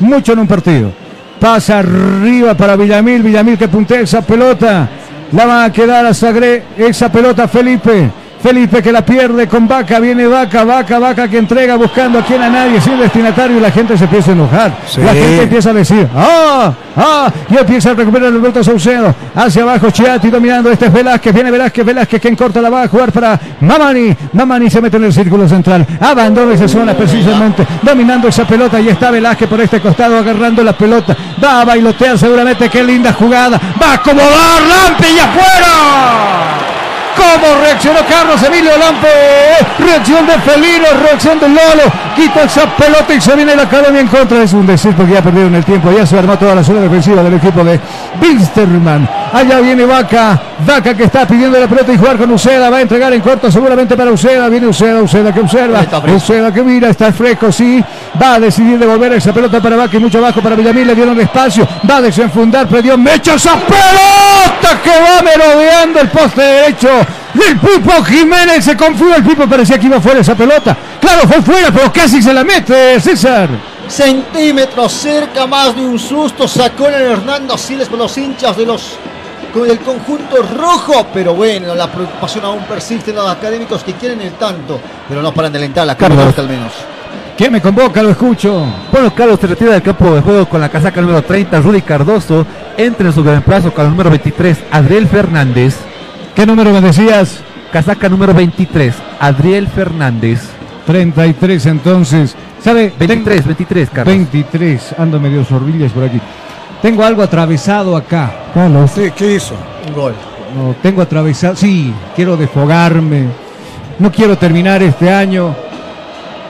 Mucho 0.00 0.32
en 0.32 0.38
un 0.40 0.46
partido. 0.46 0.92
Pasa 1.40 1.78
arriba 1.78 2.54
para 2.54 2.76
Villamil. 2.76 3.22
Villamil 3.22 3.56
que 3.56 3.68
puntea 3.68 4.00
esa 4.00 4.20
pelota. 4.20 4.88
La 5.32 5.46
va 5.46 5.64
a 5.64 5.72
quedar 5.72 6.04
a 6.04 6.12
Sagre. 6.12 6.64
Esa 6.76 7.10
pelota 7.10 7.48
Felipe. 7.48 8.10
Felipe 8.42 8.82
que 8.82 8.90
la 8.90 9.04
pierde 9.04 9.46
con 9.46 9.68
Vaca. 9.68 10.00
Viene 10.00 10.26
Vaca, 10.26 10.64
Vaca, 10.64 10.98
Vaca 10.98 11.28
que 11.28 11.38
entrega 11.38 11.76
buscando 11.76 12.18
a 12.18 12.22
quien 12.22 12.42
a 12.42 12.48
nadie 12.48 12.80
sin 12.80 12.98
destinatario. 12.98 13.58
Y 13.58 13.60
la 13.60 13.70
gente 13.70 13.96
se 13.96 14.04
empieza 14.04 14.30
a 14.30 14.34
enojar. 14.34 14.72
Sí. 14.86 15.00
La 15.00 15.14
gente 15.14 15.42
empieza 15.42 15.70
a 15.70 15.72
decir, 15.72 16.08
¡ah! 16.14 16.72
¡ah! 16.96 17.32
Y 17.48 17.56
empieza 17.56 17.90
a 17.90 17.94
recuperar 17.94 18.32
el 18.32 18.38
vuelto 18.38 18.64
Saucedo. 18.64 19.14
Hacia 19.34 19.62
abajo 19.62 19.90
Chiati 19.90 20.28
dominando. 20.28 20.70
Este 20.72 20.86
es 20.86 20.92
Velázquez. 20.92 21.32
Viene 21.32 21.50
Velázquez, 21.52 21.86
Velázquez 21.86 22.20
quien 22.20 22.34
corta 22.34 22.60
la 22.60 22.68
va 22.68 22.82
a 22.82 22.88
jugar 22.88 23.12
para 23.12 23.38
Mamani. 23.60 24.16
Mamani 24.32 24.68
se 24.68 24.80
mete 24.80 24.96
en 24.96 25.04
el 25.04 25.12
círculo 25.12 25.48
central. 25.48 25.86
Abandona 26.00 26.54
esa 26.54 26.66
zona 26.66 26.94
precisamente. 26.94 27.64
Dominando 27.82 28.26
esa 28.26 28.44
pelota. 28.44 28.80
Y 28.80 28.88
está 28.88 29.12
Velázquez 29.12 29.48
por 29.48 29.60
este 29.60 29.80
costado 29.80 30.18
agarrando 30.18 30.64
la 30.64 30.72
pelota. 30.72 31.16
Va 31.42 31.60
a 31.60 31.64
bailotear 31.64 32.18
seguramente. 32.18 32.68
Qué 32.68 32.82
linda 32.82 33.12
jugada. 33.12 33.60
Va 33.80 33.92
a 33.92 33.94
acomodar 33.94 34.62
Lampe 34.62 35.06
y 35.10 35.18
afuera. 35.20 36.61
¿Cómo 37.16 37.60
reaccionó 37.62 38.00
Carlos 38.08 38.42
Emilio 38.42 38.76
Lampe? 38.78 39.08
Reacción 39.78 40.26
de 40.26 40.32
Felino, 40.40 40.86
reacción 41.02 41.38
de 41.38 41.48
Lolo. 41.48 41.92
Quita 42.16 42.42
esa 42.42 42.66
pelota 42.76 43.14
y 43.14 43.20
se 43.20 43.34
viene 43.34 43.54
la 43.56 43.64
academia 43.64 44.00
en 44.00 44.08
contra. 44.08 44.42
Es 44.42 44.52
un 44.52 44.66
decir 44.66 44.94
porque 44.94 45.14
ya 45.14 45.22
perdieron 45.22 45.54
el 45.54 45.64
tiempo. 45.64 45.90
Ya 45.90 46.06
se 46.06 46.18
armó 46.18 46.38
toda 46.38 46.54
la 46.54 46.64
zona 46.64 46.80
defensiva 46.80 47.22
del 47.22 47.34
equipo 47.34 47.62
de 47.64 47.78
Bilsterman. 48.20 49.08
Allá 49.32 49.60
viene 49.60 49.84
Vaca. 49.84 50.40
Vaca 50.66 50.94
que 50.94 51.04
está 51.04 51.26
pidiendo 51.26 51.58
la 51.58 51.66
pelota 51.66 51.92
y 51.92 51.98
jugar 51.98 52.16
con 52.16 52.30
Uceda. 52.30 52.70
Va 52.70 52.78
a 52.78 52.80
entregar 52.82 53.12
en 53.12 53.20
corto 53.20 53.50
seguramente 53.50 53.96
para 53.96 54.10
Uceda. 54.10 54.48
Viene 54.48 54.66
Uceda, 54.66 55.02
Uceda 55.02 55.32
que 55.32 55.40
observa. 55.40 55.84
Uceda 56.14 56.52
que 56.52 56.62
mira, 56.62 56.88
está 56.90 57.12
fresco, 57.12 57.50
sí. 57.50 57.82
Va 58.20 58.34
a 58.34 58.40
decidir 58.40 58.78
devolver 58.78 59.12
esa 59.14 59.32
pelota 59.32 59.60
para 59.60 59.76
Vaca 59.76 59.96
y 59.96 60.00
mucho 60.00 60.18
abajo 60.18 60.40
para 60.40 60.54
Villamil. 60.54 60.86
Le 60.86 60.94
dieron 60.94 61.20
espacio. 61.20 61.66
Va 61.88 61.96
a 61.96 62.02
desenfundar, 62.02 62.66
perdió 62.68 62.96
Mecho 62.96 63.34
esa 63.34 63.56
pelota 63.56 64.80
que 64.82 64.90
va 64.90 65.22
merodeando 65.22 66.00
el 66.00 66.08
poste 66.08 66.40
derecho 66.40 66.88
del 67.34 67.58
Pipo 67.58 68.02
Jiménez. 68.04 68.64
Se 68.64 68.76
confundió 68.76 69.16
el 69.16 69.24
Pipo, 69.24 69.46
parecía 69.46 69.78
que 69.78 69.86
iba 69.86 70.00
fuera 70.00 70.20
esa 70.20 70.34
pelota. 70.34 70.76
Claro, 71.00 71.28
fue 71.28 71.42
fuera, 71.42 71.70
pero 71.70 71.92
casi 71.92 72.22
se 72.22 72.32
la 72.32 72.44
mete, 72.44 73.00
César. 73.00 73.48
Centímetros 73.88 74.92
cerca, 74.92 75.46
más 75.46 75.74
de 75.74 75.82
un 75.82 75.98
susto. 75.98 76.46
Sacó 76.48 76.88
el 76.88 76.94
Hernando 76.94 77.58
Siles 77.58 77.88
por 77.88 77.98
los 77.98 78.16
hinchas 78.16 78.56
de 78.56 78.66
los 78.66 78.96
con 79.52 79.68
el 79.68 79.78
conjunto 79.80 80.36
rojo, 80.56 81.06
pero 81.12 81.34
bueno, 81.34 81.74
la 81.74 81.90
preocupación 81.90 82.44
aún 82.44 82.64
persiste 82.64 83.10
en 83.10 83.16
los 83.16 83.28
académicos 83.28 83.84
que 83.84 83.92
quieren 83.92 84.20
el 84.22 84.32
tanto, 84.32 84.80
pero 85.08 85.20
no 85.20 85.32
paran 85.32 85.52
de 85.52 85.58
alentar 85.58 85.86
la. 85.86 85.96
Carlos 85.96 86.38
al 86.38 86.48
menos. 86.48 86.72
¿Quién 87.36 87.52
me 87.52 87.60
convoca? 87.60 88.02
Lo 88.02 88.10
escucho. 88.10 88.66
Bueno, 88.90 89.14
Carlos 89.14 89.38
se 89.40 89.46
retira 89.46 89.72
del 89.72 89.82
campo 89.82 90.14
de 90.14 90.20
juego 90.20 90.48
con 90.48 90.60
la 90.60 90.68
casaca 90.68 91.00
número 91.00 91.22
30, 91.22 91.60
Rudy 91.60 91.82
Cardoso. 91.82 92.46
Entra 92.76 93.06
en 93.06 93.12
su 93.12 93.22
reemplazo 93.22 93.72
con 93.72 93.84
el 93.84 93.90
número 93.90 94.10
23, 94.10 94.58
Adriel 94.70 95.06
Fernández. 95.08 95.76
¿Qué 96.34 96.46
número 96.46 96.72
me 96.72 96.80
decías? 96.80 97.40
Casaca 97.72 98.08
número 98.08 98.32
23, 98.32 98.94
Adriel 99.20 99.68
Fernández. 99.68 100.40
33 100.86 101.66
entonces. 101.66 102.34
¿Sabe? 102.62 102.92
23, 102.98 103.44
23, 103.46 103.90
Carlos. 103.90 104.14
23. 104.14 104.94
Ando 104.98 105.20
medio 105.20 105.44
sorbillas 105.44 105.92
por 105.92 106.04
aquí. 106.04 106.20
Tengo 106.80 107.04
algo 107.04 107.22
atravesado 107.22 107.96
acá. 107.96 108.32
Carlos. 108.54 108.90
Sí, 108.94 109.10
¿qué 109.16 109.34
hizo? 109.34 109.54
Un 109.88 109.94
gol. 109.94 110.14
No, 110.56 110.74
tengo 110.82 111.02
atravesado. 111.02 111.56
Sí, 111.56 111.92
quiero 112.16 112.36
desfogarme. 112.36 113.26
No 113.98 114.10
quiero 114.10 114.36
terminar 114.36 114.82
este 114.82 115.12
año 115.12 115.54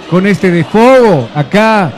con 0.09 0.27
este 0.27 0.51
desfogo 0.51 1.29
acá 1.35 1.91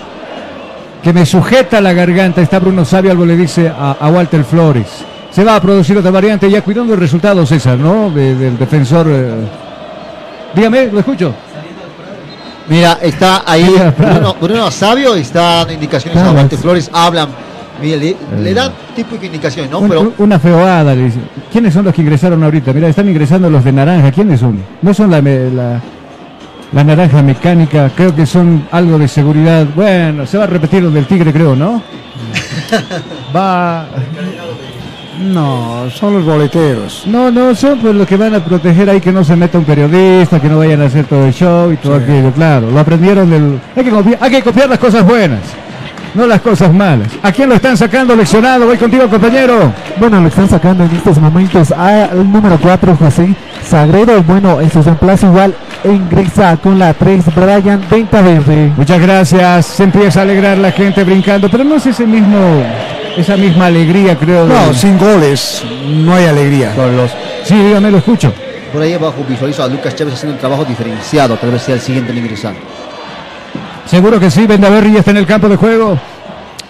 que 1.02 1.12
me 1.12 1.26
sujeta 1.26 1.80
la 1.82 1.92
garganta. 1.92 2.40
Está 2.40 2.58
Bruno 2.58 2.84
Sabio, 2.84 3.10
algo 3.10 3.26
le 3.26 3.36
dice 3.36 3.68
a, 3.68 3.96
a 4.00 4.08
Walter 4.08 4.42
Flores. 4.42 5.04
Se 5.34 5.42
va 5.42 5.56
a 5.56 5.60
producir 5.60 5.98
otra 5.98 6.10
variante, 6.12 6.48
ya 6.48 6.62
cuidando 6.62 6.94
el 6.94 7.00
resultado, 7.00 7.44
César, 7.44 7.76
¿no? 7.76 8.10
De- 8.10 8.34
del 8.36 8.56
defensor. 8.56 9.06
eh. 9.10 9.32
Dígame, 10.54 10.86
lo 10.92 11.00
escucho. 11.00 11.34
Mira, 12.68 12.98
está 13.02 13.42
ahí. 13.44 13.68
Bruno, 13.98 14.36
Bruno 14.40 14.70
Sabio, 14.70 15.14
está 15.16 15.56
dando 15.56 15.72
indicaciones 15.74 16.14
Claro. 16.22 16.30
a 16.38 16.40
Walter 16.40 16.58
Flores, 16.58 16.88
hablan. 16.92 17.28
Mira, 17.82 17.96
le, 17.96 18.16
le 18.40 18.54
dan 18.54 18.70
típico 18.94 19.24
indicaciones, 19.26 19.70
¿no? 19.72 19.80
Un- 19.80 19.88
Pero 19.88 20.00
un- 20.02 20.14
una 20.18 20.38
feoada, 20.38 20.94
le 20.94 21.04
dice. 21.06 21.18
¿Quiénes 21.52 21.74
son 21.74 21.84
los 21.84 21.92
que 21.92 22.02
ingresaron 22.02 22.42
ahorita? 22.42 22.72
Mira, 22.72 22.88
están 22.88 23.08
ingresando 23.08 23.50
los 23.50 23.64
de 23.64 23.72
naranja. 23.72 24.12
¿Quiénes 24.12 24.38
son? 24.38 24.58
No 24.80 24.94
son 24.94 25.10
la, 25.10 25.20
me- 25.20 25.50
la, 25.50 25.80
la 26.72 26.84
naranja 26.84 27.20
mecánica. 27.22 27.90
Creo 27.96 28.14
que 28.14 28.24
son 28.24 28.68
algo 28.70 28.96
de 28.98 29.08
seguridad. 29.08 29.66
Bueno, 29.74 30.24
se 30.26 30.38
va 30.38 30.44
a 30.44 30.46
repetir 30.46 30.84
lo 30.84 30.90
del 30.92 31.06
tigre, 31.06 31.32
creo, 31.32 31.56
¿no? 31.56 31.82
Va. 33.34 33.86
No, 35.20 35.88
son 35.90 36.14
los 36.14 36.24
boleteros. 36.24 37.04
No, 37.06 37.30
no, 37.30 37.54
son 37.54 37.78
pues 37.78 37.94
los 37.94 38.06
que 38.06 38.16
van 38.16 38.34
a 38.34 38.44
proteger 38.44 38.90
ahí 38.90 39.00
que 39.00 39.12
no 39.12 39.22
se 39.24 39.36
meta 39.36 39.58
un 39.58 39.64
periodista, 39.64 40.40
que 40.40 40.48
no 40.48 40.58
vayan 40.58 40.82
a 40.82 40.86
hacer 40.86 41.06
todo 41.06 41.26
el 41.26 41.32
show 41.32 41.72
y 41.72 41.76
todo 41.76 41.96
aquello, 41.96 42.32
claro. 42.32 42.70
Lo 42.70 42.80
aprendieron 42.80 43.30
del. 43.30 43.60
Hay 43.76 43.84
que, 43.84 43.90
copiar, 43.90 44.18
hay 44.20 44.30
que 44.30 44.42
copiar 44.42 44.68
las 44.68 44.78
cosas 44.78 45.04
buenas, 45.04 45.40
no 46.14 46.26
las 46.26 46.40
cosas 46.40 46.72
malas. 46.72 47.08
¿A 47.22 47.30
quién 47.32 47.48
lo 47.48 47.54
están 47.54 47.76
sacando 47.76 48.16
leccionado? 48.16 48.66
Voy 48.66 48.76
contigo, 48.76 49.08
compañero. 49.08 49.72
Bueno, 49.98 50.20
lo 50.20 50.28
están 50.28 50.48
sacando 50.48 50.84
en 50.84 50.90
estos 50.90 51.18
momentos 51.18 51.70
al 51.70 52.30
número 52.30 52.58
4, 52.60 52.96
José 52.96 53.34
Sagredo. 53.64 54.22
Bueno, 54.22 54.60
en 54.60 54.70
su 54.70 54.82
reemplazo 54.82 55.26
igual 55.26 55.54
ingresa 55.84 56.56
con 56.56 56.78
la 56.78 56.94
3, 56.94 57.24
Brian 57.34 57.82
Ventaverde. 57.90 58.72
Muchas 58.76 59.00
gracias. 59.00 59.66
Se 59.66 59.84
empieza 59.84 60.20
a 60.20 60.22
alegrar 60.22 60.58
la 60.58 60.70
gente 60.72 61.02
brincando, 61.04 61.48
pero 61.50 61.64
no 61.64 61.76
es 61.76 61.86
ese 61.86 62.06
mismo, 62.06 62.38
esa 63.16 63.36
misma 63.36 63.66
alegría, 63.66 64.16
creo. 64.16 64.46
No, 64.46 64.68
de- 64.68 64.74
sin 64.74 64.98
goles 64.98 65.62
no 65.88 66.14
hay 66.14 66.26
alegría. 66.26 66.74
con 66.74 66.96
los. 66.96 67.10
Sí, 67.44 67.54
dígame, 67.54 67.90
lo 67.90 67.98
escucho. 67.98 68.32
por 68.72 68.82
ahí 68.82 68.92
abajo 68.94 69.24
visualizo 69.28 69.62
a 69.62 69.68
Lucas 69.68 69.94
Chávez 69.94 70.14
haciendo 70.14 70.34
un 70.34 70.40
trabajo 70.40 70.64
diferenciado, 70.64 71.36
tal 71.36 71.50
vez 71.52 71.62
sea 71.62 71.74
el 71.76 71.80
siguiente 71.80 72.10
en 72.12 72.18
ingresar. 72.18 72.54
Seguro 73.86 74.18
que 74.18 74.30
sí, 74.30 74.46
Vendaverri 74.46 74.92
ya 74.92 74.98
está 75.00 75.10
en 75.12 75.18
el 75.18 75.26
campo 75.26 75.48
de 75.48 75.56
juego. 75.56 75.98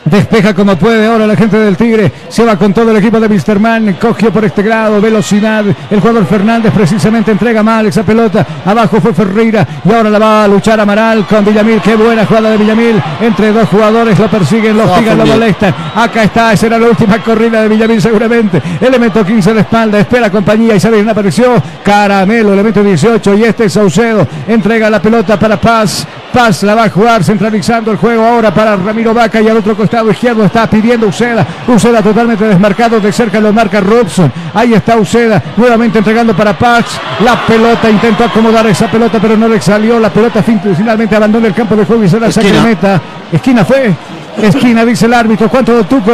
Despeja 0.04 0.54
como 0.54 0.76
puede 0.76 1.06
ahora 1.06 1.26
la 1.26 1.34
gente 1.34 1.56
del 1.56 1.76
Tigre. 1.76 2.12
Se 2.28 2.44
va 2.44 2.56
con 2.56 2.74
todo 2.74 2.90
el 2.90 2.96
equipo 2.98 3.18
de 3.18 3.28
Misterman. 3.28 3.94
Cogió 3.94 4.30
por 4.30 4.44
este 4.44 4.62
grado, 4.62 5.00
velocidad. 5.00 5.64
El 5.90 6.00
jugador 6.00 6.26
Fernández 6.26 6.72
precisamente 6.74 7.30
entrega 7.30 7.62
mal 7.62 7.86
esa 7.86 8.02
pelota. 8.02 8.46
Abajo 8.64 9.00
fue 9.00 9.14
Ferreira 9.14 9.66
y 9.82 9.92
ahora 9.92 10.10
la 10.10 10.18
va 10.18 10.44
a 10.44 10.48
luchar 10.48 10.78
Amaral 10.78 11.26
con 11.26 11.44
Villamil. 11.44 11.80
Qué 11.80 11.96
buena 11.96 12.26
jugada 12.26 12.50
de 12.50 12.58
Villamil. 12.58 13.02
Entre 13.20 13.52
dos 13.52 13.68
jugadores 13.68 14.18
lo 14.18 14.28
persiguen, 14.28 14.76
lo 14.76 14.84
hostigan, 14.84 15.18
lo 15.18 15.26
molestan. 15.26 15.74
Acá 15.94 16.24
está, 16.24 16.52
esa 16.52 16.66
era 16.66 16.78
la 16.78 16.88
última 16.88 17.18
corrida 17.22 17.62
de 17.62 17.68
Villamil 17.68 18.02
seguramente. 18.02 18.60
Elemento 18.80 19.24
15 19.24 19.50
a 19.50 19.54
la 19.54 19.60
espalda, 19.62 19.98
espera 20.00 20.30
compañía 20.30 20.74
y 20.74 20.80
sabe 20.80 21.00
una 21.00 21.12
apareció. 21.12 21.62
Caramelo, 21.82 22.52
elemento 22.52 22.82
18 22.82 23.34
y 23.34 23.44
este 23.44 23.64
es 23.64 23.72
Saucedo. 23.72 24.26
Entrega 24.46 24.90
la 24.90 25.00
pelota 25.00 25.38
para 25.38 25.58
Paz. 25.58 26.06
Paz 26.34 26.64
la 26.64 26.74
va 26.74 26.84
a 26.84 26.90
jugar 26.90 27.22
centralizando 27.22 27.92
el 27.92 27.96
juego 27.96 28.24
ahora 28.24 28.52
para 28.52 28.74
Ramiro 28.74 29.14
Vaca 29.14 29.40
y 29.40 29.48
al 29.48 29.56
otro 29.56 29.76
costado 29.76 30.10
izquierdo 30.10 30.44
está 30.44 30.68
pidiendo 30.68 31.06
Uceda. 31.06 31.46
Uceda 31.68 32.02
totalmente 32.02 32.44
desmarcado, 32.44 32.98
de 33.00 33.12
cerca 33.12 33.38
lo 33.40 33.52
marca 33.52 33.80
Robson. 33.80 34.32
Ahí 34.52 34.74
está 34.74 34.96
Uceda, 34.96 35.40
nuevamente 35.56 35.98
entregando 35.98 36.34
para 36.36 36.58
Paz. 36.58 36.86
La 37.24 37.36
pelota 37.46 37.88
intentó 37.88 38.24
acomodar 38.24 38.66
esa 38.66 38.90
pelota, 38.90 39.18
pero 39.20 39.36
no 39.36 39.46
le 39.46 39.60
salió. 39.60 40.00
La 40.00 40.10
pelota 40.10 40.42
fin- 40.42 40.60
finalmente 40.76 41.14
abandona 41.14 41.46
el 41.46 41.54
campo 41.54 41.76
de 41.76 41.84
juego 41.84 42.02
y 42.02 42.08
se 42.08 42.18
la 42.18 42.32
saca 42.32 42.48
de 42.48 42.60
meta. 42.60 43.00
Esquina 43.30 43.64
fue. 43.64 43.94
Esquina, 44.42 44.84
dice 44.84 45.06
el 45.06 45.14
árbitro. 45.14 45.48
¿Cuánto, 45.48 45.84
Tuco? 45.84 46.12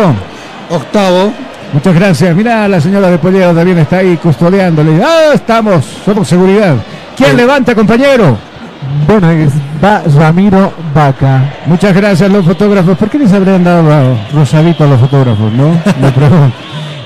Octavo. 0.69 1.33
Muchas 1.73 1.95
gracias. 1.95 2.37
Mira, 2.37 2.69
la 2.69 2.79
señora 2.81 3.09
de 3.09 3.17
Pollero 3.17 3.55
también 3.55 3.79
está 3.79 3.97
ahí 3.99 4.19
custodiándole. 4.19 5.03
Ah, 5.03 5.33
estamos, 5.35 5.85
somos 6.05 6.29
seguridad. 6.29 6.75
¿Quién 7.17 7.37
levanta, 7.37 7.75
compañero? 7.75 8.37
Bueno, 9.07 9.31
es 9.31 9.53
va 9.83 10.03
Ramiro 10.17 10.73
Vaca. 10.95 11.55
Muchas 11.67 11.95
gracias 11.95 12.31
los 12.31 12.45
fotógrafos. 12.45 12.97
¿Por 12.97 13.09
qué 13.11 13.19
les 13.19 13.33
habrían 13.33 13.65
dado 13.65 14.17
rosadito 14.33 14.85
a 14.85 14.87
los 14.87 15.01
fotógrafos, 15.01 15.53
no? 15.53 15.71
Me 16.01 16.11
pregunto. 16.15 16.57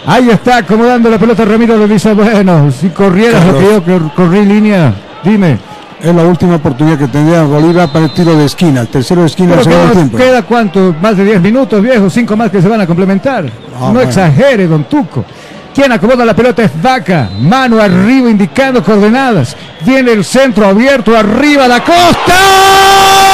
Ahí 0.06 0.28
está, 0.28 0.58
acomodando 0.58 1.08
la 1.08 1.18
pelota 1.18 1.44
Ramiro 1.46 1.78
le 1.78 1.88
dice, 1.88 2.12
bueno, 2.12 2.70
si 2.70 2.90
corrieras 2.90 3.46
lo 3.46 3.58
que 3.58 3.90
yo 3.90 4.14
corrí 4.14 4.44
línea, 4.44 4.92
dime. 5.22 5.58
Es 6.02 6.14
la 6.14 6.24
última 6.24 6.56
oportunidad 6.56 6.98
que 6.98 7.08
tendría 7.08 7.44
Bolívar 7.44 7.90
para 7.90 8.04
el 8.04 8.10
tiro 8.12 8.36
de 8.36 8.44
esquina, 8.44 8.82
el 8.82 8.88
tercero 8.88 9.22
de 9.22 9.28
esquina 9.28 9.54
Pero 9.56 9.70
queda, 9.70 9.92
tiempo. 9.92 10.18
queda 10.18 10.42
cuánto, 10.42 10.94
más 11.00 11.16
de 11.16 11.24
10 11.24 11.40
minutos, 11.40 11.80
viejo, 11.80 12.10
cinco 12.10 12.36
más 12.36 12.50
que 12.50 12.60
se 12.60 12.68
van 12.68 12.82
a 12.82 12.86
complementar. 12.86 13.46
Ah, 13.46 13.78
no 13.80 13.86
bueno. 13.86 14.00
exagere, 14.02 14.66
don 14.66 14.84
Tuco. 14.84 15.24
Quien 15.74 15.90
acomoda 15.90 16.24
la 16.24 16.36
pelota 16.36 16.62
es 16.62 16.70
Vaca, 16.80 17.28
mano 17.36 17.80
arriba 17.80 18.30
indicando 18.30 18.82
coordenadas. 18.84 19.56
Viene 19.80 20.12
el 20.12 20.24
centro 20.24 20.66
abierto 20.66 21.16
arriba 21.16 21.66
la 21.66 21.82
costa. 21.82 23.33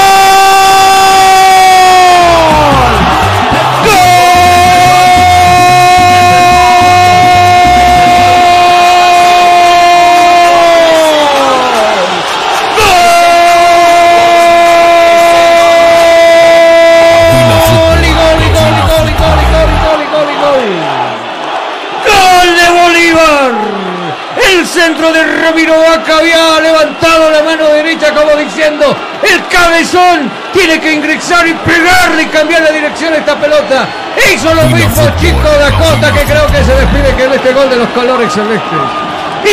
Había 26.21 26.61
levantado 26.61 27.31
la 27.31 27.43
mano 27.43 27.65
derecha 27.69 28.13
como 28.13 28.37
diciendo 28.37 28.95
el 29.23 29.47
cabezón 29.49 30.31
tiene 30.53 30.79
que 30.79 30.93
ingresar 30.93 31.47
y 31.49 31.55
pegarle 31.55 32.23
y 32.23 32.27
cambiar 32.27 32.63
la 32.63 32.71
dirección 32.71 33.15
a 33.15 33.17
esta 33.17 33.37
pelota. 33.37 33.87
Hizo 34.33 34.53
lo 34.55 34.65
mismo 34.65 35.03
Chico 35.19 35.49
da 35.59 35.71
Costa 35.73 36.13
que 36.13 36.25
creo 36.25 36.47
que 36.47 36.65
se 36.65 36.75
despide 36.75 37.15
que 37.17 37.25
en 37.25 37.33
este 37.33 37.53
gol 37.53 37.71
de 37.71 37.77
los 37.77 37.89
colores 37.91 38.33
celestes. 38.33 39.11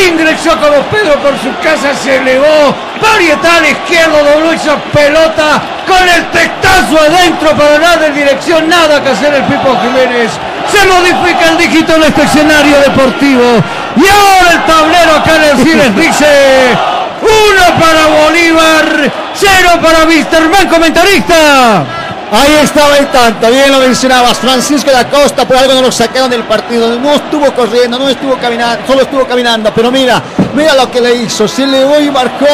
Ingresó 0.09 0.51
como 0.59 0.83
Pedro 0.91 1.15
por 1.23 1.31
su 1.39 1.49
casa, 1.63 1.95
se 1.95 2.17
elevó, 2.17 2.75
varietal 3.01 3.65
izquierdo, 3.65 4.17
dobló 4.17 4.51
esa 4.51 4.75
pelota 4.91 5.61
con 5.87 6.03
el 6.09 6.25
testazo 6.31 6.99
adentro 6.99 7.51
para 7.55 7.79
nada 7.79 7.97
de 7.97 8.11
dirección, 8.11 8.67
nada 8.67 9.01
que 9.01 9.09
hacer 9.09 9.33
el 9.33 9.43
Pipo 9.43 9.77
Jiménez. 9.81 10.31
Se 10.69 10.85
modifica 10.85 11.51
el 11.51 11.57
dígito 11.57 11.95
en 11.95 12.03
este 12.03 12.23
escenario 12.23 12.77
deportivo. 12.81 13.63
Y 13.97 14.07
ahora 14.07 14.51
el 14.53 14.65
tablero 14.65 15.15
acá 15.15 15.35
en 15.35 15.43
el 15.43 15.57
Cines 15.65 15.95
dice 15.95 16.77
uno 17.21 17.79
para 17.79 18.23
Bolívar, 18.23 19.11
cero 19.33 19.69
para 19.81 20.05
Misterman, 20.05 20.67
comentarista. 20.67 21.83
Ahí 22.29 22.57
estaba 22.61 22.97
el 22.97 23.07
tanto, 23.07 23.49
bien 23.49 23.71
lo 23.71 23.79
mencionabas, 23.79 24.37
Francisco 24.37 24.91
da 24.91 25.07
Costa, 25.07 25.47
por 25.47 25.55
algo 25.55 25.73
no 25.75 25.81
lo 25.83 25.91
sacaron 25.93 26.29
del 26.29 26.43
partido, 26.43 26.99
no 26.99 27.13
estuvo 27.13 27.49
corriendo, 27.53 27.97
no 27.97 28.09
estuvo 28.09 28.35
caminando, 28.37 28.85
solo 28.85 29.03
estuvo 29.03 29.25
caminando, 29.25 29.73
pero 29.73 29.89
mira, 29.91 30.21
mira 30.53 30.73
lo 30.75 30.91
que 30.91 30.99
le 30.99 31.15
hizo, 31.15 31.47
se 31.47 31.63
elevó 31.63 31.97
y 32.01 32.11
marcó, 32.11 32.45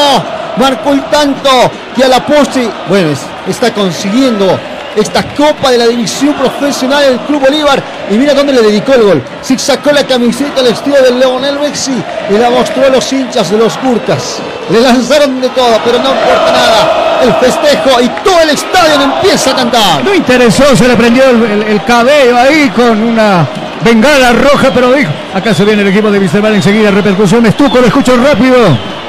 marcó 0.58 0.92
el 0.92 1.02
tanto 1.06 1.50
que 1.96 2.04
a 2.04 2.08
la 2.08 2.24
postre, 2.24 2.70
bueno, 2.88 3.10
es- 3.10 3.22
está 3.48 3.74
consiguiendo 3.74 4.60
esta 4.96 5.24
copa 5.36 5.72
de 5.72 5.78
la 5.78 5.88
división 5.88 6.34
profesional 6.36 7.04
del 7.04 7.18
Club 7.22 7.42
Bolívar 7.42 7.82
y 8.10 8.16
mira 8.16 8.34
dónde 8.34 8.54
le 8.54 8.62
dedicó 8.62 8.94
el 8.94 9.04
gol, 9.04 9.24
se 9.42 9.58
sacó 9.58 9.92
la 9.92 10.04
camiseta 10.06 10.62
al 10.62 10.68
estilo 10.68 11.02
del 11.02 11.20
Leonel 11.20 11.60
Messi 11.60 11.94
y 12.30 12.34
la 12.38 12.50
mostró 12.50 12.86
a 12.86 12.90
los 12.90 13.12
hinchas 13.12 13.50
de 13.50 13.58
los 13.58 13.78
Curcas, 13.78 14.40
le 14.70 14.80
lanzaron 14.82 15.42
de 15.42 15.50
todo, 15.50 15.80
pero 15.84 15.98
no 16.00 16.10
importa 16.12 16.52
nada, 16.52 17.20
el 17.24 17.34
festejo 17.36 18.02
y 18.02 18.10
todo 18.24 18.40
el 18.42 18.50
estadio 18.50 19.02
empieza 19.02 19.52
a 19.52 19.56
cantar. 19.56 20.04
No 20.04 20.14
interesó, 20.14 20.76
se 20.76 20.88
le 20.88 20.96
prendió 20.96 21.24
el, 21.30 21.44
el- 21.44 21.64
el 21.64 21.84
cabello 21.86 22.38
ahí 22.38 22.70
con 22.76 23.02
una 23.02 23.48
bengala 23.84 24.34
roja, 24.34 24.70
pero 24.74 24.92
dijo, 24.94 25.12
acá 25.34 25.54
se 25.54 25.66
viene 25.66 25.82
el 25.82 25.88
equipo 25.90 26.12
de 26.12 26.20
Misterman 26.20 26.54
enseguida, 26.54 26.92
repercusiones, 26.92 27.56
Tuco, 27.58 27.80
lo 27.80 27.88
escucho 27.88 28.16
rápido. 28.18 28.58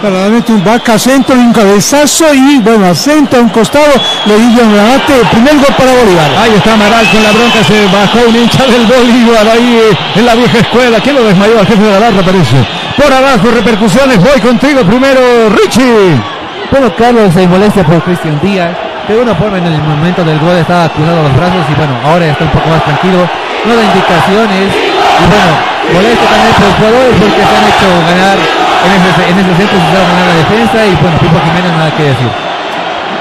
Verdaderamente 0.04 0.52
un 0.52 0.62
vaca 0.62 0.98
centro 0.98 1.34
y 1.34 1.38
un 1.38 1.52
cabezazo 1.54 2.26
y 2.34 2.58
bueno, 2.60 2.94
centro, 2.94 3.40
a 3.40 3.42
un 3.42 3.48
costado, 3.48 3.88
le 4.26 4.36
dio 4.36 4.62
un 4.62 4.76
remate, 4.76 5.16
primer 5.32 5.56
gol 5.56 5.72
para 5.78 5.96
Bolívar. 5.96 6.28
Ahí 6.44 6.52
está 6.60 6.74
Amaral 6.74 7.08
con 7.08 7.22
la 7.24 7.32
bronca, 7.32 7.64
se 7.64 7.86
bajó 7.88 8.28
un 8.28 8.36
hincha 8.36 8.66
del 8.68 8.84
Bolívar 8.84 9.48
ahí 9.48 9.80
eh, 9.80 9.96
en 10.20 10.26
la 10.26 10.34
vieja 10.34 10.58
escuela. 10.58 11.00
¿Quién 11.00 11.16
lo 11.16 11.24
desmayó? 11.24 11.58
Al 11.58 11.66
jefe 11.66 11.80
de 11.80 11.90
la 11.90 11.98
barra 12.00 12.20
parece. 12.20 12.60
Por 13.00 13.10
abajo, 13.10 13.48
repercusiones, 13.48 14.20
voy 14.20 14.38
contigo 14.44 14.84
primero, 14.84 15.48
Richie. 15.56 16.20
Bueno, 16.70 16.94
Carlos 16.94 17.32
se 17.32 17.48
molestia 17.48 17.82
por 17.82 18.02
Cristian 18.04 18.38
Díaz. 18.42 18.76
De 19.08 19.16
una 19.16 19.34
forma 19.34 19.56
en 19.56 19.64
el 19.64 19.80
momento 19.80 20.22
del 20.22 20.38
gol 20.38 20.52
estaba 20.52 20.86
cruzando 20.90 21.22
los 21.22 21.32
brazos 21.34 21.64
y 21.72 21.74
bueno, 21.80 21.96
ahora 22.04 22.26
está 22.28 22.44
un 22.44 22.50
poco 22.50 22.68
más 22.68 22.84
tranquilo. 22.84 23.24
No 23.64 23.72
da 23.74 23.82
indicaciones. 23.82 24.68
Y 24.68 25.24
bueno, 25.32 25.52
molesta 25.96 26.24
también 26.28 26.52
por 26.60 26.66
los 26.68 26.76
jugadores 26.76 27.14
porque 27.16 27.40
se 27.40 27.56
han 27.56 27.64
hecho 27.72 27.88
ganar 28.04 28.73
en 28.92 29.02
ese, 29.08 29.22
en 29.30 29.38
ese 29.38 29.54
centro, 29.56 29.78
se 29.78 29.96
ganar 29.96 30.26
la 30.26 30.36
defensa 30.36 30.86
y 30.86 30.94
bueno, 31.00 31.16
Pipo 31.18 31.38
Jiménez 31.40 31.72
nada 31.76 31.90
que 31.96 32.02
decir. 32.04 32.30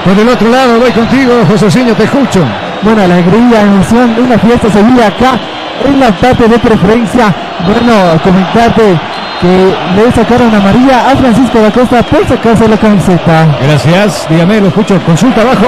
Por 0.04 0.18
el 0.18 0.28
otro 0.28 0.48
lado, 0.50 0.80
voy 0.80 0.90
contigo, 0.90 1.32
Josécinho, 1.48 1.94
te 1.94 2.04
escucho. 2.04 2.44
Bueno, 2.82 3.02
alegría, 3.02 3.62
emoción, 3.62 4.14
una 4.18 4.38
fiesta 4.38 4.70
se 4.70 4.82
vive 4.82 5.04
acá 5.04 5.38
en 5.82 5.98
la 5.98 6.10
parte 6.12 6.46
de 6.46 6.58
preferencia. 6.58 7.34
Bueno, 7.64 8.20
comentarte 8.22 9.00
que 9.40 9.74
le 9.96 10.12
sacaron 10.12 10.54
a 10.54 10.60
María 10.60 11.10
a 11.10 11.16
Francisco 11.16 11.60
da 11.60 11.70
Costa 11.70 12.02
por 12.02 12.26
sacarse 12.28 12.68
la 12.68 12.76
camiseta. 12.76 13.46
Gracias, 13.62 14.26
dígame, 14.28 14.60
lo 14.60 14.68
escucho. 14.68 15.00
Consulta 15.06 15.40
abajo. 15.40 15.66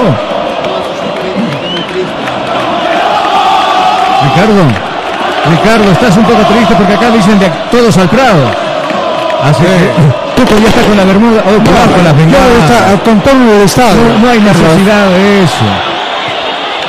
Ricardo, 4.23 4.61
Ricardo, 5.49 5.91
estás 5.91 6.17
un 6.17 6.23
poco 6.25 6.43
triste 6.43 6.75
porque 6.75 6.93
acá 6.93 7.09
dicen 7.09 7.39
de 7.39 7.49
todos 7.71 7.97
al 7.97 8.09
Prado. 8.09 8.66
Así 9.43 9.61
que 9.63 10.41
Tuco 10.41 10.59
ya 10.61 10.67
está 10.69 10.81
con 10.81 10.97
la 10.97 11.05
bermuda, 11.05 11.43
oh, 11.45 11.63
con 11.63 11.73
las 12.03 12.13
Ya 12.13 12.13
bengalas. 12.13 12.63
está 12.63 12.89
al 12.91 13.01
contorno 13.03 13.51
del 13.51 13.61
estado. 13.61 13.95
No, 13.95 14.19
no 14.25 14.29
hay 14.31 14.39
necesidad 14.39 15.09
de 15.09 15.43
eso. 15.43 15.65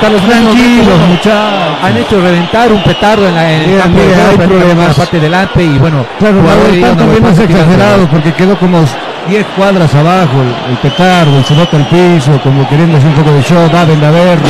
Carlos 0.00 0.22
Tranquilos, 0.22 0.98
muchachos. 1.08 1.78
Han 1.82 1.96
hecho 1.96 2.20
reventar 2.20 2.72
un 2.72 2.82
petardo 2.84 3.26
en 3.28 3.34
la, 3.34 3.52
en 3.52 3.60
el 3.62 3.66
Mira, 3.70 3.82
campo 3.82 3.98
mira, 3.98 4.28
hay 4.30 4.36
problemas. 4.36 4.88
la 4.88 4.94
parte 4.94 5.18
delante 5.20 5.62
y 5.64 5.78
bueno, 5.78 6.06
Claro, 6.18 6.36
la 6.42 6.52
herido, 6.68 6.86
verdad 6.86 6.88
no 6.90 6.96
también 6.98 7.22
me 7.22 7.28
es 7.30 7.34
parece 7.34 7.46
que 7.48 7.54
no 7.54 7.60
exagerado 7.60 8.06
porque 8.08 8.32
quedó 8.32 8.56
como 8.58 8.84
10 9.28 9.46
cuadras 9.56 9.94
abajo 9.96 10.36
el, 10.40 10.70
el 10.70 10.76
petardo, 10.78 11.42
se 11.44 11.54
nota 11.54 11.76
el 11.76 11.86
piso, 11.86 12.40
como 12.44 12.68
queriendo 12.68 12.96
hacer 12.96 13.08
un 13.10 13.14
poco 13.16 13.32
de 13.32 13.42
show, 13.42 13.68
va 13.74 13.80
a 13.80 13.84
verlo. 13.84 14.48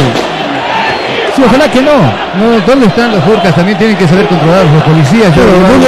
Sí, 1.35 1.43
ojalá 1.47 1.71
que 1.71 1.81
no. 1.81 1.93
no. 1.97 2.61
¿Dónde 2.67 2.87
están 2.87 3.13
los 3.13 3.25
Jurcas? 3.25 3.55
También 3.55 3.79
tienen 3.79 3.97
que 3.97 4.07
saber 4.07 4.27
controlar 4.27 4.65
los 4.67 4.83
policías. 4.83 5.33
Pero 5.35 5.49
¿dónde 5.53 5.87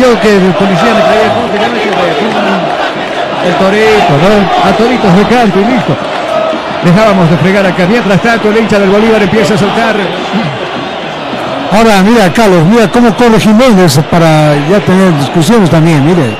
yo- 0.00 0.20
que 0.20 0.36
el 0.36 0.52
policía 0.54 0.92
me 0.94 1.00
traía, 1.00 1.28
¿cómo 1.34 1.46
se 1.52 1.58
llama 1.58 1.76
ese 1.78 1.90
de- 1.90 3.48
El 3.48 3.54
torito, 3.54 4.12
¿no? 4.20 4.68
A 4.68 4.72
toritos 4.76 5.16
de 5.16 5.24
canto 5.34 5.60
y 5.60 5.64
listo. 5.64 5.96
Dejábamos 6.84 7.30
de 7.30 7.36
fregar 7.38 7.66
acá. 7.66 7.86
Mientras 7.88 8.20
tanto, 8.22 8.48
el 8.50 8.58
hincha 8.58 8.78
del 8.78 8.90
Bolívar 8.90 9.22
empieza 9.22 9.54
a 9.54 9.58
soltar 9.58 9.96
Ahora, 11.72 12.02
mira, 12.02 12.32
Carlos, 12.32 12.64
mira 12.64 12.90
cómo 12.90 13.14
corre 13.14 13.38
Jiménez 13.38 13.98
para 14.10 14.54
ya 14.68 14.80
tener 14.80 15.16
discusiones 15.18 15.70
también, 15.70 16.04
mire. 16.04 16.36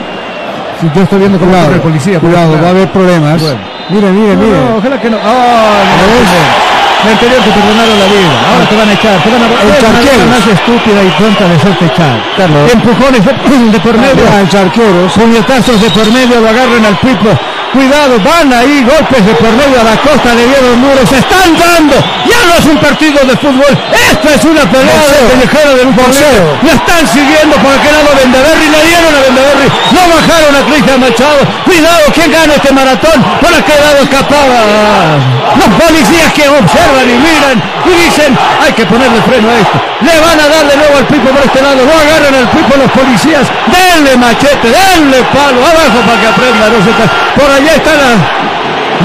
Si 0.80 0.90
yo 0.94 1.02
estoy 1.02 1.18
viendo 1.20 1.38
cómo 1.38 1.52
corre 1.52 1.74
el 1.74 1.80
policía. 1.80 2.18
cuidado, 2.18 2.58
va 2.60 2.66
a 2.66 2.70
haber 2.70 2.88
problemas. 2.88 3.40
Bueno. 3.40 3.58
Mire, 3.90 4.10
mire, 4.10 4.34
No, 4.34 4.42
mire. 4.42 4.56
no, 4.58 4.76
ojalá 4.78 5.00
que 5.00 5.10
no. 5.10 5.18
Ah, 5.22 5.82
no, 6.00 6.69
La 7.04 7.12
anterior 7.12 7.40
te 7.40 7.50
perdonaron 7.50 7.96
la 7.96 8.08
vida. 8.12 8.32
Ahora 8.44 8.64
te 8.68 8.76
van 8.76 8.88
a 8.88 8.92
echar. 8.92 9.16
Te 9.24 9.30
van 9.32 9.42
a 9.42 9.48
cosa 9.48 10.24
más 10.28 10.46
estúpida 10.52 11.00
y 11.00 11.10
pronta 11.16 11.48
de 11.48 11.54
hacerte 11.56 11.84
echar. 11.86 12.16
Carlos. 12.36 12.72
Empujones 12.72 13.24
de, 13.24 13.80
por 13.80 13.96
medio. 13.96 14.24
Ah, 14.28 14.44
el 14.44 14.52
arqueros. 14.52 15.12
Puñetazos 15.16 15.80
de 15.80 15.88
por 15.90 16.06
medio. 16.12 16.40
Lo 16.40 16.48
agarran 16.48 16.84
al 16.84 16.98
pipo. 17.00 17.32
Cuidado, 17.72 18.18
van 18.20 18.52
ahí 18.52 18.84
golpes 18.84 19.24
de 19.24 19.32
por 19.40 19.52
medio 19.54 19.80
a 19.80 19.84
la 19.84 19.96
costa 20.02 20.34
de 20.34 20.44
Diego 20.44 20.76
Muros. 20.76 21.08
Se 21.08 21.18
están 21.24 21.56
dando. 21.56 21.96
Ya 22.28 22.40
no 22.44 22.52
es 22.58 22.66
un 22.66 22.76
partido 22.76 23.16
de 23.24 23.36
fútbol. 23.38 23.72
Esto 24.10 24.28
es 24.28 24.44
una 24.44 24.68
pelea 24.68 25.00
de 25.08 25.20
callejero 25.32 25.76
de 25.76 25.82
un 25.88 25.96
boxeo. 25.96 26.44
Lo 26.60 26.68
están 26.68 27.06
siguiendo 27.08 27.56
por 27.64 27.72
aquel 27.72 27.96
lado 27.96 28.12
Vendeberry. 28.12 28.66
Le 28.68 28.80
dieron 28.84 29.12
a 29.16 29.20
Vendeberry. 29.24 29.68
No 29.96 30.02
bajaron 30.04 30.52
a 30.52 30.62
Cristian 30.68 31.00
Machado. 31.00 31.40
Cuidado, 31.64 32.04
¿quién 32.12 32.28
gana 32.28 32.54
este 32.60 32.72
maratón? 32.72 33.24
Por 33.40 33.54
aquel 33.54 33.80
lado 33.80 33.98
escapaba. 34.04 35.39
Los 35.56 35.70
policías 35.74 36.32
que 36.32 36.48
observan 36.48 37.06
y 37.10 37.16
miran 37.18 37.56
y 37.84 37.92
dicen, 38.06 38.36
hay 38.62 38.72
que 38.72 38.86
ponerle 38.86 39.20
freno 39.22 39.48
a 39.50 39.56
esto. 39.58 39.76
Le 40.00 40.14
van 40.20 40.38
a 40.38 40.46
dar 40.48 40.64
de 40.66 40.76
nuevo 40.76 40.96
al 40.98 41.06
pipo 41.06 41.28
por 41.28 41.42
este 41.42 41.60
lado. 41.60 41.82
No 41.84 41.92
agarran 41.92 42.34
al 42.34 42.48
pipo 42.48 42.72
los 42.78 42.90
policías. 42.92 43.50
Denle 43.66 44.16
machete, 44.16 44.70
denle 44.70 45.18
palo. 45.34 45.58
Abajo 45.60 45.98
para 46.06 46.20
que 46.20 46.26
aprenda. 46.26 46.64
No 46.70 46.78
se 46.84 46.92
Por 47.34 47.50
allá 47.50 47.72
está 47.74 47.92
la, 47.98 48.10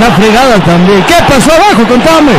la 0.06 0.09
fregada 0.15 0.56
también. 0.61 1.03
¿Qué 1.03 1.17
pasó 1.27 1.51
abajo? 1.51 1.82
Contame. 1.88 2.38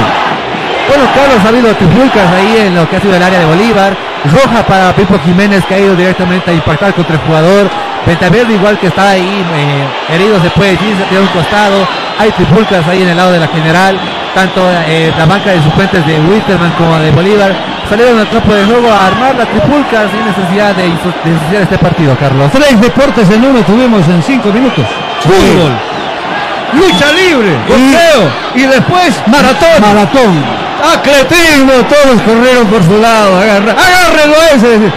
Bueno, 0.89 1.05
Carlos, 1.15 1.43
ha 1.45 1.49
habido 1.49 1.75
trifulcas 1.75 2.31
ahí 2.31 2.67
en 2.69 2.75
lo 2.77 2.89
que 2.89 2.97
ha 2.97 3.01
sido 3.01 3.17
el 3.17 3.23
área 3.23 3.41
de 3.41 3.47
Bolívar. 3.47 3.97
Roja 4.25 4.65
para 4.67 4.95
Pipo 4.95 5.19
Jiménez 5.19 5.65
que 5.67 5.75
ha 5.75 5.79
ido 5.79 5.95
directamente 5.97 6.51
a 6.51 6.55
impactar 6.55 6.95
contra 6.95 7.17
el 7.17 7.21
jugador. 7.23 7.69
Ventaverde 8.07 8.55
igual 8.55 8.79
que 8.79 8.87
está 8.87 9.11
ahí 9.11 9.45
eh, 9.55 10.15
herido 10.15 10.37
ha 10.37 10.41
tirado 10.41 11.23
un 11.23 11.29
costado. 11.29 11.87
Hay 12.19 12.31
trifulcas 12.33 12.87
ahí 12.89 13.03
en 13.03 13.09
el 13.09 13.17
lado 13.17 13.33
de 13.33 13.41
la 13.41 13.49
general. 13.49 13.99
Tanto 14.35 14.61
eh, 14.87 15.13
la 15.17 15.25
banca 15.25 15.51
de 15.51 15.63
suplentes 15.63 16.07
de 16.07 16.21
Wisterman 16.21 16.73
como 16.73 16.99
de 16.99 17.11
Bolívar 17.11 17.55
salieron 17.89 18.19
al 18.19 18.29
campo 18.29 18.53
de 18.53 18.65
juego 18.65 18.91
a 18.91 19.07
armar 19.07 19.35
la 19.35 19.47
trifulca 19.47 20.09
sin 20.11 20.25
necesidad 20.27 20.75
de, 20.75 20.83
de 20.83 20.89
ensuciar 20.89 21.63
este 21.63 21.79
partido, 21.79 22.17
Carlos. 22.19 22.51
Tres 22.53 22.81
deportes 22.81 23.31
en 23.31 23.45
uno 23.45 23.61
tuvimos 23.61 24.07
en 24.09 24.23
cinco 24.23 24.51
minutos. 24.53 24.85
Fútbol, 25.21 25.73
lucha 26.75 27.13
libre, 27.13 27.57
boxeo 27.69 28.31
y 28.55 28.63
después 28.63 29.15
maratón. 29.27 29.81
Maratón. 29.81 30.67
Atletismo, 30.95 31.73
todos 31.89 32.21
corrieron 32.23 32.67
por 32.67 32.83
su 32.83 33.01
lado. 33.01 33.41
Agarra, 33.41 33.73
agárrenlo 33.73 34.37
ese. 34.55 34.93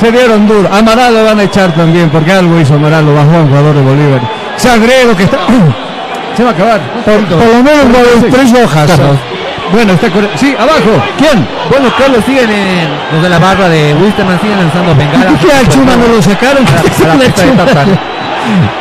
Se 0.00 0.10
dieron 0.10 0.48
duro. 0.48 0.68
A 0.72 0.78
Amaral 0.78 1.14
lo 1.14 1.24
van 1.24 1.38
a 1.38 1.44
echar 1.44 1.72
también 1.72 2.10
porque 2.10 2.32
algo 2.32 2.58
hizo 2.58 2.74
Amaral, 2.74 3.06
lo 3.06 3.14
bajó 3.14 3.36
a 3.36 3.40
un 3.40 3.48
jugador 3.48 3.74
de 3.76 3.82
Bolívar. 3.82 4.20
Sagredo 4.56 5.16
que 5.16 5.24
está. 5.24 5.38
Se 6.36 6.42
va 6.44 6.50
a 6.50 6.52
acabar. 6.52 6.80
Por, 7.04 7.24
por 7.26 7.46
lo 7.46 7.62
menos 7.62 8.30
tres 8.30 8.52
hojas. 8.54 8.90
Bueno, 9.72 9.92
está 9.94 10.08
Sí, 10.36 10.54
abajo. 10.58 11.00
¿Quién? 11.16 11.46
Bueno, 11.70 11.88
Carlos, 11.96 12.20
siguen 12.26 12.50
en 12.50 12.88
los 13.12 13.22
de 13.22 13.28
la 13.30 13.38
barra 13.38 13.68
de 13.68 13.94
Wisterman, 13.94 14.38
siguen 14.40 14.58
lanzando 14.58 14.94
bengalas. 14.94 15.32
¿Qué 15.40 15.52
al 15.52 15.68
Chuma 15.68 15.96
no 15.96 16.08
lo 16.08 16.20
sacaron? 16.22 16.64
De 17.18 17.28
Tata. 17.30 17.84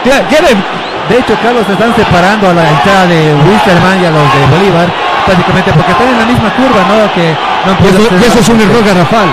¿Qué- 0.04 0.24
¿Quieren? 0.30 0.64
De 1.10 1.18
hecho, 1.20 1.36
Carlos, 1.44 1.64
se 1.68 1.74
están 1.74 1.96
separando 1.96 2.50
a 2.50 2.54
la 2.54 2.70
entrada 2.70 3.06
de 3.08 3.34
Wisterman 3.48 4.02
y 4.02 4.06
a 4.06 4.12
los 4.12 4.24
de 4.34 4.42
Bolívar, 4.58 4.88
prácticamente 5.26 5.72
porque 5.74 5.92
están 5.92 6.08
en 6.08 6.18
la 6.20 6.26
misma 6.26 6.50
curva, 6.56 6.82
¿no? 6.88 7.14
Que 7.14 7.36
no 7.66 8.26
eso 8.28 8.40
es 8.40 8.50
un 8.50 8.60
error 8.62 8.84
garrafal. 8.86 9.28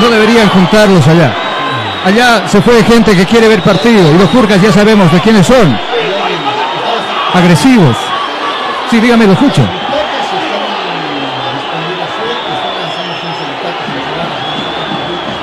No 0.00 0.08
deberían 0.10 0.48
juntarlos 0.48 1.06
allá. 1.08 1.32
Allá 2.04 2.42
se 2.46 2.60
fue 2.62 2.82
gente 2.84 3.16
que 3.16 3.26
quiere 3.26 3.48
ver 3.48 3.60
partido 3.62 4.12
y 4.14 4.18
los 4.18 4.28
Jurgas 4.30 4.60
ya 4.62 4.72
sabemos 4.72 5.10
de 5.12 5.20
quiénes 5.20 5.46
son. 5.46 5.76
Agresivos. 7.34 7.96
Sí, 8.90 9.00
dígame, 9.00 9.26
lo 9.26 9.32
escucho. 9.32 9.62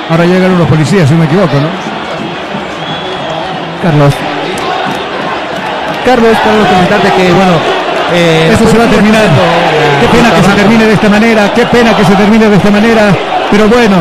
Ahora 0.09 0.25
llegan 0.25 0.51
unos 0.51 0.67
policías, 0.67 1.07
si 1.07 1.13
no 1.13 1.19
me 1.19 1.25
equivoco, 1.25 1.55
¿no? 1.55 1.67
Carlos. 3.81 4.13
Carlos, 6.05 6.37
Carlos, 6.43 6.67
comentarte 6.67 7.11
que, 7.17 7.33
bueno, 7.33 7.53
eh, 8.13 8.51
Eso 8.53 8.67
se 8.67 8.77
va 8.77 8.85
terminando. 8.85 9.41
Qué 10.01 10.07
pena 10.07 10.31
que 10.35 10.43
se 10.43 10.51
termine 10.53 10.85
de 10.85 10.93
esta 10.93 11.09
manera, 11.09 11.53
qué 11.53 11.65
pena 11.65 11.95
que 11.95 12.05
se 12.05 12.15
termine 12.15 12.49
de 12.49 12.55
esta 12.55 12.71
manera. 12.71 13.15
Pero 13.49 13.67
bueno, 13.67 13.97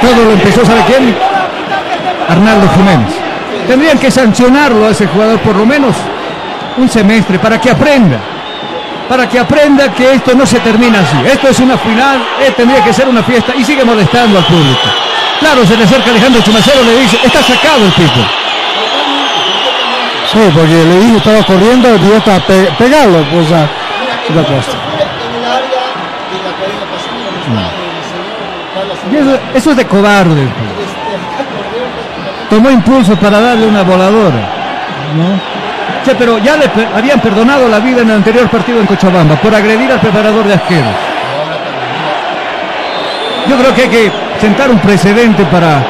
todo 0.00 0.24
lo 0.24 0.32
empezó, 0.32 0.64
¿sabe 0.64 0.80
quién? 0.86 1.14
Arnaldo 2.28 2.68
Jiménez. 2.74 3.14
Tendrían 3.66 3.98
que 3.98 4.10
sancionarlo 4.10 4.86
a 4.86 4.90
ese 4.90 5.06
jugador 5.06 5.38
por 5.40 5.56
lo 5.56 5.66
menos 5.66 5.94
un 6.76 6.88
semestre 6.88 7.38
para 7.38 7.60
que 7.60 7.70
aprenda. 7.70 8.18
Para 9.08 9.28
que 9.28 9.38
aprenda 9.38 9.92
que 9.92 10.14
esto 10.14 10.34
no 10.34 10.46
se 10.46 10.60
termina 10.60 11.00
así. 11.00 11.16
Esto 11.26 11.48
es 11.48 11.58
una 11.60 11.76
final, 11.76 12.22
eh, 12.40 12.52
tendría 12.56 12.82
que 12.84 12.92
ser 12.92 13.08
una 13.08 13.22
fiesta 13.22 13.54
y 13.56 13.64
sigue 13.64 13.84
molestando 13.84 14.38
al 14.38 14.44
público. 14.44 14.86
Claro, 15.40 15.66
se 15.66 15.76
le 15.76 15.84
acerca 15.84 16.10
Alejandro 16.10 16.42
Chumacero, 16.42 16.82
le 16.84 17.00
dice, 17.00 17.18
está 17.24 17.42
sacado 17.42 17.84
el 17.84 17.92
tipo. 17.92 18.20
Sí, 20.30 20.38
porque 20.54 20.72
le 20.72 21.00
dije 21.00 21.16
estaba 21.16 21.42
corriendo 21.42 21.88
y 21.88 22.12
estaba 22.12 22.38
pe 22.40 22.68
pegarlo, 22.78 23.24
pues 23.32 23.50
a 23.50 23.68
la 24.32 24.44
costa. 24.44 24.76
Y 29.10 29.16
eso, 29.16 29.38
eso 29.54 29.70
es 29.72 29.76
de 29.76 29.86
cobarde. 29.86 30.48
Tomó 32.48 32.70
impulso 32.70 33.16
para 33.16 33.40
darle 33.40 33.66
una 33.66 33.82
voladora. 33.82 34.60
¿no? 35.16 35.49
Pero 36.18 36.38
ya 36.38 36.56
le 36.56 36.68
per- 36.68 36.88
habían 36.94 37.20
perdonado 37.20 37.68
la 37.68 37.78
vida 37.78 38.02
en 38.02 38.10
el 38.10 38.16
anterior 38.16 38.48
partido 38.48 38.80
en 38.80 38.86
Cochabamba 38.86 39.36
por 39.36 39.54
agredir 39.54 39.90
al 39.90 40.00
preparador 40.00 40.44
de 40.46 40.54
arqueros. 40.54 40.94
Yo 43.48 43.56
creo 43.56 43.74
que 43.74 43.82
hay 43.82 43.88
que 43.88 44.12
sentar 44.40 44.70
un 44.70 44.78
precedente 44.78 45.44
para, 45.46 45.82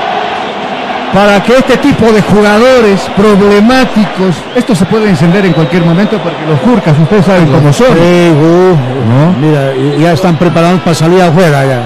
para 1.13 1.43
que 1.43 1.57
este 1.59 1.77
tipo 1.79 2.11
de 2.13 2.23
jugadores 2.23 3.01
problemáticos, 3.17 4.37
esto 4.55 4.75
se 4.75 4.85
puede 4.87 5.09
encender 5.11 5.45
en 5.47 5.53
cualquier 5.53 5.85
momento 5.85 6.19
porque 6.19 6.47
los 6.49 6.61
Jurcas, 6.61 6.97
ustedes 6.99 7.25
saben 7.27 7.47
cómo 7.51 7.73
son. 7.73 7.89
Sí, 7.89 8.31
uh, 8.33 9.41
Mira, 9.41 9.73
ya 9.99 10.13
están 10.13 10.37
preparados 10.37 10.81
para 10.81 10.95
salir 10.95 11.21
afuera 11.21 11.65
ya. 11.65 11.81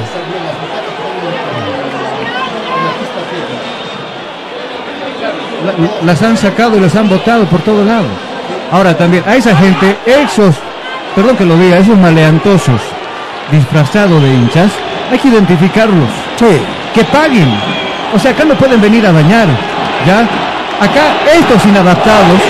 La- 5.65 6.07
las 6.07 6.23
han 6.23 6.37
sacado 6.37 6.77
y 6.77 6.81
las 6.81 6.95
han 6.95 7.09
votado 7.09 7.45
por 7.47 7.61
todos 7.63 7.87
lados. 7.87 8.11
Ahora 8.73 8.97
también, 8.97 9.23
a 9.27 9.37
esa 9.37 9.57
gente, 9.57 9.97
esos, 10.07 10.57
perdón 11.15 11.37
que 11.37 11.45
lo 11.45 11.57
diga, 11.57 11.79
esos 11.79 11.97
maleantosos 11.97 12.81
disfrazados 13.51 14.23
de 14.23 14.35
hinchas, 14.35 14.71
hay 15.11 15.19
que 15.19 15.29
identificarlos. 15.29 16.09
Sí. 16.37 16.61
Que 16.95 17.05
paguen. 17.05 17.49
O 18.15 18.19
sea, 18.19 18.31
acá 18.31 18.45
no 18.45 18.55
pueden 18.55 18.81
venir 18.81 19.07
a 19.07 19.13
dañar. 19.13 19.49
¿Ya? 20.07 20.21
Acá 20.81 21.17
estos 21.33 21.65
inadaptados 21.67 22.41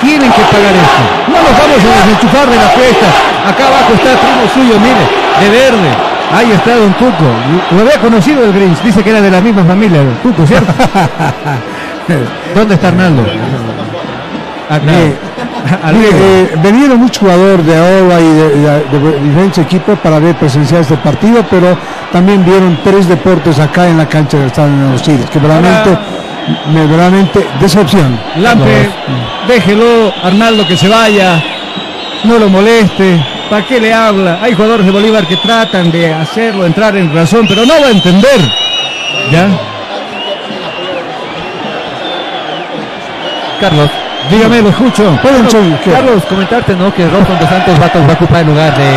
tienen 0.00 0.30
que 0.32 0.42
pagar 0.42 0.74
esto. 0.74 1.02
No 1.28 1.36
nos 1.36 1.58
vamos 1.58 1.78
a 1.78 2.06
desenchufar 2.06 2.48
de 2.48 2.56
la 2.56 2.68
fiesta. 2.70 3.06
Acá 3.48 3.66
abajo 3.66 3.94
está 3.94 4.12
el 4.12 4.18
primo 4.18 4.48
suyo, 4.54 4.80
mire, 4.80 5.04
de 5.40 5.50
verde. 5.50 5.88
Ahí 6.34 6.50
está 6.52 6.76
Don 6.76 6.92
Tuco. 6.94 7.28
Lo 7.72 7.80
había 7.82 8.00
conocido 8.00 8.44
el 8.44 8.52
Grinch. 8.52 8.80
Dice 8.82 9.02
que 9.02 9.10
era 9.10 9.20
de 9.20 9.30
la 9.30 9.40
misma 9.40 9.64
familia, 9.64 9.98
Don 9.98 10.16
Tuco, 10.22 10.46
¿cierto? 10.46 10.72
¿Dónde 12.54 12.74
está 12.74 12.88
Arnaldo? 12.88 13.22
Mire, 14.84 15.16
eh, 15.94 16.56
vinieron 16.62 16.98
muchos 16.98 17.18
jugadores 17.18 17.64
de 17.66 17.76
ahora 17.76 18.20
y 18.20 18.24
de, 18.24 18.48
de- 18.56 19.10
de 19.10 19.20
diferentes 19.20 19.58
equipos 19.58 19.98
para 20.00 20.18
ver 20.18 20.34
presenciar 20.36 20.80
este 20.82 20.96
partido, 20.96 21.44
pero 21.50 21.76
también 22.10 22.44
vieron 22.44 22.78
tres 22.84 23.08
deportes 23.08 23.58
acá 23.58 23.88
en 23.88 23.98
la 23.98 24.06
cancha 24.08 24.36
del 24.38 24.46
Estadio 24.48 24.76
de 24.86 24.92
los 24.92 25.02
Tigres, 25.02 25.30
que 25.30 25.38
realmente, 25.38 25.90
me- 26.72 26.86
realmente 26.96 27.46
decepción. 27.60 28.18
Lampe, 28.36 28.88
déjelo, 29.48 30.12
Arnaldo, 30.22 30.66
que 30.66 30.76
se 30.76 30.88
vaya. 30.88 31.42
No 32.24 32.38
lo 32.38 32.48
moleste. 32.48 33.24
¿Para 33.50 33.66
qué 33.66 33.80
le 33.80 33.92
habla? 33.92 34.38
Hay 34.42 34.54
jugadores 34.54 34.86
de 34.86 34.92
Bolívar 34.92 35.26
que 35.26 35.36
tratan 35.36 35.90
de 35.90 36.12
hacerlo 36.14 36.64
entrar 36.64 36.96
en 36.96 37.14
razón, 37.14 37.44
pero 37.48 37.66
no 37.66 37.74
va 37.80 37.88
a 37.88 37.90
entender. 37.90 38.40
¿Ya? 39.30 39.48
Carlos. 43.60 43.90
Dígame, 44.30 44.62
lo 44.62 44.68
escucho. 44.70 45.18
Carlos, 45.92 46.24
comentarte, 46.28 46.74
¿no? 46.76 46.92
Que 46.94 47.06
Robson 47.08 47.36
dos 47.38 47.48
Santos 47.48 47.74
va, 47.80 47.86
a- 47.86 48.06
va 48.06 48.12
a 48.12 48.16
ocupar 48.16 48.40
el 48.40 48.46
lugar 48.48 48.72
de, 48.76 48.88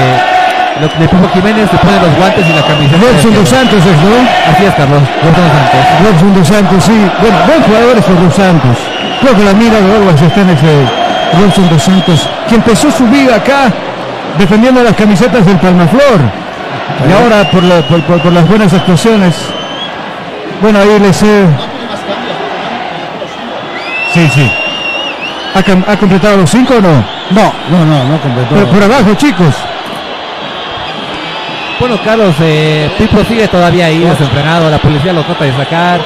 lo- 0.81 0.87
de 0.87 1.07
Pipo 1.07 1.27
Jiménez, 1.33 1.69
se 1.69 1.77
pone 1.77 1.99
los 1.99 2.15
guantes 2.17 2.45
y 2.47 2.53
la 2.53 2.61
camiseta. 2.61 3.01
Robson 3.01 3.33
dos 3.33 3.49
Santos 3.49 3.79
es, 3.83 3.97
¿no? 4.05 4.17
Así 4.51 4.63
es, 4.65 4.73
Carlos. 4.75 5.01
Robson 5.23 5.43
dos 5.43 5.55
Santos. 5.57 5.81
Robson 6.05 6.33
dos 6.35 6.47
Santos, 6.47 6.83
sí. 6.83 6.97
Bueno, 7.21 7.37
buen 7.47 7.61
jugador 7.63 7.97
es 7.97 8.05
dos 8.07 8.33
Santos. 8.35 8.77
Creo 9.21 9.35
que 9.35 9.43
la 9.43 9.53
mira 9.53 9.81
de 9.81 9.91
Orwell 9.95 10.15
está 10.15 10.41
en 10.41 10.49
ese 10.49 10.71
Robson 11.41 11.69
dos 11.69 11.83
Santos, 11.83 12.29
que 12.47 12.55
empezó 12.55 12.91
su 12.91 13.05
vida 13.07 13.35
acá 13.35 13.71
defendiendo 14.37 14.83
las 14.83 14.93
camisetas 14.95 15.45
del 15.45 15.57
Palmaflor. 15.57 16.19
Y 17.09 17.11
ahora 17.11 17.49
por, 17.51 17.63
la- 17.63 17.81
por- 17.87 18.01
por- 18.03 18.21
por 18.21 18.31
las 18.31 18.47
buenas 18.47 18.71
actuaciones. 18.73 19.35
Bueno, 20.61 20.79
ahí 20.79 20.99
les 20.99 21.21
he... 21.23 21.45
Sí, 24.13 24.29
sí. 24.33 24.51
¿Ha, 25.55 25.91
ha 25.91 25.97
completado 25.97 26.37
los 26.37 26.49
cinco 26.49 26.75
o 26.77 26.81
no? 26.81 26.93
No, 27.31 27.53
no, 27.71 27.85
no, 27.85 28.03
no 28.03 28.21
completó. 28.21 28.53
Pero 28.55 28.67
por 28.67 28.83
abajo, 28.83 29.13
chicos. 29.15 29.55
Bueno, 31.79 31.97
Carlos, 32.05 32.35
eh, 32.41 32.89
Pipo 32.97 33.23
sigue 33.25 33.47
todavía 33.47 33.87
ahí 33.87 33.99
desenfrenado, 33.99 34.69
la 34.69 34.77
policía 34.77 35.11
lo 35.13 35.23
trata 35.23 35.43
de 35.45 35.53
sacar. 35.55 35.99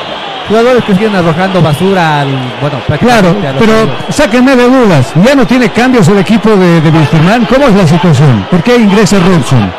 Jugadores 0.48 0.84
que 0.84 0.96
siguen 0.96 1.16
arrojando 1.16 1.62
basura 1.62 2.22
al. 2.22 2.28
Bueno, 2.60 2.78
Claro, 3.00 3.36
pero 3.60 3.74
amigos. 3.82 3.98
sáquenme 4.10 4.56
de 4.56 4.64
dudas. 4.68 5.14
Ya 5.24 5.36
no 5.36 5.46
tiene 5.46 5.70
cambios 5.70 6.08
el 6.08 6.18
equipo 6.18 6.50
de, 6.56 6.82
de 6.82 6.90
Wilstermann. 6.90 7.46
¿Cómo 7.46 7.68
es 7.68 7.76
la 7.76 7.86
situación? 7.86 8.48
¿Por 8.50 8.64
qué 8.64 8.78
ingresa 8.78 9.18
Robson? 9.20 9.72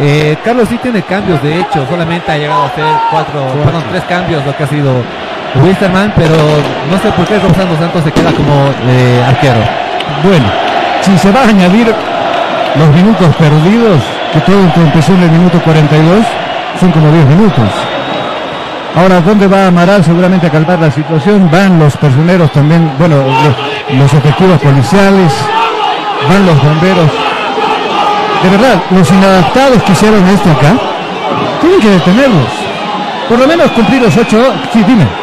Eh, 0.00 0.36
Carlos 0.44 0.68
sí 0.70 0.78
tiene 0.78 1.02
cambios, 1.02 1.42
de 1.42 1.60
hecho, 1.60 1.84
solamente 1.90 2.30
ha 2.32 2.38
llegado 2.38 2.62
a 2.62 2.66
hacer 2.66 2.84
cuatro, 3.10 3.44
perdón, 3.64 3.82
tres 3.90 4.02
cambios 4.04 4.46
lo 4.46 4.56
que 4.56 4.62
ha 4.64 4.66
sido 4.66 5.02
Wisterman, 5.54 6.12
pero 6.16 6.34
no 6.90 6.98
sé 6.98 7.10
por 7.12 7.26
qué 7.26 7.38
Robson 7.38 7.68
dos 7.68 7.78
Santos 7.78 8.04
se 8.04 8.12
queda 8.12 8.32
como 8.32 8.70
eh, 8.88 9.22
arquero. 9.26 9.60
Bueno, 10.22 10.46
si 11.02 11.18
se 11.18 11.30
va 11.30 11.40
a 11.40 11.48
añadir 11.48 11.94
los 12.74 12.88
minutos 12.90 13.34
perdidos, 13.36 14.00
que 14.32 14.40
todo 14.40 14.56
empezó 14.76 15.12
en 15.12 15.22
el 15.24 15.30
minuto 15.30 15.60
42, 15.62 16.24
son 16.80 16.90
como 16.92 17.10
10 17.12 17.26
minutos. 17.26 17.68
Ahora, 18.96 19.20
¿dónde 19.20 19.46
va 19.46 19.66
Amaral? 19.68 20.04
Seguramente 20.04 20.46
a 20.46 20.50
calmar 20.50 20.78
la 20.78 20.90
situación. 20.90 21.50
Van 21.50 21.78
los 21.78 21.96
personeros 21.96 22.50
también, 22.52 22.90
bueno, 22.98 23.16
los, 23.16 23.98
los 23.98 24.14
efectivos 24.14 24.60
policiales, 24.60 25.32
van 26.28 26.46
los 26.46 26.62
bomberos. 26.62 27.10
De 28.42 28.48
verdad, 28.50 28.82
los 28.90 29.10
inadaptados 29.10 29.82
que 29.82 29.92
hicieron 29.92 30.26
esto 30.28 30.50
acá, 30.50 30.72
tienen 31.60 31.80
que 31.80 31.90
detenerlos. 31.90 32.48
Por 33.28 33.38
lo 33.38 33.46
menos 33.46 33.70
cumplir 33.72 34.02
los 34.02 34.16
ocho. 34.16 34.52
Sí, 34.72 34.82
dime. 34.86 35.21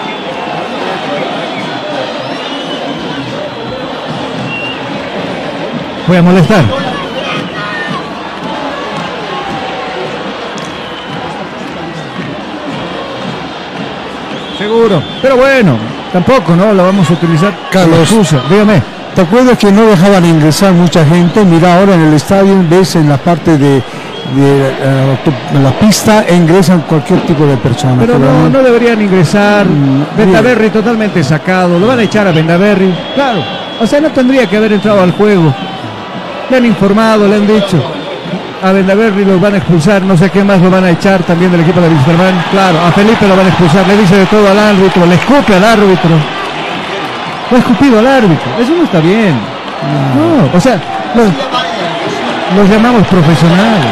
Voy 6.09 6.17
a 6.17 6.23
molestar. 6.23 6.63
Seguro. 14.57 15.03
Pero 15.21 15.37
bueno, 15.37 15.77
tampoco, 16.11 16.55
¿no? 16.55 16.73
La 16.73 16.81
vamos 16.81 17.07
a 17.11 17.13
utilizar 17.13 17.53
Carlos. 17.71 17.99
excusa. 17.99 18.41
Dígame. 18.49 18.81
¿Te 19.13 19.21
acuerdas 19.21 19.55
que 19.59 19.71
no 19.71 19.85
dejaban 19.85 20.25
ingresar 20.25 20.73
mucha 20.73 21.05
gente? 21.05 21.45
Mira, 21.45 21.77
ahora 21.77 21.93
en 21.93 22.01
el 22.01 22.13
estadio 22.15 22.55
ves 22.67 22.95
en 22.95 23.07
la 23.07 23.17
parte 23.17 23.59
de, 23.59 23.75
de, 23.75 23.81
eh, 24.41 25.17
la 25.61 25.71
pista 25.77 26.25
ingresan 26.27 26.81
cualquier 26.87 27.21
tipo 27.21 27.45
de 27.45 27.57
persona. 27.57 27.97
Pero 27.99 28.17
no, 28.17 28.49
no 28.49 28.63
deberían 28.63 28.99
ingresar. 28.99 29.67
Vendaverri 30.17 30.71
totalmente 30.71 31.23
sacado. 31.23 31.77
Lo 31.77 31.85
van 31.85 31.99
a 31.99 32.03
echar 32.03 32.25
a 32.27 32.31
Vendaverri. 32.31 32.91
Claro. 33.13 33.43
O 33.79 33.85
sea, 33.85 34.01
no 34.01 34.09
tendría 34.09 34.47
que 34.47 34.57
haber 34.57 34.73
entrado 34.73 35.01
al 35.03 35.11
juego. 35.11 35.53
Le 36.49 36.57
han 36.57 36.65
informado, 36.65 37.27
le 37.27 37.35
han 37.35 37.47
dicho. 37.47 37.81
A 38.61 38.71
Vendaverri 38.71 39.23
lo 39.23 39.39
van 39.39 39.53
a 39.53 39.57
expulsar. 39.57 40.01
No 40.01 40.17
sé 40.17 40.29
qué 40.29 40.43
más 40.43 40.61
lo 40.61 40.69
van 40.69 40.83
a 40.83 40.89
echar 40.89 41.23
también 41.23 41.51
del 41.51 41.61
equipo 41.61 41.79
de 41.79 41.89
Wisterman. 41.89 42.43
Claro, 42.51 42.79
a 42.85 42.91
Felipe 42.91 43.27
lo 43.27 43.35
van 43.35 43.45
a 43.45 43.49
expulsar. 43.49 43.87
Le 43.87 43.97
dice 43.97 44.17
de 44.17 44.25
todo 44.25 44.49
al 44.49 44.59
árbitro. 44.59 45.05
Le 45.05 45.15
escupe 45.15 45.55
al 45.55 45.63
árbitro. 45.63 46.11
Lo 47.51 47.57
ha 47.57 47.59
escupido 47.59 47.99
al 47.99 48.07
árbitro. 48.07 48.47
Eso 48.59 48.73
no 48.75 48.83
está 48.83 48.99
bien. 48.99 49.35
No, 50.15 50.57
o 50.57 50.59
sea, 50.59 50.79
los, 51.15 51.27
los 52.57 52.69
llamamos 52.69 53.07
profesionales. 53.07 53.85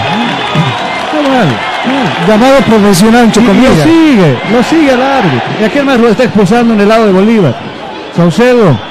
Está 1.05 1.29
mal. 1.29 1.47
no. 1.47 2.27
Llamado 2.27 2.57
profesional, 2.61 3.31
Y 3.33 3.39
lo 3.39 3.83
sigue, 3.83 4.37
lo 4.51 4.63
sigue 4.63 4.93
el 4.93 5.01
árbitro. 5.01 5.49
¿Y 5.61 5.63
a 5.63 5.69
quién 5.69 5.85
más 5.85 5.99
lo 5.99 6.09
está 6.09 6.23
expulsando 6.23 6.73
en 6.73 6.81
el 6.81 6.89
lado 6.89 7.05
de 7.05 7.13
Bolívar? 7.13 7.55
Saucedo. 8.15 8.86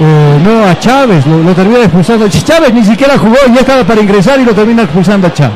Eh, 0.00 0.40
no, 0.44 0.64
a 0.66 0.78
Chávez 0.78 1.26
lo, 1.26 1.38
lo 1.42 1.52
termina 1.52 1.80
expulsando. 1.84 2.26
Ch- 2.26 2.42
Chávez 2.44 2.72
ni 2.72 2.84
siquiera 2.84 3.16
jugó 3.18 3.36
y 3.48 3.52
ya 3.54 3.60
estaba 3.60 3.84
para 3.84 4.00
ingresar 4.00 4.40
y 4.40 4.44
lo 4.44 4.52
termina 4.54 4.82
expulsando 4.82 5.26
a 5.28 5.32
Chávez. 5.32 5.54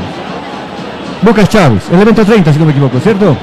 Lucas 1.23 1.49
Chávez, 1.49 1.83
elemento 1.91 2.25
30, 2.25 2.53
si 2.53 2.59
no 2.59 2.67
me 2.67 2.71
equivoco, 2.73 3.01
¿cierto? 3.01 3.37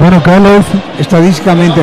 Bueno, 0.00 0.22
Carlos, 0.22 0.64
estadísticamente. 0.98 1.80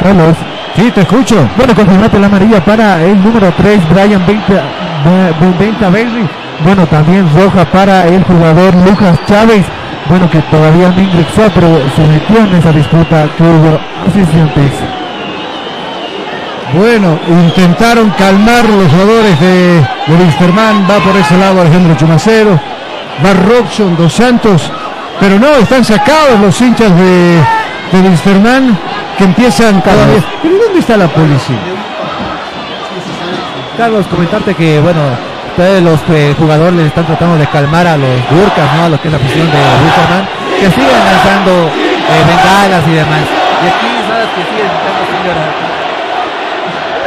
Carlos. 0.00 0.36
Sí, 0.76 0.90
te 0.90 1.02
escucho. 1.02 1.36
Bueno, 1.56 1.74
confirmate 1.74 2.18
la 2.18 2.26
amarilla 2.26 2.64
para 2.64 3.02
el 3.02 3.22
número 3.22 3.52
3, 3.56 3.88
Brian 3.90 4.24
Venta, 4.26 4.62
Ve- 5.04 5.54
Venta 5.64 5.90
Berry. 5.90 6.28
Bueno, 6.64 6.86
también 6.86 7.28
roja 7.34 7.64
para 7.66 8.06
el 8.06 8.22
jugador 8.24 8.74
Lucas 8.76 9.18
Chávez. 9.26 9.64
Bueno, 10.12 10.28
que 10.28 10.42
todavía 10.42 10.90
no 10.90 11.00
ingresó, 11.00 11.50
pero 11.54 11.68
se 11.96 12.06
metió 12.06 12.36
en 12.36 12.54
esa 12.56 12.70
disputa 12.70 13.26
que 13.34 13.42
hubo 13.42 13.80
asistentes. 14.06 14.70
Bueno, 16.74 17.18
intentaron 17.26 18.10
calmar 18.10 18.62
los 18.68 18.92
jugadores 18.92 19.40
de, 19.40 19.80
de 19.80 20.14
Wilstermann. 20.14 20.84
Va 20.84 20.98
por 20.98 21.16
ese 21.16 21.38
lado 21.38 21.62
Alejandro 21.62 21.96
Chumacero. 21.96 22.60
Va 23.24 23.32
Robson, 23.32 23.96
Dos 23.96 24.12
Santos. 24.12 24.70
Pero 25.18 25.38
no, 25.38 25.48
están 25.56 25.82
sacados 25.82 26.38
los 26.42 26.60
hinchas 26.60 26.94
de, 26.94 27.38
de 27.92 28.00
Wilstermann 28.06 28.78
que 29.16 29.24
empiezan 29.24 29.80
cada 29.80 30.04
vez. 30.08 30.22
¿Pero 30.42 30.58
dónde 30.62 30.80
está 30.80 30.98
la 30.98 31.08
policía? 31.08 31.56
Carlos, 33.78 34.06
comentarte 34.08 34.54
que, 34.54 34.78
bueno, 34.78 35.00
ustedes 35.52 35.82
los 35.82 36.00
eh, 36.08 36.34
jugadores 36.38 36.74
les 36.74 36.86
están 36.86 37.04
tratando 37.04 37.36
de 37.36 37.46
calmar 37.46 37.86
a 37.86 37.96
los 37.96 38.08
burcas, 38.30 38.74
¿no? 38.74 38.84
A 38.84 38.88
lo 38.88 39.00
que 39.00 39.08
es 39.08 39.12
la 39.12 39.18
afición 39.18 39.46
de 39.50 39.58
Wisterman, 39.84 40.26
que 40.58 40.70
siguen 40.70 41.04
lanzando 41.04 41.52
eh, 41.68 42.22
bengalas 42.26 42.88
y 42.88 42.92
demás. 42.92 43.20
Y 43.62 43.66
aquí, 43.68 43.92
¿sabes? 44.08 44.28
Que 44.34 44.42
siguen 44.48 44.70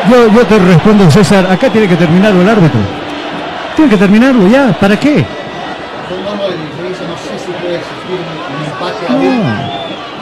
gritando. 0.06 0.30
Yo, 0.32 0.32
yo 0.32 0.46
te 0.46 0.60
respondo, 0.60 1.10
César. 1.10 1.52
Acá 1.52 1.70
tiene 1.70 1.88
que 1.88 1.96
terminarlo 1.96 2.42
el 2.44 2.50
árbitro. 2.50 2.80
Tiene 3.76 3.90
que 3.90 3.98
terminarlo 3.98 4.48
ya. 4.48 4.72
¿Para 4.80 5.00
qué? 5.00 5.26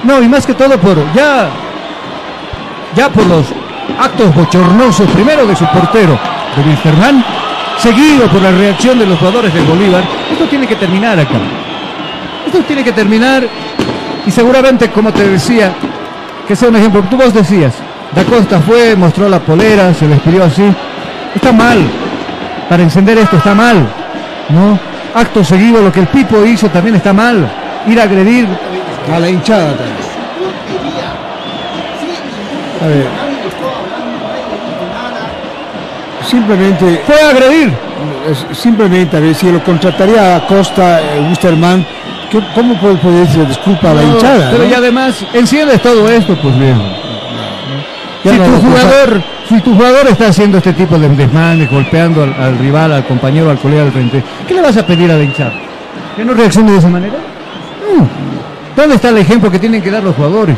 No 0.03 0.21
y 0.21 0.29
más 0.29 0.45
que 0.45 0.53
todo 0.53 0.77
por 0.77 0.97
ya, 1.13 1.49
ya 2.95 3.09
por 3.09 3.25
los 3.25 3.47
actos 3.99 4.33
bochornosos, 4.33 5.09
primero 5.11 5.45
de 5.45 5.55
su 5.55 5.65
portero, 5.67 6.17
de 6.55 6.63
Wilstermann, 6.63 7.23
seguido 7.77 8.27
por 8.27 8.41
la 8.41 8.51
reacción 8.51 8.99
de 8.99 9.05
los 9.05 9.17
jugadores 9.19 9.53
del 9.53 9.63
Bolívar. 9.65 10.03
Esto 10.31 10.45
tiene 10.45 10.67
que 10.67 10.75
terminar 10.75 11.19
acá. 11.19 11.39
Esto 12.45 12.59
tiene 12.67 12.83
que 12.83 12.91
terminar 12.91 13.43
y 14.25 14.31
seguramente, 14.31 14.89
como 14.89 15.11
te 15.11 15.27
decía, 15.27 15.73
que 16.47 16.55
sea 16.55 16.69
un 16.69 16.75
ejemplo. 16.75 17.03
Tú 17.09 17.17
vos 17.17 17.33
decías, 17.33 17.73
Da 18.15 18.23
Costa 18.23 18.59
fue, 18.59 18.95
mostró 18.95 19.27
la 19.27 19.39
polera, 19.39 19.93
se 19.93 20.07
despidió 20.07 20.43
así. 20.43 20.63
Está 21.33 21.51
mal. 21.51 21.79
Para 22.69 22.83
encender 22.83 23.17
esto 23.17 23.37
está 23.37 23.55
mal. 23.55 23.77
¿No? 24.49 24.79
Acto 25.15 25.43
seguido, 25.43 25.81
lo 25.81 25.91
que 25.91 26.01
el 26.01 26.07
Pipo 26.07 26.45
hizo 26.45 26.69
también 26.69 26.95
está 26.95 27.11
mal. 27.11 27.49
Ir 27.87 27.99
a 27.99 28.03
agredir 28.03 28.47
a 29.13 29.19
la 29.19 29.29
hinchada 29.29 29.73
también. 29.75 30.03
A 32.81 32.87
ver. 32.87 33.22
Simplemente. 36.33 37.01
Fue 37.05 37.15
a 37.21 37.29
agredir. 37.29 37.71
Simplemente, 38.53 39.17
a 39.17 39.19
ver, 39.19 39.35
si 39.35 39.51
lo 39.51 39.63
contrataría 39.63 40.35
a 40.37 40.47
Costa, 40.47 40.99
eh, 40.99 41.25
Wisterman, 41.29 41.85
¿qué- 42.31 42.41
¿cómo 42.55 42.73
puede 42.79 42.95
pedirse 42.95 43.45
disculpa 43.45 43.91
a 43.91 43.93
la 43.93 44.01
No, 44.01 44.13
hinchada? 44.13 44.49
Pero 44.51 44.63
no? 44.63 44.69
y 44.69 44.73
además, 44.73 45.23
enciendes 45.33 45.79
todo 45.81 46.09
esto, 46.09 46.35
pues 46.41 46.57
bien. 46.57 46.81
Si 48.23 48.29
tu 48.29 48.67
jugador, 48.67 49.21
si 49.49 49.61
tu 49.61 49.75
jugador 49.75 50.07
está 50.07 50.27
haciendo 50.27 50.57
este 50.57 50.73
tipo 50.73 50.97
de 50.97 51.09
desmanes, 51.09 51.69
golpeando 51.69 52.23
al, 52.23 52.33
al 52.41 52.57
rival, 52.57 52.93
al 52.93 53.05
compañero, 53.05 53.49
al 53.51 53.57
colega 53.59 53.83
del 53.83 53.91
frente, 53.91 54.23
¿qué 54.47 54.53
le 54.55 54.61
vas 54.61 54.77
a 54.77 54.85
pedir 54.87 55.11
a 55.11 55.17
la 55.17 55.23
hinchada? 55.23 55.53
¿Que 56.15 56.23
no 56.25 56.33
reaccione 56.33 56.71
de 56.71 56.77
esa 56.79 56.89
manera? 56.89 57.15
¿Dónde 58.75 58.95
está 58.95 59.09
el 59.09 59.17
ejemplo 59.19 59.51
que 59.51 59.59
tienen 59.59 59.81
que 59.81 59.91
dar 59.91 60.03
los 60.03 60.15
jugadores? 60.15 60.57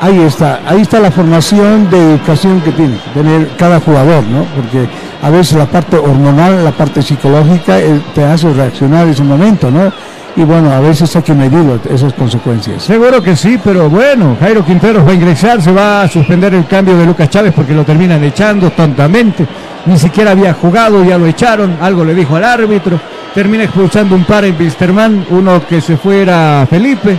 Ahí 0.00 0.18
está, 0.20 0.60
ahí 0.66 0.80
está 0.80 0.98
la 0.98 1.10
formación 1.10 1.90
de 1.90 1.98
educación 1.98 2.60
que 2.62 2.70
tiene 2.70 2.94
que 2.96 3.20
tener 3.20 3.50
cada 3.58 3.80
jugador, 3.80 4.22
¿no? 4.24 4.44
Porque 4.56 4.88
a 5.22 5.30
veces 5.30 5.58
la 5.58 5.66
parte 5.66 5.96
hormonal, 5.96 6.64
la 6.64 6.72
parte 6.72 7.02
psicológica 7.02 7.78
eh, 7.78 8.00
te 8.14 8.24
hace 8.24 8.52
reaccionar 8.52 9.04
en 9.04 9.12
ese 9.12 9.22
momento, 9.22 9.70
¿no? 9.70 9.92
Y 10.36 10.42
bueno, 10.44 10.72
a 10.72 10.80
veces 10.80 11.14
hay 11.16 11.22
que 11.22 11.34
medir 11.34 11.80
esas 11.92 12.12
consecuencias. 12.12 12.82
Seguro 12.84 13.22
que 13.22 13.34
sí, 13.34 13.58
pero 13.62 13.90
bueno, 13.90 14.36
Jairo 14.40 14.64
Quinteros 14.64 15.06
va 15.06 15.10
a 15.10 15.14
ingresar, 15.14 15.60
se 15.60 15.72
va 15.72 16.02
a 16.02 16.08
suspender 16.08 16.54
el 16.54 16.66
cambio 16.66 16.96
de 16.96 17.04
Lucas 17.04 17.28
Chávez 17.28 17.52
porque 17.54 17.74
lo 17.74 17.84
terminan 17.84 18.22
echando 18.22 18.70
tontamente. 18.70 19.46
Ni 19.86 19.98
siquiera 19.98 20.30
había 20.30 20.54
jugado, 20.54 21.02
ya 21.04 21.18
lo 21.18 21.26
echaron, 21.26 21.76
algo 21.80 22.04
le 22.04 22.14
dijo 22.14 22.36
al 22.36 22.44
árbitro. 22.44 22.98
Termina 23.34 23.64
expulsando 23.64 24.14
un 24.14 24.24
par 24.24 24.44
en 24.44 24.56
Wisterman, 24.58 25.26
uno 25.30 25.66
que 25.66 25.80
se 25.80 25.96
fuera 25.96 26.66
Felipe, 26.68 27.18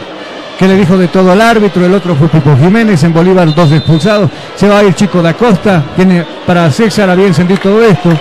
que 0.62 0.68
le 0.68 0.76
dijo 0.76 0.96
de 0.96 1.08
todo 1.08 1.32
al 1.32 1.42
árbitro, 1.42 1.84
el 1.84 1.92
otro 1.92 2.14
fue 2.14 2.28
Pipo 2.28 2.56
Jiménez, 2.56 3.04
en 3.04 3.12
Bolívar 3.12 3.52
dos 3.52 3.72
expulsados. 3.72 4.30
Se 4.56 4.70
va 4.70 4.78
a 4.78 4.84
ir 4.84 4.94
Chico 4.94 5.20
da 5.20 5.34
Costa, 5.34 5.84
tiene 5.96 6.24
para 6.46 6.70
César 6.70 7.10
había 7.10 7.26
encendido 7.26 7.60
todo 7.60 7.84
esto. 7.84 8.12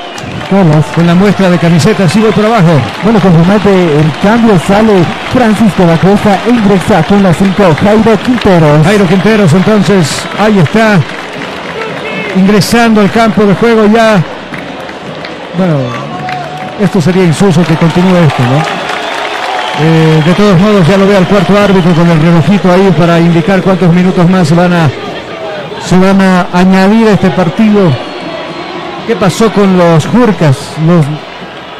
Carlos. 0.49 0.86
Con 0.94 1.07
la 1.07 1.15
muestra 1.15 1.51
de 1.51 1.59
camiseta, 1.59 2.09
sigo 2.09 2.31
por 2.31 2.47
abajo. 2.47 2.81
Bueno, 3.05 3.20
confirmate 3.20 3.70
el 3.70 4.10
cambio, 4.23 4.59
sale 4.67 5.05
Francisco 5.31 5.85
da 5.85 5.99
Costa 5.99 6.39
e 6.47 6.51
ingresa 6.51 7.02
con 7.02 7.23
la 7.23 7.35
5 7.35 7.77
Jairo 7.78 8.19
Quinteros. 8.25 8.86
Jairo 8.86 9.07
Quinteros, 9.07 9.52
entonces, 9.52 10.25
ahí 10.39 10.60
está. 10.60 10.99
Ingresando 12.36 13.02
al 13.02 13.10
campo 13.10 13.44
de 13.44 13.55
juego 13.55 13.85
ya. 13.93 14.25
Bueno, 15.59 15.77
esto 16.81 17.02
sería 17.02 17.23
insulso 17.25 17.62
que 17.65 17.75
continúe 17.75 18.17
esto, 18.17 18.43
¿no? 18.44 18.80
Eh, 19.78 20.23
de 20.26 20.34
todos 20.34 20.60
modos, 20.60 20.86
ya 20.86 20.97
lo 20.99 21.07
ve 21.07 21.16
al 21.16 21.26
cuarto 21.26 21.57
árbitro 21.57 21.92
con 21.94 22.08
el 22.08 22.20
relojito 22.20 22.70
ahí 22.70 22.92
para 22.99 23.18
indicar 23.18 23.62
cuántos 23.62 23.92
minutos 23.92 24.28
más 24.28 24.49
se 24.49 24.55
van 24.55 24.73
a, 24.73 24.90
se 25.84 25.99
van 25.99 26.20
a 26.20 26.49
añadir 26.52 27.08
a 27.08 27.12
este 27.12 27.31
partido. 27.31 27.90
¿Qué 29.07 29.16
pasó 29.16 29.50
con 29.52 29.78
los 29.78 30.07
Jurcas? 30.07 30.57
Los, 30.86 31.07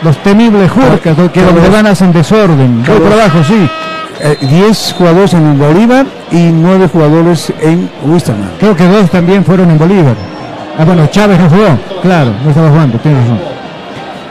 los 0.03 0.23
temibles 0.23 0.71
Jurcas, 0.71 1.17
que 1.33 1.43
donde 1.43 1.69
van 1.69 1.87
hacen 1.87 2.13
desorden. 2.13 2.83
Voy 2.85 3.01
por 3.01 3.13
abajo, 3.13 3.45
sí. 3.45 3.69
10 4.41 4.95
jugadores 4.99 5.33
en 5.33 5.59
Bolívar 5.59 6.07
y 6.31 6.51
9 6.53 6.89
jugadores 6.93 7.53
en 7.61 7.89
Wisterman. 8.05 8.51
Creo 8.59 8.77
que 8.77 8.87
dos 8.87 9.11
también 9.11 9.45
fueron 9.45 9.71
en 9.71 9.79
Bolívar. 9.79 10.15
Ah, 10.79 10.85
bueno, 10.85 11.07
Chávez 11.07 11.39
no 11.39 11.49
jugó. 11.49 11.79
Claro, 12.03 12.33
no 12.43 12.51
estaba 12.51 12.71
jugando, 12.71 12.99
tienes 12.99 13.23
razón. 13.23 13.50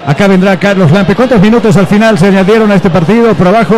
Acá 0.10 0.26
vendrá 0.26 0.58
Carlos 0.58 0.92
Lampe. 0.92 1.14
¿Cuántos 1.14 1.40
minutos 1.40 1.78
al 1.78 1.86
final 1.86 2.18
se 2.18 2.26
añadieron 2.26 2.72
a 2.72 2.76
este 2.76 2.90
partido? 2.90 3.32
Por 3.36 3.48
abajo. 3.48 3.76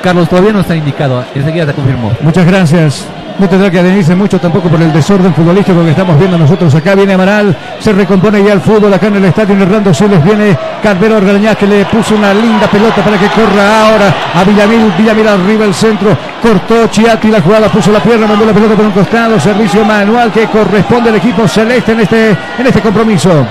Carlos, 0.00 0.28
todavía 0.28 0.52
no 0.52 0.60
está 0.60 0.76
indicado. 0.76 1.24
Enseguida 1.34 1.66
te 1.66 1.72
confirmó. 1.72 2.12
Muchas 2.20 2.46
gracias. 2.46 3.04
No 3.36 3.48
tendrá 3.48 3.68
que 3.68 3.80
adenirse 3.80 4.14
mucho 4.14 4.38
tampoco 4.38 4.68
por 4.68 4.80
el 4.80 4.92
desorden 4.92 5.34
futbolístico 5.34 5.82
que 5.82 5.90
estamos 5.90 6.16
viendo 6.20 6.38
nosotros 6.38 6.72
acá. 6.76 6.94
Viene 6.94 7.14
Amaral, 7.14 7.56
se 7.80 7.92
recompone 7.92 8.44
ya 8.44 8.52
el 8.52 8.60
fútbol 8.60 8.94
acá 8.94 9.08
en 9.08 9.16
el 9.16 9.24
estadio 9.24 9.60
Hernando 9.60 9.92
Siles. 9.92 10.22
Viene 10.22 10.56
Carvero 10.80 11.16
Orgañaz 11.16 11.56
que 11.56 11.66
le 11.66 11.84
puso 11.86 12.14
una 12.14 12.32
linda 12.32 12.68
pelota 12.68 13.02
para 13.02 13.18
que 13.18 13.26
corra 13.26 13.88
ahora 13.88 14.14
a 14.36 14.44
Villamil. 14.44 14.92
Villamil 14.96 15.26
arriba 15.26 15.64
el 15.64 15.74
centro. 15.74 16.16
Cortó 16.40 16.86
Chiati 16.86 17.26
la 17.26 17.40
jugada, 17.40 17.68
puso 17.68 17.90
la 17.90 17.98
pierna, 17.98 18.28
mandó 18.28 18.46
la 18.46 18.52
pelota 18.52 18.76
por 18.76 18.84
un 18.84 18.92
costado. 18.92 19.40
Servicio 19.40 19.84
manual 19.84 20.30
que 20.30 20.46
corresponde 20.46 21.10
al 21.10 21.16
equipo 21.16 21.48
celeste 21.48 21.90
en 21.90 22.00
este, 22.02 22.30
en 22.30 22.66
este 22.68 22.80
compromiso. 22.80 23.44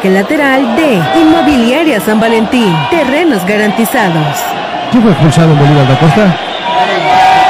Saque 0.00 0.08
lateral 0.16 0.76
de 0.76 0.98
Inmobiliaria 1.20 2.00
San 2.00 2.18
Valentín. 2.18 2.74
Terrenos 2.88 3.44
garantizados. 3.44 4.38
¿Quién 4.90 5.02
fue 5.02 5.12
expulsado 5.12 5.52
en 5.52 5.58
Bolívar 5.58 5.86
da 5.86 5.98
Costa? 5.98 6.24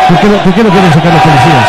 ¿Por 0.09 0.19
qué, 0.19 0.27
por 0.27 0.55
qué 0.55 0.65
lo 0.65 0.71
quieren 0.71 0.93
sacar 0.93 1.13
los 1.13 1.23
policías? 1.23 1.69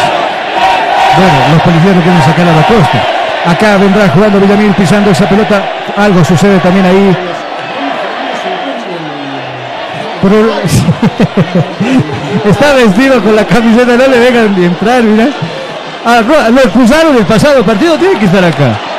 Bueno, 1.18 1.34
los 1.54 1.62
policías 1.62 1.96
no 1.96 2.02
quieren 2.02 2.22
sacar 2.24 2.48
a 2.48 2.56
la 2.56 2.66
costa. 2.66 2.98
Acá 3.46 3.78
vendrá 3.78 4.10
jugando 4.10 4.40
Villamil 4.40 4.74
pisando 4.74 5.12
esa 5.12 5.30
pelota. 5.30 5.62
Algo 5.98 6.26
sucede 6.26 6.58
también 6.58 6.84
ahí. 6.88 7.16
Pero- 10.24 10.62
está 12.50 12.74
vestido 12.74 13.22
con 13.22 13.36
la 13.36 13.46
camiseta, 13.46 13.98
no 13.98 14.08
le 14.08 14.18
dejan 14.18 14.60
ni 14.60 14.66
entrar, 14.66 15.04
mira. 15.04 15.28
Ah, 16.04 16.22
no, 16.26 16.50
lo 16.50 16.62
expulsaron 16.62 17.16
el 17.18 17.26
pasado 17.28 17.64
partido, 17.64 18.00
tiene 18.00 18.18
que 18.18 18.26
estar 18.26 18.44
acá. 18.44 18.91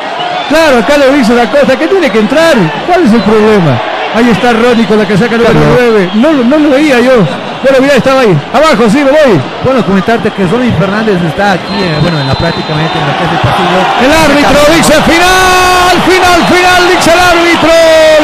Claro, 0.52 0.78
acá 0.84 0.98
lo 0.98 1.12
dice 1.16 1.32
la 1.34 1.48
costa, 1.50 1.78
que 1.78 1.89
tiene 1.89 2.10
que 2.10 2.18
entrar. 2.18 2.55
¿Cuál 2.86 3.05
es 3.06 3.12
el 3.12 3.22
problema? 3.22 3.81
Ahí 4.14 4.28
está 4.28 4.52
Ronnie 4.52 4.84
con 4.84 4.98
la 4.98 5.06
casaca 5.08 5.39
número 5.39 5.56
9. 5.56 6.10
No, 6.20 6.31
lo- 6.32 6.44
no 6.44 6.58
lo 6.58 6.68
veía 6.68 7.00
yo. 7.00 7.24
Pero 7.64 7.81
mira, 7.81 7.94
estaba 7.97 8.20
ahí. 8.20 8.36
Abajo, 8.52 8.84
sí, 8.90 8.98
me 9.00 9.08
voy. 9.10 9.40
Bueno, 9.64 9.81
comentarte 9.86 10.28
que 10.31 10.44
Ronnie 10.44 10.72
Fernández 10.76 11.16
está 11.24 11.52
aquí, 11.52 11.72
eh, 11.81 11.97
bueno, 12.02 12.20
en 12.20 12.28
la 12.28 12.34
prácticamente 12.34 12.92
en 12.98 13.06
la 13.08 13.16
que 13.16 13.24
es 13.24 13.32
el 13.32 13.39
partido. 13.40 13.78
El 14.05 14.12
árbitro 14.12 14.60
dice 14.76 14.92
final, 15.08 15.94
final, 16.05 16.39
final, 16.52 16.81
dice 16.92 17.10
el 17.16 17.20
árbitro. 17.32 17.72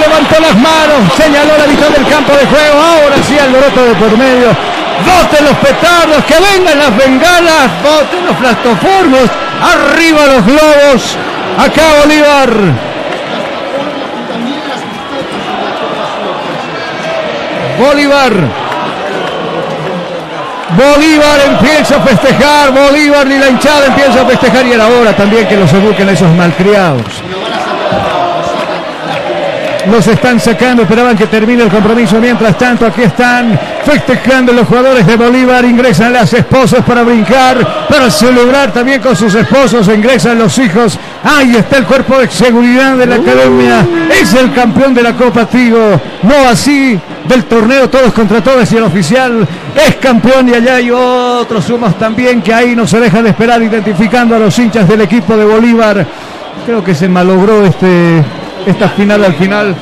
Levantó 0.04 0.36
las 0.44 0.56
manos, 0.60 1.00
señaló 1.16 1.56
la 1.56 1.66
mitad 1.66 1.88
del 1.88 2.04
campo 2.04 2.32
de 2.36 2.44
juego. 2.44 2.76
Ahora 2.76 3.16
sí, 3.24 3.38
alboroto 3.38 3.80
de 3.88 3.94
por 3.96 4.12
medio. 4.18 4.52
Voten 5.08 5.44
los 5.46 5.56
petardos, 5.64 6.20
que 6.28 6.34
vengan 6.36 6.76
las 6.76 6.92
bengalas, 6.98 7.70
voten 7.80 8.26
los 8.28 8.36
plastoformos. 8.36 9.24
Arriba 9.62 10.20
los 10.36 10.44
globos. 10.44 11.16
Acá 11.58 11.82
Bolívar. 12.00 12.50
Bolívar. 17.78 18.32
Bolívar 20.76 21.40
empieza 21.48 21.96
a 21.96 22.00
festejar, 22.00 22.70
Bolívar 22.70 23.26
y 23.26 23.38
la 23.38 23.48
hinchada 23.48 23.86
empieza 23.86 24.22
a 24.22 24.26
festejar 24.26 24.66
y 24.66 24.72
era 24.72 24.86
hora 24.86 25.16
también 25.16 25.48
que 25.48 25.56
los 25.56 25.72
eduquen 25.72 26.08
esos 26.08 26.30
malcriados. 26.36 27.02
Los 29.90 30.06
están 30.06 30.38
sacando, 30.38 30.82
esperaban 30.82 31.16
que 31.16 31.26
termine 31.26 31.62
el 31.62 31.70
compromiso. 31.70 32.20
Mientras 32.20 32.58
tanto, 32.58 32.84
aquí 32.84 33.02
están 33.02 33.58
festejando 33.84 34.52
los 34.52 34.68
jugadores 34.68 35.06
de 35.06 35.16
Bolívar. 35.16 35.64
Ingresan 35.64 36.12
las 36.12 36.30
esposas 36.34 36.84
para 36.84 37.02
brincar, 37.02 37.86
para 37.88 38.10
celebrar 38.10 38.70
también 38.70 39.00
con 39.00 39.16
sus 39.16 39.34
esposos. 39.34 39.88
Ingresan 39.88 40.38
los 40.38 40.58
hijos. 40.58 40.98
Ahí 41.24 41.56
está 41.56 41.78
el 41.78 41.84
cuerpo 41.84 42.18
de 42.18 42.28
seguridad 42.28 42.96
de 42.96 43.06
la 43.06 43.16
academia. 43.16 43.86
Es 44.20 44.34
el 44.34 44.52
campeón 44.52 44.94
de 44.94 45.02
la 45.02 45.14
Copa 45.14 45.46
Tigo. 45.46 46.00
No 46.22 46.48
así 46.48 46.98
del 47.28 47.44
torneo 47.44 47.90
todos 47.90 48.12
contra 48.12 48.42
todos 48.42 48.70
y 48.72 48.76
el 48.76 48.84
oficial 48.84 49.46
es 49.86 49.96
campeón 49.96 50.48
y 50.48 50.54
allá 50.54 50.76
hay 50.76 50.90
otros 50.90 51.64
sumos 51.64 51.98
también 51.98 52.40
que 52.40 52.54
ahí 52.54 52.74
no 52.74 52.86
se 52.86 52.98
dejan 52.98 53.24
de 53.24 53.30
esperar 53.30 53.62
identificando 53.62 54.34
a 54.34 54.38
los 54.38 54.58
hinchas 54.58 54.88
del 54.88 55.02
equipo 55.02 55.36
de 55.36 55.44
Bolívar. 55.44 56.06
Creo 56.64 56.82
que 56.82 56.94
se 56.94 57.08
malogró 57.08 57.64
este, 57.64 58.22
esta 58.66 58.88
final 58.90 59.24
al 59.24 59.34
final. 59.34 59.74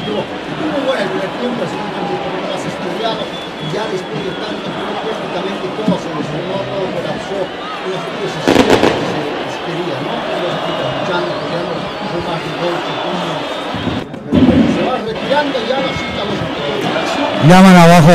Llaman 17.49 17.77
abajo. 17.77 18.13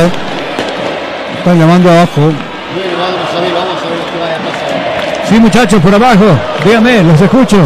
Están 1.37 1.59
llamando 1.59 1.89
abajo. 1.91 2.21
Bueno, 2.21 2.97
vamos 2.99 3.29
a 3.35 3.41
ver, 3.41 3.53
vamos 3.53 3.77
a 3.81 3.89
ver 3.89 3.99
qué 4.11 4.19
vaya 4.19 4.35
a 4.35 4.39
pasar. 4.45 5.27
Sí, 5.29 5.39
muchachos, 5.39 5.81
por 5.81 5.95
abajo. 5.95 6.25
Dígame, 6.65 7.03
los 7.03 7.19
escucho. 7.21 7.57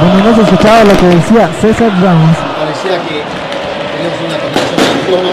Bueno, 0.00 0.30
no 0.30 0.34
se 0.36 0.42
escuchaba 0.42 0.84
lo 0.84 0.96
que 0.96 1.06
decía 1.06 1.48
César 1.60 1.90
Ramos. 2.02 2.36
Parecía 2.58 2.98
que 3.06 3.22
teníamos 3.92 4.18
una 4.26 4.36
micrófono. 4.96 5.30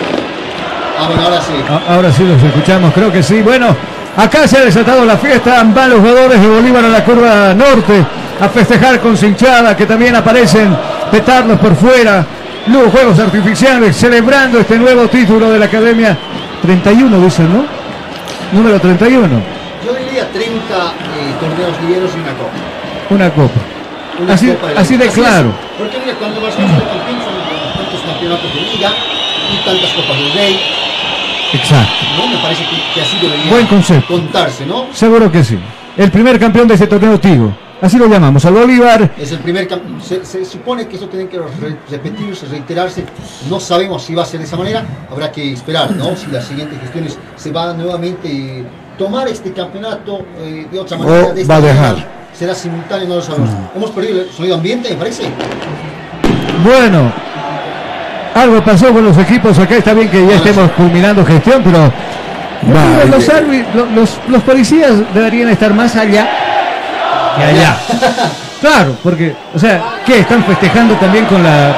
Ah, 1.00 1.08
bueno, 1.08 1.22
ahora 1.24 1.42
sí. 1.42 1.54
A- 1.70 1.94
Ahora 1.96 2.12
sí 2.12 2.24
los 2.24 2.44
escuchamos, 2.44 2.94
creo 2.94 3.12
que 3.12 3.24
sí. 3.24 3.42
Bueno, 3.42 3.76
acá 4.18 4.48
se 4.48 4.58
ha 4.58 4.62
desatado 4.66 5.06
la 5.06 5.18
fiesta. 5.18 5.64
Van 5.66 5.90
los 5.90 6.00
jugadores 6.00 6.40
de 6.42 6.48
Bolívar 6.48 6.84
a 6.86 6.90
la 6.90 7.04
curva 7.04 7.54
norte 7.56 8.04
a 8.42 8.50
festejar 8.50 9.00
con 9.00 9.18
cinchada, 9.18 9.76
que 9.76 9.86
también 9.86 10.16
aparecen 10.16 10.76
petardos 11.10 11.58
por 11.60 11.76
fuera. 11.76 12.26
Luego 12.68 12.90
juegos 12.92 13.20
artificiales, 13.20 13.96
celebrando 13.96 14.60
este 14.60 14.78
nuevo 14.78 15.08
título 15.08 15.50
de 15.50 15.60
la 15.60 15.66
Academia 15.66 16.18
31, 16.62 17.20
dicen, 17.22 17.52
¿no? 17.52 17.66
Número 18.52 18.80
31. 18.80 19.28
Yo 19.86 19.94
diría 19.94 20.28
30 20.32 20.50
eh, 20.50 21.34
torneos 21.40 21.82
ligueros 21.82 22.12
y 22.16 22.20
una 22.20 22.34
copa. 22.34 22.52
Una 23.10 23.30
copa. 23.32 23.60
Una 24.22 24.34
Así, 24.34 24.48
copa 24.50 24.68
de 24.68 24.78
así 24.78 24.98
claro. 24.98 25.50
es. 25.50 25.78
Porque 25.80 25.98
mira, 26.04 26.14
cuando 26.20 26.42
Barcelona 26.42 26.74
fue 26.76 26.84
campeón 26.84 27.20
son 27.24 27.84
tantos 27.84 28.02
campeonatos 28.06 28.54
de 28.54 28.62
liga 28.62 28.92
y 29.54 29.66
tantas 29.66 29.90
copas 29.94 30.18
del 30.18 30.32
rey. 30.34 30.60
Exacto. 31.54 31.94
¿no? 32.18 32.28
Me 32.28 32.38
parece 32.38 32.64
que, 32.66 32.94
que 32.94 33.02
así 33.02 33.18
debería 33.22 33.52
Buen 33.52 33.66
concepto. 33.68 34.14
contarse, 34.14 34.66
¿no? 34.66 34.88
Seguro 34.94 35.32
que 35.32 35.44
sí. 35.44 35.58
El 35.98 36.12
primer 36.12 36.38
campeón 36.40 36.68
de 36.68 36.74
este 36.76 36.86
torneo 36.88 37.20
Tigo. 37.20 37.52
Así 37.82 37.98
lo 37.98 38.08
llamamos, 38.08 38.44
al 38.46 38.54
Bolívar. 38.56 39.10
Es 39.18 39.32
el 39.32 39.40
primer 39.40 39.68
se, 40.04 40.26
se 40.26 40.44
supone 40.44 40.86
que 40.88 40.98
eso 40.98 41.08
tiene 41.08 41.28
que 41.30 41.38
re- 41.38 41.78
repetirse, 41.90 42.46
reiterarse. 42.48 43.06
No 43.50 43.60
sabemos 43.60 44.04
si 44.04 44.14
va 44.14 44.24
a 44.24 44.26
ser 44.26 44.40
de 44.42 44.46
esa 44.46 44.58
manera. 44.58 44.84
Habrá 45.10 45.32
que 45.32 45.54
esperar, 45.54 45.92
¿no? 45.96 46.14
Si 46.16 46.28
las 46.28 46.46
siguientes 46.46 46.78
gestiones 46.82 47.18
se 47.38 47.52
van 47.52 47.78
nuevamente 47.78 48.66
tomar 48.98 49.30
este 49.30 49.54
campeonato 49.54 50.26
eh, 50.40 50.68
de 50.70 50.78
otra 50.80 50.98
O 50.98 51.00
manera. 51.00 51.32
de 51.34 51.42
esta 51.42 51.54
va 51.54 51.58
a 51.60 51.62
dejar. 51.62 51.92
manera, 51.94 52.08
Será 52.34 52.54
simultáneo, 52.54 53.08
no 53.08 53.16
lo 53.16 53.22
sabemos. 53.22 53.50
Hemos 53.76 53.92
perdido 53.92 54.22
el 54.22 54.30
sonido 54.30 54.56
ambiente, 54.56 54.90
me 54.90 54.96
parece. 54.96 55.24
Bueno, 56.64 57.12
algo 58.36 58.62
pasó 58.64 58.92
con 58.94 59.06
los 59.06 59.18
equipos. 59.18 59.58
Acá 59.58 59.78
está 59.78 59.94
bien 59.94 60.10
que 60.10 60.26
ya 60.28 60.36
estemos 60.36 60.70
culminando 60.72 61.26
gestión, 61.26 61.62
pero 61.64 61.92
los, 63.96 64.20
los 64.28 64.44
policías 64.44 64.92
deberían 65.14 65.50
estar 65.50 65.74
más 65.74 65.96
allá 65.96 66.28
que 67.40 67.46
allá. 67.46 67.78
Claro, 68.62 68.96
porque, 69.02 69.34
o 69.56 69.58
sea, 69.58 70.02
¿qué? 70.06 70.20
¿Están 70.20 70.44
festejando 70.44 70.94
también 70.96 71.26
con 71.26 71.42
la 71.42 71.74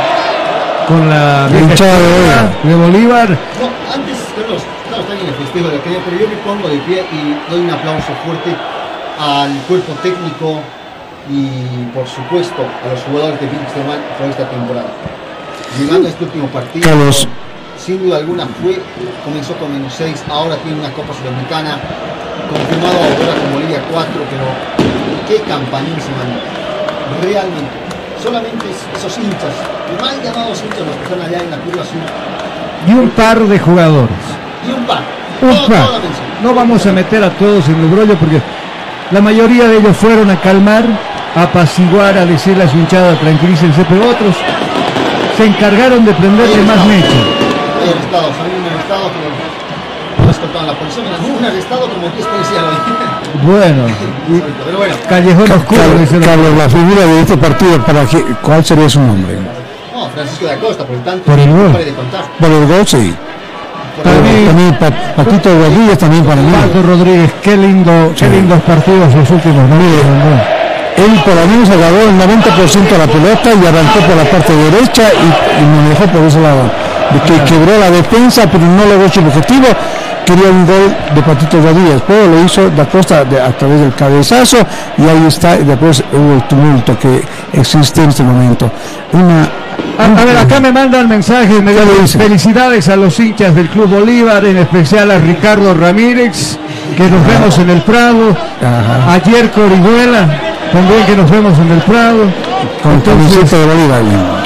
con 0.88 1.08
la 1.10 1.48
de 1.48 1.62
Bolívar. 1.62 2.64
de 2.64 2.76
Bolívar? 2.76 3.30
No, 3.30 3.94
antes, 3.94 4.18
Carlos, 4.36 4.62
claro, 4.90 5.04
está 5.04 5.14
bien 5.14 5.28
el 5.28 5.36
festejo 5.36 5.68
de 5.70 5.78
la 5.78 5.84
pero 5.84 6.18
yo 6.20 6.28
me 6.28 6.36
pongo 6.44 6.68
de 6.68 6.78
pie 6.80 7.06
y 7.12 7.52
doy 7.52 7.62
un 7.62 7.70
aplauso 7.70 8.12
fuerte 8.26 8.56
al 9.20 9.52
cuerpo 9.68 9.94
técnico 10.02 10.60
y 11.30 11.86
por 11.94 12.08
supuesto 12.08 12.64
a 12.64 12.94
los 12.94 13.04
jugadores 13.04 13.40
de 13.40 13.48
Wilstermann 13.48 14.02
por 14.18 14.28
esta 14.28 14.50
temporada. 14.50 14.90
Llegando 15.80 16.08
a 16.08 16.12
este 16.12 16.24
último 16.26 16.48
partido, 16.48 16.84
Carlos. 16.84 17.28
sin 17.78 18.04
duda 18.04 18.18
alguna 18.18 18.48
fue, 18.62 18.82
comenzó 19.24 19.56
con 19.56 19.72
menos 19.72 19.94
6, 19.94 20.24
ahora 20.30 20.56
tiene 20.58 20.80
una 20.80 20.92
Copa 20.92 21.14
Sudamericana, 21.14 21.78
confirmado 22.50 22.98
ahora 22.98 23.40
con 23.40 23.54
Bolivia 23.54 23.82
4, 23.92 24.12
pero 24.30 24.81
qué 25.32 25.38
campañón 25.48 25.96
se 26.02 26.12
mandó. 26.12 26.40
Realmente, 27.24 27.72
solamente 28.22 28.66
esos 28.96 29.18
hinchas, 29.18 29.56
mal 30.02 30.16
llamados 30.24 30.62
hinchas 30.64 30.80
los 30.80 30.96
que 30.98 31.04
están 31.04 31.22
allá 31.22 31.40
en 31.44 31.52
la 31.52 31.58
curva 31.58 31.82
azul, 31.84 32.02
Y 32.88 32.94
un 32.94 33.10
par 33.12 33.40
de 33.40 33.60
jugadores. 33.60 34.24
y 34.68 34.72
un 34.74 34.86
par. 34.86 35.02
Un 35.42 35.50
Todo- 35.50 35.68
par. 35.68 36.02
No 36.44 36.54
vamos 36.54 36.86
a 36.86 36.92
meter 36.92 37.24
a 37.24 37.30
todos 37.32 37.68
en 37.70 37.76
el 37.80 37.88
brollo 37.88 38.16
porque 38.16 38.42
la 39.12 39.22
mayoría 39.22 39.68
de 39.68 39.78
ellos 39.78 39.96
fueron 39.98 40.30
a 40.30 40.36
calmar, 40.42 40.84
a 41.36 41.44
apaciguar, 41.44 42.18
a 42.18 42.26
decirle 42.26 42.64
a 42.64 42.70
su 42.70 42.78
hinchada 42.78 43.16
tranquilícense, 43.20 43.86
pero 43.88 44.10
otros 44.10 44.36
se 45.38 45.46
encargaron 45.46 46.04
de 46.04 46.14
prenderle 46.14 46.62
más 46.64 46.86
mecha. 46.86 47.20
Hay 47.82 47.90
arrestados, 47.90 48.36
escoltaron 50.32 50.68
la 50.68 50.74
policía, 50.80 51.04
menos 51.04 51.20
un 51.40 51.46
arrestado 51.46 51.82
como 51.90 52.08
10 52.10 52.26
policías 52.28 52.62
lo 52.64 52.72
dijeron. 52.72 53.22
Bueno, 53.44 53.82
Pero 54.66 54.78
bueno, 54.78 54.96
callejón 55.08 55.52
oscuro. 55.52 55.82
Carlos, 55.82 56.00
dice 56.02 56.20
la- 56.20 56.26
Carlos, 56.26 56.52
la 56.58 56.70
figura 56.70 57.02
de 57.06 57.20
este 57.22 57.38
partido, 57.38 57.78
¿para 57.86 58.06
qué, 58.06 58.20
¿cuál 58.42 58.66
sería 58.66 58.90
su 58.90 59.00
nombre? 59.02 59.36
no, 59.94 60.10
Francisco 60.10 60.46
de 60.46 60.52
Acosta, 60.54 60.84
por 60.86 60.96
el 60.96 61.04
tanto, 61.04 61.24
Por 61.30 61.40
el 61.40 61.50
gol. 61.52 61.74
de 61.74 61.94
contar. 61.94 62.24
Por 62.40 62.50
el 62.52 62.66
gol, 62.68 62.88
sí. 62.88 63.14
Por 64.02 64.08
el 64.12 64.46
También, 64.48 64.74
Pa- 64.80 64.90
Patito 65.16 65.50
Rodríguez 65.54 65.98
también 65.98 66.24
para 66.26 66.42
mí. 66.42 66.52
Paco 66.52 66.82
Rodríguez, 66.88 67.32
qué 67.44 67.56
lindo, 67.58 68.14
qué 68.18 68.28
lindos 68.30 68.60
partidos 68.64 69.14
los 69.14 69.30
últimos, 69.30 69.70
¿no? 69.70 69.76
Él 70.98 71.12
por 71.24 71.34
lo 71.36 71.46
menos 71.48 71.70
agarró 71.70 72.02
el 72.04 72.18
90% 72.20 72.92
de 72.92 72.98
la 72.98 73.08
pelota 73.08 73.50
y 73.54 73.66
arrancó 73.66 74.00
por 74.06 74.16
la 74.18 74.24
parte 74.30 74.54
derecha 74.56 75.04
y, 75.14 75.62
y 75.62 75.66
manejó 75.66 76.06
por 76.12 76.24
ese 76.24 76.40
lado. 76.42 76.64
De 77.12 77.20
que 77.22 77.44
quebró 77.44 77.78
la 77.80 77.90
defensa, 77.92 78.44
pero 78.52 78.64
no 78.66 78.86
logró 78.86 79.10
su 79.10 79.20
objetivo. 79.20 79.68
Quería 80.26 80.50
un 80.50 80.66
gol 80.66 80.96
de 81.16 81.22
Patito 81.24 81.58
Rodríguez, 81.62 82.02
pero 82.08 82.28
lo 82.28 82.44
hizo 82.44 82.70
Da 82.70 82.86
Costa 82.86 83.24
de- 83.26 83.42
a 83.42 83.52
través 83.58 83.82
del 83.82 83.94
cabezazo 83.94 84.58
y 84.98 85.02
ahí 85.04 85.26
está. 85.28 85.58
Después 85.58 86.04
hubo 86.14 86.34
el 86.36 86.44
tumulto 86.48 86.98
que 86.98 87.24
existe 87.54 88.04
en 88.04 88.10
este 88.10 88.24
momento. 88.24 88.72
Una, 89.14 89.50
A, 89.98 90.22
a 90.22 90.26
ver, 90.26 90.38
acá 90.38 90.60
me 90.60 90.72
mandan 90.72 91.08
mensajes, 91.10 91.62
me 91.62 91.74
felicidades 92.08 92.88
a 92.88 92.96
los 92.96 93.20
hinchas 93.20 93.54
del 93.54 93.68
Club 93.70 93.88
Bolívar, 93.90 94.44
en 94.46 94.58
especial 94.58 95.12
a 95.12 95.18
Ricardo 95.18 95.74
Ramírez, 95.74 96.58
que 96.96 97.04
nos 97.10 97.26
vemos 97.28 97.58
en 97.60 97.70
el 97.70 97.82
Prado, 97.82 98.36
ayer 99.10 99.52
Corihuela, 99.52 100.28
también 100.72 101.06
que 101.06 101.16
nos 101.16 101.30
vemos 101.30 101.58
en 101.60 101.72
el 101.72 101.80
Prado. 101.82 102.24
con 102.82 102.94
Entonces, 102.94 103.34
camiseta 103.38 103.58
de 103.58 103.66
Bolívar. 103.66 104.02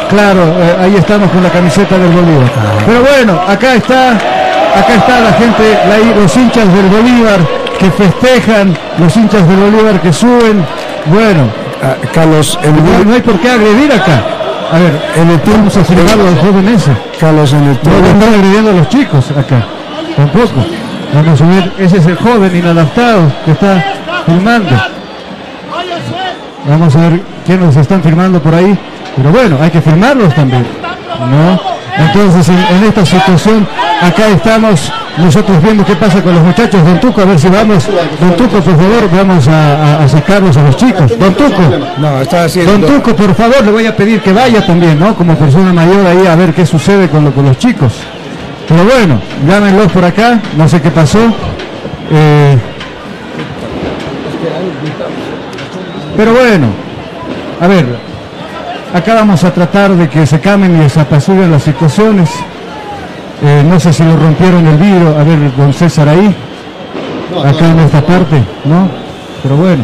Claro, 0.10 0.42
eh, 0.58 0.76
ahí 0.82 0.96
estamos 0.96 1.30
con 1.32 1.44
la 1.44 1.50
camiseta 1.50 1.98
del 1.98 2.12
Bolívar. 2.12 2.52
Pero 2.86 3.02
bueno, 3.02 3.42
acá 3.48 3.76
está, 3.76 4.18
acá 4.78 4.94
está 4.96 5.20
la 5.22 5.34
gente, 5.34 6.16
los 6.20 6.38
hinchas 6.38 6.66
del 6.74 6.86
Bolívar 6.88 7.40
que 7.80 7.92
festejan, 7.92 8.78
los 8.98 9.16
hinchas 9.16 9.48
del 9.48 9.58
Bolívar 9.58 10.02
que 10.02 10.12
suben. 10.14 10.66
Bueno, 11.08 11.66
Ah, 11.84 11.94
Carlos, 12.14 12.58
el 12.64 12.74
no, 12.74 13.04
no 13.06 13.14
hay 13.14 13.22
por 13.22 13.38
qué 13.40 13.50
agredir 13.52 13.92
acá. 13.92 14.22
A 14.72 14.80
ver, 14.80 15.00
en 15.18 15.30
el 15.30 15.40
tiempo 15.42 15.70
vamos 15.70 15.78
a 15.78 16.16
los 16.16 16.40
jóvenes. 16.40 16.84
Carlos, 17.20 17.54
en 17.54 17.60
el 17.64 17.70
No 17.74 17.78
tiempo. 17.80 18.08
están 18.08 18.34
agrediendo 18.34 18.70
a 18.72 18.74
los 18.74 18.90
chicos 18.90 19.32
acá. 19.32 19.66
Tampoco. 20.16 20.66
Vamos 21.14 21.42
a 21.42 21.46
ver, 21.46 21.72
ese 21.78 21.98
es 21.98 22.06
el 22.08 22.16
joven 22.16 22.56
inadaptado 22.56 23.32
que 23.44 23.52
está 23.52 23.84
filmando. 24.26 24.72
Vamos 26.68 26.96
a 26.96 27.00
ver 27.02 27.22
quién 27.46 27.60
nos 27.60 27.76
están 27.76 28.02
filmando 28.02 28.42
por 28.42 28.56
ahí. 28.56 28.78
Pero 29.16 29.32
bueno, 29.32 29.58
hay 29.62 29.70
que 29.70 29.82
filmarlos 29.82 30.34
también. 30.34 30.66
¿No? 31.20 31.60
Entonces, 32.04 32.50
en, 32.50 32.58
en 32.78 32.84
esta 32.86 33.06
situación, 33.06 33.68
acá 34.02 34.28
estamos 34.30 34.92
nosotros 35.18 35.62
viendo 35.62 35.86
qué 35.86 35.96
pasa 35.96 36.22
con 36.22 36.36
los 36.36 36.44
muchachos. 36.44 36.84
Don 36.84 37.00
Tuco, 37.00 37.22
a 37.22 37.26
ver 37.26 37.40
si 37.40 37.48
vamos. 37.50 37.88
Don 38.20 38.36
Tuco, 38.36 38.60
por 38.62 38.76
favor, 38.76 39.10
vamos 39.12 39.48
a, 39.48 40.04
a- 40.04 40.08
sacarlos 40.08 40.56
a 40.58 40.64
los 40.64 40.76
chicos. 40.78 41.18
Don 41.18 41.34
Tuco. 41.34 41.62
No, 41.98 42.22
está 42.22 42.44
haciendo. 42.46 42.74
Don 42.78 42.82
Tuco, 43.02 43.16
por 43.16 43.34
favor, 43.36 43.64
le 43.64 43.72
voy 43.72 43.86
a 43.86 43.96
pedir 43.96 44.22
que 44.22 44.34
vaya 44.34 44.66
también, 44.66 45.00
¿no? 45.00 45.16
Como 45.16 45.36
persona 45.36 45.72
mayor 45.74 46.06
ahí 46.06 46.28
a 46.28 46.36
ver 46.36 46.54
qué 46.54 46.66
sucede 46.66 47.08
con, 47.10 47.24
lo- 47.26 47.32
con 47.34 47.46
los 47.46 47.58
chicos. 47.58 47.94
Pero 48.68 48.84
bueno, 48.84 49.20
llámenlos 49.48 49.92
por 49.92 50.04
acá, 50.04 50.40
no 50.58 50.68
sé 50.68 50.82
qué 50.82 50.90
pasó. 50.92 51.20
Eh, 52.12 52.58
pero 56.18 56.34
bueno, 56.34 56.68
a 57.60 57.68
ver, 57.68 57.86
acá 58.94 59.16
vamos 59.16 59.44
a 59.44 59.54
tratar 59.54 59.92
de 59.96 60.08
que 60.10 60.26
se 60.26 60.40
cambien 60.40 60.76
y 60.78 60.80
desapaciguen 60.80 61.52
las 61.52 61.64
situaciones. 61.64 62.30
Eh, 63.44 63.64
no 63.68 63.80
sé 63.80 63.92
si 63.92 64.04
lo 64.04 64.16
rompieron 64.16 64.66
el 64.66 64.78
vidrio, 64.78 65.10
a 65.18 65.24
ver, 65.24 65.56
don 65.56 65.74
César 65.74 66.08
ahí, 66.08 66.34
No, 67.32 67.42
acá 67.42 67.68
en 67.70 67.80
esta 67.80 68.02
parte, 68.02 68.42
¿no? 68.64 68.90
Pero 69.44 69.58
bueno, 69.58 69.84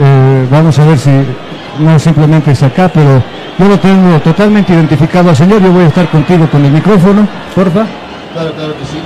eh, 0.00 0.46
vamos 0.50 0.78
a 0.78 0.86
ver 0.86 0.98
si 0.98 1.10
no 1.78 1.98
simplemente 1.98 2.52
es 2.52 2.62
acá, 2.62 2.90
pero 2.92 3.22
yo 3.58 3.68
lo 3.68 3.78
tengo 3.78 4.18
totalmente 4.20 4.72
identificado 4.72 5.28
al 5.30 5.36
señor, 5.36 5.60
yo 5.62 5.70
voy 5.70 5.84
a 5.84 5.88
estar 5.88 6.08
contigo 6.08 6.48
con 6.50 6.64
el 6.64 6.72
micrófono, 6.72 7.28
porfa. 7.54 7.84
Claro, 8.32 8.52
claro 8.52 8.72
que 8.78 8.84
sí. 8.86 8.98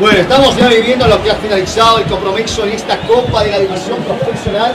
Bueno, 0.00 0.18
estamos 0.18 0.56
ya 0.56 0.68
viviendo 0.68 1.06
lo 1.06 1.22
que 1.22 1.30
ha 1.30 1.34
finalizado 1.36 1.98
el 1.98 2.04
compromiso 2.04 2.64
en 2.64 2.72
esta 2.72 2.98
Copa 2.98 3.42
de 3.44 3.50
la 3.50 3.58
División 3.58 3.98
Profesional 4.06 4.72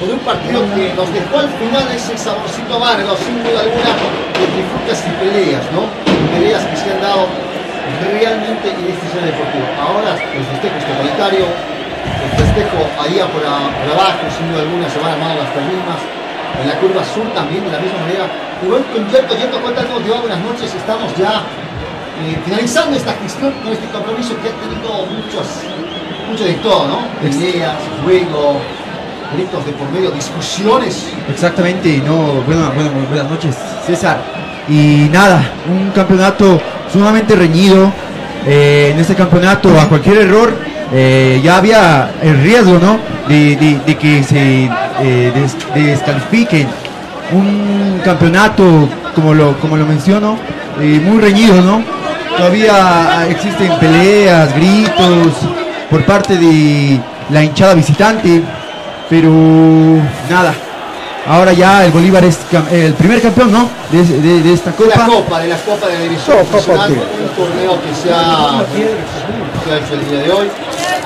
con 0.00 0.10
un 0.10 0.18
partido 0.20 0.60
que 0.74 0.92
nos 0.94 1.12
dejó 1.12 1.38
al 1.38 1.48
final 1.48 1.84
ese 1.94 2.16
saborcito 2.18 2.76
amargo, 2.76 3.16
sin 3.16 3.42
duda 3.42 3.60
alguna, 3.60 3.92
de 4.36 4.46
trifulcas 4.52 5.04
y 5.06 5.10
peleas, 5.24 5.62
¿no? 5.72 6.05
Peleas 6.32 6.64
que 6.64 6.76
se 6.76 6.90
han 6.92 7.00
dado 7.00 7.26
realmente 8.12 8.66
en 8.70 8.84
este 8.92 9.04
escenario 9.06 9.32
deportivo. 9.32 9.66
Ahora 9.80 10.10
el 10.16 10.44
festejo 10.52 10.74
es 10.78 10.84
totalitario, 10.86 11.44
el 11.46 12.30
festejo 12.38 12.78
allá 12.98 13.24
por, 13.32 13.42
a- 13.46 13.70
por 13.72 13.86
abajo, 13.94 14.22
sin 14.36 14.50
duda 14.52 14.62
alguna, 14.62 14.86
se 14.90 14.98
van 15.00 15.12
armando 15.16 15.42
las 15.42 15.52
terminas. 15.54 16.00
En 16.56 16.68
la 16.68 16.74
curva 16.80 17.04
sur 17.04 17.26
también 17.34 17.64
de 17.64 17.70
la 17.72 17.78
misma 17.80 18.00
manera. 18.00 18.24
Y 18.64 19.36
yendo 19.36 19.60
cuenta 19.60 19.84
cómo 19.84 20.00
te 20.00 20.08
va, 20.10 20.20
buenas 20.20 20.40
noches, 20.40 20.72
estamos 20.74 21.12
ya 21.16 21.42
eh, 22.24 22.36
finalizando 22.46 22.96
esta 22.96 23.12
gestión 23.20 23.52
con 23.62 23.72
este 23.72 23.84
compromiso 23.88 24.32
que 24.40 24.48
ha 24.48 24.52
tenido 24.56 25.04
muchos, 25.04 25.44
mucho 26.30 26.44
de 26.44 26.54
todo, 26.64 26.88
¿no? 26.88 26.98
Peleas, 27.20 27.76
juego, 28.02 28.56
gritos 29.34 29.66
de 29.66 29.72
por 29.72 29.90
medio, 29.90 30.10
discusiones. 30.12 31.12
Exactamente, 31.28 31.98
no, 32.06 32.40
bueno, 32.46 32.72
bueno, 32.74 32.90
buenas 33.10 33.28
noches, 33.30 33.54
César. 33.84 34.16
Y 34.68 35.08
nada, 35.12 35.42
un 35.70 35.90
campeonato 35.90 36.60
sumamente 36.92 37.34
reñido. 37.36 37.90
Eh, 38.48 38.90
en 38.94 39.00
este 39.00 39.14
campeonato, 39.16 39.68
a 39.80 39.88
cualquier 39.88 40.18
error, 40.18 40.54
eh, 40.92 41.40
ya 41.42 41.56
había 41.56 42.10
el 42.22 42.40
riesgo, 42.42 42.78
¿no? 42.78 42.98
De, 43.28 43.56
de- 43.84 43.96
que 43.96 44.22
se 44.22 44.64
eh, 45.00 45.32
des- 45.34 45.56
descalifiquen 45.74 46.68
un 47.32 48.00
campeonato, 48.04 48.88
como 49.16 49.34
lo, 49.34 49.58
como 49.58 49.76
lo 49.76 49.84
menciono, 49.84 50.36
eh, 50.80 51.00
muy 51.04 51.20
reñido, 51.20 51.60
¿no? 51.60 51.82
Todavía 52.36 53.26
existen 53.28 53.72
peleas, 53.80 54.54
gritos 54.54 55.32
por 55.90 56.04
parte 56.04 56.36
de 56.36 57.00
la 57.30 57.42
hinchada 57.42 57.74
visitante, 57.74 58.42
pero 59.10 59.30
nada. 60.30 60.54
Ahora 61.28 61.52
ya 61.52 61.84
el 61.84 61.90
Bolívar 61.90 62.24
es 62.24 62.38
el 62.70 62.94
primer 62.94 63.20
campeón, 63.20 63.50
¿no? 63.52 63.68
De, 63.90 64.02
de- 64.04 64.42
de 64.42 64.52
esta 64.52 64.70
De 64.70 64.76
copa. 64.76 64.96
la 64.96 65.06
Copa, 65.06 65.40
de 65.40 65.48
la 65.48 65.56
Copa 65.56 65.86
de 65.88 65.94
la 65.94 66.00
División 66.00 66.36
Profesional, 66.46 66.90
un 66.92 67.28
torneo 67.36 67.72
que 67.82 67.94
se 67.94 68.12
ha, 68.14 68.62
se 69.64 69.72
ha 69.72 69.76
hecho 69.78 69.94
el 69.94 70.08
día 70.08 70.20
de 70.22 70.30
hoy. 70.32 70.48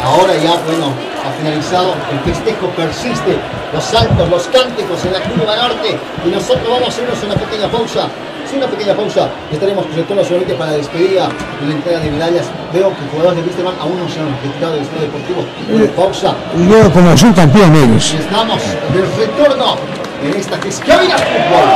Ahora 0.04 0.34
ya, 0.36 0.56
bueno, 0.64 0.92
ha 1.24 1.30
finalizado, 1.40 1.94
el 2.12 2.20
festejo 2.20 2.66
persiste, 2.76 3.36
los 3.72 3.84
saltos, 3.84 4.28
los 4.28 4.42
cánticos 4.48 5.04
en 5.04 5.12
la 5.12 5.20
curva 5.20 5.56
norte 5.56 5.96
y 6.24 6.28
nosotros 6.28 6.64
vamos 6.68 6.84
a 6.84 6.88
hacernos 6.88 7.16
una 7.24 7.34
pequeña 7.34 7.68
pausa. 7.70 8.08
Sí, 8.50 8.56
una 8.56 8.66
pequeña 8.66 8.94
pausa. 8.94 9.28
Estaremos 9.52 9.86
con 9.86 9.94
retorno 9.96 10.24
solamente 10.24 10.54
para 10.54 10.72
la 10.72 10.76
despedida 10.78 11.28
y 11.62 11.66
la 11.68 11.72
entrega 11.74 12.00
de 12.00 12.10
medallas. 12.10 12.46
Veo 12.74 12.88
que 12.90 13.02
jugadores 13.12 13.36
de 13.38 13.42
Wisterman 13.46 13.74
aún 13.80 13.96
no 14.00 14.08
se 14.08 14.18
han 14.20 14.26
retirado 14.42 14.74
del 14.74 14.82
estadio 14.82 15.02
deportivo. 15.06 15.40
Bueno, 15.70 15.86
pausa. 15.94 16.34
Y 16.58 16.68
yo 16.68 16.90
como 16.92 17.16
subcampeón 17.16 17.76
ellos. 17.76 18.12
Y 18.12 18.16
estamos 18.16 18.60
de 18.60 19.00
retorno 19.16 19.76
en 20.22 20.34
esta 20.34 20.60
que 20.60 20.68
es 20.68 20.80
Cabina 20.80 21.16
Fútbol. 21.16 21.68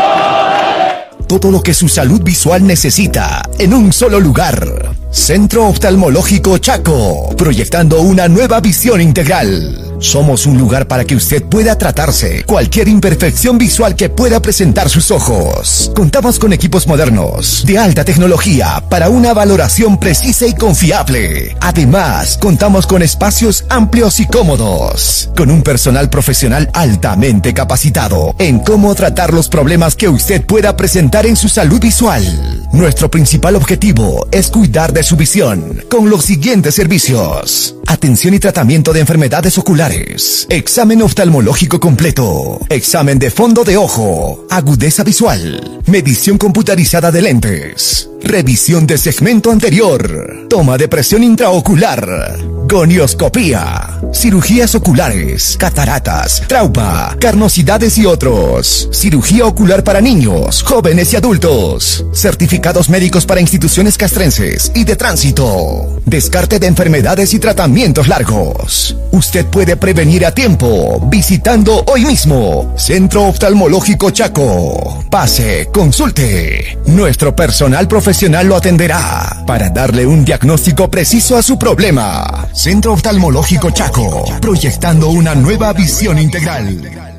Todo 1.26 1.50
lo 1.50 1.62
que 1.62 1.74
su 1.74 1.88
salud 1.88 2.22
visual 2.22 2.66
necesita 2.66 3.42
en 3.58 3.74
un 3.74 3.92
solo 3.92 4.20
lugar. 4.20 4.94
Centro 5.14 5.68
Oftalmológico 5.68 6.58
Chaco, 6.58 7.32
proyectando 7.36 8.00
una 8.00 8.26
nueva 8.26 8.58
visión 8.58 9.00
integral. 9.00 9.94
Somos 10.00 10.44
un 10.44 10.58
lugar 10.58 10.88
para 10.88 11.04
que 11.04 11.14
usted 11.14 11.44
pueda 11.44 11.78
tratarse 11.78 12.42
cualquier 12.44 12.88
imperfección 12.88 13.56
visual 13.56 13.94
que 13.94 14.10
pueda 14.10 14.42
presentar 14.42 14.90
sus 14.90 15.12
ojos. 15.12 15.92
Contamos 15.94 16.40
con 16.40 16.52
equipos 16.52 16.88
modernos 16.88 17.64
de 17.64 17.78
alta 17.78 18.04
tecnología 18.04 18.82
para 18.90 19.08
una 19.08 19.32
valoración 19.32 19.98
precisa 19.98 20.46
y 20.48 20.54
confiable. 20.54 21.56
Además, 21.60 22.36
contamos 22.36 22.86
con 22.86 23.00
espacios 23.00 23.64
amplios 23.70 24.18
y 24.18 24.26
cómodos, 24.26 25.30
con 25.36 25.50
un 25.50 25.62
personal 25.62 26.10
profesional 26.10 26.68
altamente 26.74 27.54
capacitado 27.54 28.34
en 28.38 28.58
cómo 28.58 28.94
tratar 28.96 29.32
los 29.32 29.48
problemas 29.48 29.94
que 29.94 30.08
usted 30.08 30.44
pueda 30.44 30.76
presentar 30.76 31.24
en 31.24 31.36
su 31.36 31.48
salud 31.48 31.80
visual. 31.80 32.66
Nuestro 32.72 33.08
principal 33.08 33.54
objetivo 33.54 34.26
es 34.32 34.50
cuidar 34.50 34.92
de 34.92 35.03
su 35.04 35.16
visión 35.16 35.84
con 35.90 36.08
los 36.08 36.24
siguientes 36.24 36.74
servicios. 36.74 37.76
Atención 37.86 38.32
y 38.34 38.38
tratamiento 38.38 38.92
de 38.92 39.00
enfermedades 39.00 39.58
oculares. 39.58 40.46
Examen 40.48 41.02
oftalmológico 41.02 41.78
completo. 41.78 42.60
Examen 42.70 43.18
de 43.18 43.30
fondo 43.30 43.64
de 43.64 43.76
ojo. 43.76 44.46
Agudeza 44.48 45.04
visual. 45.04 45.82
Medición 45.86 46.38
computarizada 46.38 47.12
de 47.12 47.22
lentes. 47.22 48.08
Revisión 48.22 48.86
de 48.86 48.96
segmento 48.96 49.50
anterior. 49.50 50.46
Toma 50.48 50.78
de 50.78 50.88
presión 50.88 51.22
intraocular. 51.22 52.38
Gonioscopía. 52.66 54.00
Cirugías 54.14 54.74
oculares. 54.74 55.56
Cataratas. 55.58 56.42
Trauma. 56.48 57.14
Carnosidades 57.20 57.98
y 57.98 58.06
otros. 58.06 58.88
Cirugía 58.92 59.44
ocular 59.44 59.84
para 59.84 60.00
niños, 60.00 60.62
jóvenes 60.62 61.12
y 61.12 61.16
adultos. 61.16 62.06
Certificados 62.14 62.88
médicos 62.88 63.26
para 63.26 63.40
instituciones 63.42 63.98
castrenses 63.98 64.72
y 64.74 64.84
de 64.84 64.93
tránsito. 64.96 66.00
Descarte 66.04 66.58
de 66.58 66.66
enfermedades 66.66 67.34
y 67.34 67.38
tratamientos 67.38 68.08
largos. 68.08 68.96
Usted 69.12 69.46
puede 69.46 69.76
prevenir 69.76 70.26
a 70.26 70.32
tiempo 70.32 71.00
visitando 71.08 71.84
hoy 71.86 72.04
mismo 72.04 72.74
Centro 72.76 73.24
Oftalmológico 73.24 74.10
Chaco. 74.10 75.04
Pase, 75.10 75.68
consulte. 75.72 76.78
Nuestro 76.86 77.34
personal 77.34 77.88
profesional 77.88 78.46
lo 78.46 78.56
atenderá 78.56 79.44
para 79.46 79.70
darle 79.70 80.06
un 80.06 80.24
diagnóstico 80.24 80.90
preciso 80.90 81.36
a 81.36 81.42
su 81.42 81.58
problema. 81.58 82.48
Centro 82.52 82.92
Oftalmológico 82.92 83.70
Chaco, 83.70 84.24
proyectando 84.40 85.08
una 85.08 85.34
nueva 85.34 85.72
visión 85.72 86.18
integral. 86.18 87.13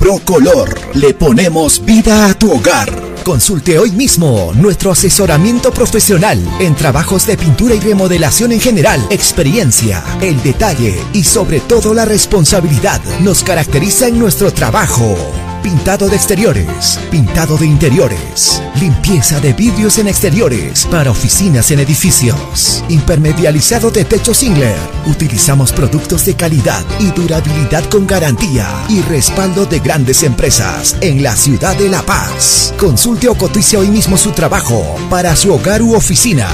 Procolor, 0.00 0.80
le 0.94 1.12
ponemos 1.12 1.84
vida 1.84 2.24
a 2.24 2.32
tu 2.32 2.50
hogar. 2.50 2.90
Consulte 3.22 3.78
hoy 3.78 3.90
mismo 3.90 4.50
nuestro 4.54 4.90
asesoramiento 4.90 5.70
profesional 5.72 6.42
en 6.58 6.74
trabajos 6.74 7.26
de 7.26 7.36
pintura 7.36 7.74
y 7.74 7.80
remodelación 7.80 8.52
en 8.52 8.60
general. 8.60 9.06
Experiencia, 9.10 10.02
el 10.22 10.42
detalle 10.42 10.98
y 11.12 11.22
sobre 11.22 11.60
todo 11.60 11.92
la 11.92 12.06
responsabilidad 12.06 13.02
nos 13.20 13.44
caracteriza 13.44 14.08
en 14.08 14.18
nuestro 14.18 14.50
trabajo. 14.54 15.49
Pintado 15.62 16.08
de 16.08 16.16
exteriores, 16.16 16.98
pintado 17.10 17.58
de 17.58 17.66
interiores, 17.66 18.62
limpieza 18.80 19.40
de 19.40 19.52
vidrios 19.52 19.98
en 19.98 20.08
exteriores 20.08 20.86
para 20.86 21.10
oficinas 21.10 21.70
en 21.70 21.80
edificios, 21.80 22.82
impermeabilizado 22.88 23.90
de 23.90 24.06
techo 24.06 24.32
Singler. 24.32 24.78
Utilizamos 25.06 25.72
productos 25.72 26.24
de 26.24 26.34
calidad 26.34 26.82
y 26.98 27.10
durabilidad 27.10 27.84
con 27.90 28.06
garantía 28.06 28.66
y 28.88 29.02
respaldo 29.02 29.66
de 29.66 29.80
grandes 29.80 30.22
empresas 30.22 30.96
en 31.02 31.22
la 31.22 31.36
ciudad 31.36 31.76
de 31.76 31.90
La 31.90 32.02
Paz. 32.02 32.72
Consulte 32.78 33.28
o 33.28 33.34
cotice 33.34 33.76
hoy 33.76 33.88
mismo 33.88 34.16
su 34.16 34.32
trabajo 34.32 34.96
para 35.10 35.36
su 35.36 35.52
hogar 35.52 35.82
u 35.82 35.94
oficina. 35.94 36.48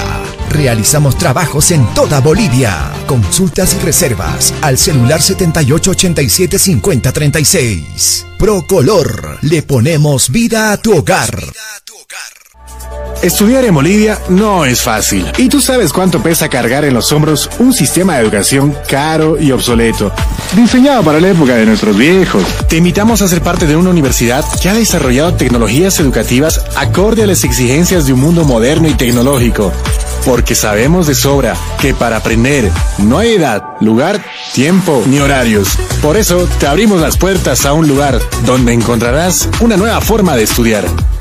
Realizamos 0.49 1.17
trabajos 1.17 1.71
en 1.71 1.85
toda 1.93 2.19
Bolivia. 2.19 2.91
Consultas 3.05 3.73
y 3.73 3.85
reservas 3.85 4.53
al 4.61 4.77
celular 4.77 5.21
7887 5.21 6.59
5036. 6.59 8.26
Procolor, 8.37 9.39
le 9.41 9.63
ponemos 9.63 10.29
vida 10.29 10.71
a 10.71 10.77
tu 10.77 10.95
hogar. 10.95 11.43
Estudiar 13.23 13.65
en 13.65 13.73
Bolivia 13.73 14.19
no 14.29 14.63
es 14.63 14.83
fácil. 14.83 15.25
Y 15.39 15.49
tú 15.49 15.59
sabes 15.59 15.91
cuánto 15.91 16.21
pesa 16.21 16.47
cargar 16.47 16.85
en 16.85 16.93
los 16.93 17.11
hombros 17.11 17.49
un 17.57 17.73
sistema 17.73 18.15
de 18.15 18.21
educación 18.21 18.77
caro 18.87 19.41
y 19.41 19.51
obsoleto. 19.51 20.11
Diseñado 20.55 21.03
para 21.03 21.19
la 21.19 21.29
época 21.29 21.55
de 21.55 21.65
nuestros 21.65 21.97
viejos. 21.97 22.43
Te 22.69 22.77
invitamos 22.77 23.23
a 23.23 23.27
ser 23.27 23.41
parte 23.41 23.65
de 23.65 23.75
una 23.75 23.89
universidad 23.89 24.45
que 24.61 24.69
ha 24.69 24.75
desarrollado 24.75 25.33
tecnologías 25.33 25.99
educativas 25.99 26.61
acorde 26.75 27.23
a 27.23 27.27
las 27.27 27.43
exigencias 27.43 28.05
de 28.05 28.13
un 28.13 28.19
mundo 28.19 28.45
moderno 28.45 28.87
y 28.87 28.93
tecnológico. 28.93 29.73
Porque 30.27 30.55
sabemos 30.55 31.07
de 31.07 31.15
sobra 31.15 31.55
que 31.79 31.93
para 31.93 32.17
aprender 32.17 32.69
no 32.97 33.17
hay 33.17 33.35
edad, 33.35 33.63
lugar, 33.79 34.21
tiempo 34.53 35.01
ni 35.07 35.19
horarios. 35.19 35.69
Por 36.01 36.17
eso 36.17 36.49
te 36.59 36.67
abrimos 36.67 36.99
las 36.99 37.17
puertas 37.17 37.65
a 37.65 37.71
un 37.71 37.87
lugar 37.87 38.19
donde 38.45 38.73
encontrarás 38.73 39.47
una 39.61 39.77
nueva 39.77 40.01
forma 40.01 40.35
de 40.35 40.43
estudiar 40.43 40.83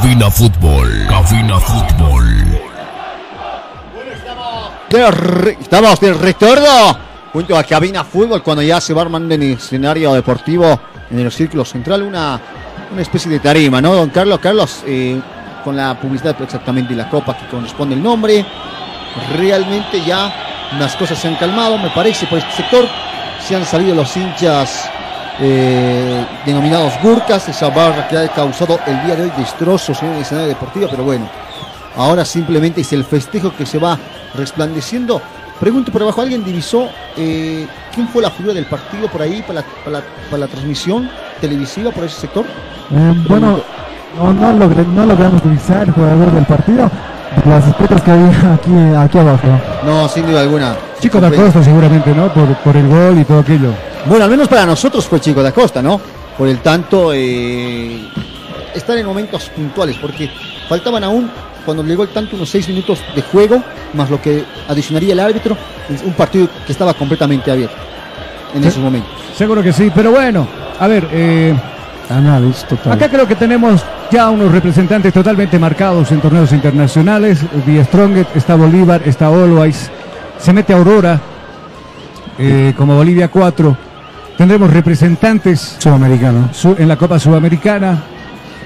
Cabina 0.00 0.30
Fútbol. 0.30 1.06
Cabina 1.10 1.60
Fútbol. 1.60 2.24
Estamos 5.60 6.00
de 6.00 6.14
retorno 6.14 6.98
junto 7.30 7.54
a 7.54 7.62
Cabina 7.64 8.02
Fútbol 8.02 8.42
cuando 8.42 8.62
ya 8.62 8.80
se 8.80 8.94
va 8.94 9.02
armando 9.02 9.34
en 9.34 9.42
el 9.42 9.52
escenario 9.52 10.14
deportivo 10.14 10.80
en 11.10 11.18
el 11.18 11.30
círculo 11.30 11.66
central 11.66 12.02
una, 12.02 12.40
una 12.90 13.02
especie 13.02 13.30
de 13.30 13.40
tarima, 13.40 13.82
¿no, 13.82 13.94
don 13.94 14.08
Carlos? 14.08 14.38
Carlos, 14.40 14.82
eh, 14.86 15.20
con 15.62 15.76
la 15.76 16.00
publicidad 16.00 16.34
exactamente 16.40 16.94
y 16.94 16.96
la 16.96 17.10
copa 17.10 17.36
que 17.36 17.46
corresponde 17.48 17.94
el 17.94 18.02
nombre. 18.02 18.46
Realmente 19.36 20.02
ya 20.02 20.32
las 20.78 20.96
cosas 20.96 21.18
se 21.18 21.28
han 21.28 21.36
calmado, 21.36 21.76
me 21.76 21.90
parece, 21.90 22.26
por 22.26 22.38
este 22.38 22.52
sector. 22.52 22.88
Se 23.46 23.54
han 23.54 23.66
salido 23.66 23.94
los 23.94 24.16
hinchas 24.16 24.90
eh, 25.40 26.24
denominados 26.46 26.92
Gurkas, 27.02 27.48
esa 27.48 27.68
barra 27.70 28.06
que 28.08 28.16
ha 28.18 28.28
causado 28.28 28.78
el 28.86 29.02
día 29.06 29.16
de 29.16 29.22
hoy 29.24 29.32
destrozos 29.38 30.02
en 30.02 30.10
el 30.12 30.22
escenario 30.22 30.48
deportivo, 30.48 30.86
pero 30.90 31.04
bueno, 31.04 31.28
ahora 31.96 32.24
simplemente 32.24 32.80
es 32.82 32.92
el 32.92 33.04
festejo 33.04 33.52
que 33.56 33.64
se 33.66 33.78
va 33.78 33.98
resplandeciendo. 34.36 35.20
Pregunto 35.58 35.92
por 35.92 36.02
abajo, 36.02 36.22
¿alguien 36.22 36.42
divisó 36.42 36.88
eh, 37.16 37.66
quién 37.94 38.08
fue 38.08 38.22
la 38.22 38.30
figura 38.30 38.54
del 38.54 38.64
partido 38.66 39.08
por 39.08 39.20
ahí 39.22 39.42
para 39.42 39.60
la, 39.60 39.66
para 39.84 39.98
la- 39.98 40.04
para 40.30 40.40
la 40.40 40.46
transmisión 40.46 41.10
televisiva 41.40 41.90
por 41.90 42.04
ese 42.04 42.20
sector? 42.20 42.44
Eh, 42.46 43.14
bueno, 43.28 43.60
no, 44.16 44.32
no, 44.32 44.52
logré- 44.66 44.86
no 44.86 45.04
logramos 45.04 45.42
divisar 45.42 45.82
el 45.82 45.92
jugador 45.92 46.32
del 46.32 46.46
partido. 46.46 46.90
Las 47.44 47.66
espetas 47.68 48.02
que 48.02 48.10
había 48.10 48.28
aquí, 48.54 48.70
aquí 48.98 49.18
abajo. 49.18 49.46
No, 49.84 50.08
sin 50.08 50.26
duda 50.26 50.40
alguna. 50.40 50.74
Chico 50.98 51.20
da 51.20 51.30
Costa 51.30 51.62
seguramente, 51.62 52.12
¿no? 52.12 52.32
Por, 52.32 52.48
por 52.56 52.76
el 52.76 52.88
gol 52.88 53.18
y 53.20 53.24
todo 53.24 53.38
aquello. 53.40 53.72
Bueno, 54.06 54.24
al 54.24 54.30
menos 54.30 54.48
para 54.48 54.66
nosotros 54.66 55.06
fue 55.06 55.20
Chico 55.20 55.42
da 55.42 55.52
Costa, 55.52 55.82
¿no? 55.82 56.00
Por 56.36 56.48
el 56.48 56.58
tanto, 56.60 57.12
eh, 57.12 58.08
estar 58.74 58.96
en 58.96 59.06
momentos 59.06 59.44
puntuales, 59.50 59.96
porque 60.00 60.30
faltaban 60.68 61.04
aún, 61.04 61.30
cuando 61.64 61.82
llegó 61.82 62.04
el 62.04 62.08
tanto, 62.08 62.36
unos 62.36 62.48
seis 62.48 62.66
minutos 62.68 62.98
de 63.14 63.22
juego, 63.22 63.62
más 63.94 64.08
lo 64.10 64.20
que 64.20 64.44
adicionaría 64.68 65.12
el 65.12 65.20
árbitro, 65.20 65.56
un 66.04 66.12
partido 66.14 66.48
que 66.66 66.72
estaba 66.72 66.94
completamente 66.94 67.50
abierto 67.50 67.76
en 68.54 68.62
Sí. 68.62 68.68
esos 68.68 68.82
momentos. 68.82 69.10
Seguro 69.36 69.62
que 69.62 69.72
sí, 69.72 69.90
pero 69.94 70.10
bueno, 70.12 70.46
a 70.78 70.86
ver, 70.88 71.06
eh, 71.12 71.54
Análisis 72.08 72.64
total. 72.66 72.92
acá 72.94 73.08
creo 73.08 73.26
que 73.28 73.36
tenemos 73.36 73.82
ya 74.10 74.30
unos 74.30 74.50
representantes 74.50 75.12
totalmente 75.12 75.58
marcados 75.58 76.10
en 76.10 76.20
torneos 76.20 76.50
internacionales. 76.52 77.38
The 77.66 77.84
Strongest, 77.84 78.34
está 78.36 78.56
Bolívar, 78.56 79.02
está 79.04 79.26
Always, 79.26 79.90
se 80.38 80.52
mete 80.52 80.72
Aurora 80.72 81.20
eh, 82.38 82.72
como 82.76 82.96
Bolivia 82.96 83.28
4. 83.28 83.76
Tendremos 84.40 84.72
representantes 84.72 85.76
Sudamericano. 85.78 86.48
su- 86.54 86.74
en 86.78 86.88
la 86.88 86.96
Copa 86.96 87.18
Sudamericana, 87.18 88.02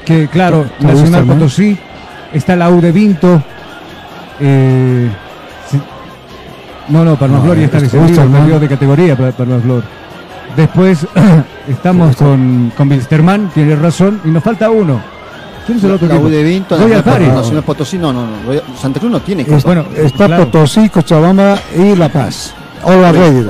que 0.07 0.29
claro, 0.29 0.67
Nacional. 0.79 1.25
Potosí, 1.25 1.77
está 2.33 2.55
la 2.55 2.71
U 2.71 2.81
de 2.81 2.93
Vinto. 2.93 3.43
eh, 4.39 5.11
sí. 5.69 5.81
no, 6.91 7.05
no, 7.05 7.17
Palmaflor 7.17 7.57
No, 7.57 7.61
ya 7.61 7.65
está 7.65 7.79
este 7.79 7.99
descendido, 7.99 8.25
perdió 8.31 8.61
de 8.61 8.69
categoría 8.69 9.17
para 9.17 9.33
Palmaflor. 9.33 9.83
Después 10.57 11.09
estamos 11.69 12.15
con, 12.15 12.73
con 12.77 12.89
Wilstermann, 12.89 13.51
tiene 13.53 13.75
razón, 13.75 14.21
y 14.25 14.29
nos 14.29 14.45
falta 14.45 14.71
uno. 14.71 15.01
¿Quién 15.67 15.79
es 15.79 15.83
el 15.85 15.91
otro 15.91 16.07
La? 16.07 16.19
U 16.21 16.29
de 16.29 16.45
Vinto, 16.45 16.77
Royal 16.77 16.99
Nacional, 16.99 17.19
Party. 17.21 17.37
Nacional 17.37 17.63
Potosí, 17.65 17.99
no, 17.99 18.13
no, 18.13 18.23
no. 18.29 18.37
Santa 18.81 19.01
Cruz 19.01 19.11
no 19.11 19.21
tiene. 19.23 19.45
Copa. 19.45 19.85
está 19.97 20.27
claro. 20.29 20.45
Potosí, 20.45 20.89
Cochabamba 20.89 21.59
y 21.77 21.97
La 21.97 22.09
Paz. 22.09 22.55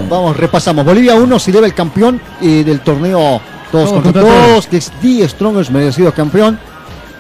Vamos, 0.09 0.37
repasamos. 0.37 0.85
Bolivia 0.85 1.15
1 1.15 1.39
se 1.39 1.53
debe 1.53 1.67
el 1.67 1.75
campeón 1.75 2.21
eh, 2.41 2.63
del 2.65 2.81
torneo 2.81 3.41
todos 3.71 3.91
Todos 3.91 4.03
contra 4.03 4.23
contra 4.23 4.47
todos. 4.47 4.67
que 4.67 4.77
es 4.77 4.93
The 5.03 5.29
Strongest, 5.29 5.71
merecido 5.71 6.13
campeón. 6.13 6.59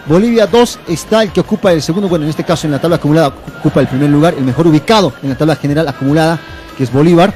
Bolivia 0.07 0.47
2 0.47 0.81
está 0.89 1.23
el 1.23 1.33
que 1.33 1.41
ocupa 1.41 1.73
el 1.73 1.81
segundo, 1.81 2.09
bueno, 2.09 2.25
en 2.25 2.31
este 2.31 2.44
caso 2.44 2.67
en 2.67 2.73
la 2.73 2.78
tabla 2.78 2.97
acumulada 2.97 3.33
ocupa 3.59 3.81
el 3.81 3.89
primer 3.89 4.10
lugar, 4.10 4.34
el 4.36 4.44
mejor 4.44 4.67
ubicado 4.67 5.15
en 5.23 5.31
la 5.31 5.34
tabla 5.34 5.57
general 5.57 5.89
acumulada, 5.89 6.39
que 6.76 6.84
es 6.84 6.93
Bolívar. 6.93 7.34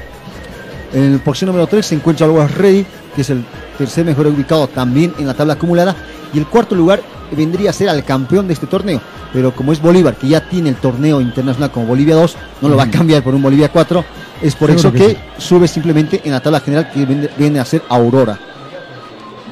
En 0.93 1.03
el 1.03 1.19
posición 1.19 1.47
número 1.47 1.67
3 1.67 1.85
se 1.85 1.95
encuentra 1.95 2.27
Always 2.27 2.55
Ready, 2.55 2.85
que 3.15 3.21
es 3.21 3.29
el 3.29 3.43
tercer 3.77 4.05
mejor 4.05 4.27
ubicado 4.27 4.67
también 4.67 5.13
en 5.17 5.27
la 5.27 5.33
tabla 5.33 5.53
acumulada. 5.53 5.95
Y 6.31 6.37
el 6.37 6.45
cuarto 6.45 6.75
lugar 6.75 7.01
vendría 7.35 7.69
a 7.69 7.73
ser 7.73 7.89
al 7.89 8.03
campeón 8.03 8.47
de 8.47 8.53
este 8.53 8.67
torneo. 8.67 9.01
Pero 9.33 9.53
como 9.53 9.71
es 9.71 9.81
Bolívar, 9.81 10.15
que 10.15 10.27
ya 10.27 10.41
tiene 10.41 10.69
el 10.69 10.75
torneo 10.75 11.21
internacional 11.21 11.71
como 11.71 11.85
Bolivia 11.85 12.15
2, 12.15 12.35
no 12.61 12.69
lo 12.69 12.77
va 12.77 12.83
a 12.83 12.91
cambiar 12.91 13.23
por 13.23 13.35
un 13.35 13.41
Bolivia 13.41 13.69
4. 13.69 14.03
Es 14.41 14.55
por 14.55 14.69
Seguro 14.69 14.89
eso 14.89 14.91
que 14.91 15.15
que, 15.15 15.19
sube 15.37 15.67
simplemente 15.67 16.21
en 16.23 16.31
la 16.31 16.39
tabla 16.39 16.59
general 16.59 16.89
que 16.91 17.05
viene, 17.37 17.59
a 17.59 17.65
ser 17.65 17.83
Aurora. 17.89 18.39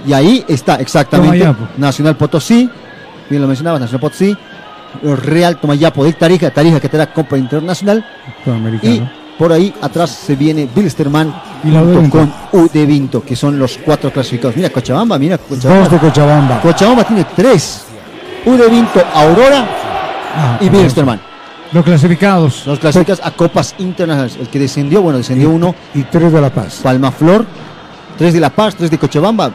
Y 0.05 0.13
ahí 0.13 0.45
está 0.47 0.75
exactamente 0.75 1.39
Tomayapo. 1.39 1.67
Nacional 1.77 2.15
Potosí, 2.15 2.69
bien 3.29 3.41
lo 3.41 3.47
mencionabas, 3.47 3.81
Nacional 3.81 4.01
Potosí, 4.01 4.37
Real 5.03 5.57
Tomayapo 5.59 6.03
de 6.03 6.13
Tarija, 6.13 6.49
Tarija 6.51 6.79
que 6.79 6.87
tendrá 6.89 7.11
Copa 7.13 7.37
Internacional. 7.37 8.05
Y 8.81 9.01
por 9.37 9.51
ahí 9.51 9.73
atrás 9.81 10.11
se 10.11 10.35
viene 10.35 10.67
Bilsterman 10.73 11.33
Y 11.63 11.71
la 11.71 11.79
junto 11.81 12.09
con 12.19 12.33
U 12.53 12.69
de 12.71 12.85
Vinto, 12.85 13.23
que 13.23 13.35
son 13.35 13.57
los 13.57 13.77
cuatro 13.79 14.11
clasificados. 14.11 14.55
Mira, 14.55 14.69
Cochabamba, 14.69 15.17
mira, 15.17 15.37
Dos 15.37 15.59
Cochabamba. 15.59 15.89
de 15.89 15.97
Cochabamba. 15.97 16.61
Cochabamba 16.61 17.03
tiene 17.03 17.25
tres. 17.35 17.83
U 18.45 18.51
de 18.55 18.67
Vinto, 18.69 19.01
Aurora 19.13 19.67
Ah, 20.39 20.57
y 20.61 20.69
Bilsterman. 20.69 21.19
Los 21.73 21.83
clasificados. 21.83 22.65
Los 22.67 22.79
clasificados 22.79 23.25
a 23.25 23.31
copas 23.31 23.75
internacionales. 23.79 24.37
El 24.39 24.47
que 24.49 24.59
descendió, 24.59 25.01
bueno, 25.01 25.17
descendió 25.17 25.49
uno, 25.49 25.73
Y 25.95 26.03
tres 26.03 26.31
de 26.31 26.39
La 26.39 26.49
Paz. 26.51 26.79
Palma 26.83 27.11
Flor, 27.11 27.45
tres 28.17 28.33
de 28.33 28.39
La 28.39 28.51
Paz, 28.51 28.75
tres 28.75 28.91
de 28.91 28.97
Cochabamba. 28.97 29.51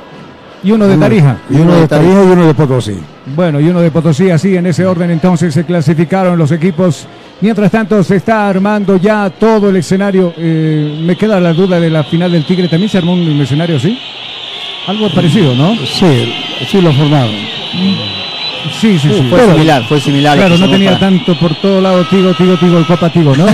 Y 0.65 0.73
uno 0.73 0.87
de 0.87 0.97
Tarija. 0.97 1.39
Y 1.51 1.57
uno 1.57 1.75
de 1.75 1.89
Tarija 1.89 2.23
y 2.23 2.27
uno 2.27 2.47
de 2.47 2.55
Potosí. 2.55 2.99
Bueno, 3.35 3.61
y 3.61 3.69
uno 3.69 3.81
de 3.81 3.91
Potosí, 3.91 4.31
así 4.31 4.57
en 4.57 4.67
ese 4.67 4.85
orden 4.87 5.11
entonces 5.11 5.55
se 5.55 5.65
clasificaron 5.65 6.37
los 6.39 6.51
equipos. 6.53 7.07
Mientras 7.43 7.71
tanto 7.73 8.03
se 8.05 8.17
está 8.17 8.49
armando 8.49 8.97
ya 8.97 9.29
todo 9.31 9.69
el 9.71 9.77
escenario. 9.77 10.33
Eh, 10.39 11.01
me 11.05 11.17
queda 11.17 11.41
la 11.41 11.53
duda 11.53 11.79
de 11.81 11.91
la 11.91 12.05
final 12.05 12.31
del 12.31 12.45
Tigre. 12.45 12.69
¿También 12.69 12.89
se 12.89 12.99
armó 12.99 13.13
un 13.15 13.41
escenario 13.41 13.77
así? 13.77 13.99
Algo 14.87 15.11
parecido, 15.13 15.55
¿no? 15.55 15.75
Sí, 15.85 16.33
sí 16.71 16.81
lo 16.81 16.93
formaron. 16.93 17.31
Sí, 18.81 18.97
sí, 18.97 18.99
sí. 19.01 19.27
Fue 19.29 19.41
Pero- 19.41 19.53
similar, 19.55 19.83
fue 19.89 20.01
similar. 20.01 20.39
Claro, 20.39 20.57
no 20.57 20.71
tenía 20.71 20.91
para- 20.91 21.01
tanto 21.01 21.35
por 21.37 21.53
todo 21.57 21.81
lado 21.81 22.05
Tigo, 22.05 22.33
Tigo, 22.35 22.57
Tigo, 22.57 22.79
el 22.79 22.87
Copa 22.87 23.11
Tigo, 23.11 23.35
¿no? 23.37 23.45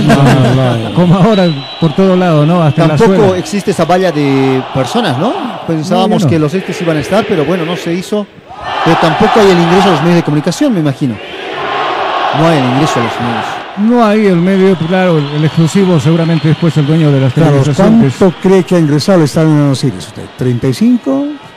Como 0.93 1.15
ahora 1.17 1.47
por 1.79 1.93
todo 1.95 2.15
lado, 2.15 2.45
¿no? 2.45 2.61
Hasta 2.61 2.87
la 2.87 2.95
Tampoco 2.95 3.33
existe 3.33 3.71
esa 3.71 3.85
valla 3.85 4.11
de 4.11 4.61
personas, 4.73 5.17
¿no? 5.17 5.33
Pensábamos 5.65 6.09
No, 6.09 6.17
ya 6.19 6.25
no. 6.25 6.29
que 6.29 6.39
los 6.39 6.53
estos 6.53 6.79
iban 6.81 6.97
a 6.97 6.99
estar, 6.99 7.25
pero 7.27 7.43
bueno, 7.43 7.65
no 7.65 7.75
se 7.75 7.91
hizo. 7.93 8.25
Pero 8.85 8.97
tampoco 9.01 9.39
hay 9.39 9.47
el 9.49 9.59
ingreso 9.59 9.87
a 9.87 9.91
los 9.93 10.01
medios 10.01 10.17
de 10.17 10.23
comunicación, 10.23 10.73
me 10.73 10.79
imagino. 10.79 11.15
No 12.39 12.47
hay 12.47 12.57
el 12.59 12.65
ingreso 12.65 12.99
a 12.99 13.03
los 13.03 13.13
medios. 13.19 13.45
No 13.77 14.03
hay 14.05 14.25
el 14.25 14.35
medio, 14.35 14.75
claro, 14.75 15.17
el, 15.17 15.25
el 15.37 15.45
exclusivo 15.45 15.99
seguramente 15.99 16.47
después 16.49 16.75
el 16.77 16.85
dueño 16.85 17.11
de 17.11 17.21
las 17.21 17.33
Claro. 17.33 17.61
¿cuánto 17.75 18.33
cree 18.41 18.63
que 18.63 18.75
ha 18.75 18.79
ingresado 18.79 19.19
al 19.19 19.23
estadio 19.25 19.49
de 19.53 19.69
los 19.69 19.83
Iris 19.83 20.07
usted? 20.07 20.23
¿35 20.37 20.99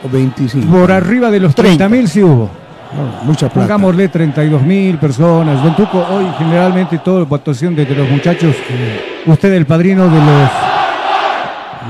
o 0.04 0.08
25? 0.08 0.66
Por 0.70 0.92
arriba 0.92 1.30
de 1.30 1.40
los 1.40 1.54
30 1.54 1.88
mil 1.88 2.08
sí 2.08 2.22
hubo. 2.22 2.48
No, 2.94 3.24
mucha 3.24 3.48
plata. 3.48 3.60
Pongámosle 3.60 4.08
32 4.08 4.62
mil 4.62 4.98
personas. 4.98 5.62
Don 5.64 5.74
Tuco, 5.74 5.98
hoy 6.10 6.26
generalmente 6.38 6.98
toda 6.98 7.26
la 7.28 7.36
actuación 7.36 7.74
de, 7.74 7.86
de 7.86 7.94
los 7.94 8.08
muchachos, 8.08 8.54
usted 9.26 9.52
el 9.54 9.64
padrino 9.66 10.04
de 10.04 10.18
los, 10.18 10.50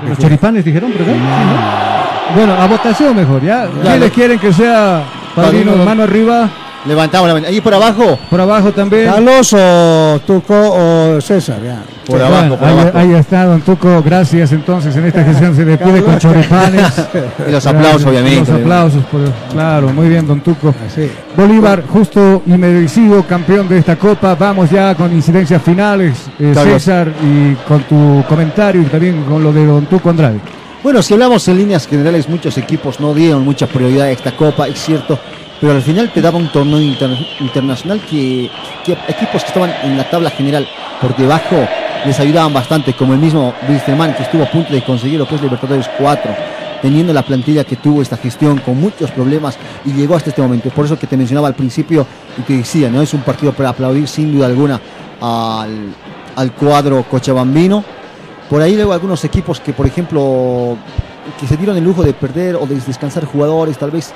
de 0.02 0.08
los 0.10 0.18
choripanes, 0.18 0.64
dijeron, 0.64 0.90
¿no? 0.90 2.36
Bueno, 2.36 2.54
a 2.54 2.66
votación 2.66 3.16
mejor, 3.16 3.42
¿ya? 3.42 3.66
¿Quiénes 3.82 4.12
quieren 4.12 4.38
que 4.38 4.52
sea 4.52 5.02
padrino, 5.34 5.72
Padrino. 5.72 5.84
mano 5.84 6.02
arriba? 6.04 6.48
Levantamos 6.84 7.28
la 7.28 7.34
mano. 7.34 7.46
Ahí 7.46 7.60
por 7.60 7.72
abajo. 7.74 8.18
Por 8.28 8.40
abajo 8.40 8.72
también. 8.72 9.06
¿Carlos 9.06 9.54
o 9.56 10.20
Tuco 10.26 10.54
o 10.54 11.20
César? 11.20 11.58
Ya. 11.64 11.82
Por 12.06 12.20
abajo, 12.20 12.56
por 12.56 12.68
ahí, 12.68 12.78
abajo. 12.78 12.98
ahí 12.98 13.12
está, 13.14 13.44
don 13.44 13.60
Tuco. 13.60 14.02
Gracias. 14.02 14.50
Entonces, 14.52 14.96
en 14.96 15.04
esta 15.06 15.22
gestión 15.24 15.54
se 15.54 15.64
le 15.64 15.78
pide 15.78 16.02
con 16.02 16.18
choripanes. 16.18 16.92
Y 17.48 17.52
los 17.52 17.66
aplausos, 17.66 18.04
obviamente. 18.06 18.50
Los 18.50 18.60
aplausos, 18.60 19.04
por- 19.04 19.30
claro, 19.52 19.88
muy 19.92 20.08
bien, 20.08 20.26
don 20.26 20.40
Tuco. 20.40 20.74
Bolívar, 21.36 21.84
justo 21.88 22.42
y 22.46 22.50
merecido 22.50 23.22
campeón 23.26 23.68
de 23.68 23.78
esta 23.78 23.96
copa. 23.96 24.34
Vamos 24.34 24.68
ya 24.70 24.94
con 24.96 25.12
incidencias 25.12 25.62
finales, 25.62 26.14
eh. 26.40 26.52
César, 26.54 27.12
y 27.22 27.54
con 27.68 27.82
tu 27.84 28.24
comentario 28.28 28.82
y 28.82 28.86
también 28.86 29.22
con 29.24 29.42
lo 29.42 29.52
de 29.52 29.64
don 29.64 29.86
Tuco 29.86 30.10
Andrade. 30.10 30.40
Bueno, 30.82 31.00
si 31.00 31.14
hablamos 31.14 31.46
en 31.46 31.58
líneas 31.58 31.86
generales, 31.86 32.28
muchos 32.28 32.58
equipos 32.58 32.98
no 32.98 33.14
dieron 33.14 33.44
mucha 33.44 33.68
prioridad 33.68 34.06
a 34.06 34.10
esta 34.10 34.32
copa, 34.32 34.66
es 34.66 34.80
cierto, 34.82 35.16
pero 35.62 35.74
al 35.74 35.80
final 35.82 36.10
te 36.12 36.20
daba 36.20 36.36
un 36.38 36.50
torneo 36.50 36.80
inter- 36.80 37.16
internacional 37.40 38.00
que, 38.00 38.50
que 38.84 38.92
equipos 39.08 39.42
que 39.42 39.48
estaban 39.48 39.72
en 39.84 39.96
la 39.96 40.10
tabla 40.10 40.28
general 40.30 40.66
por 41.00 41.16
debajo 41.16 41.56
les 42.04 42.18
ayudaban 42.18 42.52
bastante, 42.52 42.94
como 42.94 43.12
el 43.14 43.20
mismo 43.20 43.54
Wilstermann 43.68 44.12
que 44.14 44.24
estuvo 44.24 44.42
a 44.42 44.50
punto 44.50 44.72
de 44.74 44.82
conseguir 44.82 45.18
lo 45.20 45.26
que 45.28 45.36
es 45.36 45.40
Libertadores 45.42 45.88
4, 45.98 46.34
teniendo 46.82 47.12
la 47.12 47.22
plantilla 47.22 47.62
que 47.62 47.76
tuvo 47.76 48.02
esta 48.02 48.16
gestión 48.16 48.58
con 48.58 48.80
muchos 48.80 49.12
problemas 49.12 49.56
y 49.84 49.92
llegó 49.92 50.16
hasta 50.16 50.30
este 50.30 50.42
momento. 50.42 50.68
Por 50.70 50.84
eso 50.84 50.98
que 50.98 51.06
te 51.06 51.16
mencionaba 51.16 51.46
al 51.46 51.54
principio 51.54 52.04
y 52.36 52.42
te 52.42 52.54
decía, 52.56 52.90
no 52.90 53.00
es 53.00 53.14
un 53.14 53.20
partido 53.20 53.52
para 53.52 53.68
aplaudir 53.68 54.08
sin 54.08 54.32
duda 54.34 54.46
alguna 54.46 54.80
al, 55.20 55.94
al 56.34 56.52
cuadro 56.54 57.04
cochabambino. 57.08 57.84
Por 58.50 58.60
ahí 58.60 58.74
luego 58.74 58.92
algunos 58.92 59.24
equipos 59.24 59.60
que, 59.60 59.72
por 59.72 59.86
ejemplo, 59.86 60.76
que 61.38 61.46
se 61.46 61.56
dieron 61.56 61.76
el 61.76 61.84
lujo 61.84 62.02
de 62.02 62.12
perder 62.12 62.56
o 62.56 62.66
de 62.66 62.74
descansar 62.80 63.24
jugadores, 63.24 63.78
tal 63.78 63.90
vez 63.90 64.12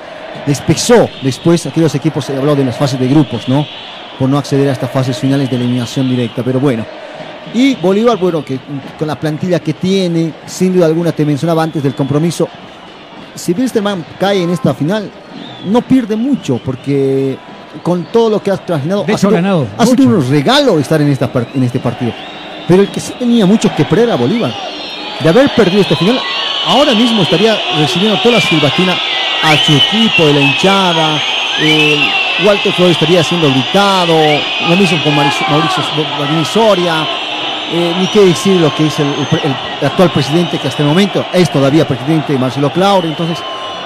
les 0.47 0.60
pesó 0.60 1.09
después 1.23 1.67
aquellos 1.67 1.94
equipos, 1.94 2.25
se 2.25 2.36
habló 2.36 2.55
de 2.55 2.65
las 2.65 2.76
fases 2.76 2.99
de 2.99 3.09
grupos, 3.09 3.49
¿no? 3.49 3.67
Por 4.18 4.28
no 4.28 4.39
acceder 4.39 4.68
a 4.68 4.73
estas 4.73 4.91
fases 4.91 5.17
finales 5.17 5.51
de 5.51 5.57
eliminación 5.57 6.09
directa, 6.09 6.43
pero 6.43 6.59
bueno. 6.60 6.85
Y 7.55 7.76
Bolívar, 7.76 8.18
bueno, 8.18 8.44
que 8.44 8.59
con 8.99 9.07
la 9.07 9.18
plantilla 9.18 9.60
que 9.60 9.75
tiene, 9.75 10.33
sin 10.47 10.75
duda 10.75 10.86
alguna, 10.86 11.12
te 11.12 11.25
mencionaba 11.25 11.62
antes 11.62 11.83
del 11.83 11.94
compromiso, 11.94 12.49
si 13.35 13.52
Wilstermann 13.52 14.05
cae 14.18 14.43
en 14.43 14.51
esta 14.51 14.75
final, 14.75 15.10
no 15.67 15.83
pierde 15.83 16.17
mucho, 16.17 16.60
porque 16.65 17.36
con 17.83 18.05
todo 18.07 18.31
lo 18.31 18.43
que 18.43 18.51
has 18.51 18.65
trajinado, 18.65 19.05
ha 19.07 19.18
sido, 19.18 19.31
ha 19.31 19.35
ganado 19.35 19.67
ha 19.76 19.86
sido 19.86 20.09
un 20.09 20.28
regalo 20.28 20.78
estar 20.78 21.01
en, 21.01 21.09
esta, 21.09 21.31
en 21.55 21.62
este 21.62 21.78
partido. 21.78 22.12
Pero 22.67 22.83
el 22.83 22.89
que 22.91 23.01
sí 23.01 23.12
tenía 23.18 23.47
mucho 23.47 23.70
que 23.76 23.85
perder 23.85 24.10
a 24.10 24.17
Bolívar. 24.17 24.52
De 25.20 25.28
haber 25.28 25.55
perdido 25.55 25.83
esta 25.83 25.97
final, 25.97 26.20
ahora 26.67 26.95
mismo 26.95 27.23
estaría 27.23 27.59
recibiendo 27.78 28.19
toda 28.20 28.36
la 28.36 28.41
silbatina 28.41 28.95
a 29.43 29.57
su 29.57 29.73
equipo, 29.73 30.27
de 30.27 30.35
la 30.35 30.41
hinchada. 30.41 31.20
el 31.61 32.47
Walter 32.47 32.73
Flores 32.73 32.93
estaría 32.93 33.23
siendo 33.25 33.51
gritado. 33.51 34.15
Lo 34.69 34.77
mismo 34.77 35.03
con 35.03 35.15
Mauricio, 35.15 35.47
Mauricio 35.49 36.45
Soria. 36.45 37.07
eh, 37.73 37.95
ni 37.99 38.07
qué 38.09 38.27
decir 38.27 38.61
lo 38.61 38.73
que 38.75 38.86
es 38.86 38.99
el, 39.01 39.12
actual 39.83 40.11
presidente, 40.11 40.59
que 40.59 40.69
hasta 40.69 40.83
el 40.83 40.89
momento 40.89 41.25
es 41.33 41.51
todavía 41.51 41.86
presidente 41.86 42.39
Marcelo 42.39 42.70
Claure. 42.70 43.09
Entonces, 43.09 43.39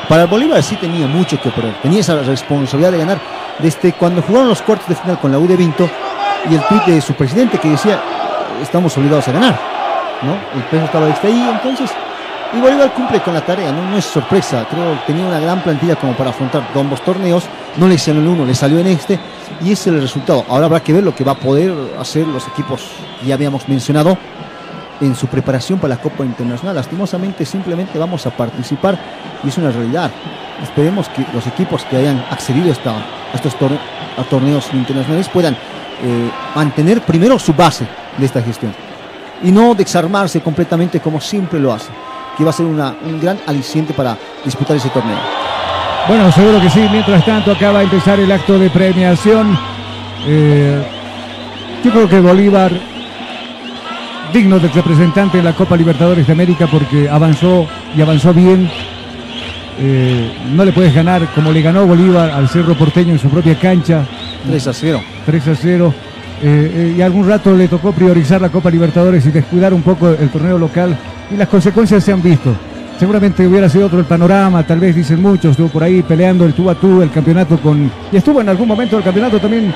para 0.09 0.23
el 0.23 0.29
Bolívar 0.29 0.63
sí 0.63 0.77
tenía 0.77 1.07
mucho 1.07 1.41
que 1.41 1.51
perder. 1.51 1.75
Tenía 1.81 2.01
esa 2.01 2.17
responsabilidad 2.23 2.93
de 2.93 2.99
ganar 2.99 3.21
desde 3.59 3.93
cuando 3.93 4.21
jugaron 4.23 4.49
los 4.49 4.61
cuartos 4.63 4.89
de 4.89 4.97
final 4.97 5.19
con 5.19 5.31
la 5.31 5.39
U 5.39 5.47
de 5.47 5.57
Vinto 5.57 5.89
y 6.51 6.55
el 6.55 6.63
tuit 6.63 6.85
de 6.85 7.01
su 7.01 7.15
presidente 7.15 7.59
que 7.59 7.69
decía 7.69 8.03
estamos 8.61 8.97
obligados 8.99 9.29
a 9.29 9.33
ganar. 9.33 9.70
¿No? 10.23 10.35
El 10.55 10.63
peso 10.71 10.85
estaba 10.85 11.07
ahí, 11.07 11.51
entonces. 11.53 11.91
Y 12.53 12.61
Bolívar 12.61 12.93
cumple 12.95 13.21
con 13.21 13.33
la 13.33 13.41
tarea, 13.43 13.71
¿no? 13.71 13.97
es 13.97 14.05
sorpresa. 14.05 14.67
Creo 14.69 14.93
que 14.95 15.13
tenía 15.13 15.25
una 15.25 15.39
gran 15.39 15.63
plantilla 15.63 15.95
como 15.95 16.15
para 16.15 16.31
afrontar 16.31 16.67
ambos 16.75 17.01
torneos. 17.03 17.45
No 17.77 17.87
le 17.87 17.97
salió 17.97 18.21
en 18.21 18.29
uno, 18.29 18.45
le 18.45 18.55
salió 18.55 18.81
en 18.81 18.89
este. 18.89 19.21
Y 19.61 19.73
ese 19.73 19.91
es 19.91 19.95
el 19.95 20.03
resultado. 20.03 20.45
Ahora 20.49 20.67
habrá 20.67 20.81
que 20.81 20.93
ver 20.93 21.05
lo 21.05 21.15
que 21.15 21.23
va 21.23 21.33
a 21.33 21.37
poder 21.37 21.73
hacer 21.99 22.27
los 22.27 22.47
equipos 22.49 22.83
que 23.21 23.27
ya 23.27 23.35
habíamos 23.35 23.69
mencionado 23.69 24.19
en 25.01 25.15
su 25.15 25.29
preparación 25.29 25.79
para 25.79 25.95
la 25.95 26.01
Copa 26.01 26.25
Internacional. 26.25 26.75
Lastimosamente 26.75 27.47
simplemente 27.47 27.99
vamos 27.99 28.27
a 28.27 28.31
participar 28.31 28.99
y 29.45 29.49
es 29.49 29.57
una 29.57 29.71
realidad. 29.71 30.11
Esperemos 30.61 31.09
que 31.09 31.25
los 31.33 31.47
equipos 31.47 31.85
que 31.85 31.99
hayan 31.99 32.19
accedido 32.31 32.73
a, 32.73 33.37
estos 33.37 33.55
torneos 34.29 34.69
internacionales 34.75 35.29
puedan 35.29 35.55
eh, 35.55 36.31
mantener 36.57 37.01
primero 37.03 37.39
su 37.39 37.55
base 37.55 37.87
de 38.19 38.27
esta 38.27 38.43
gestión 38.43 38.90
y 39.43 39.51
no 39.51 39.75
desarmarse 39.75 40.41
completamente 40.41 41.01
como 41.01 41.21
siempre 41.21 41.59
lo 41.61 41.73
hace, 41.73 41.91
que 42.37 42.45
va 42.45 42.51
a 42.51 42.53
ser 42.53 42.67
una- 42.67 42.95
un 43.05 43.21
gran 43.21 43.39
aliciente 43.47 43.93
para 43.95 44.17
disputar 44.45 44.77
ese 44.77 44.89
torneo. 44.91 45.19
Bueno, 46.09 46.31
seguro 46.33 46.61
que 46.61 46.71
sí. 46.71 46.87
Mientras 46.91 47.25
tanto, 47.25 47.53
acaba 47.53 47.79
de 47.81 47.85
empezar 47.85 48.19
el 48.19 48.31
acto 48.33 48.59
de 48.59 48.71
premiación. 48.71 49.57
Eh, 50.27 50.83
yo 51.85 51.91
creo 51.91 52.09
que 52.09 52.21
Bolívar, 52.21 52.73
digno 54.33 54.59
del 54.59 54.73
representante 54.73 55.39
de 55.39 55.43
la 55.45 55.53
Copa 55.53 55.77
Libertadores 55.77 56.27
de 56.27 56.33
América, 56.33 56.67
porque 56.71 57.09
avanzó 57.09 57.67
y 57.97 58.01
avanzó 58.03 58.33
bien. 58.35 58.71
eh, 59.83 60.31
no 60.53 60.63
le 60.63 60.73
puedes 60.73 60.95
ganar 60.95 61.27
como 61.35 61.51
le 61.53 61.63
ganó 61.63 61.87
Bolívar 61.87 62.29
al 62.31 62.47
Cerro 62.51 62.75
Porteño 62.75 63.13
en 63.13 63.19
su 63.19 63.31
propia 63.31 63.55
cancha. 63.59 64.05
3 64.47 64.67
a 64.67 64.75
0. 64.75 65.01
3 65.25 65.49
a 65.49 65.55
0. 65.55 65.95
Eh, 66.43 66.73
eh, 66.75 66.95
y 66.97 67.03
algún 67.03 67.29
rato 67.29 67.55
le 67.55 67.69
tocó 67.69 67.93
priorizar 67.93 68.41
la 68.41 68.49
Copa 68.49 68.71
Libertadores 68.71 69.27
y 69.27 69.31
descuidar 69.31 69.75
un 69.75 69.83
poco 69.83 70.09
el 70.09 70.31
torneo 70.31 70.59
local 70.59 70.97
y 71.31 71.37
las 71.37 71.49
consecuencias 71.49 72.03
se 72.03 72.13
han 72.13 72.23
visto. 72.23 72.55
Seguramente 72.99 73.47
hubiera 73.47 73.69
sido 73.69 73.87
otro 73.87 73.99
el 73.99 74.05
panorama, 74.05 74.63
tal 74.63 74.79
vez 74.81 74.95
dicen 74.95 75.21
muchos, 75.23 75.53
estuvo 75.53 75.69
por 75.69 75.83
ahí 75.83 76.03
peleando 76.03 76.45
el 76.45 76.53
tú 76.55 76.69
a 76.69 76.75
tú, 76.75 77.01
el 77.03 77.11
campeonato 77.11 77.59
con... 77.59 77.91
Y 78.13 78.17
estuvo 78.17 78.41
en 78.41 78.49
algún 78.49 78.69
momento 78.69 78.97
del 78.97 79.05
campeonato 79.05 79.39
también 79.39 79.73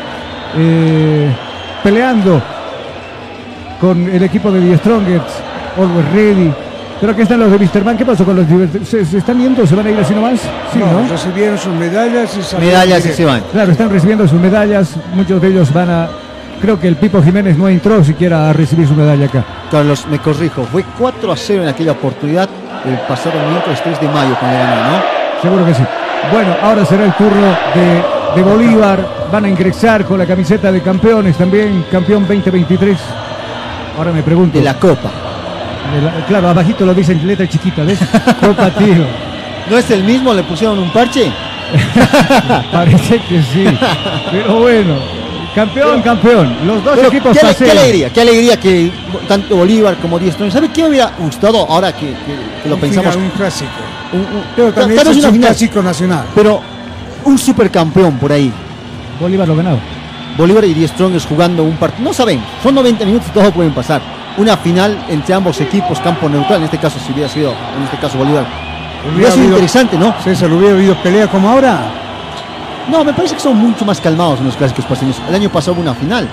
eh, 0.56 1.30
peleando 1.82 2.42
con 3.80 4.08
el 4.08 4.22
equipo 4.22 4.50
de 4.50 4.60
The 4.60 4.76
Strongest, 4.78 5.26
Always 5.78 6.12
Ready. 6.12 6.52
Pero 7.00 7.12
aquí 7.12 7.22
están 7.22 7.40
los 7.40 7.50
de 7.50 7.56
Wisterman. 7.58 7.96
¿Qué 7.98 8.06
pasó 8.06 8.24
con 8.24 8.36
los 8.36 8.48
de 8.48 8.84
¿Se, 8.84 9.04
se 9.04 9.18
están 9.18 9.38
yendo? 9.38 9.66
¿Se 9.66 9.74
van 9.74 9.86
a 9.86 9.90
ir 9.90 9.98
así 9.98 10.14
nomás? 10.14 10.40
Sí, 10.72 10.78
No, 10.78 11.02
¿no? 11.02 11.08
recibieron 11.08 11.58
sus 11.58 11.74
medallas 11.74 12.38
y 12.52 12.56
Medallas 12.60 13.04
y 13.06 13.08
se 13.12 13.24
van. 13.24 13.42
Claro, 13.52 13.72
están 13.72 13.90
recibiendo 13.90 14.26
sus 14.28 14.40
medallas. 14.40 14.94
Muchos 15.14 15.40
de 15.42 15.48
ellos 15.48 15.72
van 15.72 15.90
a. 15.90 16.08
Creo 16.60 16.80
que 16.80 16.88
el 16.88 16.96
Pipo 16.96 17.22
Jiménez 17.22 17.58
no 17.58 17.68
entró 17.68 18.02
siquiera 18.02 18.48
a 18.48 18.52
recibir 18.52 18.88
su 18.88 18.94
medalla 18.94 19.26
acá. 19.26 19.44
Carlos, 19.70 20.06
me 20.10 20.18
corrijo, 20.18 20.64
fue 20.70 20.84
4 20.98 21.30
a 21.32 21.36
0 21.36 21.62
en 21.62 21.68
aquella 21.68 21.92
oportunidad 21.92 22.48
el 22.86 22.98
pasado 23.08 23.34
miércoles 23.50 23.80
3 23.82 24.00
de 24.00 24.08
mayo 24.08 24.34
cuando 24.38 24.58
ganó, 24.58 24.76
¿no? 24.92 25.02
Seguro 25.42 25.66
que 25.66 25.74
sí. 25.74 25.82
Bueno, 26.32 26.54
ahora 26.62 26.84
será 26.86 27.04
el 27.04 27.12
turno 27.14 27.46
de, 27.74 28.36
de 28.36 28.42
Bolívar. 28.42 29.06
Van 29.30 29.44
a 29.44 29.48
ingresar 29.48 30.04
con 30.04 30.18
la 30.18 30.26
camiseta 30.26 30.70
de 30.72 30.80
campeones 30.80 31.36
también, 31.36 31.84
campeón 31.90 32.22
2023. 32.26 32.96
Ahora 33.98 34.12
me 34.12 34.22
pregunto. 34.22 34.56
De 34.58 34.64
la 34.64 34.74
Copa. 34.74 35.10
de 35.94 36.02
la- 36.02 36.26
claro, 36.26 36.48
abajito 36.48 36.86
lo 36.86 36.94
dice 36.94 37.12
en 37.12 37.26
letra 37.26 37.46
chiquita, 37.48 37.82
¿ves? 37.84 37.98
Copa, 38.40 38.70
tío. 38.70 39.04
¿No 39.70 39.76
es 39.78 39.90
el 39.90 40.02
mismo? 40.04 40.32
¿Le 40.32 40.42
pusieron 40.44 40.78
un 40.78 40.90
parche? 40.90 41.30
Parece 42.72 43.18
que 43.28 43.42
sí. 43.42 43.64
Pero 44.30 44.60
bueno, 44.60 44.94
campeón, 45.54 46.02
campeón. 46.02 46.56
Los 46.66 46.84
dos 46.84 46.94
Pero 46.96 47.08
equipos 47.08 47.38
qué, 47.38 47.64
qué 47.64 47.70
alegría, 47.70 48.12
qué 48.12 48.20
alegría 48.20 48.60
que 48.60 48.90
tanto 49.28 49.56
Bolívar 49.56 49.96
como 49.96 50.18
Díaz 50.18 50.36
¿Sabe 50.52 50.68
qué 50.70 50.84
hubiera 50.84 51.12
gustado 51.18 51.66
ahora 51.70 51.92
que, 51.92 52.06
que- 52.08 52.62
que 52.62 52.68
lo 52.68 52.74
Un 52.74 52.80
pensamos? 52.80 53.14
final, 53.14 53.30
un 53.30 53.36
clásico. 53.36 53.70
Un- 54.12 54.20
un- 54.20 54.44
Pero 54.56 54.72
también 54.72 55.00
es 55.00 55.06
un 55.06 55.14
final, 55.32 55.50
clásico 55.50 55.82
nacional. 55.82 56.24
Pero 56.34 56.60
un 57.24 57.38
supercampeón 57.38 58.18
por 58.18 58.32
ahí. 58.32 58.52
Bolívar 59.20 59.46
lo 59.48 59.56
ganado. 59.56 59.78
Bolívar 60.36 60.64
y 60.64 60.74
Díaz 60.74 60.90
Strongest 60.90 61.28
jugando 61.28 61.62
un 61.62 61.76
partido. 61.76 62.04
No 62.08 62.12
saben, 62.12 62.42
son 62.62 62.74
90 62.74 63.04
minutos 63.04 63.28
y 63.30 63.32
todo 63.32 63.52
pueden 63.52 63.72
pasar. 63.72 64.02
Una 64.36 64.56
final 64.56 64.98
entre 65.08 65.32
ambos 65.34 65.60
equipos, 65.60 66.00
campo 66.00 66.28
neutral, 66.28 66.58
en 66.58 66.64
este 66.64 66.78
caso 66.78 66.98
si 66.98 67.12
hubiera 67.12 67.28
sido, 67.28 67.50
en 67.76 67.84
este 67.84 67.96
caso 67.98 68.18
Bolívar. 68.18 68.44
Hubiera 69.14 69.30
sido 69.30 69.46
interesante, 69.46 69.96
¿no? 69.96 70.12
César, 70.24 70.50
hubiera 70.50 70.74
habido 70.74 70.96
pelea 70.96 71.28
como 71.28 71.48
ahora. 71.48 71.78
No, 72.90 73.04
me 73.04 73.12
parece 73.12 73.34
que 73.34 73.40
son 73.40 73.56
mucho 73.56 73.84
más 73.84 74.00
calmados 74.00 74.40
en 74.40 74.46
los 74.46 74.56
clásicos 74.56 74.84
paseños. 74.84 75.20
El 75.28 75.34
año 75.34 75.48
pasado 75.50 75.72
hubo 75.74 75.80
una 75.82 75.94
final. 75.94 76.28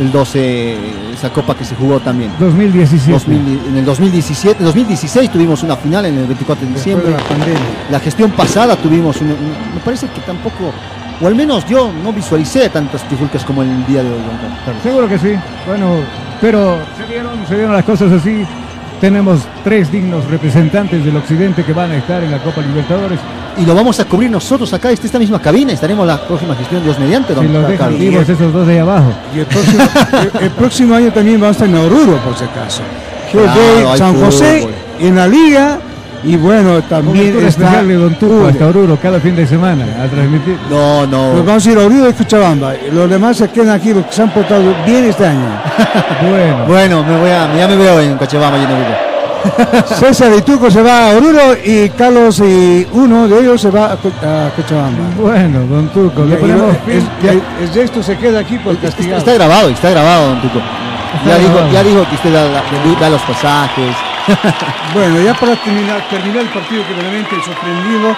El 0.00 0.10
12, 0.10 0.76
esa 1.12 1.30
copa 1.30 1.54
que 1.54 1.64
se 1.64 1.74
jugó 1.76 2.00
también. 2.00 2.32
2017. 2.40 3.12
2000 3.12 3.60
en 3.68 3.76
el 3.76 3.84
2017, 3.84 4.58
en 4.60 4.64
2016 4.64 5.30
tuvimos 5.30 5.62
una 5.62 5.76
final 5.76 6.06
en 6.06 6.16
el 6.18 6.26
24 6.26 6.66
de 6.66 6.72
diciembre. 6.74 7.06
de 7.10 7.16
la 7.16 7.22
pandemia. 7.22 7.60
La 7.90 8.00
gestión 8.00 8.30
pasada 8.30 8.74
tuvimos 8.76 9.20
una, 9.20 9.32
un- 9.34 9.74
me 9.74 9.80
parece 9.84 10.08
que 10.08 10.20
tampoco, 10.22 10.72
o 11.20 11.26
al 11.26 11.34
menos 11.34 11.66
yo 11.66 11.90
no 12.02 12.10
visualicé 12.12 12.70
tantas 12.70 13.02
trifulcas 13.06 13.44
como 13.44 13.62
el 13.62 13.84
día 13.86 14.02
de 14.02 14.08
hoy. 14.10 14.16
Seguro 14.82 15.06
que 15.08 15.18
sí. 15.18 15.34
Bueno, 15.66 15.96
pero 16.40 16.78
se 16.96 17.06
dieron, 17.12 17.46
se 17.46 17.54
dieron 17.56 17.74
las 17.74 17.84
cosas 17.84 18.10
así. 18.12 18.46
Tenemos 19.02 19.40
tres 19.64 19.90
dignos 19.90 20.24
representantes 20.30 21.04
del 21.04 21.16
occidente 21.16 21.64
que 21.64 21.72
van 21.72 21.90
a 21.90 21.96
estar 21.96 22.22
en 22.22 22.30
la 22.30 22.38
Copa 22.38 22.60
Libertadores. 22.60 23.18
Y 23.58 23.66
lo 23.66 23.74
vamos 23.74 23.98
a 23.98 24.04
cubrir 24.04 24.30
nosotros 24.30 24.72
acá, 24.72 24.92
esta, 24.92 25.06
esta 25.06 25.18
misma 25.18 25.40
cabina. 25.40 25.72
Estaremos 25.72 26.06
la 26.06 26.24
próxima 26.24 26.54
gestión, 26.54 26.84
Dios 26.84 26.96
mediante, 27.00 27.34
Si 27.34 27.48
los 27.48 27.66
dejan 27.68 27.98
vivos 27.98 28.28
esos 28.28 28.52
dos 28.52 28.64
de 28.64 28.74
ahí 28.74 28.78
abajo. 28.78 29.12
Y 29.34 29.40
el 29.40 29.46
próximo, 29.46 29.82
el- 30.38 30.44
el 30.44 30.50
próximo 30.52 30.94
año 30.94 31.12
también 31.12 31.40
vamos 31.40 31.60
a 31.60 31.64
estar 31.64 31.68
en 31.80 31.84
Oruro, 31.84 32.16
por 32.18 32.36
si 32.38 32.44
acaso. 32.44 32.82
Claro, 33.32 33.96
San 33.96 34.14
José 34.20 34.60
fútbol. 34.60 34.74
en 35.00 35.16
la 35.16 35.26
liga. 35.26 35.78
Y 36.24 36.36
bueno, 36.36 36.80
también 36.82 37.34
está. 37.36 37.48
especial 37.48 37.88
de 37.88 37.94
Don 37.94 38.14
Tuco 38.14 38.46
hasta 38.46 38.66
Oruro 38.66 38.96
cada 38.96 39.18
fin 39.18 39.34
de 39.34 39.44
semana 39.46 39.84
a 40.02 40.06
transmitir. 40.06 40.56
No, 40.70 41.04
no. 41.06 41.32
Pues 41.32 41.44
vamos 41.46 41.66
a 41.66 41.70
ir 41.70 41.78
a 41.78 41.80
Oruro 41.86 42.08
y 42.08 42.12
Cochabamba. 42.12 42.74
Los 42.92 43.10
demás 43.10 43.36
se 43.36 43.48
quedan 43.50 43.70
aquí, 43.70 43.92
los 43.92 44.06
que 44.06 44.12
se 44.12 44.22
han 44.22 44.30
portado 44.30 44.62
bien 44.86 45.04
este 45.06 45.26
año. 45.26 45.40
Bueno, 46.22 46.64
Bueno, 46.68 47.02
me 47.04 47.16
voy 47.18 47.30
a, 47.30 47.52
ya 47.56 47.66
me 47.66 47.76
veo 47.76 48.00
en 48.00 48.16
Cochabamba 48.16 48.56
lleno 48.58 48.74
de 48.78 49.12
César 49.96 50.30
y 50.38 50.42
Tuco 50.42 50.70
se 50.70 50.80
va 50.82 51.10
a 51.10 51.16
Oruro 51.16 51.56
y 51.64 51.88
Carlos 51.90 52.38
y 52.38 52.86
uno 52.92 53.26
de 53.26 53.40
ellos 53.40 53.60
se 53.60 53.70
va 53.70 53.92
a, 53.92 53.96
Co- 53.96 54.12
a 54.22 54.50
Cochabamba. 54.54 54.98
bueno, 55.20 55.60
Don 55.66 55.88
Tuco, 55.88 56.24
le 56.24 56.34
Y- 56.34 56.38
y 56.38 56.40
ponemos 56.40 56.76
el- 56.86 57.00
fin. 57.00 57.08
el- 57.28 57.42
el 57.66 57.74
resto 57.74 58.00
se 58.02 58.16
queda 58.16 58.38
aquí 58.38 58.56
por 58.58 58.74
Está, 58.74 58.86
castigado. 58.86 59.18
está 59.18 59.32
grabado, 59.34 59.68
está 59.70 59.90
grabado, 59.90 60.28
don 60.28 60.40
Tuco. 60.42 60.60
Ya 61.26 61.38
dijo, 61.38 61.58
ya 61.72 61.82
dijo 61.82 62.08
que 62.08 62.14
usted 62.14 62.32
da, 62.32 62.44
da- 62.44 62.62
da 63.00 63.10
los 63.10 63.20
pasajes. 63.22 63.96
Bueno, 64.94 65.20
ya 65.20 65.34
para 65.34 65.56
terminar, 65.56 66.02
el 66.02 66.48
partido 66.48 66.86
que 66.86 66.94
realmente 66.94 67.34
sorprendido, 67.44 68.16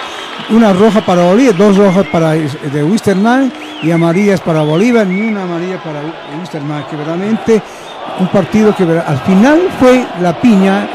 una 0.49 0.73
roja 0.73 1.01
para 1.01 1.23
Bolívar, 1.23 1.55
dos 1.55 1.77
rojas 1.77 2.05
para 2.11 2.35
eh, 2.35 2.49
de 2.71 2.83
Wisterman 2.83 3.51
y 3.81 3.91
amarillas 3.91 4.41
para 4.41 4.61
Bolívar, 4.61 5.07
ni 5.07 5.21
una 5.21 5.43
amarilla 5.43 5.81
para 5.81 6.01
Wisterman, 6.39 6.85
que 6.89 6.95
verdaderamente 6.95 7.61
un 8.19 8.27
partido 8.27 8.75
que 8.75 8.83
al 8.83 9.19
final 9.19 9.69
fue 9.79 10.05
la 10.21 10.39
piña, 10.39 10.87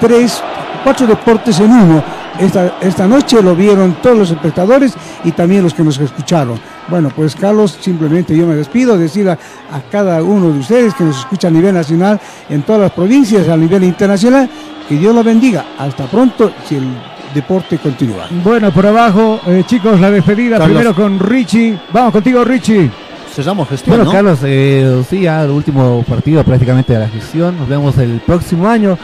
tres, 0.00 0.42
cuatro 0.82 1.06
deportes 1.06 1.58
en 1.60 1.70
uno. 1.70 2.02
Esta, 2.38 2.74
esta 2.80 3.06
noche 3.06 3.42
lo 3.42 3.54
vieron 3.54 3.94
todos 4.02 4.18
los 4.18 4.30
espectadores 4.30 4.94
y 5.24 5.32
también 5.32 5.62
los 5.62 5.74
que 5.74 5.82
nos 5.82 5.98
escucharon. 5.98 6.60
Bueno, 6.88 7.10
pues 7.14 7.36
Carlos, 7.36 7.76
simplemente 7.80 8.36
yo 8.36 8.46
me 8.46 8.54
despido, 8.54 8.96
decir 8.96 9.28
a, 9.28 9.32
a 9.32 9.80
cada 9.90 10.22
uno 10.22 10.50
de 10.52 10.60
ustedes 10.60 10.94
que 10.94 11.04
nos 11.04 11.18
escucha 11.18 11.48
a 11.48 11.50
nivel 11.50 11.74
nacional, 11.74 12.18
en 12.48 12.62
todas 12.62 12.80
las 12.82 12.92
provincias, 12.92 13.48
a 13.48 13.56
nivel 13.56 13.84
internacional, 13.84 14.48
que 14.88 14.96
Dios 14.96 15.14
lo 15.14 15.22
bendiga. 15.22 15.66
Hasta 15.78 16.06
pronto, 16.06 16.50
si 16.66 16.76
el 16.76 16.88
deporte 17.34 17.76
continúa. 17.78 18.26
Bueno, 18.42 18.72
por 18.72 18.86
abajo, 18.86 19.38
eh, 19.46 19.64
chicos, 19.66 20.00
la 20.00 20.10
despedida 20.10 20.56
Carlos. 20.58 20.78
primero 20.78 20.94
con 20.94 21.18
Richie. 21.18 21.78
Vamos 21.92 22.12
contigo, 22.12 22.42
Richie. 22.42 22.90
Cerramos 23.34 23.68
gestión, 23.68 23.96
Bueno, 23.96 24.04
¿no? 24.06 24.12
Carlos, 24.12 24.38
eh, 24.42 25.02
sí, 25.08 25.20
ya 25.20 25.44
el 25.44 25.50
último 25.50 26.02
partido 26.08 26.42
prácticamente 26.42 26.94
de 26.94 27.00
la 27.00 27.08
gestión. 27.08 27.56
Nos 27.58 27.68
vemos 27.68 27.96
el 27.98 28.20
próximo 28.26 28.66
año. 28.66 28.98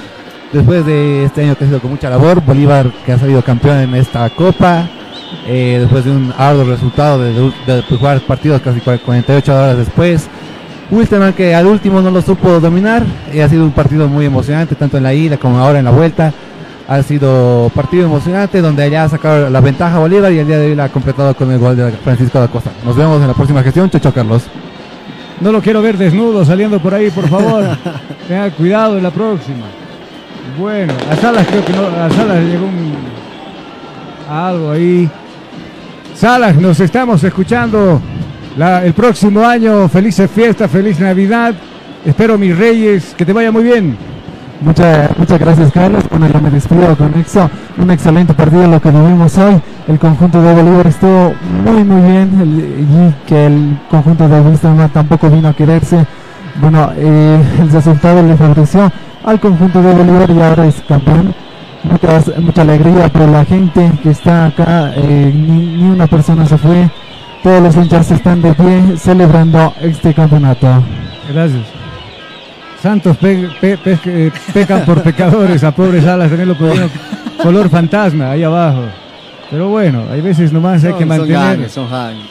Después 0.53 0.87
de 0.87 1.25
este 1.25 1.43
año 1.43 1.57
que 1.57 1.65
ha 1.65 1.67
sido 1.67 1.81
con 1.81 1.91
mucha 1.91 2.09
labor, 2.09 2.41
Bolívar 2.41 2.91
que 3.05 3.13
ha 3.13 3.19
salido 3.19 3.43
campeón 3.43 3.79
en 3.79 3.95
esta 3.97 4.31
copa. 4.31 4.89
Eh, 5.47 5.79
después 5.81 6.05
de 6.05 6.11
un 6.11 6.33
arduo 6.37 6.65
resultado 6.65 7.21
de, 7.21 7.33
de- 7.33 7.53
de 7.77 7.83
jugar 7.83 8.21
partidos 8.21 8.61
casi 8.61 8.81
cua- 8.81 8.99
48 9.01 9.53
horas 9.55 9.77
después. 9.79 10.29
Wilstermann 10.91 11.33
que 11.33 11.55
al 11.55 11.67
último 11.67 12.01
no 12.03 12.11
lo 12.11 12.21
supo 12.23 12.61
dominar. 12.61 13.03
eh, 13.33 13.43
ha 13.43 13.49
sido 13.49 13.65
un 13.65 13.73
partido 13.73 14.07
muy 14.09 14.27
emocionante, 14.27 14.75
tanto 14.75 14.97
en 14.99 15.03
la 15.03 15.15
ida 15.15 15.37
como 15.37 15.59
ahora 15.59 15.79
en 15.79 15.85
la 15.87 15.91
vuelta. 15.91 16.33
Ha 16.87 17.03
sido 17.03 17.71
partido 17.75 18.05
emocionante 18.05 18.61
donde 18.61 18.83
allá 18.83 19.05
ha 19.05 19.09
sacado 19.09 19.49
la 19.49 19.61
ventaja 19.63 19.99
Bolívar 19.99 20.31
y 20.33 20.39
el 20.41 20.47
día 20.47 20.59
de 20.59 20.67
hoy 20.67 20.75
la 20.75 20.85
ha 20.85 20.89
completado 20.91 21.35
con 21.35 21.51
el 21.51 21.59
gol 21.59 21.75
de 21.77 21.91
Francisco 21.93 22.39
da 22.39 22.49
Costa. 22.49 22.71
Nos 22.85 22.95
vemos 22.95 23.21
en 23.23 23.29
la 23.29 23.33
próxima 23.35 23.63
gestión. 23.63 23.89
Chao, 23.89 24.13
Carlos. 24.13 24.43
No 25.41 25.51
lo 25.51 25.63
quiero 25.63 25.81
ver 25.81 25.97
desnudo 25.97 26.45
saliendo 26.45 26.79
por 26.79 26.93
ahí, 26.95 27.11
por 27.11 27.27
favor. 27.29 27.65
Tenga 28.29 28.51
cuidado 28.51 28.99
en 28.99 29.03
la 29.03 29.11
próxima. 29.11 29.65
Bueno, 30.59 30.93
a 31.11 31.17
Salas 31.17 31.47
creo 31.47 31.65
que 31.65 31.73
no, 31.73 31.87
a 31.87 32.11
Salas 32.11 32.39
llegó 32.45 32.67
un, 32.67 32.93
a 34.31 34.49
algo 34.49 34.71
ahí. 34.71 35.09
Salas, 36.15 36.55
nos 36.57 36.79
estamos 36.79 37.23
escuchando 37.25 38.01
el 38.57 38.93
próximo 38.93 39.45
año. 39.45 39.89
Felices 39.89 40.31
fiestas, 40.31 40.71
feliz 40.71 41.01
Navidad. 41.01 41.55
Espero 42.05 42.39
mis 42.39 42.57
reyes, 42.57 43.15
que 43.17 43.27
te 43.27 43.33
vaya 43.33 43.51
muy 43.51 43.65
bien. 43.65 43.97
Muchas, 44.61 45.11
muchas 45.19 45.41
gracias 45.41 45.73
Carlos. 45.73 46.05
Bueno, 46.09 46.29
yo 46.33 46.41
me 46.41 46.51
despido 46.51 46.97
con 46.97 47.13
eso. 47.15 47.51
Un 47.77 47.91
excelente 47.91 48.33
partido 48.33 48.67
lo 48.69 48.81
que 48.81 48.91
vivimos 48.91 49.37
hoy. 49.39 49.61
El 49.89 49.99
conjunto 49.99 50.41
de 50.41 50.55
Bolívar 50.55 50.87
estuvo 50.87 51.35
muy 51.65 51.83
muy 51.83 52.11
bien 52.11 52.31
y 52.79 53.29
que 53.29 53.47
el 53.47 53.79
conjunto 53.91 54.29
de 54.29 54.41
Wilstermann 54.41 54.91
tampoco 54.91 55.29
vino 55.29 55.49
a 55.49 55.53
quererse. 55.53 56.07
Bueno, 56.61 56.91
eh, 56.97 57.43
el 57.61 57.71
resultado 57.71 58.23
le 58.23 58.37
favoreció 58.37 58.91
al 59.25 59.41
conjunto 59.41 59.83
de 59.83 59.93
Bolívar 59.93 60.31
y 60.31 60.41
ahora 60.41 60.67
es 60.67 60.77
campeón. 60.89 61.35
Muchas- 61.91 62.39
mucha 62.39 62.63
alegría 62.63 63.09
por 63.09 63.29
la 63.29 63.45
gente 63.45 63.91
que 64.03 64.11
está 64.11 64.47
acá. 64.47 64.93
eh, 64.97 65.33
ni, 65.35 65.67
ni 65.83 65.91
una 65.91 66.07
persona 66.07 66.47
se 66.47 66.57
fue. 66.59 66.89
Todos 67.43 67.63
los 67.63 67.77
hinchas 67.77 68.11
están 68.11 68.41
de 68.41 68.55
pie 68.55 68.97
celebrando 68.97 69.75
este 69.81 70.15
campeonato. 70.15 70.67
Gracias. 71.33 71.63
Santos 72.83 73.17
pe- 73.19 73.49
pe- 73.61 73.77
pe- 73.79 73.99
eh, 74.07 74.33
pecan 74.53 74.85
por 74.85 75.03
pecadores, 75.03 75.63
a 75.65 75.71
pobres 75.73 76.07
alas 76.07 76.29
también 76.29 76.49
lo 76.49 76.55
pusieron 76.57 76.91
color 77.43 77.69
fantasma 77.71 78.31
ahí 78.31 78.43
abajo. 78.43 78.83
Pero 79.51 79.69
bueno, 79.69 80.05
hay 80.11 80.21
veces 80.21 80.53
nomás 80.53 80.85
hay 80.85 80.93
que 80.95 81.01
son 81.01 81.09
mantener. 81.09 81.37
ganes, 81.39 81.73
son 81.73 81.91
ganes. 81.91 82.25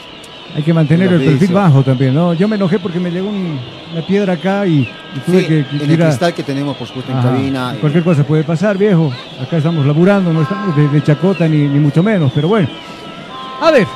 Hay 0.56 0.62
que 0.62 0.74
mantener 0.74 1.12
el 1.12 1.22
perfil 1.24 1.52
bajo 1.52 1.82
también, 1.82 2.14
¿no? 2.14 2.34
Yo 2.34 2.48
me 2.48 2.56
enojé 2.58 2.78
porque 2.78 3.00
me 3.00 3.10
llegó 3.10 3.28
un- 3.30 3.60
una 3.92 4.02
piedra 4.06 4.34
acá 4.34 4.68
y, 4.68 4.82
y 5.16 5.20
tuve 5.26 5.42
Sí, 5.42 5.46
que, 5.48 5.60
en 5.60 5.66
que 5.80 5.94
el 5.96 6.02
a- 6.04 6.06
cristal 6.08 6.34
que 6.36 6.44
tenemos, 6.44 6.78
por 6.78 6.88
supuesto, 6.88 7.12
en 7.12 7.18
Ajá. 7.18 7.30
cabina. 7.32 7.76
Cualquier 7.82 8.04
cosa 8.04 8.24
puede 8.24 8.44
pasar, 8.44 8.78
viejo. 8.78 9.12
Acá 9.42 9.58
estamos 9.58 9.84
laburando, 9.86 10.32
no 10.32 10.44
estamos 10.44 10.76
de, 10.76 10.88
de 10.90 11.02
chacota 11.02 11.48
ni, 11.48 11.58
ni 11.68 11.80
mucho 11.80 12.04
menos, 12.04 12.32
pero 12.36 12.48
bueno. 12.50 12.68
A 13.62 13.72
ver, 13.72 13.88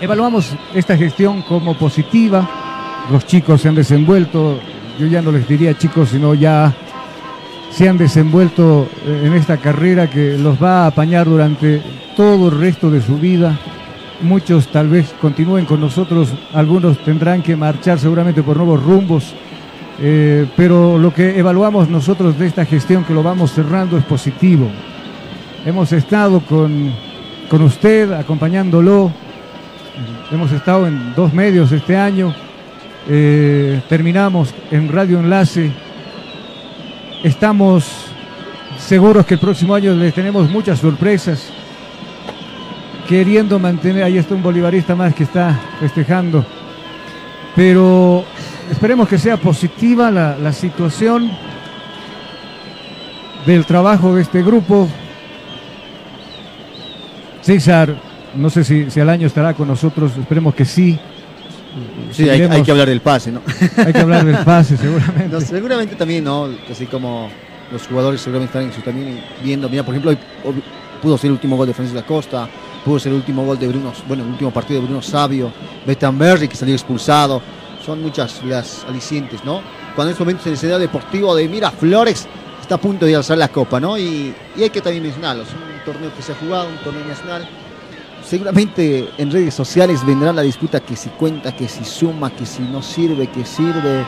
evaluamos 0.00 0.52
esta 0.74 0.96
gestión 0.96 1.42
como 1.42 1.74
positiva. 1.74 2.48
Los 3.12 3.26
chicos 3.26 3.60
se 3.60 3.68
han 3.68 3.74
desenvuelto, 3.74 4.58
yo 4.98 5.06
ya 5.06 5.20
no 5.22 5.32
les 5.32 5.46
diría 5.46 5.76
chicos, 5.76 6.10
sino 6.10 6.32
ya 6.34 6.72
se 7.70 7.88
han 7.88 7.98
desenvuelto 7.98 8.88
eh, 9.06 9.22
en 9.26 9.34
esta 9.34 9.58
carrera 9.58 10.08
que 10.08 10.38
los 10.38 10.62
va 10.62 10.84
a 10.84 10.86
apañar 10.88 11.26
durante 11.26 11.82
todo 12.16 12.48
el 12.48 12.58
resto 12.58 12.90
de 12.90 13.02
su 13.02 13.18
vida. 13.18 13.58
Muchos 14.20 14.68
tal 14.68 14.88
vez 14.88 15.14
continúen 15.20 15.64
con 15.64 15.80
nosotros, 15.80 16.32
algunos 16.52 16.98
tendrán 16.98 17.42
que 17.42 17.56
marchar 17.56 17.98
seguramente 17.98 18.42
por 18.42 18.56
nuevos 18.56 18.82
rumbos. 18.82 19.34
Eh, 20.00 20.46
pero 20.56 20.98
lo 20.98 21.12
que 21.12 21.38
evaluamos 21.38 21.88
nosotros 21.88 22.38
de 22.38 22.46
esta 22.46 22.64
gestión 22.64 23.04
que 23.04 23.14
lo 23.14 23.22
vamos 23.22 23.52
cerrando 23.52 23.96
es 23.96 24.04
positivo. 24.04 24.68
Hemos 25.64 25.92
estado 25.92 26.40
con, 26.40 26.92
con 27.48 27.62
usted 27.62 28.12
acompañándolo, 28.12 29.10
hemos 30.30 30.52
estado 30.52 30.86
en 30.86 31.14
dos 31.14 31.32
medios 31.32 31.72
este 31.72 31.96
año, 31.96 32.34
Eh, 33.10 33.80
terminamos 33.88 34.52
en 34.70 34.92
Radio 34.92 35.18
Enlace, 35.18 35.72
estamos 37.24 37.86
seguros 38.76 39.24
que 39.24 39.32
el 39.34 39.40
próximo 39.40 39.74
año 39.74 39.94
les 39.94 40.12
tenemos 40.12 40.50
muchas 40.50 40.78
sorpresas, 40.78 41.50
queriendo 43.08 43.58
mantener, 43.58 44.04
ahí 44.04 44.18
está 44.18 44.34
un 44.34 44.42
bolivarista 44.42 44.94
más 44.94 45.14
que 45.14 45.24
está 45.24 45.58
festejando, 45.80 46.44
pero 47.56 48.22
esperemos 48.70 49.08
que 49.08 49.16
sea 49.18 49.38
positiva 49.38 50.10
la, 50.10 50.36
la 50.36 50.52
situación 50.52 51.30
del 53.46 53.64
trabajo 53.64 54.14
de 54.14 54.22
este 54.22 54.42
grupo. 54.42 54.86
César, 57.40 57.96
no 58.36 58.50
sé 58.50 58.62
si, 58.62 58.90
si 58.90 59.00
al 59.00 59.08
año 59.08 59.26
estará 59.26 59.54
con 59.54 59.68
nosotros, 59.68 60.12
esperemos 60.18 60.54
que 60.54 60.66
sí. 60.66 60.98
Sí, 62.10 62.28
hay, 62.28 62.62
que 62.62 62.70
hablar 62.70 62.88
del 62.88 63.00
pase, 63.00 63.32
¿no? 63.32 63.40
Hay 63.86 63.92
que 63.92 64.00
hablar 64.00 64.24
del 64.24 64.38
pase, 64.38 64.76
seguramente. 64.76 65.28
No, 65.28 65.40
seguramente 65.40 65.94
también, 65.94 66.24
¿no? 66.24 66.48
Así 66.70 66.86
como 66.86 67.30
los 67.70 67.86
jugadores 67.86 68.20
seguramente 68.20 68.58
están 68.58 68.70
en 68.70 68.74
su 68.74 68.82
también 68.82 69.20
viendo. 69.42 69.68
Mira, 69.68 69.82
por 69.82 69.94
ejemplo, 69.94 70.10
hoy 70.10 70.18
pudo 71.00 71.16
ser 71.16 71.28
el 71.28 71.32
último 71.32 71.56
gol 71.56 71.68
de 71.68 71.74
Francisco 71.74 72.00
Acosta, 72.00 72.48
pudo 72.84 72.98
ser 72.98 73.12
el 73.12 73.18
último 73.18 73.44
gol 73.44 73.58
de 73.58 73.68
Bruno, 73.68 73.92
bueno, 74.06 74.22
el 74.24 74.30
último 74.30 74.50
partido 74.50 74.80
de 74.80 74.86
Bruno 74.86 75.02
Sabio, 75.02 75.52
Berry 75.86 76.48
que 76.48 76.56
salió 76.56 76.74
expulsado. 76.74 77.40
Son 77.84 78.02
muchas 78.02 78.44
las 78.44 78.84
alicientes, 78.86 79.44
¿no? 79.44 79.62
Cuando 79.94 80.10
en 80.10 80.10
estos 80.10 80.20
momentos 80.20 80.46
en 80.46 80.52
el 80.52 80.58
escenario 80.58 80.78
deportivo 80.78 81.34
de 81.34 81.48
Mira 81.48 81.70
Flores 81.70 82.26
está 82.60 82.74
a 82.74 82.78
punto 82.78 83.06
de 83.06 83.16
alzar 83.16 83.38
la 83.38 83.48
copa, 83.48 83.80
¿no? 83.80 83.96
Y, 83.96 84.34
y 84.56 84.62
hay 84.62 84.70
que 84.70 84.82
también 84.82 85.02
mencionarlo. 85.02 85.44
Es 85.44 85.48
un 85.50 85.84
torneo 85.86 86.14
que 86.14 86.20
se 86.20 86.32
ha 86.32 86.34
jugado, 86.34 86.68
un 86.68 86.76
torneo 86.84 87.04
nacional. 87.06 87.48
Seguramente 88.22 89.08
en 89.16 89.30
redes 89.30 89.54
sociales 89.54 90.04
vendrá 90.04 90.34
la 90.34 90.42
disputa 90.42 90.80
que 90.80 90.96
si 90.96 91.08
cuenta, 91.08 91.56
que 91.56 91.66
si 91.66 91.82
suma, 91.84 92.30
que 92.30 92.44
si 92.44 92.60
no 92.60 92.82
sirve, 92.82 93.28
que 93.28 93.46
sirve. 93.46 94.04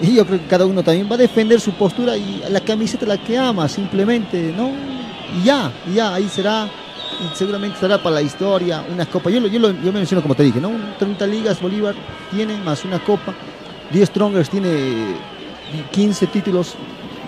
Y 0.00 0.14
yo 0.14 0.24
creo 0.24 0.38
que 0.38 0.46
cada 0.46 0.64
uno 0.64 0.84
también 0.84 1.08
va 1.10 1.16
a 1.16 1.18
defender 1.18 1.60
su 1.60 1.72
postura 1.72 2.16
y 2.16 2.44
la 2.48 2.60
camiseta 2.60 3.04
la 3.04 3.18
que 3.18 3.36
ama, 3.36 3.68
simplemente, 3.68 4.54
¿no? 4.56 4.70
Y 5.36 5.44
ya, 5.44 5.72
ya, 5.92 6.14
ahí 6.14 6.28
será. 6.28 6.68
Y 7.20 7.36
seguramente 7.36 7.78
será 7.80 7.98
para 7.98 8.16
la 8.16 8.22
historia, 8.22 8.84
una 8.92 9.04
copa. 9.06 9.28
Yo, 9.30 9.40
lo- 9.40 9.48
yo, 9.48 9.58
yo 9.58 9.92
me 9.92 9.98
menciono 9.98 10.22
como 10.22 10.34
te 10.34 10.44
dije, 10.44 10.60
¿no? 10.60 10.70
30 10.98 11.26
ligas 11.26 11.60
Bolívar 11.60 11.94
tiene 12.30 12.56
más 12.58 12.84
una 12.84 12.98
copa. 13.00 13.34
10 13.90 14.08
Strongers 14.08 14.50
tiene 14.50 15.14
15 15.90 16.26
títulos 16.28 16.74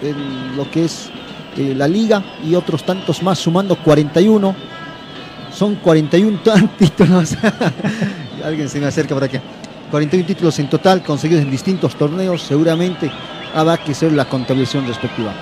en 0.03 0.57
lo 0.57 0.71
que 0.71 0.85
es 0.85 1.11
eh, 1.57 1.75
la 1.77 1.89
liga 1.89 2.23
y 2.49 2.55
otros 2.55 2.85
tantos 2.85 3.23
más, 3.23 3.39
sumando 3.39 3.75
41. 3.77 4.55
Son 5.53 5.75
41 5.77 6.39
tan 6.45 6.69
títulos. 6.77 7.37
Alguien 8.45 8.69
se 8.69 8.79
me 8.81 8.87
acerca 8.87 9.15
por 9.15 9.25
acá. 9.25 9.41
41 9.91 10.25
títulos 10.27 10.57
en 10.61 10.71
total 10.71 11.03
conseguidos 11.03 11.43
en 11.43 11.51
distintos 11.51 11.97
torneos. 11.97 12.43
Seguramente 12.43 13.11
habrá 13.55 13.77
que 13.77 13.91
hacer 13.91 14.13
la 14.13 14.25
contabilización 14.27 14.87
respectiva. 14.87 15.33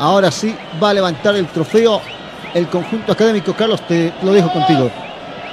Ahora 0.00 0.32
sí, 0.32 0.52
va 0.82 0.90
a 0.90 0.94
levantar 0.94 1.36
el 1.36 1.46
trofeo 1.46 2.00
el 2.54 2.68
conjunto 2.68 3.12
académico. 3.12 3.52
Carlos, 3.52 3.86
te 3.86 4.12
lo 4.22 4.32
dejo 4.32 4.50
contigo. 4.52 4.90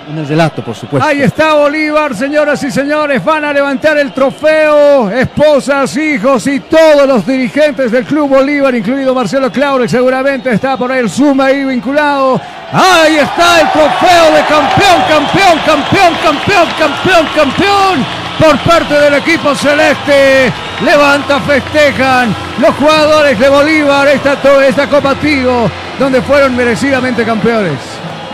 En 0.09 0.17
el 0.17 0.27
relato, 0.27 0.63
por 0.63 0.75
supuesto. 0.75 1.07
Ahí 1.07 1.21
está 1.21 1.53
Bolívar, 1.53 2.15
señoras 2.15 2.63
y 2.63 2.71
señores, 2.71 3.23
van 3.23 3.45
a 3.45 3.53
levantar 3.53 3.99
el 3.99 4.11
trofeo, 4.11 5.11
esposas, 5.11 5.95
hijos 5.95 6.47
y 6.47 6.59
todos 6.61 7.07
los 7.07 7.25
dirigentes 7.25 7.91
del 7.91 8.03
Club 8.05 8.27
Bolívar, 8.27 8.73
incluido 8.73 9.13
Marcelo 9.13 9.51
Claure, 9.51 9.87
seguramente 9.87 10.51
está 10.51 10.75
por 10.75 10.91
ahí 10.91 11.01
el 11.01 11.09
Suma 11.09 11.45
ahí 11.45 11.63
vinculado. 11.65 12.41
Ahí 12.73 13.17
está 13.17 13.61
el 13.61 13.71
trofeo 13.71 14.33
de 14.33 14.41
campeón, 14.49 15.01
campeón, 15.07 15.59
campeón, 15.67 16.13
campeón, 16.23 16.67
campeón, 16.79 17.27
campeón 17.35 18.30
por 18.41 18.57
parte 18.59 18.95
del 18.95 19.13
equipo 19.13 19.53
celeste. 19.53 20.51
Levanta, 20.83 21.39
festejan 21.41 22.35
los 22.59 22.73
jugadores 22.75 23.39
de 23.39 23.49
Bolívar 23.49 24.07
esta, 24.07 24.37
esta 24.67 24.89
Copa 24.89 25.13
Tigo, 25.15 25.69
donde 25.99 26.21
fueron 26.23 26.55
merecidamente 26.55 27.23
campeones 27.23 27.77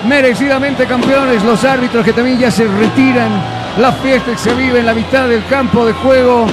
merecidamente 0.05 0.85
campeones, 0.85 1.43
los 1.43 1.63
árbitros 1.63 2.05
que 2.05 2.13
también 2.13 2.39
ya 2.39 2.51
se 2.51 2.67
retiran, 2.67 3.29
la 3.79 3.91
fiesta 3.93 4.31
que 4.31 4.37
se 4.37 4.53
vive 4.53 4.79
en 4.79 4.85
la 4.85 4.93
mitad 4.93 5.27
del 5.27 5.43
campo 5.45 5.85
de 5.85 5.93
juego. 5.93 6.45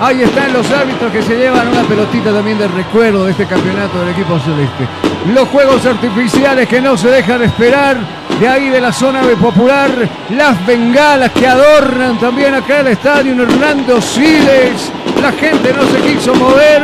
Ahí 0.00 0.22
están 0.22 0.52
los 0.52 0.68
árbitros 0.70 1.12
que 1.12 1.22
se 1.22 1.36
llevan 1.36 1.68
una 1.68 1.82
pelotita 1.82 2.32
también 2.32 2.58
de 2.58 2.68
recuerdo 2.68 3.24
de 3.24 3.32
este 3.32 3.46
campeonato 3.46 4.00
del 4.00 4.10
equipo 4.10 4.38
celeste. 4.40 4.86
Los 5.34 5.48
juegos 5.48 5.84
artificiales 5.84 6.68
que 6.68 6.80
no 6.80 6.96
se 6.96 7.08
dejan 7.08 7.42
esperar, 7.42 7.96
de 8.42 8.48
ahí 8.48 8.70
de 8.70 8.80
la 8.80 8.92
zona 8.92 9.22
popular, 9.40 9.88
las 10.30 10.66
bengalas 10.66 11.30
que 11.30 11.46
adornan 11.46 12.18
también 12.18 12.52
acá 12.52 12.80
el 12.80 12.88
estadio 12.88 13.40
Hernando 13.40 14.02
Siles. 14.02 14.90
La 15.22 15.30
gente 15.30 15.72
no 15.72 15.84
se 15.86 16.00
quiso 16.00 16.34
mover, 16.34 16.82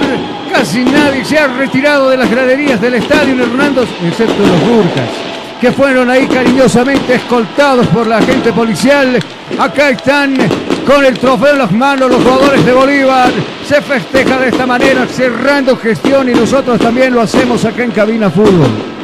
casi 0.53 0.85
nadie 0.85 1.25
se 1.25 1.37
ha 1.37 1.49
retirado 1.49 2.11
de 2.11 2.17
las 2.17 2.31
graderías 2.31 2.81
del 2.81 2.95
estadio 2.95 3.43
Hernando, 3.43 3.83
excepto 3.83 4.41
los 4.41 4.69
Burcas 4.69 5.09
que 5.61 5.73
fueron 5.73 6.09
ahí 6.09 6.29
cariñosamente 6.29 7.17
escoltados 7.17 7.89
por 7.89 8.07
la 8.07 8.23
gente 8.23 8.53
policial. 8.53 9.19
Acá 9.59 9.91
están 9.91 10.37
con 10.87 11.05
el 11.05 11.19
trofeo 11.19 11.55
en 11.55 11.59
las 11.59 11.73
manos 11.73 12.09
los 12.09 12.23
jugadores 12.23 12.65
de 12.65 12.73
Bolívar. 12.73 13.33
Se 13.67 13.83
festeja 13.83 14.39
de 14.39 14.51
esta 14.51 14.65
manera, 14.65 15.05
cerrando 15.09 15.77
gestión 15.77 16.29
y 16.29 16.33
nosotros 16.35 16.79
también 16.79 17.13
lo 17.13 17.23
hacemos 17.23 17.65
acá 17.65 17.83
en 17.83 17.91
Cabina 17.91 18.31
Fútbol. 18.31 18.98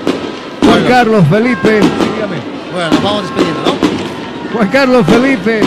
Juan 0.67 0.85
Carlos 0.89 1.25
Felipe. 1.29 1.81
Bueno, 2.73 2.91
nos 2.91 3.03
vamos 3.03 3.23
despidiendo, 3.23 3.61
¿no? 3.63 4.55
Juan 4.55 4.69
Carlos 4.69 5.07
Felipe 5.07 5.61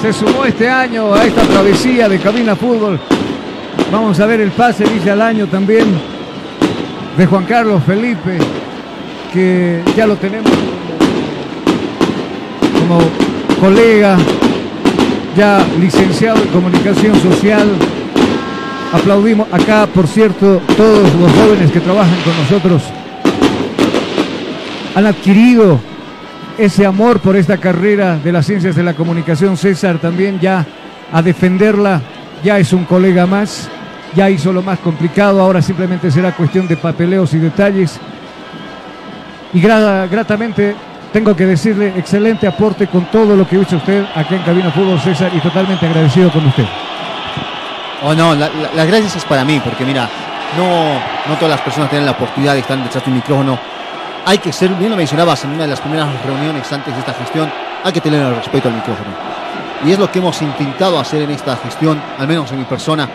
se 0.00 0.12
sumó 0.12 0.44
este 0.44 0.68
año 0.68 1.12
a 1.14 1.24
esta 1.24 1.42
travesía 1.42 2.08
de 2.08 2.18
Cabina 2.18 2.56
Fútbol. 2.56 2.98
Vamos 3.92 4.18
a 4.20 4.26
ver 4.26 4.40
el 4.40 4.50
pase, 4.50 4.84
dice 4.84 5.10
al 5.10 5.20
año 5.20 5.46
también, 5.46 5.86
de 7.16 7.26
Juan 7.26 7.44
Carlos 7.44 7.82
Felipe, 7.84 8.38
que 9.32 9.82
ya 9.96 10.06
lo 10.06 10.16
tenemos 10.16 10.50
como 12.80 13.00
colega, 13.60 14.16
ya 15.36 15.64
licenciado 15.78 16.42
en 16.42 16.48
comunicación 16.48 17.20
social. 17.20 17.68
Aplaudimos 18.92 19.46
acá, 19.52 19.86
por 19.86 20.06
cierto, 20.06 20.60
todos 20.76 21.02
los 21.20 21.32
jóvenes 21.32 21.70
que 21.70 21.80
trabajan 21.80 22.16
con 22.24 22.36
nosotros 22.36 22.82
han 24.94 25.06
adquirido 25.06 25.80
ese 26.58 26.84
amor 26.86 27.20
por 27.20 27.36
esta 27.36 27.56
carrera 27.56 28.16
de 28.16 28.32
las 28.32 28.46
ciencias 28.46 28.76
de 28.76 28.82
la 28.82 28.94
comunicación. 28.94 29.56
César 29.56 29.98
también 29.98 30.38
ya 30.40 30.66
a 31.12 31.22
defenderla, 31.22 32.00
ya 32.44 32.58
es 32.58 32.72
un 32.72 32.84
colega 32.84 33.26
más, 33.26 33.68
ya 34.14 34.28
hizo 34.28 34.52
lo 34.52 34.62
más 34.62 34.78
complicado, 34.80 35.40
ahora 35.40 35.62
simplemente 35.62 36.10
será 36.10 36.32
cuestión 36.32 36.66
de 36.68 36.76
papeleos 36.76 37.32
y 37.34 37.38
detalles. 37.38 37.98
Y 39.52 39.60
gra- 39.60 40.08
gratamente 40.08 40.74
tengo 41.12 41.34
que 41.34 41.46
decirle 41.46 41.92
excelente 41.96 42.46
aporte 42.46 42.86
con 42.86 43.06
todo 43.06 43.34
lo 43.36 43.46
que 43.48 43.58
hizo 43.58 43.76
usted 43.76 44.04
acá 44.14 44.36
en 44.36 44.42
Cabina 44.42 44.70
Fútbol 44.70 45.00
César 45.00 45.30
y 45.34 45.40
totalmente 45.40 45.86
agradecido 45.86 46.30
con 46.30 46.46
usted. 46.46 46.66
Oh, 48.02 48.14
no, 48.14 48.34
la- 48.34 48.48
la- 48.48 48.70
las 48.74 48.86
gracias 48.86 49.16
es 49.16 49.24
para 49.24 49.44
mí, 49.44 49.60
porque 49.64 49.84
mira, 49.84 50.08
no, 50.56 50.94
no 51.28 51.34
todas 51.36 51.50
las 51.50 51.60
personas 51.60 51.90
tienen 51.90 52.06
la 52.06 52.12
oportunidad 52.12 52.54
de 52.54 52.60
estar 52.60 52.78
detrás 52.82 53.04
de 53.04 53.10
un 53.10 53.16
micrófono. 53.16 53.58
Hay 54.26 54.38
que 54.38 54.52
ser, 54.52 54.70
bien 54.70 54.90
lo 54.90 54.96
mencionabas 54.96 55.44
en 55.44 55.50
una 55.50 55.62
de 55.62 55.68
las 55.68 55.80
primeras 55.80 56.08
reuniones 56.24 56.70
antes 56.72 56.92
de 56.92 57.00
esta 57.00 57.14
gestión, 57.14 57.50
hay 57.82 57.92
que 57.92 58.00
tener 58.00 58.22
el 58.22 58.36
respeto 58.36 58.68
al 58.68 58.74
micrófono. 58.74 59.10
Y 59.84 59.92
es 59.92 59.98
lo 59.98 60.10
que 60.10 60.18
hemos 60.18 60.40
intentado 60.42 60.98
hacer 60.98 61.22
en 61.22 61.30
esta 61.30 61.56
gestión, 61.56 62.00
al 62.18 62.28
menos 62.28 62.50
en 62.52 62.58
mi 62.58 62.64
persona, 62.64 63.08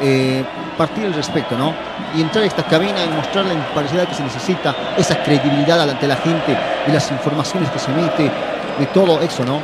eh, 0.00 0.44
partir 0.78 1.04
el 1.04 1.14
respeto, 1.14 1.58
¿no? 1.58 1.74
Y 2.16 2.22
entrar 2.22 2.44
a 2.44 2.46
esta 2.46 2.62
cabina 2.62 3.04
y 3.04 3.08
mostrar 3.16 3.44
la 3.44 3.54
imparcialidad 3.54 4.08
que 4.08 4.14
se 4.14 4.22
necesita, 4.22 4.74
esa 4.96 5.22
credibilidad 5.22 5.80
ante 5.80 6.06
la 6.06 6.16
gente, 6.16 6.56
de 6.86 6.92
las 6.92 7.10
informaciones 7.10 7.68
que 7.70 7.78
se 7.78 7.90
emite, 7.90 8.30
de 8.78 8.86
todo 8.86 9.20
eso, 9.20 9.44
¿no? 9.44 9.60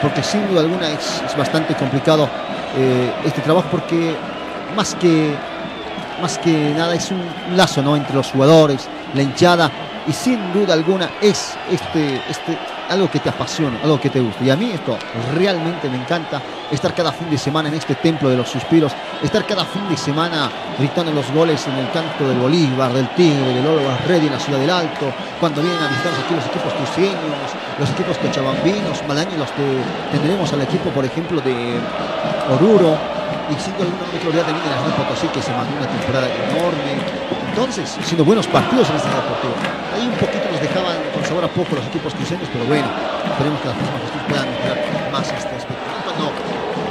porque 0.00 0.22
sin 0.22 0.46
duda 0.48 0.60
alguna 0.60 0.88
es, 0.88 1.22
bastante 1.36 1.74
complicado 1.74 2.28
eh, 2.76 3.10
este 3.24 3.42
trabajo 3.42 3.68
porque 3.70 4.14
más 4.74 4.94
que, 4.94 5.34
más 6.20 6.38
que 6.38 6.72
nada 6.76 6.94
es 6.94 7.10
un 7.10 7.22
lazo 7.56 7.82
¿no? 7.82 7.96
entre 7.96 8.14
los 8.14 8.30
jugadores, 8.30 8.88
la 9.14 9.22
hinchada 9.22 9.70
y 10.08 10.12
sin 10.12 10.52
duda 10.52 10.74
alguna 10.74 11.10
es 11.20 11.56
este, 11.70 12.20
este, 12.28 12.58
algo 12.88 13.10
que 13.10 13.18
te 13.18 13.28
apasiona, 13.28 13.78
algo 13.82 14.00
que 14.00 14.10
te 14.10 14.20
gusta. 14.20 14.44
Y 14.44 14.50
a 14.50 14.56
mí 14.56 14.70
esto 14.72 14.96
realmente 15.34 15.88
me 15.88 15.96
encanta, 15.96 16.40
estar 16.70 16.94
cada 16.94 17.12
fin 17.12 17.28
de 17.30 17.38
semana 17.38 17.68
en 17.68 17.74
este 17.74 17.94
templo 17.96 18.28
de 18.28 18.36
los 18.36 18.48
suspiros, 18.48 18.92
estar 19.22 19.44
cada 19.46 19.64
fin 19.64 19.88
de 19.88 19.96
semana 19.96 20.50
gritando 20.78 21.12
los 21.12 21.30
goles 21.32 21.66
en 21.66 21.74
el 21.74 21.90
canto 21.90 22.28
del 22.28 22.38
Bolívar, 22.38 22.92
del 22.92 23.08
Tigre, 23.14 23.54
del 23.54 23.66
Olvas 23.66 24.06
Ready 24.06 24.26
en 24.26 24.32
la 24.32 24.40
Ciudad 24.40 24.60
del 24.60 24.70
Alto, 24.70 25.12
cuando 25.40 25.60
vienen 25.60 25.82
a 25.82 25.88
visitarnos 25.88 26.20
aquí 26.24 26.34
los 26.34 26.46
equipos 26.46 26.72
cruceños, 26.74 27.48
los 27.78 27.90
equipos 27.90 28.18
cochabambinos, 28.18 29.06
mal 29.08 29.18
año 29.18 29.36
los 29.38 29.50
que 29.50 29.82
tendremos 30.12 30.52
al 30.52 30.62
equipo, 30.62 30.90
por 30.90 31.04
ejemplo, 31.04 31.40
de 31.40 31.80
Oruro, 32.54 33.15
y 33.50 33.54
siendo 33.60 33.84
alguna 33.84 34.06
microridad 34.12 34.44
de 34.46 34.52
Minas 34.52 34.80
Potosí 34.96 35.28
que 35.28 35.40
se 35.42 35.52
mandó 35.52 35.70
una 35.76 35.86
temporada 35.88 36.26
enorme. 36.26 36.92
Entonces, 37.50 37.86
siendo 38.04 38.24
buenos 38.24 38.46
partidos 38.46 38.88
en 38.90 38.96
este 38.96 39.08
deportivo. 39.08 39.54
Ahí 39.94 40.04
un 40.06 40.18
poquito 40.20 40.44
nos 40.52 40.60
dejaban 40.60 40.96
con 41.14 41.24
sabor 41.24 41.44
a 41.44 41.48
poco 41.48 41.76
los 41.76 41.86
equipos 41.86 42.12
cruceños, 42.14 42.48
pero 42.52 42.64
bueno, 42.66 42.84
esperemos 43.32 43.60
que 43.60 43.68
las 43.68 43.76
próximas 43.76 44.00
gestiones 44.02 44.26
puedan 44.28 44.46
mejorar 44.50 44.78
más 45.12 45.26
este 45.32 45.54
aspecto. 45.56 45.84
Cuando 46.04 46.32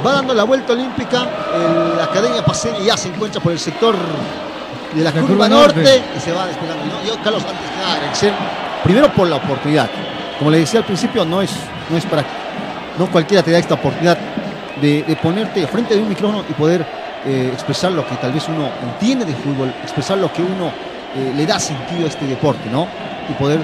va 0.04 0.12
dando 0.12 0.34
la 0.34 0.44
vuelta 0.44 0.72
olímpica, 0.72 1.22
el- 1.54 1.96
la 1.96 2.04
Academia 2.04 2.44
Paseña 2.44 2.80
ya 2.80 2.96
se 2.96 3.08
encuentra 3.08 3.40
por 3.40 3.52
el 3.52 3.58
sector 3.60 3.94
de 3.94 5.02
la, 5.04 5.10
La 5.10 5.12
curva, 5.12 5.28
curva 5.28 5.48
norte, 5.48 5.76
norte. 5.82 6.02
y 6.16 6.20
se 6.20 6.32
va 6.32 6.46
despegando. 6.46 6.82
¿no? 6.84 7.04
Yo, 7.06 7.14
Carlos, 7.22 7.42
antes 7.46 7.70
que 7.70 7.76
nada, 7.76 7.94
agradecer 7.94 8.32
primero 8.82 9.12
por 9.12 9.28
la 9.28 9.36
oportunidad. 9.36 9.88
Como 10.38 10.50
le 10.50 10.58
decía 10.58 10.80
al 10.80 10.86
principio, 10.86 11.24
no 11.24 11.42
es, 11.42 11.50
no 11.90 11.96
es 11.96 12.04
para. 12.06 12.24
No 12.98 13.06
cualquiera 13.06 13.42
te 13.42 13.50
da 13.52 13.58
esta 13.58 13.74
oportunidad 13.74 14.16
de, 14.80 15.02
de 15.02 15.16
ponerte 15.16 15.66
frente 15.66 15.94
de 15.94 16.02
un 16.02 16.08
micrófono 16.08 16.44
y 16.48 16.52
poder 16.52 16.86
eh, 17.26 17.50
expresar 17.52 17.90
lo 17.92 18.06
que 18.06 18.14
tal 18.16 18.32
vez 18.32 18.46
uno 18.48 18.68
entiende 18.82 19.24
de 19.24 19.34
fútbol, 19.34 19.72
expresar 19.82 20.16
lo 20.18 20.32
que 20.32 20.42
uno 20.42 20.66
eh, 21.16 21.32
le 21.36 21.44
da 21.44 21.58
sentido 21.58 22.04
a 22.04 22.08
este 22.08 22.26
deporte, 22.26 22.70
¿no? 22.70 22.86
Y 23.28 23.32
poder, 23.32 23.58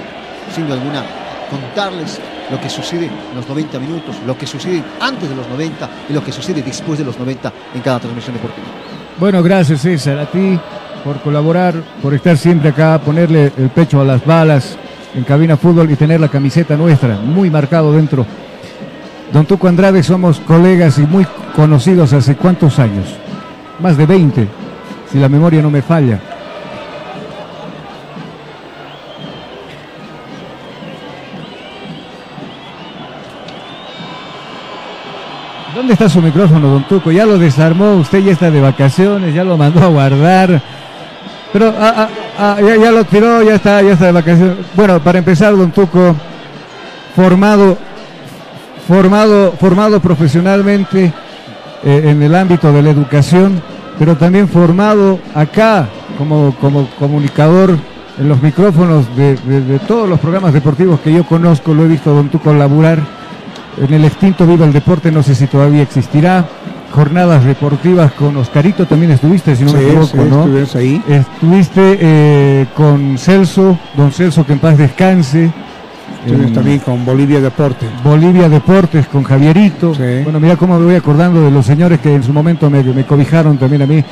sin 0.53 0.65
duda 0.65 0.75
alguna, 0.75 1.03
contarles 1.49 2.19
lo 2.51 2.59
que 2.59 2.69
sucede 2.69 3.05
en 3.05 3.35
los 3.35 3.47
90 3.47 3.79
minutos, 3.79 4.17
lo 4.25 4.37
que 4.37 4.45
sucede 4.45 4.83
antes 4.99 5.29
de 5.29 5.35
los 5.35 5.47
90 5.47 5.89
y 6.09 6.13
lo 6.13 6.23
que 6.23 6.31
sucede 6.31 6.61
después 6.61 6.99
de 6.99 7.05
los 7.05 7.17
90 7.17 7.53
en 7.75 7.81
cada 7.81 7.99
transmisión 7.99 8.35
deportiva. 8.35 8.67
Bueno, 9.17 9.41
gracias 9.41 9.81
César, 9.81 10.19
a 10.19 10.25
ti 10.25 10.59
por 11.03 11.21
colaborar, 11.21 11.75
por 12.01 12.13
estar 12.13 12.37
siempre 12.37 12.69
acá, 12.69 12.99
ponerle 12.99 13.51
el 13.57 13.69
pecho 13.69 14.01
a 14.01 14.03
las 14.03 14.25
balas 14.25 14.77
en 15.15 15.23
cabina 15.23 15.57
fútbol 15.57 15.89
y 15.91 15.95
tener 15.95 16.19
la 16.19 16.27
camiseta 16.27 16.75
nuestra 16.75 17.15
muy 17.15 17.49
marcado 17.49 17.93
dentro. 17.93 18.25
Don 19.33 19.47
Tuco 19.47 19.67
Andrade 19.67 20.03
somos 20.03 20.39
colegas 20.39 20.99
y 20.99 21.07
muy 21.07 21.25
conocidos 21.55 22.13
hace 22.13 22.35
cuántos 22.35 22.77
años? 22.77 23.07
Más 23.79 23.97
de 23.97 24.05
20, 24.05 24.47
si 25.11 25.17
la 25.17 25.27
memoria 25.27 25.59
no 25.59 25.71
me 25.71 25.81
falla. 25.81 26.19
¿Dónde 35.73 35.93
está 35.93 36.07
su 36.07 36.21
micrófono, 36.21 36.67
don 36.67 36.83
Tuco? 36.83 37.11
Ya 37.11 37.25
lo 37.25 37.39
desarmó, 37.39 37.95
usted 37.95 38.19
ya 38.19 38.33
está 38.33 38.51
de 38.51 38.61
vacaciones, 38.61 39.33
ya 39.33 39.43
lo 39.43 39.57
mandó 39.57 39.83
a 39.83 39.87
guardar. 39.87 40.61
Pero 41.51 41.73
ah, 41.79 41.93
ah, 41.97 42.09
ah, 42.37 42.57
ya, 42.61 42.75
ya 42.75 42.91
lo 42.91 43.03
tiró, 43.03 43.41
ya 43.41 43.55
está, 43.55 43.81
ya 43.81 43.93
está 43.93 44.05
de 44.05 44.11
vacaciones. 44.11 44.57
Bueno, 44.75 44.99
para 44.99 45.17
empezar, 45.17 45.57
don 45.57 45.71
Tuco, 45.71 46.15
formado, 47.15 47.79
formado, 48.87 49.53
formado 49.59 49.99
profesionalmente 49.99 51.11
eh, 51.83 52.01
en 52.05 52.21
el 52.21 52.35
ámbito 52.35 52.71
de 52.71 52.81
la 52.81 52.89
educación, 52.89 53.61
pero 53.99 54.17
también 54.17 54.47
formado 54.47 55.19
acá 55.35 55.87
como, 56.17 56.53
como 56.59 56.87
comunicador 56.99 57.77
en 58.19 58.29
los 58.29 58.41
micrófonos 58.41 59.05
de, 59.15 59.35
de- 59.37 59.61
de 59.61 59.79
todos 59.79 60.07
los 60.07 60.19
programas 60.19 60.53
deportivos 60.53 60.99
que 60.99 61.11
yo 61.13 61.23
conozco, 61.23 61.73
lo 61.73 61.83
he 61.85 61.87
visto 61.87 62.11
a 62.11 62.13
don 62.13 62.29
Tuco 62.29 62.53
laburar 62.53 62.99
en 63.81 63.93
el 63.93 64.05
extinto 64.05 64.45
Viva 64.45 64.65
el 64.65 64.73
Deporte, 64.73 65.11
no 65.11 65.23
sé 65.23 65.33
si 65.35 65.47
todavía 65.47 65.81
existirá. 65.81 66.45
Jornadas 66.91 67.43
deportivas 67.43 68.11
con 68.11 68.37
Oscarito 68.37 68.85
también 68.85 69.13
estuviste, 69.13 69.55
si 69.55 69.63
no 69.63 69.73
me 69.73 69.79
equivoco, 69.81 70.05
sí, 70.05 70.17
¿no? 70.29 70.45
ahí. 70.75 71.01
Estuviste 71.09 71.97
eh, 71.99 72.65
con 72.75 73.17
Celso, 73.17 73.79
don 73.97 74.11
Celso 74.11 74.45
que 74.45 74.53
en 74.53 74.59
paz 74.59 74.77
descanse. 74.77 75.51
Estuvimos 76.25 76.47
En 76.47 76.53
también 76.53 76.79
con 76.79 77.05
Bolivia 77.05 77.41
Deporte. 77.41 77.85
Bolivia 78.03 78.47
Deportes, 78.49 79.07
con 79.07 79.23
Javierito. 79.23 79.93
Bueno, 80.23 80.39
mira 80.39 80.55
cómo 80.55 80.79
me 80.79 80.85
voy 80.85 80.95
acordando 80.95 81.41
de 81.41 81.51
los 81.51 81.65
señores 81.65 81.99
que 81.99 82.13
en 82.15 82.23
su 82.23 82.31
momento 82.31 82.69
me, 82.69 82.81
me 82.83 83.03
cobijaron 83.05 83.57
también 83.57 83.81
a 83.81 83.85
mí. 83.85 84.03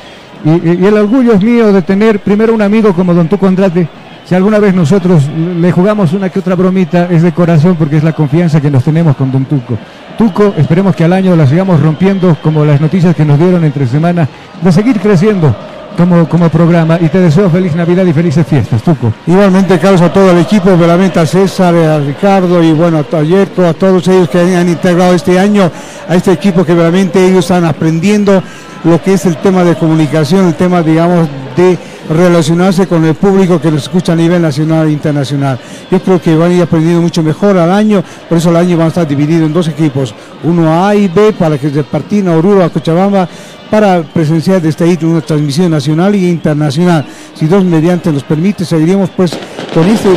Y, 0.44 0.50
y- 0.50 0.78
y 0.82 0.86
el 0.86 0.94
orgullo 0.98 1.32
es 1.34 1.42
mío 1.42 1.72
de 1.72 1.82
tener 1.82 2.18
primero 2.20 2.52
un 2.52 2.62
amigo 2.62 2.92
como 2.92 3.14
don 3.14 3.28
Tuco 3.28 3.46
Andrade. 3.46 3.88
Si 4.24 4.34
alguna 4.34 4.58
vez 4.60 4.74
nosotros 4.74 5.28
le 5.60 5.72
jugamos 5.72 6.12
una 6.12 6.28
que 6.28 6.38
otra 6.38 6.54
bromita, 6.54 7.08
es 7.10 7.22
de 7.22 7.32
corazón 7.32 7.76
porque 7.76 7.96
es 7.96 8.04
la 8.04 8.12
confianza 8.12 8.60
que 8.60 8.70
nos 8.70 8.84
tenemos 8.84 9.16
con 9.16 9.32
don 9.32 9.44
Tuco. 9.46 9.76
Tuco, 10.18 10.54
esperemos 10.58 10.94
que 10.94 11.04
al 11.04 11.12
año 11.14 11.34
la 11.34 11.46
sigamos 11.46 11.80
rompiendo 11.80 12.36
como 12.42 12.64
las 12.64 12.80
noticias 12.80 13.16
que 13.16 13.24
nos 13.24 13.38
dieron 13.38 13.64
entre 13.64 13.86
semana, 13.86 14.28
de 14.62 14.70
seguir 14.70 15.00
creciendo 15.00 15.54
como, 15.96 16.28
como 16.28 16.48
programa. 16.48 16.98
Y 17.00 17.08
te 17.08 17.18
deseo 17.20 17.50
feliz 17.50 17.74
Navidad 17.74 18.04
y 18.04 18.12
felices 18.12 18.46
fiestas, 18.46 18.82
Tuco. 18.82 19.12
Igualmente, 19.26 19.78
Carlos, 19.78 20.00
a 20.00 20.12
todo 20.12 20.30
el 20.30 20.38
equipo, 20.38 20.76
veramente 20.76 21.20
a 21.20 21.26
César, 21.26 21.74
a 21.74 21.98
Ricardo 21.98 22.62
y 22.62 22.72
bueno, 22.72 22.98
a 22.98 23.22
Yerko, 23.22 23.64
a 23.64 23.74
todos 23.74 24.06
ellos 24.08 24.28
que 24.28 24.40
han 24.40 24.68
integrado 24.68 25.14
este 25.14 25.38
año 25.38 25.70
a 26.08 26.16
este 26.16 26.32
equipo 26.32 26.64
que 26.64 26.74
veramente 26.74 27.24
ellos 27.24 27.40
están 27.40 27.64
aprendiendo 27.64 28.42
lo 28.84 29.00
que 29.02 29.14
es 29.14 29.26
el 29.26 29.36
tema 29.36 29.64
de 29.64 29.74
comunicación, 29.76 30.46
el 30.46 30.54
tema, 30.54 30.82
digamos, 30.82 31.28
de 31.56 31.78
relacionarse 32.08 32.86
con 32.86 33.04
el 33.04 33.14
público 33.14 33.60
que 33.60 33.70
nos 33.70 33.82
escucha 33.82 34.12
a 34.12 34.16
nivel 34.16 34.42
nacional 34.42 34.88
e 34.88 34.92
internacional. 34.92 35.58
Yo 35.90 36.00
creo 36.00 36.20
que 36.20 36.34
van 36.34 36.50
a 36.50 36.54
ir 36.54 36.62
aprendiendo 36.62 37.00
mucho 37.00 37.22
mejor 37.22 37.56
al 37.58 37.70
año, 37.70 38.02
por 38.28 38.38
eso 38.38 38.50
el 38.50 38.56
año 38.56 38.76
va 38.76 38.86
a 38.86 38.88
estar 38.88 39.06
dividido 39.06 39.46
en 39.46 39.52
dos 39.52 39.68
equipos, 39.68 40.14
uno 40.42 40.84
A 40.84 40.94
y 40.94 41.08
B, 41.08 41.32
para 41.32 41.58
que 41.58 41.70
se 41.70 41.84
partan 41.84 42.28
a 42.28 42.36
Oruro, 42.36 42.64
a 42.64 42.70
Cochabamba, 42.70 43.28
para 43.70 44.02
presenciar 44.02 44.60
desde 44.60 44.84
ahí 44.84 44.98
una 45.02 45.20
transmisión 45.20 45.70
nacional 45.70 46.14
e 46.14 46.18
internacional. 46.18 47.06
Si 47.34 47.46
Dios 47.46 47.64
mediante 47.64 48.12
nos 48.12 48.24
permite, 48.24 48.64
seguiremos 48.64 49.10
pues 49.10 49.32
con 49.72 49.88
este 49.88 50.10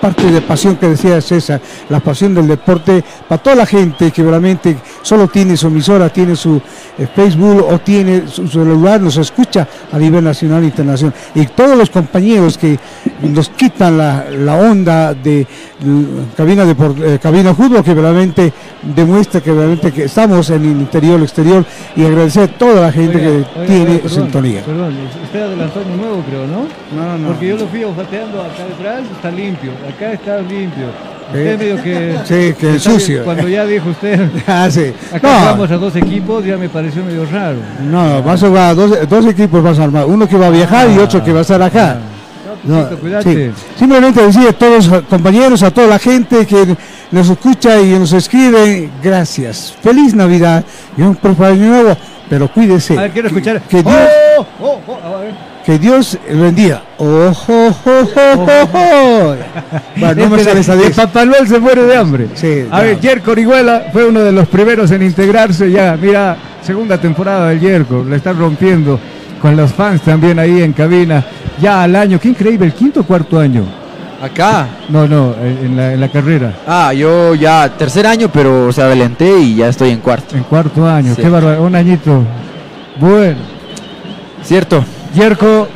parte 0.00 0.30
de 0.30 0.40
pasión 0.40 0.76
que 0.76 0.88
decía 0.88 1.20
César, 1.20 1.60
la 1.88 2.00
pasión 2.00 2.34
del 2.34 2.48
deporte 2.48 3.04
para 3.28 3.42
toda 3.42 3.56
la 3.56 3.66
gente 3.66 4.10
que 4.10 4.22
realmente 4.22 4.76
solo 5.02 5.28
tiene 5.28 5.56
su 5.56 5.66
emisora, 5.66 6.08
tiene 6.08 6.34
su 6.34 6.56
eh, 6.56 7.06
Facebook 7.14 7.66
o 7.70 7.78
tiene 7.78 8.26
su, 8.26 8.48
celular, 8.48 9.00
nos 9.00 9.16
escucha 9.18 9.68
a 9.92 9.98
nivel 9.98 10.24
nacional 10.24 10.62
e 10.62 10.66
internacional. 10.66 11.14
Y 11.34 11.46
todos 11.46 11.76
los 11.76 11.90
compañeros 11.90 12.56
que 12.56 12.78
nos 13.22 13.50
quitan 13.50 13.98
la, 13.98 14.24
la 14.30 14.56
onda 14.56 15.14
de 15.14 15.46
mm, 15.80 16.34
cabina 16.36 16.64
de 16.64 17.14
eh, 17.14 17.18
cabina 17.20 17.54
fútbol 17.54 17.84
que 17.84 17.94
realmente 17.94 18.52
demuestra 18.82 19.40
que 19.40 19.52
realmente 19.52 19.92
que 19.92 20.04
estamos 20.04 20.48
en 20.50 20.64
el 20.64 20.70
interior, 20.70 21.16
el 21.16 21.24
exterior 21.24 21.64
y 21.96 22.04
agradecer 22.04 22.44
a 22.44 22.58
toda 22.58 22.80
la 22.82 22.92
gente 22.92 23.18
Oiga, 23.18 23.28
que 23.28 23.60
oiga, 23.60 23.66
tiene 23.66 23.90
oiga, 23.90 24.02
perdón, 24.02 24.10
sintonía. 24.10 24.62
Perdón, 24.62 24.94
usted 25.24 25.42
adelantó 25.42 25.80
uno 25.86 25.96
nuevo, 25.96 26.24
creo, 26.28 26.46
¿no? 26.46 26.66
No, 26.96 27.18
no. 27.18 27.28
Porque 27.28 27.48
yo 27.48 27.56
lo 27.56 27.66
fui 27.66 27.84
olfateando 27.84 28.40
acá 28.40 28.64
detrás, 28.66 29.02
está 29.10 29.30
limpio. 29.30 29.72
Acá 29.94 30.12
está 30.12 30.38
limpio. 30.38 30.86
Usted 31.28 31.46
Eh, 31.46 31.56
medio 31.56 31.82
que. 31.82 32.16
sí, 32.24 32.54
que 32.58 32.76
está 32.76 32.90
sucio. 32.90 33.24
Cuando 33.24 33.48
ya 33.48 33.64
dijo 33.64 33.90
usted. 33.90 34.28
Ah, 34.46 34.68
sí. 34.70 34.92
Acá 35.12 35.54
No. 35.56 35.62
a 35.64 35.66
dos 35.78 35.94
equipos, 35.96 36.44
ya 36.44 36.56
me 36.56 36.68
pareció 36.68 37.04
medio 37.04 37.24
raro. 37.30 37.58
No, 37.82 38.22
vas 38.22 38.42
a 38.42 38.48
jugar 38.48 38.74
dos, 38.74 39.08
dos 39.08 39.26
equipos 39.26 39.62
vas 39.62 39.78
a 39.78 39.84
armar, 39.84 40.06
uno 40.06 40.26
que 40.28 40.36
va 40.36 40.48
a 40.48 40.50
viajar 40.50 40.90
y 40.90 40.98
otro 40.98 41.22
que 41.22 41.32
va 41.32 41.38
a 41.38 41.42
estar 41.42 41.62
acá. 41.62 41.98
No, 42.64 42.84
Tito, 42.84 42.98
cuídate. 43.00 43.52
sí. 43.52 43.62
Simplemente 43.78 44.22
decir 44.22 44.46
a 44.48 44.52
todos 44.52 44.86
los 44.88 45.02
compañeros, 45.04 45.62
a 45.62 45.70
toda 45.70 45.86
la 45.86 45.98
gente 45.98 46.44
que 46.46 46.76
nos 47.10 47.30
escucha 47.30 47.80
y 47.80 47.98
nos 47.98 48.12
escribe, 48.12 48.90
gracias. 49.02 49.74
Feliz 49.80 50.14
Navidad 50.14 50.62
y 50.96 51.02
un 51.02 51.14
próspero 51.14 51.48
año 51.52 51.66
nuevo, 51.66 51.96
pero 52.28 52.48
cuídese. 52.48 52.98
A 52.98 53.02
ver, 53.02 53.10
quiero 53.12 53.28
escuchar. 53.28 53.62
Que 53.62 53.82
Dios, 53.82 53.94
¡Oh! 54.38 54.46
¡Oh! 54.60 54.80
¡Oh! 54.86 55.16
A 55.16 55.20
ver. 55.20 55.49
Que 55.64 55.78
Dios 55.78 56.18
bendiga. 56.28 56.82
¡Oh, 56.98 57.32
oh, 57.48 57.74
oh, 57.84 58.08
oh, 58.16 58.46
oh, 58.46 58.68
oh! 58.72 59.34
Bueno, 59.96 60.24
no 60.24 60.30
me 60.30 60.36
Este 60.36 60.44
sale 60.44 60.54
de- 60.54 60.60
esa 60.60 60.74
de 60.76 60.82
diez. 60.82 60.96
Papá 60.96 61.24
Noel 61.24 61.46
se 61.48 61.58
muere 61.58 61.82
de 61.82 61.96
hambre. 61.96 62.28
Sí, 62.34 62.64
A 62.70 62.80
ver, 62.80 62.98
Yerko 63.00 63.32
Orihuela 63.32 63.86
fue 63.92 64.06
uno 64.06 64.20
de 64.20 64.32
los 64.32 64.48
primeros 64.48 64.90
en 64.90 65.02
integrarse 65.02 65.70
ya. 65.70 65.96
Mira, 66.00 66.36
segunda 66.62 66.98
temporada 66.98 67.48
del 67.48 67.60
Yerko, 67.60 68.04
le 68.08 68.16
están 68.16 68.38
rompiendo 68.38 68.98
con 69.40 69.56
los 69.56 69.72
fans 69.72 70.02
también 70.02 70.38
ahí 70.38 70.62
en 70.62 70.72
cabina. 70.72 71.24
Ya 71.60 71.82
al 71.82 71.94
año, 71.96 72.18
qué 72.18 72.28
increíble, 72.28 72.66
el 72.66 72.72
quinto 72.74 73.00
o 73.00 73.04
cuarto 73.04 73.38
año. 73.38 73.64
Acá. 74.22 74.66
No, 74.90 75.06
no, 75.08 75.34
en 75.42 75.76
la, 75.76 75.92
en 75.94 76.00
la 76.00 76.08
carrera. 76.08 76.52
Ah, 76.66 76.92
yo 76.92 77.34
ya 77.34 77.70
tercer 77.76 78.06
año, 78.06 78.28
pero 78.30 78.66
o 78.66 78.72
sea, 78.72 78.84
adelanté 78.84 79.38
y 79.40 79.56
ya 79.56 79.68
estoy 79.68 79.90
en 79.90 80.00
cuarto. 80.00 80.36
En 80.36 80.42
cuarto 80.44 80.86
año, 80.86 81.14
Sí. 81.14 81.22
qué 81.22 81.28
bárbaro, 81.30 81.62
un 81.62 81.74
añito. 81.74 82.22
Bueno. 82.98 83.38
Cierto. 84.42 84.84
Yerko, 85.14 85.68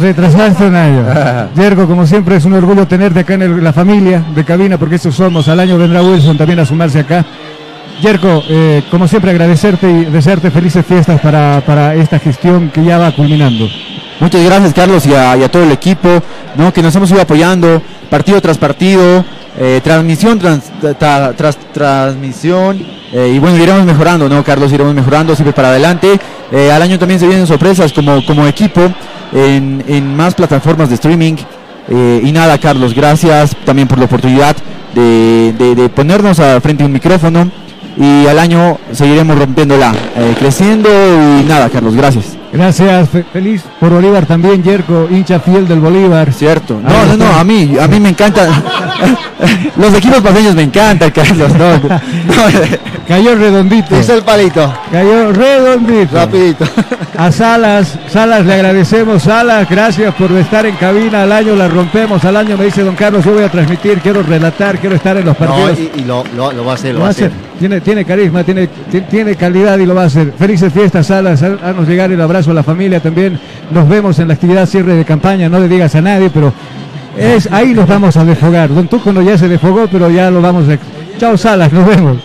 Retrasaste 0.00 0.66
un 0.66 0.76
año. 0.76 1.04
Yergo, 1.56 1.84
como 1.88 2.06
siempre, 2.06 2.36
es 2.36 2.44
un 2.44 2.52
orgullo 2.52 2.86
tenerte 2.86 3.20
acá 3.20 3.34
en 3.34 3.42
el- 3.42 3.64
la 3.64 3.72
familia 3.72 4.22
de 4.36 4.44
cabina, 4.44 4.78
porque 4.78 4.94
estos 4.94 5.16
somos. 5.16 5.48
Al 5.48 5.58
año 5.58 5.76
vendrá 5.78 6.00
Wilson 6.00 6.38
también 6.38 6.60
a 6.60 6.64
sumarse 6.64 7.00
acá. 7.00 7.24
Yerko, 8.00 8.44
eh, 8.48 8.84
como 8.88 9.08
siempre, 9.08 9.32
agradecerte 9.32 9.90
y 9.90 10.04
desearte 10.04 10.52
felices 10.52 10.86
fiestas 10.86 11.20
para, 11.20 11.60
para 11.66 11.96
esta 11.96 12.20
gestión 12.20 12.70
que 12.70 12.84
ya 12.84 12.98
va 12.98 13.10
culminando. 13.10 13.68
Muchas 14.20 14.44
gracias 14.44 14.72
Carlos 14.74 15.04
y 15.06 15.14
a, 15.14 15.36
y 15.36 15.42
a 15.42 15.50
todo 15.50 15.64
el 15.64 15.72
equipo 15.72 16.08
¿no? 16.56 16.72
que 16.72 16.82
nos 16.82 16.94
hemos 16.94 17.10
ido 17.10 17.20
apoyando 17.22 17.82
partido 18.08 18.40
tras 18.40 18.58
partido, 18.58 19.24
eh, 19.58 19.80
transmisión 19.82 20.38
tras, 20.38 20.70
tra- 20.80 21.34
tras 21.34 21.56
transmisión 21.72 22.78
eh, 23.12 23.32
y 23.34 23.38
bueno, 23.38 23.56
iremos 23.58 23.84
mejorando, 23.84 24.28
¿no 24.28 24.42
Carlos? 24.44 24.72
Iremos 24.72 24.94
mejorando 24.94 25.34
siempre 25.34 25.52
para 25.52 25.68
adelante. 25.68 26.18
Eh, 26.52 26.70
al 26.72 26.82
año 26.82 26.98
también 26.98 27.18
se 27.20 27.26
vienen 27.26 27.46
sorpresas 27.46 27.92
como, 27.92 28.24
como 28.24 28.46
equipo 28.46 28.80
en, 29.32 29.82
en 29.88 30.16
más 30.16 30.34
plataformas 30.34 30.88
de 30.88 30.94
streaming. 30.96 31.34
Eh, 31.88 32.20
y 32.24 32.30
nada, 32.32 32.58
Carlos, 32.58 32.94
gracias 32.94 33.56
también 33.64 33.88
por 33.88 33.98
la 33.98 34.04
oportunidad 34.04 34.56
de, 34.94 35.52
de- 35.58 35.74
de 35.74 35.88
ponernos 35.88 36.38
a 36.40 36.60
frente 36.60 36.82
a 36.82 36.86
un 36.86 36.92
micrófono 36.92 37.50
y 37.96 38.26
al 38.26 38.38
año 38.38 38.78
seguiremos 38.92 39.36
rompiéndola, 39.38 39.92
creciendo 40.38 40.88
y 40.88 41.44
nada, 41.44 41.68
Carlos, 41.68 41.94
gracias. 41.96 42.36
Gracias, 42.52 43.08
fe- 43.08 43.24
feliz 43.32 43.62
por 43.78 43.90
Bolívar 43.90 44.26
también, 44.26 44.62
Yerko, 44.62 45.08
hincha 45.10 45.38
fiel 45.40 45.66
del 45.68 45.80
Bolívar. 45.80 46.32
Cierto. 46.32 46.80
No, 46.82 47.06
no, 47.06 47.16
no, 47.16 47.32
a 47.38 47.44
mí, 47.44 47.76
a 47.80 47.86
mí 47.88 47.98
me 48.00 48.08
encanta. 48.10 48.46
Los 49.76 49.94
equipos 49.94 50.20
paseños 50.20 50.54
me 50.54 50.62
encantan, 50.62 51.10
Carlos. 51.10 51.52
No, 51.54 51.70
no. 51.88 52.00
Cayó 53.10 53.34
redondito. 53.34 53.96
Es 53.96 54.08
el 54.08 54.22
palito. 54.22 54.72
Cayó 54.92 55.32
redondito. 55.32 56.14
Rapidito. 56.14 56.64
A 57.18 57.32
Salas, 57.32 57.98
Salas 58.08 58.46
le 58.46 58.54
agradecemos, 58.54 59.24
Salas, 59.24 59.68
gracias 59.68 60.14
por 60.14 60.30
estar 60.32 60.64
en 60.64 60.76
cabina, 60.76 61.24
al 61.24 61.32
año 61.32 61.56
la 61.56 61.66
rompemos, 61.66 62.24
al 62.24 62.36
año 62.36 62.56
me 62.56 62.66
dice 62.66 62.84
don 62.84 62.94
Carlos, 62.94 63.24
yo 63.24 63.32
voy 63.34 63.42
a 63.42 63.48
transmitir, 63.50 63.98
quiero 63.98 64.22
relatar, 64.22 64.78
quiero 64.78 64.94
estar 64.94 65.16
en 65.16 65.24
los 65.26 65.38
No, 65.40 65.46
partidos. 65.46 65.78
y, 65.96 66.00
y 66.00 66.04
lo, 66.04 66.22
lo- 66.36 66.52
lo 66.52 66.64
va 66.64 66.70
a 66.70 66.74
hacer, 66.76 66.94
Lo 66.94 67.00
va 67.00 67.08
a 67.08 67.10
hacer. 67.10 67.32
Tiene, 67.58 67.80
tiene 67.80 68.04
carisma, 68.04 68.44
tiene, 68.44 68.68
ti- 68.68 69.00
tiene 69.02 69.34
calidad 69.34 69.76
y 69.80 69.86
lo 69.86 69.94
va 69.96 70.04
a 70.04 70.06
hacer. 70.06 70.32
Felices 70.38 70.72
fiestas, 70.72 71.08
Salas. 71.08 71.42
Haznos 71.42 71.88
llegar 71.88 72.12
el 72.12 72.20
abrazo 72.20 72.52
a 72.52 72.54
la 72.54 72.62
familia 72.62 73.00
también. 73.00 73.38
Nos 73.72 73.88
vemos 73.88 74.20
en 74.20 74.28
la 74.28 74.34
actividad 74.34 74.66
cierre 74.66 74.94
de 74.94 75.04
campaña. 75.04 75.48
No 75.48 75.58
le 75.58 75.66
digas 75.68 75.94
a 75.96 76.00
nadie, 76.00 76.30
pero 76.32 76.52
es 77.18 77.50
ahí 77.52 77.74
nos 77.74 77.88
vamos 77.88 78.16
a 78.16 78.24
desfogar. 78.24 78.72
Don 78.72 78.86
Tucono 78.86 79.20
ya 79.20 79.36
se 79.36 79.48
desfogó, 79.48 79.88
pero 79.90 80.08
ya 80.08 80.30
lo 80.30 80.40
vamos 80.40 80.64
a. 80.68 80.78
Chao, 81.18 81.36
Salas, 81.36 81.70
nos 81.72 81.86
vemos. 81.86 82.16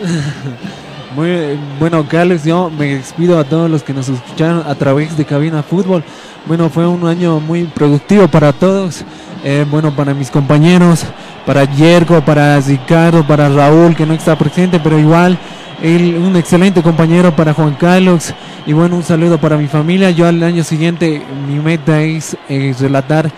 Bueno, 1.16 2.06
Carlos, 2.08 2.44
yo 2.44 2.70
me 2.70 2.94
despido 2.94 3.38
a 3.38 3.44
todos 3.44 3.68
los 3.68 3.82
que 3.82 3.92
nos 3.92 4.08
escucharon 4.08 4.62
a 4.64 4.74
través 4.76 5.16
de 5.16 5.24
Cabina 5.24 5.62
Fútbol. 5.62 6.04
Bueno, 6.46 6.70
fue 6.70 6.86
un 6.86 7.04
año 7.06 7.40
muy 7.40 7.64
productivo 7.64 8.28
para 8.28 8.52
todos. 8.52 9.04
eh, 9.42 9.66
bueno, 9.68 9.90
para 9.96 10.14
mis 10.14 10.30
compañeros, 10.30 11.04
para 11.46 11.64
Yerko, 11.64 12.20
para 12.20 12.60
Ricardo, 12.60 13.26
para 13.26 13.48
Raúl, 13.48 13.96
que 13.96 14.06
no 14.06 14.14
está 14.14 14.36
presente, 14.38 14.78
pero 14.78 14.98
igual, 14.98 15.38
él, 15.82 16.16
un 16.16 16.36
excelente 16.36 16.82
compañero 16.82 17.34
para 17.34 17.54
Juan 17.54 17.74
Carlos. 17.74 18.32
Y 18.66 18.72
bueno, 18.72 18.96
un 18.96 19.02
saludo 19.02 19.38
para 19.40 19.56
mi 19.56 19.66
familia. 19.66 20.10
Yo 20.10 20.28
al 20.28 20.42
año 20.42 20.62
siguiente, 20.62 21.22
mi 21.48 21.58
meta 21.58 22.02
es 22.02 22.36
relatar 22.78 23.32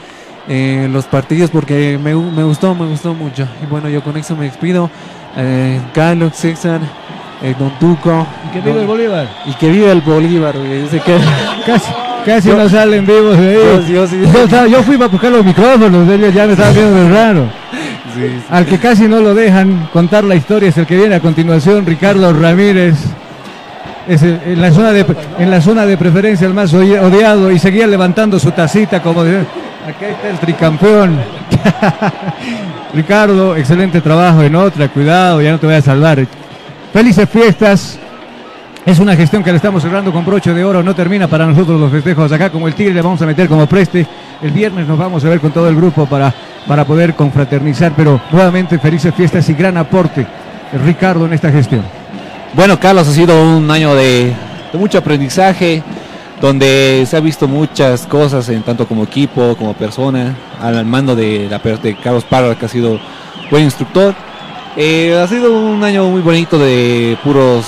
eh, 0.49 0.89
los 0.91 1.05
partidos 1.05 1.51
porque 1.51 1.99
me, 2.03 2.15
me 2.15 2.43
gustó, 2.43 2.75
me 2.75 2.87
gustó 2.87 3.15
mucho. 3.15 3.47
Y 3.63 3.67
bueno, 3.67 3.89
yo 3.89 4.03
con 4.03 4.17
eso 4.17 4.37
me 4.37 4.47
despido. 4.47 4.91
Eh, 5.37 5.81
Carlos, 5.95 6.33
César, 6.35 6.81
eh, 7.43 7.55
Don 7.59 7.71
Tuco. 7.79 8.27
Y 8.49 8.53
que 8.53 8.61
viva 8.61 8.81
el 8.81 8.87
Bolívar. 8.87 9.29
Y 9.47 9.53
que 9.55 9.69
viva 9.71 9.91
el 9.93 10.01
Bolívar. 10.01 10.57
güey. 10.57 10.89
Sé 10.89 11.01
que- 11.01 11.17
Casi, 11.67 11.93
casi 12.27 12.49
Yo- 12.49 12.57
no 12.57 12.69
salen 12.69 13.07
vivos 13.07 13.39
de 13.39 13.49
ahí. 13.49 13.55
Yo- 13.89 13.95
yo 13.95 14.07
sí. 14.07 14.21
Yo 14.33 14.43
estaba- 14.45 14.67
yo 14.67 14.83
fui 14.83 14.97
para 14.97 15.09
buscar 15.09 15.31
los 15.33 15.45
micrófonos, 15.45 16.09
ellos 16.09 16.35
ya 16.35 16.47
me 16.47 16.53
estaban 16.53 16.75
viendo 16.75 16.95
de 16.97 17.09
raro. 17.11 17.45
Sí. 18.15 18.43
Al 18.51 18.67
que 18.67 18.79
casi 18.79 19.09
no 19.09 19.21
lo 19.21 19.35
dejan 19.35 19.89
contar 19.93 20.23
la 20.25 20.35
historia 20.35 20.69
es 20.69 20.77
el 20.77 20.87
que 20.87 20.97
viene 20.97 21.15
a 21.15 21.21
continuación, 21.21 21.87
Ricardo 21.87 22.31
Ramírez. 22.33 22.97
Es 24.07 24.23
el- 24.23 24.41
en, 24.45 24.61
la 24.61 24.71
zona 24.73 24.93
de, 24.93 25.07
en 25.39 25.51
la 25.51 25.61
zona 25.61 25.87
de 25.87 25.97
preferencia 25.97 26.47
el 26.47 26.53
más 26.53 26.75
odi- 26.75 26.99
odiado 26.99 27.51
y 27.51 27.59
seguía 27.59 27.87
levantando 27.87 28.39
su 28.39 28.51
tacita 28.51 29.01
como 29.01 29.23
de, 29.25 29.39
acá 29.39 30.09
está 30.11 30.29
el 30.29 30.39
tricampeón. 30.41 31.17
Ricardo, 32.95 33.57
excelente 33.57 34.01
trabajo 34.01 34.43
en 34.43 34.55
otra, 34.55 34.89
cuidado, 34.89 35.41
ya 35.41 35.53
no 35.53 35.59
te 35.59 35.67
voy 35.67 35.77
a 35.77 35.83
salvar. 35.83 36.27
Felices 36.93 37.29
fiestas. 37.29 37.99
Es 38.85 38.99
una 38.99 39.15
gestión 39.17 39.45
que 39.45 39.51
le 39.51 39.57
estamos 39.57 39.83
cerrando 39.83 40.13
con 40.13 40.27
broche 40.27 40.53
de 40.53 40.65
oro. 40.65 40.83
No 40.83 40.95
termina 40.95 41.29
para 41.29 41.47
nosotros 41.47 41.81
los 41.81 41.91
festejos 41.91 42.31
acá. 42.33 42.51
Como 42.51 42.67
el 42.67 42.75
Tigre 42.75 42.93
le 42.93 43.01
vamos 43.01 43.23
a 43.23 43.27
meter 43.27 43.49
como 43.49 43.67
preste. 43.67 44.07
El 44.43 44.51
viernes 44.51 44.87
nos 44.89 44.99
vamos 44.99 45.25
a 45.25 45.29
ver 45.29 45.41
con 45.41 45.53
todo 45.53 45.69
el 45.69 45.77
grupo 45.77 46.05
para, 46.05 46.35
para 46.67 46.85
poder 46.85 47.15
confraternizar. 47.15 47.93
Pero 47.97 48.21
nuevamente 48.31 48.79
felices 48.79 49.15
fiestas 49.15 49.49
y 49.49 49.55
gran 49.55 49.77
aporte 49.77 50.27
Ricardo 50.85 51.27
en 51.27 51.33
esta 51.33 51.51
gestión. 51.51 51.83
Bueno, 52.55 52.79
Carlos, 52.79 53.09
ha 53.09 53.13
sido 53.13 53.41
un 53.57 53.71
año 53.71 53.95
de, 53.95 54.35
de 54.73 54.79
mucho 54.79 54.99
aprendizaje, 54.99 55.83
donde 56.43 57.07
se 57.09 57.17
ha 57.17 57.21
visto 57.21 57.49
muchas 57.49 58.07
cosas, 58.07 58.47
en 58.51 58.63
tanto 58.63 58.87
como 58.87 59.05
equipo, 59.05 59.57
como 59.57 59.73
persona, 59.73 60.37
al 60.61 60.85
mando 60.85 61.17
de, 61.17 61.49
la, 61.49 61.59
de 61.59 61.97
Carlos 61.97 62.25
Parra, 62.25 62.55
que 62.57 62.67
ha 62.67 62.69
sido 62.69 62.99
buen 63.51 63.65
instructor. 63.65 64.15
Eh, 64.77 65.19
ha 65.19 65.27
sido 65.29 65.53
un 65.53 65.83
año 65.85 66.05
muy 66.09 66.21
bonito 66.21 66.59
de 66.59 67.17
puros 67.23 67.65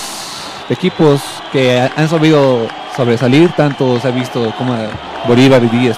equipos 0.69 1.21
que 1.53 1.79
ha- 1.81 1.93
han 1.97 2.09
sabido 2.09 2.67
sobresalir, 2.97 3.51
tanto 3.57 3.99
se 4.01 4.09
ha 4.09 4.11
visto 4.11 4.53
como 4.59 4.75
Bolívar 5.29 5.63
y 5.63 5.91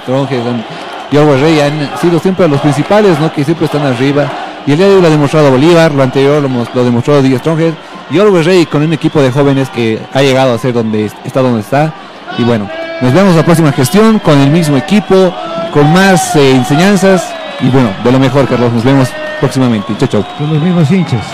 y 1.13 1.17
Always 1.17 1.41
Rey 1.41 1.61
han 1.61 1.99
sido 2.01 2.19
siempre 2.19 2.49
los 2.49 2.61
principales, 2.61 3.19
¿no? 3.21 3.33
que 3.33 3.45
siempre 3.45 3.67
están 3.67 3.87
arriba. 3.87 4.29
Y 4.67 4.73
el 4.73 4.79
día 4.79 4.89
de 4.89 4.97
hoy 4.97 5.01
lo 5.01 5.07
ha 5.07 5.11
demostrado 5.11 5.51
Bolívar, 5.53 5.93
lo 5.95 6.03
anterior 6.03 6.43
lo, 6.43 6.85
demostró 6.85 7.23
Díaz 7.23 7.41
Tronjes 7.43 7.75
y 8.11 8.19
Always 8.19 8.45
Rey 8.45 8.67
con 8.67 8.83
un 8.83 8.93
equipo 8.93 9.23
de 9.23 9.31
jóvenes 9.31 9.71
que 9.71 10.01
ha 10.13 10.21
llegado 10.23 10.53
a 10.55 10.59
ser 10.59 10.73
donde 10.75 11.09
está 11.25 11.41
donde 11.43 11.61
está. 11.61 11.95
Y 12.39 12.45
bueno, 12.45 12.69
nos 13.01 13.13
vemos 13.13 13.35
la 13.35 13.43
próxima 13.45 13.73
gestión 13.73 14.19
con 14.19 14.39
el 14.41 14.51
mismo 14.51 14.77
equipo, 14.77 15.35
con 15.73 15.93
más 15.93 16.35
eh, 16.37 16.55
enseñanzas 16.57 17.33
y 17.61 17.69
bueno, 17.69 17.91
de 18.05 18.13
lo 18.13 18.19
mejor, 18.19 18.47
Carlos. 18.47 18.73
Nos 18.73 18.85
vemos 18.85 19.09
próximamente. 19.41 19.95
Chau, 19.99 20.09
chau. 20.09 20.25
Con 20.39 20.53
los 20.53 20.63
mismos 20.63 20.91
hinchas. 20.91 21.25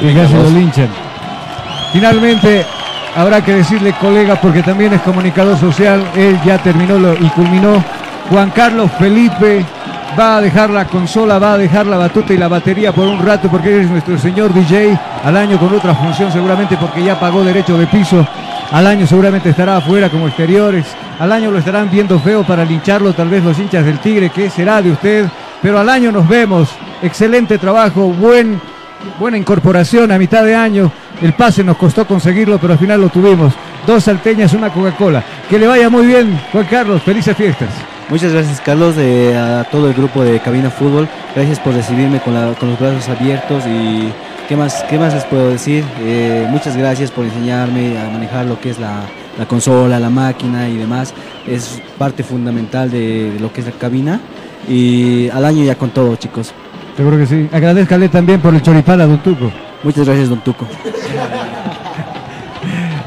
Que 0.00 0.12
lo 0.12 0.50
linchan. 0.50 0.88
Finalmente, 1.92 2.64
habrá 3.16 3.42
que 3.44 3.54
decirle 3.54 3.92
colega, 4.00 4.36
porque 4.36 4.62
también 4.62 4.92
es 4.94 5.00
comunicador 5.02 5.58
social, 5.58 6.02
él 6.16 6.38
ya 6.44 6.58
terminó 6.58 6.98
lo- 6.98 7.14
y 7.14 7.28
culminó. 7.30 7.82
Juan 8.30 8.50
Carlos 8.50 8.90
Felipe 8.98 9.64
va 10.18 10.36
a 10.38 10.40
dejar 10.40 10.70
la 10.70 10.86
consola, 10.86 11.38
va 11.38 11.52
a 11.54 11.58
dejar 11.58 11.86
la 11.86 11.98
batuta 11.98 12.32
y 12.32 12.38
la 12.38 12.48
batería 12.48 12.92
por 12.92 13.06
un 13.06 13.18
rato, 13.24 13.48
porque 13.48 13.74
él 13.76 13.80
es 13.84 13.90
nuestro 13.90 14.18
señor 14.18 14.52
DJ, 14.54 14.98
al 15.24 15.36
año 15.36 15.58
con 15.58 15.74
otra 15.74 15.94
función 15.94 16.32
seguramente 16.32 16.76
porque 16.78 17.02
ya 17.04 17.18
pagó 17.20 17.44
derecho 17.44 17.76
de 17.76 17.86
piso, 17.86 18.26
al 18.72 18.86
año 18.86 19.06
seguramente 19.06 19.50
estará 19.50 19.76
afuera 19.76 20.08
como 20.08 20.26
exteriores, 20.26 20.86
al 21.18 21.30
año 21.30 21.50
lo 21.50 21.58
estarán 21.58 21.90
viendo 21.90 22.18
feo 22.18 22.42
para 22.42 22.64
lincharlo 22.64 23.12
tal 23.12 23.28
vez 23.28 23.44
los 23.44 23.58
hinchas 23.58 23.84
del 23.84 23.98
Tigre, 23.98 24.30
¿qué 24.30 24.50
será 24.50 24.80
de 24.82 24.90
usted? 24.90 25.26
Pero 25.60 25.78
al 25.78 25.88
año 25.88 26.10
nos 26.10 26.26
vemos, 26.28 26.70
excelente 27.02 27.58
trabajo, 27.58 28.08
buen 28.08 28.60
buena 29.18 29.36
incorporación 29.36 30.10
a 30.12 30.18
mitad 30.18 30.44
de 30.44 30.54
año. 30.54 30.90
El 31.20 31.34
pase 31.34 31.62
nos 31.62 31.76
costó 31.76 32.06
conseguirlo, 32.06 32.58
pero 32.58 32.72
al 32.72 32.78
final 32.78 33.00
lo 33.00 33.08
tuvimos. 33.08 33.52
Dos 33.86 34.04
salteñas, 34.04 34.52
una 34.54 34.70
Coca-Cola. 34.70 35.22
Que 35.48 35.58
le 35.58 35.66
vaya 35.66 35.88
muy 35.88 36.06
bien, 36.06 36.38
Juan 36.50 36.66
Carlos. 36.66 37.02
Felices 37.02 37.36
fiestas. 37.36 37.68
Muchas 38.08 38.32
gracias 38.32 38.60
Carlos, 38.60 38.96
a 38.98 39.64
todo 39.70 39.88
el 39.88 39.94
grupo 39.94 40.22
de 40.22 40.40
Cabina 40.40 40.70
Fútbol. 40.70 41.08
Gracias 41.34 41.58
por 41.60 41.74
recibirme 41.74 42.20
con, 42.20 42.34
con 42.54 42.70
los 42.70 42.78
brazos 42.78 43.08
abiertos 43.08 43.64
y 43.66 44.12
qué 44.52 44.56
más, 44.58 44.84
qué 44.90 44.98
más 44.98 45.14
les 45.14 45.24
puedo 45.24 45.48
decir. 45.48 45.82
Eh, 46.00 46.46
muchas 46.50 46.76
gracias 46.76 47.10
por 47.10 47.24
enseñarme 47.24 47.98
a 47.98 48.10
manejar 48.10 48.44
lo 48.44 48.60
que 48.60 48.68
es 48.68 48.78
la, 48.78 48.96
la 49.38 49.46
consola, 49.46 49.98
la 49.98 50.10
máquina 50.10 50.68
y 50.68 50.76
demás. 50.76 51.14
Es 51.48 51.80
parte 51.96 52.22
fundamental 52.22 52.90
de, 52.90 53.30
de 53.30 53.40
lo 53.40 53.50
que 53.50 53.62
es 53.62 53.66
la 53.66 53.72
cabina 53.72 54.20
y 54.68 55.30
al 55.30 55.46
año 55.46 55.64
ya 55.64 55.74
con 55.76 55.88
todo 55.88 56.16
chicos. 56.16 56.52
Seguro 56.98 57.16
que 57.16 57.26
sí. 57.26 57.48
Agradezcale 57.50 58.10
también 58.10 58.42
por 58.42 58.54
el 58.54 58.60
choripán 58.60 59.00
a 59.00 59.06
Don 59.06 59.22
Tuco. 59.22 59.50
Muchas 59.82 60.04
gracias 60.04 60.28
Don 60.28 60.40
Tuco. 60.40 60.66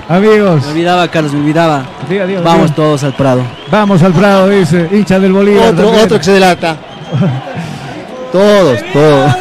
Amigos. 0.09 0.64
Me 0.65 0.72
olvidaba 0.72 1.07
Carlos, 1.09 1.32
me 1.33 1.41
olvidaba. 1.41 1.85
Diga, 2.09 2.25
diga, 2.25 2.41
Vamos 2.41 2.72
diga. 2.72 2.75
todos 2.75 3.03
al 3.03 3.14
Prado. 3.14 3.43
Vamos 3.69 4.01
al 4.01 4.14
Prado, 4.14 4.49
dice, 4.49 4.90
hincha 4.91 5.19
del 5.19 5.32
Bolívar. 5.32 5.74
Otro, 5.74 5.83
también. 5.85 6.06
otro 6.06 6.17
que 6.17 6.24
se 6.24 6.32
delata. 6.32 6.75
Todos, 8.32 8.80
todos. 8.91 9.32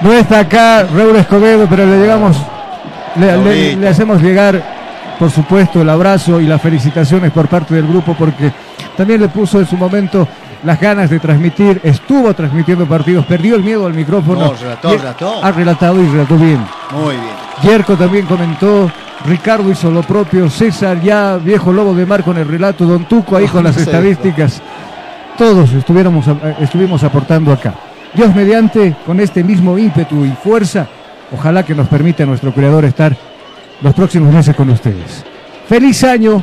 No, 0.00 0.12
está 0.12 0.40
acá 0.40 0.84
Raúl 0.94 1.16
Escobedo, 1.16 1.66
pero 1.68 1.86
le 1.86 1.98
llegamos, 1.98 2.36
le, 3.16 3.26
le- 3.26 3.32
Raulito. 3.32 3.80
le 3.80 3.88
hacemos 3.88 4.22
llegar, 4.22 4.62
por 5.18 5.30
supuesto, 5.30 5.80
el 5.80 5.88
abrazo 5.88 6.40
y 6.40 6.46
las 6.46 6.60
felicitaciones 6.60 7.30
por 7.32 7.48
parte 7.48 7.74
del 7.74 7.86
grupo, 7.86 8.14
porque 8.18 8.52
también 8.96 9.20
le 9.20 9.28
puso 9.28 9.58
en 9.58 9.66
su 9.66 9.76
momento 9.76 10.28
las 10.64 10.78
ganas 10.80 11.08
de 11.10 11.18
transmitir, 11.18 11.80
estuvo 11.82 12.34
transmitiendo 12.34 12.86
partidos, 12.86 13.24
perdió 13.24 13.56
el 13.56 13.62
miedo 13.62 13.86
al 13.86 13.94
micrófono. 13.94 14.40
No, 14.40 14.52
relató, 14.54 14.94
Y- 14.94 14.98
relató. 14.98 15.44
Ha 15.44 15.52
relatado 15.52 16.02
y 16.02 16.08
relató 16.08 16.36
bien. 16.36 16.58
Muy 16.92 17.14
bien. 17.14 17.36
Yerko 17.62 17.94
también 17.94 18.26
comentó, 18.26 18.90
Ricardo 19.24 19.70
hizo 19.70 19.90
lo 19.90 20.02
propio, 20.02 20.50
César 20.50 21.00
ya 21.00 21.36
viejo 21.42 21.72
lobo 21.72 21.94
de 21.94 22.04
mar 22.04 22.22
con 22.22 22.36
el 22.36 22.46
relato, 22.46 22.84
Don 22.84 23.04
Tuco 23.06 23.36
ahí 23.36 23.46
con 23.46 23.64
las 23.64 23.76
estadísticas. 23.78 24.60
Todos 25.38 25.72
estuviéramos, 25.72 26.26
eh, 26.28 26.34
estuvimos 26.60 27.02
aportando 27.02 27.52
acá. 27.52 27.72
Dios 28.16 28.34
mediante, 28.34 28.96
con 29.04 29.20
este 29.20 29.44
mismo 29.44 29.76
ímpetu 29.76 30.24
y 30.24 30.30
fuerza, 30.30 30.86
ojalá 31.30 31.64
que 31.64 31.74
nos 31.74 31.86
permita 31.86 32.24
nuestro 32.24 32.50
creador 32.52 32.86
estar 32.86 33.14
los 33.82 33.92
próximos 33.92 34.32
meses 34.32 34.56
con 34.56 34.70
ustedes. 34.70 35.22
Feliz 35.68 36.02
año, 36.02 36.42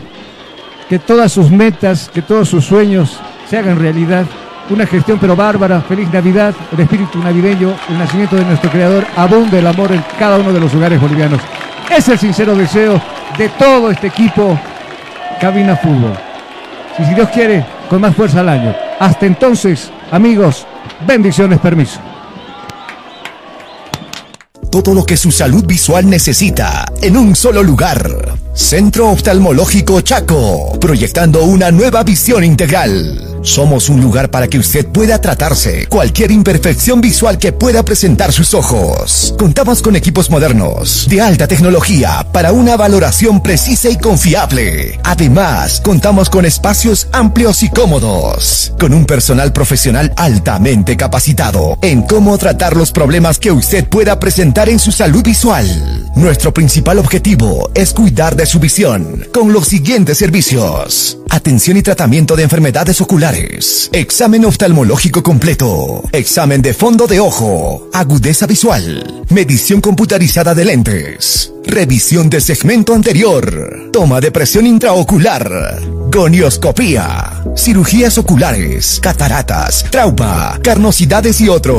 que 0.88 1.00
todas 1.00 1.32
sus 1.32 1.50
metas, 1.50 2.12
que 2.14 2.22
todos 2.22 2.48
sus 2.48 2.64
sueños 2.64 3.20
se 3.50 3.58
hagan 3.58 3.80
realidad. 3.80 4.26
Una 4.70 4.86
gestión 4.86 5.18
pero 5.20 5.36
bárbara, 5.36 5.82
feliz 5.82 6.08
Navidad, 6.14 6.54
el 6.72 6.80
espíritu 6.82 7.18
navideño, 7.18 7.74
el 7.90 7.98
nacimiento 7.98 8.36
de 8.36 8.46
nuestro 8.46 8.70
creador, 8.70 9.04
abunde 9.16 9.58
el 9.58 9.66
amor 9.66 9.92
en 9.92 10.04
cada 10.20 10.38
uno 10.38 10.54
de 10.54 10.60
los 10.60 10.72
lugares 10.74 11.02
bolivianos. 11.02 11.42
Es 11.90 12.08
el 12.08 12.20
sincero 12.20 12.56
deseo 12.56 13.02
de 13.36 13.50
todo 13.50 13.90
este 13.90 14.08
equipo 14.08 14.60
Cabina 15.42 15.76
Fútbol. 15.76 16.14
Y 17.00 17.04
si 17.04 17.16
Dios 17.16 17.30
quiere, 17.30 17.66
con 17.90 18.00
más 18.00 18.16
fuerza 18.16 18.42
al 18.42 18.50
año. 18.50 18.76
Hasta 19.00 19.26
entonces, 19.26 19.92
amigos, 20.12 20.68
bendiciones, 21.08 21.60
permiso. 21.60 22.00
Todo 24.72 24.94
lo 24.94 25.06
que 25.06 25.18
su 25.18 25.32
salud 25.32 25.66
visual 25.66 26.10
necesita 26.10 26.86
en 27.02 27.16
un 27.16 27.36
solo 27.36 27.62
lugar. 27.62 28.38
Centro 28.54 29.12
Oftalmológico 29.12 30.02
Chaco, 30.02 30.78
proyectando 30.80 31.44
una 31.44 31.70
nueva 31.72 32.04
visión 32.04 32.44
integral. 32.44 33.33
Somos 33.44 33.90
un 33.90 34.00
lugar 34.00 34.32
para 34.32 34.48
que 34.48 34.58
usted 34.58 34.88
pueda 34.88 35.20
tratarse 35.20 35.88
cualquier 35.88 36.32
imperfección 36.32 37.02
visual 37.02 37.38
que 37.38 37.52
pueda 37.52 37.84
presentar 37.84 38.32
sus 38.32 38.54
ojos. 38.54 39.36
Contamos 39.38 39.82
con 39.82 39.98
equipos 39.98 40.30
modernos, 40.30 41.08
de 41.10 41.20
alta 41.20 41.46
tecnología, 41.46 42.26
para 42.32 42.54
una 42.54 42.78
valoración 42.78 43.44
precisa 43.44 43.90
y 43.90 43.98
confiable. 43.98 44.98
Además, 45.04 45.82
contamos 45.82 46.30
con 46.30 46.46
espacios 46.46 47.10
amplios 47.12 47.64
y 47.64 47.70
cómodos, 47.70 48.74
con 48.80 48.94
un 48.94 49.06
personal 49.06 49.52
profesional 49.52 50.14
altamente 50.16 50.96
capacitado 50.96 51.78
en 51.82 52.04
cómo 52.04 52.38
tratar 52.38 52.78
los 52.78 52.94
problemas 52.94 53.40
que 53.40 53.52
usted 53.52 53.86
pueda 53.90 54.22
presentar 54.22 54.70
en 54.70 54.80
su 54.80 54.94
salud 54.94 55.22
visual. 55.22 56.10
Nuestro 56.16 56.54
principal 56.54 56.98
objetivo 56.98 57.70
es 57.76 57.92
cuidar 57.92 58.38
de 58.38 58.46
su 58.46 58.60
visión 58.60 59.28
con 59.34 59.52
los 59.52 59.68
siguientes 59.68 60.18
servicios. 60.18 61.18
Atención 61.30 61.76
y 61.76 61.82
tratamiento 61.82 62.36
de 62.36 62.44
enfermedades 62.44 63.02
oculares. 63.02 63.33
Examen 63.92 64.46
oftalmológico 64.46 65.24
completo. 65.24 66.04
Examen 66.12 66.62
de 66.62 66.74
fondo 66.74 67.08
de 67.08 67.20
ojo. 67.20 67.90
Agudeza 67.92 68.46
visual. 68.46 69.24
Medición 69.30 69.82
computarizada 69.82 70.54
de 70.54 70.66
lentes. 70.66 71.52
Revisión 71.66 72.30
del 72.30 72.42
segmento 72.42 72.94
anterior. 72.94 73.90
Toma 73.92 74.22
de 74.22 74.32
presión 74.32 74.68
intraocular. 74.68 75.80
Gonioscopía. 76.12 77.44
Cirugías 77.58 78.18
oculares. 78.18 79.00
Cataratas. 79.02 79.86
Trauma. 79.90 80.60
Carnosidades 80.62 81.42
y 81.42 81.50
otros. 81.50 81.72